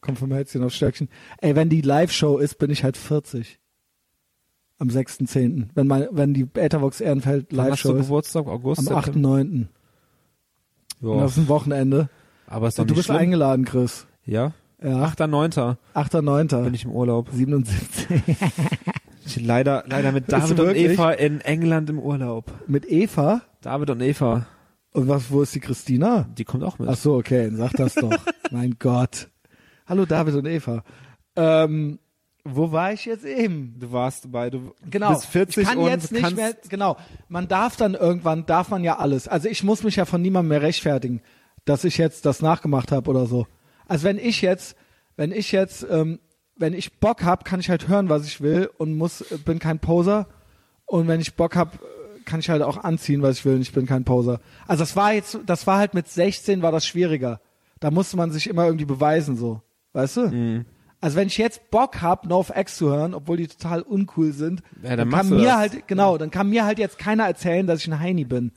komm 0.00 0.14
von 0.16 0.28
mir 0.28 0.36
Herzchen 0.36 0.62
auf 0.62 0.72
Stöckchen, 0.72 1.08
ey 1.40 1.56
wenn 1.56 1.68
die 1.70 1.80
Live-Show 1.80 2.38
ist, 2.38 2.58
bin 2.58 2.70
ich 2.70 2.84
halt 2.84 2.96
40. 2.96 3.58
Am 4.80 4.86
6.10. 4.90 5.70
Wenn 5.74 5.88
mein, 5.88 6.06
wenn 6.12 6.34
die 6.34 6.46
Ethervox 6.54 7.00
Ehrenfeld 7.00 7.52
Live-Show 7.52 7.94
ist. 7.94 8.02
Geburtstag? 8.06 8.46
August? 8.46 8.78
Am 8.88 9.02
September? 9.02 9.28
8.9. 9.30 9.40
Und 9.40 9.68
Ja. 11.00 11.20
das 11.22 11.32
ist 11.32 11.38
ein 11.38 11.48
Wochenende. 11.48 12.08
Aber 12.46 12.68
ist 12.68 12.78
doch 12.78 12.82
Und 12.82 12.90
du 12.92 12.94
bist 12.94 13.06
schlimm. 13.06 13.16
eingeladen, 13.18 13.64
Chris. 13.64 14.06
Ja? 14.24 14.52
Ja. 14.82 15.06
8.9. 15.06 15.76
8.9. 15.94 16.62
bin 16.64 16.74
ich 16.74 16.84
im 16.84 16.92
Urlaub. 16.92 17.28
77. 17.32 18.22
Ich 19.26 19.40
leider, 19.44 19.84
leider 19.88 20.12
mit 20.12 20.30
David 20.32 20.60
und? 20.60 20.74
Eva 20.76 21.10
in 21.12 21.40
England 21.40 21.90
im 21.90 21.98
Urlaub. 21.98 22.52
Mit 22.66 22.90
Eva. 22.90 23.42
David 23.60 23.90
und 23.90 24.00
Eva, 24.00 24.46
Und 24.92 25.08
was, 25.08 25.30
wo 25.30 25.42
ist 25.42 25.54
die 25.54 25.60
Christina? 25.60 26.28
die 26.38 26.44
kommt 26.44 26.62
auch 26.62 26.78
mit. 26.78 26.88
Ach 26.88 26.96
so, 26.96 27.16
okay, 27.16 27.46
dann 27.46 27.56
sag 27.56 27.72
das 27.72 27.94
doch. 27.94 28.16
mein 28.52 28.76
Gott. 28.78 29.28
Hallo 29.86 30.04
David 30.06 30.34
und 30.36 30.46
Eva. 30.46 30.84
Ähm, 31.34 31.98
wo 32.44 32.70
war 32.72 32.92
ich 32.92 33.04
jetzt 33.04 33.24
eben? 33.24 33.74
Du 33.78 33.90
warst 33.92 34.30
bei, 34.30 34.48
du 34.48 34.72
Genau. 34.88 35.10
bist 35.10 35.26
40 35.26 35.62
ich 35.62 35.68
kann 35.68 35.78
und 35.78 35.88
jetzt 35.88 36.12
nicht 36.12 36.36
mehr, 36.36 36.54
genau. 36.68 36.96
Man 37.28 37.48
darf 37.48 37.76
dann 37.76 37.94
irgendwann, 37.94 38.46
darf 38.46 38.70
man 38.70 38.84
ja 38.84 38.98
alles. 38.98 39.26
Also 39.28 39.48
ich 39.48 39.64
muss 39.64 39.82
mich 39.82 39.96
ja 39.96 40.04
von 40.04 40.22
niemandem 40.22 40.50
mehr 40.50 40.62
rechtfertigen, 40.62 41.20
dass 41.64 41.84
ich 41.84 41.98
jetzt 41.98 42.24
das 42.24 42.40
nachgemacht 42.40 42.92
habe 42.92 43.10
oder 43.10 43.26
so. 43.26 43.46
Also 43.88 44.04
wenn 44.04 44.18
ich 44.18 44.40
jetzt, 44.42 44.76
wenn 45.16 45.32
ich 45.32 45.50
jetzt, 45.50 45.84
ähm, 45.90 46.20
wenn 46.56 46.74
ich 46.74 46.98
Bock 47.00 47.24
hab, 47.24 47.44
kann 47.44 47.58
ich 47.60 47.70
halt 47.70 47.88
hören, 47.88 48.08
was 48.08 48.24
ich 48.26 48.40
will 48.40 48.70
und 48.78 48.96
muss, 48.96 49.20
äh, 49.22 49.38
bin 49.38 49.58
kein 49.58 49.80
Poser. 49.80 50.28
Und 50.86 51.08
wenn 51.08 51.20
ich 51.20 51.34
Bock 51.34 51.56
hab, 51.56 51.74
äh, 51.74 51.78
kann 52.24 52.40
ich 52.40 52.50
halt 52.50 52.62
auch 52.62 52.76
anziehen, 52.84 53.22
was 53.22 53.38
ich 53.38 53.44
will 53.44 53.56
und 53.56 53.62
ich 53.62 53.72
bin 53.72 53.86
kein 53.86 54.04
Poser. 54.04 54.40
Also 54.66 54.82
das 54.82 54.94
war 54.94 55.12
jetzt, 55.12 55.38
das 55.46 55.66
war 55.66 55.78
halt 55.78 55.94
mit 55.94 56.06
16 56.08 56.62
war 56.62 56.70
das 56.72 56.86
schwieriger. 56.86 57.40
Da 57.80 57.90
musste 57.90 58.16
man 58.16 58.30
sich 58.30 58.48
immer 58.48 58.66
irgendwie 58.66 58.84
beweisen, 58.84 59.36
so. 59.36 59.62
Weißt 59.92 60.16
du? 60.18 60.20
Mhm. 60.28 60.64
Also 61.00 61.16
wenn 61.16 61.28
ich 61.28 61.38
jetzt 61.38 61.70
Bock 61.70 62.02
hab, 62.02 62.26
NoFX 62.26 62.76
zu 62.76 62.90
hören, 62.90 63.14
obwohl 63.14 63.36
die 63.36 63.46
total 63.46 63.82
uncool 63.82 64.32
sind, 64.32 64.62
Ja, 64.82 64.96
dann 64.96 65.10
dann, 65.10 65.10
kann 65.10 65.30
du 65.30 65.36
mir 65.36 65.44
das. 65.44 65.56
halt, 65.56 65.86
genau, 65.88 66.18
dann 66.18 66.30
kann 66.32 66.50
mir 66.50 66.64
halt 66.64 66.78
jetzt 66.80 66.98
keiner 66.98 67.24
erzählen, 67.24 67.66
dass 67.66 67.80
ich 67.80 67.86
ein 67.86 68.00
Heini 68.00 68.24
bin. 68.24 68.50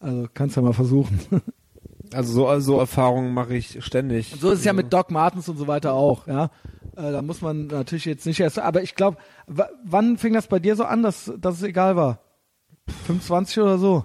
Also 0.00 0.28
kannst 0.32 0.56
ja 0.56 0.62
mal 0.62 0.72
versuchen. 0.72 1.20
also 2.14 2.32
so, 2.32 2.60
so 2.60 2.78
Erfahrungen 2.78 3.34
mache 3.34 3.54
ich 3.54 3.84
ständig. 3.84 4.34
so 4.38 4.50
ist 4.50 4.60
es 4.60 4.64
ja 4.64 4.72
mit 4.72 4.92
Doc 4.92 5.10
Martens 5.10 5.48
und 5.48 5.56
so 5.56 5.66
weiter 5.66 5.94
auch, 5.94 6.26
ja. 6.26 6.50
Äh, 6.96 7.12
da 7.12 7.22
muss 7.22 7.40
man 7.40 7.68
natürlich 7.68 8.04
jetzt 8.04 8.26
nicht 8.26 8.40
erst, 8.40 8.58
aber 8.58 8.82
ich 8.82 8.94
glaube, 8.94 9.16
wann 9.46 10.18
fing 10.18 10.34
das 10.34 10.46
bei 10.46 10.58
dir 10.58 10.76
so 10.76 10.84
an, 10.84 11.02
dass, 11.02 11.32
dass 11.38 11.56
es 11.56 11.62
egal 11.62 11.96
war? 11.96 12.18
25 13.06 13.58
oder 13.60 13.78
so? 13.78 14.04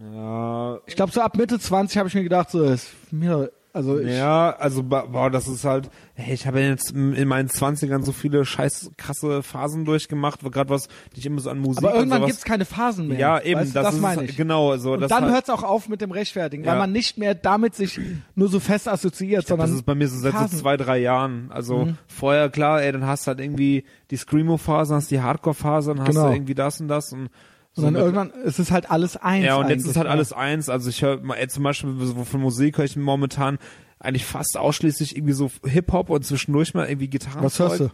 Ja, 0.00 0.78
Ich 0.86 0.96
glaube, 0.96 1.12
so 1.12 1.20
ab 1.20 1.36
Mitte 1.36 1.58
20 1.58 1.98
habe 1.98 2.08
ich 2.08 2.14
mir 2.14 2.22
gedacht, 2.22 2.50
so 2.50 2.62
ist 2.64 2.88
mir, 3.10 3.50
also 3.72 3.98
ich, 3.98 4.08
ja, 4.16 4.50
also 4.50 4.82
boah, 4.82 5.30
das 5.30 5.48
ist 5.48 5.64
halt, 5.64 5.90
hey, 6.14 6.34
ich 6.34 6.46
habe 6.46 6.60
ja 6.60 6.68
jetzt 6.68 6.90
in 6.90 7.26
meinen 7.26 7.48
20ern 7.48 8.02
so 8.04 8.12
viele 8.12 8.44
scheiß 8.44 8.90
krasse 8.98 9.42
Phasen 9.42 9.84
durchgemacht, 9.84 10.40
gerade 10.52 10.68
was 10.70 10.88
nicht 11.16 11.24
immer 11.26 11.40
so 11.40 11.48
an 11.50 11.58
Musik 11.58 11.82
aber 11.82 11.94
irgendwann 11.96 12.26
gibt's 12.26 12.44
keine 12.44 12.64
Phasen 12.64 13.08
mehr. 13.08 13.18
Ja, 13.18 13.40
eben, 13.40 13.60
weißt, 13.60 13.74
das, 13.74 13.84
das 13.86 13.94
ist 13.94 14.00
meine 14.00 14.24
ich. 14.24 14.36
genau 14.36 14.76
so. 14.76 14.92
Und 14.92 15.00
das 15.00 15.08
dann 15.08 15.24
halt, 15.24 15.32
hört's 15.34 15.50
auch 15.50 15.62
auf 15.62 15.88
mit 15.88 16.00
dem 16.00 16.10
Rechtfertigen, 16.10 16.64
Ja. 16.64 16.72
weil 16.72 16.78
man 16.80 16.92
nicht 16.92 17.16
mehr 17.18 17.34
damit 17.34 17.74
sich 17.74 17.98
nur 18.34 18.48
so 18.48 18.60
fest 18.60 18.88
assoziiert, 18.88 19.46
sondern 19.46 19.68
das 19.68 19.76
ist 19.76 19.84
bei 19.84 19.94
mir 19.94 20.08
so 20.08 20.18
seit 20.18 20.32
so 20.32 20.38
Phasen. 20.38 20.58
zwei, 20.58 20.76
drei 20.76 20.98
Jahren. 20.98 21.50
Also 21.50 21.86
Mhm. 21.86 21.98
vorher, 22.06 22.50
klar, 22.50 22.82
ey, 22.82 22.92
dann 22.92 23.06
hast 23.06 23.26
du 23.26 23.28
halt 23.28 23.40
irgendwie 23.40 23.84
die 24.10 24.16
Screamo-Phase, 24.16 24.94
hast 24.94 25.10
die 25.10 25.20
Hardcore-Phase, 25.22 25.94
dann 25.94 26.00
hast 26.00 26.08
Genau. 26.14 26.28
du 26.28 26.34
irgendwie 26.34 26.54
das 26.54 26.80
und 26.80 26.88
das 26.88 27.12
und 27.12 27.30
Und 27.74 27.94
so 27.94 27.98
irgendwann 27.98 28.30
ist 28.30 28.58
es 28.58 28.70
halt 28.70 28.90
alles 28.90 29.16
eins. 29.16 29.46
Ja, 29.46 29.56
und 29.56 29.70
jetzt 29.70 29.86
ist 29.86 29.96
halt 29.96 30.06
ja. 30.06 30.12
alles 30.12 30.32
eins. 30.32 30.68
Also 30.68 30.90
ich 30.90 31.02
höre 31.02 31.20
mal, 31.22 31.48
zum 31.48 31.62
Beispiel 31.62 31.94
so 32.00 32.24
von 32.24 32.40
Musik 32.40 32.76
höre 32.76 32.84
ich 32.84 32.96
momentan 32.96 33.58
eigentlich 33.98 34.26
fast 34.26 34.58
ausschließlich 34.58 35.16
irgendwie 35.16 35.32
so 35.32 35.50
Hip-Hop 35.64 36.10
und 36.10 36.24
zwischendurch 36.24 36.74
mal 36.74 36.86
irgendwie 36.86 37.08
Gitarren. 37.08 37.42
Was 37.42 37.58
hörst 37.58 37.80
du? 37.80 37.90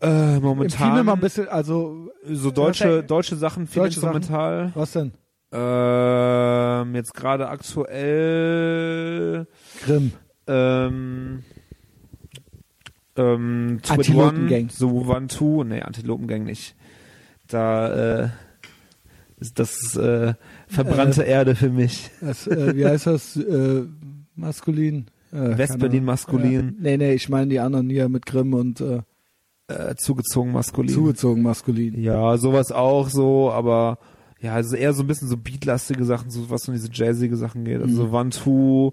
Äh, 0.00 0.40
momentan 0.40 1.04
mal 1.04 1.12
ein 1.14 1.20
bisschen, 1.20 1.48
also, 1.48 2.10
so 2.24 2.50
deutsche, 2.50 3.02
deutsche 3.02 3.36
Sachen, 3.36 3.66
viel 3.66 3.82
Deutsche 3.82 4.00
Sachen? 4.00 4.16
instrumental. 4.16 4.72
was 4.74 4.92
denn? 4.92 5.12
Ähm, 5.52 6.94
jetzt 6.94 7.14
gerade 7.14 7.48
aktuell 7.48 7.86
Grimm. 9.84 10.12
ähm, 10.48 11.44
ähm, 13.16 13.80
Twin 13.82 13.98
Antilopen 13.98 14.40
One, 14.40 14.48
Gang. 14.48 14.70
so 14.70 14.90
One 14.90 15.28
Two, 15.28 15.62
nee, 15.64 15.80
Antilopengang 15.80 16.42
nicht. 16.44 16.74
Da 17.48 18.22
äh, 18.24 18.28
ist 19.38 19.58
das 19.58 19.76
ist, 19.82 19.96
äh, 19.96 20.34
verbrannte 20.68 21.22
Erde 21.22 21.54
für 21.54 21.70
mich. 21.70 22.10
Das, 22.20 22.46
äh, 22.46 22.74
wie 22.76 22.86
heißt 22.86 23.06
das? 23.06 23.36
Äh, 23.36 23.84
maskulin. 24.36 25.06
Äh, 25.32 25.58
Westberlin 25.58 26.04
maskulin. 26.04 26.52
Ja, 26.52 26.72
nee, 26.80 26.96
nee, 26.96 27.12
ich 27.14 27.28
meine 27.28 27.48
die 27.48 27.60
anderen 27.60 27.90
hier 27.90 28.08
mit 28.08 28.24
Grimm 28.26 28.54
und 28.54 28.80
äh, 28.80 29.00
Äh, 29.66 29.94
zugezogen 29.96 30.52
maskulin. 30.52 30.92
zugezogen 30.92 31.42
maskulin. 31.42 32.00
Ja, 32.00 32.36
sowas 32.38 32.70
auch 32.72 33.08
so, 33.08 33.50
aber 33.50 33.98
ja, 34.40 34.54
also 34.54 34.76
eher 34.76 34.92
so 34.92 35.02
ein 35.02 35.06
bisschen 35.06 35.28
so 35.28 35.36
beatlastige 35.38 36.04
Sachen, 36.04 36.30
so 36.30 36.50
was 36.50 36.62
so 36.62 36.72
diese 36.72 36.88
jazzige 36.92 37.36
Sachen 37.36 37.64
geht. 37.64 37.80
Also 37.80 38.04
Mhm. 38.06 38.12
Vantu, 38.12 38.92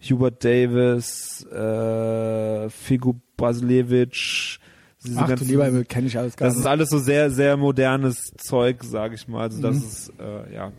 Hubert 0.00 0.44
Davis, 0.44 1.44
äh, 1.46 2.68
Figu 2.70 3.14
Basilevich, 3.36 4.58
diese 5.04 5.18
Ach 5.18 5.22
du 5.24 5.28
ganzen- 5.30 5.48
lieber 5.48 5.64
Himmel, 5.64 5.84
kenne 5.84 6.06
ich 6.06 6.18
alles 6.18 6.36
gar 6.36 6.46
Das 6.46 6.54
ist 6.54 6.60
nicht. 6.62 6.70
alles 6.70 6.90
so 6.90 6.98
sehr, 6.98 7.30
sehr 7.30 7.56
modernes 7.56 8.32
Zeug, 8.36 8.82
sag 8.84 9.12
ich 9.12 9.28
mal. 9.28 9.42
Also 9.42 9.60
das 9.62 9.76
Mhm. 9.76 9.82
ist, 9.82 10.12
äh, 10.20 10.54
ja. 10.54 10.72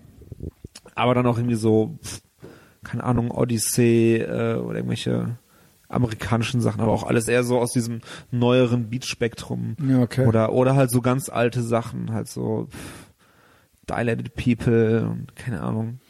Aber 0.96 1.16
dann 1.16 1.26
auch 1.26 1.38
irgendwie 1.38 1.56
so, 1.56 1.98
keine 2.84 3.04
Ahnung, 3.04 3.32
Odyssey 3.32 4.18
äh, 4.18 4.56
oder 4.56 4.78
irgendwelche 4.78 5.38
amerikanischen 5.90 6.60
Sachen, 6.62 6.82
aber 6.82 6.92
auch 6.92 7.04
alles 7.04 7.28
eher 7.28 7.44
so 7.44 7.60
aus 7.60 7.72
diesem 7.72 8.02
neueren 8.32 8.90
Beat-Spektrum. 8.90 9.76
Ja, 9.88 10.02
okay. 10.02 10.26
Oder, 10.26 10.52
oder 10.54 10.76
halt 10.76 10.90
so 10.92 11.02
ganz 11.02 11.30
alte 11.30 11.62
Sachen, 11.62 12.12
halt 12.12 12.28
so 12.28 12.68
pff, 12.72 13.10
Dilated 13.90 14.34
People 14.36 15.08
und 15.08 15.36
keine 15.36 15.62
Ahnung. 15.62 16.00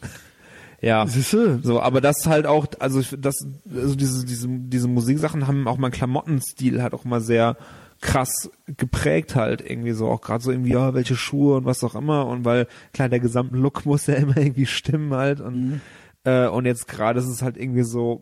Ja. 0.80 1.06
Siehste? 1.06 1.60
So, 1.62 1.80
aber 1.80 2.02
das 2.02 2.26
halt 2.26 2.44
auch, 2.46 2.66
also 2.78 3.00
ich- 3.00 3.16
das, 3.18 3.36
also 3.74 3.94
diese, 3.94 4.26
diese, 4.26 4.46
diese 4.50 4.86
Musiksachen 4.86 5.46
haben 5.46 5.66
auch 5.66 5.78
meinen 5.78 5.92
Klamottenstil 5.92 6.82
halt 6.82 6.92
auch 6.92 7.04
mal 7.06 7.22
sehr 7.22 7.56
krass 8.04 8.50
geprägt 8.66 9.34
halt 9.34 9.68
irgendwie 9.68 9.92
so, 9.92 10.08
auch 10.08 10.20
gerade 10.20 10.44
so 10.44 10.50
irgendwie, 10.50 10.72
ja, 10.72 10.92
welche 10.92 11.16
Schuhe 11.16 11.56
und 11.56 11.64
was 11.64 11.82
auch 11.82 11.94
immer 11.94 12.26
und 12.26 12.44
weil, 12.44 12.68
klar, 12.92 13.08
der 13.08 13.18
gesamte 13.18 13.56
Look 13.56 13.86
muss 13.86 14.06
ja 14.06 14.14
immer 14.14 14.36
irgendwie 14.36 14.66
stimmen 14.66 15.12
halt 15.14 15.40
und, 15.40 15.80
äh, 16.24 16.46
und 16.46 16.66
jetzt 16.66 16.86
gerade 16.86 17.18
ist 17.18 17.28
es 17.28 17.42
halt 17.42 17.56
irgendwie 17.56 17.82
so, 17.82 18.20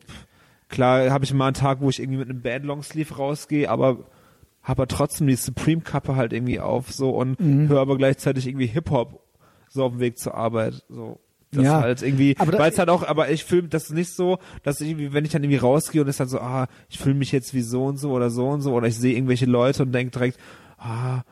klar, 0.69 1.11
habe 1.11 1.25
ich 1.25 1.35
mal 1.35 1.49
einen 1.49 1.55
Tag, 1.55 1.81
wo 1.81 1.91
ich 1.91 2.01
irgendwie 2.01 2.19
mit 2.19 2.31
einem 2.31 2.43
Bad 2.43 2.63
Longsleeve 2.63 3.17
rausgehe, 3.17 3.69
aber 3.69 3.99
habe 4.63 4.83
aber 4.83 4.87
trotzdem 4.87 5.27
die 5.27 5.35
Supreme 5.35 5.83
Kappe 5.83 6.15
halt 6.15 6.33
irgendwie 6.33 6.61
auf 6.61 6.93
so 6.93 7.11
und 7.11 7.41
höre 7.41 7.81
aber 7.81 7.97
gleichzeitig 7.99 8.47
irgendwie 8.47 8.67
Hip-Hop 8.67 9.21
so 9.69 9.85
auf 9.85 9.93
dem 9.93 10.01
Weg 10.01 10.17
zur 10.19 10.35
Arbeit, 10.35 10.85
so. 10.89 11.19
Das 11.53 11.65
Ja. 11.65 11.81
halt 11.83 12.03
irgendwie, 12.03 12.35
weil 12.39 12.71
es 12.73 12.79
halt 12.79 12.89
auch, 12.89 13.03
aber 13.07 13.31
ich 13.31 13.45
fühle 13.45 13.69
das 13.69 13.91
nicht 13.91 14.15
so, 14.15 14.39
dass 14.63 14.81
ich 14.81 14.89
irgendwie, 14.89 15.13
wenn 15.13 15.25
ich 15.25 15.33
dann 15.33 15.43
irgendwie 15.45 15.59
rausgehe 15.59 16.01
und 16.01 16.09
ist 16.09 16.19
dann 16.19 16.29
so, 16.29 16.41
ah, 16.41 16.67
ich 16.89 16.99
fühle 16.99 17.15
mich 17.15 17.31
jetzt 17.31 17.53
wie 17.53 17.61
so 17.63 17.85
und 17.85 17.99
so 17.99 18.11
oder 18.13 18.31
so 18.31 18.49
und 18.49 18.63
so 18.63 18.73
oder 18.73 18.87
ich 18.87 18.97
sehe 18.97 19.15
irgendwelche 19.15 19.47
Leute 19.47 19.83
und 19.83 19.93
denke 19.93 20.13
direkt, 20.13 20.39
ah, 20.79 21.23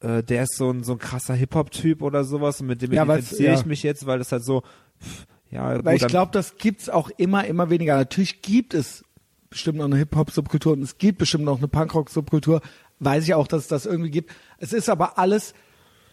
äh, 0.00 0.22
der 0.22 0.44
ist 0.44 0.56
so 0.56 0.70
ein 0.70 0.84
so 0.84 0.92
ein 0.92 0.98
krasser 0.98 1.34
Hip-Hop-Typ 1.34 2.02
oder 2.02 2.22
sowas 2.24 2.60
und 2.60 2.68
mit 2.68 2.82
dem 2.82 2.92
Ja, 2.92 3.02
identifiziere 3.04 3.54
ich 3.54 3.60
ja. 3.60 3.66
mich 3.66 3.82
jetzt, 3.82 4.06
weil 4.06 4.18
das 4.18 4.30
halt 4.30 4.44
so, 4.44 4.62
pff, 5.02 5.26
ja, 5.50 5.74
gut, 5.76 5.84
Weil 5.84 5.96
ich 5.96 6.06
glaube, 6.06 6.30
das 6.32 6.56
gibt's 6.56 6.88
auch 6.88 7.10
immer, 7.16 7.44
immer 7.44 7.68
weniger. 7.70 7.96
Natürlich 7.96 8.42
gibt 8.42 8.74
es 8.74 9.04
bestimmt 9.50 9.78
noch 9.78 9.84
eine 9.86 9.96
Hip-Hop-Subkultur 9.96 10.72
und 10.72 10.82
es 10.82 10.98
gibt 10.98 11.18
bestimmt 11.18 11.44
noch 11.44 11.58
eine 11.58 11.68
Punkrock-Subkultur. 11.68 12.60
Weiß 13.00 13.24
ich 13.24 13.34
auch, 13.34 13.46
dass 13.48 13.62
es 13.62 13.68
das 13.68 13.86
irgendwie 13.86 14.10
gibt. 14.10 14.32
Es 14.58 14.72
ist 14.72 14.88
aber 14.88 15.18
alles, 15.18 15.52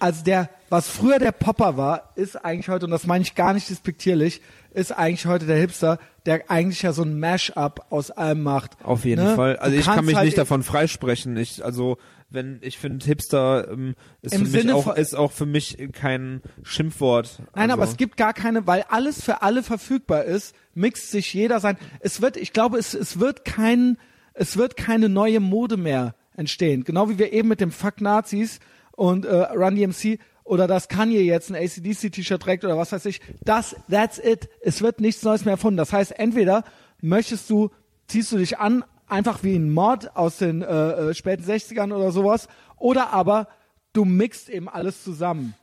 also 0.02 0.24
der, 0.24 0.49
was 0.70 0.88
früher 0.89 1.20
der 1.20 1.32
Popper 1.32 1.78
war, 1.78 2.12
ist 2.16 2.36
eigentlich 2.43 2.70
heute, 2.70 2.86
und 2.86 2.91
das 2.91 3.06
meine 3.06 3.22
ich 3.24 3.36
gar 3.36 3.54
nicht 3.54 3.70
despektierlich, 3.70 4.41
ist 4.74 4.91
eigentlich 4.91 5.26
heute 5.26 5.45
der 5.45 5.58
Hipster, 5.58 5.99
der 6.26 6.49
eigentlich 6.49 6.82
ja 6.82 6.93
so 6.93 7.04
ein 7.04 7.20
Mash-up 7.20 7.88
aus 7.89 8.10
allem 8.12 8.41
macht. 8.43 8.72
Auf 8.84 9.06
jeden 9.06 9.24
Ne? 9.26 9.36
Fall. 9.36 9.58
Also 9.58 9.74
Du 9.76 9.80
ich 9.80 9.86
kann 9.86 10.06
mich 10.06 10.16
halt 10.16 10.26
nicht 10.26 10.38
davon 10.38 10.64
freisprechen. 10.64 11.36
Ich, 11.38 11.64
also 11.66 11.97
wenn 12.30 12.60
ich 12.62 12.78
finde 12.78 13.06
Hipster 13.06 13.68
ähm, 13.72 13.95
ist 14.22 14.34
Im 14.34 14.45
für 14.45 14.52
mich 14.52 14.62
Sinne 14.62 14.76
auch 14.76 14.84
von- 14.86 14.95
ist 14.95 15.14
auch 15.16 15.32
für 15.34 15.45
mich 15.45 15.78
kein 15.91 16.41
Schimpfwort. 16.64 17.39
Nein, 17.54 17.70
also, 17.70 17.74
aber 17.74 17.84
es 17.91 17.97
gibt 17.97 18.16
gar 18.18 18.34
keine, 18.34 18.66
weil 18.68 18.86
alles 18.89 19.22
für 19.22 19.41
alle 19.41 19.64
verfügbar 19.64 20.24
ist, 20.24 20.56
mixt 20.74 21.12
sich 21.12 21.34
jeder 21.34 21.60
sein. 21.60 21.78
Es 21.99 22.22
wird, 22.22 22.38
ich 22.38 22.54
glaube, 22.54 22.78
es, 22.78 22.93
es 22.93 23.20
wird 23.20 23.43
kein, 23.43 23.97
es 24.34 24.56
wird 24.58 24.78
keine 24.78 25.10
neue 25.10 25.41
Mode 25.41 25.76
mehr 25.76 26.16
entstehen. 26.38 26.86
Genau 26.86 27.10
wie 27.10 27.20
wir 27.20 27.34
eben 27.34 27.49
mit 27.49 27.60
dem 27.60 27.72
Fuck 27.72 27.99
Nazis 27.99 28.60
und 29.02 29.26
äh, 29.26 29.36
Run 29.36 29.76
DMC 29.76 30.20
oder 30.43 30.68
dass 30.68 30.88
Kanye 30.88 31.22
jetzt 31.22 31.49
ein 31.49 31.56
ACDC-T-Shirt 31.56 32.41
trägt 32.41 32.64
oder 32.66 32.78
was 32.78 32.91
weiß 32.91 33.06
ich. 33.06 33.22
Das, 33.43 33.76
that's 33.89 34.20
it. 34.20 34.49
Es 34.62 34.82
wird 34.82 35.02
nichts 35.02 35.24
Neues 35.24 35.45
mehr 35.45 35.54
erfunden. 35.54 35.78
Das 35.78 35.93
heißt, 35.93 36.18
entweder 36.18 36.64
möchtest 37.02 37.49
du, 37.49 37.70
ziehst 38.08 38.32
du 38.32 38.38
dich 38.38 38.60
an, 38.60 38.84
einfach 39.08 39.43
wie 39.43 39.56
ein 39.56 39.72
Mod 39.72 40.12
aus 40.16 40.38
den 40.38 40.62
äh, 40.62 41.10
äh, 41.10 41.14
späten 41.14 41.43
60ern 41.43 41.93
oder 41.93 42.12
sowas, 42.12 42.47
oder 42.78 43.12
aber 43.12 43.47
du 43.93 44.06
mixt 44.06 44.49
eben 44.49 44.70
alles 44.70 45.04
zusammen 45.04 45.56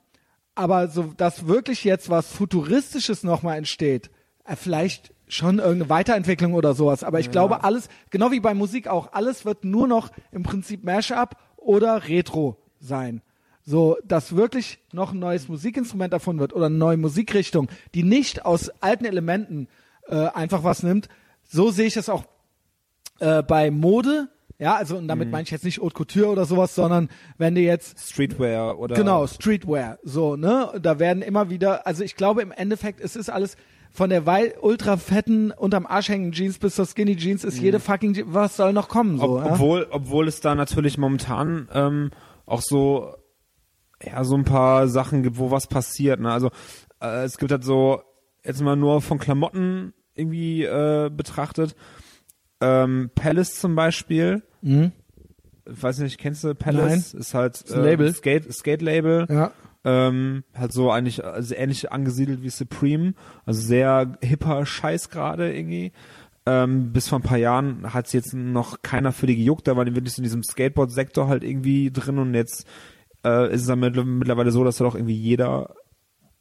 aber 0.59 0.89
so, 0.89 1.12
dass 1.16 1.47
wirklich 1.47 1.84
jetzt 1.84 2.11
was 2.11 2.32
Futuristisches 2.32 3.22
nochmal 3.22 3.59
entsteht, 3.59 4.11
äh, 4.45 4.57
vielleicht 4.57 5.14
schon 5.28 5.61
irgendeine 5.61 5.89
Weiterentwicklung 5.89 6.55
oder 6.55 6.74
sowas, 6.74 7.05
aber 7.05 7.20
ich 7.20 7.30
glaube 7.30 7.62
alles, 7.62 7.89
genau 8.11 8.32
wie 8.32 8.41
bei 8.41 8.55
Musik 8.55 8.89
auch, 8.89 9.12
alles 9.12 9.45
wird 9.45 9.64
nur 9.64 9.86
noch 9.86 10.11
im 10.32 10.43
Prinzip 10.43 10.82
Mashup 10.82 11.36
oder 11.57 12.09
Retro 12.09 12.57
sein. 12.80 13.22
So, 13.71 13.99
dass 14.03 14.35
wirklich 14.35 14.79
noch 14.93 15.12
ein 15.12 15.19
neues 15.19 15.47
Musikinstrument 15.49 16.14
erfunden 16.14 16.41
wird 16.41 16.55
oder 16.55 16.66
eine 16.66 16.77
neue 16.77 16.97
Musikrichtung, 16.97 17.69
die 17.95 18.03
nicht 18.03 18.47
aus 18.47 18.71
alten 18.81 19.05
Elementen 19.05 19.69
äh, 20.09 20.14
einfach 20.29 20.64
was 20.64 20.83
nimmt. 20.83 21.11
So 21.47 21.71
sehe 21.71 21.85
ich 21.87 21.99
es 21.99 22.09
auch 22.09 22.25
äh, 23.21 23.43
bei 23.43 23.71
Mode. 23.71 24.29
Ja, 24.59 24.75
also 24.77 24.97
und 24.97 25.07
damit 25.07 25.31
meine 25.31 25.43
ich 25.43 25.51
jetzt 25.51 25.66
nicht 25.66 25.81
Haute 25.83 25.95
Couture 25.95 26.29
oder 26.29 26.47
sowas, 26.47 26.75
sondern 26.75 27.11
wenn 27.37 27.55
du 27.55 27.61
jetzt 27.61 27.99
Streetwear 28.11 28.79
oder 28.79 28.97
Genau, 28.97 29.27
Streetwear. 29.27 29.99
So, 30.03 30.35
ne? 30.37 30.71
Da 30.81 30.99
werden 30.99 31.23
immer 31.23 31.51
wieder, 31.51 31.87
also 31.87 32.03
ich 32.03 32.16
glaube 32.16 32.41
im 32.41 32.53
Endeffekt, 32.53 33.01
es 33.03 33.16
ist 33.16 33.29
alles 33.29 33.57
von 33.91 34.09
der 34.09 34.25
wei- 34.25 34.55
ultra 34.62 34.97
fetten, 34.97 35.51
unterm 35.51 35.85
Arsch 35.85 36.09
hängenden 36.09 36.33
Jeans 36.33 36.59
bis 36.59 36.75
zur 36.75 36.87
Skinny 36.87 37.16
Jeans 37.16 37.45
ist 37.45 37.59
jede 37.61 37.81
fucking, 37.81 38.14
Je 38.14 38.25
was 38.29 38.57
soll 38.57 38.73
noch 38.73 38.89
kommen, 38.89 39.19
so, 39.19 39.39
Ob, 39.39 39.45
ja? 39.45 39.53
obwohl, 39.53 39.87
obwohl 39.91 40.27
es 40.27 40.41
da 40.41 40.55
natürlich 40.55 40.97
momentan 40.97 41.69
ähm, 41.75 42.11
auch 42.47 42.62
so 42.62 43.12
ja 44.03 44.24
so 44.24 44.36
ein 44.36 44.44
paar 44.44 44.88
Sachen 44.88 45.22
gibt, 45.22 45.38
wo 45.38 45.51
was 45.51 45.66
passiert. 45.66 46.20
Ne? 46.20 46.30
Also 46.30 46.51
äh, 47.01 47.24
es 47.24 47.38
gibt 47.38 47.53
halt 47.53 47.64
so 47.64 48.03
jetzt 48.44 48.62
mal 48.62 48.76
nur 48.76 49.03
von 49.03 49.18
Klamotten 49.18 49.92
irgendwie 50.14 50.64
äh, 50.64 51.11
betrachtet. 51.11 51.74
Ähm, 52.61 53.11
Palace 53.14 53.61
zum 53.61 53.74
Beispiel. 53.74 54.42
Mhm. 54.62 54.92
Ich 55.70 55.82
weiß 55.82 55.99
nicht, 55.99 56.18
kennst 56.18 56.44
du 56.44 56.55
Palace? 56.55 57.14
Ist 57.14 57.34
halt 57.34 57.62
ein 57.70 57.82
Label. 57.82 58.12
Skate 58.12 58.53
Skate 58.53 58.82
Label. 58.82 59.26
Ja. 59.28 59.53
Ähm, 59.84 60.44
halt 60.55 60.72
so 60.72 60.90
eigentlich 60.90 61.24
also 61.24 61.55
ähnlich 61.55 61.92
angesiedelt 61.92 62.42
wie 62.42 62.51
Supreme, 62.51 63.14
also 63.46 63.61
sehr 63.61 64.18
hipper 64.22 64.66
Scheiß 64.66 65.09
gerade 65.09 65.55
irgendwie. 65.55 65.92
Ähm, 66.46 66.92
bis 66.92 67.09
vor 67.09 67.18
ein 67.18 67.22
paar 67.22 67.38
Jahren 67.38 67.92
hat 67.92 68.07
es 68.07 68.12
jetzt 68.12 68.34
noch 68.34 68.82
keiner 68.82 69.12
für 69.12 69.26
die 69.26 69.36
gejuckt, 69.36 69.68
da 69.68 69.76
waren 69.76 69.86
die 69.86 69.94
wirklich 69.94 70.18
in 70.18 70.24
diesem 70.24 70.42
Skateboard-Sektor 70.42 71.28
halt 71.28 71.44
irgendwie 71.44 71.90
drin 71.90 72.18
und 72.18 72.34
jetzt 72.34 72.66
äh, 73.25 73.53
ist 73.53 73.62
es 73.62 73.66
dann 73.66 73.83
mittl- 73.83 74.05
mittlerweile 74.05 74.51
so, 74.51 74.64
dass 74.64 74.81
halt 74.81 74.91
auch 74.91 74.95
irgendwie 74.95 75.16
jeder 75.16 75.75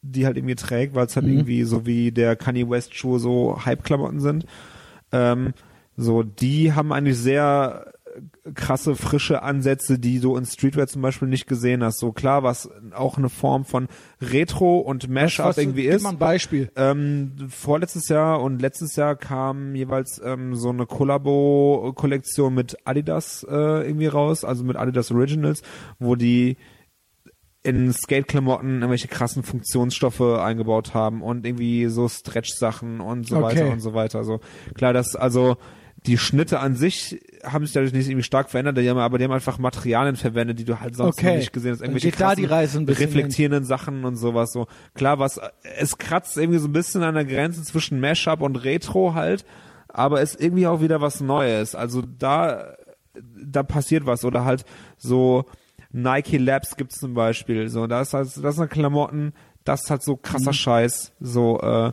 die 0.00 0.26
halt 0.26 0.36
irgendwie 0.36 0.54
trägt, 0.54 0.94
weil 0.94 1.06
es 1.06 1.16
halt 1.16 1.26
irgendwie 1.26 1.64
so 1.64 1.84
wie 1.84 2.12
der 2.12 2.36
Kanye 2.36 2.70
West 2.70 2.94
Schuhe 2.94 3.18
so 3.18 3.64
Hype-Klamotten 3.64 4.20
sind. 4.20 4.46
Ähm, 5.10 5.54
so, 5.96 6.22
die 6.22 6.72
haben 6.72 6.92
eigentlich 6.92 7.18
sehr 7.18 7.92
krasse, 8.54 8.94
frische 8.96 9.42
Ansätze, 9.42 9.98
die 9.98 10.20
du 10.20 10.36
in 10.36 10.44
Streetwear 10.44 10.86
zum 10.86 11.02
Beispiel 11.02 11.28
nicht 11.28 11.46
gesehen 11.46 11.82
hast. 11.84 11.98
So 11.98 12.12
klar, 12.12 12.42
was 12.42 12.70
auch 12.94 13.18
eine 13.18 13.28
Form 13.28 13.64
von 13.64 13.88
Retro 14.20 14.78
und 14.78 15.08
Mashup 15.08 15.46
Was- 15.46 15.58
irgendwie 15.58 15.82
gib 15.82 15.92
ist. 15.94 16.02
mal 16.02 16.10
ein 16.10 16.18
Beispiel. 16.18 16.70
Ähm, 16.76 17.32
vorletztes 17.48 18.08
Jahr 18.08 18.40
und 18.42 18.60
letztes 18.62 18.96
Jahr 18.96 19.16
kam 19.16 19.74
jeweils 19.74 20.20
ähm, 20.24 20.54
so 20.54 20.70
eine 20.70 20.86
Kollabo-Kollektion 20.86 22.54
mit 22.54 22.76
Adidas 22.84 23.44
äh, 23.48 23.54
irgendwie 23.86 24.06
raus, 24.06 24.44
also 24.44 24.64
mit 24.64 24.76
Adidas 24.76 25.10
Originals, 25.10 25.62
wo 25.98 26.14
die 26.16 26.56
in 27.64 27.92
Skate-Klamotten 27.92 28.76
irgendwelche 28.76 29.08
krassen 29.08 29.42
Funktionsstoffe 29.42 30.20
eingebaut 30.20 30.94
haben 30.94 31.22
und 31.22 31.44
irgendwie 31.44 31.86
so 31.86 32.08
Stretch-Sachen 32.08 33.00
und 33.00 33.26
so 33.26 33.36
Okay. 33.36 33.44
weiter 33.44 33.70
und 33.72 33.80
so 33.80 33.94
weiter. 33.94 34.18
Also 34.18 34.40
klar, 34.74 34.92
das 34.92 35.16
also 35.16 35.56
die 36.06 36.16
Schnitte 36.16 36.60
an 36.60 36.76
sich 36.76 37.20
haben 37.44 37.64
sich 37.66 37.74
dadurch 37.74 37.92
nicht 37.92 38.08
irgendwie 38.08 38.22
stark 38.22 38.50
verändert, 38.50 38.78
die 38.78 38.88
haben, 38.88 38.98
aber 38.98 39.18
die 39.18 39.24
haben 39.24 39.32
einfach 39.32 39.58
Materialien 39.58 40.16
verwendet, 40.16 40.58
die 40.58 40.64
du 40.64 40.80
halt 40.80 40.94
sonst 40.96 41.18
Okay. 41.18 41.36
nicht 41.38 41.52
gesehen 41.52 41.72
hast. 41.72 41.80
Irgendwelche 41.82 42.12
da 42.12 42.34
die 42.34 42.44
Reise 42.44 42.78
ein 42.78 42.86
bisschen 42.86 43.06
reflektierenden 43.06 43.64
Sachen 43.64 44.04
und 44.04 44.16
sowas. 44.16 44.52
So 44.52 44.66
klar, 44.94 45.18
was 45.18 45.40
es 45.76 45.98
kratzt 45.98 46.36
irgendwie 46.36 46.58
so 46.60 46.68
ein 46.68 46.72
bisschen 46.72 47.02
an 47.02 47.14
der 47.14 47.24
Grenze 47.24 47.62
zwischen 47.64 48.00
Mashup 48.00 48.40
und 48.42 48.56
Retro 48.56 49.14
halt, 49.14 49.44
aber 49.88 50.20
ist 50.22 50.40
irgendwie 50.40 50.66
auch 50.68 50.80
wieder 50.80 51.00
was 51.00 51.20
Neues. 51.20 51.74
Also 51.74 52.02
da 52.02 52.74
da 53.42 53.64
passiert 53.64 54.06
was 54.06 54.24
oder 54.24 54.44
halt 54.44 54.64
so 54.96 55.46
Nike 55.90 56.36
Labs 56.38 56.76
gibt's 56.76 56.98
zum 57.00 57.14
Beispiel. 57.14 57.68
So, 57.68 57.86
da 57.88 58.02
ist 58.02 58.14
halt, 58.14 58.28
das 58.42 58.56
sind 58.56 58.70
Klamotten, 58.70 59.32
das 59.64 59.84
ist 59.84 59.90
halt 59.90 60.02
so 60.02 60.16
krasser 60.16 60.50
Mhm. 60.50 60.54
Scheiß, 60.54 61.12
so 61.18 61.60
äh, 61.60 61.92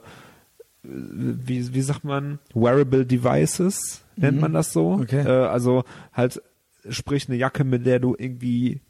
wie, 0.88 1.74
wie 1.74 1.82
sagt 1.82 2.04
man, 2.04 2.40
wearable 2.54 3.06
devices, 3.06 4.04
nennt 4.16 4.40
man 4.40 4.54
das 4.54 4.72
so. 4.72 4.98
Mhm. 4.98 5.02
Okay. 5.04 5.26
Äh, 5.26 5.48
also 5.48 5.84
halt, 6.14 6.42
sprich 6.90 7.28
eine 7.28 7.38
Jacke, 7.38 7.64
mit 7.64 7.86
der 7.86 8.00
du 8.00 8.16
irgendwie 8.18 8.82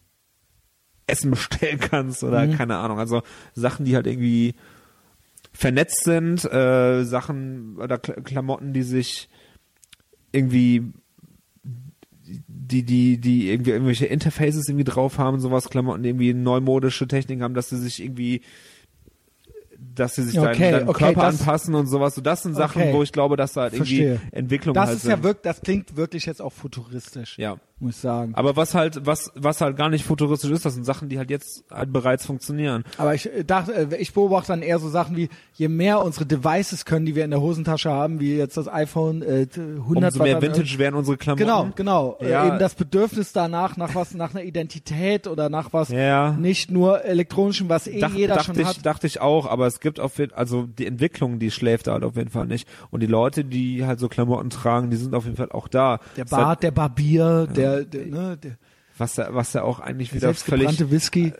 Essen 1.07 1.31
bestellen 1.31 1.79
kannst 1.79 2.23
oder 2.23 2.45
Mhm. 2.45 2.53
keine 2.53 2.77
Ahnung. 2.77 2.99
Also 2.99 3.21
Sachen, 3.53 3.85
die 3.85 3.95
halt 3.95 4.07
irgendwie 4.07 4.55
vernetzt 5.53 6.03
sind, 6.03 6.43
äh, 6.51 7.03
Sachen 7.05 7.77
oder 7.77 7.97
Kl 7.97 8.21
Klamotten, 8.23 8.73
die 8.73 8.83
sich 8.83 9.29
irgendwie 10.31 10.91
die, 12.23 12.83
die, 12.83 13.19
die 13.19 13.49
irgendwie 13.49 13.71
irgendwelche 13.71 14.07
Interfaces 14.07 14.67
irgendwie 14.67 14.83
drauf 14.83 15.17
haben, 15.19 15.39
sowas, 15.39 15.69
Klamotten, 15.69 16.03
die 16.03 16.09
irgendwie 16.09 16.33
neumodische 16.33 17.07
Techniken 17.07 17.43
haben, 17.43 17.53
dass 17.53 17.69
sie 17.69 17.77
sich 17.77 18.03
irgendwie 18.03 18.41
dass 19.93 20.15
sie 20.15 20.23
sich 20.23 20.39
Okay, 20.39 20.57
deinen, 20.59 20.71
deinen 20.71 20.89
okay, 20.89 21.05
Körper 21.05 21.21
das- 21.31 21.39
anpassen 21.41 21.75
und 21.75 21.87
sowas. 21.87 22.15
So, 22.15 22.21
das 22.21 22.43
sind 22.43 22.55
Sachen, 22.55 22.81
Okay. 22.81 22.93
wo 22.93 23.03
ich 23.03 23.11
glaube, 23.11 23.37
dass 23.37 23.53
da 23.53 23.61
halt 23.61 23.73
irgendwie 23.73 24.17
Entwicklung 24.31 24.73
Das 24.73 24.87
halt 24.87 24.97
ist 24.97 25.05
ja 25.05 25.15
sind. 25.15 25.23
wirklich, 25.23 25.43
das 25.43 25.61
klingt 25.61 25.95
wirklich 25.95 26.25
jetzt 26.25 26.41
auch 26.41 26.53
futuristisch, 26.53 27.37
ja. 27.37 27.57
Muss 27.79 27.95
ich 27.95 28.01
sagen. 28.01 28.33
Aber 28.35 28.55
was 28.55 28.73
halt, 28.73 29.05
was, 29.05 29.31
was 29.35 29.59
halt 29.59 29.75
gar 29.75 29.89
nicht 29.89 30.05
futuristisch 30.05 30.49
ist, 30.51 30.65
das 30.65 30.75
sind 30.75 30.85
Sachen, 30.85 31.09
die 31.09 31.17
halt 31.17 31.29
jetzt 31.29 31.65
halt 31.69 31.91
bereits 31.91 32.25
funktionieren. 32.25 32.85
Aber 32.97 33.13
ich 33.13 33.31
äh, 33.31 33.43
dachte, 33.43 33.73
äh, 33.73 33.97
ich 33.97 34.13
beobachte 34.13 34.47
dann 34.53 34.61
eher 34.61 34.79
so 34.79 34.87
Sachen 34.89 35.17
wie, 35.17 35.29
je 35.53 35.67
mehr 35.67 36.01
unsere 36.03 36.25
Devices 36.25 36.85
können, 36.85 37.05
die 37.05 37.15
wir 37.15 37.25
in 37.25 37.31
der 37.31 37.41
Hosentasche 37.41 37.89
haben, 37.91 38.19
wie 38.21 38.37
jetzt 38.37 38.55
das 38.55 38.67
iPhone 38.71 39.21
äh, 39.21 39.47
100 39.55 40.13
Umso 40.13 40.23
mehr 40.23 40.41
Vintage 40.41 40.77
werden 40.79 40.95
unsere 40.95 41.17
Klamotten. 41.17 41.43
Genau, 41.45 41.69
genau. 41.75 42.17
Äh, 42.21 42.29
Ja. 42.29 42.47
Eben 42.47 42.59
das 42.59 42.75
Bedürfnis 42.75 43.33
danach, 43.33 43.75
nach 43.75 43.93
was, 43.93 44.13
nach 44.13 44.33
einer 44.33 44.43
Identität 44.43 45.27
oder 45.27 45.49
nach 45.49 45.73
was 45.73 45.89
Ja. 45.89 46.31
nicht 46.31 46.71
nur 46.71 47.03
elektronischem, 47.03 47.67
was 47.67 47.87
eh 47.87 47.99
Dach, 47.99 48.13
jeder 48.13 48.35
dachte 48.35 48.45
schon 48.53 48.59
ich, 48.59 48.67
hat. 48.67 48.85
dachte 48.85 49.05
ich 49.07 49.19
auch, 49.19 49.45
aber 49.47 49.67
es 49.67 49.79
gibt 49.81 49.99
auf 49.99 50.17
jeden 50.17 50.33
also 50.33 50.63
die 50.65 50.85
Entwicklung, 50.85 51.39
die 51.39 51.51
schläft 51.51 51.87
da 51.87 51.93
halt 51.93 52.03
auf 52.03 52.15
jeden 52.15 52.29
Fall 52.29 52.45
nicht. 52.45 52.67
Und 52.89 53.01
die 53.01 53.07
Leute, 53.07 53.43
die 53.43 53.85
halt 53.85 53.99
so 53.99 54.07
Klamotten 54.07 54.49
tragen, 54.49 54.89
die 54.89 54.97
sind 54.97 55.13
auf 55.13 55.25
jeden 55.25 55.35
Fall 55.37 55.51
auch 55.51 55.67
da. 55.67 55.99
Der 56.15 56.23
halt, 56.23 56.29
Bart, 56.29 56.63
der 56.63 56.71
Barbier, 56.71 57.47
der, 57.47 57.64
der, 57.85 58.05
ne, 58.05 58.37
der 58.37 58.57
was 58.97 59.17
ja, 59.17 59.33
was 59.33 59.51
ja 59.53 59.63
auch 59.63 59.79
eigentlich 59.81 60.13
wieder 60.13 60.33
völlig 60.33 60.89
Whisky. 60.89 61.33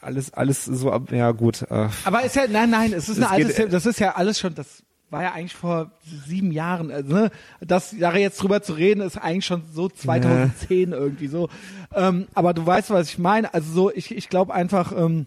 alles, 0.00 0.32
alles 0.32 0.64
so 0.64 0.92
ab, 0.92 1.10
ja 1.10 1.32
gut. 1.32 1.62
Äh, 1.62 1.88
Aber 2.04 2.22
ist 2.22 2.36
ja, 2.36 2.46
nein, 2.48 2.70
nein, 2.70 2.92
es 2.92 3.08
ist 3.08 3.18
Es 3.18 3.24
eine 3.24 3.30
alte, 3.30 3.52
geht- 3.52 3.72
das 3.72 3.86
ist 3.86 3.98
ja 3.98 4.14
alles 4.14 4.38
schon, 4.38 4.54
das 4.54 4.84
war 5.10 5.22
ja 5.22 5.32
eigentlich 5.32 5.54
vor 5.54 5.90
sieben 6.26 6.52
Jahren, 6.52 6.90
also, 6.92 7.12
ne, 7.12 7.30
das, 7.60 7.94
da 7.98 8.14
jetzt 8.16 8.40
drüber 8.42 8.62
zu 8.62 8.74
reden, 8.74 9.00
ist 9.00 9.16
eigentlich 9.16 9.46
schon 9.46 9.62
so 9.72 9.88
2010 9.88 10.92
irgendwie 10.92 11.26
so. 11.28 11.48
Ähm, 11.94 12.28
aber 12.34 12.54
du 12.54 12.64
weißt, 12.64 12.90
was 12.90 13.08
ich 13.08 13.18
meine, 13.18 13.52
also 13.54 13.72
so, 13.72 13.92
ich, 13.92 14.14
ich 14.14 14.28
glaube 14.28 14.54
einfach, 14.54 14.92
ähm, 14.96 15.26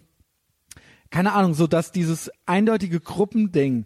keine 1.10 1.32
Ahnung, 1.34 1.52
so, 1.52 1.66
dass 1.66 1.92
dieses 1.92 2.30
eindeutige 2.46 3.00
Gruppending 3.00 3.84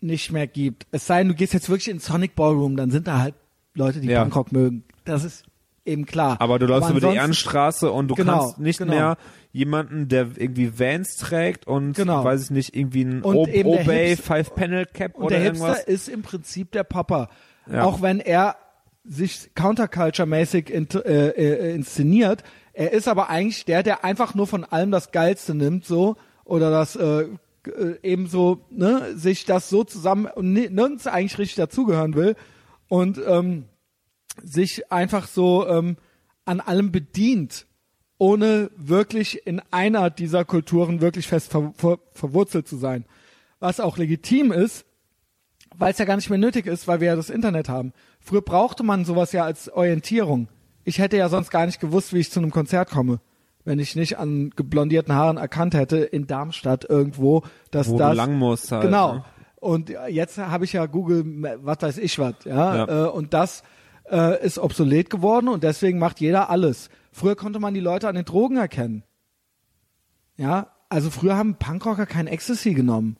nicht 0.00 0.32
mehr 0.32 0.48
gibt. 0.48 0.86
Es 0.90 1.06
sei 1.06 1.18
denn, 1.18 1.28
du 1.28 1.34
gehst 1.34 1.52
jetzt 1.54 1.68
wirklich 1.68 1.88
in 1.88 2.00
Sonic 2.00 2.34
Ballroom, 2.34 2.76
dann 2.76 2.90
sind 2.90 3.06
da 3.06 3.18
halt 3.20 3.34
Leute, 3.74 4.00
die 4.00 4.08
Ja. 4.08 4.22
Punkrock 4.22 4.52
mögen. 4.52 4.84
Das 5.04 5.24
ist 5.24 5.44
eben 5.84 6.06
klar. 6.06 6.36
aber 6.40 6.58
du 6.58 6.66
läufst 6.66 6.90
über 6.90 7.00
die 7.00 7.16
Ehrenstraße 7.16 7.90
und 7.90 8.08
du 8.08 8.14
Genau, 8.14 8.38
kannst 8.40 8.58
nicht 8.58 8.78
genau. 8.78 8.92
mehr 8.92 9.16
jemanden, 9.50 10.06
der 10.08 10.28
irgendwie 10.36 10.78
Vans 10.78 11.16
trägt 11.16 11.66
und 11.66 11.94
Genau. 11.94 12.22
weiß 12.24 12.44
ich 12.44 12.50
nicht, 12.50 12.76
irgendwie 12.76 13.02
ein 13.04 13.22
Obey 13.24 14.16
Five 14.16 14.54
Panel 14.54 14.86
Cap 14.86 15.14
Und 15.16 15.24
oder 15.24 15.36
der 15.36 15.44
irgendwas. 15.46 15.76
Hipster 15.78 15.88
ist 15.92 16.08
im 16.08 16.22
Prinzip 16.22 16.70
der 16.72 16.84
Papa. 16.84 17.28
Ja. 17.70 17.84
Auch 17.84 18.00
wenn 18.02 18.20
er 18.20 18.56
sich 19.04 19.50
counterculture-mäßig 19.56 20.70
in, 20.70 20.88
äh, 21.04 21.28
äh, 21.28 21.74
inszeniert. 21.74 22.44
Er 22.72 22.92
ist 22.92 23.08
aber 23.08 23.28
eigentlich 23.28 23.64
der, 23.64 23.82
der 23.82 24.04
einfach 24.04 24.34
nur 24.34 24.46
von 24.46 24.64
allem 24.64 24.90
das 24.92 25.10
Geilste 25.10 25.54
nimmt, 25.54 25.84
so, 25.84 26.16
oder 26.44 26.70
das 26.70 26.94
äh, 26.96 27.22
äh, 27.22 27.28
eben 28.02 28.26
so, 28.28 28.60
ne, 28.70 29.16
sich 29.16 29.44
das 29.44 29.68
so 29.68 29.82
zusammen 29.84 30.26
und 30.26 30.52
ni- 30.52 30.68
nirgends 30.70 31.06
eigentlich 31.08 31.38
richtig 31.38 31.56
dazugehören 31.56 32.14
will 32.14 32.36
und 32.92 33.18
ähm, 33.26 33.64
sich 34.44 34.92
einfach 34.92 35.26
so 35.26 35.66
ähm, 35.66 35.96
an 36.44 36.60
allem 36.60 36.92
bedient, 36.92 37.64
ohne 38.18 38.70
wirklich 38.76 39.46
in 39.46 39.62
einer 39.70 40.10
dieser 40.10 40.44
Kulturen 40.44 41.00
wirklich 41.00 41.26
fest 41.26 41.50
ver 41.50 41.72
ver 41.74 42.00
verwurzelt 42.12 42.68
zu 42.68 42.76
sein. 42.76 43.06
Was 43.60 43.80
auch 43.80 43.96
legitim 43.96 44.52
ist, 44.52 44.84
weil 45.74 45.92
es 45.92 45.98
ja 45.98 46.04
gar 46.04 46.16
nicht 46.16 46.28
mehr 46.28 46.38
nötig 46.38 46.66
ist, 46.66 46.86
weil 46.86 47.00
wir 47.00 47.06
ja 47.06 47.16
das 47.16 47.30
Internet 47.30 47.70
haben. 47.70 47.94
Früher 48.20 48.42
brauchte 48.42 48.82
man 48.82 49.06
sowas 49.06 49.32
ja 49.32 49.42
als 49.46 49.70
Orientierung. 49.72 50.48
Ich 50.84 50.98
hätte 50.98 51.16
ja 51.16 51.30
sonst 51.30 51.48
gar 51.50 51.64
nicht 51.64 51.80
gewusst, 51.80 52.12
wie 52.12 52.18
ich 52.18 52.30
zu 52.30 52.40
einem 52.40 52.50
Konzert 52.50 52.90
komme, 52.90 53.20
wenn 53.64 53.78
ich 53.78 53.96
nicht 53.96 54.18
an 54.18 54.50
geblondierten 54.54 55.14
Haaren 55.14 55.38
erkannt 55.38 55.72
hätte 55.72 55.96
in 55.96 56.26
Darmstadt 56.26 56.84
irgendwo, 56.86 57.42
dass 57.70 57.88
Wo 57.88 57.92
du 57.92 57.98
das 58.00 58.16
lang 58.18 58.34
musst 58.34 58.70
halt, 58.70 58.82
Genau. 58.82 59.14
ne? 59.14 59.24
Und 59.62 59.90
jetzt 60.08 60.38
habe 60.38 60.64
ich 60.64 60.72
ja 60.72 60.86
Google, 60.86 61.22
was 61.62 61.80
weiß 61.80 61.98
ich 61.98 62.18
was, 62.18 62.34
ja, 62.44 62.84
Ja. 62.84 63.06
Äh, 63.06 63.08
und 63.10 63.32
das 63.32 63.62
äh, 64.10 64.44
ist 64.44 64.58
obsolet 64.58 65.08
geworden 65.08 65.46
und 65.46 65.62
deswegen 65.62 66.00
macht 66.00 66.18
jeder 66.18 66.50
alles. 66.50 66.90
Früher 67.12 67.36
konnte 67.36 67.60
man 67.60 67.72
die 67.72 67.78
Leute 67.78 68.08
an 68.08 68.16
den 68.16 68.24
Drogen 68.24 68.56
erkennen. 68.56 69.04
Ja, 70.36 70.72
also 70.88 71.10
früher 71.10 71.36
haben 71.36 71.54
Punkrocker 71.54 72.06
kein 72.06 72.26
Ecstasy 72.26 72.74
genommen. 72.74 73.18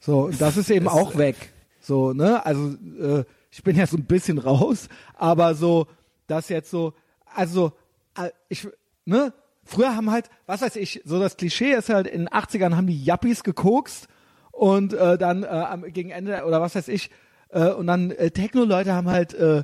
So, 0.00 0.20
und 0.20 0.40
das 0.40 0.56
ist 0.56 0.70
eben 0.70 0.88
auch 0.88 1.18
weg. 1.18 1.52
So, 1.80 2.14
ne? 2.14 2.46
Also 2.46 2.74
äh, 2.98 3.24
ich 3.50 3.62
bin 3.62 3.76
ja 3.76 3.86
so 3.86 3.98
ein 3.98 4.06
bisschen 4.06 4.38
raus, 4.38 4.88
aber 5.16 5.54
so, 5.54 5.86
das 6.28 6.48
jetzt 6.48 6.70
so, 6.70 6.94
also 7.26 7.72
äh, 8.16 8.30
ich, 8.48 8.66
ne? 9.04 9.34
Früher 9.64 9.94
haben 9.94 10.10
halt, 10.10 10.30
was 10.46 10.62
weiß 10.62 10.76
ich, 10.76 11.02
so 11.04 11.20
das 11.20 11.36
Klischee 11.36 11.72
ist 11.72 11.90
halt, 11.90 12.06
in 12.06 12.20
den 12.20 12.28
80ern 12.30 12.74
haben 12.74 12.86
die 12.86 13.04
Yuppies 13.04 13.44
gekokst 13.44 14.08
und 14.56 14.92
äh, 14.94 15.18
dann 15.18 15.42
äh, 15.42 15.46
am, 15.46 15.82
gegen 15.92 16.10
Ende, 16.10 16.44
oder 16.44 16.60
was 16.60 16.74
weiß 16.74 16.88
ich, 16.88 17.10
äh, 17.50 17.68
und 17.70 17.86
dann 17.86 18.10
äh, 18.10 18.30
Techno-Leute 18.30 18.92
haben 18.92 19.08
halt 19.08 19.34
äh, 19.34 19.62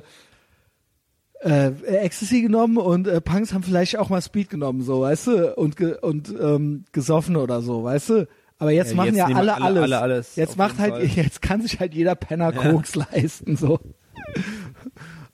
äh, 1.41 1.71
Ecstasy 1.85 2.41
genommen 2.41 2.77
und 2.77 3.07
äh, 3.07 3.19
Punks 3.21 3.53
haben 3.53 3.63
vielleicht 3.63 3.97
auch 3.97 4.09
mal 4.09 4.21
Speed 4.21 4.49
genommen, 4.49 4.81
so, 4.81 5.01
weißt 5.01 5.27
du, 5.27 5.55
und 5.55 5.75
ge 5.75 5.97
und 5.99 6.29
ähm, 6.29 6.85
gesoffen 6.91 7.35
oder 7.35 7.61
so, 7.61 7.83
weißt 7.83 8.09
du. 8.09 8.27
Aber 8.59 8.71
jetzt 8.71 8.91
Ja, 8.91 8.95
machen 8.95 9.07
jetzt 9.07 9.17
ja 9.17 9.25
alle, 9.25 9.55
alle- 9.55 9.63
alles. 9.65 9.83
alle 9.83 9.99
alles, 9.99 10.35
Jetzt 10.37 10.57
macht 10.57 10.79
halt, 10.79 10.93
Fall. 10.93 11.03
jetzt 11.15 11.41
kann 11.41 11.61
sich 11.61 11.79
halt 11.79 11.93
jeder 11.93 12.15
Penner 12.15 12.53
Koks 12.53 12.95
leisten, 12.95 13.57
so. 13.57 13.79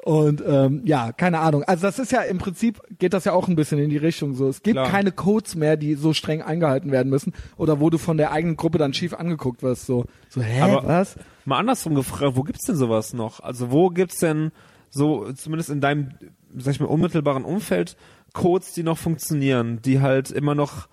Und 0.02 0.42
ähm, 0.48 0.82
ja, 0.86 1.12
keine 1.12 1.40
Ahnung. 1.40 1.64
Also 1.64 1.82
das 1.82 2.00
ist 2.00 2.14
ja 2.14 2.22
im 2.22 2.38
Prinzip 2.38 2.82
geht 3.00 3.14
das 3.14 3.26
ja 3.26 3.34
auch 3.34 3.50
ein 3.50 3.58
bisschen 3.58 3.80
in 3.80 3.90
die 3.90 3.98
Richtung 3.98 4.34
so. 4.34 4.48
Es 4.48 4.64
gibt 4.64 4.76
Klar. 4.76 4.90
keine 4.90 5.12
Codes 5.12 5.56
mehr, 5.56 5.76
die 5.76 5.96
so 5.96 6.14
streng 6.14 6.42
eingehalten 6.42 6.92
werden 6.92 7.10
müssen 7.10 7.34
oder 7.58 7.82
wo 7.82 7.90
du 7.90 7.98
von 7.98 8.16
der 8.16 8.32
eigenen 8.32 8.56
Gruppe 8.56 8.78
dann 8.78 8.94
schief 8.94 9.14
angeguckt 9.14 9.62
wirst. 9.62 9.86
So, 9.86 10.06
so 10.30 10.42
hä, 10.42 10.62
Aber- 10.62 10.88
was? 10.88 11.16
Mal 11.44 11.58
andersrum 11.58 11.96
gefragt, 11.96 12.38
wo 12.38 12.44
gibt's 12.44 12.66
denn 12.66 12.78
sowas 12.78 13.12
noch? 13.14 13.42
Also 13.42 13.72
wo 13.72 13.90
gibt's 13.90 14.20
denn 14.20 14.52
so, 14.90 15.32
zumindest 15.34 15.70
in 15.70 15.82
deinem, 15.82 16.14
sag 16.56 16.76
ich 16.76 16.80
mal, 16.80 16.86
unmittelbaren 16.86 17.44
Umfeld, 17.44 17.98
Codes, 18.34 18.72
die 18.74 18.84
noch 18.84 18.98
funktionieren, 18.98 19.82
die 19.82 20.00
halt 20.00 20.32
immer 20.32 20.56
noch, 20.56 20.88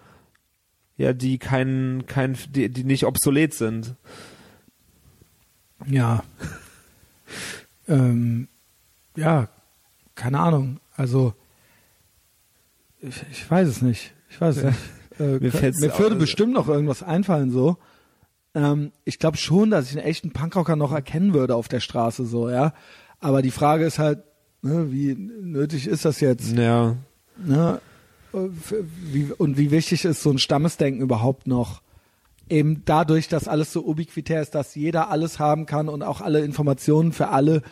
ja, 0.97 1.13
die 1.13 1.39
kein, 1.39 2.05
kein, 2.07 2.37
die, 2.51 2.71
die 2.71 2.85
nicht 2.85 3.05
obsolet 3.07 3.55
sind. 3.55 3.95
Ja. 5.87 6.25
ähm, 7.89 8.49
ja, 9.17 9.49
keine 10.15 10.41
Ahnung. 10.41 10.81
Also 10.97 11.35
ich, 13.01 13.23
ich 13.31 13.51
weiß 13.51 13.69
es 13.69 13.83
nicht. 13.83 14.15
Ich 14.31 14.41
weiß 14.41 14.59
es 14.59 14.65
nicht. 14.65 14.79
Äh, 15.19 15.39
Mir 15.39 15.51
mir 15.81 15.99
würde 15.99 16.17
bestimmt 16.17 16.53
noch 16.53 16.69
irgendwas 16.69 17.03
einfallen 17.03 17.51
so. 17.51 17.79
Ähm, 18.55 18.93
ich 19.05 19.19
glaube 19.19 19.37
schon, 19.37 19.71
dass 19.71 19.91
ich 19.91 19.97
einen 19.97 20.07
echten 20.07 20.33
Punkrocker 20.33 20.77
noch 20.77 20.93
erkennen 20.93 21.35
würde 21.35 21.55
auf 21.55 21.69
der 21.69 21.81
Straße 21.81 22.27
so, 22.27 22.51
ja. 22.51 22.75
Aber 23.21 23.43
die 23.43 23.51
Frage 23.51 23.85
ist 23.87 23.99
halt, 23.99 24.23
ne, 24.63 24.93
wie 24.93 25.15
nötig 25.15 25.87
ist 25.87 26.05
das 26.05 26.21
jetzt? 26.21 26.53
Ja. 26.53 26.97
Ne? 27.39 27.81
Wie, 28.33 29.33
und 29.39 29.57
wie 29.57 29.71
wichtig 29.71 30.05
ist 30.05 30.23
so 30.23 30.31
ein 30.31 30.39
Stammesdenken 30.39 31.01
überhaupt 31.01 31.47
noch? 31.47 31.81
Eben 32.49 32.83
dadurch, 32.85 33.29
dass 33.29 33.49
alles 33.49 33.73
so 33.73 33.85
ubiquitär 33.85 34.41
ist, 34.41 34.55
dass 34.55 34.75
jeder 34.75 35.11
alles 35.11 35.39
haben 35.39 35.67
kann 35.67 35.89
und 35.89 36.03
auch 36.03 36.21
alle 36.21 36.41
Informationen 36.45 37.13
für 37.13 37.29
alle 37.29 37.63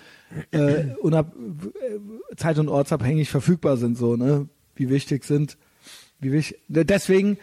äh, 0.51 0.95
unab 1.01 1.35
äh, 1.37 2.37
zeit- 2.37 2.59
und 2.59 2.69
ortsabhängig 2.69 3.31
verfügbar 3.31 3.77
sind, 3.77 3.97
so, 3.97 4.17
ne? 4.17 4.49
Wie 4.75 4.91
wichtig 4.91 5.25
sind, 5.25 5.57
wie 6.19 6.33
wichtig, 6.33 6.61
deswegen, 6.67 7.39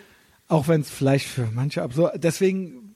auch 0.50 0.68
wenn 0.68 0.82
es 0.82 0.90
vielleicht 0.90 1.28
für 1.28 1.48
manche 1.54 1.82
absurd, 1.82 2.22
deswegen, 2.22 2.96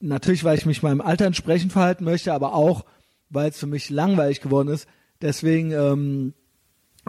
natürlich, 0.00 0.44
weil 0.44 0.58
ich 0.58 0.66
mich 0.66 0.82
meinem 0.82 1.00
Alter 1.00 1.24
entsprechend 1.24 1.72
verhalten 1.72 2.04
möchte, 2.04 2.34
aber 2.34 2.52
auch, 2.54 2.84
weil 3.30 3.48
es 3.48 3.58
für 3.58 3.66
mich 3.66 3.88
langweilig 3.88 4.42
geworden 4.42 4.68
ist, 4.68 4.86
deswegen, 5.22 5.72
ähm, 5.72 6.34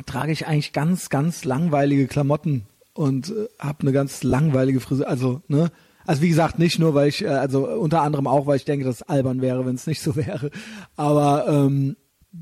trage 0.06 0.32
ich 0.32 0.48
eigentlich 0.48 0.74
ganz, 0.74 1.10
ganz 1.10 1.46
langweilige 1.46 2.08
Klamotten 2.08 2.66
und 2.94 3.30
äh, 3.30 3.48
habe 3.60 3.82
eine 3.82 3.92
ganz 3.92 4.24
langweilige 4.24 4.80
Frisur. 4.80 5.08
Also, 5.08 5.42
ne? 5.48 5.72
Also 6.06 6.22
wie 6.22 6.30
gesagt, 6.30 6.60
nicht 6.60 6.80
nur, 6.80 6.94
weil 6.94 7.08
ich, 7.10 7.24
äh, 7.24 7.28
also 7.28 7.68
unter 7.68 8.02
anderem 8.02 8.28
auch, 8.28 8.46
weil 8.46 8.58
ich 8.58 8.66
denke, 8.66 8.86
dass 8.86 8.96
es 8.98 9.02
albern 9.04 9.42
wäre, 9.42 9.66
wenn 9.66 9.76
es 9.76 9.88
nicht 9.88 10.02
so 10.02 10.16
wäre. 10.16 10.50
Aber 10.96 11.48
ähm, 11.48 11.96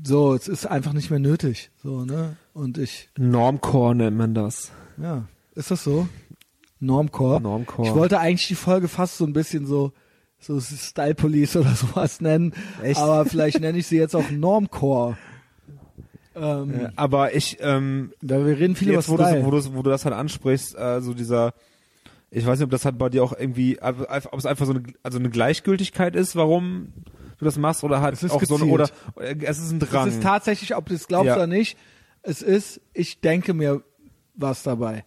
so, 0.04 0.34
es 0.34 0.48
ist 0.48 0.66
einfach 0.66 0.92
nicht 0.92 1.10
mehr 1.10 1.18
nötig. 1.20 1.70
So, 1.82 2.04
ne? 2.04 2.36
Und 2.54 2.78
ich, 2.78 3.08
Normcore 3.18 3.94
nennt 3.94 4.16
man 4.16 4.34
das. 4.34 4.72
ja, 4.96 5.24
ist 5.54 5.70
das 5.70 5.84
so? 5.84 6.08
Normcore. 6.80 7.40
Normcore. 7.40 7.86
Ich 7.88 7.94
wollte 7.94 8.18
eigentlich 8.18 8.48
die 8.48 8.54
Folge 8.56 8.88
fast 8.88 9.18
so 9.18 9.24
ein 9.24 9.32
bisschen 9.32 9.66
so 9.66 9.92
so 10.40 10.58
Style 10.60 11.14
Police 11.14 11.54
oder 11.54 11.70
sowas 11.76 12.20
nennen, 12.20 12.52
Echt? 12.82 12.98
aber 12.98 13.24
vielleicht 13.26 13.60
nenne 13.60 13.78
ich 13.78 13.86
sie 13.86 13.96
jetzt 13.98 14.16
auch 14.16 14.28
Normcore. 14.30 15.16
Ähm, 16.34 16.72
Äh, 16.74 16.88
aber 16.96 17.34
ich, 17.34 17.58
ähm, 17.60 18.12
da 18.22 18.44
wir 18.44 18.58
reden 18.58 18.74
viel 18.74 18.90
jetzt, 18.90 19.08
wo 19.08 19.14
über 19.14 19.24
du, 19.24 19.28
Style. 19.30 19.44
wo, 19.44 19.50
du, 19.52 19.74
wo 19.74 19.82
du 19.82 19.90
das 19.90 20.04
halt 20.04 20.14
ansprichst, 20.14 20.76
äh, 20.76 21.00
so 21.00 21.14
dieser, 21.14 21.52
ich 22.34 22.46
weiß 22.46 22.58
nicht, 22.58 22.64
ob 22.64 22.70
das 22.70 22.84
halt 22.86 22.96
bei 22.96 23.10
dir 23.10 23.22
auch 23.22 23.34
irgendwie, 23.38 23.78
ob 23.82 24.08
es 24.38 24.46
einfach 24.46 24.64
so 24.66 24.72
eine, 24.72 24.82
also 25.02 25.18
eine 25.18 25.28
Gleichgültigkeit 25.28 26.16
ist, 26.16 26.34
warum 26.34 26.92
du 27.38 27.44
das 27.44 27.58
machst, 27.58 27.84
oder 27.84 28.00
halt 28.00 28.14
Es 28.14 28.22
ist 28.22 28.30
auch 28.32 28.42
so 28.42 28.54
eine, 28.56 28.64
gezielt. 28.64 28.92
oder 29.16 29.42
es 29.46 29.58
ist 29.58 29.70
ein 29.70 29.78
Drang. 29.80 30.08
Es 30.08 30.14
ist 30.14 30.22
tatsächlich, 30.22 30.74
ob 30.74 30.86
du 30.88 30.94
es 30.94 31.06
glaubst 31.08 31.26
Ja. 31.26 31.36
oder 31.36 31.46
nicht, 31.46 31.76
es 32.22 32.40
ist, 32.40 32.80
ich 32.94 33.20
denke 33.20 33.52
mir 33.52 33.82
was 34.34 34.62
dabei. 34.62 35.04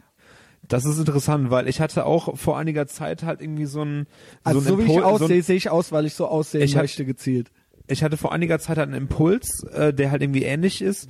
Das 0.67 0.85
ist 0.85 0.99
interessant, 0.99 1.49
weil 1.49 1.67
ich 1.67 1.81
hatte 1.81 2.05
auch 2.05 2.37
vor 2.37 2.57
einiger 2.59 2.85
Zeit 2.87 3.23
halt 3.23 3.41
irgendwie 3.41 3.65
so 3.65 3.83
ein, 3.83 4.05
Also 4.43 4.59
so, 4.59 4.69
so, 4.69 4.77
wie 4.79 4.83
ich 4.83 4.93
so 4.93 5.03
aussehe, 5.03 5.37
ein, 5.37 5.41
sehe 5.43 5.55
ich 5.55 5.69
aus, 5.71 5.91
weil 5.91 6.05
ich 6.05 6.13
so 6.13 6.27
aussehen 6.27 6.61
Ich 6.61 6.75
möchte, 6.75 7.05
gezielt. 7.05 7.51
ich 7.87 8.03
hatte 8.03 8.17
vor 8.17 8.31
einiger 8.33 8.59
Zeit 8.59 8.77
halt 8.77 8.89
einen 8.89 8.97
Impuls, 9.03 9.63
äh, 9.73 9.93
der 9.93 10.11
halt 10.11 10.21
irgendwie 10.21 10.43
ähnlich 10.43 10.81
ist, 10.81 11.07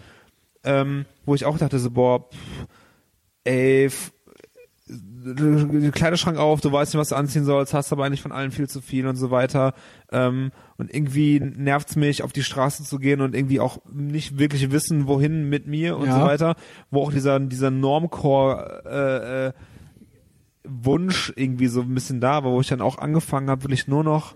ähm, 0.64 1.06
wo 1.26 1.36
ich 1.36 1.44
auch 1.46 1.58
dachte 1.58 1.80
so, 1.80 1.92
boah, 1.92 2.30
pff, 2.30 2.68
ey, 3.46 3.90
Kleiderschrank 5.92 6.38
auf, 6.38 6.62
du 6.62 6.72
weißt 6.72 6.94
nicht, 6.94 7.00
was 7.00 7.10
du 7.10 7.16
anziehen 7.16 7.44
sollst, 7.44 7.74
hast 7.74 7.92
aber 7.92 8.06
eigentlich 8.06 8.22
von 8.22 8.32
allen 8.32 8.52
viel 8.52 8.70
zu 8.70 8.82
viel 8.82 9.08
und 9.08 9.16
so 9.16 9.32
weiter. 9.32 9.74
Ähm, 10.12 10.52
und 10.78 10.94
irgendwie 10.94 11.40
nervt's 11.40 11.96
mich, 11.96 12.22
auf 12.22 12.32
die 12.34 12.44
Straße 12.44 12.84
zu 12.84 13.00
gehen 13.00 13.22
und 13.22 13.34
irgendwie 13.36 13.60
auch 13.60 13.80
nicht 13.92 14.38
wirklich 14.38 14.72
wissen, 14.72 15.08
wohin 15.08 15.50
mit 15.50 15.66
mir 15.66 15.98
und 15.98 16.08
Ja. 16.08 16.20
so 16.20 16.26
weiter. 16.26 16.56
Wo 16.92 17.02
auch 17.02 17.12
dieser, 17.12 17.40
dieser 17.40 17.72
Normcore 17.72 18.84
äh, 18.86 19.48
äh, 19.48 19.54
Wunsch 20.64 21.34
irgendwie 21.36 21.68
so 21.68 21.82
ein 21.82 21.94
bisschen 21.94 22.22
da 22.22 22.44
war, 22.44 22.52
wo 22.52 22.62
ich 22.62 22.68
dann 22.68 22.82
auch 22.82 22.98
angefangen 23.00 23.50
habe, 23.50 23.64
wirklich 23.64 23.88
nur 23.88 24.04
noch 24.04 24.36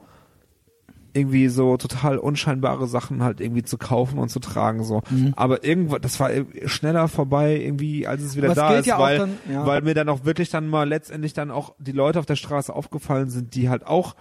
irgendwie 1.14 1.48
so 1.48 1.78
total 1.78 2.18
unscheinbare 2.18 2.88
Sachen 2.88 3.24
halt 3.24 3.42
irgendwie 3.42 3.64
zu 3.64 3.78
kaufen 3.78 4.20
und 4.20 4.30
zu 4.30 4.40
tragen 4.40 4.84
so. 4.84 5.02
Mhm. 5.10 5.34
Aber 5.36 5.64
irgendwann, 5.64 6.02
das 6.02 6.20
war 6.20 6.30
schneller 6.66 7.08
vorbei 7.08 7.60
irgendwie, 7.60 8.06
als 8.08 8.22
es 8.22 8.36
wieder 8.36 8.54
da 8.54 8.76
ist, 8.76 8.86
ja 8.86 9.00
weil, 9.00 9.18
dann- 9.18 9.38
ja. 9.52 9.66
weil 9.66 9.82
mir 9.82 9.94
dann 9.94 10.10
auch 10.10 10.26
wirklich 10.26 10.50
dann 10.50 10.68
mal 10.68 10.88
letztendlich 10.88 11.34
dann 11.34 11.52
auch 11.52 11.74
die 11.80 11.92
Leute 11.92 12.20
auf 12.20 12.26
der 12.26 12.36
Straße 12.36 12.74
aufgefallen 12.74 13.30
sind, 13.30 13.56
die 13.56 13.70
halt 13.70 13.86
auch 13.88 14.16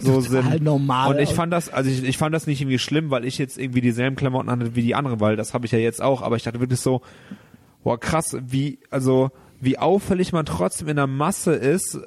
so 0.00 0.20
sind. 0.20 0.62
normal. 0.62 1.10
Und 1.14 1.18
ich 1.20 1.30
fand 1.34 1.52
das, 1.52 1.68
also 1.68 1.90
ich, 1.90 2.04
ich 2.04 2.16
fand 2.16 2.34
das 2.34 2.46
nicht 2.46 2.60
irgendwie 2.60 2.78
schlimm, 2.78 3.10
weil 3.10 3.24
ich 3.24 3.38
jetzt 3.38 3.58
irgendwie 3.58 3.80
dieselben 3.80 4.16
Klamotten 4.16 4.50
hatte 4.50 4.76
wie 4.76 4.82
die 4.82 4.94
anderen, 4.94 5.20
weil 5.20 5.36
das 5.36 5.52
habe 5.52 5.66
ich 5.66 5.72
ja 5.72 5.78
jetzt 5.78 6.00
auch, 6.00 6.22
aber 6.22 6.36
ich 6.36 6.44
dachte 6.44 6.60
wirklich 6.60 6.80
so, 6.80 7.02
boah 7.82 7.98
krass, 7.98 8.36
wie, 8.40 8.78
also 8.90 9.30
wie 9.60 9.78
auffällig 9.78 10.32
man 10.32 10.46
trotzdem 10.46 10.88
in 10.88 10.96
der 10.96 11.06
Masse 11.06 11.52
ist, 11.54 11.98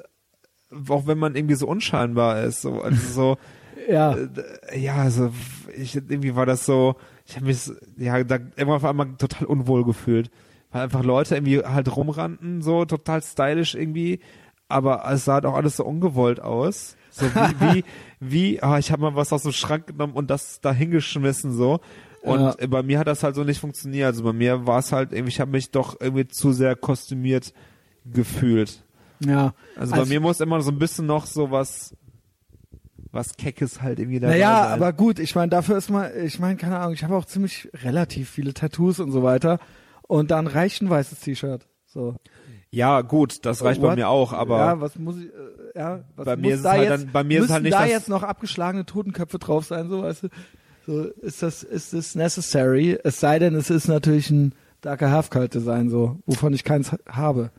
auch 0.88 1.06
wenn 1.06 1.18
man 1.18 1.36
irgendwie 1.36 1.54
so 1.54 1.68
unscheinbar 1.68 2.42
ist. 2.42 2.62
So, 2.62 2.80
also 2.80 3.12
so, 3.12 3.36
ja. 3.88 4.14
äh, 4.14 4.78
ja, 4.78 4.96
also 4.96 5.32
ich 5.76 5.94
irgendwie 5.96 6.34
war 6.36 6.46
das 6.46 6.66
so, 6.66 6.96
ich 7.26 7.36
habe 7.36 7.46
mich 7.46 7.70
ja 7.96 8.22
da 8.24 8.38
immer 8.56 8.74
auf 8.76 8.84
einmal 8.84 9.14
total 9.18 9.46
unwohl 9.46 9.84
gefühlt, 9.84 10.30
weil 10.72 10.82
einfach 10.82 11.02
Leute 11.02 11.34
irgendwie 11.36 11.60
halt 11.64 11.94
rumrannten, 11.96 12.62
so 12.62 12.84
total 12.84 13.22
stylisch 13.22 13.74
irgendwie, 13.74 14.20
aber 14.68 15.04
es 15.10 15.24
sah 15.24 15.34
halt 15.34 15.46
auch 15.46 15.54
alles 15.54 15.76
so 15.76 15.84
ungewollt 15.84 16.40
aus. 16.40 16.96
So 17.10 17.26
wie, 17.26 17.60
wie, 17.60 17.84
wie 18.20 18.62
ah, 18.62 18.78
ich 18.78 18.90
habe 18.90 19.02
mal 19.02 19.14
was 19.14 19.32
aus 19.32 19.42
dem 19.44 19.52
Schrank 19.52 19.86
genommen 19.86 20.14
und 20.14 20.30
das 20.30 20.60
da 20.60 20.72
hingeschmissen 20.72 21.52
so. 21.52 21.80
Und 22.22 22.40
Ja. 22.40 22.66
bei 22.68 22.82
mir 22.82 22.98
hat 22.98 23.06
das 23.06 23.22
halt 23.22 23.34
so 23.34 23.44
nicht 23.44 23.60
funktioniert. 23.60 24.06
Also 24.06 24.24
bei 24.24 24.32
mir 24.32 24.66
war 24.66 24.78
es 24.78 24.92
halt 24.92 25.12
irgendwie, 25.12 25.28
ich 25.30 25.40
habe 25.40 25.50
mich 25.50 25.70
doch 25.70 26.00
irgendwie 26.00 26.26
zu 26.26 26.52
sehr 26.52 26.74
kostümiert 26.74 27.52
gefühlt. 28.06 28.82
ja. 29.20 29.54
Also, 29.76 29.92
bei 29.92 29.98
Also- 30.00 30.12
mir 30.12 30.20
muss 30.20 30.40
immer 30.40 30.60
so 30.60 30.70
ein 30.70 30.78
bisschen 30.78 31.06
noch 31.06 31.26
so 31.26 31.50
was, 31.50 31.94
was 33.14 33.36
Keckes 33.36 33.80
halt 33.80 33.98
irgendwie 33.98 34.20
dabei 34.20 34.34
Naja, 34.34 34.66
aber 34.68 34.92
gut, 34.92 35.18
ich 35.18 35.34
meine, 35.34 35.48
dafür 35.50 35.76
ist 35.78 35.90
mal, 35.90 36.12
ich 36.24 36.38
meine, 36.38 36.56
keine 36.56 36.78
Ahnung, 36.78 36.94
ich 36.94 37.04
habe 37.04 37.16
auch 37.16 37.24
ziemlich 37.24 37.68
relativ 37.82 38.28
viele 38.30 38.52
Tattoos 38.54 39.00
und 39.00 39.12
so 39.12 39.22
weiter. 39.22 39.58
Und 40.02 40.30
dann 40.30 40.46
reicht 40.46 40.82
ein 40.82 40.90
weißes 40.90 41.20
T-Shirt. 41.20 41.66
So. 41.86 42.16
Ja, 42.70 43.02
gut, 43.02 43.44
das 43.46 43.62
reicht 43.64 43.80
bei 43.80 43.88
What? 43.90 43.96
mir 43.96 44.08
auch, 44.08 44.32
aber 44.32 44.58
ja, 44.58 44.80
was 44.80 44.96
muss 44.98 45.16
ich, 45.16 45.26
äh, 45.26 45.78
ja, 45.78 46.04
was 46.16 46.26
Bei 46.26 46.36
muss 46.36 46.42
mir 46.42 46.54
ist 46.56 46.64
da 46.64 46.70
halt 46.72 46.82
jetzt, 46.90 47.02
dann- 47.04 47.12
bei 47.12 47.24
mir 47.24 47.42
ist 47.44 47.50
halt 47.50 47.62
nicht 47.62 47.72
da 47.74 47.86
jetzt 47.86 48.08
noch 48.08 48.22
abgeschlagene 48.24 48.84
Totenköpfe 48.84 49.38
drauf 49.38 49.64
sein, 49.64 49.88
so, 49.88 50.02
weißt 50.02 50.24
du? 50.24 50.28
So, 50.86 51.02
ist 51.04 51.42
das, 51.42 51.62
ist 51.62 51.92
das 51.94 52.14
necessary? 52.16 52.98
Es 53.04 53.20
sei 53.20 53.38
denn, 53.38 53.54
es 53.54 53.70
ist 53.70 53.86
natürlich 53.88 54.28
ein 54.30 54.54
Darker 54.82 55.10
Half-Cult 55.10 55.54
Design, 55.54 55.88
so, 55.88 56.18
wovon 56.26 56.52
ich 56.52 56.64
keins 56.64 56.92
ha- 56.92 56.98
habe. 57.08 57.50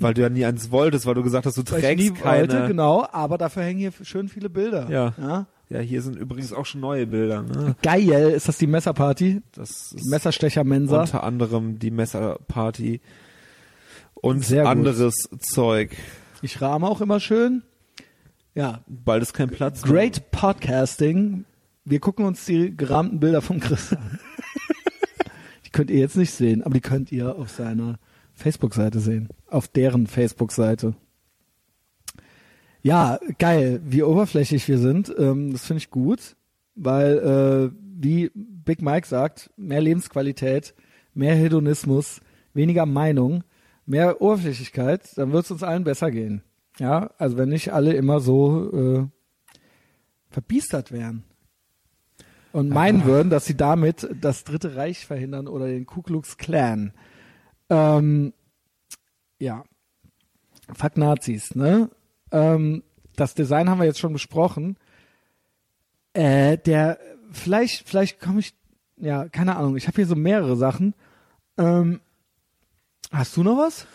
Weil 0.00 0.14
du 0.14 0.22
ja 0.22 0.28
nie 0.28 0.44
eins 0.44 0.70
wolltest, 0.70 1.06
weil 1.06 1.14
du 1.14 1.22
gesagt 1.22 1.46
hast, 1.46 1.56
du 1.56 1.62
Weil 1.70 1.78
ich 1.80 1.84
trägst 1.84 2.04
nie 2.04 2.10
keine. 2.12 2.40
wollte, 2.40 2.66
genau, 2.68 3.06
aber 3.10 3.38
dafür 3.38 3.62
hängen 3.64 3.78
hier 3.80 3.92
schön 4.02 4.28
viele 4.28 4.50
Bilder. 4.50 4.88
Ja. 4.90 5.14
ja. 5.20 5.46
Ja, 5.68 5.78
hier 5.80 6.02
sind 6.02 6.16
übrigens 6.16 6.52
auch 6.52 6.66
schon 6.66 6.82
neue 6.82 7.06
Bilder. 7.06 7.42
Ne? 7.42 7.74
Geil, 7.82 8.30
ist 8.32 8.46
das 8.46 8.58
die 8.58 8.66
Messerparty? 8.66 9.40
Das 9.52 9.92
ist 9.92 10.04
Messerstecher-Mensa? 10.10 11.00
unter 11.00 11.22
anderem 11.24 11.78
die 11.78 11.90
Messerparty 11.90 13.00
und 14.14 14.44
Sehr 14.44 14.64
gut. 14.64 14.70
anderes 14.70 15.30
Zeug. 15.40 15.96
Ich 16.42 16.60
rahme 16.60 16.86
auch 16.88 17.00
immer 17.00 17.20
schön. 17.20 17.62
Ja, 18.54 18.80
Bald 18.86 19.22
ist 19.22 19.32
kein 19.32 19.48
Platz. 19.48 19.82
mehr. 19.84 19.92
great 19.94 20.30
Podcasting. 20.30 21.46
Wir 21.86 22.00
gucken 22.00 22.26
uns 22.26 22.44
die 22.44 22.76
gerahmten 22.76 23.18
Bilder 23.18 23.40
von 23.40 23.58
Chris 23.58 23.94
an. 23.94 24.18
die 25.66 25.70
könnt 25.70 25.90
ihr 25.90 26.00
jetzt 26.00 26.16
nicht 26.16 26.32
sehen, 26.32 26.62
aber 26.62 26.74
die 26.74 26.80
könnt 26.82 27.10
ihr 27.12 27.34
auf 27.36 27.48
seiner 27.50 27.98
Facebook-Seite 28.34 29.00
sehen. 29.00 29.28
Auf 29.48 29.68
deren 29.68 30.06
Facebook-Seite. 30.06 30.94
Ja, 32.82 33.18
geil, 33.38 33.80
wie 33.84 34.02
oberflächlich 34.02 34.66
wir 34.66 34.78
sind. 34.78 35.14
Ähm, 35.16 35.52
das 35.52 35.66
finde 35.66 35.78
ich 35.78 35.90
gut, 35.90 36.36
weil, 36.74 37.18
äh, 37.18 37.76
wie 37.78 38.30
Big 38.34 38.82
Mike 38.82 39.06
sagt, 39.06 39.50
mehr 39.56 39.80
Lebensqualität, 39.80 40.74
mehr 41.14 41.34
Hedonismus, 41.34 42.20
weniger 42.54 42.86
Meinung, 42.86 43.44
mehr 43.86 44.20
Oberflächlichkeit, 44.20 45.16
dann 45.16 45.32
wird 45.32 45.44
es 45.44 45.50
uns 45.50 45.62
allen 45.62 45.84
besser 45.84 46.10
gehen. 46.10 46.42
Ja, 46.78 47.10
also 47.18 47.36
wenn 47.36 47.50
nicht 47.50 47.72
alle 47.72 47.92
immer 47.92 48.20
so 48.20 48.72
äh, 48.72 49.06
verbiestert 50.30 50.90
wären 50.90 51.22
und 52.52 52.68
meinen 52.70 53.04
würden, 53.04 53.30
dass 53.30 53.44
sie 53.44 53.56
damit 53.56 54.08
das 54.20 54.44
Dritte 54.44 54.76
Reich 54.76 55.06
verhindern 55.06 55.48
oder 55.48 55.66
den 55.66 55.86
Ku 55.86 56.02
Klux 56.02 56.36
Klan. 56.36 56.92
Ähm, 57.72 58.34
ja, 59.38 59.64
fuck 60.74 60.96
Nazis, 60.98 61.54
ne? 61.54 61.88
Ähm, 62.30 62.82
das 63.16 63.34
Design 63.34 63.70
haben 63.70 63.78
wir 63.78 63.86
jetzt 63.86 63.98
schon 63.98 64.12
besprochen. 64.12 64.76
Äh, 66.12 66.58
der, 66.58 66.98
vielleicht, 67.30 67.88
vielleicht 67.88 68.20
komme 68.20 68.40
ich, 68.40 68.54
ja, 68.98 69.28
keine 69.28 69.56
Ahnung. 69.56 69.76
Ich 69.76 69.86
habe 69.86 69.96
hier 69.96 70.06
so 70.06 70.14
mehrere 70.14 70.56
Sachen. 70.56 70.94
Ähm, 71.56 72.00
hast 73.10 73.36
du 73.36 73.42
noch 73.42 73.56
was? 73.56 73.86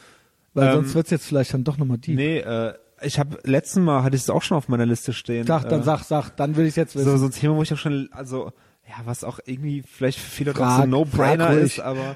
Weil 0.54 0.70
Ähm, 0.70 0.74
sonst 0.74 0.96
wird's 0.96 1.12
jetzt 1.12 1.28
vielleicht 1.28 1.54
dann 1.54 1.64
doch 1.64 1.78
nochmal 1.78 2.00
die. 2.00 2.16
Nee, 2.16 2.40
äh, 2.40 2.74
ich 3.02 3.20
habe 3.20 3.38
letzten 3.44 3.84
Mal 3.84 4.02
hatte 4.02 4.16
ich 4.16 4.24
es 4.24 4.30
auch 4.32 4.42
schon 4.42 4.58
auf 4.58 4.70
meiner 4.70 4.88
Liste 4.88 5.14
stehen. 5.14 5.46
Sag, 5.46 5.70
dann 5.70 5.82
äh, 5.82 5.84
sag, 5.84 6.04
sag, 6.04 6.32
dann 6.32 6.56
will 6.56 6.66
ich 6.66 6.76
jetzt 6.76 6.96
wissen. 6.96 7.06
so, 7.06 7.18
so 7.18 7.26
ein 7.26 7.32
Thema, 7.32 7.56
wo 7.56 7.62
ich 7.62 7.72
auch 7.72 7.78
schon, 7.78 8.10
also 8.12 8.52
ja, 8.88 8.96
was 9.06 9.24
auch 9.24 9.40
irgendwie 9.46 9.84
vielleicht 9.84 10.18
für 10.20 10.30
viele 10.30 10.54
Frag- 10.54 10.78
so 10.78 10.84
ein 10.84 10.90
No-Brainer 10.90 11.52
ist, 11.52 11.80
aber 11.80 12.16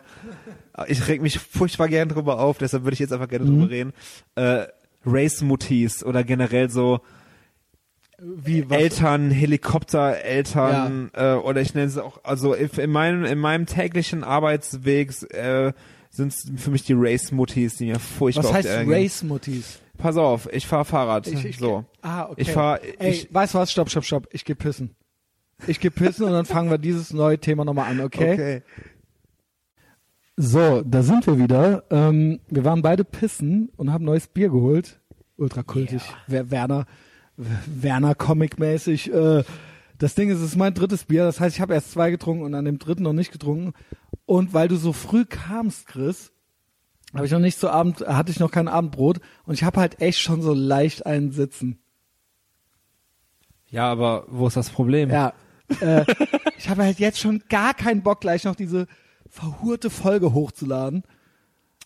ich 0.87 1.07
reg 1.07 1.21
mich 1.21 1.37
furchtbar 1.39 1.87
gern 1.89 2.09
drüber 2.09 2.39
auf, 2.39 2.57
deshalb 2.57 2.83
würde 2.83 2.93
ich 2.93 2.99
jetzt 2.99 3.11
einfach 3.13 3.27
gerne 3.29 3.45
Mhm. 3.45 3.59
drüber 3.59 3.69
reden. 3.69 3.93
Äh, 4.35 4.67
Race-Mutis 5.05 6.03
oder 6.03 6.23
generell 6.23 6.69
so 6.69 7.01
Wie, 8.19 8.69
was? 8.69 8.77
Eltern, 8.77 9.31
Helikoptereltern 9.31 11.09
äh, 11.13 11.33
oder 11.33 11.61
ich 11.61 11.73
nenne 11.73 11.87
es 11.87 11.97
auch, 11.97 12.23
also 12.23 12.53
in 12.53 12.89
meinem 12.91 13.25
in 13.25 13.39
meinem 13.39 13.65
täglichen 13.65 14.23
Arbeitsweg 14.23 15.09
äh, 15.33 15.73
sind 16.09 16.33
für 16.57 16.71
mich 16.71 16.83
die 16.83 16.93
Race-Mutis, 16.95 17.77
die 17.77 17.85
mir 17.87 17.99
furchtbar 17.99 18.43
Was 18.45 18.53
heißt. 18.53 18.69
Race-Mutis? 18.87 19.79
Pass 19.97 20.17
auf, 20.17 20.47
ich 20.51 20.67
fahre 20.67 20.85
Fahrrad. 20.85 21.27
Ich, 21.27 21.45
ich, 21.45 21.57
so. 21.57 21.85
Ah, 22.01 22.25
okay. 22.25 22.41
Ich 22.41 22.51
fahr- 22.51 22.79
Ey, 22.99 23.11
ich- 23.11 23.33
weißt 23.33 23.53
du 23.53 23.59
was? 23.59 23.71
Stopp, 23.71 23.89
stopp, 23.89 24.03
stopp. 24.03 24.27
Ich 24.31 24.45
geh 24.45 24.55
pissen. 24.55 24.95
Ich 25.67 25.79
geh 25.79 25.89
pissen 25.89 26.25
und 26.25 26.31
dann 26.31 26.45
fangen 26.45 26.69
wir 26.69 26.77
dieses 26.77 27.13
neue 27.13 27.37
Thema 27.39 27.65
nochmal 27.65 27.89
an, 27.91 27.99
okay? 28.01 28.33
okay. 28.33 28.63
So, 30.37 30.81
da 30.81 31.03
sind 31.03 31.27
wir 31.27 31.37
wieder. 31.37 31.83
Ähm, 31.91 32.39
wir 32.49 32.63
waren 32.65 32.81
beide 32.81 33.03
pissen 33.03 33.69
und 33.77 33.91
haben 33.91 34.05
neues 34.05 34.27
Bier 34.27 34.49
geholt. 34.49 34.99
Ultra 35.37 35.61
kultig. 35.63 36.01
Wer- 36.27 36.49
Werner, 36.51 36.85
Werner 37.37 38.15
Comic-mäßig. 38.15 39.13
Äh, 39.13 39.43
das 39.99 40.15
Ding 40.15 40.29
ist, 40.29 40.37
es 40.39 40.43
ist 40.45 40.55
mein 40.55 40.73
drittes 40.73 41.03
Bier. 41.05 41.23
Das 41.25 41.39
heißt, 41.39 41.55
ich 41.55 41.61
habe 41.61 41.73
erst 41.73 41.91
zwei 41.91 42.09
getrunken 42.09 42.43
und 42.43 42.55
an 42.55 42.65
dem 42.65 42.79
dritten 42.79 43.03
noch 43.03 43.13
nicht 43.13 43.31
getrunken. 43.31 43.73
Und 44.25 44.53
weil 44.53 44.67
du 44.67 44.77
so 44.77 44.93
früh 44.93 45.25
kamst, 45.25 45.87
Chris, 45.87 46.31
habe 47.13 47.25
ich 47.25 47.31
noch 47.31 47.39
nicht 47.39 47.59
zu 47.59 47.69
Abend, 47.69 47.99
hatte 48.01 48.31
ich 48.31 48.39
noch 48.39 48.51
kein 48.51 48.67
Abendbrot 48.69 49.19
und 49.45 49.53
ich 49.53 49.63
habe 49.63 49.79
halt 49.79 50.01
echt 50.01 50.19
schon 50.19 50.41
so 50.41 50.53
leicht 50.53 51.05
einen 51.05 51.31
Sitzen. 51.31 51.77
Ja, 53.69 53.91
aber 53.91 54.25
wo 54.29 54.47
ist 54.47 54.57
das 54.57 54.69
Problem? 54.69 55.09
Ja. 55.09 55.33
Äh, 55.81 56.05
ich 56.57 56.69
habe 56.69 56.83
halt 56.83 56.99
jetzt 56.99 57.19
schon 57.19 57.43
gar 57.49 57.73
keinen 57.73 58.01
Bock, 58.01 58.21
gleich 58.21 58.43
noch 58.43 58.55
diese 58.55 58.87
verhurte 59.29 59.89
Folge 59.89 60.33
hochzuladen. 60.33 61.03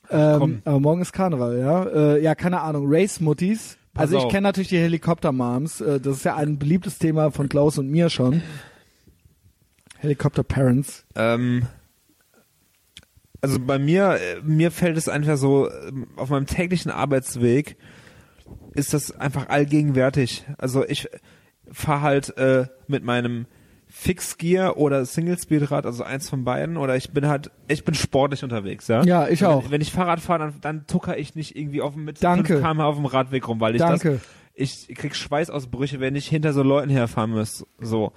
Ähm, 0.09 0.61
aber 0.65 0.79
morgen 0.79 1.01
ist 1.01 1.13
Karneval, 1.13 1.57
ja. 1.59 1.83
Äh, 1.83 2.21
ja, 2.21 2.35
keine 2.35 2.61
Ahnung. 2.61 2.85
Race 2.87 3.19
Muttis. 3.19 3.77
Pass 3.93 4.13
Also 4.13 4.17
ich 4.19 4.29
kenne 4.29 4.41
natürlich 4.41 4.69
die 4.69 4.77
Helikopter 4.77 5.31
Moms. 5.31 5.81
Äh, 5.81 5.99
das 5.99 6.17
ist 6.17 6.25
ja 6.25 6.35
ein 6.35 6.59
beliebtes 6.59 6.99
Thema 6.99 7.31
von 7.31 7.49
Klaus 7.49 7.77
und 7.77 7.89
mir 7.89 8.09
schon. 8.09 8.41
Helikopter 9.97 10.43
Parents. 10.43 11.05
Ähm, 11.15 11.67
also 13.41 13.59
bei 13.59 13.79
mir, 13.79 14.19
äh, 14.19 14.41
mir 14.43 14.71
fällt 14.71 14.97
es 14.97 15.07
einfach 15.07 15.37
so, 15.37 15.69
ähm, 15.69 16.07
auf 16.15 16.29
meinem 16.29 16.45
täglichen 16.45 16.91
Arbeitsweg 16.91 17.77
ist 18.73 18.93
das 18.93 19.11
einfach 19.11 19.49
allgegenwärtig. 19.49 20.45
Also 20.57 20.85
ich 20.85 21.07
fahre 21.71 22.01
halt 22.01 22.37
äh, 22.37 22.67
mit 22.87 23.03
meinem 23.03 23.45
Fixgear 23.97 24.75
oder 24.75 25.05
Single 25.05 25.37
Speedrad, 25.39 25.85
also 25.85 26.03
eins 26.03 26.29
von 26.29 26.43
beiden, 26.43 26.75
oder 26.75 26.97
ich 26.97 27.11
bin 27.11 27.27
halt, 27.27 27.49
ich 27.69 27.85
bin 27.85 27.95
sportlich 27.95 28.43
unterwegs, 28.43 28.89
ja. 28.89 29.03
Ja, 29.03 29.29
ich 29.29 29.39
wenn, 29.41 29.47
auch. 29.47 29.71
Wenn 29.71 29.79
ich 29.79 29.93
Fahrrad 29.93 30.19
fahre, 30.19 30.39
dann, 30.39 30.53
dann 30.59 30.85
tucker 30.87 31.17
ich 31.17 31.33
nicht 31.35 31.55
irgendwie 31.55 31.81
auf 31.81 31.93
dem 31.93 32.03
mit 32.03 32.21
Danke. 32.21 32.57
5 32.57 32.61
km 32.61 32.81
auf 32.81 32.97
dem 32.97 33.05
Radweg 33.05 33.47
rum, 33.47 33.61
weil 33.61 33.73
ich 33.73 33.81
Danke. 33.81 34.19
das, 34.19 34.21
ich 34.89 34.95
krieg 34.95 35.15
Schweißausbrüche, 35.15 36.01
wenn 36.01 36.15
ich 36.17 36.27
hinter 36.27 36.51
so 36.51 36.61
Leuten 36.61 36.89
herfahren 36.89 37.31
muss. 37.31 37.65
So, 37.79 38.11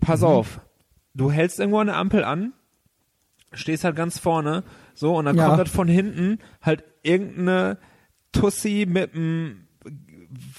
pass 0.00 0.20
Mhm. 0.22 0.26
auf, 0.26 0.60
du 1.14 1.30
hältst 1.30 1.60
irgendwo 1.60 1.78
eine 1.78 1.94
Ampel 1.94 2.24
an, 2.24 2.52
stehst 3.52 3.84
halt 3.84 3.94
ganz 3.94 4.18
vorne, 4.18 4.64
so 4.94 5.14
und 5.16 5.26
dann 5.26 5.36
Ja. 5.36 5.46
kommt 5.46 5.58
halt 5.58 5.68
von 5.68 5.86
hinten 5.86 6.38
halt 6.60 6.82
irgendeine 7.04 7.78
Tussi 8.32 8.84
mit 8.88 9.14
einem 9.14 9.67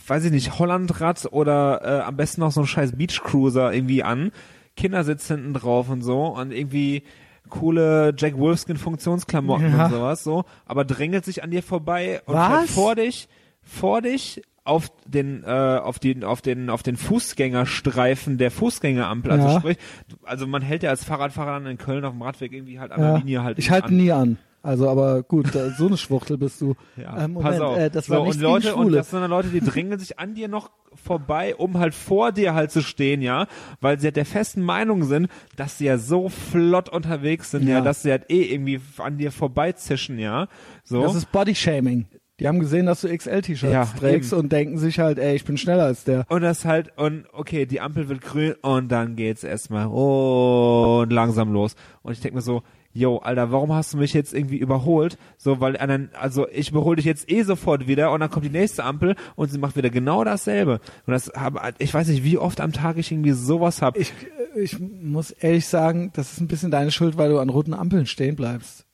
weiß 0.07 0.25
ich 0.25 0.31
nicht, 0.31 0.57
Hollandrad 0.59 1.27
oder 1.31 1.81
äh, 1.83 2.01
am 2.01 2.15
besten 2.17 2.41
noch 2.41 2.51
so 2.51 2.61
ein 2.61 2.67
scheiß 2.67 2.93
Beachcruiser 2.97 3.73
irgendwie 3.73 4.03
an. 4.03 4.31
Kindersitz 4.75 5.27
hinten 5.27 5.53
drauf 5.53 5.89
und 5.89 6.01
so 6.01 6.25
und 6.27 6.51
irgendwie 6.51 7.03
coole 7.49 8.13
Jack 8.17 8.37
Wolfskin 8.37 8.77
Funktionsklamotten 8.77 9.71
Ja. 9.77 9.85
und 9.85 9.91
sowas 9.91 10.23
so, 10.23 10.45
aber 10.65 10.85
drängelt 10.85 11.25
sich 11.25 11.43
an 11.43 11.51
dir 11.51 11.63
vorbei 11.63 12.21
und 12.25 12.35
Was? 12.35 12.47
fährt 12.59 12.69
vor 12.69 12.95
dich, 12.95 13.27
vor 13.61 14.01
dich 14.01 14.41
auf 14.63 14.91
den 15.05 15.43
äh, 15.43 15.47
auf 15.81 15.97
den 15.99 16.23
auf 16.23 16.41
den 16.41 16.69
auf 16.69 16.83
den 16.83 16.95
Fußgängerstreifen 16.95 18.37
der 18.37 18.51
Fußgängerampel 18.51 19.31
also 19.31 19.47
Ja. 19.47 19.59
sprich 19.59 19.77
also 20.23 20.45
man 20.47 20.61
hält 20.61 20.83
ja 20.83 20.91
als 20.91 21.03
Fahrradfahrer 21.03 21.53
dann 21.53 21.65
in 21.65 21.77
Köln 21.77 22.05
auf 22.05 22.13
dem 22.13 22.21
Radweg 22.21 22.53
irgendwie 22.53 22.79
halt 22.79 22.91
an 22.91 23.01
Ja. 23.01 23.09
der 23.11 23.17
Linie 23.19 23.43
halt 23.43 23.57
ich 23.59 23.71
halte 23.71 23.93
nie 23.93 24.11
an. 24.11 24.37
Also, 24.61 24.89
aber 24.89 25.23
gut, 25.23 25.47
so 25.77 25.87
eine 25.87 25.95
Schwuchtel 25.97 26.37
bist 26.37 26.59
du. 26.61 26.75
Ja, 26.97 27.23
Ähm, 27.23 27.35
pass 27.35 27.59
auf. 27.61 27.77
Äh, 27.77 27.89
das 27.89 28.07
so, 28.07 28.13
war 28.13 28.21
und 28.21 28.27
nicht 28.27 28.41
Leute, 28.41 28.75
und 28.75 28.91
das 28.91 29.09
sind 29.09 29.21
dann 29.21 29.29
Leute, 29.29 29.49
die 29.49 29.61
drängen 29.61 29.97
sich 29.99 30.19
an 30.19 30.33
dir 30.35 30.47
noch 30.49 30.69
vorbei, 30.93 31.55
um 31.55 31.77
halt 31.77 31.93
vor 31.95 32.31
dir 32.31 32.53
halt 32.55 32.71
zu 32.71 32.81
stehen, 32.81 33.21
ja, 33.21 33.47
weil 33.79 33.99
sie 33.99 34.07
halt 34.07 34.15
der 34.17 34.25
festen 34.25 34.61
Meinung 34.61 35.03
sind, 35.03 35.29
dass 35.55 35.77
sie 35.77 35.85
ja 35.85 35.97
so 35.97 36.27
flott 36.29 36.89
unterwegs 36.89 37.51
sind, 37.51 37.67
ja, 37.67 37.75
Ja. 37.77 37.81
dass 37.81 38.01
sie 38.01 38.11
halt 38.11 38.29
eh 38.29 38.41
irgendwie 38.53 38.81
an 38.97 39.17
dir 39.17 39.31
vorbeizischen, 39.31 40.17
ja, 40.19 40.47
so. 40.83 41.01
Das 41.03 41.15
ist 41.15 41.31
Bodyshaming. 41.31 42.07
Die 42.39 42.47
haben 42.47 42.59
gesehen, 42.59 42.85
dass 42.85 43.01
du 43.01 43.09
XL-T-Shirts 43.15 43.73
Ja, 43.73 43.83
trägst 43.85 44.31
eben. 44.31 44.41
und 44.43 44.51
denken 44.51 44.77
sich 44.77 44.97
halt, 44.99 45.19
ey, 45.19 45.35
ich 45.35 45.43
bin 45.45 45.57
schneller 45.57 45.83
als 45.83 46.05
der. 46.05 46.25
und 46.29 46.41
das 46.41 46.65
halt, 46.65 46.97
und 46.97 47.25
okay, 47.33 47.65
die 47.65 47.81
Ampel 47.81 48.07
wird 48.09 48.21
grün 48.21 48.55
und 48.61 48.89
dann 48.89 49.15
geht's 49.15 49.43
erstmal 49.43 49.87
und 49.87 51.11
langsam 51.11 51.51
los. 51.51 51.75
Und 52.01 52.13
ich 52.13 52.21
denke 52.21 52.35
mir 52.37 52.41
so, 52.41 52.63
yo, 52.93 53.17
Alter, 53.17 53.51
warum 53.51 53.73
hast 53.73 53.93
du 53.93 53.97
mich 53.97 54.13
jetzt 54.13 54.33
irgendwie 54.33 54.57
überholt? 54.57 55.17
So, 55.37 55.59
weil 55.61 55.77
einen, 55.77 56.09
also 56.13 56.47
ich 56.49 56.71
überhole 56.71 56.97
dich 56.97 57.05
jetzt 57.05 57.29
eh 57.31 57.43
sofort 57.43 57.87
wieder 57.87 58.11
und 58.11 58.19
dann 58.19 58.29
kommt 58.29 58.45
die 58.45 58.49
nächste 58.49 58.83
Ampel 58.83 59.15
und 59.35 59.51
sie 59.51 59.59
macht 59.59 59.75
wieder 59.75 59.89
genau 59.89 60.23
dasselbe. 60.23 60.79
Und 61.05 61.13
das 61.13 61.31
habe, 61.35 61.59
ich 61.77 61.93
weiß 61.93 62.07
nicht, 62.07 62.23
wie 62.23 62.37
oft 62.37 62.61
am 62.61 62.73
Tag 62.73 62.97
ich 62.97 63.11
irgendwie 63.11 63.31
sowas 63.31 63.81
hab. 63.81 63.97
Ich, 63.97 64.13
ich 64.55 64.79
muss 64.79 65.31
ehrlich 65.31 65.67
sagen, 65.67 66.11
das 66.13 66.33
ist 66.33 66.41
ein 66.41 66.47
bisschen 66.47 66.71
deine 66.71 66.91
Schuld, 66.91 67.17
weil 67.17 67.29
du 67.29 67.39
an 67.39 67.49
roten 67.49 67.73
Ampeln 67.73 68.05
stehen 68.05 68.35
bleibst. 68.35 68.85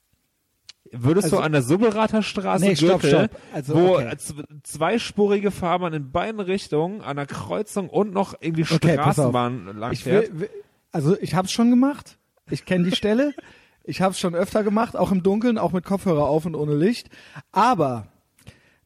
Würdest 0.91 1.25
also- 1.25 1.37
du 1.37 1.41
an 1.41 1.51
der 1.51 1.61
Subberater 1.61 2.21
Straße 2.21 2.63
Nee, 2.63 2.75
stopp, 2.75 3.01
Gürtel, 3.01 3.29
stopp. 3.29 3.41
Also, 3.53 3.75
wo 3.75 3.95
okay. 3.95 4.15
zweispurige 4.63 5.51
Fahrbahn 5.51 5.93
in 5.93 6.11
beiden 6.11 6.39
Richtungen 6.39 7.01
an 7.01 7.17
der 7.17 7.25
Kreuzung 7.25 7.89
und 7.89 8.13
noch 8.13 8.35
irgendwie 8.39 8.63
Okay. 8.63 8.93
Straßenbahn 8.93 9.77
lang 9.77 9.91
Ich 9.93 10.05
will, 10.05 10.29
will, 10.31 10.49
also 10.91 11.17
ich 11.19 11.33
habe 11.33 11.47
es 11.47 11.51
schon 11.51 11.69
gemacht. 11.69 12.17
Ich 12.49 12.65
kenne 12.65 12.89
die 12.89 12.95
Stelle. 12.95 13.33
Ich 13.87 14.01
habe 14.01 14.11
es 14.11 14.19
schon 14.19 14.35
öfter 14.35 14.63
gemacht, 14.63 14.95
auch 14.95 15.11
im 15.11 15.23
Dunkeln, 15.23 15.57
auch 15.57 15.71
mit 15.71 15.85
Kopfhörer 15.85 16.25
auf 16.25 16.45
und 16.45 16.55
ohne 16.55 16.75
Licht. 16.75 17.09
Aber 17.51 18.07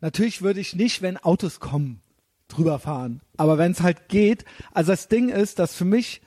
natürlich 0.02 0.42
würde 0.42 0.60
ich 0.60 0.76
nicht, 0.76 1.02
wenn 1.02 1.18
Autos 1.18 1.60
kommen, 1.60 2.02
drüber 2.48 2.80
fahren. 2.80 3.22
Aber 3.38 3.58
wenn 3.58 3.72
es 3.72 3.82
halt 3.82 4.10
geht, 4.10 4.44
also 4.74 4.92
das 4.92 5.08
Ding 5.08 5.30
ist, 5.30 5.60
dass 5.60 5.76
für 5.76 5.86
mich 5.86 6.22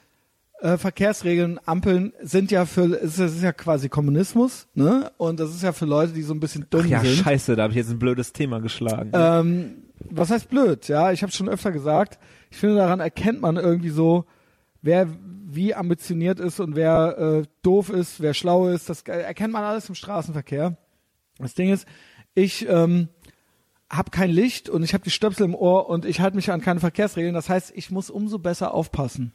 äh, 0.61 0.78
Verkehrsregeln, 0.78 1.59
Ampeln 1.66 2.12
sind 2.23 2.51
ja 2.51 2.65
für, 2.65 2.85
es 2.85 3.19
ist, 3.19 3.36
ist 3.36 3.43
ja 3.43 3.53
quasi 3.53 3.89
Kommunismus, 3.89 4.69
ne? 4.74 5.11
Und 5.19 5.40
das 5.40 5.51
ist 5.51 5.62
ja 5.62 5.73
für 5.73 5.86
Leute, 5.86 6.12
die 6.12 6.23
so 6.23 6.32
ein 6.32 6.40
bisschen 6.40 6.66
dumm 6.70 6.82
Ach 6.85 6.89
ja, 6.89 7.01
sind. 7.01 7.16
scheiße, 7.16 7.57
da 7.57 7.65
habe 7.65 7.73
ich 7.73 7.78
jetzt 7.78 7.90
ein 7.90 7.99
blödes 7.99 8.32
Thema 8.32 8.61
geschlagen. 8.61 9.11
Ähm, 9.12 9.82
was 10.11 10.31
heißt 10.31 10.49
blöd? 10.49 10.89
Ja, 10.89 11.12
ich 11.12 11.23
habe 11.23 11.32
schon 11.32 11.49
öfter 11.49 11.73
gesagt. 11.73 12.19
Ich 12.51 12.59
finde, 12.59 12.77
daran 12.77 13.01
erkennt 13.01 13.40
man 13.40 13.57
irgendwie 13.57 13.90
so, 13.90 14.24
wer 14.83 15.09
wie 15.47 15.75
ambitioniert 15.75 16.41
ist 16.41 16.61
und 16.61 16.77
wer 16.77 17.19
äh, 17.19 17.43
doof 17.63 17.91
ist, 17.91 18.21
wer 18.21 18.35
schlau 18.35 18.69
ist. 18.69 18.89
Das 18.89 19.03
erkennt 19.03 19.53
man 19.53 19.65
alles 19.65 19.89
im 19.89 19.95
Straßenverkehr. 19.95 20.77
Das 21.39 21.55
Ding 21.55 21.71
ist, 21.73 21.87
ich 22.35 22.69
ähm, 22.69 23.09
habe 23.91 24.11
kein 24.11 24.31
Licht 24.31 24.69
und 24.69 24.83
ich 24.83 24.95
habe 24.95 25.05
die 25.05 25.11
Stöpsel 25.11 25.45
im 25.45 25.55
Ohr 25.55 25.89
und 25.89 26.05
ich 26.05 26.21
halte 26.21 26.37
mich 26.37 26.51
an 26.51 26.61
keine 26.61 26.81
Verkehrsregeln. 26.81 27.35
Das 27.35 27.49
heißt, 27.49 27.73
ich 27.75 27.91
muss 27.91 28.11
umso 28.11 28.39
besser 28.39 28.73
aufpassen. 28.73 29.33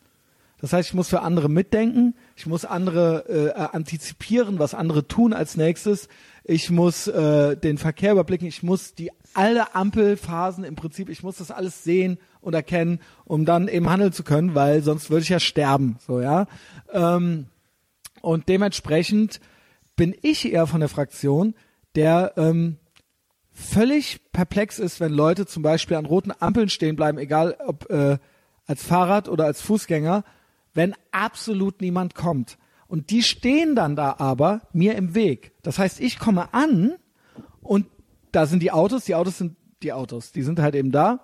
Das 0.60 0.74
heißt, 0.74 0.90
ich 0.90 0.96
muss 0.96 1.10
für 1.10 1.22
andere 1.22 1.50
mitdenken, 1.50 2.16
ich 2.36 2.48
muss 2.48 2.66
andere 2.66 3.26
äh, 3.30 3.48
äh, 3.50 3.54
antizipieren, 3.54 4.58
was 4.58 4.74
andere 4.74 5.08
tun 5.08 5.34
als 5.34 5.56
nächstes. 5.56 6.08
Ich 6.50 6.70
muss 6.70 7.08
äh, 7.08 7.58
den 7.58 7.78
Verkehr 7.78 8.14
überblicken, 8.14 8.48
ich 8.48 8.64
muss 8.64 8.96
die 8.96 9.12
alle 9.34 9.76
Ampelphasen 9.76 10.64
im 10.64 10.78
Prinzip, 10.78 11.10
ich 11.10 11.22
muss 11.22 11.38
das 11.38 11.52
alles 11.52 11.84
sehen 11.84 12.20
und 12.40 12.54
erkennen, 12.54 13.02
um 13.26 13.44
dann 13.44 13.68
eben 13.68 13.90
handeln 13.90 14.14
zu 14.14 14.24
können, 14.24 14.56
weil 14.56 14.82
sonst 14.82 15.10
würde 15.10 15.24
ich 15.24 15.30
ja 15.30 15.42
sterben, 15.42 15.98
so 16.00 16.22
ja. 16.22 16.48
Ähm, 16.94 17.48
und 18.22 18.48
dementsprechend 18.48 19.42
bin 19.98 20.16
ich 20.22 20.50
eher 20.50 20.68
von 20.68 20.80
der 20.80 20.88
Fraktion, 20.88 21.54
der 21.96 22.32
ähm, 22.38 22.78
völlig 23.52 24.22
perplex 24.32 24.80
ist, 24.80 25.02
wenn 25.02 25.12
Leute 25.12 25.48
zum 25.48 25.64
Beispiel 25.64 25.98
an 25.98 26.06
roten 26.06 26.32
Ampeln 26.40 26.70
stehen 26.70 26.96
bleiben, 26.96 27.18
egal 27.18 27.58
ob 27.66 27.90
äh, 27.90 28.20
als 28.66 28.84
Fahrrad 28.84 29.28
oder 29.28 29.44
als 29.44 29.60
Fußgänger, 29.60 30.24
wenn 30.74 30.94
absolut 31.12 31.82
niemand 31.82 32.16
kommt. 32.16 32.58
Und 32.88 33.10
die 33.10 33.22
stehen 33.22 33.76
dann 33.76 33.96
da 33.96 34.16
aber 34.20 34.62
mir 34.74 34.96
im 34.96 35.14
Weg. 35.14 35.52
Das 35.62 35.78
heißt, 35.78 36.00
ich 36.00 36.20
komme 36.20 36.54
an 36.54 36.94
und 37.62 37.86
da 38.32 38.46
sind 38.46 38.62
die 38.64 38.72
Autos, 38.72 39.06
die 39.06 39.16
Autos 39.16 39.38
sind 39.38 39.58
die 39.84 39.94
Autos, 39.94 40.32
die 40.32 40.42
sind 40.42 40.60
halt 40.60 40.76
eben 40.76 40.92
da. 40.92 41.20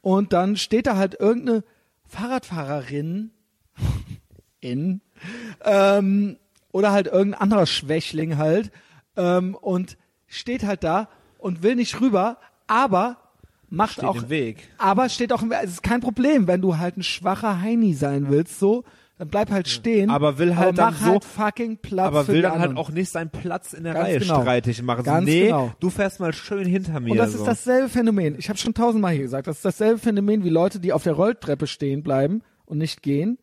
Und 0.00 0.32
dann 0.32 0.56
steht 0.56 0.86
da 0.86 0.96
halt 0.96 1.18
irgendeine 1.18 1.64
Fahrradfahrerin 2.06 3.30
in 4.60 5.00
ähm, 5.64 6.36
oder 6.72 6.92
halt 6.92 7.06
irgendein 7.06 7.40
anderer 7.40 7.66
Schwächling 7.66 8.36
halt 8.36 8.70
ähm, 9.16 9.54
und 9.54 9.96
steht 10.26 10.64
halt 10.64 10.84
da 10.84 11.08
und 11.38 11.62
will 11.62 11.76
nicht 11.76 12.00
rüber, 12.00 12.38
aber 12.66 13.18
macht 13.70 13.94
Steht 13.94 14.04
auch 14.04 14.16
im 14.16 14.28
Weg. 14.28 14.68
aber 14.78 15.08
steht 15.08 15.32
auch 15.32 15.42
im 15.42 15.50
Weg. 15.50 15.60
Es 15.62 15.70
ist 15.70 15.82
kein 15.82 16.00
Problem, 16.00 16.46
wenn 16.46 16.60
du 16.60 16.78
halt 16.78 16.96
ein 16.96 17.02
schwacher 17.02 17.60
Heini 17.60 17.94
sein 17.94 18.28
willst, 18.28 18.58
so, 18.58 18.84
dann 19.24 19.30
bleib 19.30 19.50
halt 19.50 19.68
stehen. 19.68 20.10
Aber 20.10 20.38
will 20.38 20.56
halt 20.56 20.68
aber 20.68 20.76
dann 20.76 20.94
mach 20.94 21.00
so- 21.00 21.06
halt 21.12 21.24
fucking 21.24 21.76
Platz 21.78 22.06
aber 22.06 22.28
will 22.28 22.42
dann 22.42 22.52
anderen. 22.52 22.76
halt 22.76 22.86
auch 22.86 22.90
nicht 22.90 23.10
seinen 23.10 23.30
Platz 23.30 23.72
in 23.72 23.84
der 23.84 23.94
Ganz 23.94 24.06
Reihe 24.06 24.18
genau. 24.20 24.40
streitig 24.42 24.82
machen. 24.82 25.04
Ganz 25.04 25.26
so, 25.26 25.32
nee, 25.32 25.44
genau. 25.46 25.72
du 25.80 25.90
fährst 25.90 26.20
mal 26.20 26.32
schön 26.32 26.66
hinter 26.66 27.00
mir. 27.00 27.10
Und 27.12 27.16
das 27.18 27.32
so. 27.32 27.38
ist 27.38 27.44
dasselbe 27.46 27.88
Phänomen. 27.88 28.36
Ich 28.38 28.48
habe 28.48 28.58
schon 28.58 28.74
tausendmal 28.74 29.12
hier 29.12 29.22
gesagt, 29.22 29.46
das 29.46 29.56
ist 29.56 29.64
dasselbe 29.64 29.98
Phänomen 29.98 30.44
wie 30.44 30.50
Leute, 30.50 30.80
die 30.80 30.92
auf 30.92 31.02
der 31.02 31.14
Rolltreppe 31.14 31.66
stehen 31.66 32.02
bleiben 32.02 32.42
und 32.66 32.78
nicht 32.78 33.02
gehen. 33.02 33.38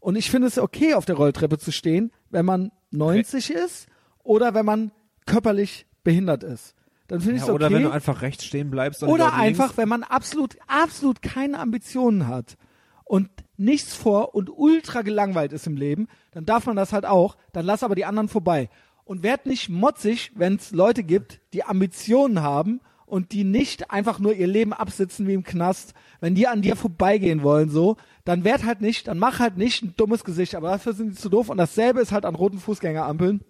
Und 0.00 0.16
ich 0.16 0.30
finde 0.30 0.48
es 0.48 0.58
okay, 0.58 0.94
auf 0.94 1.04
der 1.04 1.16
Rolltreppe 1.16 1.58
zu 1.58 1.72
stehen, 1.72 2.12
wenn 2.30 2.44
man 2.46 2.70
90 2.90 3.50
ist 3.50 3.86
oder 4.22 4.54
wenn 4.54 4.64
man 4.66 4.90
körperlich 5.26 5.86
behindert 6.04 6.42
ist. 6.44 6.74
Dann 7.08 7.20
finde 7.20 7.36
ich 7.36 7.42
ja, 7.42 7.46
es 7.46 7.50
okay. 7.50 7.54
Oder 7.64 7.70
wenn 7.74 7.82
du 7.84 7.90
einfach 7.90 8.22
rechts 8.22 8.44
stehen 8.44 8.70
bleibst. 8.70 9.02
und 9.02 9.08
Oder 9.08 9.24
dort 9.30 9.40
links- 9.40 9.60
einfach, 9.60 9.76
wenn 9.76 9.88
man 9.88 10.02
absolut, 10.02 10.56
absolut 10.66 11.22
keine 11.22 11.58
Ambitionen 11.60 12.26
hat 12.26 12.56
und 13.04 13.28
nichts 13.56 13.94
vor 13.94 14.34
und 14.34 14.50
ultra 14.50 15.02
gelangweilt 15.02 15.52
ist 15.52 15.66
im 15.66 15.76
Leben, 15.76 16.08
dann 16.32 16.44
darf 16.44 16.66
man 16.66 16.76
das 16.76 16.92
halt 16.92 17.06
auch, 17.06 17.36
dann 17.52 17.66
lass 17.66 17.82
aber 17.82 17.94
die 17.94 18.04
anderen 18.04 18.28
vorbei. 18.28 18.68
Und 19.04 19.22
werd 19.22 19.46
nicht 19.46 19.68
motzig, 19.68 20.32
wenn 20.34 20.56
es 20.56 20.72
Leute 20.72 21.04
gibt, 21.04 21.40
die 21.52 21.64
Ambitionen 21.64 22.42
haben 22.42 22.80
und 23.06 23.32
die 23.32 23.44
nicht 23.44 23.90
einfach 23.90 24.18
nur 24.18 24.34
ihr 24.34 24.48
Leben 24.48 24.72
absitzen 24.72 25.26
wie 25.28 25.34
im 25.34 25.44
Knast, 25.44 25.94
wenn 26.20 26.34
die 26.34 26.48
an 26.48 26.60
dir 26.60 26.74
vorbeigehen 26.74 27.42
wollen, 27.42 27.70
so, 27.70 27.96
dann 28.24 28.42
werd 28.44 28.64
halt 28.64 28.80
nicht, 28.80 29.06
dann 29.06 29.18
mach 29.18 29.38
halt 29.38 29.56
nicht 29.56 29.82
ein 29.82 29.94
dummes 29.96 30.24
Gesicht, 30.24 30.56
aber 30.56 30.70
dafür 30.70 30.92
sind 30.92 31.10
die 31.10 31.16
zu 31.16 31.28
doof 31.28 31.48
und 31.48 31.56
dasselbe 31.56 32.00
ist 32.00 32.12
halt 32.12 32.24
an 32.24 32.34
roten 32.34 32.58
Fußgängerampeln. 32.58 33.40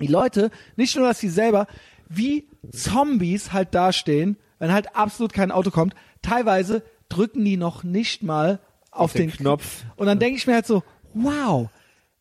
Die 0.00 0.08
Leute, 0.08 0.50
nicht 0.76 0.96
nur, 0.96 1.06
dass 1.06 1.20
sie 1.20 1.28
selber 1.28 1.68
wie 2.08 2.48
Zombies 2.72 3.52
halt 3.52 3.74
dastehen, 3.74 4.36
wenn 4.58 4.72
halt 4.72 4.96
absolut 4.96 5.32
kein 5.32 5.52
Auto 5.52 5.70
kommt, 5.70 5.94
teilweise 6.22 6.82
drücken 7.08 7.44
die 7.44 7.56
noch 7.56 7.84
nicht 7.84 8.22
mal 8.22 8.60
auf 8.90 9.12
den 9.12 9.28
den, 9.28 9.36
Knopf. 9.36 9.84
Und 9.96 10.06
dann 10.06 10.18
denke 10.18 10.36
ich 10.36 10.46
mir 10.46 10.54
halt 10.54 10.66
so, 10.66 10.82
wow, 11.14 11.68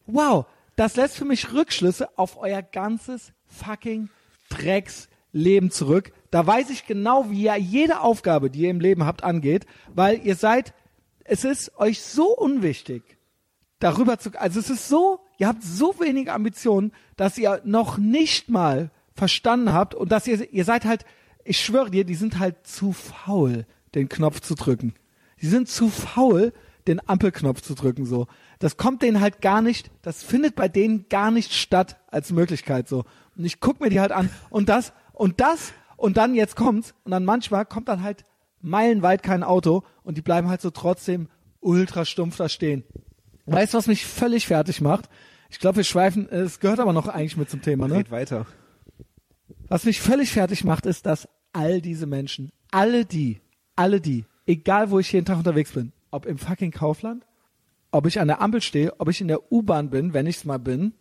wow, 0.05 0.45
das 0.75 0.95
lässt 0.95 1.17
für 1.17 1.25
mich 1.25 1.53
Rückschlüsse 1.53 2.17
auf 2.17 2.37
euer 2.37 2.61
ganzes 2.61 3.33
fucking 3.45 4.09
Drecksleben 4.49 5.71
zurück. 5.71 6.11
Da 6.31 6.45
weiß 6.45 6.69
ich 6.69 6.85
genau, 6.85 7.29
wie 7.29 7.43
ja 7.43 7.55
jede 7.55 8.01
Aufgabe, 8.01 8.49
die 8.49 8.61
ihr 8.61 8.69
im 8.69 8.79
Leben 8.79 9.05
habt, 9.05 9.23
angeht, 9.23 9.65
weil 9.93 10.25
ihr 10.25 10.35
seid, 10.35 10.73
es 11.23 11.43
ist 11.43 11.77
euch 11.77 12.01
so 12.01 12.35
unwichtig, 12.35 13.17
darüber 13.79 14.19
zu, 14.19 14.31
also 14.39 14.59
es 14.59 14.69
ist 14.69 14.87
so 14.87 15.21
ihr 15.37 15.47
habt 15.47 15.63
so 15.63 15.95
wenige 15.99 16.33
Ambitionen, 16.33 16.91
dass 17.15 17.37
ihr 17.37 17.61
noch 17.63 17.97
nicht 17.97 18.49
mal 18.49 18.91
verstanden 19.13 19.73
habt 19.73 19.95
und 19.95 20.11
dass 20.11 20.27
ihr, 20.27 20.51
ihr 20.51 20.65
seid 20.65 20.85
halt, 20.85 21.05
ich 21.43 21.59
schwöre 21.59 21.89
dir, 21.89 22.03
die 22.03 22.15
sind 22.15 22.39
halt 22.39 22.67
zu 22.67 22.91
faul, 22.91 23.65
den 23.95 24.09
Knopf 24.09 24.41
zu 24.41 24.55
drücken. 24.55 24.93
Die 25.41 25.47
sind 25.47 25.67
zu 25.67 25.89
faul, 25.89 26.53
den 26.87 27.07
Ampelknopf 27.07 27.61
zu 27.61 27.75
drücken, 27.75 28.05
so. 28.05 28.27
Das 28.59 28.77
kommt 28.77 29.01
denen 29.01 29.21
halt 29.21 29.41
gar 29.41 29.61
nicht, 29.61 29.91
das 30.01 30.23
findet 30.23 30.55
bei 30.55 30.67
denen 30.67 31.07
gar 31.09 31.31
nicht 31.31 31.53
statt 31.53 31.97
als 32.07 32.31
Möglichkeit, 32.31 32.87
so. 32.87 33.05
Und 33.37 33.45
ich 33.45 33.59
guck 33.59 33.79
mir 33.79 33.89
die 33.89 33.99
halt 33.99 34.11
an 34.11 34.29
und 34.49 34.69
das, 34.69 34.93
und 35.13 35.39
das, 35.39 35.73
und 35.95 36.17
dann 36.17 36.33
jetzt 36.33 36.55
kommt's, 36.55 36.93
und 37.03 37.11
dann 37.11 37.25
manchmal 37.25 37.65
kommt 37.65 37.87
dann 37.87 38.03
halt 38.03 38.25
meilenweit 38.61 39.21
kein 39.21 39.43
Auto 39.43 39.83
und 40.03 40.17
die 40.17 40.21
bleiben 40.21 40.49
halt 40.49 40.61
so 40.61 40.71
trotzdem 40.71 41.29
ultra 41.59 42.05
stumpf 42.05 42.37
da 42.37 42.49
stehen. 42.49 42.83
Weißt 43.45 43.73
du, 43.73 43.77
was 43.77 43.87
mich 43.87 44.05
völlig 44.05 44.47
fertig 44.47 44.81
macht? 44.81 45.09
Ich 45.49 45.59
glaube, 45.59 45.77
wir 45.77 45.83
schweifen, 45.83 46.27
es 46.29 46.59
gehört 46.59 46.79
aber 46.79 46.93
noch 46.93 47.07
eigentlich 47.07 47.37
mit 47.37 47.49
zum 47.49 47.61
Thema, 47.61 47.87
ne? 47.87 47.97
Geht 47.97 48.11
weiter. 48.11 48.45
Was 49.69 49.85
mich 49.85 50.01
völlig 50.01 50.31
fertig 50.31 50.63
macht, 50.63 50.85
ist, 50.85 51.05
dass 51.05 51.27
all 51.53 51.81
diese 51.81 52.05
Menschen, 52.05 52.51
alle 52.71 53.05
die, 53.05 53.41
alle 53.75 54.01
die, 54.01 54.25
egal 54.47 54.89
wo 54.89 54.99
ich 54.99 55.11
jeden 55.11 55.25
Tag 55.25 55.37
unterwegs 55.37 55.71
bin, 55.71 55.91
ob 56.09 56.25
im 56.25 56.37
fucking 56.37 56.71
Kaufland, 56.71 57.25
ob 57.91 58.07
ich 58.07 58.19
an 58.19 58.27
der 58.27 58.41
Ampel 58.41 58.61
stehe, 58.61 58.99
ob 58.99 59.09
ich 59.09 59.21
in 59.21 59.27
der 59.27 59.51
U-Bahn 59.51 59.89
bin, 59.89 60.13
wenn 60.13 60.25
ich 60.25 60.37
es 60.37 60.45
mal 60.45 60.57
bin, 60.57 60.93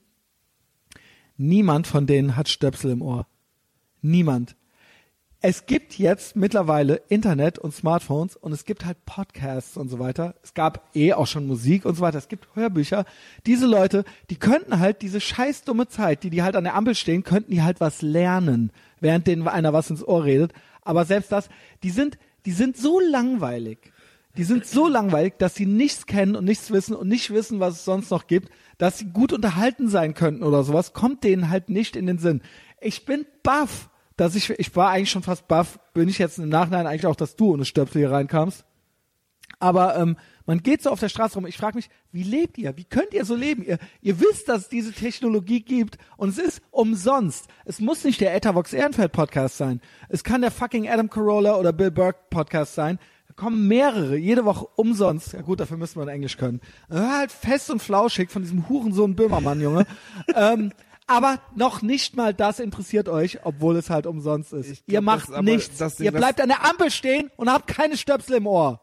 niemand 1.36 1.86
von 1.86 2.06
denen 2.06 2.36
hat 2.36 2.48
Stöpsel 2.48 2.90
im 2.90 3.02
Ohr. 3.02 3.26
Niemand. 4.02 4.56
Es 5.42 5.66
gibt 5.66 5.98
jetzt 5.98 6.34
mittlerweile 6.34 7.02
Internet 7.08 7.58
und 7.58 7.72
Smartphones 7.72 8.36
und 8.36 8.52
es 8.52 8.64
gibt 8.64 8.84
halt 8.84 9.04
Podcasts 9.04 9.76
und 9.76 9.88
so 9.88 9.98
weiter. 9.98 10.34
Es 10.42 10.54
gab 10.54 10.90
eh 10.96 11.12
auch 11.12 11.26
schon 11.26 11.46
Musik 11.46 11.84
und 11.84 11.94
so 11.94 12.00
weiter. 12.00 12.18
Es 12.18 12.28
gibt 12.28 12.48
Hörbücher. 12.54 13.04
Diese 13.44 13.66
Leute, 13.66 14.04
die 14.30 14.36
könnten 14.36 14.80
halt 14.80 15.02
diese 15.02 15.20
scheiß 15.20 15.62
dumme 15.62 15.88
Zeit, 15.88 16.22
die 16.22 16.30
die 16.30 16.42
halt 16.42 16.56
an 16.56 16.64
der 16.64 16.74
Ampel 16.74 16.94
stehen, 16.94 17.22
könnten 17.22 17.50
die 17.50 17.62
halt 17.62 17.80
was 17.80 18.02
lernen, 18.02 18.72
während 18.98 19.26
denen 19.26 19.46
einer 19.46 19.72
was 19.72 19.90
ins 19.90 20.02
Ohr 20.02 20.24
redet. 20.24 20.52
Aber 20.82 21.04
selbst 21.04 21.30
das, 21.30 21.48
die 21.82 21.90
sind, 21.90 22.18
die 22.46 22.52
sind 22.52 22.76
so 22.76 23.00
langweilig. 23.00 23.92
Die 24.36 24.44
sind 24.44 24.66
so 24.66 24.86
langweilig, 24.86 25.34
dass 25.38 25.54
sie 25.54 25.66
nichts 25.66 26.06
kennen 26.06 26.36
und 26.36 26.44
nichts 26.44 26.70
wissen 26.70 26.94
und 26.94 27.08
nicht 27.08 27.30
wissen, 27.32 27.58
was 27.58 27.74
es 27.74 27.84
sonst 27.84 28.10
noch 28.10 28.26
gibt, 28.26 28.50
dass 28.78 28.98
sie 28.98 29.06
gut 29.06 29.32
unterhalten 29.32 29.88
sein 29.88 30.14
könnten 30.14 30.42
oder 30.42 30.62
sowas, 30.62 30.92
kommt 30.92 31.24
denen 31.24 31.48
halt 31.48 31.70
nicht 31.70 31.96
in 31.96 32.06
den 32.06 32.18
Sinn. 32.18 32.42
Ich 32.80 33.06
bin 33.06 33.26
baff 33.42 33.88
dass 34.16 34.34
ich, 34.34 34.50
ich 34.50 34.74
war 34.74 34.90
eigentlich 34.90 35.10
schon 35.10 35.22
fast 35.22 35.46
baff, 35.46 35.78
bin 35.92 36.08
ich 36.08 36.18
jetzt 36.18 36.38
im 36.38 36.48
Nachhinein 36.48 36.86
eigentlich 36.86 37.06
auch, 37.06 37.16
dass 37.16 37.36
du 37.36 37.52
ohne 37.52 37.64
Stöpsel 37.64 38.00
hier 38.00 38.10
reinkamst. 38.10 38.64
Aber 39.58 39.96
ähm, 39.96 40.16
man 40.46 40.62
geht 40.62 40.82
so 40.82 40.90
auf 40.90 41.00
der 41.00 41.08
Straße 41.08 41.34
rum. 41.34 41.46
Ich 41.46 41.56
frage 41.56 41.76
mich, 41.76 41.90
wie 42.12 42.22
lebt 42.22 42.56
ihr? 42.56 42.76
Wie 42.76 42.84
könnt 42.84 43.12
ihr 43.12 43.24
so 43.24 43.34
leben? 43.34 43.64
Ihr, 43.64 43.78
ihr 44.00 44.20
wisst, 44.20 44.48
dass 44.48 44.62
es 44.62 44.68
diese 44.68 44.92
Technologie 44.92 45.60
gibt 45.60 45.98
und 46.16 46.30
es 46.30 46.38
ist 46.38 46.62
umsonst. 46.70 47.48
Es 47.64 47.80
muss 47.80 48.04
nicht 48.04 48.20
der 48.20 48.34
Etavox 48.34 48.72
Ehrenfeld 48.72 49.12
Podcast 49.12 49.58
sein. 49.58 49.80
Es 50.08 50.24
kann 50.24 50.40
der 50.40 50.52
fucking 50.52 50.88
Adam 50.88 51.10
Carolla 51.10 51.56
oder 51.56 51.72
Bill 51.72 51.90
Burke 51.90 52.20
Podcast 52.30 52.74
sein. 52.74 52.98
Da 53.28 53.34
kommen 53.34 53.66
mehrere, 53.66 54.16
jede 54.16 54.44
Woche 54.44 54.66
umsonst. 54.76 55.32
Ja 55.32 55.42
gut, 55.42 55.58
dafür 55.60 55.76
müssen 55.76 56.00
wir 56.00 56.10
Englisch 56.10 56.36
können. 56.36 56.60
Hör 56.88 57.18
halt 57.18 57.32
fest 57.32 57.70
und 57.70 57.82
flauschig 57.82 58.30
von 58.30 58.42
diesem 58.42 58.68
Hurensohn 58.68 59.16
Böhmermann, 59.16 59.60
Junge. 59.60 59.84
ähm, 60.34 60.72
aber 61.08 61.40
noch 61.54 61.82
nicht 61.82 62.16
mal 62.16 62.34
das 62.34 62.58
interessiert 62.58 63.08
euch, 63.08 63.38
obwohl 63.44 63.76
es 63.76 63.90
halt 63.90 64.06
umsonst 64.06 64.52
ist. 64.52 64.86
Glaub, 64.86 64.92
ihr 64.92 65.00
macht 65.00 65.42
nichts. 65.42 66.00
ihr 66.00 66.12
bleibt 66.12 66.40
an 66.40 66.48
der 66.48 66.64
Ampel 66.64 66.90
stehen 66.90 67.30
und 67.36 67.50
habt 67.50 67.68
keine 67.68 67.96
Stöpsel 67.96 68.36
im 68.36 68.46
Ohr. 68.46 68.80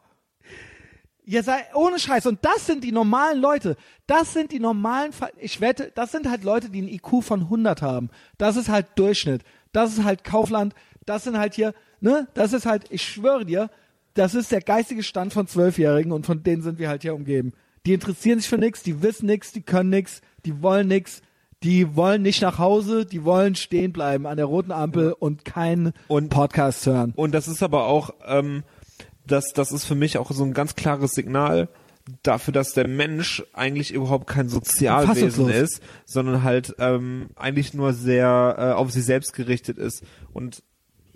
Ihr 1.25 1.43
seid 1.43 1.73
ohne 1.73 1.99
Scheiß. 1.99 2.25
Und 2.25 2.39
das 2.43 2.65
sind 2.65 2.83
die 2.83 2.91
normalen 2.91 3.39
Leute. 3.39 3.77
Das 4.07 4.33
sind 4.33 4.51
die 4.51 4.59
normalen, 4.59 5.13
Ver 5.13 5.29
ich 5.39 5.61
wette, 5.61 5.91
das 5.95 6.11
sind 6.11 6.29
halt 6.29 6.43
Leute, 6.43 6.69
die 6.69 6.79
einen 6.79 6.89
IQ 6.89 7.23
von 7.23 7.41
100 7.41 7.81
haben. 7.81 8.09
Das 8.37 8.57
ist 8.57 8.69
halt 8.69 8.87
Durchschnitt. 8.95 9.43
Das 9.71 9.93
ist 9.93 10.03
halt 10.03 10.23
Kaufland. 10.23 10.73
Das 11.05 11.23
sind 11.23 11.37
halt 11.37 11.53
hier, 11.53 11.73
ne? 12.01 12.27
Das 12.33 12.53
ist 12.53 12.65
halt, 12.65 12.85
ich 12.89 13.03
schwöre 13.03 13.45
dir, 13.45 13.69
das 14.13 14.35
ist 14.35 14.51
der 14.51 14.61
geistige 14.61 15.03
Stand 15.03 15.33
von 15.33 15.47
Zwölfjährigen 15.47 16.11
und 16.11 16.25
von 16.25 16.43
denen 16.43 16.61
sind 16.61 16.77
wir 16.79 16.89
halt 16.89 17.01
hier 17.01 17.15
umgeben. 17.15 17.53
Die 17.85 17.93
interessieren 17.93 18.39
sich 18.39 18.47
für 18.47 18.57
nichts, 18.57 18.83
die 18.83 19.01
wissen 19.01 19.25
nichts, 19.25 19.51
die 19.51 19.61
können 19.61 19.89
nichts, 19.89 20.21
die 20.45 20.61
wollen 20.61 20.87
nichts, 20.87 21.21
die 21.63 21.95
wollen 21.95 22.21
nicht 22.21 22.41
nach 22.41 22.59
Hause, 22.59 23.05
die 23.05 23.23
wollen 23.25 23.55
stehen 23.55 23.91
bleiben 23.91 24.25
an 24.27 24.37
der 24.37 24.45
roten 24.45 24.71
Ampel 24.71 25.13
und 25.13 25.45
keinen 25.45 25.93
Und- 26.07 26.29
Podcast 26.29 26.85
hören. 26.85 27.13
Und 27.15 27.33
das 27.33 27.47
ist 27.47 27.63
aber 27.63 27.85
auch, 27.87 28.11
ähm, 28.25 28.63
das, 29.27 29.53
das 29.53 29.71
ist 29.71 29.85
für 29.85 29.95
mich 29.95 30.17
auch 30.17 30.31
so 30.31 30.43
ein 30.43 30.53
ganz 30.53 30.75
klares 30.75 31.11
Signal 31.11 31.69
dafür, 32.21 32.51
dass 32.53 32.73
der 32.73 32.87
Mensch 32.87 33.43
eigentlich 33.53 33.93
überhaupt 33.93 34.27
kein 34.27 34.49
Sozialwesen 34.49 35.49
ist, 35.49 35.81
sondern 36.05 36.43
halt 36.43 36.75
ähm, 36.79 37.29
eigentlich 37.35 37.73
nur 37.73 37.93
sehr 37.93 38.55
äh, 38.57 38.71
auf 38.73 38.91
sich 38.91 39.05
selbst 39.05 39.33
gerichtet 39.33 39.77
ist 39.77 40.03
und 40.33 40.63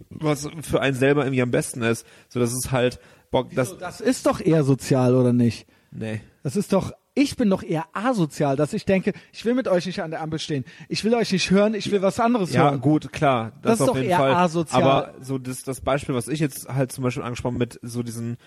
was 0.10 0.48
für 0.62 0.80
einen 0.82 0.96
selber 0.96 1.26
irgendwie 1.26 1.42
am 1.42 1.52
besten 1.52 1.82
ist. 1.82 2.06
So, 2.30 2.40
das 2.40 2.52
ist 2.54 2.72
halt 2.72 3.00
Bock, 3.32 3.50
das, 3.54 3.78
Das 3.78 4.00
ist 4.00 4.26
doch 4.26 4.40
eher 4.40 4.64
sozial, 4.64 5.16
oder 5.16 5.34
nicht? 5.34 5.68
nee. 5.92 6.22
Das 6.44 6.56
ist 6.56 6.72
doch, 6.72 6.94
ich 7.18 7.36
bin 7.36 7.50
doch 7.50 7.64
eher 7.64 7.86
asozial, 7.94 8.56
dass 8.56 8.74
ich 8.74 8.86
denke, 8.86 9.14
ich 9.34 9.44
will 9.44 9.56
mit 9.56 9.68
euch 9.68 9.86
nicht 9.88 10.02
an 10.04 10.12
der 10.12 10.22
Ampel 10.22 10.38
stehen. 10.40 10.64
Ich 10.88 11.04
will 11.04 11.14
euch 11.16 11.32
nicht 11.32 11.50
hören, 11.50 11.74
ich 11.74 11.90
will 11.92 12.02
was 12.02 12.20
anderes 12.20 12.54
Ja, 12.54 12.66
hören. 12.66 12.80
gut, 12.82 13.12
klar. 13.12 13.54
Das, 13.62 13.72
Das 13.72 13.74
ist 13.76 13.82
auf 13.82 13.88
doch 13.90 13.96
jeden 13.98 14.10
eher 14.10 14.18
Fall. 14.18 14.34
asozial. 14.36 14.84
Aber 14.84 15.14
so 15.22 15.38
das, 15.38 15.64
das 15.64 15.82
Beispiel, 15.82 16.14
was 16.14 16.28
ich 16.28 16.40
jetzt 16.40 16.70
halt 16.70 16.92
zum 16.92 17.04
Beispiel 17.04 17.24
angesprochen 17.24 17.58
mit 17.58 17.80
so 17.82 18.04
diesen 18.04 18.38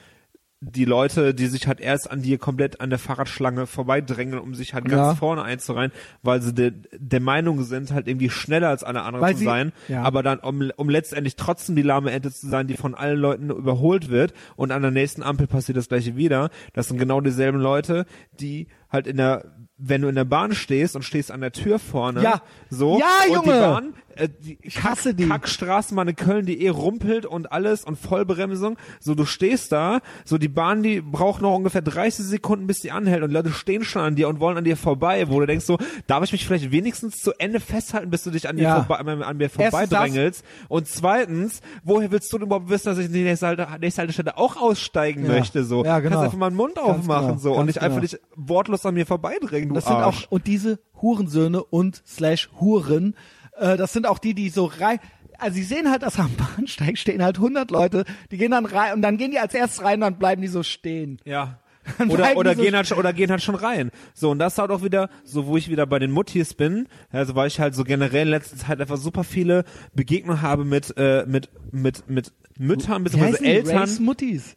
die 0.63 0.85
Leute, 0.85 1.33
die 1.33 1.47
sich 1.47 1.67
halt 1.67 1.81
erst 1.81 2.11
an 2.11 2.21
dir 2.21 2.37
komplett 2.37 2.83
an 2.83 2.91
der 2.91 2.99
Fahrradschlange 2.99 3.67
vorbeidrängeln, 3.67 4.39
um 4.43 4.55
sich 4.55 4.75
halt 4.75 4.85
ganz 4.85 4.97
Ja. 5.01 5.15
vorne 5.15 5.43
einzureihen, 5.43 5.91
weil 6.23 6.43
sie 6.43 6.53
de, 6.53 6.73
der 6.93 7.21
Meinung 7.21 7.63
sind, 7.65 7.93
halt 7.93 8.07
irgendwie 8.07 8.29
schneller 8.29 8.69
als 8.69 8.85
alle 8.85 9.01
anderen 9.01 9.23
Weil 9.25 9.33
zu 9.33 9.39
sie- 9.39 9.45
sein, 9.47 9.73
ja. 9.89 10.03
aber 10.03 10.23
dann, 10.23 10.39
um, 10.41 10.71
um 10.77 10.91
letztendlich 10.91 11.37
trotzdem 11.37 11.77
die 11.77 11.83
lahme 11.83 12.11
Ente 12.11 12.31
zu 12.31 12.47
sein, 12.47 12.67
die 12.67 12.77
von 12.77 12.95
allen 12.95 13.19
Leuten 13.19 13.49
überholt 13.49 14.11
wird 14.11 14.35
und 14.57 14.71
an 14.71 14.83
der 14.83 14.91
nächsten 14.91 15.23
Ampel 15.23 15.47
passiert 15.47 15.79
das 15.79 15.89
gleiche 15.89 16.15
wieder. 16.17 16.51
Das 16.75 16.89
sind 16.89 16.99
genau 16.99 17.23
dieselben 17.23 17.59
Leute, 17.59 18.05
die 18.39 18.69
halt 18.91 19.07
in 19.07 19.17
der 19.17 19.45
wenn 19.83 20.03
du 20.03 20.09
in 20.09 20.15
der 20.15 20.27
Bahn 20.27 20.53
stehst 20.55 20.95
und 20.95 21.05
stehst 21.07 21.31
an 21.31 21.41
der 21.41 21.53
Tür 21.53 21.79
vorne, 21.79 22.23
Ja. 22.23 22.43
so, 22.69 22.99
Ja, 23.01 23.07
und 23.35 23.47
die 23.47 23.49
Junge. 23.49 23.61
Bahn, 23.63 23.95
äh, 24.17 24.29
die 24.29 24.59
Ich 24.63 24.83
hasse 24.83 25.15
die. 25.15 25.29
Kackstraßenbahn 25.29 26.09
in 26.09 26.17
Köln, 26.17 26.47
die 26.47 26.65
eh 26.65 26.69
rumpelt 26.69 27.27
und 27.27 27.53
alles 27.53 27.85
und 27.85 27.97
Vollbremsung. 27.99 28.77
So, 29.01 29.15
du 29.15 29.25
stehst 29.25 29.73
da, 29.73 30.01
so 30.25 30.39
die 30.39 30.49
Bahn, 30.49 30.83
die 30.83 31.01
braucht 31.01 31.43
noch 31.43 31.55
ungefähr 31.55 31.83
30 31.83 32.25
Sekunden, 32.25 32.67
bis 32.67 32.81
die 32.81 32.91
anhält 32.91 33.23
und 33.23 33.31
Leute 33.31 33.51
stehen 33.53 33.85
schon 33.85 34.03
an 34.03 34.17
dir 34.17 34.29
und 34.29 34.41
wollen 34.41 34.57
an 34.59 34.65
dir 34.65 34.77
vorbei, 34.77 35.29
wo 35.29 35.41
du 35.41 35.47
denkst 35.47 35.65
so, 35.65 35.79
darf 36.07 36.23
ich 36.25 36.33
mich 36.33 36.47
vielleicht 36.47 36.71
wenigstens 36.73 37.17
zu 37.19 37.33
Ende 37.39 37.61
festhalten, 37.61 38.11
bis 38.11 38.25
du 38.25 38.31
dich 38.31 38.49
an, 38.49 38.57
dir 38.57 38.63
Ja. 38.65 38.77
vorbei, 38.85 38.97
an, 38.97 39.23
an 39.23 39.37
mir 39.37 39.49
vorbeidrängelst? 39.51 40.45
Und 40.69 40.87
zweitens, 40.89 41.61
woher 41.85 42.11
willst 42.11 42.33
du 42.33 42.39
denn 42.39 42.47
überhaupt 42.47 42.69
wissen, 42.71 42.87
dass 42.89 42.99
ich 42.99 43.07
in 43.07 43.13
die 43.13 43.23
nächste, 43.23 43.47
Halte, 43.47 43.67
nächste 43.81 44.01
Haltestelle 44.03 44.37
auch 44.37 44.57
aussteigen 44.57 45.25
Ja. 45.25 45.33
möchte? 45.33 45.65
So, 45.65 45.85
Ja, 45.85 46.01
genau. 46.01 46.17
kannst 46.17 46.25
einfach 46.27 46.39
mal 46.39 46.51
den 46.51 46.57
Mund 46.57 46.79
aufmachen 46.79 47.27
genau, 47.29 47.39
so 47.39 47.53
und 47.55 47.67
nicht 47.67 47.79
einfach 47.81 48.01
genau. 48.01 48.09
dich 48.11 48.21
wortlos 48.37 48.85
an 48.87 48.95
mir 48.95 49.07
vorbeidrängen, 49.07 49.69
du 49.71 49.75
Das 49.75 49.85
sind 49.85 49.95
Arsch. 49.97 50.27
auch, 50.27 50.31
und 50.33 50.47
diese 50.47 50.79
Hurensöhne 51.01 51.63
und 51.65 52.03
slash 52.07 52.51
Huren, 52.61 53.15
äh, 53.61 53.77
das 53.77 53.93
sind 53.93 54.07
auch 54.07 54.19
die, 54.19 54.35
die 54.35 54.49
so 54.49 54.65
rein, 54.67 54.99
also 55.39 55.55
sie 55.55 55.63
sehen 55.63 55.91
halt, 55.91 56.03
dass 56.03 56.19
am 56.19 56.31
Bahnsteig 56.37 56.99
stehen 56.99 57.23
halt 57.23 57.37
100 57.37 57.71
Leute, 57.71 58.05
die 58.31 58.37
gehen 58.37 58.51
dann 58.51 58.67
rein 58.67 58.95
und 58.95 59.03
dann 59.03 59.17
gehen 59.17 59.31
die 59.31 59.39
als 59.39 59.55
erstes 59.55 59.83
rein 59.83 59.95
und 59.95 60.01
dann 60.03 60.19
bleiben 60.19 60.43
die 60.43 60.49
so 60.49 60.63
stehen. 60.63 61.19
Ja. 61.25 61.59
Dann 61.99 62.11
Oder, 62.11 62.37
oder, 62.37 62.55
so 62.55 62.61
gehen 62.63 62.77
halt, 62.77 62.87
schon- 62.87 62.99
oder 62.99 63.15
gehen 63.15 63.31
halt 63.31 63.43
schon 63.43 63.55
rein. 63.55 63.91
So, 64.13 64.31
und 64.31 64.39
das 64.39 64.59
halt 64.59 64.71
auch 64.71 64.85
wieder, 64.85 65.09
so 65.25 65.47
wo 65.47 65.57
ich 65.57 65.71
wieder 65.71 65.87
bei 65.87 65.99
den 65.99 66.11
Muttis 66.11 66.53
bin, 66.53 66.87
also 67.11 67.35
weil 67.35 67.49
ich 67.49 67.59
halt 67.59 67.75
so 67.75 67.85
generell 67.85 68.27
in 68.27 68.29
letzter 68.29 68.59
Zeit 68.59 68.81
einfach 68.83 68.99
super 68.99 69.25
viele 69.25 69.65
Begegnungen 69.95 70.43
habe 70.43 70.67
mit, 70.67 70.95
äh, 70.99 71.25
mit, 71.27 71.49
mit, 71.73 72.09
mit 72.09 72.33
Müttern 72.59 73.01
Wie 73.01 73.05
bzw. 73.05 73.21
heißen 73.25 73.45
die? 73.45 73.51
Eltern. 73.51 73.79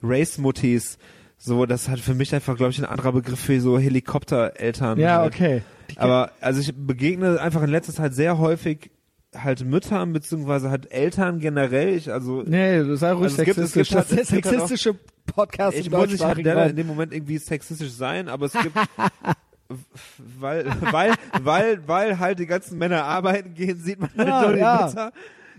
Race 0.03 0.37
Muttis. 0.37 0.97
So, 1.37 1.65
das 1.65 1.89
hat 1.89 1.99
für 1.99 2.13
mich 2.13 2.33
einfach, 2.33 2.55
glaube 2.55 2.71
ich, 2.71 2.79
ein 2.79 2.85
anderer 2.85 3.11
Begriff 3.11 3.39
für 3.39 3.59
so 3.59 3.77
Helikoptereltern. 3.77 4.97
Ja, 4.99 5.17
halt. 5.19 5.33
okay. 5.33 5.61
Aber 5.97 6.31
also 6.41 6.61
ich 6.61 6.73
begegne 6.75 7.39
einfach 7.39 7.61
in 7.63 7.69
letzter 7.69 7.93
Zeit 7.93 8.13
sehr 8.13 8.37
häufig 8.37 8.91
halt 9.35 9.65
Müttern 9.65 10.13
beziehungsweise 10.13 10.69
halt 10.69 10.91
Eltern 10.91 11.39
generell. 11.39 11.89
Ich 11.95 12.11
also 12.11 12.43
Nee, 12.45 12.79
du 12.83 12.95
sei 12.95 13.11
ruhig 13.11 13.23
Also 13.25 13.41
es 13.41 13.45
gibt- 13.45 13.57
es 13.57 13.73
sexistisch. 13.73 13.89
gibt 13.89 14.09
halt- 14.09 14.19
das 14.21 14.27
gibt 14.29 14.45
halt 14.45 14.55
sexistische 14.55 14.95
Podcast 15.25 15.77
ich 15.77 15.89
muss 15.89 16.09
nicht 16.11 16.23
halt 16.23 16.37
in 16.37 16.75
dem 16.75 16.87
Moment 16.87 17.13
irgendwie 17.13 17.37
sexistisch 17.37 17.91
sein, 17.91 18.29
aber 18.29 18.45
es 18.47 18.53
gibt 18.53 18.75
weil 20.39 20.65
weil 20.91 21.13
weil 21.41 21.87
weil 21.87 22.19
halt 22.19 22.39
die 22.39 22.45
ganzen 22.45 22.77
Männer 22.77 23.03
arbeiten 23.05 23.53
gehen, 23.53 23.77
sieht 23.79 23.99
man 23.99 24.09
halt 24.17 24.27
Ja, 24.27 24.41
nur 24.43 24.53
die 24.53 24.59
ja. 24.59 24.85
Mütter. 24.87 25.11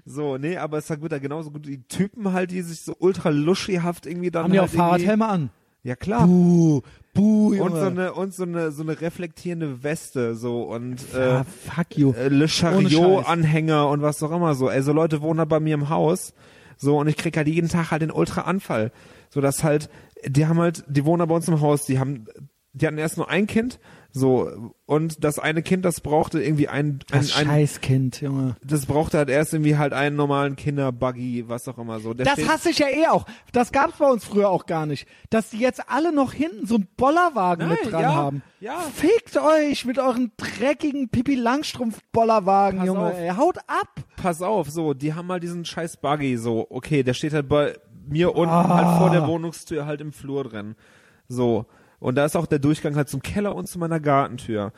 So, 0.06 0.36
nee, 0.36 0.56
aber 0.58 0.78
es 0.78 0.84
ist 0.84 0.90
halt 0.90 1.12
da 1.12 1.18
genauso 1.18 1.50
gut 1.50 1.66
die 1.66 1.82
Typen 1.88 2.32
halt, 2.32 2.50
die 2.50 2.60
sich 2.62 2.80
so 2.82 2.94
ultra 2.98 3.30
luschihaft 3.30 4.06
irgendwie 4.06 4.30
dann 4.30 4.44
Haben 4.44 4.52
die 4.52 4.58
auch 4.60 4.64
halt 4.64 4.72
Fahrradhelme 4.72 5.26
an? 5.26 5.50
Ja 5.84 5.96
klar. 5.96 6.26
Buh, 6.26 6.80
buh, 7.12 7.52
Junge. 7.52 7.70
Und 7.70 7.76
so 7.76 7.86
eine 7.86 8.12
und 8.14 8.34
so 8.34 8.42
eine 8.42 8.72
so 8.72 8.82
eine 8.82 9.00
reflektierende 9.00 9.84
Weste 9.84 10.34
so 10.34 10.62
und 10.62 10.96
äh, 11.14 11.18
ah, 11.18 11.44
fuck 11.44 11.96
you. 11.96 12.12
äh, 12.14 12.28
Le 12.28 12.48
Chariot. 12.48 13.26
Anhänger 13.28 13.88
und 13.90 14.00
was 14.00 14.22
auch 14.22 14.32
immer 14.32 14.54
so. 14.54 14.66
Also 14.66 14.92
Leute 14.94 15.20
wohnen 15.20 15.38
halt 15.40 15.50
bei 15.50 15.60
mir 15.60 15.74
im 15.74 15.90
Haus 15.90 16.32
so 16.78 16.98
und 16.98 17.06
ich 17.06 17.16
krieg 17.16 17.36
halt 17.36 17.48
jeden 17.48 17.68
Tag 17.68 17.90
halt 17.90 18.00
den 18.00 18.10
Ultra 18.10 18.42
Anfall. 18.42 18.92
So 19.28 19.42
dass 19.42 19.62
halt 19.62 19.90
die 20.26 20.46
haben 20.46 20.58
halt 20.58 20.84
die 20.88 21.04
wohnen 21.04 21.20
halt 21.20 21.28
bei 21.28 21.36
uns 21.36 21.48
im 21.48 21.60
Haus, 21.60 21.84
die 21.84 21.98
haben 21.98 22.24
die 22.72 22.86
hatten 22.86 22.98
erst 22.98 23.18
nur 23.18 23.28
ein 23.28 23.46
Kind, 23.46 23.78
so, 24.16 24.72
und 24.86 25.24
das 25.24 25.40
eine 25.40 25.60
Kind, 25.62 25.84
das 25.84 26.00
brauchte 26.00 26.40
irgendwie 26.40 26.68
ein, 26.68 27.00
ein, 27.10 27.20
Das 27.20 27.34
ein 27.36 27.46
Scheißkind, 27.46 28.20
Junge. 28.20 28.54
das 28.64 28.86
brauchte 28.86 29.18
halt 29.18 29.28
erst 29.28 29.52
irgendwie 29.54 29.76
halt 29.76 29.92
einen 29.92 30.14
normalen 30.14 30.54
Kinderbuggy, 30.54 31.48
was 31.48 31.66
auch 31.66 31.78
immer 31.78 31.98
so. 31.98 32.14
Der 32.14 32.24
Das 32.24 32.48
hasse 32.48 32.70
ich 32.70 32.78
ja 32.78 32.86
eh 32.88 33.08
auch. 33.08 33.26
Das 33.50 33.72
gab's 33.72 33.98
bei 33.98 34.08
uns 34.08 34.24
früher 34.24 34.50
auch 34.50 34.66
gar 34.66 34.86
nicht. 34.86 35.08
Dass 35.30 35.50
die 35.50 35.58
jetzt 35.58 35.82
alle 35.90 36.12
noch 36.12 36.32
hinten 36.32 36.64
so 36.64 36.76
einen 36.76 36.86
Bollerwagen 36.96 37.66
Nein, 37.68 37.78
mit 37.82 37.92
dran 37.92 38.02
ja, 38.02 38.14
haben. 38.14 38.42
ja. 38.60 38.78
Fickt 38.94 39.36
euch 39.36 39.84
mit 39.84 39.98
euren 39.98 40.30
dreckigen 40.36 41.08
Pipi 41.08 41.34
Langstrumpf 41.34 41.98
Bollerwagen, 42.12 42.78
Pass 42.78 42.86
Junge. 42.86 43.00
auf. 43.00 43.18
Ey, 43.18 43.30
haut 43.30 43.58
ab. 43.66 43.88
pass 44.16 44.42
auf, 44.42 44.70
so, 44.70 44.94
die 44.94 45.14
haben 45.14 45.26
mal 45.26 45.40
diesen 45.40 45.64
scheiß 45.64 45.96
Buggy, 45.96 46.36
so, 46.36 46.68
okay, 46.70 47.02
der 47.02 47.14
steht 47.14 47.32
halt 47.32 47.48
bei 47.48 47.74
mir 48.06 48.36
unten 48.36 48.54
Ah. 48.54 48.68
halt 48.68 48.98
vor 48.98 49.10
der 49.10 49.26
Wohnungstür 49.26 49.86
halt 49.86 50.00
im 50.00 50.12
Flur 50.12 50.44
drin. 50.44 50.76
So. 51.26 51.66
Und 52.04 52.16
da 52.16 52.26
ist 52.26 52.36
auch 52.36 52.44
der 52.44 52.58
Durchgang 52.58 52.96
halt 52.96 53.08
zum 53.08 53.22
Keller 53.22 53.54
und 53.56 53.66
zu 53.66 53.78
meiner 53.78 53.98
Gartentür. 53.98 54.74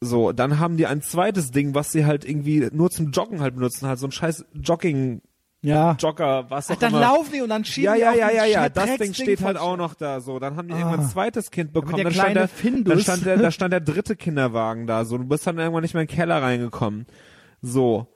So, 0.00 0.32
dann 0.32 0.58
haben 0.58 0.78
die 0.78 0.86
ein 0.86 1.02
zweites 1.02 1.50
Ding, 1.50 1.74
was 1.74 1.90
sie 1.92 2.06
halt 2.06 2.24
irgendwie 2.24 2.66
nur 2.72 2.90
zum 2.90 3.10
Joggen 3.10 3.42
halt 3.42 3.56
benutzen, 3.56 3.86
halt 3.86 3.98
so 3.98 4.06
ein 4.06 4.10
scheiß 4.10 4.46
Jogging, 4.54 5.20
Ja. 5.60 5.96
Jogger, 5.98 6.46
was 6.48 6.70
auch 6.70 6.76
Ach, 6.76 6.78
dann 6.78 6.92
immer. 6.92 7.00
laufen 7.02 7.32
die 7.34 7.42
und 7.42 7.50
dann 7.50 7.66
schieben 7.66 7.94
ja, 7.98 8.12
die 8.12 8.18
ja, 8.18 8.28
ja, 8.30 8.30
ja, 8.30 8.44
ja, 8.46 8.68
das 8.70 8.96
Ding 8.96 9.12
steht 9.12 9.42
halt 9.42 9.58
auch 9.58 9.76
noch 9.76 9.92
da, 9.92 10.20
so. 10.20 10.38
Dann 10.38 10.56
haben 10.56 10.68
die 10.68 10.72
Ah. 10.74 10.78
irgendwann 10.78 11.00
ein 11.00 11.08
zweites 11.10 11.50
Kind 11.50 11.74
bekommen, 11.74 12.02
dann 12.04 12.12
stand, 12.14 12.36
der, 12.36 12.48
dann 12.84 13.00
stand 13.00 13.26
der, 13.26 13.36
da 13.36 13.50
stand 13.50 13.72
der 13.74 13.80
dritte 13.80 14.16
Kinderwagen 14.16 14.86
da, 14.86 15.04
so. 15.04 15.18
Du 15.18 15.24
bist 15.24 15.46
dann 15.46 15.58
irgendwann 15.58 15.82
nicht 15.82 15.92
mehr 15.92 16.04
in 16.04 16.08
den 16.08 16.16
Keller 16.16 16.40
reingekommen. 16.40 17.04
So. 17.60 18.06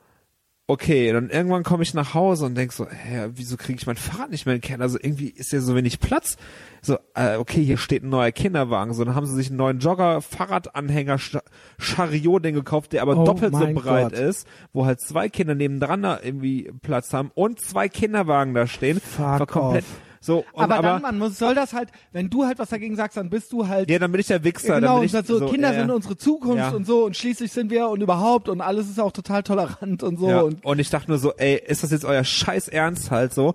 Okay, 0.71 1.13
dann 1.13 1.31
irgendwann 1.31 1.65
komme 1.65 1.83
ich 1.83 1.95
nach 1.95 2.15
Hause 2.15 2.47
und 2.47 2.55
denk 2.55 2.73
so, 2.73 2.87
hä, 2.87 3.31
wieso 3.35 3.57
kriege 3.57 3.77
ich 3.81 3.89
mein 3.89 3.97
Fahrrad 3.97 4.31
nicht 4.31 4.47
mehr 4.47 4.55
in 4.55 4.61
den 4.61 4.69
Keller? 4.69 4.83
Also 4.83 4.99
irgendwie 5.03 5.27
ist 5.29 5.51
ja 5.51 5.61
so 5.61 5.75
wenig 5.75 5.99
Platz. 5.99 6.37
So, 6.81 6.97
äh, 7.15 7.39
okay, 7.39 7.61
hier 7.65 7.77
steht 7.77 8.05
ein 8.05 8.09
neuer 8.09 8.31
Kinderwagen. 8.31 8.95
So, 8.95 9.05
dann 9.05 9.17
haben 9.17 9.27
sie 9.27 9.35
sich 9.35 9.49
einen 9.49 9.57
neuen 9.57 9.81
Jogger, 9.81 10.23
Fahrradanhänger, 10.23 11.17
Sch- 11.17 11.43
Chariot-Ding 11.81 12.55
gekauft, 12.55 12.93
der 12.93 13.03
aber 13.03 13.17
Oh 13.17 13.25
doppelt 13.25 13.53
so 13.53 13.67
breit 13.75 14.11
Gott. 14.11 14.13
ist, 14.13 14.47
wo 14.73 14.87
halt 14.87 15.01
zwei 15.01 15.29
Kinder 15.29 15.57
nebendran 15.57 16.03
da 16.03 16.21
irgendwie 16.23 16.71
Platz 16.83 17.13
haben 17.13 17.33
und 17.35 17.61
zwei 17.61 17.89
Kinderwagen 17.89 18.55
da 18.55 18.69
stehen. 18.69 19.01
Fuck 19.01 19.19
War 19.41 19.47
komplett, 19.47 19.83
off. 19.85 20.01
So, 20.23 20.45
und 20.53 20.65
aber, 20.65 20.75
aber, 20.77 20.89
dann, 20.89 21.03
man 21.03 21.19
muss, 21.19 21.39
soll 21.39 21.55
das 21.55 21.73
halt, 21.73 21.89
wenn 22.13 22.29
du 22.29 22.45
halt 22.45 22.59
was 22.59 22.69
dagegen 22.69 22.95
sagst, 22.95 23.17
dann 23.17 23.31
bist 23.31 23.53
du 23.53 23.67
halt 23.67 23.91
ja, 23.91 23.99
dann 23.99 24.13
bin 24.13 24.21
ich 24.21 24.27
der 24.27 24.45
Wichser. 24.45 24.69
Ja, 24.69 24.75
dann 24.75 24.83
genau, 24.83 24.93
bin 24.95 25.01
und 25.01 25.07
ich 25.07 25.13
sagt 25.13 25.27
so, 25.29 25.47
Kinder 25.47 25.73
äh, 25.73 25.81
sind 25.81 25.91
unsere 25.91 26.17
Zukunft 26.19 26.59
ja. 26.59 26.71
und 26.71 26.87
so 26.87 27.07
und 27.07 27.17
schließlich 27.17 27.51
sind 27.51 27.71
wir 27.71 27.89
und 27.89 28.03
überhaupt 28.03 28.51
und 28.51 28.61
alles 28.61 28.91
ist 28.91 29.01
auch 29.01 29.13
total 29.13 29.43
tolerant 29.43 30.03
und 30.03 30.19
so 30.19 30.29
Ja, 30.29 30.41
und 30.43 30.63
und, 30.63 30.79
ich 30.79 30.91
dachte 30.91 31.09
nur 31.11 31.17
so, 31.17 31.33
ey, 31.39 31.63
ist 31.67 31.83
das 31.83 31.91
jetzt 31.91 32.05
euer 32.05 32.23
scheiß 32.23 32.69
Ernst 32.69 33.11
halt 33.11 33.33
so? 33.33 33.55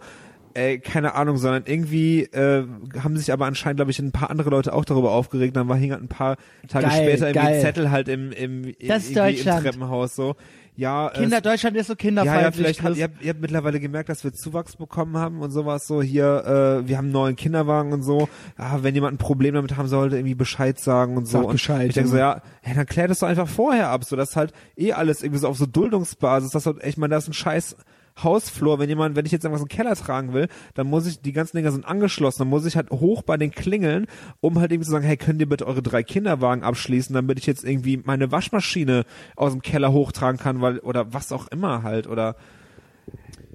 Ey, 0.56 0.80
keine 0.80 1.14
Ahnung, 1.16 1.38
sondern 1.38 1.64
irgendwie 1.68 2.24
äh, 2.24 2.66
haben 3.04 3.18
sich 3.18 3.32
aber 3.32 3.46
anscheinend, 3.46 3.78
glaube 3.78 3.92
ich, 3.92 4.00
ein 4.00 4.14
paar 4.14 4.32
andere 4.32 4.50
Leute 4.50 4.74
auch 4.74 4.86
darüber 4.86 5.12
aufgeregt. 5.12 5.56
Dann 5.58 5.68
war 5.68 5.76
hing 5.76 5.92
halt 5.92 6.02
ein 6.02 6.08
paar 6.08 6.38
Tage 6.70 6.88
Geil, 6.88 7.04
später 7.04 7.28
irgendwie 7.28 7.46
geil. 7.46 7.62
Zettel 7.62 7.92
halt 7.92 8.08
im, 8.08 8.32
im, 8.32 8.64
im, 8.64 8.88
Das 8.88 9.04
ist 9.04 9.18
im. 9.18 9.36
Treppenhaus 9.36 10.16
so. 10.16 10.36
Ja, 10.78 11.08
äh, 11.10 11.20
Kinder, 11.20 11.40
Deutschland 11.42 11.78
ist 11.78 11.88
so 11.88 11.94
ja, 11.94 11.98
kinderfeindlich. 11.98 12.44
ja, 12.44 12.52
vielleicht 12.52 12.84
habt 12.84 12.98
ihr, 12.98 13.04
habt- 13.06 13.22
ihr 13.24 13.30
habt 13.30 13.42
mittlerweile 13.42 13.80
gemerkt, 13.80 14.10
dass 14.10 14.24
wir 14.24 14.34
Zuwachs 14.34 14.76
bekommen 14.76 15.18
haben 15.18 15.42
und 15.42 15.52
sowas 15.52 15.88
so 15.88 16.02
hier, 16.02 16.82
äh, 16.84 16.88
wir 16.88 16.98
haben 16.98 17.06
einen 17.06 17.14
neuen 17.14 17.36
Kinderwagen 17.38 17.94
und 17.94 18.04
so. 18.04 18.28
Ja, 18.60 18.84
wenn 18.84 18.94
jemand 18.94 19.14
ein 19.16 19.18
Problem 19.18 19.54
damit 19.56 19.78
haben 19.78 19.88
sollte, 19.88 20.18
irgendwie 20.18 20.36
Bescheid 20.36 20.78
sagen 20.80 21.16
und 21.16 21.26
so. 21.28 21.38
Sag 21.38 21.46
und 21.46 21.52
Bescheid, 21.54 21.88
Ich 21.88 21.94
denke 21.94 22.10
so, 22.10 22.18
ja, 22.18 22.42
ja, 22.66 22.74
dann 22.74 22.86
klär 22.86 23.08
das 23.08 23.20
doch 23.20 23.28
einfach 23.28 23.48
vorher 23.48 23.90
ab, 23.90 24.04
so 24.04 24.16
dass 24.16 24.36
halt 24.36 24.52
eh 24.76 24.92
alles 24.94 25.24
irgendwie 25.24 25.40
so 25.40 25.48
auf 25.48 25.58
so 25.58 25.66
Duldungsbasis, 25.66 26.52
das 26.52 26.66
halt, 26.66 26.84
ich 26.84 26.98
meine, 26.98 27.12
da 27.12 27.18
ist 27.18 27.28
ein 27.30 27.34
scheiß 27.34 27.78
Hausflur, 28.22 28.80
wenn 28.80 28.90
jemand, 28.90 29.16
wenn 29.16 29.26
ich 29.26 29.32
jetzt 29.32 29.44
irgendwas 29.44 29.62
in 29.62 29.68
den 29.68 29.76
Keller 29.76 29.96
tragen 29.96 30.34
will, 30.34 30.48
dann 30.74 30.88
muss 30.88 31.06
ich, 31.06 31.22
die 31.22 31.34
ganzen 31.34 31.58
Dinger 31.58 31.72
sind 31.72 31.86
angeschlossen, 31.86 32.40
dann 32.40 32.50
muss 32.50 32.66
ich 32.66 32.76
halt 32.76 32.90
hoch 32.90 33.24
bei 33.24 33.38
den 33.38 33.52
Klingeln, 33.52 34.08
um 34.40 34.60
halt 34.60 34.72
irgendwie 34.72 34.86
zu 34.86 34.92
sagen, 34.92 35.06
hey, 35.06 35.18
könnt 35.18 35.42
ihr 35.42 35.50
bitte 35.50 35.68
eure 35.68 35.82
drei 35.82 36.04
Kinderwagen 36.04 36.64
abschließen, 36.64 37.14
damit 37.14 37.40
ich 37.40 37.46
jetzt 37.46 37.66
irgendwie 37.66 37.98
meine 37.98 38.32
Waschmaschine 38.32 39.06
aus 39.36 39.52
dem 39.52 39.62
Keller 39.62 39.92
hochtragen 39.92 40.40
kann, 40.40 40.62
weil, 40.62 40.80
oder 40.80 41.14
was 41.14 41.32
auch 41.32 41.48
immer 41.48 41.84
halt, 41.84 42.08
oder, 42.08 42.36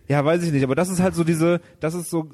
ja, 0.09 0.24
weiß 0.24 0.43
ich 0.43 0.53
nicht, 0.53 0.65
aber 0.65 0.74
das 0.74 0.91
ist 0.91 1.01
halt 1.01 1.15
so 1.15 1.24
diese, 1.24 1.61
das 1.81 1.95
ist 1.95 2.11
so, 2.11 2.28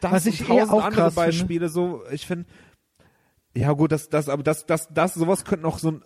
das 0.00 0.12
Was 0.12 0.26
ich 0.26 0.42
eh 0.42 0.44
tausend 0.44 0.72
auch 0.72 0.84
andere 0.84 1.02
krass 1.02 1.14
finde. 1.14 1.26
Beispiele, 1.26 1.68
so, 1.68 2.02
ich 2.10 2.26
finde, 2.26 2.46
ja 3.54 3.72
gut, 3.72 3.92
das, 3.92 4.08
das, 4.08 4.28
aber 4.28 4.42
das, 4.42 4.66
das, 4.66 4.88
das, 4.92 5.14
sowas 5.14 5.44
könnten 5.44 5.66
auch 5.66 5.78
so 5.78 5.90
ein 5.92 6.04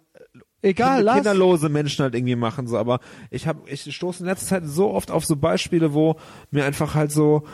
Egal, 0.65 1.03
lass. 1.03 1.17
kinderlose 1.17 1.69
Menschen 1.69 2.03
halt 2.03 2.15
irgendwie 2.15 2.37
machen, 2.37 2.67
so, 2.67 2.79
aber 2.79 3.01
ich 3.31 3.47
habe, 3.47 3.69
ich 3.69 3.95
stoße 3.95 4.23
in 4.23 4.27
letzter 4.29 4.47
Zeit 4.47 4.63
so 4.67 4.91
oft 4.91 5.11
auf 5.11 5.25
so 5.25 5.37
Beispiele, 5.37 5.95
wo 5.95 6.17
mir 6.51 6.65
einfach 6.65 6.95
halt 6.95 7.13
so 7.13 7.45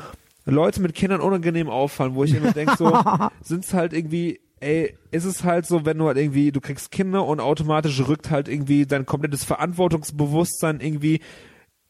Leute 0.46 0.80
mit 0.80 0.94
Kindern 0.94 1.20
unangenehm 1.20 1.68
auffallen, 1.68 2.14
wo 2.14 2.24
ich 2.24 2.34
immer 2.34 2.52
denke, 2.52 2.76
so, 2.76 2.98
sind's 3.42 3.74
halt 3.74 3.92
irgendwie, 3.92 4.40
ey, 4.60 4.96
ist 5.10 5.24
es 5.24 5.44
halt 5.44 5.66
so, 5.66 5.84
wenn 5.84 5.98
du 5.98 6.06
halt 6.06 6.16
irgendwie, 6.18 6.52
du 6.52 6.60
kriegst 6.60 6.90
Kinder 6.90 7.26
und 7.26 7.40
automatisch 7.40 8.00
rückt 8.08 8.30
halt 8.30 8.48
irgendwie 8.48 8.86
dein 8.86 9.06
komplettes 9.06 9.44
Verantwortungsbewusstsein 9.44 10.80
irgendwie 10.80 11.20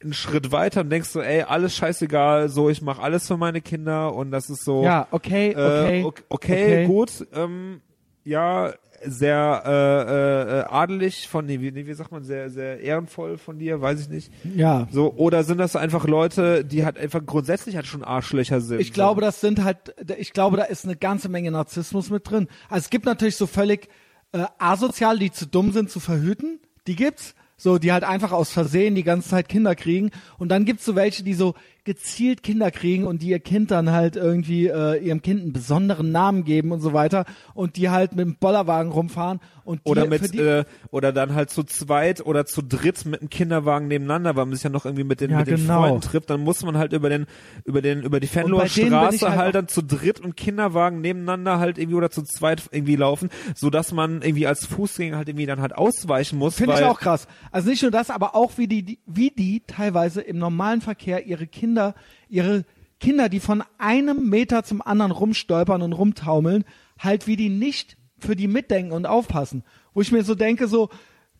einen 0.02 0.14
Schritt 0.14 0.50
weiter 0.50 0.80
und 0.80 0.90
denkst 0.90 1.10
so, 1.10 1.20
ey, 1.20 1.42
alles 1.42 1.76
scheißegal, 1.76 2.48
so, 2.48 2.70
ich 2.70 2.80
mache 2.80 3.02
alles 3.02 3.26
für 3.26 3.36
meine 3.36 3.60
Kinder 3.60 4.14
und 4.14 4.30
das 4.30 4.48
ist 4.48 4.64
so, 4.64 4.82
Ja, 4.84 5.06
okay, 5.10 5.50
okay. 5.54 6.00
äh, 6.00 6.04
ok- 6.04 6.24
okay, 6.30 6.86
gut, 6.86 7.26
ähm, 7.34 7.82
ja, 8.24 8.72
sehr 9.04 9.62
äh, 9.64 10.60
äh, 10.60 10.64
adelig 10.64 11.28
von, 11.28 11.46
nee, 11.46 11.60
wie, 11.60 11.70
nee, 11.70 11.86
wie 11.86 11.94
sagt 11.94 12.12
man, 12.12 12.22
sehr, 12.22 12.50
sehr 12.50 12.80
ehrenvoll 12.80 13.38
von 13.38 13.58
dir, 13.58 13.80
weiß 13.80 14.00
ich 14.00 14.08
nicht. 14.08 14.32
Ja. 14.56 14.88
So, 14.90 15.14
oder 15.14 15.44
sind 15.44 15.58
das 15.58 15.76
einfach 15.76 16.06
Leute, 16.06 16.64
die 16.64 16.84
halt 16.84 16.98
einfach 16.98 17.24
grundsätzlich 17.24 17.76
halt 17.76 17.86
schon 17.86 18.04
Arschlöcher 18.04 18.60
sind? 18.60 18.80
Ich 18.80 18.92
glaube, 18.92 19.20
so. 19.20 19.26
das 19.26 19.40
sind 19.40 19.64
halt, 19.64 19.94
ich 20.18 20.32
glaube, 20.32 20.56
da 20.56 20.64
ist 20.64 20.84
eine 20.84 20.96
ganze 20.96 21.28
Menge 21.28 21.50
Narzissmus 21.50 22.10
mit 22.10 22.28
drin. 22.30 22.48
Also 22.68 22.84
es 22.84 22.90
gibt 22.90 23.06
natürlich 23.06 23.36
so 23.36 23.46
völlig 23.46 23.88
äh, 24.32 24.44
asozial, 24.58 25.18
die 25.18 25.30
zu 25.30 25.46
dumm 25.46 25.72
sind 25.72 25.90
zu 25.90 26.00
verhüten. 26.00 26.60
Die 26.86 26.96
gibt's. 26.96 27.34
So, 27.56 27.76
die 27.76 27.92
halt 27.92 28.04
einfach 28.04 28.32
aus 28.32 28.50
Versehen 28.50 28.94
die 28.94 29.02
ganze 29.02 29.28
Zeit 29.28 29.50
Kinder 29.50 29.74
kriegen. 29.74 30.12
Und 30.38 30.48
dann 30.48 30.64
gibt's 30.64 30.86
so 30.86 30.96
welche, 30.96 31.22
die 31.22 31.34
so 31.34 31.54
gezielt 31.84 32.42
Kinder 32.42 32.70
kriegen 32.70 33.06
und 33.06 33.22
die 33.22 33.28
ihr 33.28 33.40
Kind 33.40 33.70
dann 33.70 33.90
halt 33.90 34.16
irgendwie 34.16 34.66
äh, 34.66 34.96
ihrem 35.02 35.22
Kind 35.22 35.42
einen 35.42 35.52
besonderen 35.52 36.12
Namen 36.12 36.44
geben 36.44 36.72
und 36.72 36.80
so 36.80 36.92
weiter 36.92 37.24
und 37.54 37.76
die 37.76 37.90
halt 37.90 38.14
mit 38.14 38.26
dem 38.26 38.36
Bollerwagen 38.36 38.92
rumfahren 38.92 39.40
und 39.70 39.80
oder 39.84 40.06
mit 40.06 40.34
äh, 40.34 40.64
oder 40.90 41.12
dann 41.12 41.34
halt 41.34 41.50
zu 41.50 41.62
zweit 41.62 42.24
oder 42.24 42.44
zu 42.44 42.62
dritt 42.62 43.04
mit 43.06 43.20
einem 43.20 43.30
Kinderwagen 43.30 43.88
nebeneinander, 43.88 44.36
weil 44.36 44.46
man 44.46 44.54
sich 44.54 44.64
ja 44.64 44.70
noch 44.70 44.84
irgendwie 44.84 45.04
mit 45.04 45.20
den 45.20 45.30
Ja, 45.30 45.38
mit 45.38 45.46
den 45.46 45.56
genau. 45.56 45.80
Freunden 45.80 46.00
trifft, 46.00 46.30
dann 46.30 46.40
muss 46.40 46.62
man 46.64 46.76
halt 46.76 46.92
über 46.92 47.08
den 47.08 47.26
über 47.64 47.82
den 47.82 48.02
über 48.02 48.20
die 48.20 48.26
bin 48.26 48.48
Straße 48.48 49.30
halt 49.30 49.38
halt, 49.38 49.54
dann 49.54 49.68
zu 49.68 49.82
dritt 49.82 50.20
und 50.20 50.36
Kinderwagen 50.36 51.00
nebeneinander 51.00 51.58
halt 51.58 51.78
irgendwie 51.78 51.96
oder 51.96 52.10
zu 52.10 52.22
zweit 52.22 52.62
irgendwie 52.70 52.96
laufen, 52.96 53.30
so 53.54 53.70
dass 53.70 53.92
man 53.92 54.22
irgendwie 54.22 54.46
als 54.46 54.66
Fußgänger 54.66 55.16
halt 55.16 55.28
irgendwie 55.28 55.46
dann 55.46 55.60
halt 55.60 55.74
ausweichen 55.74 56.38
muss, 56.38 56.56
Finde 56.56 56.74
ich 56.74 56.84
auch 56.84 57.00
krass. 57.00 57.26
Also 57.50 57.70
nicht 57.70 57.82
nur 57.82 57.90
das, 57.90 58.10
aber 58.10 58.34
auch 58.34 58.58
wie 58.58 58.66
die, 58.66 58.82
die, 58.82 58.98
wie 59.06 59.30
die 59.30 59.62
teilweise 59.66 60.20
im 60.20 60.38
normalen 60.38 60.80
Verkehr 60.80 61.26
ihre 61.26 61.46
Kinder, 61.46 61.94
ihre 62.28 62.64
Kinder, 63.00 63.28
die 63.28 63.40
von 63.40 63.64
einem 63.78 64.28
Meter 64.28 64.62
zum 64.62 64.82
anderen 64.82 65.12
rumstolpern 65.12 65.82
und 65.82 65.92
rumtaumeln, 65.92 66.64
halt 66.98 67.26
wie 67.26 67.36
die 67.36 67.48
nicht 67.48 67.96
für 68.20 68.36
die 68.36 68.48
mitdenken 68.48 68.92
und 68.92 69.06
aufpassen. 69.06 69.64
Wo 69.94 70.00
ich 70.00 70.12
mir 70.12 70.22
so 70.24 70.34
denke, 70.34 70.68
so, 70.68 70.88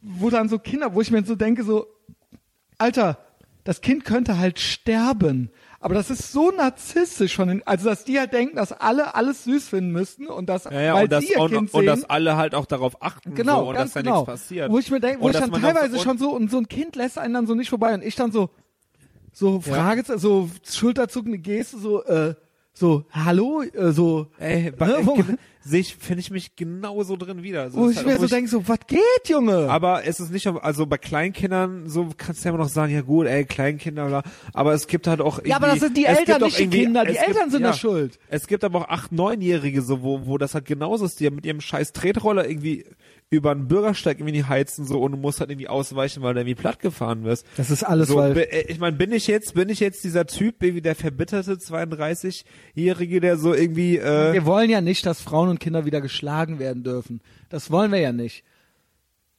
wo 0.03 0.31
dann 0.31 0.49
so 0.49 0.59
Kinder, 0.59 0.95
wo 0.95 1.01
ich 1.01 1.11
mir 1.11 1.25
so 1.25 1.35
denke, 1.37 1.63
so, 1.65 1.87
Alter, 2.79 3.19
das 3.65 3.81
Kind 3.81 4.05
könnte 4.05 4.39
halt 4.39 4.59
sterben. 4.59 5.51
Aber 5.83 5.95
das 5.95 6.11
ist 6.11 6.33
so 6.33 6.51
narzisstisch 6.51 7.37
von 7.37 7.49
den, 7.49 7.67
also 7.67 7.89
dass 7.89 8.05
die 8.05 8.19
halt 8.19 8.35
denken, 8.35 8.57
dass 8.57 8.71
alle 8.73 9.15
alles 9.15 9.45
süß 9.45 9.69
finden 9.69 9.93
müssten 9.93 10.27
und 10.27 10.47
dass, 10.49 10.65
ja, 10.65 10.81
ja, 10.81 10.95
weil 10.95 11.05
und, 11.05 11.13
das, 11.13 11.25
ihr 11.25 11.39
und, 11.39 11.51
Kind 11.51 11.61
und 11.73 11.81
sehen, 11.81 11.87
dass 11.87 12.05
alle 12.05 12.37
halt 12.37 12.55
auch 12.55 12.67
darauf 12.67 13.03
achten 13.03 13.35
Genau, 13.35 13.63
so, 13.63 13.69
und 13.71 13.75
dass 13.77 13.93
da 13.95 14.03
genau. 14.03 14.17
nichts 14.17 14.27
passiert. 14.27 14.71
Wo 14.71 14.79
ich 14.79 14.91
mir 14.91 15.01
denke, 15.01 15.23
wo 15.23 15.27
Und 15.27 15.35
ich 15.35 15.41
dann 15.41 15.53
teilweise 15.53 15.97
und- 15.97 16.03
schon 16.03 16.19
so, 16.19 16.31
und 16.35 16.51
so 16.51 16.59
ein 16.59 16.69
Kind 16.69 16.97
lässt 16.97 17.17
einen 17.17 17.33
dann 17.33 17.47
so 17.47 17.55
nicht 17.55 17.71
vorbei 17.71 17.95
und 17.95 18.03
ich 18.05 18.15
dann 18.15 18.31
so, 18.31 18.51
so 19.33 19.61
Frage, 19.61 20.05
so 20.19 20.51
schulterzuckende 20.69 21.39
Geste, 21.39 21.79
so, 21.79 22.05
äh, 22.05 22.35
so, 22.81 23.05
hallo, 23.13 23.63
äh, 23.63 23.93
so, 23.93 24.27
Ey, 24.39 24.71
bei, 24.71 24.87
Ne, 24.87 24.95
wo- 25.03 25.15
gen- 25.15 25.39
sehe 25.61 25.81
ich, 25.81 25.95
finde 25.97 26.21
ich 26.21 26.31
mich 26.31 26.57
genauso 26.57 27.17
drin 27.17 27.43
wieder. 27.43 27.71
So 27.71 27.81
wo 27.81 27.91
ich 27.91 27.99
halt 27.99 28.07
mir 28.07 28.17
so 28.17 28.23
wo 28.23 28.27
denke, 28.27 28.49
so, 28.51 28.67
was 28.67 28.79
geht, 28.87 29.01
Junge? 29.29 29.69
Aber 29.69 30.07
es 30.07 30.19
ist 30.19 30.33
nicht, 30.33 30.47
also 30.47 30.87
bei 30.87 30.97
Kleinkindern, 30.97 31.91
so 31.91 32.09
kannst 32.17 32.43
du 32.43 32.49
ja 32.49 32.55
immer 32.55 32.65
noch 32.65 32.71
sagen, 32.71 32.95
ja 32.95 33.03
gut, 33.03 33.27
ey, 33.27 33.45
Kleinkinder, 33.45 34.07
bla. 34.07 34.23
aber 34.55 34.73
es 34.73 34.87
gibt 34.87 35.07
halt 35.07 35.21
auch 35.21 35.45
Ja, 35.45 35.57
aber 35.57 35.67
das 35.67 35.81
sind 35.81 35.97
die 35.99 36.07
Eltern, 36.07 36.39
gibt 36.39 36.59
nicht 36.59 36.59
die 36.59 36.69
Kinder. 36.69 37.05
Die 37.05 37.19
Eltern 37.19 37.51
sind 37.51 37.61
ja, 37.61 37.69
da 37.69 37.75
schuld. 37.75 38.19
Es 38.29 38.47
gibt 38.47 38.65
aber 38.65 38.79
auch 38.81 38.89
acht, 38.89 39.13
neunjährige, 39.13 39.83
so, 39.83 40.03
wo, 40.03 40.27
wo 40.27 40.39
das 40.39 40.55
halt 40.55 40.65
genauso 40.65 41.05
ist, 41.05 41.21
die 41.21 41.25
ja 41.25 41.31
mit 41.31 41.45
ihrem 41.45 41.61
scheiß 41.61 41.93
Tretroller 41.93 42.49
irgendwie 42.49 42.87
über 43.33 43.53
einen 43.53 43.69
Bürgersteig 43.69 44.19
irgendwie 44.19 44.43
heizen, 44.43 44.85
so, 44.85 45.01
und 45.01 45.13
du 45.13 45.19
musst 45.19 45.39
halt 45.39 45.51
irgendwie 45.51 45.69
ausweichen, 45.69 46.21
weil 46.23 46.35
du 46.35 46.41
irgendwie 46.41 46.57
platt 46.57 46.81
gefahren 46.81 47.23
wirst. 47.23 47.47
Das 47.57 47.71
ist 47.71 47.85
alles, 47.85 48.09
So, 48.09 48.17
weil, 48.17 48.37
äh, 48.37 48.65
ich 48.67 48.81
meine, 48.81 48.97
bin 48.97 49.13
ich 49.13 49.29
jetzt, 49.29 49.55
bin 49.55 49.69
ich 49.69 49.79
jetzt 49.79 50.03
dieser 50.03 50.27
Typ, 50.27 50.57
wie 50.59 50.81
der 50.81 50.97
verbitterte 50.97 51.55
32-Jährige, 51.55 53.21
der 53.21 53.37
so 53.37 53.55
irgendwie, 53.55 53.99
äh, 53.99 54.33
wir 54.33 54.45
wollen 54.47 54.69
ja 54.69 54.81
nicht, 54.81 55.07
dass 55.07 55.21
Frauen 55.21 55.49
und 55.49 55.61
Kinder 55.61 55.85
wieder 55.85 56.01
geschlagen 56.01 56.59
werden 56.59 56.83
dürfen. 56.83 57.21
Das 57.49 57.71
wollen 57.71 57.93
wir 57.93 58.01
ja 58.01 58.13
nicht. 58.13 58.43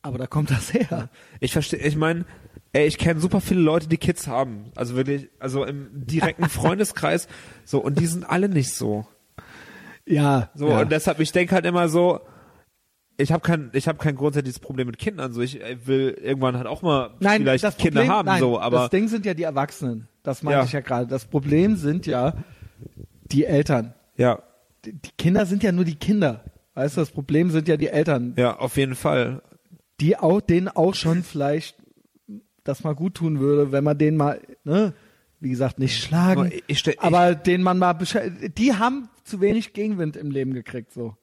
Aber 0.01 0.17
da 0.17 0.25
kommt 0.25 0.51
das 0.51 0.73
her. 0.73 1.09
Ich 1.41 1.51
verstehe, 1.51 1.79
ich 1.79 1.97
meine, 1.97 2.25
ey, 2.71 2.87
ich 2.87 2.97
kenne 2.97 3.19
super 3.19 3.41
viele 3.41 3.59
Leute, 3.59 3.89
die 3.89 3.97
Kids 3.97 4.25
haben. 4.25 4.71
Also 4.73 4.95
wirklich, 4.95 5.29
also 5.39 5.65
im 5.65 5.89
direkten 5.91 6.45
Freundeskreis, 6.49 7.27
so, 7.65 7.79
und 7.79 7.99
die 7.99 8.07
sind 8.07 8.23
alle 8.23 8.47
nicht 8.47 8.73
so. 8.73 9.05
Ja. 10.05 10.49
So, 10.55 10.69
ja. 10.69 10.79
und 10.79 10.91
deshalb, 10.93 11.19
ich 11.19 11.33
denke 11.33 11.55
halt 11.55 11.65
immer 11.65 11.89
so, 11.89 12.21
ich 13.17 13.31
habe 13.31 13.41
kein, 13.41 13.69
ich 13.73 13.87
habe 13.87 13.97
kein 13.99 14.15
grundsätzliches 14.15 14.59
Problem 14.59 14.87
mit 14.87 14.97
Kindern. 14.97 15.31
So, 15.33 15.41
ich 15.41 15.61
äh, 15.61 15.77
will 15.85 16.17
irgendwann 16.21 16.57
halt 16.57 16.67
auch 16.67 16.81
mal 16.81 17.11
Nein, 17.19 17.41
vielleicht 17.41 17.63
das 17.63 17.77
Kinder 17.77 18.01
Problem, 18.01 18.11
haben. 18.17 18.25
nein, 18.25 18.39
so, 18.39 18.59
aber 18.59 18.77
das 18.79 18.89
Ding 18.89 19.07
sind 19.07 19.25
ja 19.25 19.33
die 19.33 19.43
Erwachsenen. 19.43 20.07
Das 20.23 20.43
meinte 20.43 20.59
Ja. 20.59 20.65
ich 20.65 20.71
ja 20.71 20.79
gerade. 20.81 21.07
Das 21.07 21.25
Problem 21.25 21.75
sind 21.75 22.05
ja 22.05 22.33
die 23.31 23.45
Eltern. 23.45 23.93
ja, 24.17 24.41
Die 24.85 24.93
die 24.93 25.11
Kinder 25.17 25.45
sind 25.45 25.61
ja 25.63 25.71
nur 25.71 25.85
die 25.85 25.95
Kinder. 25.95 26.43
Weißt 26.73 26.97
du, 26.97 27.01
das 27.01 27.11
Problem 27.11 27.51
sind 27.51 27.67
ja 27.67 27.77
die 27.77 27.87
Eltern, 27.89 28.33
ja, 28.37 28.57
auf 28.57 28.77
jeden 28.77 28.95
Fall. 28.95 29.41
die 29.99 30.17
auch, 30.17 30.39
denen 30.41 30.67
auch 30.69 30.95
schon 30.95 31.21
vielleicht 31.23 31.75
das 32.63 32.83
mal 32.83 32.93
gut 32.95 33.15
tun 33.15 33.39
würde, 33.39 33.71
wenn 33.71 33.83
man 33.83 33.97
den 33.97 34.15
mal, 34.17 34.39
ne, 34.63 34.93
wie 35.39 35.49
gesagt, 35.49 35.79
nicht 35.79 36.01
schlagen, 36.01 36.47
Ich- 36.51 36.63
ich 36.67 36.87
ich- 36.87 36.99
aber 37.01 37.35
den 37.35 37.61
man 37.61 37.77
mal, 37.77 37.93
die 38.57 38.73
haben 38.75 39.09
zu 39.23 39.41
wenig 39.41 39.73
Gegenwind 39.73 40.15
im 40.15 40.31
Leben 40.31 40.53
gekriegt, 40.53 40.93
so. 40.93 41.15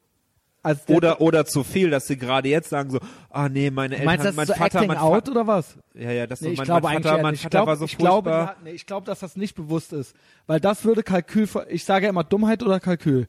Also 0.63 0.83
der- 0.89 0.97
Oder 0.97 1.21
oder 1.21 1.45
zu 1.47 1.63
viel, 1.63 1.91
dass 1.91 2.07
sie 2.09 2.17
gerade 2.17 2.49
jetzt 2.49 2.69
sagen 2.71 2.91
so, 2.91 2.99
ah 3.31 3.49
nee, 3.49 3.71
meine 3.71 3.95
Eltern, 3.95 4.07
meinst 4.07 4.25
das 4.27 4.35
mein 4.37 4.47
so 4.47 4.55
Vater, 4.55 4.87
mein 4.87 4.97
out 4.99 5.15
Vater, 5.27 5.31
oder 5.31 5.47
was? 5.47 5.77
ja 5.95 6.11
ja, 6.11 6.27
das 6.27 6.41
Nee, 6.41 6.49
so, 6.49 6.53
ich 6.53 6.59
mein, 6.59 6.65
glaube 6.67 6.83
mein 6.89 7.03
Vater, 7.03 7.23
mein 7.23 7.37
Vater 7.37 7.49
glaube, 7.51 7.67
war 7.69 7.77
so 7.77 7.85
ich 7.85 7.97
glaube, 7.97 8.31
ja, 8.31 8.57
nee, 8.65 8.71
ich 8.73 8.85
glaube, 8.87 9.07
dass 9.07 9.21
das 9.21 9.37
nicht 9.37 9.55
bewusst 9.55 9.93
ist, 9.93 10.15
weil 10.47 10.59
das 10.61 10.85
würde 10.85 11.03
Kalkül. 11.03 11.49
Ich 11.69 11.85
sage 11.85 12.07
ja 12.07 12.11
immer 12.11 12.25
Dummheit 12.25 12.63
oder 12.63 12.81
Kalkül. 12.81 13.27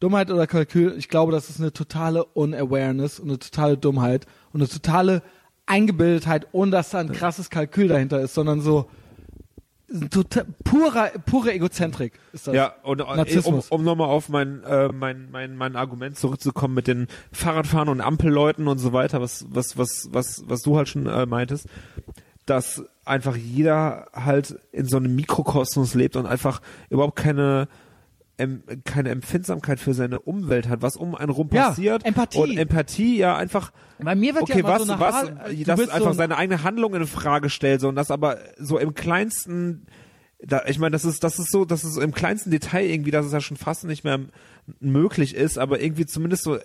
Dummheit 0.00 0.30
oder 0.30 0.46
Kalkül. 0.46 0.94
Ich 0.98 1.08
glaube, 1.08 1.30
das 1.30 1.48
ist 1.50 1.60
eine 1.60 1.72
totale 1.72 2.24
Unawareness 2.24 3.20
und 3.20 3.28
eine 3.28 3.38
totale 3.38 3.76
Dummheit 3.76 4.26
und 4.52 4.60
eine 4.60 4.68
totale 4.68 5.22
Eingebildetheit, 5.66 6.48
ohne 6.52 6.70
dass 6.72 6.90
da 6.90 6.98
ein 6.98 7.12
krasses 7.12 7.50
Kalkül 7.50 7.88
dahinter 7.88 8.20
ist, 8.20 8.34
sondern 8.34 8.60
so 8.60 8.88
total, 10.10 10.46
purer, 10.64 11.10
pure 11.26 11.52
Egozentrik 11.52 12.18
ist 12.32 12.46
das. 12.46 12.54
Ja, 12.54 12.74
und 12.82 13.00
äh, 13.00 13.04
um, 13.04 13.16
Narzissmus. 13.16 13.68
um 13.68 13.84
nochmal 13.84 14.08
auf 14.08 14.28
mein, 14.28 14.62
äh, 14.64 14.88
mein, 14.88 15.30
mein, 15.30 15.56
mein 15.56 15.76
Argument 15.76 16.18
zurückzukommen 16.18 16.74
mit 16.74 16.86
den 16.86 17.08
Fahrradfahren 17.32 17.88
und 17.88 18.00
Ampelleuten 18.00 18.68
und 18.68 18.78
so 18.78 18.92
weiter, 18.92 19.20
was, 19.20 19.46
was, 19.50 19.76
was, 19.76 20.08
was, 20.10 20.42
was 20.46 20.62
du 20.62 20.76
halt 20.76 20.88
schon 20.88 21.06
äh, 21.06 21.26
meintest, 21.26 21.66
dass 22.46 22.84
einfach 23.04 23.36
jeder 23.36 24.08
halt 24.12 24.56
in 24.72 24.86
so 24.86 24.96
einem 24.96 25.14
Mikrokosmos 25.14 25.94
lebt 25.94 26.16
und 26.16 26.26
einfach 26.26 26.60
überhaupt 26.90 27.16
keine 27.16 27.68
keine 28.84 29.10
Empfindsamkeit 29.10 29.78
für 29.78 29.94
seine 29.94 30.18
Umwelt 30.20 30.68
hat, 30.68 30.82
was 30.82 30.96
um 30.96 31.14
einen 31.14 31.30
rum 31.30 31.48
Ja, 31.52 31.68
passiert. 31.68 32.04
Empathie. 32.04 32.38
Und 32.38 32.56
Empathie, 32.58 33.16
ja, 33.18 33.36
einfach 33.36 33.72
Bei 33.98 34.14
mir 34.14 34.34
wird 34.34 34.48
ja 34.48 34.54
okay, 34.56 34.60
immer 34.60 34.68
was, 34.70 34.86
so 34.86 34.98
was, 34.98 35.64
dass 35.64 35.78
bist 35.78 35.90
so 35.90 35.94
einfach 35.96 36.10
ein- 36.10 36.16
seine 36.16 36.36
eigene 36.36 36.62
Handlung 36.64 36.94
in 36.94 37.06
Frage 37.06 37.50
stellt, 37.50 37.80
so 37.80 37.88
und 37.88 37.94
das 37.94 38.10
aber 38.10 38.38
so 38.58 38.78
im 38.78 38.94
kleinsten, 38.94 39.86
da, 40.44 40.62
ich 40.66 40.78
meine, 40.80 40.90
das 40.92 41.04
ist, 41.04 41.22
das 41.22 41.38
ist 41.38 41.52
so, 41.52 41.64
das 41.64 41.84
ist 41.84 41.94
so 41.94 42.00
im 42.00 42.12
kleinsten 42.12 42.50
Detail 42.50 42.84
irgendwie, 42.86 43.12
dass 43.12 43.26
es 43.26 43.32
ja 43.32 43.40
schon 43.40 43.56
fast 43.56 43.84
nicht 43.84 44.02
mehr 44.02 44.18
möglich 44.80 45.34
ist, 45.36 45.56
aber 45.58 45.80
irgendwie 45.80 46.06
zumindest 46.06 46.42
so 46.44 46.58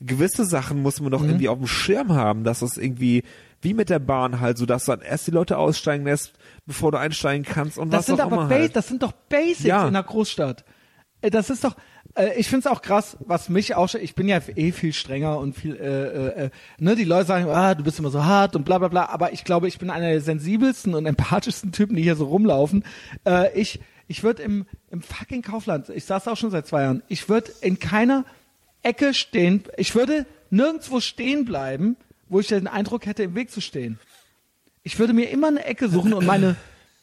gewisse 0.00 0.44
Sachen 0.44 0.82
muss 0.82 1.00
man 1.00 1.10
doch 1.10 1.22
Mhm. 1.22 1.30
irgendwie 1.30 1.48
auf 1.48 1.58
dem 1.58 1.66
Schirm 1.66 2.12
haben, 2.12 2.44
dass 2.44 2.60
es 2.62 2.76
irgendwie 2.76 3.24
wie 3.62 3.72
mit 3.74 3.88
der 3.88 3.98
Bahn 3.98 4.40
halt, 4.40 4.58
so 4.58 4.66
dass 4.66 4.84
du 4.84 4.92
dann 4.92 5.00
erst 5.00 5.26
die 5.26 5.30
Leute 5.30 5.56
aussteigen 5.56 6.04
lässt, 6.04 6.34
bevor 6.66 6.92
du 6.92 6.98
einsteigen 6.98 7.44
kannst 7.44 7.78
und 7.78 7.90
Das 7.90 8.00
was 8.00 8.06
sind 8.06 8.20
auch 8.20 8.26
aber 8.26 8.42
immer 8.42 8.48
halt. 8.50 8.76
das 8.76 8.86
sind 8.88 9.02
doch 9.02 9.12
Basics 9.12 9.64
Ja. 9.64 9.82
in 9.82 9.88
einer 9.88 10.02
Großstadt. 10.02 10.64
Äh, 11.26 11.30
Das 11.30 11.50
ist 11.50 11.64
doch, 11.64 11.76
äh, 12.14 12.38
ich 12.38 12.48
find's 12.48 12.66
auch 12.66 12.82
krass, 12.82 13.16
was 13.20 13.48
mich 13.48 13.74
auch, 13.74 13.92
ich 13.94 14.14
bin 14.14 14.28
ja 14.28 14.40
eh 14.54 14.72
viel 14.72 14.92
strenger 14.92 15.38
und 15.38 15.54
viel, 15.54 15.76
äh, 15.76 16.44
äh, 16.44 16.50
ne, 16.78 16.94
die 16.94 17.04
Leute 17.04 17.26
sagen, 17.26 17.48
ah, 17.48 17.74
du 17.74 17.84
bist 17.84 17.98
immer 17.98 18.10
so 18.10 18.24
hart 18.24 18.56
und 18.56 18.64
bla 18.64 18.78
bla 18.78 18.88
bla, 18.88 19.06
aber 19.06 19.32
ich 19.32 19.44
glaube, 19.44 19.68
ich 19.68 19.78
bin 19.78 19.90
einer 19.90 20.08
der 20.10 20.20
sensibelsten 20.20 20.94
und 20.94 21.06
empathischsten 21.14 21.72
Typen, 21.72 21.96
die 21.96 22.02
hier 22.02 22.16
so 22.16 22.26
rumlaufen. 22.26 22.84
Äh, 23.26 23.58
ich, 23.58 23.80
ich 24.08 24.22
würde 24.22 24.42
im, 24.42 24.66
im 24.90 25.02
fucking 25.02 25.42
Kaufland, 25.42 25.88
ich 25.88 26.04
saß 26.04 26.28
auch 26.28 26.36
schon 26.36 26.50
seit 26.50 26.66
zwei 26.66 26.82
Jahren, 26.82 27.02
ich 27.08 27.28
würde 27.28 27.52
in 27.60 27.78
keiner 27.78 28.24
Ecke 28.82 29.14
stehen, 29.14 29.64
ich 29.76 29.94
würde 29.94 30.26
nirgendwo 30.50 31.00
stehen 31.00 31.44
bleiben, 31.44 31.96
wo 32.28 32.40
ich 32.40 32.46
den 32.46 32.68
Eindruck 32.68 33.06
hätte, 33.06 33.24
im 33.24 33.34
Weg 33.34 33.50
zu 33.50 33.60
stehen. 33.60 33.98
Ich 34.84 34.98
würde 35.00 35.12
mir 35.12 35.30
immer 35.30 35.48
eine 35.48 35.64
Ecke 35.64 35.88
suchen 35.88 36.14
und 36.14 36.24
meine, 36.24 36.54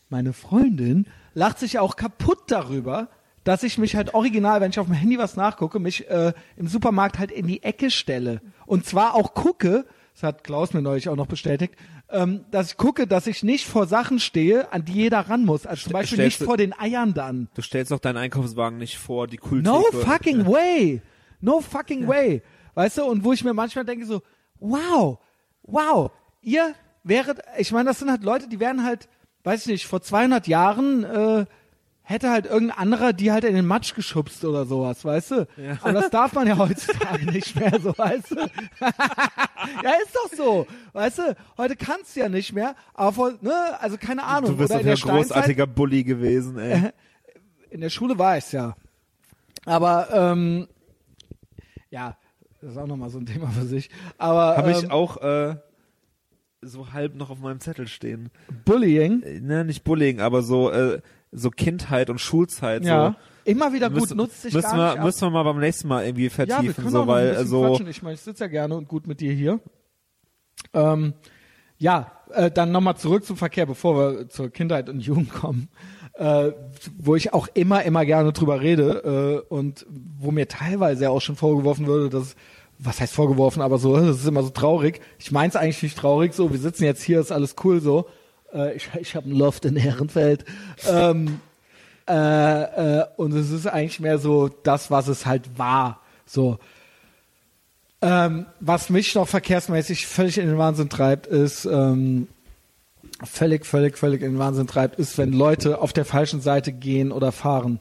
meine 0.10 0.32
Freundin 0.32 1.08
lacht 1.34 1.60
sich 1.60 1.74
ja 1.74 1.82
auch 1.82 1.98
kaputt 1.98 2.40
darüber, 2.48 3.10
dass 3.44 3.64
ich 3.64 3.78
mich 3.78 3.96
halt 3.96 4.14
original, 4.14 4.62
wenn 4.62 4.72
ich 4.72 4.80
auf 4.80 4.88
dem 4.88 4.96
Handy 4.96 5.18
was 5.18 5.36
nachgucke, 5.36 5.80
mich 5.80 6.10
äh, 6.10 6.34
im 6.56 6.68
Supermarkt 6.68 7.20
halt 7.20 7.32
in 7.32 7.48
die 7.48 7.64
Ecke 7.64 7.92
stelle. 7.92 8.42
Und 8.66 8.86
zwar 8.86 9.16
auch 9.16 9.34
gucke, 9.34 9.86
das 10.14 10.24
hat 10.24 10.44
Klaus 10.44 10.74
mir 10.74 10.82
neulich 10.82 11.10
auch 11.10 11.16
noch 11.16 11.26
bestätigt, 11.28 11.74
ähm, 12.10 12.46
dass 12.52 12.72
ich 12.72 12.78
gucke, 12.78 13.08
dass 13.08 13.26
ich 13.28 13.44
nicht 13.44 13.66
vor 13.66 13.88
Sachen 13.88 14.20
stehe, 14.20 14.72
an 14.72 14.86
die 14.86 14.94
jeder 14.94 15.20
ran 15.22 15.44
muss. 15.46 15.66
Also 15.66 15.84
zum 15.86 15.94
Beispiel 15.94 16.24
nicht 16.24 16.42
du- 16.42 16.46
vor 16.46 16.58
den 16.58 16.78
Eiern 16.78 17.14
dann. 17.14 17.50
Du 17.56 17.62
stellst 17.62 17.92
doch 17.92 18.00
deinen 18.00 18.18
Einkaufswagen 18.18 18.78
nicht 18.78 18.98
vor, 18.98 19.28
die 19.28 19.38
Kultur. 19.38 19.62
No 19.74 19.82
fucking 19.92 20.46
way. 20.46 21.02
No 21.42 21.60
fucking 21.62 22.08
way. 22.08 22.42
Weißt 22.76 23.00
du, 23.00 23.04
und 23.06 23.24
wo 23.24 23.34
ich 23.34 23.44
mir 23.44 23.54
manchmal 23.54 23.86
denke 23.86 24.06
so, 24.06 24.22
wow, 24.60 25.18
wow, 25.64 26.12
ihr 26.42 26.74
wäret, 27.04 27.40
ich 27.58 27.72
meine, 27.72 27.90
das 27.90 28.00
sind 28.00 28.10
halt 28.10 28.24
Leute, 28.24 28.48
die 28.48 28.60
wären 28.60 28.84
halt, 28.84 29.10
weiß 29.44 29.62
ich 29.62 29.68
nicht, 29.72 29.88
vor 29.88 30.02
200 30.02 30.48
Jahren 30.48 31.04
äh, 31.04 31.46
hätte 32.14 32.30
halt 32.30 32.46
irgendein 32.46 32.78
anderer 32.78 33.12
die 33.12 33.32
halt 33.32 33.44
in 33.44 33.56
den 33.56 33.66
Matsch 33.66 33.94
geschubst 33.96 34.46
oder 34.46 34.66
sowas, 34.66 35.04
weißt 35.04 35.32
du? 35.32 35.48
Ja. 35.58 35.78
Aber 35.82 35.94
das 35.94 36.10
darf 36.10 36.34
man 36.34 36.48
ja 36.48 36.58
heutzutage 36.58 37.26
nicht 37.26 37.56
mehr, 37.60 37.80
so, 37.82 37.98
weißt 37.98 38.32
du? 38.32 38.36
ja, 39.84 39.92
ist 40.04 40.16
doch 40.16 40.30
so, 40.36 40.68
weißt 40.94 41.18
du? 41.20 41.36
Heute 41.58 41.76
kannst 41.76 42.16
du 42.16 42.22
ja 42.22 42.30
nicht 42.30 42.54
mehr, 42.54 42.76
aber 42.94 43.12
vor, 43.14 43.34
ne, 43.42 43.54
also 43.80 43.98
keine 43.98 44.24
Ahnung. 44.24 44.52
Du 44.52 44.58
bist 44.58 44.74
doch 44.74 44.86
ein 44.86 44.96
großartiger 44.96 45.68
Bully 45.68 46.04
gewesen, 46.04 46.58
ey. 46.58 46.92
in 47.70 47.82
der 47.82 47.90
Schule 47.90 48.18
war 48.18 48.38
ich's 48.38 48.52
ja. 48.52 48.76
Aber 49.66 50.10
ähm, 50.12 50.68
ja, 51.90 52.18
das 52.62 52.72
ist 52.72 52.78
auch 52.78 52.88
nochmal 52.88 53.10
so 53.10 53.20
ein 53.20 53.26
Thema 53.26 53.50
für 53.50 53.66
sich. 53.66 53.90
Aber 54.18 54.58
Habe 54.58 54.72
ähm, 54.72 54.78
ich 54.78 54.92
auch 54.92 55.18
äh, 55.22 55.56
so 56.62 56.94
halb 56.94 57.16
noch 57.16 57.30
auf 57.30 57.40
meinem 57.40 57.60
Zettel 57.60 57.88
stehen. 57.88 58.30
Bullying, 58.66 59.24
Äh, 59.24 59.40
Ne, 59.40 59.66
nicht 59.66 59.84
Bullying, 59.84 60.22
aber 60.22 60.44
so 60.44 60.70
äh, 60.72 61.02
so 61.34 61.50
Kindheit 61.50 62.10
und 62.10 62.20
Schulzeit. 62.20 62.84
ja, 62.86 63.16
So. 63.46 63.52
immer 63.52 63.74
wieder 63.74 63.90
gut, 63.90 64.02
Müssen- 64.02 64.18
nutzt 64.18 64.42
sich 64.44 64.54
müssen 64.54 64.70
gar 64.70 64.78
wir, 64.78 64.90
nicht 64.92 65.00
ab. 65.00 65.06
Müssen 65.06 65.22
wir 65.22 65.30
mal 65.32 65.44
beim 65.44 65.60
nächsten 65.60 65.88
Mal 65.88 66.06
irgendwie 66.06 66.24
ja, 66.28 66.38
wir 66.38 66.46
vertiefen, 66.48 66.76
können 66.76 66.88
auch 66.88 66.92
so, 66.92 67.02
ein 67.02 67.08
weil 67.08 67.30
bisschen 67.32 67.48
so 67.48 67.62
quatschen. 67.68 67.88
Ich 67.88 68.04
meine, 68.04 68.14
ich 68.16 68.22
sitze 68.22 68.44
ja 68.44 68.48
gerne 68.50 68.76
und 68.76 68.88
gut 68.88 69.08
mit 69.08 69.20
dir 69.20 69.34
hier. 69.34 69.60
Ähm, 70.74 71.14
ja, 71.78 72.12
äh, 72.32 72.52
dann 72.52 72.72
nochmal 72.72 72.96
zurück 72.98 73.26
zum 73.26 73.38
Verkehr, 73.38 73.66
bevor 73.66 73.98
wir 73.98 74.30
zur 74.30 74.50
Kindheit 74.50 74.90
und 74.90 75.00
Jugend 75.02 75.32
kommen, 75.34 75.68
äh, 76.14 76.52
wo 76.98 77.16
ich 77.16 77.34
auch 77.34 77.48
immer, 77.54 77.84
immer 77.84 78.06
gerne 78.06 78.32
drüber 78.32 78.62
rede 78.62 79.44
äh, 79.50 79.54
und 79.54 79.86
wo 80.20 80.32
mir 80.32 80.48
teilweise 80.48 81.04
ja 81.06 81.10
auch 81.10 81.22
schon 81.22 81.36
vorgeworfen 81.36 81.88
würde, 81.88 82.10
dass 82.10 82.36
was 82.80 83.00
heißt 83.00 83.14
vorgeworfen, 83.14 83.62
aber 83.62 83.78
so, 83.78 83.96
das 83.96 84.18
ist 84.20 84.28
immer 84.28 84.44
so 84.44 84.50
traurig. 84.50 85.00
Ich 85.20 85.32
meine 85.32 85.50
es 85.50 85.56
eigentlich 85.56 85.82
nicht 85.84 85.98
traurig, 85.98 86.34
so, 86.34 86.52
wir 86.52 86.60
sitzen 86.60 86.84
jetzt 86.84 87.02
hier, 87.04 87.20
ist 87.20 87.32
alles 87.32 87.56
cool 87.64 87.80
so. 87.82 88.08
Äh, 88.54 88.76
ich 88.76 88.90
ich 89.00 89.16
habe 89.16 89.30
ein 89.30 89.36
Loft 89.36 89.66
in 89.66 89.76
Ehrenfeld. 89.76 90.46
Ähm, 90.88 91.40
äh, 92.08 93.00
äh, 93.00 93.06
und 93.18 93.34
es 93.34 93.50
ist 93.50 93.68
eigentlich 93.68 94.00
mehr 94.00 94.18
so 94.18 94.50
das, 94.50 94.92
was 94.92 95.08
es 95.08 95.26
halt 95.26 95.58
war. 95.58 96.02
So. 96.26 96.60
Ähm, 98.02 98.46
was 98.60 98.90
mich 98.90 99.16
noch 99.16 99.28
verkehrsmäßig 99.28 100.08
völlig 100.08 100.38
in 100.38 100.48
den 100.48 100.58
Wahnsinn 100.58 100.90
treibt, 100.90 101.26
ist 101.28 101.64
ähm, 101.66 102.28
völlig, 103.24 103.66
völlig, 103.66 103.98
völlig 103.98 104.22
in 104.22 104.34
den 104.34 104.40
Wahnsinn 104.40 104.68
treibt, 104.68 105.00
ist, 105.00 105.18
wenn 105.18 105.32
Leute 105.32 105.80
auf 105.80 105.94
der 105.94 106.04
falschen 106.04 106.42
Seite 106.42 106.74
gehen 106.74 107.12
oder 107.12 107.32
fahren. 107.32 107.80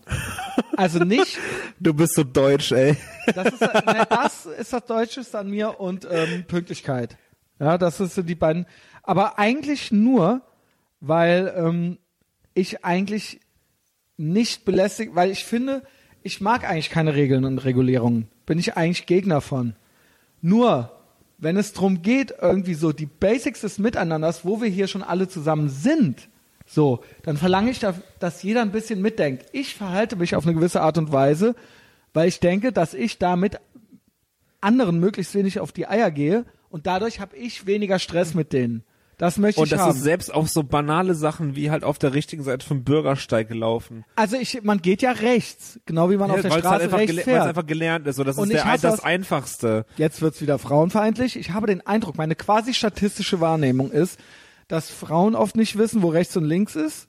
Also 0.77 1.01
nicht, 1.01 1.39
du 1.81 1.93
bist 1.93 2.15
so 2.15 2.25
deutsch, 2.25 2.73
ey. 2.73 2.97
das 3.35 3.47
ist, 3.53 3.61
ne, 3.61 4.07
das 4.09 4.47
ist 4.47 4.73
das 4.73 4.87
Deutscheste 4.87 5.39
an 5.39 5.51
mir 5.51 5.81
und 5.81 6.07
ähm, 6.11 6.45
Pünktlichkeit. 6.47 7.17
Ja, 7.59 7.77
das 7.79 8.01
ist 8.01 8.15
so 8.15 8.23
die 8.23 8.35
beiden. 8.35 8.67
Aber 9.03 9.39
eigentlich 9.39 9.93
nur, 9.93 10.41
weil 11.03 11.53
ähm, 11.57 11.99
ich 12.55 12.85
eigentlich 12.85 13.41
nicht 14.17 14.65
belästigt, 14.65 15.15
weil 15.15 15.31
ich 15.31 15.45
finde, 15.45 15.83
ich 16.23 16.41
mag 16.41 16.69
eigentlich 16.69 16.91
keine 16.91 17.15
Regeln 17.15 17.45
und 17.45 17.59
Regulierungen. 17.59 18.29
Bin 18.47 18.59
ich 18.59 18.77
eigentlich 18.77 19.07
Gegner 19.07 19.41
von. 19.41 19.75
Nur, 20.41 20.93
wenn 21.39 21.57
es 21.57 21.73
drum 21.73 22.03
geht, 22.03 22.35
irgendwie 22.41 22.75
so 22.75 22.93
die 22.93 23.07
Basics 23.07 23.63
des 23.63 23.79
Miteinanders, 23.79 24.45
wo 24.45 24.63
wir 24.63 24.69
hier 24.69 24.87
schon 24.87 25.03
alle 25.03 25.29
zusammen 25.29 25.69
sind, 25.69 26.29
so, 26.67 27.03
dann 27.25 27.37
verlange 27.37 27.73
ich, 27.73 27.81
da, 27.81 27.95
dass 28.21 28.45
jeder 28.45 28.63
ein 28.63 28.71
bisschen 28.71 29.03
mitdenkt. 29.03 29.47
Ich 29.53 29.75
verhalte 29.75 30.15
mich 30.15 30.37
auf 30.37 30.47
eine 30.47 30.55
gewisse 30.55 30.83
Art 30.83 30.99
und 30.99 31.11
Weise, 31.11 31.57
weil 32.15 32.29
ich 32.29 32.39
denke, 32.39 32.73
dass 32.73 32.95
ich 32.95 33.19
damit 33.19 33.59
anderen 34.61 35.01
möglichst 35.01 35.35
wenig 35.35 35.59
auf 35.59 35.73
die 35.73 35.89
Eier 35.89 36.13
gehe 36.13 36.45
und 36.71 36.87
dadurch 36.87 37.19
habe 37.19 37.37
ich 37.37 37.67
weniger 37.67 37.99
Stress 37.99 38.35
mit 38.35 38.53
denen. 38.53 38.85
Das 39.23 39.39
möchte 39.39 39.61
Und 39.61 39.67
ich 39.67 39.71
das 39.71 39.81
haben. 39.83 39.91
ist 39.97 40.03
selbst 40.03 40.35
auch 40.35 40.49
so 40.49 40.65
banale 40.65 41.15
Sachen 41.15 41.55
wie 41.55 41.71
halt 41.71 41.85
auf 41.85 41.97
der 41.97 42.13
richtigen 42.13 42.43
Seite 42.43 42.67
vom 42.67 42.83
Bürgersteig 42.83 43.47
gelaufen. 43.47 44.05
also 44.17 44.37
ich, 44.37 44.65
man 44.65 44.83
geht 44.83 45.01
ja 45.01 45.13
rechts, 45.13 45.79
genau 45.87 46.11
wie 46.11 46.17
man 46.17 46.29
auf 46.33 46.41
der 46.41 46.51
weil 46.51 46.59
es 46.59 46.65
Straße 46.65 46.73
halt 46.73 46.83
einfach, 46.83 46.99
rechts 46.99 47.13
gele- 47.13 47.17
weil's 47.19 47.25
fährt. 47.27 47.47
einfach 47.47 47.67
gelernt 47.67 48.07
ist. 48.09 48.17
So, 48.17 48.25
das 48.25 48.37
Und 48.37 48.51
ist 48.51 48.65
der, 48.65 48.73
das 48.73 48.81
das- 48.81 49.05
Einfachste. 49.05 49.87
Jetzt 49.97 50.23
wird's 50.23 50.41
wieder 50.41 50.59
frauenfeindlich. 50.59 51.37
Ich 51.37 51.53
habe 51.53 51.69
den 51.69 51.87
Eindruck, 51.87 52.19
meine 52.19 52.35
quasi 52.35 52.75
statistische 52.75 53.41
Wahrnehmung 53.41 53.93
ist, 53.93 54.19
dass 54.67 54.91
Frauen 54.91 55.37
oft 55.37 55.55
nicht 55.55 55.79
wissen, 55.79 56.03
wo 56.03 56.09
rechts 56.09 56.37
und 56.37 56.45
links 56.45 56.75
ist 56.75 57.07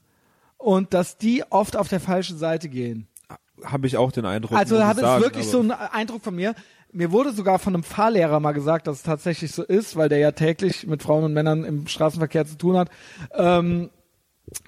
und 0.58 0.94
dass 0.94 1.18
die 1.18 1.44
oft 1.50 1.76
auf 1.76 1.88
der 1.88 2.00
falschen 2.00 2.38
Seite 2.38 2.70
gehen. 2.70 3.08
Habe 3.64 3.88
ich 3.88 3.98
auch 3.98 4.12
den 4.12 4.26
Eindruck. 4.28 4.56
Also 4.56 4.78
da 4.78 4.92
ich 4.92 4.98
sagen, 5.00 5.24
wirklich 5.24 5.48
so 5.48 5.62
einen 5.62 5.72
Eindruck 5.72 6.24
von 6.24 6.36
mir. 6.36 6.54
Mir 6.94 7.12
wurde 7.12 7.34
sogar 7.34 7.60
von 7.60 7.74
einem 7.74 7.84
Fahrlehrer 7.84 8.40
mal 8.40 8.52
gesagt, 8.54 8.88
dass 8.88 8.98
es 8.98 9.04
tatsächlich 9.04 9.52
so 9.52 9.64
ist, 9.64 9.96
weil 9.96 10.10
der 10.10 10.20
ja 10.20 10.32
täglich 10.32 10.88
mit 10.88 11.04
Frauen 11.04 11.24
und 11.24 11.34
Männern 11.34 11.64
im 11.64 11.88
Straßenverkehr 11.88 12.46
zu 12.46 12.58
tun 12.58 12.78
hat. 12.78 12.90
Ähm, 13.34 13.90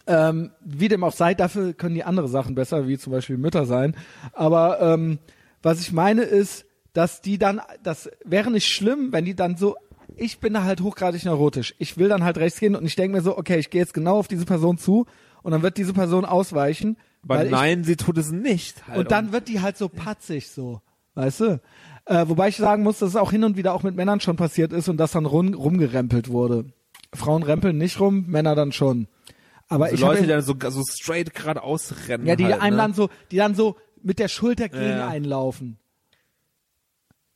ähm, 0.08 0.52
wie 0.64 0.88
dem 0.88 1.04
auch 1.04 1.14
sei, 1.14 1.34
dafür 1.34 1.74
können 1.74 1.96
die 1.96 2.04
andere 2.04 2.28
Sachen 2.28 2.56
besser, 2.56 2.88
wie 2.88 2.98
zum 2.98 3.12
Beispiel 3.12 3.38
Mütter 3.38 3.66
sein. 3.66 3.96
Aber 4.34 4.82
ähm, 4.82 5.20
was 5.62 5.80
ich 5.80 5.92
meine 5.92 6.24
ist, 6.24 6.66
dass 6.94 7.22
die 7.22 7.38
dann, 7.38 7.62
das 7.84 8.10
wäre 8.24 8.52
nicht 8.52 8.68
schlimm, 8.68 9.12
wenn 9.12 9.26
die 9.26 9.36
dann 9.36 9.58
so, 9.58 9.76
ich 10.16 10.40
bin 10.40 10.54
da 10.54 10.64
halt 10.64 10.82
hochgradig 10.82 11.26
neurotisch. 11.26 11.76
Ich 11.78 11.98
will 11.98 12.08
dann 12.08 12.24
halt 12.24 12.38
rechts 12.38 12.60
gehen 12.60 12.76
und 12.76 12.86
ich 12.86 12.96
denke 12.96 13.18
mir 13.18 13.24
so, 13.24 13.38
okay, 13.38 13.58
ich 13.58 13.70
gehe 13.70 13.82
jetzt 13.82 13.94
genau 13.94 14.18
auf 14.18 14.28
diese 14.28 14.46
Person 14.46 14.78
zu 14.78 15.06
und 15.44 15.52
dann 15.52 15.62
wird 15.62 15.78
diese 15.78 15.94
Person 15.94 16.26
ausweichen. 16.26 16.98
Aber 17.24 17.36
weil 17.36 17.46
ich, 17.48 17.52
nein, 17.52 17.84
sie 17.84 17.98
tut 17.98 18.18
es 18.18 18.32
nicht. 18.32 18.88
Halt. 18.88 19.00
und 19.00 19.12
dann 19.12 19.32
wird 19.32 19.50
die 19.50 19.62
halt 19.62 19.78
so 19.78 19.90
patzig 19.90 20.50
so, 20.50 20.82
weißt 21.16 21.40
du? 21.42 21.62
Äh, 22.06 22.28
wobei 22.28 22.50
ich 22.50 22.58
sagen 22.58 22.84
muss, 22.84 23.00
dass 23.00 23.10
es 23.10 23.16
auch 23.16 23.32
hin 23.32 23.44
und 23.44 23.58
wieder 23.58 23.74
auch 23.74 23.84
mit 23.84 23.96
Männern 23.96 24.20
schon 24.20 24.36
passiert 24.36 24.72
ist 24.74 24.88
und 24.90 24.98
dass 24.98 25.12
dann 25.12 25.26
rum, 25.26 25.54
rumgerempelt 25.54 26.30
wurde. 26.30 26.66
Frauen 27.14 27.44
rempeln 27.44 27.78
nicht 27.78 28.00
rum, 28.00 28.26
Männer 28.28 28.56
dann 28.56 28.72
schon. 28.72 29.08
Aber 29.68 29.88
so 29.90 29.96
ich 29.96 30.02
Leute, 30.02 30.22
die 30.22 30.28
dann 30.28 30.42
so, 30.42 30.54
so 30.70 30.82
straight 30.88 31.34
geradeaus 31.34 31.94
rennen. 32.08 32.28
ja, 32.28 32.36
die 32.36 32.46
halt, 32.46 32.62
einem 32.62 32.76
ne? 32.76 32.82
dann 32.84 32.94
so, 32.94 33.10
die 33.32 33.38
dann 33.38 33.56
so 33.56 33.76
mit 34.04 34.20
der 34.20 34.28
Schulter 34.28 34.70
gegen 34.70 34.84
Ja. 34.84 35.08
einlaufen. 35.08 35.78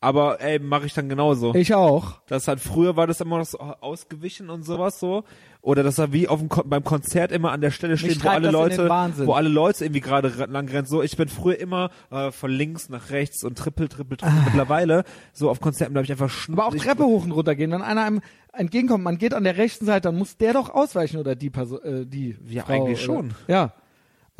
Aber 0.02 0.40
ey, 0.40 0.60
mache 0.60 0.86
ich 0.86 0.94
dann 0.94 1.10
genauso. 1.10 1.54
Ich 1.56 1.74
auch. 1.76 2.22
Das 2.28 2.48
halt 2.48 2.62
früher 2.62 2.96
war 2.96 3.06
das 3.06 3.20
immer 3.20 3.38
noch 3.38 3.46
so 3.46 3.60
ausgewichen 3.60 4.50
und 4.50 4.64
sowas 4.64 4.98
so. 4.98 5.26
Oder 5.62 5.84
dass 5.84 5.98
er 5.98 6.14
wie 6.14 6.30
auf 6.30 6.40
dem 6.40 6.48
Kon 6.48 6.70
beim 6.70 6.86
Konzert 6.86 7.34
immer 7.34 7.52
an 7.52 7.60
der 7.60 7.72
Stelle 7.72 7.98
steht, 7.98 8.24
wo 8.24 8.30
alle 8.30 8.50
Leute, 8.50 8.88
wo 9.26 9.34
alle 9.34 9.50
Leute 9.50 9.84
irgendwie 9.84 10.00
gerade 10.00 10.40
ra- 10.40 10.46
lang 10.46 10.70
rennen. 10.70 10.88
So, 10.88 11.04
ich 11.04 11.18
bin 11.18 11.28
früher 11.28 11.60
immer 11.60 11.90
äh, 12.12 12.32
von 12.32 12.50
links 12.50 12.88
nach 12.88 13.10
rechts 13.10 13.44
und 13.44 13.58
trippel, 13.58 13.90
trippel, 13.90 14.16
trippel. 14.16 14.40
Mittlerweile 14.46 15.04
so 15.34 15.50
auf 15.50 15.60
Konzerten 15.60 15.92
bleibe 15.92 16.06
ich 16.06 16.12
einfach 16.14 16.30
schn 16.30 16.54
Ah. 16.58 16.64
Aber 16.64 16.68
auch 16.68 16.76
Treppe 16.82 17.04
hoch 17.04 17.26
und 17.26 17.32
runter 17.34 17.56
gehen. 17.56 17.72
Wenn 17.72 17.82
einer 17.82 18.04
einem 18.06 18.22
entgegenkommt, 18.54 19.04
man 19.04 19.18
geht 19.18 19.34
an 19.34 19.44
der 19.44 19.58
rechten 19.58 19.86
Seite, 19.86 20.08
dann 20.08 20.18
muss 20.18 20.38
der 20.38 20.54
doch 20.54 20.70
ausweichen 20.70 21.18
oder 21.20 21.36
die 21.36 21.50
Person, 21.50 21.80
äh, 21.84 22.06
die 22.06 22.38
Ja, 22.48 22.64
Frau, 22.64 22.74
eigentlich 22.86 23.00
oder? 23.10 23.16
schon. 23.18 23.34
Ja. 23.50 23.74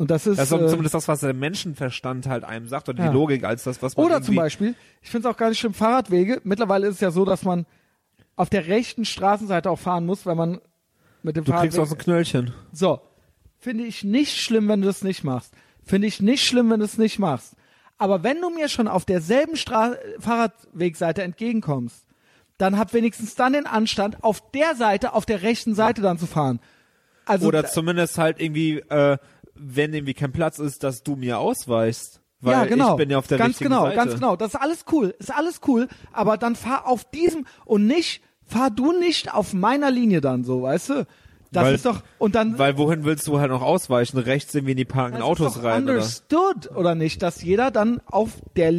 Und 0.00 0.10
das 0.10 0.26
ist, 0.26 0.38
Das 0.38 0.50
ist 0.50 0.58
äh, 0.58 0.66
zumindest 0.66 0.94
das, 0.94 1.08
was 1.08 1.20
der 1.20 1.34
Menschenverstand 1.34 2.26
halt 2.26 2.42
einem 2.42 2.66
sagt 2.68 2.88
oder 2.88 3.04
Ja. 3.04 3.10
die 3.10 3.14
Logik 3.14 3.44
als 3.44 3.64
das, 3.64 3.82
was 3.82 3.98
man 3.98 4.06
Oder 4.06 4.22
zum 4.22 4.34
Beispiel, 4.34 4.74
ich 5.02 5.10
finde 5.10 5.28
es 5.28 5.34
auch 5.34 5.36
gar 5.36 5.50
nicht 5.50 5.58
schlimm, 5.58 5.74
Fahrradwege. 5.74 6.40
Mittlerweile 6.42 6.86
ist 6.86 6.94
es 6.94 7.00
ja 7.02 7.10
so, 7.10 7.26
dass 7.26 7.42
man 7.42 7.66
auf 8.34 8.48
der 8.48 8.66
rechten 8.66 9.04
Straßenseite 9.04 9.70
auch 9.70 9.78
fahren 9.78 10.06
muss, 10.06 10.24
wenn 10.24 10.38
man 10.38 10.60
mit 11.22 11.36
dem 11.36 11.44
Du 11.44 11.52
kriegst 11.52 11.76
Fahrradweg... 11.76 11.80
auch 11.80 11.86
so 11.86 11.94
ein 11.96 11.98
Knöllchen. 11.98 12.54
So, 12.72 13.02
finde 13.58 13.84
ich 13.84 14.02
nicht 14.02 14.40
schlimm, 14.40 14.68
wenn 14.68 14.80
du 14.80 14.86
das 14.86 15.04
nicht 15.04 15.22
machst. 15.22 15.52
Finde 15.84 16.08
ich 16.08 16.22
nicht 16.22 16.46
schlimm, 16.46 16.70
wenn 16.70 16.80
du 16.80 16.86
es 16.86 16.96
nicht 16.96 17.18
machst. 17.18 17.54
Aber 17.98 18.22
wenn 18.22 18.40
du 18.40 18.48
mir 18.48 18.70
schon 18.70 18.88
auf 18.88 19.04
derselben 19.04 19.56
Stra 19.56 19.96
Fahrradwegseite 20.18 21.22
entgegenkommst, 21.22 22.06
dann 22.56 22.78
hab 22.78 22.94
wenigstens 22.94 23.34
dann 23.34 23.52
den 23.52 23.66
Anstand, 23.66 24.24
auf 24.24 24.50
der 24.52 24.76
Seite, 24.76 25.12
auf 25.12 25.26
der 25.26 25.42
rechten 25.42 25.74
Seite 25.74 26.00
dann 26.00 26.16
zu 26.16 26.26
fahren. 26.26 26.58
Also 27.26 27.46
Oder 27.48 27.66
zumindest 27.66 28.16
halt 28.16 28.40
irgendwie, 28.40 28.78
äh, 28.78 29.18
wenn 29.60 29.92
irgendwie 29.94 30.14
kein 30.14 30.32
Platz 30.32 30.58
ist, 30.58 30.82
dass 30.84 31.02
du 31.02 31.16
mir 31.16 31.38
ausweichst. 31.38 32.20
Weil 32.40 32.52
ja, 32.52 32.64
genau. 32.64 32.92
ich 32.92 32.96
bin 32.96 33.10
ja 33.10 33.18
auf 33.18 33.26
der 33.26 33.36
ganz 33.38 33.50
richtigen 33.50 33.70
genau, 33.70 33.82
Seite. 33.84 33.96
ganz 33.96 34.14
genau. 34.14 34.34
Das 34.36 34.54
ist 34.54 34.60
alles 34.60 34.84
cool, 34.92 35.14
ist 35.18 35.30
alles 35.34 35.60
cool. 35.68 35.88
Aber 36.12 36.38
dann 36.38 36.56
fahr 36.56 36.86
auf 36.86 37.04
diesem 37.10 37.46
und 37.66 37.86
nicht, 37.86 38.22
fahr 38.46 38.70
du 38.70 38.92
nicht 38.98 39.34
auf 39.34 39.52
meiner 39.52 39.90
Linie 39.90 40.20
dann 40.22 40.42
so, 40.44 40.62
weißt 40.62 40.88
du? 40.90 41.06
Das 41.52 41.64
Weil- 41.64 41.74
ist 41.74 41.84
doch 41.84 42.02
und 42.18 42.34
dann 42.36 42.58
Weil 42.58 42.78
wohin 42.78 43.04
willst 43.04 43.26
du 43.26 43.40
halt 43.40 43.50
noch 43.50 43.60
ausweichen? 43.60 44.18
Rechts 44.18 44.54
irgendwie 44.54 44.70
in 44.72 44.76
die 44.78 44.84
parkenden 44.86 45.22
Autos 45.22 45.48
ist 45.48 45.56
doch 45.58 45.64
rein, 45.64 45.82
oder? 45.84 45.94
understood 45.94 46.70
oder 46.74 46.94
nicht, 46.94 47.20
dass 47.22 47.42
jeder 47.42 47.70
dann 47.70 48.00
auf 48.06 48.30
der 48.56 48.72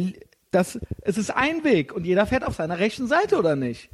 das 0.50 0.78
es 1.02 1.16
ist 1.18 1.30
ein 1.30 1.62
Weg 1.64 1.92
und 1.94 2.04
jeder 2.04 2.26
fährt 2.26 2.44
auf 2.46 2.56
seiner 2.56 2.78
rechten 2.78 3.06
Seite 3.06 3.38
oder 3.38 3.54
nicht? 3.56 3.90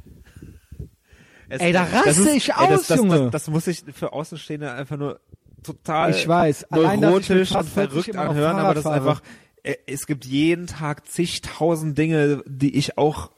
Es- 1.49 1.61
Ey, 1.61 1.73
da 1.73 1.83
raste 1.83 2.09
ist- 2.09 2.25
ich 2.35 2.49
ey, 2.49 2.55
aus, 2.55 2.69
das, 2.69 2.87
das, 2.87 2.97
Junge. 2.97 3.19
Das, 3.23 3.31
das 3.31 3.47
muss 3.49 3.67
ich 3.67 3.83
für 3.93 4.13
Außenstehende 4.13 4.71
einfach 4.71 4.97
nur 4.97 5.19
total 5.63 6.11
Ich 6.11 6.27
weiß. 6.27 6.65
Allein, 6.71 6.99
neurotisch 6.99 7.51
und 7.51 7.57
fast 7.57 7.69
40 7.69 8.03
verrückt 8.03 8.15
anhören, 8.15 8.57
aber 8.57 8.73
das 8.73 8.85
ist 8.85 8.91
einfach, 8.91 9.21
äh, 9.63 9.75
es 9.87 10.07
gibt 10.07 10.25
jeden 10.25 10.67
Tag 10.67 11.07
zigtausend 11.07 11.97
Dinge, 11.97 12.43
die 12.45 12.77
ich 12.77 12.97
auch 12.97 13.31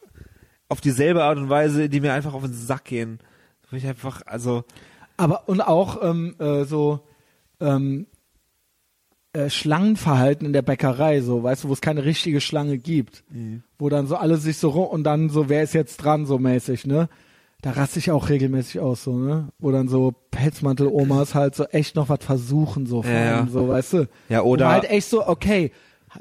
auf 0.70 0.82
dieselbe 0.82 1.24
Art 1.24 1.38
und 1.38 1.50
Weise, 1.50 1.90
die 1.90 2.00
mir 2.00 2.14
einfach 2.14 2.34
auf 2.34 2.44
den 2.44 2.54
Sack 2.54 2.86
gehen. 2.86 3.20
Wo 3.70 3.76
ich 3.76 3.86
einfach, 3.86 4.22
also, 4.26 4.64
Aber 5.18 5.50
und 5.50 5.62
auch 5.62 6.02
ähm, 6.02 6.36
äh, 6.40 6.64
so 6.64 7.02
ähm, 7.60 8.08
äh, 9.34 9.50
Schlangenverhalten 9.50 10.46
in 10.46 10.54
der 10.54 10.62
Bäckerei, 10.62 11.22
so, 11.22 11.44
weißt 11.44 11.64
du, 11.64 11.70
wo 11.70 11.74
es 11.74 11.82
keine 11.82 12.04
richtige 12.04 12.42
Schlange 12.42 12.78
gibt. 12.78 13.24
Mhm. 13.30 13.64
Wo 13.78 13.90
dann 13.90 14.08
so 14.08 14.16
alle 14.16 14.38
sich 14.38 14.58
so 14.58 14.70
rum 14.70 14.88
und 14.88 15.04
dann 15.04 15.30
so, 15.30 15.50
wer 15.50 15.64
ist 15.64 15.74
jetzt 15.74 15.98
dran, 15.98 16.26
so 16.26 16.38
mäßig, 16.38 16.86
ne? 16.86 17.10
Da 17.62 17.72
raste 17.72 18.00
ich 18.00 18.10
auch 18.10 18.30
regelmäßig 18.30 18.80
aus, 18.80 19.04
so, 19.04 19.16
ne? 19.18 19.50
Wo 19.60 19.72
dann 19.72 19.88
so 19.88 20.14
Pelzmantel-Omas 20.32 21.36
halt 21.36 21.54
so 21.56 21.66
echt 21.66 21.96
noch 21.96 22.10
was 22.10 22.26
versuchen, 22.26 22.88
so, 22.88 23.04
vor 23.04 23.12
Ja, 23.12 23.38
allem, 23.38 23.50
so, 23.50 23.68
weißt 23.68 23.94
du? 23.94 24.08
Ja, 24.30 24.44
Wo 24.44 24.50
oder- 24.54 24.66
man 24.66 24.74
halt 24.76 24.90
echt 24.90 25.08
so, 25.10 25.28
okay, 25.28 25.72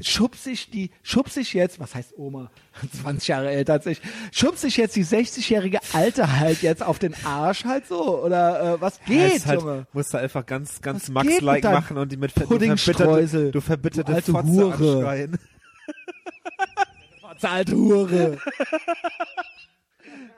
schubs 0.00 0.46
ich 0.46 0.70
die, 0.70 0.90
schubs 1.02 1.38
ich 1.38 1.54
jetzt, 1.54 1.80
was 1.80 1.94
heißt 1.94 2.12
Oma? 2.18 2.50
20 3.02 3.26
Jahre 3.28 3.50
älter 3.50 3.72
als 3.72 3.86
ich, 3.86 4.02
schubs 4.32 4.62
ich 4.64 4.76
jetzt 4.76 4.96
die 4.96 5.04
60-jährige 5.04 5.78
Alte 5.94 6.38
halt 6.38 6.60
jetzt 6.60 6.82
auf 6.84 6.98
den 6.98 7.14
Arsch 7.24 7.64
halt 7.64 7.86
so? 7.86 8.22
Oder 8.22 8.74
äh, 8.74 8.80
was 8.82 9.00
geht, 9.06 9.36
ist 9.36 9.46
halt, 9.46 9.60
Junge? 9.62 9.86
musst 9.94 10.12
du 10.12 10.18
einfach 10.18 10.44
ganz, 10.44 10.82
ganz 10.82 11.08
Max-like 11.08 11.64
machen 11.64 11.96
und 11.96 12.12
die 12.12 12.18
mit 12.18 12.34
Puddingstreusel, 12.34 13.50
du 13.50 13.60
verbitterte 13.62 14.10
du 14.12 14.16
alte 14.16 14.32
Fotze 14.32 14.46
Hure. 14.46 14.96
anschreien. 14.96 15.38
Alte 17.42 17.74
Hure. 17.74 18.36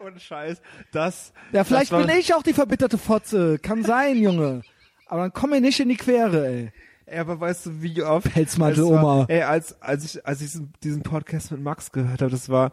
Und 0.04 0.20
Scheiß, 0.20 0.60
das. 0.92 1.32
Ja, 1.52 1.64
vielleicht 1.64 1.92
das 1.92 1.98
war, 1.98 2.06
bin 2.06 2.16
ich 2.16 2.34
auch 2.34 2.42
die 2.42 2.52
verbitterte 2.52 2.98
Fotze. 2.98 3.58
Kann 3.58 3.84
sein, 3.84 4.16
Junge. 4.18 4.62
Aber 5.06 5.22
dann 5.22 5.32
komm 5.32 5.50
mir 5.50 5.60
nicht 5.60 5.78
in 5.80 5.88
die 5.88 5.96
Quere, 5.96 6.46
ey. 6.46 6.72
Ey, 7.06 7.18
aber 7.18 7.38
weißt 7.38 7.66
du, 7.66 7.82
wie 7.82 8.02
oft. 8.02 8.32
Pelzmantel 8.32 8.84
es 8.84 8.90
war- 8.90 9.02
Oma. 9.02 9.24
Ey, 9.28 9.42
als, 9.42 9.80
als 9.82 10.04
ich, 10.04 10.26
als 10.26 10.40
ich 10.40 10.52
diesen, 10.82 11.02
Podcast 11.02 11.50
mit 11.52 11.60
Max 11.60 11.92
gehört 11.92 12.22
habe, 12.22 12.30
das 12.30 12.48
war 12.48 12.72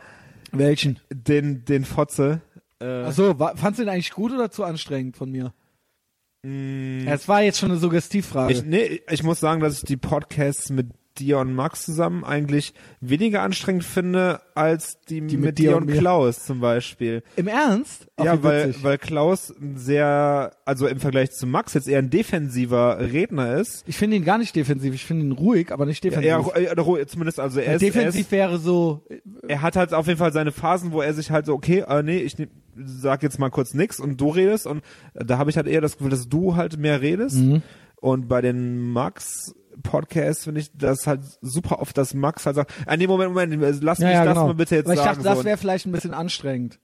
Welchen? 0.51 0.99
den, 1.11 1.65
den 1.65 1.83
Fotze. 1.85 2.41
Äh, 2.79 3.03
Achso, 3.03 3.37
war, 3.37 3.57
fandst 3.57 3.79
du 3.79 3.83
den 3.83 3.89
eigentlich 3.89 4.11
gut 4.11 4.31
oder 4.31 4.49
zu 4.49 4.63
anstrengend 4.63 5.17
von 5.17 5.29
mir? 5.29 5.53
Ja, 6.41 7.13
es 7.13 7.27
war 7.27 7.41
jetzt 7.41 7.59
schon 7.59 7.69
eine 7.69 7.79
Suggestivfrage. 7.79 8.53
ich, 8.53 8.63
nee, 8.63 9.01
ich 9.09 9.23
muss 9.23 9.41
sagen, 9.41 9.59
dass 9.59 9.79
ich 9.79 9.83
die 9.83 9.97
Podcasts 9.97 10.69
mit 10.69 10.87
dir 11.19 11.39
und 11.39 11.53
Max 11.53 11.85
zusammen 11.85 12.23
eigentlich 12.23 12.73
weniger 13.01 13.41
anstrengend 13.41 13.83
finde, 13.83 14.41
als 14.55 14.99
die, 15.09 15.21
Die 15.21 15.37
mit, 15.37 15.57
dir 15.57 15.77
und, 15.77 15.85
mir. 15.85 15.97
Klaus 15.97 16.45
zum 16.45 16.59
Beispiel. 16.59 17.23
Im 17.35 17.47
Ernst? 17.47 18.07
Ach, 18.17 18.25
ja, 18.25 18.43
weil, 18.43 18.69
witzig. 18.69 18.83
weil 18.83 18.97
Klaus 18.97 19.53
ein 19.59 19.77
sehr, 19.77 20.51
also 20.65 20.87
im 20.87 20.99
Vergleich 20.99 21.31
zu 21.31 21.47
Max 21.47 21.73
jetzt 21.73 21.87
eher 21.87 21.99
ein 21.99 22.09
defensiver 22.09 22.99
Redner 22.99 23.55
ist. 23.55 23.83
ich 23.87 23.97
finde 23.97 24.17
ihn 24.17 24.25
gar 24.25 24.37
nicht 24.37 24.55
defensiv. 24.55 24.93
Ich 24.93 25.05
finde 25.05 25.25
ihn 25.25 25.31
ruhig, 25.31 25.71
aber 25.71 25.85
nicht 25.85 26.03
defensiv. 26.03 26.29
Er, 26.29 26.55
er, 26.55 26.77
er, 26.77 27.07
zumindest, 27.07 27.39
also 27.39 27.59
er 27.59 27.75
ist, 27.75 27.81
er 27.81 27.91
defensiv 27.91 28.31
wäre 28.31 28.59
so, 28.59 29.05
er 29.47 29.61
hat 29.61 29.75
halt 29.75 29.93
auf 29.93 30.07
jeden 30.07 30.19
Fall 30.19 30.33
seine 30.33 30.51
Phasen, 30.51 30.91
wo 30.91 31.01
er 31.01 31.13
sich 31.13 31.31
halt 31.31 31.45
so, 31.45 31.53
okay, 31.53 31.83
äh, 31.87 32.03
nee, 32.03 32.17
ich 32.19 32.37
nehm, 32.37 32.49
sag 32.85 33.23
jetzt 33.23 33.39
mal 33.39 33.49
kurz 33.49 33.73
nix 33.73 33.99
und 33.99 34.19
du 34.19 34.29
redest 34.29 34.67
und 34.67 34.83
da 35.13 35.37
habe 35.37 35.49
ich 35.49 35.57
halt 35.57 35.67
eher 35.67 35.81
das 35.81 35.97
Gefühl, 35.97 36.11
dass 36.11 36.29
du 36.29 36.55
halt 36.55 36.77
mehr 36.77 37.01
redest. 37.01 37.37
Mhm. 37.37 37.61
Und 38.01 38.27
bei 38.29 38.41
den 38.41 38.91
Max 38.91 39.53
Podcasts 39.83 40.43
finde 40.43 40.61
ich 40.61 40.71
das 40.75 41.07
halt 41.07 41.21
super 41.41 41.79
oft, 41.79 41.97
dass 41.97 42.13
Max 42.13 42.45
halt 42.45 42.55
sagt, 42.55 42.73
ah 42.85 42.97
nee, 42.97 43.07
Moment, 43.07 43.33
Moment, 43.33 43.83
lass 43.83 43.99
ja, 43.99 44.07
mich 44.07 44.13
ja, 44.15 44.25
das 44.25 44.33
genau. 44.33 44.47
mal 44.47 44.53
bitte 44.53 44.75
jetzt 44.75 44.87
weil 44.87 44.95
ich 44.95 44.99
sagen. 45.01 45.23
dachte, 45.23 45.35
das 45.37 45.45
wäre 45.45 45.57
vielleicht 45.57 45.85
ein 45.85 45.91
bisschen 45.91 46.13
anstrengend. 46.13 46.79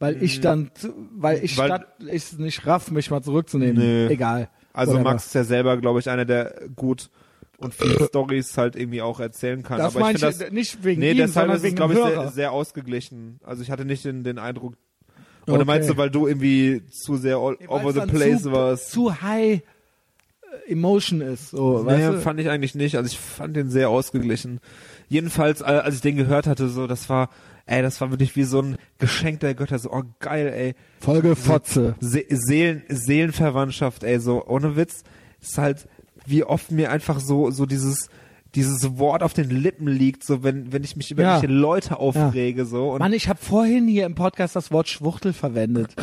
Weil 0.00 0.22
ich 0.22 0.40
dann, 0.40 0.70
zu- 0.74 0.92
weil 1.12 1.42
ich 1.44 1.56
Weil- 1.56 1.68
statt, 1.68 1.86
ich 2.00 2.14
es 2.14 2.38
nicht 2.38 2.66
raff, 2.66 2.90
mich 2.90 3.10
mal 3.10 3.22
zurückzunehmen. 3.22 3.76
Nee. 3.76 4.12
Egal. 4.12 4.48
also 4.72 4.92
Whatever. 4.94 5.10
Max 5.10 5.26
ist 5.26 5.34
ja 5.34 5.44
selber, 5.44 5.76
glaube 5.76 6.00
ich, 6.00 6.10
einer, 6.10 6.24
der 6.24 6.62
gut 6.74 7.10
und 7.58 7.72
viele 7.74 8.04
Stories 8.08 8.58
halt 8.58 8.74
irgendwie 8.76 9.00
auch 9.02 9.20
erzählen 9.20 9.62
kann. 9.62 9.78
Das 9.78 9.94
Aber 9.94 10.00
meine 10.04 10.18
ich 10.18 10.22
ich, 10.22 10.28
finde 10.28 10.44
das, 10.46 10.52
nicht 10.52 10.84
wegen 10.84 11.00
nee, 11.00 11.12
ihm, 11.12 11.18
deshalb 11.18 11.52
ist 11.54 11.64
es, 11.64 11.74
glaube 11.74 11.94
ich, 11.94 12.00
sehr, 12.02 12.28
sehr 12.32 12.52
ausgeglichen. 12.52 13.38
Also 13.44 13.62
ich 13.62 13.70
hatte 13.70 13.84
nicht 13.84 14.04
den, 14.04 14.24
den 14.24 14.38
Eindruck, 14.38 14.74
oder 15.46 15.56
Okay. 15.56 15.64
meinst 15.66 15.90
du, 15.90 15.96
weil 15.96 16.10
du 16.10 16.26
irgendwie 16.26 16.82
zu 16.90 17.16
sehr 17.16 17.36
all 17.36 17.56
over 17.68 17.92
the 17.92 18.00
dann 18.00 18.08
place 18.08 18.42
zu, 18.42 18.52
warst? 18.52 18.90
Zu 18.90 19.22
high 19.22 19.62
Emotion 20.66 21.20
ist, 21.20 21.50
so, 21.50 21.80
Nee, 21.82 21.86
weißt 21.90 22.08
du? 22.14 22.20
fand 22.20 22.40
ich 22.40 22.48
eigentlich 22.50 22.74
nicht. 22.74 22.96
Also 22.96 23.08
ich 23.10 23.18
fand 23.18 23.56
den 23.56 23.70
sehr 23.70 23.88
ausgeglichen. 23.90 24.60
Jedenfalls, 25.08 25.60
äh, 25.60 25.64
als 25.64 25.96
ich 25.96 26.00
den 26.00 26.16
gehört 26.16 26.46
hatte, 26.46 26.68
so, 26.68 26.86
das 26.86 27.08
war, 27.08 27.28
ey, 27.66 27.82
das 27.82 28.00
war 28.00 28.10
wirklich 28.10 28.34
wie 28.36 28.44
so 28.44 28.60
ein 28.62 28.76
Geschenk 28.98 29.40
der 29.40 29.54
Götter. 29.54 29.78
So, 29.78 29.90
oh 29.92 30.02
geil, 30.20 30.48
ey. 30.54 30.74
Folge 31.00 31.36
Fotze. 31.36 31.94
Se 32.00 32.24
Seelen, 32.28 32.82
Seelenverwandtschaft, 32.88 34.04
ey, 34.04 34.18
so, 34.20 34.44
ohne 34.46 34.76
Witz. 34.76 35.02
Ist 35.40 35.58
halt, 35.58 35.86
wie 36.26 36.44
oft 36.44 36.70
mir 36.70 36.90
einfach 36.90 37.20
so, 37.20 37.50
so 37.50 37.66
dieses, 37.66 38.08
dieses 38.54 38.98
Wort 38.98 39.22
auf 39.22 39.34
den 39.34 39.50
Lippen 39.50 39.88
liegt, 39.88 40.24
so, 40.24 40.42
wenn, 40.42 40.72
wenn 40.72 40.84
ich 40.84 40.96
mich 40.96 41.10
über 41.10 41.22
Ja. 41.22 41.40
Leute 41.44 41.98
aufrege, 41.98 42.64
so. 42.64 42.92
Und 42.92 43.00
Mann, 43.00 43.12
ich 43.12 43.28
habe 43.28 43.38
vorhin 43.42 43.86
hier 43.88 44.06
im 44.06 44.14
Podcast 44.14 44.56
das 44.56 44.70
Wort 44.70 44.88
Schwuchtel 44.88 45.32
verwendet. 45.32 45.94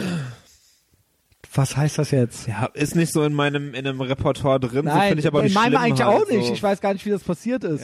Was 1.53 1.75
heißt 1.75 1.97
das 1.97 2.11
jetzt? 2.11 2.47
ja, 2.47 2.65
ist 2.73 2.95
nicht 2.95 3.11
so 3.11 3.23
in 3.23 3.33
meinem, 3.33 3.73
in 3.73 3.85
einem 3.85 3.99
Repertoire 3.99 4.59
drin, 4.59 4.85
so 4.85 4.93
Nein, 4.93 5.09
finde 5.09 5.19
ich 5.21 5.27
aber 5.27 5.39
in 5.39 5.45
nicht 5.45 5.55
meinem 5.55 5.71
schlimm 5.71 5.81
eigentlich 5.81 6.05
halt, 6.05 6.21
auch 6.23 6.27
nicht. 6.29 6.47
So. 6.47 6.53
Ich 6.53 6.63
weiß 6.63 6.79
gar 6.79 6.93
nicht, 6.93 7.05
wie 7.05 7.09
das 7.09 7.23
passiert 7.23 7.63
ist. 7.63 7.83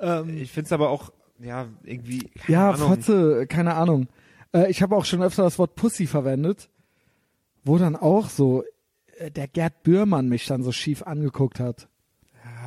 Ja, 0.00 0.20
ähm, 0.20 0.36
ich 0.36 0.52
finde 0.52 0.66
es 0.66 0.72
aber 0.72 0.90
auch 0.90 1.12
ja, 1.40 1.68
irgendwie. 1.84 2.30
Ja, 2.46 2.70
Ahnung. 2.70 2.88
Fotze, 2.88 3.46
keine 3.46 3.74
Ahnung. 3.74 4.08
Äh, 4.52 4.70
ich 4.70 4.82
habe 4.82 4.96
auch 4.96 5.04
schon 5.04 5.22
öfter 5.22 5.42
das 5.42 5.58
Wort 5.58 5.74
Pussy 5.74 6.06
verwendet, 6.06 6.68
wo 7.64 7.78
dann 7.78 7.96
auch 7.96 8.28
so 8.28 8.64
äh, 9.18 9.30
der 9.30 9.48
Gerd 9.48 9.82
Bührmann 9.82 10.28
mich 10.28 10.46
dann 10.46 10.62
so 10.62 10.72
schief 10.72 11.02
angeguckt 11.02 11.60
hat. 11.60 11.88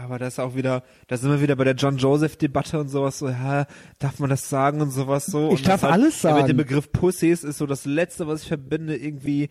Aber 0.03 0.19
das 0.19 0.33
ist 0.33 0.39
auch 0.39 0.55
wieder, 0.55 0.83
da 1.07 1.17
sind 1.17 1.31
wir 1.31 1.41
wieder 1.41 1.55
bei 1.55 1.63
der 1.63 1.75
John 1.75 1.97
Joseph 1.97 2.35
Debatte 2.35 2.79
und 2.79 2.89
sowas 2.89 3.19
so, 3.19 3.29
ja, 3.29 3.65
darf 3.99 4.19
man 4.19 4.29
das 4.29 4.49
sagen 4.49 4.81
und 4.81 4.91
sowas 4.91 5.25
so. 5.25 5.51
Ich 5.51 5.61
darf 5.63 5.81
das 5.81 5.91
halt, 5.91 5.93
alles 5.93 6.21
Ja, 6.21 6.31
mit 6.31 6.37
sagen. 6.39 6.47
dem 6.47 6.57
Begriff 6.57 6.91
Pussys 6.91 7.43
ist 7.43 7.57
so 7.57 7.65
das 7.65 7.85
Letzte, 7.85 8.27
was 8.27 8.41
ich 8.43 8.47
verbinde, 8.47 8.95
irgendwie 8.95 9.49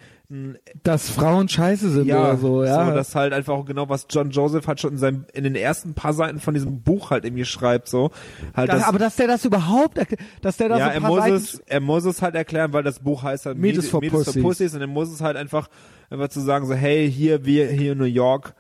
Dass 0.83 1.11
Frauen 1.11 1.49
scheiße 1.49 1.91
sind 1.91 2.07
ja, 2.07 2.21
oder 2.21 2.37
so, 2.37 2.65
ja. 2.65 2.87
So, 2.87 2.93
das 2.93 3.15
halt 3.15 3.33
einfach 3.33 3.55
auch 3.55 3.65
genau, 3.65 3.89
was 3.89 4.07
John 4.09 4.31
Joseph 4.31 4.67
hat 4.67 4.81
schon 4.81 4.93
in 4.93 4.99
seinem, 4.99 5.25
in 5.33 5.45
den 5.45 5.55
ersten 5.55 5.95
paar 5.95 6.13
Seiten 6.15 6.41
von 6.41 6.55
diesem 6.55 6.81
Buch 6.83 7.11
halt 7.11 7.25
irgendwie 7.25 7.45
schreibt, 7.45 7.89
so. 7.89 8.11
Halt 8.55 8.71
Das, 8.71 8.81
das, 8.81 8.89
aber 8.89 8.99
dass 8.99 9.17
der 9.17 9.27
das 9.27 9.45
überhaupt, 9.45 9.99
dass 10.41 10.57
der 10.57 10.69
da 10.69 10.79
ja, 10.79 10.85
so 10.87 10.91
er 10.91 10.97
ein 10.97 11.03
paar 11.03 11.11
muss 11.11 11.21
Seiten, 11.21 11.35
es, 11.37 11.59
er 11.67 11.81
muss 11.81 12.05
es 12.05 12.23
halt 12.23 12.35
erklären, 12.35 12.73
weil 12.73 12.83
das 12.83 13.01
Buch 13.01 13.23
heißt 13.23 13.47
halt 13.47 13.59
Meet 13.59 13.77
is 13.79 13.89
for 13.89 14.01
Pussies. 14.01 14.43
Pussies 14.43 14.75
und 14.75 14.81
er 14.81 14.87
muss 14.87 15.11
es 15.11 15.21
halt 15.21 15.37
einfach, 15.37 15.69
einfach 16.11 16.29
zu 16.29 16.41
sagen, 16.41 16.67
so, 16.67 16.75
hey, 16.75 17.11
hier, 17.11 17.45
wir, 17.45 17.69
hier 17.69 17.93
in 17.93 17.99
New 17.99 18.05
York, 18.05 18.55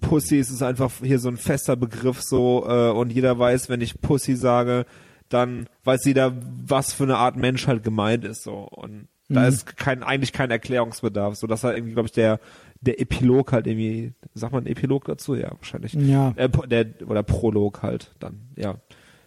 Pussies 0.00 0.50
ist 0.50 0.62
einfach 0.62 0.90
hier 1.02 1.18
so 1.18 1.28
ein 1.28 1.36
fester 1.36 1.76
Begriff, 1.76 2.20
so, 2.22 2.64
äh, 2.66 2.90
und 2.90 3.12
jeder 3.12 3.38
weiß, 3.38 3.68
wenn 3.68 3.80
ich 3.80 4.00
Pussy 4.00 4.34
sage, 4.36 4.86
dann 5.28 5.68
weiß 5.84 6.04
jeder, 6.04 6.34
was 6.66 6.92
für 6.92 7.04
eine 7.04 7.16
Art 7.18 7.36
Mensch 7.36 7.66
halt 7.66 7.82
gemeint 7.84 8.24
ist, 8.24 8.42
so, 8.42 8.54
und 8.54 9.08
da 9.28 9.42
Mhm. 9.42 9.48
ist 9.48 9.76
kein, 9.76 10.02
eigentlich 10.02 10.32
kein 10.32 10.50
Erklärungsbedarf, 10.50 11.36
so, 11.36 11.46
das 11.46 11.62
halt 11.64 11.76
irgendwie, 11.76 11.92
glaube 11.92 12.06
ich, 12.06 12.12
der, 12.12 12.40
der 12.80 13.00
Epilog 13.00 13.52
halt 13.52 13.66
irgendwie, 13.66 14.14
sagt 14.34 14.52
man 14.52 14.66
Epilog 14.66 15.04
dazu? 15.04 15.34
Ja, 15.34 15.52
wahrscheinlich. 15.56 15.92
Ja. 15.94 16.32
Äh, 16.36 16.48
der, 16.66 16.86
oder 17.06 17.22
Prolog 17.22 17.82
halt, 17.82 18.14
dann, 18.20 18.48
ja, 18.56 18.76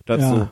dazu. 0.06 0.48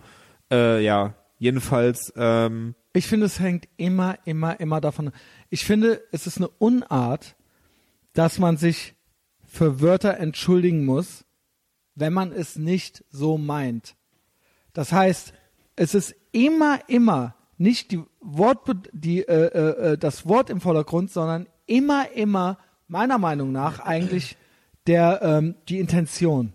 Ja. 0.51 0.77
Äh, 0.77 0.83
ja, 0.83 1.15
jedenfalls, 1.39 2.13
ähm, 2.15 2.75
Ich 2.93 3.07
finde, 3.07 3.25
es 3.25 3.39
hängt 3.39 3.67
immer, 3.77 4.17
immer, 4.25 4.59
immer 4.59 4.81
davon. 4.81 5.11
Ich 5.49 5.63
finde, 5.65 6.01
es 6.11 6.27
ist 6.27 6.37
eine 6.37 6.47
Unart, 6.47 7.35
dass 8.13 8.37
man 8.39 8.57
sich 8.57 8.95
für 9.49 9.81
Wörter 9.81 10.17
entschuldigen 10.17 10.85
muss, 10.85 11.25
wenn 11.95 12.13
man 12.13 12.31
es 12.31 12.55
nicht 12.55 13.03
so 13.09 13.37
meint. 13.37 13.95
Das 14.73 14.91
heißt, 14.91 15.33
es 15.75 15.95
ist 15.95 16.15
immer, 16.31 16.79
immer 16.87 17.35
nicht 17.57 17.91
die 17.91 18.01
Wort, 18.21 18.59
die, 18.93 19.27
äh, 19.27 19.47
äh, 19.47 19.93
äh, 19.93 19.97
das 19.97 20.27
Wort 20.27 20.49
im 20.49 20.61
Vordergrund, 20.61 21.11
sondern 21.11 21.47
immer, 21.65 22.11
immer 22.11 22.57
meiner 22.87 23.17
Meinung 23.17 23.51
nach 23.51 23.79
eigentlich 23.79 24.37
der, 24.87 25.21
ähm, 25.21 25.55
die 25.67 25.79
Intention. 25.79 26.53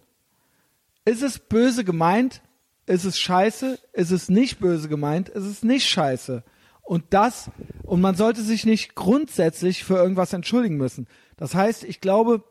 Ist 1.04 1.22
es 1.22 1.38
böse 1.38 1.84
gemeint? 1.84 2.42
Ist 2.86 3.04
es 3.04 3.18
scheiße? 3.18 3.78
Ist 3.92 4.10
es 4.10 4.28
nicht 4.28 4.60
böse 4.60 4.88
gemeint? 4.88 5.28
Ist 5.28 5.44
es 5.44 5.62
nicht 5.62 5.88
scheiße? 5.88 6.42
Und 6.82 7.04
das, 7.10 7.50
und 7.82 8.00
man 8.00 8.14
sollte 8.14 8.42
sich 8.42 8.64
nicht 8.66 8.94
grundsätzlich 8.94 9.84
für 9.84 9.96
irgendwas 9.96 10.32
entschuldigen 10.32 10.76
müssen. 10.76 11.06
Das 11.36 11.54
heißt, 11.54 11.84
ich 11.84 12.00
glaube, 12.00 12.44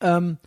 ähm, 0.00 0.38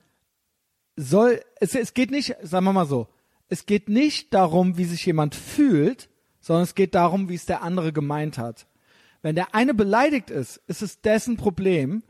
soll, 0.95 1.41
es, 1.59 1.75
es 1.75 1.93
geht 1.93 2.11
nicht, 2.11 2.35
sagen 2.41 2.65
wir 2.65 2.73
mal 2.73 2.85
so, 2.85 3.07
es 3.49 3.65
geht 3.65 3.89
nicht 3.89 4.33
darum, 4.33 4.77
wie 4.77 4.85
sich 4.85 5.05
jemand 5.05 5.35
fühlt, 5.35 6.09
sondern 6.39 6.63
es 6.63 6.75
geht 6.75 6.95
darum, 6.95 7.29
wie 7.29 7.35
es 7.35 7.45
der 7.45 7.61
andere 7.61 7.93
gemeint 7.93 8.37
hat. 8.37 8.67
Wenn 9.21 9.35
der 9.35 9.53
eine 9.53 9.73
beleidigt 9.73 10.29
ist, 10.29 10.57
ist 10.67 10.81
es 10.81 11.01
dessen 11.01 11.37
Problem. 11.37 12.01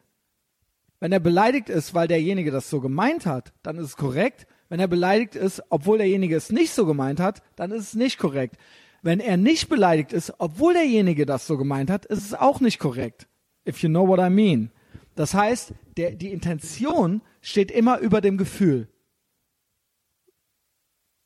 Wenn 0.99 1.11
er 1.11 1.19
beleidigt 1.19 1.69
ist, 1.69 1.93
weil 1.93 2.07
derjenige 2.07 2.51
das 2.51 2.69
so 2.69 2.79
gemeint 2.79 3.25
hat, 3.25 3.53
dann 3.63 3.77
ist 3.77 3.85
es 3.87 3.97
korrekt. 3.97 4.47
Wenn 4.69 4.79
er 4.79 4.87
beleidigt 4.87 5.35
ist, 5.35 5.63
obwohl 5.69 5.97
derjenige 5.97 6.35
es 6.35 6.51
nicht 6.51 6.71
so 6.73 6.85
gemeint 6.85 7.19
hat, 7.19 7.41
dann 7.55 7.71
ist 7.71 7.87
es 7.87 7.93
nicht 7.95 8.17
korrekt. 8.17 8.55
Wenn 9.01 9.19
er 9.19 9.35
nicht 9.35 9.67
beleidigt 9.67 10.13
ist, 10.13 10.33
obwohl 10.37 10.73
derjenige 10.73 11.25
das 11.25 11.47
so 11.47 11.57
gemeint 11.57 11.89
hat, 11.89 12.05
ist 12.05 12.23
es 12.23 12.33
auch 12.33 12.59
nicht 12.61 12.79
korrekt. 12.79 13.27
If 13.67 13.79
you 13.79 13.89
know 13.89 14.07
what 14.07 14.19
I 14.19 14.29
mean. 14.29 14.71
Das 15.15 15.33
heißt, 15.33 15.73
der, 15.97 16.11
die 16.11 16.31
Intention 16.31 17.21
steht 17.41 17.71
immer 17.71 17.99
über 17.99 18.21
dem 18.21 18.37
Gefühl. 18.37 18.87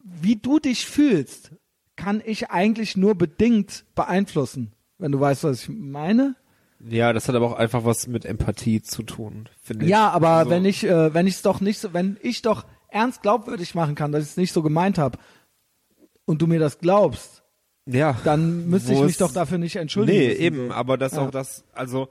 Wie 0.04 0.36
du 0.36 0.60
dich 0.60 0.86
fühlst, 0.86 1.52
kann 1.96 2.22
ich 2.26 2.52
eigentlich 2.52 2.96
nur 2.98 3.16
bedingt 3.16 3.86
beeinflussen. 3.96 4.74
Wenn 4.98 5.12
du 5.12 5.20
weißt, 5.20 5.44
was 5.44 5.64
ich 5.64 5.70
meine. 5.70 6.36
ja, 6.88 7.12
das 7.14 7.28
hat 7.28 7.36
aber 7.36 7.48
auch 7.48 7.58
einfach 7.58 7.86
was 7.86 8.08
mit 8.08 8.26
Empathie 8.26 8.82
zu 8.82 9.04
tun, 9.04 9.50
finde 9.62 9.86
ich. 9.86 9.92
Ja, 9.92 10.10
aber 10.10 10.30
Also, 10.30 10.52
wenn 10.52 10.66
ich, 10.66 10.84
äh, 10.84 11.14
wenn 11.14 11.28
ich 11.28 11.36
es 11.36 11.42
doch 11.42 11.60
nicht 11.62 11.80
so, 11.80 11.94
wenn 11.94 12.18
ich 12.22 12.42
doch 12.42 12.66
ernst 12.90 13.22
glaubwürdig 13.22 13.76
machen 13.76 13.96
kann, 13.96 14.12
dass 14.12 14.24
ich 14.24 14.30
es 14.32 14.38
nicht 14.38 14.54
so 14.54 14.62
gemeint 14.62 14.98
habe 14.98 15.18
und 16.26 16.42
du 16.42 16.48
mir 16.48 16.60
das 16.60 16.80
glaubst, 16.80 17.44
ja, 17.88 18.18
dann 18.24 18.68
müsste 18.68 18.94
ich 18.94 19.02
mich 19.02 19.18
doch 19.18 19.32
dafür 19.32 19.58
nicht 19.58 19.76
entschuldigen. 19.76 20.18
Nee, 20.18 20.28
müssen, 20.30 20.42
eben, 20.42 20.72
aber 20.72 20.98
das 20.98 21.14
Ja. 21.14 21.22
auch 21.26 21.32
das, 21.32 21.64
also 21.74 22.10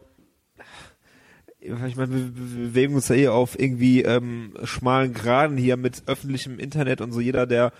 ich 1.64 1.96
meine, 1.96 2.12
wir 2.14 2.68
bewegen 2.68 2.94
uns 2.94 3.08
ja 3.08 3.14
eh 3.16 3.28
auf 3.28 3.58
irgendwie 3.58 4.02
ähm, 4.02 4.52
schmalen 4.64 5.12
Graden 5.14 5.56
hier 5.56 5.76
mit 5.76 6.02
öffentlichem 6.06 6.58
Internet 6.58 7.00
und 7.00 7.12
so. 7.12 7.20
Jeder, 7.20 7.46
der 7.46 7.72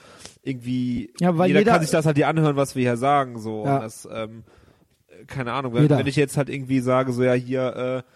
irgendwie, 0.43 1.13
Ja, 1.21 1.37
weil 1.39 1.49
jeder, 1.49 1.61
jeder- 1.61 1.73
kann 1.73 1.83
sich 1.83 1.91
das 1.91 2.07
halt 2.07 2.17
hier 2.17 2.29
anhören, 2.29 2.57
was 2.57 2.75
wir 2.77 2.83
hier 2.83 2.97
sagen, 2.97 3.39
so. 3.39 3.65
Ja. 3.65 3.77
Und 3.77 3.83
das, 3.83 4.09
ähm, 4.13 4.45
keine 5.27 5.53
Ahnung, 5.53 5.75
wenn, 5.75 5.89
wenn 5.89 6.07
ich 6.07 6.17
jetzt 6.17 6.37
halt 6.37 6.49
irgendwie 6.51 6.81
sage, 6.81 7.13
so 7.13 7.23
ja 7.23 7.33
hier 7.35 8.03
äh, 8.05 8.11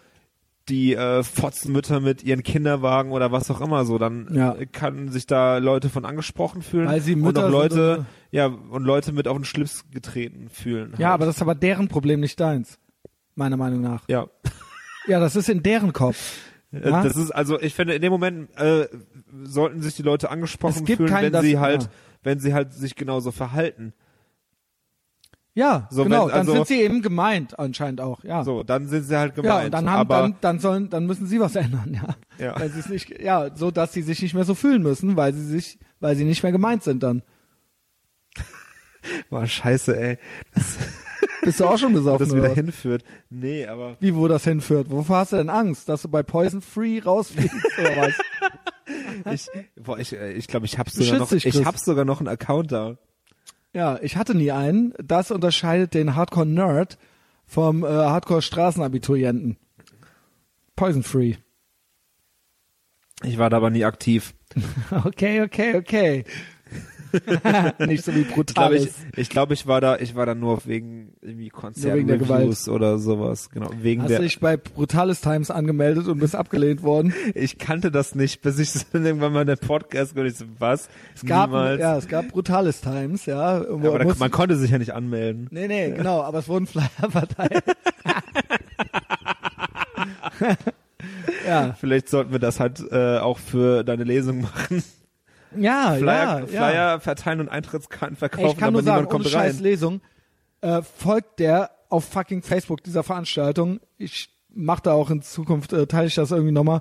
die 0.69 0.95
äh, 0.95 1.23
Fotzenmütter 1.23 2.01
mit 2.01 2.23
ihren 2.23 2.43
Kinderwagen 2.43 3.13
oder 3.13 3.33
was 3.33 3.51
auch 3.51 3.63
immer 3.63 3.87
so, 3.87 3.97
dann 3.97 4.29
Ja. 4.35 4.55
äh, 4.55 4.67
kann 4.67 5.09
sich 5.09 5.27
da 5.27 5.57
Leute 5.59 5.89
von 5.89 6.05
angesprochen 6.05 6.61
fühlen 6.61 6.87
Weil 6.89 7.01
sie 7.01 7.15
und 7.15 7.23
Mütter 7.23 7.41
auch 7.41 7.45
sind 7.45 7.53
Leute, 7.53 7.99
und- 8.01 8.07
ja, 8.31 8.47
und 8.47 8.83
Leute 8.85 9.13
mit 9.13 9.27
auf 9.29 9.37
den 9.37 9.45
Schlips 9.45 9.85
getreten 9.91 10.49
fühlen. 10.51 10.93
Ja, 10.99 11.07
halt. 11.09 11.15
aber 11.15 11.27
das 11.27 11.37
ist 11.37 11.43
aber 11.43 11.55
deren 11.55 11.89
Problem, 11.89 12.21
nicht 12.21 12.39
deins. 12.39 12.79
Meiner 13.35 13.57
Meinung 13.57 13.81
nach. 13.81 14.03
ja. 14.09 14.27
Ja, 15.09 15.19
das 15.21 15.35
ist 15.37 15.49
in 15.49 15.63
deren 15.63 15.93
Kopf. 15.93 16.39
Äh, 16.73 16.89
Ja? 16.91 17.03
Das 17.03 17.17
ist 17.17 17.31
also, 17.31 17.61
ich 17.61 17.75
finde, 17.75 17.95
in 17.95 18.03
dem 18.03 18.13
Moment 18.13 18.51
äh, 18.59 18.87
sollten 19.45 19.83
sich 19.83 19.97
die 19.97 20.03
Leute 20.03 20.31
angesprochen 20.31 20.87
fühlen, 20.87 21.09
keinen, 21.09 21.25
wenn 21.25 21.33
das- 21.33 21.43
sie 21.43 21.59
halt, 21.59 21.83
ja. 21.85 21.89
wenn 22.23 22.39
sie 22.41 22.55
halt 22.55 22.73
sich 22.75 22.95
genauso 22.95 23.33
verhalten. 23.33 23.93
Ja, 25.55 25.89
So, 25.91 26.05
genau. 26.05 26.27
wenn- 26.27 26.29
dann 26.31 26.39
also- 26.41 26.53
sind 26.53 26.67
sie 26.69 26.81
eben 26.83 27.03
gemeint, 27.03 27.59
anscheinend 27.59 28.01
auch. 28.01 28.23
Ja. 28.23 28.45
So, 28.45 28.63
dann 28.63 28.87
sind 28.87 29.05
sie 29.05 29.17
halt 29.17 29.35
gemeint. 29.35 29.53
ja, 29.61 29.65
und 29.65 29.71
dann 29.73 29.91
haben, 29.91 30.01
aber 30.01 30.21
dann, 30.21 30.37
dann 30.41 30.59
sollen, 30.61 30.89
dann 30.91 31.07
müssen 31.07 31.27
sie 31.27 31.41
was 31.41 31.57
ändern, 31.57 31.95
ja. 32.39 32.45
Ja. 32.45 32.61
Weil 32.61 32.71
sie 32.71 32.79
es 32.81 32.89
nicht, 32.89 33.19
ja, 33.21 33.51
so 33.57 33.71
dass 33.73 33.93
sie 33.93 34.03
sich 34.03 34.23
nicht 34.23 34.35
mehr 34.35 34.45
so 34.45 34.55
fühlen 34.55 34.83
müssen, 34.83 35.17
weil 35.17 35.33
sie 35.35 35.45
sich, 35.45 35.79
weil 36.01 36.15
sie 36.17 36.25
nicht 36.25 36.43
mehr 36.45 36.53
gemeint 36.53 36.85
sind 36.85 37.03
dann. 37.03 37.23
boah, 39.31 39.47
scheiße, 39.47 39.99
ey, 39.99 40.19
Bist 41.43 41.61
du 41.61 41.67
auch 41.67 41.79
schon 41.79 41.93
besoffen? 41.93 42.27
das 42.27 42.35
wieder 42.35 42.47
oder 42.47 42.55
hinführt. 42.55 43.05
Nee, 43.31 43.67
aber 43.67 43.97
Wie, 44.01 44.15
wo 44.15 44.29
das 44.29 44.45
hinführt? 44.45 44.91
Wovor 44.91 45.19
hast 45.19 45.33
du 45.33 45.37
denn 45.37 45.51
Angst? 45.51 45.89
Dass 45.89 46.03
du 46.03 46.09
bei 46.09 46.23
Poison 46.23 46.61
Free 46.61 47.01
rausfliegst 47.01 47.79
oder 47.79 47.97
was? 49.27 49.49
ich, 49.55 49.83
boah, 49.83 49.99
ich, 49.99 50.13
äh, 50.13 50.33
ich 50.33 50.49
glaube, 50.49 50.67
ich 50.67 50.79
hab's 50.79 50.95
Du 50.95 51.05
sogar 51.05 51.21
noch, 51.21 51.29
dich, 51.29 51.47
ich 51.47 51.65
hab's 51.65 51.85
sogar 51.85 52.05
noch 52.05 52.21
einen 52.21 52.29
Account 52.29 52.73
da. 52.73 52.97
Ja, 53.73 53.99
ich 54.03 54.17
hatte 54.17 54.35
nie 54.35 54.51
einen. 54.51 54.95
Das 55.03 55.31
unterscheidet 55.31 55.95
den 55.95 56.15
Hardcore-Nerd 56.15 56.99
vom 57.47 57.85
äh, 57.85 57.89
Hardcore-Straßenabiturienten. 57.89 59.57
Poison 60.75 61.03
Free. 61.03 61.35
Ich 63.25 63.39
war 63.39 63.51
da 63.51 63.57
aber 63.57 63.71
nie 63.71 63.85
aktiv. 63.85 64.35
Okay, 65.05 65.43
okay, 65.43 65.77
okay. 65.77 66.25
Nicht 67.87 68.05
so 68.05 68.15
wie 68.15 68.21
Ich 68.21 68.55
glaube, 68.55 68.77
ich, 68.77 68.89
ich, 69.17 69.29
glaub, 69.31 69.51
ich 69.51 69.67
war 69.67 69.81
da, 69.81 69.97
ich 69.97 70.15
war 70.15 70.27
da 70.27 70.35
nur 70.35 70.65
wegen 70.67 71.13
irgendwie 71.21 71.49
Konzertreviews 71.49 72.69
oder 72.69 72.99
sowas. 72.99 73.51
Genau, 73.51 73.71
wegen 73.81 74.03
Hast 74.03 74.11
der. 74.11 74.19
du 74.19 74.25
dich 74.25 74.41
bei 74.41 74.57
Brutales 74.57 75.21
Times 75.21 75.51
angemeldet 75.51 76.07
und 76.09 76.19
bist 76.19 76.35
abgelehnt 76.35 76.83
worden? 76.83 77.13
Ich 77.35 77.59
kannte 77.59 77.91
das 77.91 78.15
nicht, 78.15 78.43
bis 78.43 78.59
ich 78.59 78.71
irgendwann 78.93 79.33
mal 79.33 79.43
in 79.43 79.47
der 79.47 79.57
Podcast 79.57 80.15
gehört. 80.15 80.33
Ich 80.33 80.39
so, 80.39 80.45
was? 80.59 80.89
Es 81.15 81.25
gab, 81.25 81.51
Niemals. 81.51 81.81
ja, 81.81 81.97
es 81.97 82.09
gab 82.09 82.29
Brutales 82.29 82.81
Times, 82.81 83.27
ja. 83.27 83.59
Ja, 83.59 83.69
aber 83.69 83.99
da, 83.99 84.15
man 84.19 84.31
konnte 84.31 84.57
sich 84.57 84.71
ja 84.71 84.79
nicht 84.79 84.95
anmelden. 84.95 85.49
nee, 85.51 85.69
nee, 85.69 85.91
genau, 85.91 86.23
aber 86.23 86.39
es 86.39 86.49
wurden 86.49 86.67
Flyer 86.67 86.89
verteilt. 87.11 87.63
ja, 91.47 91.75
Vielleicht 91.79 92.09
sollten 92.09 92.33
wir 92.33 92.39
das 92.39 92.61
halt 92.61 92.81
äh, 92.91 93.19
auch 93.19 93.39
für 93.39 93.85
deine 93.85 94.05
Lesung 94.05 94.43
machen. 94.43 94.83
Ja, 95.57 95.95
Flyer, 95.95 96.01
ja, 96.01 96.39
ja. 96.41 96.47
Flyer 96.47 97.01
verteilen 97.01 97.41
und 97.41 97.49
Eintrittskarten 97.49 98.17
Ey, 98.17 98.19
verkaufen, 98.19 98.49
ich 98.51 98.57
kann 98.57 98.69
aber 98.69 98.73
nur 98.73 98.83
sagen, 98.83 99.09
kommt 99.09 99.25
ohne 99.27 99.31
scheiß 99.33 99.57
rein. 99.57 99.63
Lesung, 99.63 100.01
äh, 100.61 100.83
folgt 100.83 101.39
der 101.41 101.71
auf 101.89 102.05
fucking 102.05 102.43
Facebook 102.43 102.83
dieser 102.83 103.03
Veranstaltung. 103.03 103.81
Ich 103.97 104.31
mache 104.51 104.83
da 104.83 104.93
auch 104.93 105.11
in 105.11 105.23
Zukunft, 105.23 105.73
äh, 105.73 105.87
teile 105.87 106.09
ich 106.09 106.15
das 106.15 106.31
irgendwie 106.31 106.53
nochmal. 106.53 106.81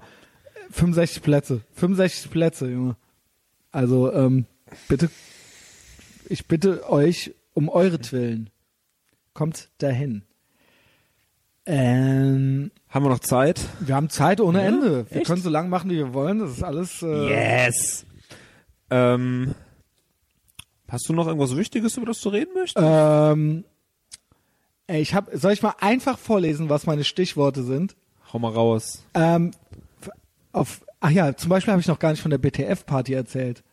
65 0.71 1.21
Plätze. 1.23 1.61
65 1.73 2.31
Plätze, 2.31 2.67
Junge. 2.69 2.95
Also, 3.71 4.11
ähm, 4.11 4.45
bitte, 4.87 5.09
ich 6.27 6.47
bitte 6.47 6.89
euch 6.89 7.33
um 7.53 7.69
eure 7.69 7.99
Willen. 8.11 8.49
Kommt 9.33 9.69
dahin. 9.77 10.23
Ähm, 11.65 12.71
Haben 12.89 13.05
wir 13.05 13.09
noch 13.09 13.19
Zeit? 13.19 13.59
wir 13.81 13.93
haben 13.95 14.09
Zeit 14.09 14.39
ohne 14.39 14.61
Ende. 14.61 15.05
Wir 15.09 15.17
echt? 15.17 15.27
können 15.27 15.41
so 15.41 15.49
lang 15.49 15.69
machen, 15.69 15.89
wie 15.89 15.97
wir 15.97 16.13
wollen. 16.13 16.39
Das 16.39 16.51
ist 16.51 16.63
alles. 16.63 17.01
Äh, 17.03 17.29
Yes. 17.29 18.05
Ähm, 18.89 19.55
Hast 20.89 21.09
du 21.09 21.13
noch 21.13 21.27
irgendwas 21.27 21.55
Wichtiges, 21.57 21.97
über 21.97 22.05
das 22.05 22.21
du 22.21 22.29
reden 22.29 22.53
möchtest? 22.53 22.77
Ähm, 22.81 23.65
ich 24.87 25.13
hab, 25.13 25.29
soll 25.33 25.51
ich 25.51 25.61
mal 25.61 25.75
einfach 25.81 26.17
vorlesen, 26.17 26.69
was 26.69 26.85
meine 26.85 27.03
Stichworte 27.03 27.63
sind? 27.63 27.97
Hau 28.31 28.39
mal 28.39 28.53
raus. 28.53 29.03
Ähm, 29.13 29.51
auf, 30.53 30.81
ach 31.01 31.09
ja, 31.09 31.35
zum 31.35 31.49
Beispiel 31.49 31.73
habe 31.73 31.81
ich 31.81 31.87
noch 31.87 31.99
gar 31.99 32.11
nicht 32.11 32.21
von 32.21 32.31
der 32.31 32.37
BTF-Party 32.37 33.13
erzählt. 33.13 33.63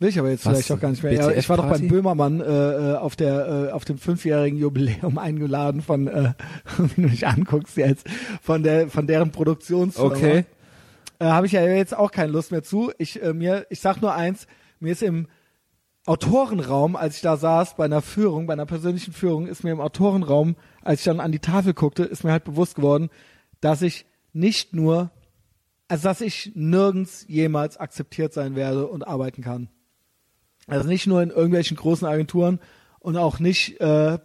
Will 0.00 0.08
ich 0.08 0.18
aber 0.18 0.30
jetzt 0.30 0.46
Was? 0.46 0.52
vielleicht 0.52 0.72
auch 0.72 0.80
gar 0.80 0.90
nicht 0.90 1.02
mehr. 1.02 1.12
Ja, 1.12 1.30
ich 1.30 1.48
war 1.48 1.58
doch 1.58 1.68
beim 1.68 1.86
Böhmermann 1.86 2.40
äh, 2.40 2.44
äh, 2.44 2.96
auf 2.96 3.16
der 3.16 3.68
äh, 3.68 3.72
auf 3.72 3.84
dem 3.84 3.98
fünfjährigen 3.98 4.58
Jubiläum 4.58 5.18
eingeladen 5.18 5.82
von, 5.82 6.08
äh, 6.08 6.32
wenn 6.78 7.04
du 7.04 7.10
mich 7.10 7.26
anguckst 7.26 7.76
jetzt, 7.76 8.06
von 8.42 8.62
der 8.62 8.88
von 8.88 9.06
deren 9.06 9.30
Produktionsfirma. 9.30 10.16
Okay. 10.16 10.44
Äh, 11.20 11.26
habe 11.26 11.46
ich 11.46 11.52
ja 11.52 11.64
jetzt 11.64 11.96
auch 11.96 12.10
keine 12.10 12.32
Lust 12.32 12.50
mehr 12.50 12.64
zu. 12.64 12.90
Ich 12.98 13.22
äh, 13.22 13.32
mir, 13.32 13.66
ich 13.70 13.80
sag 13.80 14.00
nur 14.00 14.14
eins, 14.14 14.46
mir 14.80 14.92
ist 14.92 15.02
im 15.02 15.28
Autorenraum, 16.06 16.96
als 16.96 17.16
ich 17.16 17.22
da 17.22 17.36
saß 17.36 17.76
bei 17.76 17.84
einer 17.84 18.00
Führung, 18.00 18.46
bei 18.46 18.54
einer 18.54 18.66
persönlichen 18.66 19.12
Führung, 19.12 19.46
ist 19.46 19.62
mir 19.62 19.72
im 19.72 19.82
Autorenraum, 19.82 20.56
als 20.82 21.00
ich 21.00 21.04
dann 21.04 21.20
an 21.20 21.30
die 21.30 21.38
Tafel 21.38 21.74
guckte, 21.74 22.04
ist 22.04 22.24
mir 22.24 22.32
halt 22.32 22.44
bewusst 22.44 22.74
geworden, 22.74 23.10
dass 23.60 23.82
ich 23.82 24.06
nicht 24.32 24.72
nur, 24.72 25.10
also 25.88 26.08
dass 26.08 26.22
ich 26.22 26.52
nirgends 26.54 27.26
jemals 27.28 27.76
akzeptiert 27.76 28.32
sein 28.32 28.56
werde 28.56 28.86
und 28.86 29.06
arbeiten 29.06 29.42
kann. 29.42 29.68
Also 30.68 30.88
nicht 30.88 31.06
nur 31.06 31.22
in 31.22 31.30
irgendwelchen 31.30 31.76
großen 31.76 32.08
Agenturen 32.08 32.60
und 32.98 33.18
auch 33.18 33.40
nicht, 33.40 33.78
äh, 33.80 34.18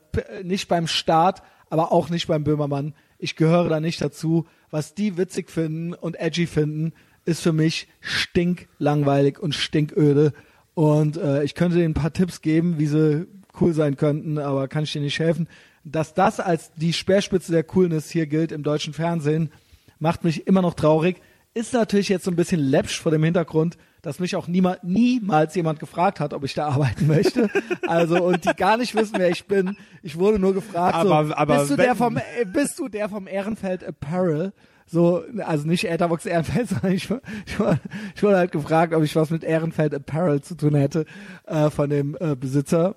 nicht 0.44 0.70
beim 0.70 0.88
Staat, 0.88 1.44
aber 1.70 1.92
auch 1.92 2.10
nicht 2.10 2.28
beim 2.28 2.46
Böhmermann. 2.46 2.94
Ich 3.18 3.36
gehöre 3.36 3.70
da 3.70 3.80
nicht 3.80 4.02
dazu. 4.02 4.46
Was 4.72 4.94
die 4.94 5.18
witzig 5.18 5.50
finden 5.50 5.94
und 5.94 6.20
edgy 6.20 6.48
finden, 6.48 6.94
ist 7.26 7.42
für 7.42 7.54
mich 7.54 7.88
stinklangweilig 8.02 9.40
und 9.40 9.56
stinköde. 9.56 10.34
Und 10.74 11.18
äh, 11.18 11.44
ich 11.44 11.56
könnte 11.56 11.78
denen 11.78 11.92
ein 11.92 12.02
paar 12.02 12.14
Tipps 12.14 12.42
geben, 12.42 12.78
wie 12.78 12.88
sie 12.88 13.28
cool 13.60 13.74
sein 13.74 13.96
könnten, 13.96 14.38
aber 14.38 14.68
kann 14.68 14.84
ich 14.84 14.94
denen 14.94 15.06
nicht 15.06 15.20
helfen. 15.20 15.48
Dass 15.84 16.14
das 16.14 16.40
als 16.40 16.74
die 16.74 16.94
Speerspitze 16.94 17.52
der 17.52 17.64
Coolness 17.64 18.10
hier 18.10 18.28
gilt 18.28 18.52
im 18.52 18.64
deutschen 18.64 18.94
Fernsehen, 18.94 19.52
macht 20.00 20.24
mich 20.24 20.48
immer 20.48 20.62
noch 20.62 20.74
traurig. 20.74 21.22
Ist 21.54 21.74
natürlich 21.74 22.10
jetzt 22.10 22.26
so 22.26 22.32
ein 22.32 22.36
bisschen 22.36 22.60
läppsch 22.60 23.00
vor 23.00 23.12
dem 23.12 23.24
Hintergrund, 23.24 23.78
dass 24.06 24.20
mich 24.20 24.36
auch 24.36 24.48
niemand, 24.48 24.84
niemals 24.84 25.56
jemand 25.56 25.80
gefragt 25.80 26.20
hat, 26.20 26.34
ob 26.34 26.44
ich 26.44 26.54
da 26.54 26.68
arbeiten 26.68 27.08
möchte. 27.08 27.50
Also, 27.88 28.24
und 28.24 28.46
die 28.46 28.56
gar 28.56 28.78
nicht 28.78 28.96
wissen, 28.96 29.14
wer 29.18 29.30
ich 29.30 29.46
bin. 29.46 29.78
Ich 30.02 30.18
wurde 30.18 30.40
nur 30.40 30.54
gefragt, 30.54 30.96
Aber- 30.96 31.26
so, 31.28 31.34
aber 31.36 31.58
bist 31.60 31.72
du 31.72 31.76
der 31.76 31.96
vom, 31.96 32.18
äh, 32.18 32.22
bist 32.52 32.80
du 32.80 32.88
der 32.88 33.10
vom 33.10 33.28
Ehrenfeld 33.28 33.84
Apparel? 33.84 34.54
So, 34.88 35.24
also 35.44 35.68
nicht 35.68 35.86
Etherbox 35.86 36.26
Ehrenfeld, 36.26 36.70
sondern 36.70 36.92
ich, 36.94 37.10
ich, 37.46 37.60
wurde- 37.60 37.80
ich 38.16 38.24
wurde 38.24 38.38
halt 38.38 38.52
gefragt, 38.52 38.94
ob 38.94 39.04
ich 39.04 39.16
was 39.16 39.30
mit 39.30 39.44
Ehrenfeld 39.44 39.94
Apparel 39.94 40.42
zu 40.42 40.56
tun 40.56 40.74
hätte, 40.76 41.06
äh, 41.46 41.70
von 41.70 41.90
dem 41.90 42.18
äh, 42.20 42.36
Besitzer, 42.36 42.96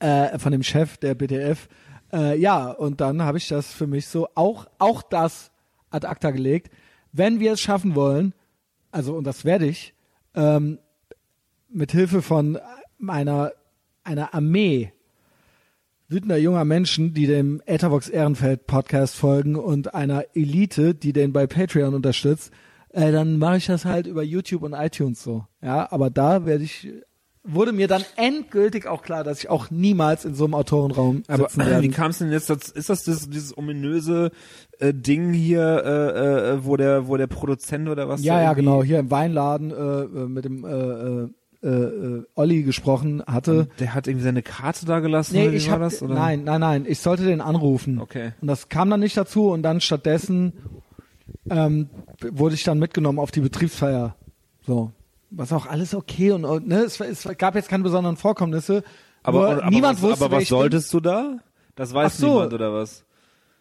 äh, 0.00 0.38
von 0.38 0.52
dem 0.52 0.62
Chef 0.62 0.96
der 0.98 1.14
BTF. 1.14 1.68
Äh, 2.12 2.38
ja, 2.38 2.70
und 2.70 3.00
dann 3.00 3.22
habe 3.22 3.38
ich 3.38 3.48
das 3.48 3.72
für 3.72 3.86
mich 3.86 4.06
so 4.06 4.28
auch, 4.34 4.66
auch 4.78 5.02
das 5.02 5.50
ad 5.90 6.06
acta 6.06 6.30
gelegt. 6.30 6.70
Wenn 7.12 7.40
wir 7.40 7.52
es 7.52 7.60
schaffen 7.60 7.94
wollen, 7.94 8.32
also 8.90 9.14
und 9.14 9.24
das 9.24 9.44
werde 9.44 9.66
ich, 9.66 9.94
ähm, 10.34 10.78
mit 11.68 11.92
Hilfe 11.92 12.22
von 12.22 12.58
einer, 13.06 13.52
einer 14.04 14.34
Armee 14.34 14.92
wütender 16.12 16.36
junger 16.36 16.66
Menschen, 16.66 17.14
die 17.14 17.26
dem 17.26 17.62
Ethervox 17.64 18.08
Ehrenfeld 18.08 18.66
Podcast 18.66 19.16
folgen 19.16 19.56
und 19.56 19.94
einer 19.94 20.24
Elite, 20.34 20.94
die 20.94 21.14
den 21.14 21.32
bei 21.32 21.46
Patreon 21.46 21.94
unterstützt, 21.94 22.52
äh, 22.90 23.10
dann 23.10 23.38
mache 23.38 23.56
ich 23.56 23.66
das 23.66 23.86
halt 23.86 24.06
über 24.06 24.22
YouTube 24.22 24.62
und 24.62 24.74
iTunes 24.74 25.22
so. 25.22 25.46
Ja, 25.62 25.90
aber 25.90 26.10
da 26.10 26.44
werde 26.44 26.64
ich, 26.64 26.92
wurde 27.44 27.72
mir 27.72 27.88
dann 27.88 28.04
endgültig 28.16 28.86
auch 28.86 29.02
klar, 29.02 29.24
dass 29.24 29.40
ich 29.40 29.50
auch 29.50 29.70
niemals 29.70 30.24
in 30.24 30.34
so 30.34 30.44
einem 30.44 30.54
Autorenraum 30.54 31.22
Aber 31.26 31.48
sitzen 31.48 31.66
werde. 31.66 31.82
wie 31.82 31.88
kam 31.88 32.10
es 32.10 32.18
denn 32.18 32.30
jetzt 32.30 32.48
dazu? 32.48 32.72
Ist 32.74 32.88
das, 32.88 33.02
das 33.04 33.28
dieses 33.28 33.56
ominöse 33.56 34.30
äh, 34.78 34.94
Ding 34.94 35.32
hier, 35.32 35.82
äh, 35.84 36.50
äh, 36.52 36.64
wo 36.64 36.76
der, 36.76 37.08
wo 37.08 37.16
der 37.16 37.26
Produzent 37.26 37.88
oder 37.88 38.08
was? 38.08 38.22
Ja, 38.22 38.40
ja, 38.40 38.52
genau. 38.52 38.82
Hier 38.84 39.00
im 39.00 39.10
Weinladen 39.10 39.70
äh, 39.70 39.74
äh, 39.74 40.28
mit 40.28 40.44
dem 40.44 40.64
äh, 40.64 40.68
äh, 40.68 41.28
äh, 41.64 41.68
äh, 41.68 42.26
Olli 42.34 42.62
gesprochen 42.62 43.22
hatte. 43.26 43.68
Der 43.78 43.94
hat 43.94 44.06
irgendwie 44.06 44.24
seine 44.24 44.42
Karte 44.42 44.84
da 44.86 45.00
gelassen. 45.00 45.34
Nee, 45.34 45.48
oder 45.48 45.56
ich 45.56 45.66
war 45.66 45.74
hab, 45.74 45.80
das? 45.82 46.02
Oder? 46.02 46.14
nein, 46.14 46.44
nein, 46.44 46.60
nein. 46.60 46.86
Ich 46.88 46.98
sollte 47.00 47.24
den 47.24 47.40
anrufen. 47.40 48.00
Okay. 48.00 48.32
Und 48.40 48.48
das 48.48 48.68
kam 48.68 48.90
dann 48.90 49.00
nicht 49.00 49.16
dazu 49.16 49.50
und 49.50 49.62
dann 49.62 49.80
stattdessen 49.80 50.54
ähm, 51.50 51.88
wurde 52.20 52.54
ich 52.54 52.64
dann 52.64 52.78
mitgenommen 52.78 53.18
auf 53.18 53.30
die 53.30 53.40
Betriebsfeier. 53.40 54.16
So. 54.66 54.92
Was 55.34 55.52
auch 55.52 55.66
alles 55.66 55.94
okay 55.94 56.32
und, 56.32 56.44
und 56.44 56.68
ne, 56.68 56.80
es, 56.80 57.00
es 57.00 57.26
gab 57.38 57.54
jetzt 57.54 57.68
keine 57.68 57.82
besonderen 57.82 58.16
Vorkommnisse. 58.16 58.82
Aber, 59.22 59.50
aber 59.50 59.70
niemand 59.70 60.02
was, 60.02 60.10
wusste, 60.10 60.24
aber 60.26 60.36
was 60.36 60.42
ich 60.42 60.48
bin. 60.50 60.58
solltest 60.58 60.92
du 60.92 61.00
da? 61.00 61.38
Das 61.74 61.94
weiß 61.94 62.18
so. 62.18 62.26
niemand 62.34 62.52
oder 62.52 62.72
was? 62.74 63.04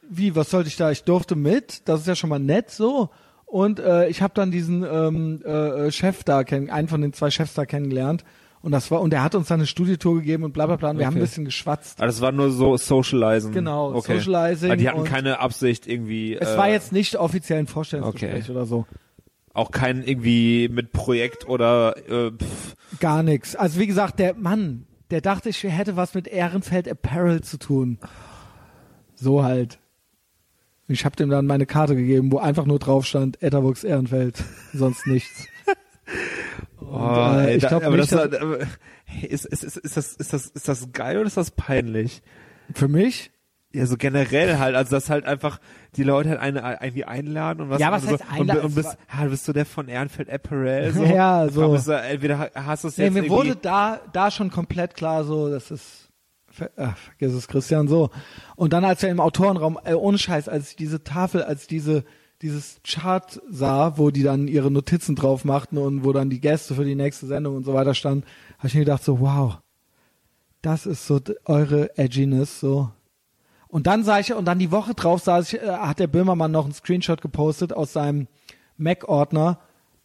Wie, 0.10 0.36
was 0.36 0.50
sollte 0.50 0.68
ich 0.68 0.76
da? 0.76 0.92
Ich 0.92 1.04
durfte 1.04 1.36
mit, 1.36 1.88
das 1.88 2.02
ist 2.02 2.08
ja 2.08 2.16
schon 2.16 2.30
mal 2.30 2.40
nett 2.40 2.72
so. 2.72 3.10
Und 3.46 3.80
äh, 3.80 4.08
ich 4.10 4.22
habe 4.22 4.34
dann 4.34 4.52
diesen 4.52 4.84
ähm, 4.84 5.42
äh, 5.44 5.92
Chef 5.92 6.24
da 6.24 6.44
kennen, 6.44 6.70
einen 6.70 6.88
von 6.88 7.02
den 7.02 7.14
zwei 7.14 7.30
Chefs 7.32 7.54
da 7.54 7.66
kennengelernt. 7.66 8.24
Und 8.62 8.72
das 8.72 8.92
war, 8.92 9.02
und 9.02 9.12
der 9.12 9.24
hat 9.24 9.34
uns 9.34 9.48
dann 9.48 9.60
eine 9.60 9.68
Studiotour 9.68 10.16
gegeben 10.16 10.44
und 10.44 10.54
bla 10.54 10.68
bla 10.68 10.76
bla. 10.76 10.92
Und 10.92 11.00
wir 11.00 11.06
haben 11.06 11.14
ein 11.14 11.18
Okay. 11.18 11.26
bisschen 11.26 11.46
geschwatzt. 11.46 12.02
Ah, 12.02 12.06
das 12.06 12.22
war 12.22 12.32
nur 12.32 12.52
so 12.52 12.78
Socializen. 12.78 13.52
Genau, 13.54 13.94
okay. 13.96 14.18
Socializing 14.20 14.70
Aber 14.72 14.78
die 14.78 14.88
hatten 14.90 15.04
keine 15.04 15.40
Absicht 15.40 15.88
irgendwie. 15.88 16.36
Es 16.36 16.50
äh, 16.50 16.58
war 16.58 16.70
jetzt 16.70 16.92
nicht 16.92 17.16
offiziell 17.16 17.60
ein 17.60 17.68
Vorstellungsgespräch 17.68 18.44
Okay. 18.44 18.52
oder 18.52 18.66
so. 18.66 18.86
Auch 19.54 19.72
kein 19.72 20.04
irgendwie 20.04 20.70
mit 20.70 20.92
Projekt 20.92 21.48
oder 21.48 21.96
äh, 22.10 22.32
pff, 22.32 22.76
Gar 23.00 23.24
nichts. 23.24 23.56
Also 23.56 23.80
wie 23.80 23.88
gesagt, 23.88 24.20
der 24.20 24.34
Mann, 24.36 24.86
der 25.10 25.22
dachte, 25.22 25.50
ich 25.50 25.64
hätte 25.64 25.96
was 25.96 26.14
mit 26.14 26.28
Ehrenfeld 26.28 26.88
Apparel 26.88 27.42
zu 27.42 27.58
tun. 27.58 28.00
So 29.16 29.44
halt. 29.44 29.80
Ich 30.88 31.06
habe 31.06 31.16
dem 31.16 31.30
dann 31.30 31.46
meine 31.46 31.66
Karte 31.66 31.96
gegeben, 31.96 32.32
wo 32.32 32.40
einfach 32.40 32.66
nur 32.66 32.80
drauf 32.80 33.06
stand, 33.06 33.42
Etherbox 33.42 33.84
Ehrenfeld, 33.84 34.44
sonst 34.74 35.08
nichts. 35.08 35.48
Und, 36.80 36.90
oh, 36.90 37.40
äh, 37.40 37.56
ich 37.56 37.66
glaube 37.66 37.90
nicht, 37.92 38.12
das, 38.12 38.30
dass, 38.30 38.68
hey, 39.06 39.30
ist, 39.30 39.46
ist, 39.46 39.64
ist, 39.64 39.78
ist, 39.78 39.96
das, 39.98 40.16
ist, 40.16 40.34
das, 40.34 40.48
ist 40.48 40.68
das 40.68 40.92
geil 40.92 41.18
oder 41.18 41.28
ist 41.28 41.38
das 41.38 41.52
peinlich? 41.52 42.22
für 42.74 42.88
mich, 42.88 43.32
Ja, 43.74 43.86
so 43.86 43.96
generell 43.96 44.58
halt, 44.60 44.76
also 44.76 44.92
dass 44.92 45.10
halt 45.10 45.26
einfach 45.26 45.60
die 45.96 46.04
Leute 46.04 46.30
halt 46.30 46.40
eine 46.40 46.78
irgendwie 46.82 47.06
einladen 47.06 47.62
und 47.62 47.70
was 47.70 47.80
Ja, 47.80 47.92
was 47.92 48.04
und 48.04 48.10
so, 48.10 48.14
heißt 48.20 48.32
einladen? 48.32 48.60
und, 48.60 48.66
und 48.68 48.76
bist, 48.76 48.98
ah, 49.08 49.26
bist 49.26 49.48
du 49.48 49.54
der 49.54 49.66
von 49.66 49.88
Ehrenfeld 49.88 50.30
Apparel 50.30 50.92
so? 50.94 51.04
Ja, 51.04 51.48
so. 51.50 51.78
Du, 51.78 51.92
entweder 51.92 52.52
hast 52.54 52.84
du 52.84 52.90
es 52.90 52.98
nee, 52.98 53.06
jetzt 53.06 53.14
mir 53.14 53.30
wurde 53.30 53.56
da, 53.56 54.02
da 54.12 54.30
schon 54.30 54.52
komplett 54.52 54.94
klar, 54.96 55.24
so, 55.24 55.50
das 55.50 55.72
ist, 55.72 56.10
ach, 56.76 56.98
vergiss 56.98 57.34
es, 57.34 57.48
Christian, 57.48 57.88
so. 57.88 58.10
Und 58.58 58.74
dann, 58.74 58.84
als 58.84 59.02
wir 59.04 59.10
im 59.10 59.22
Autorenraum, 59.22 59.80
äh, 59.86 59.94
ohne 59.94 60.18
Scheiß, 60.18 60.50
als 60.50 60.72
ich 60.72 60.76
diese 60.76 61.04
Tafel, 61.06 61.42
als 61.44 61.66
diese, 61.68 62.04
dieses 62.42 62.82
Chart 62.86 63.42
sah, 63.50 63.98
wo 63.98 64.12
die 64.12 64.24
dann 64.24 64.50
ihre 64.50 64.70
Notizen 64.70 65.16
drauf 65.16 65.46
machten 65.46 65.78
und 65.78 66.04
wo 66.04 66.12
dann 66.12 66.30
die 66.30 66.42
Gäste 66.42 66.76
für 66.76 66.84
die 66.84 66.96
nächste 66.96 67.26
Sendung 67.26 67.56
und 67.56 67.64
so 67.64 67.74
weiter 67.74 67.94
standen, 67.94 68.26
habe 68.58 68.68
ich 68.68 68.74
mir 68.74 68.82
gedacht, 68.82 69.04
so, 69.04 69.22
wow, 69.22 69.60
das 70.62 70.86
ist 70.86 71.08
so 71.08 71.22
eure 71.46 71.98
Edginess, 71.98 72.60
so. 72.60 72.92
Und 73.72 73.88
dann 73.88 74.04
sah 74.04 74.20
ich, 74.20 74.34
und 74.34 74.46
dann 74.46 74.60
die 74.60 74.72
Woche 74.72 74.94
drauf 74.94 75.22
saß 75.22 75.54
ich, 75.54 75.62
äh, 75.62 75.68
hat 75.68 76.00
der 76.00 76.08
Böhmermann 76.08 76.52
noch 76.52 76.66
einen 76.66 76.74
Screenshot 76.74 77.22
gepostet 77.22 77.72
aus 77.72 77.94
seinem 77.94 78.28
Mac-Ordner, 78.78 79.60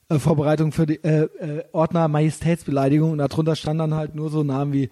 äh, 0.08 0.20
Vorbereitung 0.20 0.70
für 0.70 0.86
die 0.86 1.02
äh, 1.02 1.24
äh, 1.40 1.64
Ordner 1.72 2.06
Majestätsbeleidigung 2.06 3.10
und 3.10 3.18
darunter 3.18 3.56
stand 3.56 3.80
dann 3.80 3.94
halt 3.94 4.14
nur 4.14 4.30
so 4.30 4.44
Namen 4.44 4.72
wie 4.72 4.90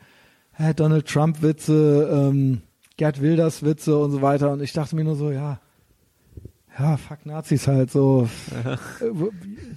äh, 0.59 0.75
Donald 0.75 1.07
Trump 1.07 1.41
Witze, 1.41 2.11
ähm, 2.13 2.63
Gerd 2.97 3.23
Wilders 3.23 3.63
Witze 3.63 3.97
und 3.97 4.11
so 4.11 4.23
weiter 4.23 4.51
und 4.51 4.61
ich 4.61 4.73
dachte 4.73 4.97
mir 4.97 5.05
nur 5.05 5.17
so, 5.17 5.31
ja, 5.31 5.61
ja, 6.77 6.97
fuck 6.97 7.25
Nazis 7.25 7.69
halt 7.69 7.93
so. 7.93 8.29
Äh, 8.51 8.77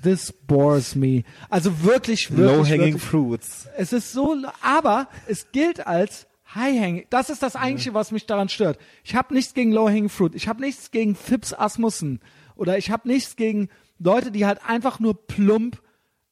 This 0.02 0.34
bores 0.34 0.96
me. 0.96 1.22
Also 1.48 1.84
wirklich, 1.84 2.32
wirklich, 2.36 2.58
Low-hanging 2.58 2.80
wirklich 2.80 3.04
fruits. 3.04 3.70
es 3.78 3.94
ist 3.94 4.12
so, 4.12 4.36
aber 4.64 5.08
es 5.28 5.52
gilt 5.52 5.86
als 5.86 6.26
High-Hanging. 6.58 7.06
Das 7.10 7.30
ist 7.30 7.44
das 7.44 7.56
Eigentliche, 7.56 7.94
was 7.94 8.12
mich 8.12 8.26
daran 8.26 8.50
stört. 8.50 8.78
Ich 9.04 9.16
habe 9.16 9.34
nichts 9.34 9.54
gegen 9.54 9.72
Low-Hanging 9.72 10.10
Fruit. 10.10 10.36
Ich 10.36 10.48
habe 10.48 10.62
nichts 10.62 10.92
gegen 10.92 11.16
Phipps 11.16 11.54
Asmussen. 11.54 12.20
Oder 12.56 12.78
ich 12.78 12.92
habe 12.92 13.08
nichts 13.08 13.36
gegen 13.36 13.70
Leute, 14.00 14.32
die 14.32 14.46
halt 14.46 14.60
einfach 14.68 15.00
nur 15.00 15.28
plump 15.28 15.82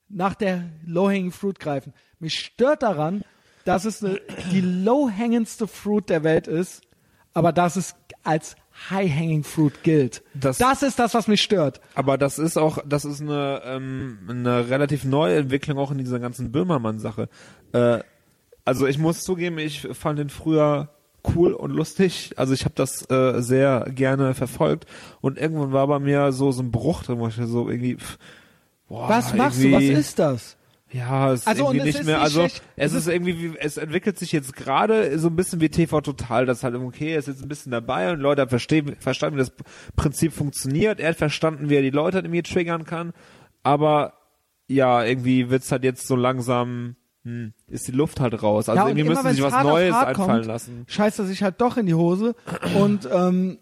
nach 0.09 0.35
der 0.35 0.65
Low-Hanging 0.85 1.31
Fruit 1.31 1.59
greifen. 1.59 1.93
Mich 2.19 2.39
stört 2.39 2.83
daran, 2.83 3.23
dass 3.63 3.85
es 3.85 4.03
eine, 4.03 4.19
die 4.51 4.61
low-hangendste 4.61 5.67
Fruit 5.67 6.09
der 6.09 6.23
Welt 6.23 6.47
ist, 6.47 6.81
aber 7.33 7.51
dass 7.51 7.75
es 7.75 7.95
als 8.23 8.55
High-Hanging 8.89 9.43
Fruit 9.43 9.83
gilt. 9.83 10.23
Das- 10.33 10.57
das 10.57 10.83
ist 10.83 10.99
das, 10.99 11.13
was 11.13 11.27
mich 11.27 11.41
stört. 11.41 11.81
Aber 11.95 12.17
das 12.17 12.37
ist 12.39 12.57
auch, 12.57 12.79
das 12.85 13.05
ist 13.05 13.21
eine, 13.21 13.61
ähm, 13.65 14.19
eine 14.29 14.69
relativ 14.69 15.03
neue 15.05 15.37
Entwicklung 15.37 15.77
auch 15.77 15.91
in 15.91 15.97
dieser 15.97 16.19
ganzen 16.19 16.51
Böhmermann-Sache. 16.51 17.29
Äh, 17.73 17.99
also 18.65 18.87
ich 18.87 18.97
muss 18.97 19.21
zugeben, 19.21 19.57
ich 19.59 19.87
fand 19.93 20.19
den 20.19 20.29
früher 20.29 20.89
cool 21.35 21.53
und 21.53 21.71
lustig. 21.71 22.31
Also 22.35 22.53
ich 22.53 22.65
habe 22.65 22.75
das 22.75 23.09
äh, 23.09 23.41
sehr 23.41 23.85
gerne 23.89 24.33
verfolgt 24.33 24.85
und 25.21 25.37
irgendwann 25.37 25.71
war 25.71 25.87
bei 25.87 25.99
mir 25.99 26.31
so 26.31 26.51
so 26.51 26.61
ein 26.61 26.71
Bruch 26.71 27.03
drin, 27.03 27.19
wo 27.19 27.27
ich 27.27 27.35
so 27.35 27.69
irgendwie 27.69 27.95
pff, 27.95 28.17
boah, 28.87 29.09
Was 29.09 29.33
machst 29.33 29.63
du? 29.63 29.71
Was 29.71 29.83
ist 29.83 30.19
das? 30.19 30.57
Ja, 30.91 31.33
es 31.33 31.41
ist 31.41 31.47
Also, 31.47 31.67
und 31.67 31.75
irgendwie 31.75 31.87
nicht 31.87 31.99
ist 31.99 32.05
mehr, 32.05 32.15
nicht 32.17 32.23
also 32.23 32.39
schlecht. 32.41 32.63
es 32.75 32.93
ist 32.93 33.07
irgendwie, 33.07 33.41
wie, 33.53 33.57
es 33.57 33.77
entwickelt 33.77 34.17
sich 34.17 34.31
jetzt 34.31 34.55
gerade 34.55 35.17
so 35.19 35.27
ein 35.27 35.35
bisschen 35.35 35.59
wie 35.59 35.69
TV 35.69 35.99
Total, 36.01 36.45
das 36.45 36.63
halt 36.63 36.75
okay, 36.75 37.11
er 37.13 37.19
ist 37.19 37.27
jetzt 37.27 37.41
ein 37.41 37.49
bisschen 37.49 37.71
dabei 37.71 38.11
und 38.11 38.19
Leute 38.19 38.41
haben 38.41 38.49
verstehen, 38.49 38.95
verstanden, 38.99 39.35
wie 39.35 39.41
das 39.41 39.51
Prinzip 39.95 40.31
funktioniert, 40.31 40.99
er 40.99 41.09
hat 41.09 41.17
verstanden, 41.17 41.69
wie 41.69 41.75
er 41.75 41.81
die 41.81 41.89
Leute 41.89 42.19
irgendwie 42.19 42.43
triggern 42.43 42.85
kann, 42.85 43.13
aber 43.63 44.13
ja, 44.67 45.03
irgendwie 45.03 45.49
wird's 45.49 45.71
halt 45.71 45.83
jetzt 45.83 46.07
so 46.07 46.15
langsam, 46.15 46.95
hm, 47.25 47.51
ist 47.67 47.87
die 47.87 47.91
Luft 47.91 48.19
halt 48.21 48.41
raus, 48.41 48.69
also 48.69 48.79
Ja, 48.81 48.87
irgendwie 48.87 49.03
müssen 49.09 49.23
sie 49.27 49.33
sich 49.35 49.43
was 49.43 49.53
hart 49.53 49.63
Neues 49.65 49.93
hart 49.93 50.07
einfallen 50.09 50.29
kommt, 50.37 50.45
lassen. 50.45 50.85
scheißt 50.87 51.19
er 51.19 51.25
sich 51.25 51.43
halt 51.43 51.59
doch 51.59 51.75
in 51.75 51.85
die 51.87 51.93
Hose 51.95 52.35
und 52.79 53.09
ähm, 53.11 53.59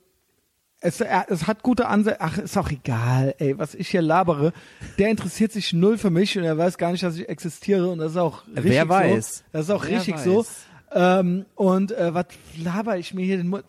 es, 0.86 1.00
er, 1.00 1.26
es 1.30 1.48
hat 1.48 1.64
gute 1.64 1.88
Ansätze. 1.88 2.20
Ach, 2.20 2.38
ist 2.38 2.58
auch 2.58 2.70
egal, 2.70 3.36
ey, 3.40 3.58
was 3.58 3.74
ich 3.74 3.88
hier 3.88 4.02
labere. 4.02 4.52
Der 5.00 5.10
interessiert 5.10 5.54
sich 5.54 5.72
null 5.72 5.98
für 5.98 6.10
mich 6.10 6.38
und 6.38 6.44
er 6.44 6.58
weiß 6.58 6.78
gar 6.78 6.92
nicht, 6.92 7.04
dass 7.04 7.16
ich 7.18 7.30
existiere 7.30 7.90
und 7.90 8.00
das 8.00 8.12
ist 8.12 8.18
auch 8.18 8.46
richtig 8.48 8.66
Wer 8.66 8.90
weiß? 8.90 9.38
so. 9.38 9.44
Das 9.54 9.62
ist 9.66 9.72
auch 9.72 9.86
Wer 9.86 9.92
richtig 9.98 10.16
weiß? 10.16 10.24
so. 10.26 10.46
Ähm, 10.92 11.46
und 11.56 11.94
äh, 11.94 12.14
was 12.14 12.26
laber 12.62 12.98
ich 12.98 13.14
mir 13.14 13.24
hier 13.26 13.38
den 13.38 13.48
Mund? 13.48 13.64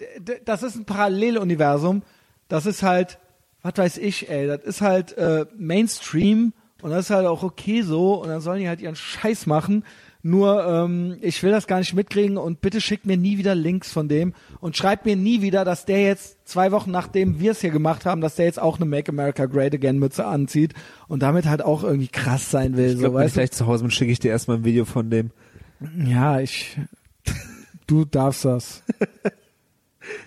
Das 0.45 0.65
ist 0.65 0.75
ein 0.75 0.87
Paralleluniversum. 0.87 2.03
Das 2.49 2.67
ist 2.67 2.83
halt, 2.83 3.19
was 3.63 3.75
weiß 3.77 3.99
ich, 3.99 4.29
ey, 4.29 4.49
das 4.49 4.63
ist 4.65 4.81
halt 4.81 5.17
äh, 5.17 5.47
Mainstream 5.57 6.53
und 6.85 6.91
das 6.91 7.07
ist 7.07 7.11
halt 7.11 7.27
auch 7.27 7.43
okay 7.43 7.81
so 7.81 8.13
und 8.21 8.29
dann 8.29 8.43
sollen 8.43 8.61
die 8.61 8.69
halt 8.69 8.83
ihren 8.83 8.95
Scheiß 8.95 9.47
machen. 9.47 9.85
Nur 10.23 10.67
ähm, 10.67 11.17
ich 11.23 11.43
will 11.43 11.51
das 11.51 11.67
gar 11.67 11.79
nicht 11.79 11.95
mitkriegen 11.95 12.37
und 12.37 12.61
bitte 12.61 12.83
schickt 12.83 13.07
mir 13.07 13.17
nie 13.17 13.39
wieder 13.39 13.55
Links 13.55 13.91
von 13.91 14.07
dem 14.07 14.35
und 14.61 14.77
schreibt 14.77 15.07
mir 15.07 15.17
nie 15.17 15.41
wieder, 15.41 15.65
dass 15.65 15.87
der 15.87 16.03
jetzt 16.03 16.47
zwei 16.47 16.73
Wochen 16.73 16.91
nachdem 16.91 17.41
wir 17.41 17.53
es 17.53 17.63
hier 17.63 17.71
gemacht 17.71 18.05
haben, 18.05 18.21
dass 18.21 18.35
der 18.35 18.45
jetzt 18.45 18.61
auch 18.61 18.77
eine 18.77 18.85
Make 18.85 19.11
America 19.11 19.47
Great 19.47 19.73
Again 19.73 19.99
Mütze 19.99 20.27
anzieht 20.27 20.75
und 21.09 21.23
damit 21.23 21.47
halt 21.47 21.63
auch 21.63 21.85
irgendwie 21.85 22.09
krass 22.09 22.51
sein 22.51 22.77
will. 22.77 22.89
Ich 22.89 22.93
so, 22.97 22.99
glaube, 22.99 23.21
wenn 23.21 23.29
ich 23.29 23.33
gleich 23.33 23.53
zu 23.53 23.67
Hause 23.67 23.85
bin, 23.85 23.91
schicke 23.91 24.13
ich 24.13 24.19
dir 24.19 24.31
erstmal 24.31 24.59
ein 24.59 24.65
Video 24.67 24.85
von 24.85 25.09
dem. 25.09 25.31
Ja, 26.05 26.39
ich. 26.41 26.79
Du 27.87 28.05
darfst 28.05 28.45
das. 28.45 28.83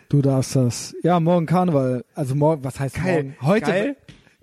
Du 0.09 0.23
darfst 0.23 0.55
das. 0.55 0.95
Ja, 1.03 1.19
morgen 1.19 1.45
Karneval. 1.45 2.03
Also 2.15 2.33
morgen, 2.33 2.63
was 2.63 2.79
heißt 2.79 2.99
morgen? 2.99 3.35
Heute. 3.41 3.65
Geil. 3.67 3.95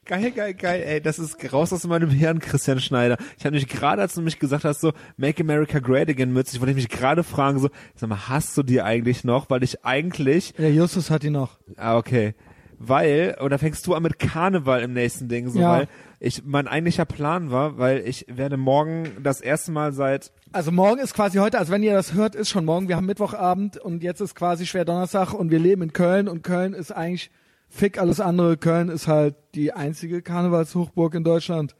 Geil, 0.06 0.32
geil, 0.32 0.52
geil, 0.55 0.82
ey, 0.86 1.01
das 1.01 1.18
ist 1.18 1.52
raus 1.52 1.72
aus 1.72 1.86
meinem 1.86 2.10
Hirn, 2.10 2.39
Christian 2.39 2.78
Schneider. 2.78 3.16
Ich 3.39 3.47
habe 3.47 3.55
mich 3.55 3.66
gerade, 3.68 4.02
als 4.02 4.14
du 4.14 4.20
mich 4.20 4.39
gesagt 4.39 4.64
hast, 4.64 4.81
so, 4.82 4.93
Make 5.16 5.43
America 5.43 5.78
Great 5.78 6.10
Again 6.10 6.32
Mütze, 6.32 6.56
ich 6.56 6.60
wollte 6.60 6.74
mich 6.74 6.89
gerade 6.90 7.22
fragen, 7.24 7.59
so, 7.59 7.70
sag 7.94 8.10
mal, 8.10 8.28
hast 8.28 8.56
du 8.59 8.62
die 8.62 8.82
eigentlich 8.82 9.24
noch? 9.24 9.48
Weil 9.48 9.62
ich 9.62 9.85
eigentlich, 9.85 10.52
Der 10.55 10.72
Justus 10.72 11.10
hat 11.10 11.22
die 11.22 11.31
noch. 11.31 11.59
ah, 11.76 11.97
okay, 11.97 12.35
weil, 12.78 13.39
oder 13.40 13.59
fängst 13.59 13.86
du 13.86 13.94
an 13.94 14.02
mit 14.02 14.18
Karneval 14.18 14.82
im 14.82 14.93
nächsten 14.93 15.28
Ding, 15.28 15.48
so, 15.48 15.59
Ja. 15.59 15.70
weil 15.70 15.89
ich, 16.20 16.43
mein 16.44 16.68
eigentlicher 16.68 17.06
Plan 17.06 17.51
war, 17.51 17.78
weil 17.78 18.06
ich 18.06 18.26
werde 18.28 18.56
morgen 18.59 19.09
das 19.22 19.40
erste 19.40 19.72
Mal 19.72 19.93
seit, 19.94 20.32
Also 20.52 20.70
morgen 20.70 21.01
ist 21.01 21.14
quasi 21.14 21.39
heute, 21.39 21.59
also 21.59 21.72
wenn 21.72 21.82
ihr 21.82 21.94
das 21.94 22.12
hört, 22.12 22.35
ist 22.35 22.51
schon 22.51 22.64
morgen. 22.66 22.89
Wir 22.89 22.97
haben 22.97 23.06
Mittwochabend 23.06 23.78
und 23.78 24.02
jetzt 24.02 24.20
ist 24.20 24.35
quasi 24.35 24.66
schwer 24.66 24.85
Donnerstag 24.85 25.32
und 25.32 25.51
wir 25.51 25.59
leben 25.60 25.81
in 25.82 25.93
Köln 25.94 26.28
und 26.28 26.43
Köln 26.43 26.74
ist 26.74 26.90
eigentlich 26.93 27.31
fick 27.69 27.99
alles 27.99 28.20
andere. 28.20 28.57
Köln 28.57 28.89
ist 28.89 29.09
halt 29.09 29.35
die 29.55 29.73
einzige 29.73 30.23
Karnevalshochburg 30.23 31.15
in 31.15 31.24
Deutschland. 31.24 31.74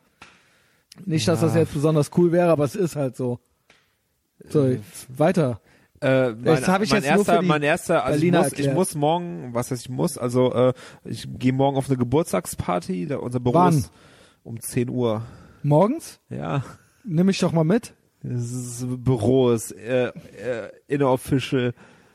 Nicht, 1.05 1.27
dass 1.29 1.41
Ja. 1.41 1.49
das 1.49 1.57
jetzt 1.57 1.75
besonders 1.75 2.11
cool 2.17 2.33
wäre, 2.33 2.51
aber 2.51 2.65
es 2.65 2.77
ist 2.77 2.97
halt 2.97 3.17
so. 3.17 3.41
So, 4.49 4.67
jetzt 4.67 5.07
weiter. 5.19 5.61
äh, 6.01 6.31
mein, 6.33 6.45
Das 6.45 6.69
hab 6.69 6.83
ich 6.83 6.91
mein 6.91 7.03
jetzt 7.03 7.11
nur 7.11 7.19
erster, 7.21 7.35
für 7.37 7.43
die 7.43 7.49
mein 7.49 7.63
erster, 7.63 8.05
also 8.05 8.25
ich 8.25 8.33
muss, 8.33 8.53
ich 8.53 8.73
muss 8.73 8.95
morgen, 8.95 9.55
was 9.55 9.71
heißt 9.71 9.83
ich 9.85 9.89
muss, 9.89 10.19
also 10.19 10.53
äh, 10.53 10.73
ich 11.05 11.27
gehe 11.39 11.53
morgen 11.53 11.77
auf 11.77 11.89
eine 11.89 11.97
Geburtstagsparty, 11.97 13.07
da 13.07 13.17
unser 13.19 13.41
Büro 13.41 13.55
Wann? 13.55 13.79
ist 13.79 13.91
um 14.43 14.61
10 14.61 14.91
Uhr. 14.91 15.23
Morgens? 15.63 16.21
Ja, 16.29 16.63
Nimm 17.05 17.27
mich 17.27 17.39
doch 17.39 17.53
mal 17.53 17.65
mit. 17.65 17.95
das 18.23 18.43
ist 18.53 18.85
Büro 19.05 19.51
ist 19.51 19.73
äh, 19.73 20.09
äh, 20.09 20.13
inofficial. 20.89 21.73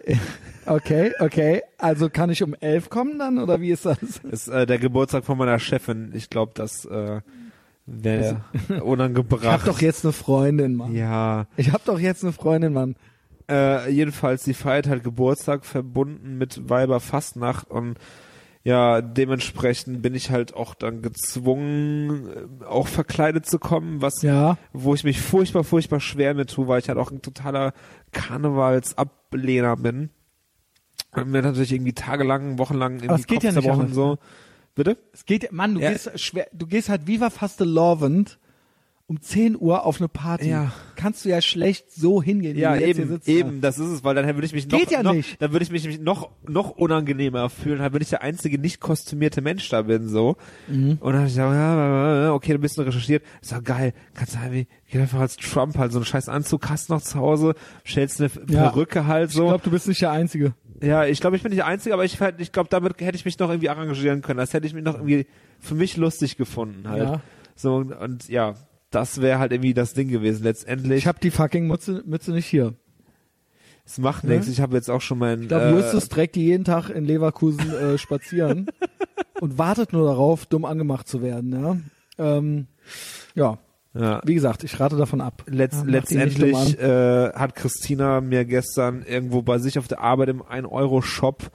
Okay, 0.65 1.13
okay. 1.19 1.61
Also 1.79 2.09
kann 2.11 2.29
ich 2.29 2.43
um 2.43 2.53
elf 2.53 2.89
kommen 2.91 3.17
dann 3.17 3.39
oder 3.39 3.59
wie 3.59 3.71
ist 3.71 3.85
das? 3.87 3.97
Ist 4.29 4.49
äh, 4.49 4.67
der 4.67 4.77
Geburtstag 4.77 5.25
von 5.25 5.35
meiner 5.35 5.57
Chefin. 5.57 6.11
Ich 6.13 6.29
glaube, 6.29 6.51
das 6.53 6.85
äh, 6.85 7.21
wäre 7.87 8.41
unangebracht. 8.83 9.41
Ich 9.43 9.49
hab 9.49 9.65
doch 9.65 9.81
jetzt 9.81 10.05
eine 10.05 10.11
Freundin, 10.11 10.75
Mann. 10.75 10.93
ja, 10.93 11.47
Ich 11.57 11.71
hab 11.71 11.85
doch 11.85 11.99
jetzt 11.99 12.23
eine 12.23 12.33
Freundin, 12.33 12.73
Mann. 12.73 12.95
äh, 13.49 13.89
jedenfalls 13.89 14.43
die 14.43 14.53
feiert 14.53 14.87
halt 14.87 15.03
Geburtstag 15.03 15.65
verbunden 15.65 16.37
mit 16.37 16.69
Weiberfastnacht 16.69 17.71
und 17.71 17.97
ja, 18.61 19.01
dementsprechend 19.01 20.01
bin 20.01 20.13
ich 20.13 20.29
halt 20.31 20.53
auch 20.53 20.75
dann 20.75 21.01
gezwungen, 21.01 22.27
äh, 22.61 22.65
auch 22.65 22.87
verkleidet 22.87 23.45
zu 23.45 23.57
kommen, 23.57 24.01
was 24.01 24.21
Ja. 24.21 24.57
wo 24.73 24.93
ich 24.93 25.03
mich 25.05 25.19
furchtbar, 25.21 25.63
furchtbar 25.63 26.01
schwer 26.01 26.33
mit 26.33 26.51
tue, 26.51 26.67
weil 26.67 26.79
ich 26.79 26.89
halt 26.89 26.97
auch 26.99 27.09
ein 27.09 27.21
totaler 27.21 27.73
Karnevalsablehner 28.11 29.75
bin. 29.77 30.09
Und 31.11 31.29
mir 31.31 31.41
natürlich 31.41 31.71
irgendwie 31.73 31.93
tagelang, 31.93 32.59
wochenlang 32.59 32.99
es 32.99 33.25
geht 33.27 33.37
Kopf 33.41 33.43
ja 33.43 33.51
zerbrochen 33.51 33.93
so. 33.93 34.17
Bitte? 34.75 34.97
Es 35.11 35.25
geht, 35.25 35.51
Mann, 35.51 35.73
du 35.75 35.81
Ja. 35.81 35.91
gehst 35.91 36.19
schwer, 36.19 36.47
du 36.53 36.67
gehst 36.67 36.89
halt 36.89 37.07
Viva 37.07 37.29
Faste 37.29 37.63
Lovend 37.63 38.37
um 39.09 39.19
10 39.19 39.57
Uhr 39.59 39.87
auf 39.87 39.99
eine 39.99 40.07
Party. 40.07 40.49
Ja. 40.49 40.71
Kannst 40.95 41.25
du 41.25 41.29
ja 41.29 41.41
schlecht 41.41 41.91
so 41.91 42.21
hingehen. 42.21 42.55
wie 42.55 42.59
Ja, 42.61 42.75
eben, 42.75 43.19
eben, 43.25 43.59
das 43.59 43.79
ist 43.79 43.87
es, 43.87 44.03
weil 44.03 44.13
dann 44.13 44.27
würde 44.27 44.45
ich 44.45 44.53
mich 44.53 44.69
noch, 44.69 44.77
Geht 44.77 44.91
ja 44.91 45.01
noch 45.01 45.15
dann 45.39 45.51
würde 45.51 45.63
ich 45.63 45.71
mich 45.71 45.99
noch, 45.99 46.29
noch 46.47 46.69
unangenehmer 46.77 47.49
fühlen, 47.49 47.81
halt, 47.81 47.93
wenn 47.93 48.03
ich 48.03 48.09
der 48.09 48.21
einzige 48.21 48.59
nicht 48.59 48.79
kostümierte 48.79 49.41
Mensch 49.41 49.67
da 49.69 49.81
bin, 49.81 50.07
so. 50.07 50.37
Mhm. 50.67 50.99
Und 50.99 51.13
dann 51.13 51.21
hab 51.21 51.27
ich 51.27 51.33
gesagt, 51.33 51.55
ja, 51.55 52.33
okay, 52.33 52.53
du 52.53 52.59
bist 52.59 52.77
nur 52.77 52.85
recherchiert. 52.85 53.23
Ist 53.41 53.51
doch 53.51 53.63
geil. 53.63 53.93
Kannst 54.13 54.35
du 54.35 54.39
irgendwie, 54.39 54.67
geh 54.91 54.99
einfach 54.99 55.21
als 55.21 55.37
Trump 55.37 55.75
halt 55.79 55.91
so 55.91 55.97
einen 55.97 56.05
scheiß 56.05 56.29
Anzug, 56.29 56.69
hast 56.69 56.91
noch 56.91 57.01
zu 57.01 57.17
Hause, 57.17 57.55
stellst 57.83 58.21
eine 58.21 58.29
Ja. 58.47 58.69
Perücke 58.69 59.07
halt 59.07 59.31
Ich 59.31 59.35
so. 59.35 59.47
glaube, 59.47 59.63
du 59.63 59.71
bist 59.71 59.87
nicht 59.87 60.03
der 60.03 60.11
Einzige. 60.11 60.53
Ja, 60.83 61.05
ich 61.05 61.19
glaube, 61.19 61.35
ich 61.35 61.41
bin 61.41 61.49
nicht 61.49 61.59
der 61.61 61.65
Einzige, 61.65 61.95
aber 61.95 62.05
ich, 62.05 62.19
ich 62.37 62.51
glaube, 62.51 62.69
damit 62.69 63.01
hätte 63.01 63.15
ich 63.15 63.25
mich 63.25 63.39
noch 63.39 63.49
irgendwie 63.49 63.69
arrangieren 63.69 64.21
können. 64.21 64.37
Das 64.37 64.53
hätte 64.53 64.67
ich 64.67 64.75
mich 64.75 64.83
noch 64.83 64.93
irgendwie 64.95 65.25
für 65.59 65.73
mich 65.73 65.97
lustig 65.97 66.37
gefunden 66.37 66.87
halt. 66.87 67.03
Ja. 67.03 67.21
So 67.55 67.75
und, 67.75 67.91
und 67.91 68.29
ja, 68.29 68.53
das 68.91 69.21
wäre 69.21 69.39
halt 69.39 69.51
irgendwie 69.51 69.73
das 69.73 69.93
Ding 69.93 70.09
gewesen. 70.09 70.43
Letztendlich, 70.43 70.99
Ich 70.99 71.07
habe 71.07 71.19
die 71.21 71.31
fucking 71.31 71.67
Mütze, 71.67 72.03
Mütze 72.05 72.31
nicht 72.31 72.45
hier. 72.47 72.73
es 73.85 73.97
macht 73.97 74.23
Ja. 74.23 74.31
nichts. 74.31 74.47
Ich 74.47 74.61
habe 74.61 74.75
jetzt 74.75 74.89
auch 74.89 75.01
schon 75.01 75.17
mein. 75.19 75.43
Ich 75.43 75.47
glaube, 75.47 75.65
äh, 75.65 75.71
Justus 75.75 76.09
trägt 76.09 76.35
die 76.35 76.45
jeden 76.45 76.63
Tag 76.65 76.89
in 76.89 77.05
Leverkusen 77.05 77.71
äh, 77.73 77.97
spazieren 77.97 78.67
und 79.41 79.57
wartet 79.57 79.93
nur 79.93 80.05
darauf, 80.05 80.45
dumm 80.45 80.65
angemacht 80.65 81.07
zu 81.07 81.21
werden. 81.21 81.53
Ja, 81.53 81.77
ähm, 82.37 82.67
ja. 83.35 83.57
ja. 83.93 84.21
wie 84.25 84.33
gesagt, 84.35 84.63
ich 84.63 84.79
rate 84.79 84.97
davon 84.97 85.21
ab. 85.21 85.43
Letz, 85.47 85.75
Ja, 85.77 85.83
letztendlich 85.85 86.79
äh, 86.79 87.31
hat 87.33 87.55
Christina 87.55 88.21
mir 88.21 88.45
gestern 88.45 89.03
irgendwo 89.03 89.41
bei 89.41 89.57
sich 89.59 89.79
auf 89.79 89.87
der 89.87 90.01
Arbeit 90.01 90.29
im 90.29 90.41
1-Euro-Shop 90.43 91.51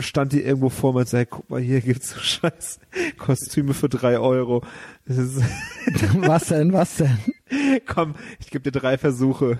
stand 0.00 0.32
die 0.32 0.42
irgendwo 0.42 0.68
vor 0.68 0.92
mir 0.92 1.00
und 1.00 1.08
sagte, 1.08 1.34
guck 1.36 1.50
mal, 1.50 1.60
hier 1.60 1.80
gibt's 1.80 2.10
so 2.10 2.20
scheiß 2.20 2.78
Kostüme 3.18 3.74
für 3.74 3.88
drei 3.88 4.18
Euro. 4.18 4.62
Was 5.06 6.46
denn, 6.48 6.72
was 6.72 6.96
denn? 6.96 7.18
komm, 7.86 8.14
ich 8.38 8.50
gebe 8.50 8.70
dir 8.70 8.78
drei 8.78 8.98
Versuche. 8.98 9.58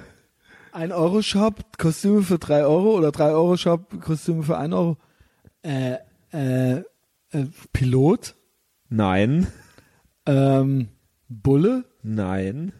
Ein 0.72 0.92
Euro 0.92 1.20
Shop, 1.22 1.76
Kostüme 1.78 2.22
für 2.22 2.38
drei 2.38 2.64
Euro 2.64 2.96
oder 2.96 3.10
drei 3.12 3.30
Euro 3.30 3.56
Shop, 3.56 4.00
Kostüme 4.00 4.42
für 4.42 4.56
ein 4.56 4.72
Euro. 4.72 4.96
Äh, 5.62 5.96
äh, 6.32 6.78
äh, 7.30 7.46
Pilot, 7.72 8.34
Nein, 8.88 9.46
ähm, 10.26 10.88
Bulle, 11.28 11.84
nein, 12.02 12.72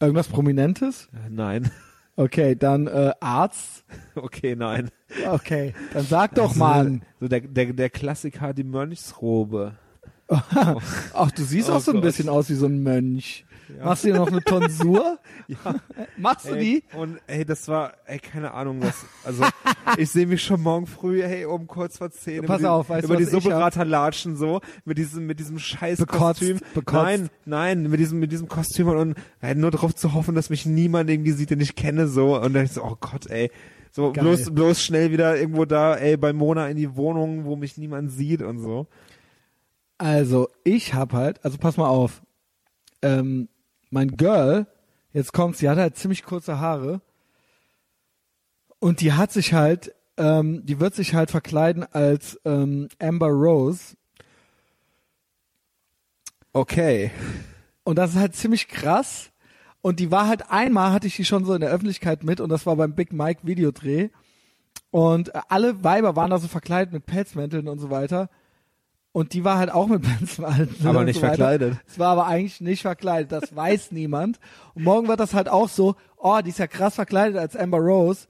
irgendwas 0.00 0.28
Prominentes. 0.28 1.08
äh, 1.12 1.28
nein. 1.30 1.70
Okay, 2.16 2.54
dann 2.56 2.86
äh, 2.86 3.12
Arzt. 3.20 3.84
Okay, 4.16 4.54
nein. 4.54 4.90
Okay, 5.28 5.74
dann 5.92 6.04
sag 6.04 6.36
doch 6.36 6.50
Also, 6.50 6.58
mal. 6.58 7.00
So 7.20 7.26
der, 7.26 7.40
der, 7.40 7.72
der 7.72 7.90
Klassiker, 7.90 8.54
die 8.54 8.62
Mönchsrobe. 8.62 9.76
Ach, 10.28 11.30
du 11.32 11.42
siehst 11.42 11.68
Oh 11.68 11.74
auch 11.74 11.80
so 11.80 11.90
ein 11.90 11.96
Gott. 11.96 12.02
bisschen 12.02 12.28
aus 12.28 12.48
wie 12.48 12.54
so 12.54 12.66
ein 12.66 12.82
Mönch. 12.82 13.44
Machst 13.82 14.04
du 14.04 14.08
dir 14.08 14.16
noch 14.18 14.28
eine 14.28 14.42
Tonsur? 14.42 15.18
Ja. 15.46 15.74
Machst 16.16 16.46
du 16.48 16.54
Ey, 16.54 16.82
die? 16.90 16.96
Und 16.96 17.18
ey, 17.26 17.44
das 17.44 17.68
war, 17.68 17.92
ey, 18.06 18.18
keine 18.18 18.54
Ahnung, 18.54 18.80
was, 18.80 19.04
also 19.24 19.44
ich 19.98 20.10
sehe 20.10 20.26
mich 20.26 20.42
schon 20.42 20.62
morgen 20.62 20.86
früh, 20.86 21.22
hey, 21.22 21.44
um 21.44 21.66
kurz 21.66 21.98
vor 21.98 22.10
zehn 22.10 22.46
Pass 22.46 22.60
über 22.60 22.70
auf, 22.72 22.86
die, 22.86 22.92
weißt 22.94 23.04
über 23.04 23.16
die? 23.18 23.24
Subberater 23.24 23.84
latschen 23.84 24.36
so, 24.36 24.62
mit 24.86 24.96
diesem, 24.96 25.26
mit 25.26 25.40
diesem 25.40 25.58
scheiß 25.58 25.98
Bekotzt, 25.98 26.40
Kostüm. 26.40 26.60
bekotzt. 26.72 27.04
Nein, 27.04 27.30
nein, 27.44 27.82
mit 27.90 28.00
diesem, 28.00 28.20
mit 28.20 28.32
diesem 28.32 28.48
Kostüm 28.48 28.88
und 28.88 29.16
ey, 29.42 29.54
nur 29.54 29.70
darauf 29.70 29.94
zu 29.94 30.14
hoffen, 30.14 30.34
dass 30.34 30.48
mich 30.48 30.64
niemand 30.64 31.10
irgendwie 31.10 31.32
sieht, 31.32 31.50
den 31.50 31.60
ich 31.60 31.74
kenne, 31.76 32.08
so, 32.08 32.40
und 32.40 32.54
dann 32.54 32.64
ich 32.64 32.72
so, 32.72 32.82
oh 32.82 32.96
Gott, 32.98 33.26
ey. 33.26 33.50
So, 33.90 34.12
Geil. 34.12 34.24
bloß, 34.24 34.50
bloß 34.54 34.82
schnell 34.82 35.10
wieder 35.12 35.36
irgendwo 35.38 35.66
da, 35.66 35.94
ey, 35.94 36.16
bei 36.16 36.32
Mona 36.32 36.68
in 36.68 36.76
die 36.78 36.96
Wohnung, 36.96 37.44
wo 37.44 37.54
mich 37.54 37.76
niemand 37.76 38.10
sieht 38.12 38.40
und 38.40 38.60
so. 38.60 38.86
Also, 39.98 40.48
ich 40.64 40.94
hab 40.94 41.12
halt, 41.12 41.44
also 41.44 41.58
pass 41.58 41.76
mal 41.76 41.88
auf. 41.88 42.22
Ähm, 43.02 43.48
mein 43.94 44.16
Girl, 44.16 44.66
jetzt 45.12 45.32
kommt's, 45.32 45.60
die 45.60 45.68
hat 45.68 45.78
halt 45.78 45.96
ziemlich 45.96 46.24
kurze 46.24 46.58
Haare. 46.58 47.00
Und 48.80 49.00
die 49.00 49.14
hat 49.14 49.32
sich 49.32 49.54
halt, 49.54 49.94
ähm, 50.18 50.66
die 50.66 50.80
wird 50.80 50.94
sich 50.94 51.14
halt 51.14 51.30
verkleiden 51.30 51.84
als 51.84 52.38
ähm, 52.44 52.88
Amber 52.98 53.28
Rose. 53.28 53.96
Okay. 56.52 57.10
Und 57.84 57.96
das 57.96 58.10
ist 58.10 58.18
halt 58.18 58.34
ziemlich 58.34 58.68
krass. 58.68 59.30
Und 59.80 60.00
die 60.00 60.10
war 60.10 60.26
halt 60.26 60.50
einmal, 60.50 60.92
hatte 60.92 61.06
ich 61.06 61.16
die 61.16 61.24
schon 61.24 61.44
so 61.44 61.54
in 61.54 61.60
der 61.60 61.70
Öffentlichkeit 61.70 62.24
mit 62.24 62.40
und 62.40 62.48
das 62.48 62.66
war 62.66 62.76
beim 62.76 62.94
Big 62.94 63.12
Mike 63.12 63.40
Videodreh. 63.44 64.10
Und 64.90 65.32
alle 65.50 65.84
Weiber 65.84 66.16
waren 66.16 66.30
da 66.30 66.38
so 66.38 66.48
verkleidet 66.48 66.92
mit 66.92 67.06
Pelzmänteln 67.06 67.68
und 67.68 67.78
so 67.78 67.90
weiter. 67.90 68.28
Und 69.14 69.32
die 69.32 69.44
war 69.44 69.58
halt 69.58 69.70
auch 69.70 69.86
mit 69.86 70.02
Pelzmänteln. 70.02 70.74
Aber 70.84 70.98
und 70.98 71.04
nicht 71.04 71.20
so 71.20 71.26
verkleidet. 71.26 71.76
Es 71.86 72.00
war 72.00 72.08
aber 72.08 72.26
eigentlich 72.26 72.60
nicht 72.60 72.82
verkleidet, 72.82 73.30
das 73.30 73.54
weiß 73.54 73.92
niemand. 73.92 74.40
Und 74.74 74.82
morgen 74.82 75.06
wird 75.06 75.20
das 75.20 75.34
halt 75.34 75.48
auch 75.48 75.68
so, 75.68 75.94
oh, 76.16 76.40
die 76.44 76.50
ist 76.50 76.58
ja 76.58 76.66
krass 76.66 76.96
verkleidet 76.96 77.38
als 77.38 77.54
Amber 77.54 77.78
Rose. 77.78 78.26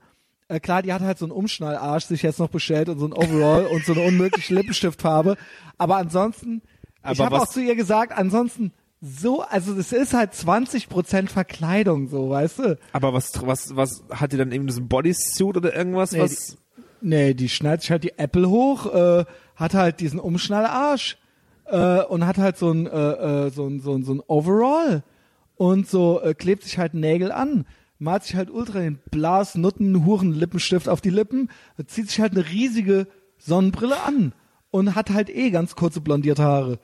Äh, 0.48 0.60
klar, 0.60 0.82
die 0.82 0.92
hat 0.92 1.00
halt 1.00 1.16
so 1.16 1.24
einen 1.24 1.32
Umschnallarsch 1.32 2.04
sich 2.04 2.20
jetzt 2.20 2.38
noch 2.38 2.50
bestellt 2.50 2.90
und 2.90 2.98
so 2.98 3.06
ein 3.06 3.14
Overall 3.14 3.64
und 3.64 3.86
so 3.86 3.94
eine 3.94 4.02
unmögliche 4.02 4.54
Lippenstiftfarbe. 4.54 5.38
Aber 5.78 5.96
ansonsten, 5.96 6.60
ich 7.02 7.18
Aber 7.18 7.24
habe 7.24 7.40
auch 7.40 7.48
zu 7.48 7.62
ihr 7.62 7.76
gesagt, 7.76 8.12
ansonsten 8.12 8.74
so, 9.00 9.40
also 9.40 9.72
das 9.72 9.90
ist 9.90 10.12
halt 10.12 10.34
20% 10.34 11.28
Verkleidung, 11.28 12.08
so, 12.08 12.28
weißt 12.28 12.58
du? 12.58 12.78
Aber 12.92 13.14
was, 13.14 13.32
was, 13.46 13.74
was, 13.74 14.04
hat 14.10 14.32
die 14.32 14.36
dann 14.36 14.52
eben 14.52 14.66
diesen 14.66 14.88
Bodysuit 14.88 15.56
oder 15.56 15.74
irgendwas, 15.74 16.12
Nee, 16.12 16.20
was? 16.20 16.58
Nee, 17.00 17.32
die 17.32 17.48
schneidet 17.48 17.80
sich 17.80 17.90
halt 17.90 18.04
die 18.04 18.18
Apple 18.18 18.50
hoch, 18.50 18.92
äh, 18.92 19.24
hat 19.56 19.74
halt 19.74 20.00
diesen 20.00 20.20
Umschnallarsch 20.20 21.16
äh, 21.66 22.02
und 22.02 22.26
hat 22.26 22.38
halt 22.38 22.56
so 22.56 22.70
ein, 22.70 22.86
äh, 22.86 23.46
äh, 23.46 23.50
so 23.50 23.66
ein, 23.66 23.80
so 23.80 23.94
ein, 23.94 24.04
so 24.04 24.14
ein 24.14 24.22
Overall 24.26 25.02
und 25.56 25.88
so 25.88 26.20
äh, 26.20 26.34
klebt 26.34 26.64
sich 26.64 26.78
halt 26.78 26.94
Nägel 26.94 27.32
an, 27.32 27.66
malt 27.98 28.24
sich 28.24 28.36
halt 28.36 28.50
ultra 28.50 28.80
den 28.80 28.98
Blas, 29.10 29.54
Nutten, 29.54 30.04
Huren, 30.04 30.32
Lippenstift 30.32 30.88
auf 30.88 31.00
die 31.00 31.10
Lippen, 31.10 31.50
zieht 31.86 32.08
sich 32.08 32.20
halt 32.20 32.32
eine 32.32 32.48
riesige 32.48 33.06
Sonnenbrille 33.38 34.02
an 34.02 34.32
und 34.70 34.94
hat 34.94 35.10
halt 35.10 35.30
eh 35.30 35.50
ganz 35.50 35.76
kurze 35.76 36.00
blondierte 36.00 36.42
Haare. 36.42 36.78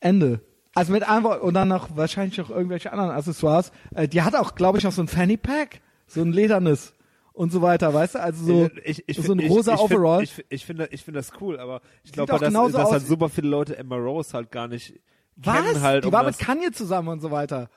Ende. 0.00 0.40
Also 0.74 0.92
mit 0.92 1.08
einfach 1.08 1.40
und 1.40 1.54
dann 1.54 1.68
noch 1.68 1.96
wahrscheinlich 1.96 2.36
noch 2.36 2.50
irgendwelche 2.50 2.92
anderen 2.92 3.10
Accessoires. 3.10 3.72
Äh, 3.94 4.08
die 4.08 4.22
hat 4.22 4.36
auch, 4.36 4.54
glaube 4.54 4.76
ich, 4.76 4.84
noch 4.84 4.92
so 4.92 5.02
ein 5.02 5.08
Fanny 5.08 5.38
Pack, 5.38 5.80
so 6.06 6.20
ein 6.20 6.32
ledernes 6.32 6.92
und 7.36 7.52
so 7.52 7.60
weiter, 7.60 7.92
weißt 7.92 8.14
du? 8.16 8.20
Also 8.22 8.44
so, 8.44 8.70
ich, 8.82 9.04
ich, 9.06 9.18
so 9.18 9.32
ein 9.32 9.38
ich, 9.40 9.50
rosa 9.50 9.76
Overall. 9.76 10.26
Find, 10.26 10.46
ich, 10.48 10.64
finde, 10.64 10.88
ich 10.90 11.04
finde 11.04 11.18
das 11.20 11.30
cool, 11.40 11.60
aber 11.60 11.82
ich 12.02 12.10
glaube, 12.12 12.32
dass, 12.38 12.54
aus 12.54 12.90
halt 12.92 13.06
super 13.06 13.28
viele 13.28 13.48
Leute 13.48 13.76
Emma 13.76 13.96
Rose 13.96 14.32
halt 14.32 14.50
gar 14.50 14.66
nicht 14.68 14.98
Was? 15.36 15.54
kennen 15.62 15.82
halt. 15.82 16.04
die 16.04 16.08
um 16.08 16.12
war 16.14 16.24
das, 16.24 16.38
mit 16.38 16.46
Kanye 16.46 16.72
zusammen 16.72 17.08
und 17.08 17.20
so 17.20 17.30
weiter. 17.30 17.68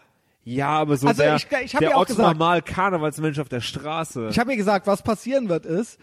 ja, 0.46 0.70
aber 0.70 0.96
so 0.96 1.08
Also 1.08 1.22
der, 1.22 1.36
ich- 1.36 1.48
ich 1.66 1.72
der 1.74 1.90
ja 1.90 1.96
auch 1.96 2.02
Otto 2.04 2.14
gesagt- 2.14 2.38
normal 2.38 2.62
Karnevalsmensch 2.62 3.38
auf 3.40 3.50
der 3.50 3.60
Straße. 3.62 4.30
Ich 4.32 4.40
habe 4.40 4.52
ihr 4.52 4.58
gesagt, 4.58 4.88
was 4.88 5.04
passieren 5.04 5.50
wird 5.50 5.66
ist, 5.66 6.00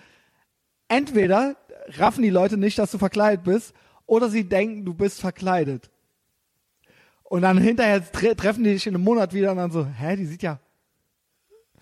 entweder 0.88 1.56
raffen 1.96 2.22
die 2.22 2.30
Leute 2.30 2.58
nicht, 2.58 2.78
dass 2.78 2.90
du 2.90 2.98
verkleidet 2.98 3.42
bist, 3.44 3.74
oder 4.04 4.28
sie 4.28 4.44
denken, 4.48 4.84
du 4.84 4.92
bist 4.94 5.18
verkleidet. 5.20 5.90
Und 7.24 7.42
dann 7.42 7.58
hinterher 7.58 8.02
tre 8.12 8.36
treffen 8.36 8.62
die 8.64 8.74
dich 8.74 8.86
in 8.86 8.94
einem 8.94 9.02
Monat 9.02 9.32
wieder 9.32 9.50
und 9.50 9.56
dann 9.56 9.70
so, 9.72 9.84
hä, 9.84 10.14
die 10.14 10.26
sieht 10.26 10.42
ja, 10.42 10.60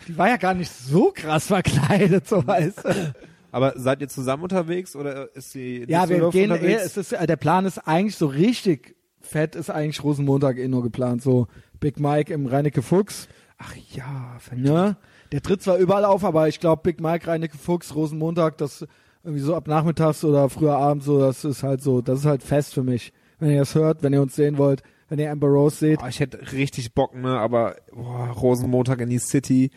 die 0.09 0.16
war 0.19 0.29
ja 0.29 0.37
gar 0.37 0.55
nicht 0.55 0.71
so 0.73 1.12
krass 1.15 1.47
verkleidet, 1.47 2.27
so 2.29 2.47
weißt 2.47 2.85
du. 2.85 3.15
aber 3.53 3.75
seid 3.77 4.01
ihr 4.01 4.09
zusammen 4.09 4.43
unterwegs 4.45 4.95
oder 4.97 5.35
ist 5.35 5.53
sie 5.53 5.85
Ja, 5.89 6.09
wir 6.09 6.31
gehen, 6.31 6.51
eh, 6.51 6.55
unterwegs? 6.55 6.83
es 6.85 6.97
ist, 6.97 7.12
äh, 7.12 7.27
der 7.27 7.37
Plan 7.37 7.65
ist 7.66 7.79
eigentlich 7.79 8.16
so 8.16 8.27
richtig 8.27 8.97
fett, 9.21 9.55
ist 9.57 9.71
eigentlich 9.71 10.03
Rosenmontag 10.03 10.59
eh 10.59 10.69
nur 10.69 10.83
geplant, 10.83 11.23
so 11.23 11.47
Big 11.81 11.99
Mike 11.99 12.33
im 12.33 12.47
Reinecke 12.47 12.83
Fuchs. 12.83 13.29
Ach 13.59 13.75
ja, 13.93 14.37
verdammt. 14.39 14.65
Ne? 14.66 14.97
Der 15.33 15.41
tritt 15.43 15.62
zwar 15.62 15.79
überall 15.79 16.05
auf, 16.05 16.25
aber 16.25 16.49
ich 16.49 16.61
glaube, 16.61 16.83
Big 16.83 17.01
Mike, 17.01 17.27
Reinecke 17.27 17.57
Fuchs, 17.57 17.95
Rosenmontag, 17.95 18.59
das 18.59 18.87
irgendwie 19.23 19.43
so 19.43 19.55
ab 19.55 19.66
nachmittags 19.69 20.23
oder 20.25 20.51
früher 20.51 20.77
Abend 20.77 21.03
so, 21.03 21.19
das 21.19 21.45
ist 21.45 21.62
halt 21.62 21.83
so, 21.83 22.03
das 22.03 22.21
ist 22.21 22.27
halt 22.27 22.43
fest 22.43 22.75
für 22.75 22.83
mich. 22.83 23.12
Wenn 23.39 23.51
ihr 23.51 23.61
das 23.61 23.75
hört, 23.75 24.03
wenn 24.03 24.12
ihr 24.12 24.21
uns 24.23 24.35
sehen 24.37 24.59
wollt, 24.59 24.83
wenn 25.16 25.24
ihr 25.24 25.31
Amber 25.31 25.47
Rose 25.47 25.77
seht. 25.77 26.01
Boah, 26.01 26.09
ich 26.09 26.19
hätte 26.19 26.41
richtig 26.53 26.93
Bock, 26.93 27.15
ne, 27.15 27.39
aber 27.39 27.77
boah, 27.93 28.27
Rosenmontag 28.31 29.01
in 29.01 29.11
die 29.11 29.19
City. 29.20 29.70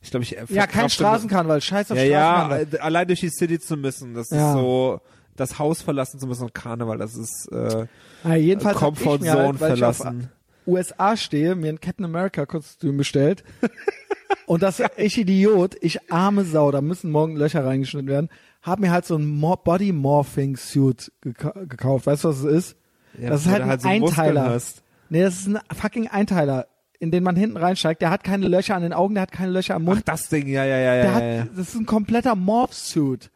Ich 0.00 0.10
glaube, 0.12 0.22
ich 0.22 0.36
Ja, 0.50 0.68
kein 0.68 0.88
Straßenkarneval, 0.88 1.60
scheiß 1.60 1.90
auf 1.90 1.96
Ja, 1.98 2.04
ja, 2.04 2.44
Straßenkarneval. 2.44 2.74
äh, 2.74 2.78
allein 2.78 3.06
durch 3.08 3.18
die 3.20 3.30
City 3.30 3.58
zu 3.58 3.76
müssen, 3.76 4.14
das 4.14 4.30
Ja. 4.30 4.50
ist 4.52 4.52
so, 4.54 5.00
das 5.34 5.58
Haus 5.58 5.82
verlassen 5.82 6.20
zu 6.20 6.28
müssen 6.28 6.44
und 6.44 6.54
Karneval, 6.54 6.98
das 6.98 7.16
ist 7.16 7.48
äh, 7.50 7.86
Ja, 8.22 8.34
jedenfalls 8.36 8.78
Comfort 8.78 9.18
mir 9.18 9.32
Zone 9.32 9.44
halt, 9.44 9.56
verlassen. 9.58 10.30
USA 10.64 11.16
stehe, 11.16 11.56
mir 11.56 11.70
ein 11.70 11.80
Captain 11.80 12.04
America 12.04 12.46
Kostüm 12.46 12.96
bestellt. 12.96 13.42
und 14.46 14.62
das, 14.62 14.80
ich 14.96 15.18
Idiot, 15.18 15.76
ich 15.80 16.12
arme 16.12 16.44
Sau, 16.44 16.70
da 16.70 16.80
müssen 16.80 17.10
morgen 17.10 17.34
Löcher 17.36 17.64
reingeschnitten 17.64 18.08
werden, 18.08 18.28
hab 18.62 18.78
mir 18.78 18.92
halt 18.92 19.04
so 19.06 19.16
ein 19.16 19.40
Body 19.40 19.92
Morphing 19.92 20.56
Suit 20.56 21.10
geka 21.20 21.50
gekauft. 21.66 22.06
Weißt 22.06 22.22
du, 22.22 22.28
was 22.28 22.38
es 22.38 22.44
ist? 22.44 22.76
Ja, 23.20 23.30
das 23.30 23.46
ist 23.46 23.50
halt 23.52 23.62
ein 23.62 23.78
so 23.78 23.88
Muskeln 23.88 24.02
Einteiler. 24.28 24.50
hast. 24.50 24.82
Nee, 25.08 25.22
das 25.22 25.34
ist 25.40 25.46
ein 25.48 25.58
fucking 25.74 26.08
Einteiler, 26.08 26.66
in 26.98 27.10
den 27.10 27.22
man 27.22 27.36
hinten 27.36 27.56
reinsteigt. 27.56 28.02
Der 28.02 28.10
hat 28.10 28.24
keine 28.24 28.48
Löcher 28.48 28.74
an 28.74 28.82
den 28.82 28.92
Augen, 28.92 29.14
der 29.14 29.22
hat 29.22 29.32
keine 29.32 29.52
Löcher 29.52 29.74
am 29.74 29.82
Ach, 29.82 29.94
Mund. 29.94 30.02
das 30.08 30.28
Ding, 30.28 30.46
ja, 30.48 30.64
ja, 30.64 30.78
ja, 30.78 30.94
der 30.94 31.04
ja, 31.04 31.14
hat, 31.14 31.22
ja, 31.22 31.44
das 31.56 31.68
ist 31.68 31.74
ein 31.76 31.86
kompletter 31.86 32.34
Morph-Suit. 32.34 33.30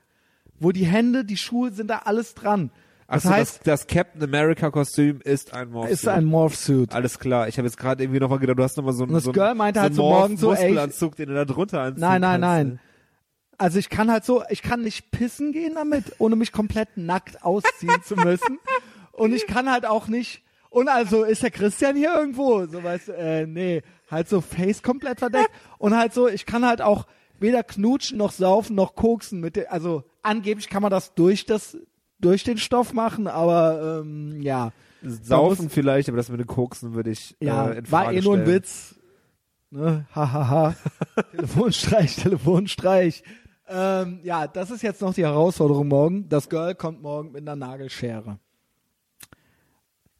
Wo 0.58 0.72
die 0.72 0.84
Hände, 0.86 1.24
die 1.24 1.36
Schuhe 1.36 1.70
sind 1.70 1.88
da 1.88 2.02
alles 2.04 2.34
dran. 2.34 2.70
Das 3.08 3.24
Achso, 3.24 3.30
heißt, 3.34 3.56
das, 3.64 3.80
das 3.80 3.86
Captain 3.86 4.22
America 4.22 4.70
Kostüm 4.70 5.20
ist 5.24 5.52
ein 5.54 5.70
Morph. 5.70 5.90
ist 5.90 6.06
ein 6.06 6.24
Morph-Suit. 6.24 6.94
Alles 6.94 7.18
klar, 7.18 7.48
ich 7.48 7.56
habe 7.58 7.66
jetzt 7.66 7.76
gerade 7.76 8.02
irgendwie 8.04 8.20
nochmal 8.20 8.38
gedacht, 8.38 8.58
du 8.58 8.62
hast 8.62 8.76
nochmal 8.76 8.92
so 8.92 9.02
einen 9.04 9.14
das 9.14 9.24
so 9.24 9.32
Girl 9.32 9.54
meinte 9.54 9.80
so 9.80 9.82
halt 9.82 9.94
so 9.94 10.02
morgen 10.02 10.36
so, 10.36 10.52
ey, 10.52 10.66
Muskelanzug, 10.68 11.16
den 11.16 11.28
du 11.30 11.34
da 11.34 11.44
drunter 11.44 11.80
anziehen 11.80 12.00
Nein, 12.02 12.20
nein, 12.20 12.40
kannst. 12.40 12.66
nein. 12.68 12.80
Also 13.58 13.78
ich 13.78 13.90
kann 13.90 14.10
halt 14.10 14.24
so, 14.24 14.42
ich 14.48 14.62
kann 14.62 14.82
nicht 14.82 15.10
pissen 15.10 15.52
gehen 15.52 15.74
damit, 15.74 16.04
ohne 16.18 16.36
mich 16.36 16.52
komplett 16.52 16.96
nackt 16.96 17.42
ausziehen 17.42 18.02
zu 18.04 18.14
müssen. 18.16 18.58
Und 19.20 19.32
ich 19.34 19.46
kann 19.46 19.70
halt 19.70 19.86
auch 19.86 20.08
nicht. 20.08 20.42
Und 20.70 20.88
also 20.88 21.24
ist 21.24 21.42
der 21.42 21.50
Christian 21.50 21.96
hier 21.96 22.14
irgendwo? 22.14 22.64
So 22.66 22.82
weißt 22.82 23.08
du, 23.08 23.12
äh, 23.12 23.46
nee, 23.46 23.82
halt 24.10 24.28
so 24.28 24.40
Face 24.40 24.82
komplett 24.82 25.18
verdeckt. 25.18 25.50
Und 25.78 25.96
halt 25.96 26.14
so, 26.14 26.28
ich 26.28 26.46
kann 26.46 26.64
halt 26.64 26.80
auch 26.80 27.06
weder 27.38 27.62
knutschen 27.62 28.18
noch 28.18 28.32
saufen 28.32 28.76
noch 28.76 28.94
koksen 28.94 29.40
mit 29.40 29.56
der, 29.56 29.72
also 29.72 30.04
angeblich 30.22 30.68
kann 30.68 30.82
man 30.82 30.90
das 30.90 31.14
durch 31.14 31.44
das 31.46 31.76
durch 32.20 32.44
den 32.44 32.58
Stoff 32.58 32.92
machen, 32.92 33.26
aber 33.26 34.00
ähm, 34.04 34.40
ja. 34.42 34.72
Saufen 35.02 35.64
muss- 35.64 35.72
vielleicht, 35.72 36.08
aber 36.08 36.18
das 36.18 36.28
mit 36.28 36.38
den 36.40 36.46
Koksen 36.46 36.92
würde 36.94 37.10
ich 37.10 37.34
Ja, 37.40 37.70
äh, 37.70 37.78
in 37.78 37.90
war 37.90 38.12
eh 38.12 38.20
nur 38.20 38.36
ein. 38.36 38.46
Witz. 38.46 38.94
Ne? 39.70 40.06
Hahaha. 40.14 40.74
Telefonstreich, 41.30 42.16
Telefonstreich. 42.16 43.22
Ähm, 43.68 44.20
ja, 44.22 44.46
das 44.48 44.70
ist 44.70 44.82
jetzt 44.82 45.00
noch 45.00 45.14
die 45.14 45.24
Herausforderung 45.24 45.88
morgen. 45.88 46.28
Das 46.28 46.48
Girl 46.48 46.74
kommt 46.74 47.00
morgen 47.02 47.32
mit 47.32 47.42
einer 47.42 47.56
Nagelschere. 47.56 48.38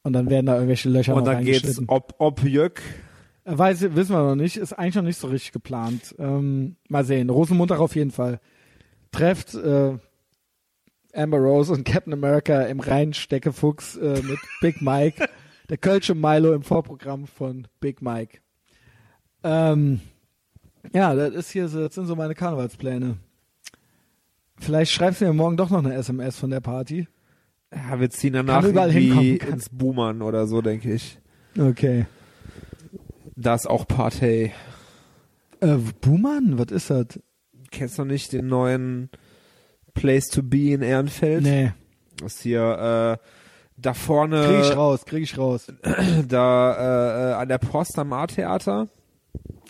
Und 0.03 0.13
dann 0.15 0.31
werden 0.31 0.47
da 0.47 0.55
irgendwelche 0.55 0.89
Löcher 0.89 1.15
Und 1.15 1.27
dann 1.27 1.45
geht's 1.45 1.81
ob, 1.87 2.15
ob 2.19 2.43
Jöck. 2.43 2.83
Äh, 3.45 3.59
Weiß, 3.59 3.83
wissen 3.95 4.15
wir 4.15 4.23
noch 4.23 4.35
nicht. 4.35 4.57
Ist 4.57 4.73
eigentlich 4.73 4.95
noch 4.95 5.03
nicht 5.03 5.19
so 5.19 5.29
richtig 5.29 5.53
geplant. 5.53 6.15
Ähm, 6.19 6.77
mal 6.89 7.05
sehen. 7.05 7.31
Rosenmontag 7.31 7.81
auf 7.81 7.95
jeden 7.95 8.11
Fall. 8.11 8.41
Trefft 9.13 9.55
äh, 9.55 9.99
Amber 11.13 11.39
Rose 11.39 11.73
und 11.73 11.85
Captain 11.85 12.13
America 12.13 12.63
im 12.63 12.81
reinen 12.81 13.13
Steckefuchs 13.13 13.97
äh, 13.97 14.23
mit 14.23 14.39
Big 14.61 14.81
Mike. 14.81 15.29
Der 15.69 15.79
Kölsche 15.79 16.15
Milo 16.15 16.53
im 16.53 16.63
Vorprogramm 16.63 17.27
von 17.27 17.69
Big 17.81 18.03
Mike. 18.03 18.39
Ähm, 19.43 20.01
ja, 20.93 21.15
das 21.15 21.35
ist 21.35 21.51
hier 21.51 21.69
so, 21.69 21.87
das 21.87 21.95
sind 21.95 22.07
so 22.07 22.17
meine 22.17 22.35
Karnevalspläne. 22.35 23.17
Vielleicht 24.59 24.93
schreibst 24.93 25.21
du 25.21 25.27
mir 25.27 25.33
morgen 25.33 25.57
doch 25.57 25.71
noch 25.71 25.85
eine 25.85 25.95
SMS 25.95 26.39
von 26.39 26.51
der 26.51 26.61
Party. 26.61 27.07
Ja, 27.75 28.01
wir 28.01 28.11
ziehen 28.11 28.33
danach 28.33 28.65
irgendwie 28.65 29.37
ins 29.37 29.69
Boomern 29.69 30.23
oder 30.23 30.47
so, 30.47 30.61
denke 30.61 30.93
ich. 30.93 31.19
Okay. 31.59 32.07
Da 33.37 33.55
ist 33.55 33.69
auch 33.69 33.87
Partey. 33.87 34.53
Äh, 35.61 35.77
Buhmann, 36.01 36.59
was 36.59 36.71
ist 36.73 36.91
das? 36.91 37.07
Kennst 37.71 37.99
du 37.99 38.05
nicht 38.05 38.33
den 38.33 38.49
neuen 38.49 39.11
Place 39.95 40.29
to 40.29 40.43
be 40.43 40.71
in 40.73 40.83
Ehrenfeld? 40.83 41.43
Nee, 41.43 41.73
Das 42.21 42.35
ist 42.37 42.43
hier 42.43 43.19
äh, 43.21 43.27
da 43.77 43.95
vorne, 43.95 44.45
krieg 44.47 44.61
ich 44.71 44.77
raus, 44.77 45.05
krieg 45.05 45.23
ich 45.23 45.39
raus. 45.39 45.73
da 46.29 47.31
äh, 47.31 47.35
an 47.35 47.49
der 47.49 47.59
Post 47.59 47.99
am 47.99 48.13
A-Theater, 48.13 48.89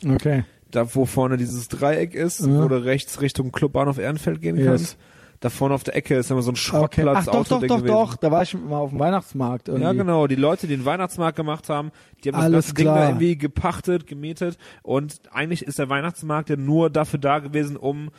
Okay. 0.08 0.44
da 0.70 0.94
wo 0.94 1.04
vorne 1.04 1.36
dieses 1.36 1.68
Dreieck 1.68 2.14
ist, 2.14 2.40
Ja. 2.40 2.46
wo 2.46 2.68
du 2.68 2.82
rechts 2.82 3.20
Richtung 3.20 3.52
Clubbahnhof 3.52 3.98
Ehrenfeld 3.98 4.40
gehen 4.40 4.56
Yes. 4.56 4.96
Da 5.42 5.48
vorne 5.48 5.74
auf 5.74 5.84
der 5.84 5.96
Ecke 5.96 6.16
ist 6.16 6.30
immer 6.30 6.42
so 6.42 6.50
ein 6.50 6.54
Okay. 6.54 6.60
Schrottplatz, 6.60 7.16
Ach 7.20 7.24
doch, 7.32 7.48
doch, 7.48 7.60
doch, 7.62 7.76
gewesen. 7.78 7.86
doch. 7.86 8.16
Da 8.16 8.30
war 8.30 8.42
ich 8.42 8.52
mal 8.54 8.76
auf 8.78 8.90
dem 8.90 8.98
Weihnachtsmarkt 8.98 9.68
irgendwie. 9.68 9.84
Ja, 9.84 9.92
genau. 9.94 10.26
Die 10.26 10.34
Leute, 10.34 10.66
die 10.66 10.76
den 10.76 10.84
Weihnachtsmarkt 10.84 11.34
gemacht 11.36 11.70
haben, 11.70 11.92
die 12.22 12.28
haben 12.28 12.38
Alles 12.38 12.66
das 12.66 12.74
Ding 12.74 12.84
da 12.84 13.06
irgendwie 13.08 13.38
gepachtet, 13.38 14.06
gemietet. 14.06 14.58
Und 14.82 15.20
eigentlich 15.32 15.62
ist 15.62 15.78
der 15.78 15.88
Weihnachtsmarkt 15.88 16.50
ja 16.50 16.56
nur 16.56 16.90
dafür 16.90 17.18
da 17.20 17.38
gewesen, 17.38 17.78
um, 17.78 18.10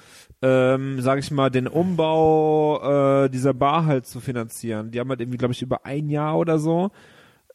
ähm, 0.42 1.00
sag 1.02 1.20
ich 1.20 1.30
mal, 1.30 1.52
den 1.52 1.68
Umbau 1.68 3.26
äh, 3.26 3.30
dieser 3.30 3.54
Bar 3.54 3.86
halt 3.86 4.08
zu 4.08 4.20
finanzieren. 4.20 4.90
Die 4.92 5.00
haben 5.00 5.10
halt 5.10 5.22
irgendwie, 5.22 5.38
glaube 5.38 5.54
ich, 5.54 5.62
über 5.62 5.86
ein 5.86 6.10
Jahr 6.10 6.38
oder 6.38 6.58
so 6.58 6.90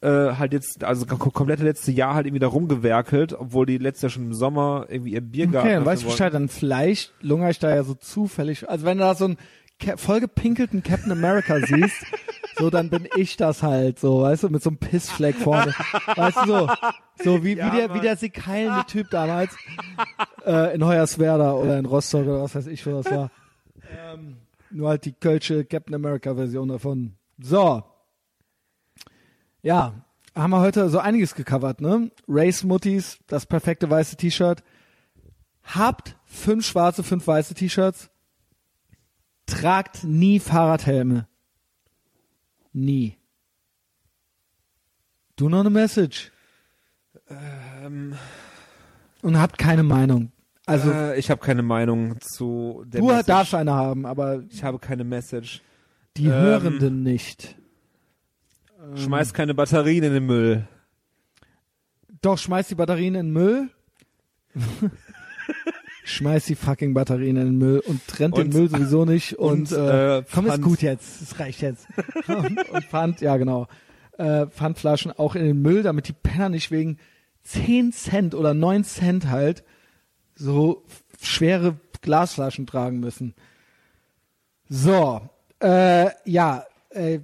äh, 0.02 0.08
halt 0.34 0.52
jetzt, 0.52 0.84
also 0.84 1.06
kom 1.06 1.32
komplette 1.32 1.64
letzte 1.64 1.90
Jahr 1.90 2.14
halt 2.14 2.26
irgendwie 2.26 2.38
da 2.40 2.48
rumgewerkelt, 2.48 3.32
obwohl 3.32 3.64
die 3.64 3.78
letztes 3.78 4.02
Jahr 4.02 4.10
schon 4.10 4.24
im 4.24 4.34
Sommer 4.34 4.84
irgendwie 4.90 5.12
ihr 5.14 5.22
Biergarten 5.22 5.66
Okay, 5.68 5.74
dann 5.76 5.86
weißt 5.86 6.02
du. 6.02 6.08
Bescheid, 6.08 6.34
dann 6.34 6.48
vielleicht 6.48 7.14
lungere 7.22 7.50
ich 7.50 7.58
da 7.58 7.74
ja 7.74 7.82
so 7.82 7.94
zufällig. 7.94 8.68
Also 8.68 8.84
wenn 8.84 8.98
du 8.98 9.04
da 9.04 9.14
so 9.14 9.28
Ca- 9.28 9.34
vollgepinkelten 9.96 10.82
Captain 10.82 11.12
America 11.12 11.58
siehst, 11.60 12.04
so 12.58 12.70
dann 12.70 12.88
bin 12.90 13.08
ich 13.16 13.36
das 13.36 13.62
halt, 13.62 13.98
so, 13.98 14.22
weißt 14.22 14.44
du, 14.44 14.48
mit 14.48 14.62
so 14.62 14.70
einem 14.70 14.78
Pissfleck 14.78 15.36
vorne. 15.36 15.74
Weißt 16.14 16.38
du, 16.38 16.46
so, 16.46 16.70
so 17.22 17.44
wie, 17.44 17.56
Ja, 17.56 17.72
wie 17.72 17.76
der, 17.76 17.88
Mann. 17.88 17.96
wie 17.98 18.00
der 18.02 18.16
sekeilende 18.16 18.86
Typ 18.86 19.10
damals, 19.10 19.54
äh, 20.44 20.74
in 20.74 20.84
Hoyerswerda 20.84 21.52
oder 21.52 21.78
in 21.78 21.86
Rostock 21.86 22.22
oder 22.22 22.42
was 22.42 22.54
weiß 22.54 22.66
ich, 22.68 22.84
wo 22.86 23.02
das 23.02 23.10
war. 23.10 23.30
Ähm, 23.90 24.38
nur 24.70 24.88
halt 24.88 25.04
die 25.04 25.12
kölsche 25.12 25.64
Captain 25.64 25.94
America 25.94 26.34
Version 26.34 26.68
davon. 26.68 27.14
So. 27.38 27.82
Ja, 29.62 29.94
haben 30.34 30.50
wir 30.50 30.60
heute 30.60 30.88
so 30.88 30.98
einiges 30.98 31.34
gecovert, 31.34 31.80
ne? 31.80 32.10
Race 32.28 32.64
Muttis, 32.64 33.18
das 33.26 33.46
perfekte 33.46 33.88
weiße 33.90 34.16
T-Shirt. 34.16 34.62
Habt 35.64 36.16
fünf 36.24 36.64
schwarze, 36.66 37.02
fünf 37.02 37.26
weiße 37.26 37.54
T-Shirts. 37.54 38.10
Tragt 39.46 40.04
nie 40.04 40.40
Fahrradhelme. 40.40 41.26
Nie. 42.72 43.16
Do 45.36 45.48
not 45.48 45.66
a 45.66 45.70
message. 45.70 46.30
Ähm, 47.28 48.14
Und 49.22 49.38
habt 49.38 49.58
keine 49.58 49.82
Meinung. 49.82 50.32
Also, 50.66 50.90
äh, 50.90 51.18
ich 51.18 51.30
habe 51.30 51.40
keine 51.40 51.62
Meinung 51.62 52.20
zu 52.20 52.82
der 52.86 53.00
du 53.00 53.06
Message. 53.06 53.26
darfst 53.26 53.54
eine 53.54 53.72
haben, 53.72 54.04
aber 54.04 54.42
Ich 54.50 54.64
habe 54.64 54.78
keine 54.78 55.04
Message. 55.04 55.62
die 56.16 56.26
Ähm, 56.26 56.32
Hörenden 56.32 57.02
nicht. 57.02 57.56
Ähm. 58.80 58.96
Schmeiß 58.96 59.32
keine 59.32 59.54
Batterien 59.54 60.02
in 60.04 60.12
den 60.14 60.26
Müll. 60.26 60.66
Doch, 62.20 62.36
schmeiß 62.38 62.66
die 62.68 62.74
Batterien 62.74 63.14
in 63.14 63.26
den 63.26 63.32
Müll. 63.32 63.70
schmeiß 66.06 66.46
die 66.46 66.54
fucking 66.54 66.94
Batterien 66.94 67.36
in 67.36 67.44
den 67.46 67.58
Müll 67.58 67.80
und 67.80 68.06
trennt 68.06 68.36
den 68.36 68.46
Und- 68.46 68.54
Müll 68.54 68.68
sowieso 68.70 69.04
nicht. 69.04 69.34
Und, 69.38 69.72
und, 69.72 69.78
äh, 69.78 70.18
äh, 70.18 70.24
komm, 70.32 70.46
ist 70.46 70.62
gut 70.62 70.82
jetzt. 70.82 71.20
Es 71.20 71.38
reicht 71.38 71.60
jetzt. 71.62 71.86
und, 72.28 72.58
und 72.70 72.84
Pfand, 72.84 73.20
ja 73.20 73.36
genau. 73.36 73.66
Äh, 74.16 74.46
Pfandflaschen 74.46 75.12
auch 75.12 75.34
in 75.34 75.44
den 75.44 75.60
Müll, 75.60 75.82
damit 75.82 76.08
die 76.08 76.12
Penner 76.12 76.48
nicht 76.48 76.70
wegen 76.70 76.98
10 77.42 77.92
Cent 77.92 78.34
oder 78.34 78.54
9 78.54 78.84
Cent 78.84 79.28
halt 79.28 79.64
so 80.34 80.84
schwere 81.20 81.76
Glasflaschen 82.02 82.66
tragen 82.66 83.00
müssen. 83.00 83.34
So, 84.68 85.20
äh, 85.60 86.10
ja, 86.24 86.64
äh, 86.90 87.20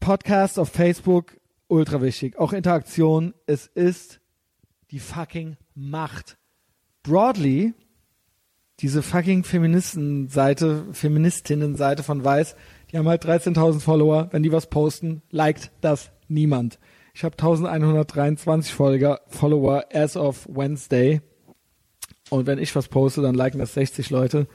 Podcast 0.00 0.58
auf 0.58 0.70
Facebook, 0.70 1.36
ultra 1.68 2.00
wichtig. 2.02 2.38
Auch 2.38 2.52
Interaktion, 2.52 3.34
es 3.46 3.66
ist 3.66 4.20
die 4.90 5.00
fucking 5.00 5.56
Macht. 5.74 6.36
Broadly, 7.10 7.74
diese 8.78 9.02
fucking 9.02 9.42
Feministenseite, 9.42 10.84
Feministinnenseite 10.92 12.04
von 12.04 12.24
Weiß, 12.24 12.54
die 12.92 12.98
haben 12.98 13.08
halt 13.08 13.24
13.000 13.24 13.80
Follower. 13.80 14.28
Wenn 14.30 14.44
die 14.44 14.52
was 14.52 14.68
posten, 14.68 15.20
liked 15.32 15.72
das 15.80 16.12
niemand. 16.28 16.78
Ich 17.12 17.24
habe 17.24 17.32
1123 17.32 18.72
Folger, 18.72 19.22
Follower 19.26 19.86
as 19.92 20.16
of 20.16 20.46
Wednesday. 20.48 21.20
Und 22.28 22.46
wenn 22.46 22.60
ich 22.60 22.76
was 22.76 22.86
poste, 22.86 23.22
dann 23.22 23.34
liken 23.34 23.58
das 23.58 23.74
60 23.74 24.10
Leute. 24.10 24.46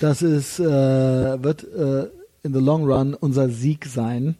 Das 0.00 0.22
ist, 0.22 0.60
äh, 0.60 0.64
wird 0.64 1.62
äh, 1.62 2.08
in 2.42 2.54
the 2.54 2.60
long 2.60 2.90
run 2.90 3.12
unser 3.12 3.50
Sieg 3.50 3.84
sein. 3.84 4.38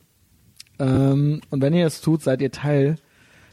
Ähm, 0.78 1.42
und 1.50 1.60
wenn 1.60 1.74
ihr 1.74 1.86
es 1.86 2.00
tut, 2.00 2.22
seid 2.22 2.40
ihr 2.40 2.50
Teil 2.50 2.96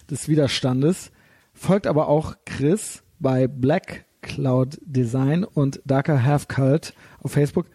des 0.09 0.29
Widerstandes. 0.29 1.11
Folgt 1.53 1.85
aber 1.85 2.07
auch 2.07 2.37
Chris 2.45 3.03
bei 3.19 3.47
Black 3.47 4.05
Cloud 4.21 4.79
Design 4.81 5.43
und 5.43 5.81
Darker 5.85 6.23
Half 6.23 6.47
Cult 6.47 6.93
auf 7.21 7.31
Facebook. 7.31 7.67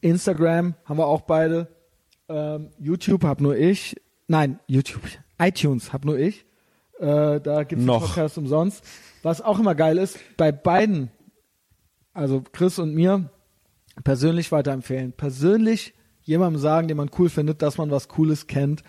Instagram 0.00 0.74
haben 0.84 0.98
wir 0.98 1.06
auch 1.06 1.22
beide. 1.22 1.68
Ähm, 2.28 2.70
YouTube 2.78 3.24
hab 3.24 3.40
nur 3.40 3.56
ich. 3.56 3.96
Nein, 4.26 4.58
YouTube. 4.66 5.02
iTunes 5.38 5.92
hab 5.92 6.04
nur 6.04 6.18
ich. 6.18 6.44
Äh, 6.98 7.40
da 7.40 7.64
gibt's 7.64 7.82
den 7.82 7.86
Noch. 7.86 8.06
Podcast 8.06 8.38
umsonst. 8.38 8.84
Was 9.22 9.40
auch 9.40 9.58
immer 9.58 9.74
geil 9.74 9.98
ist, 9.98 10.18
bei 10.36 10.52
beiden, 10.52 11.10
also 12.12 12.42
Chris 12.52 12.78
und 12.78 12.94
mir, 12.94 13.30
persönlich 14.04 14.52
weiterempfehlen. 14.52 15.12
Persönlich 15.12 15.94
jemandem 16.22 16.60
sagen, 16.60 16.88
den 16.88 16.96
man 16.96 17.10
cool 17.18 17.28
findet, 17.28 17.62
dass 17.62 17.78
man 17.78 17.90
was 17.90 18.08
Cooles 18.08 18.46
kennt 18.46 18.82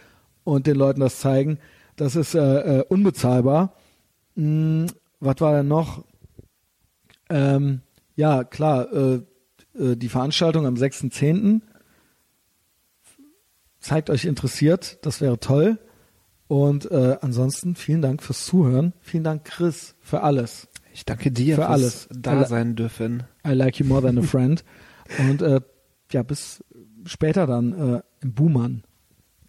und 0.43 0.67
den 0.67 0.75
Leuten 0.75 0.99
das 0.99 1.19
zeigen. 1.19 1.59
Das 1.95 2.15
ist 2.15 2.35
äh, 2.35 2.79
äh, 2.79 2.85
unbezahlbar. 2.87 3.73
Hm, 4.35 4.87
was 5.23 5.39
war 5.39 5.53
denn 5.53 5.67
noch? 5.67 6.03
Ähm, 7.29 7.81
ja, 8.15 8.43
klar, 8.43 8.91
äh, 8.93 9.21
äh, 9.77 9.95
die 9.95 10.09
Veranstaltung 10.09 10.65
am 10.65 10.75
6.10. 10.75 11.61
Zeigt 13.79 14.09
euch 14.09 14.25
interessiert, 14.25 14.99
das 15.05 15.21
wäre 15.21 15.39
toll. 15.39 15.79
Und 16.47 16.89
äh, 16.91 17.17
ansonsten 17.21 17.75
vielen 17.75 18.01
Dank 18.01 18.21
fürs 18.21 18.45
Zuhören. 18.45 18.93
Vielen 19.01 19.23
Dank, 19.23 19.45
Chris, 19.45 19.95
für 20.01 20.21
alles. 20.21 20.67
Ich 20.93 21.05
danke 21.05 21.31
dir 21.31 21.55
Für 21.55 21.67
alles. 21.67 22.07
da 22.11 22.45
sein 22.45 22.75
dürfen. 22.75 23.23
I 23.45 23.53
like 23.53 23.79
you 23.79 23.85
more 23.85 24.01
than 24.01 24.19
a 24.19 24.21
friend. 24.23 24.63
Und 25.17 25.41
äh, 25.41 25.61
ja, 26.11 26.21
bis 26.21 26.63
später 27.05 27.47
dann 27.47 27.95
äh, 27.95 28.01
im 28.21 28.33
Buhmann. 28.33 28.83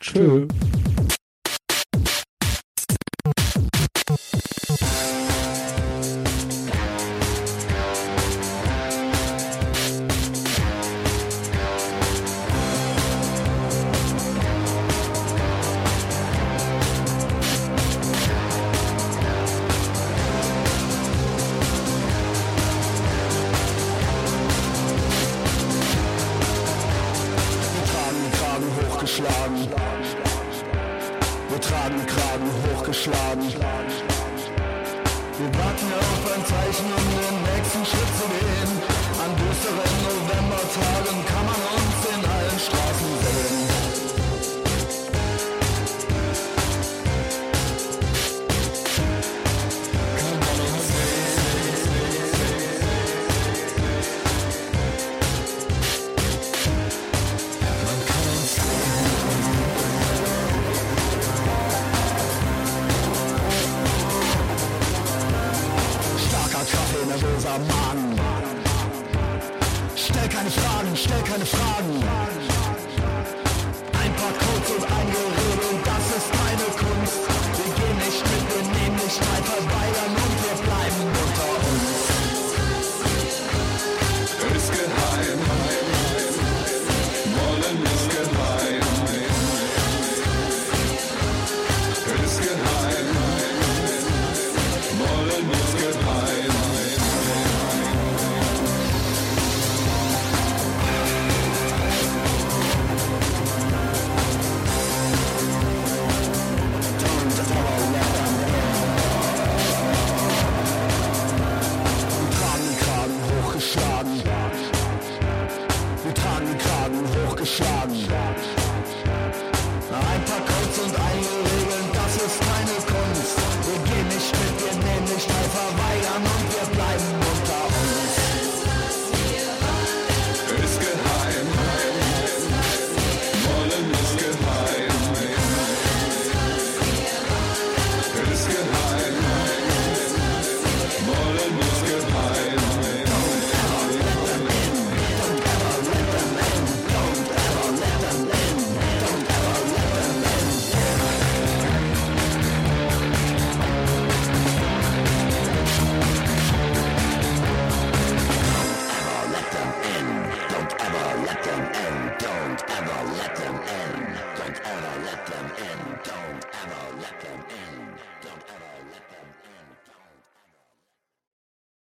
Tschö. 0.00 0.48
Wir 0.48 0.93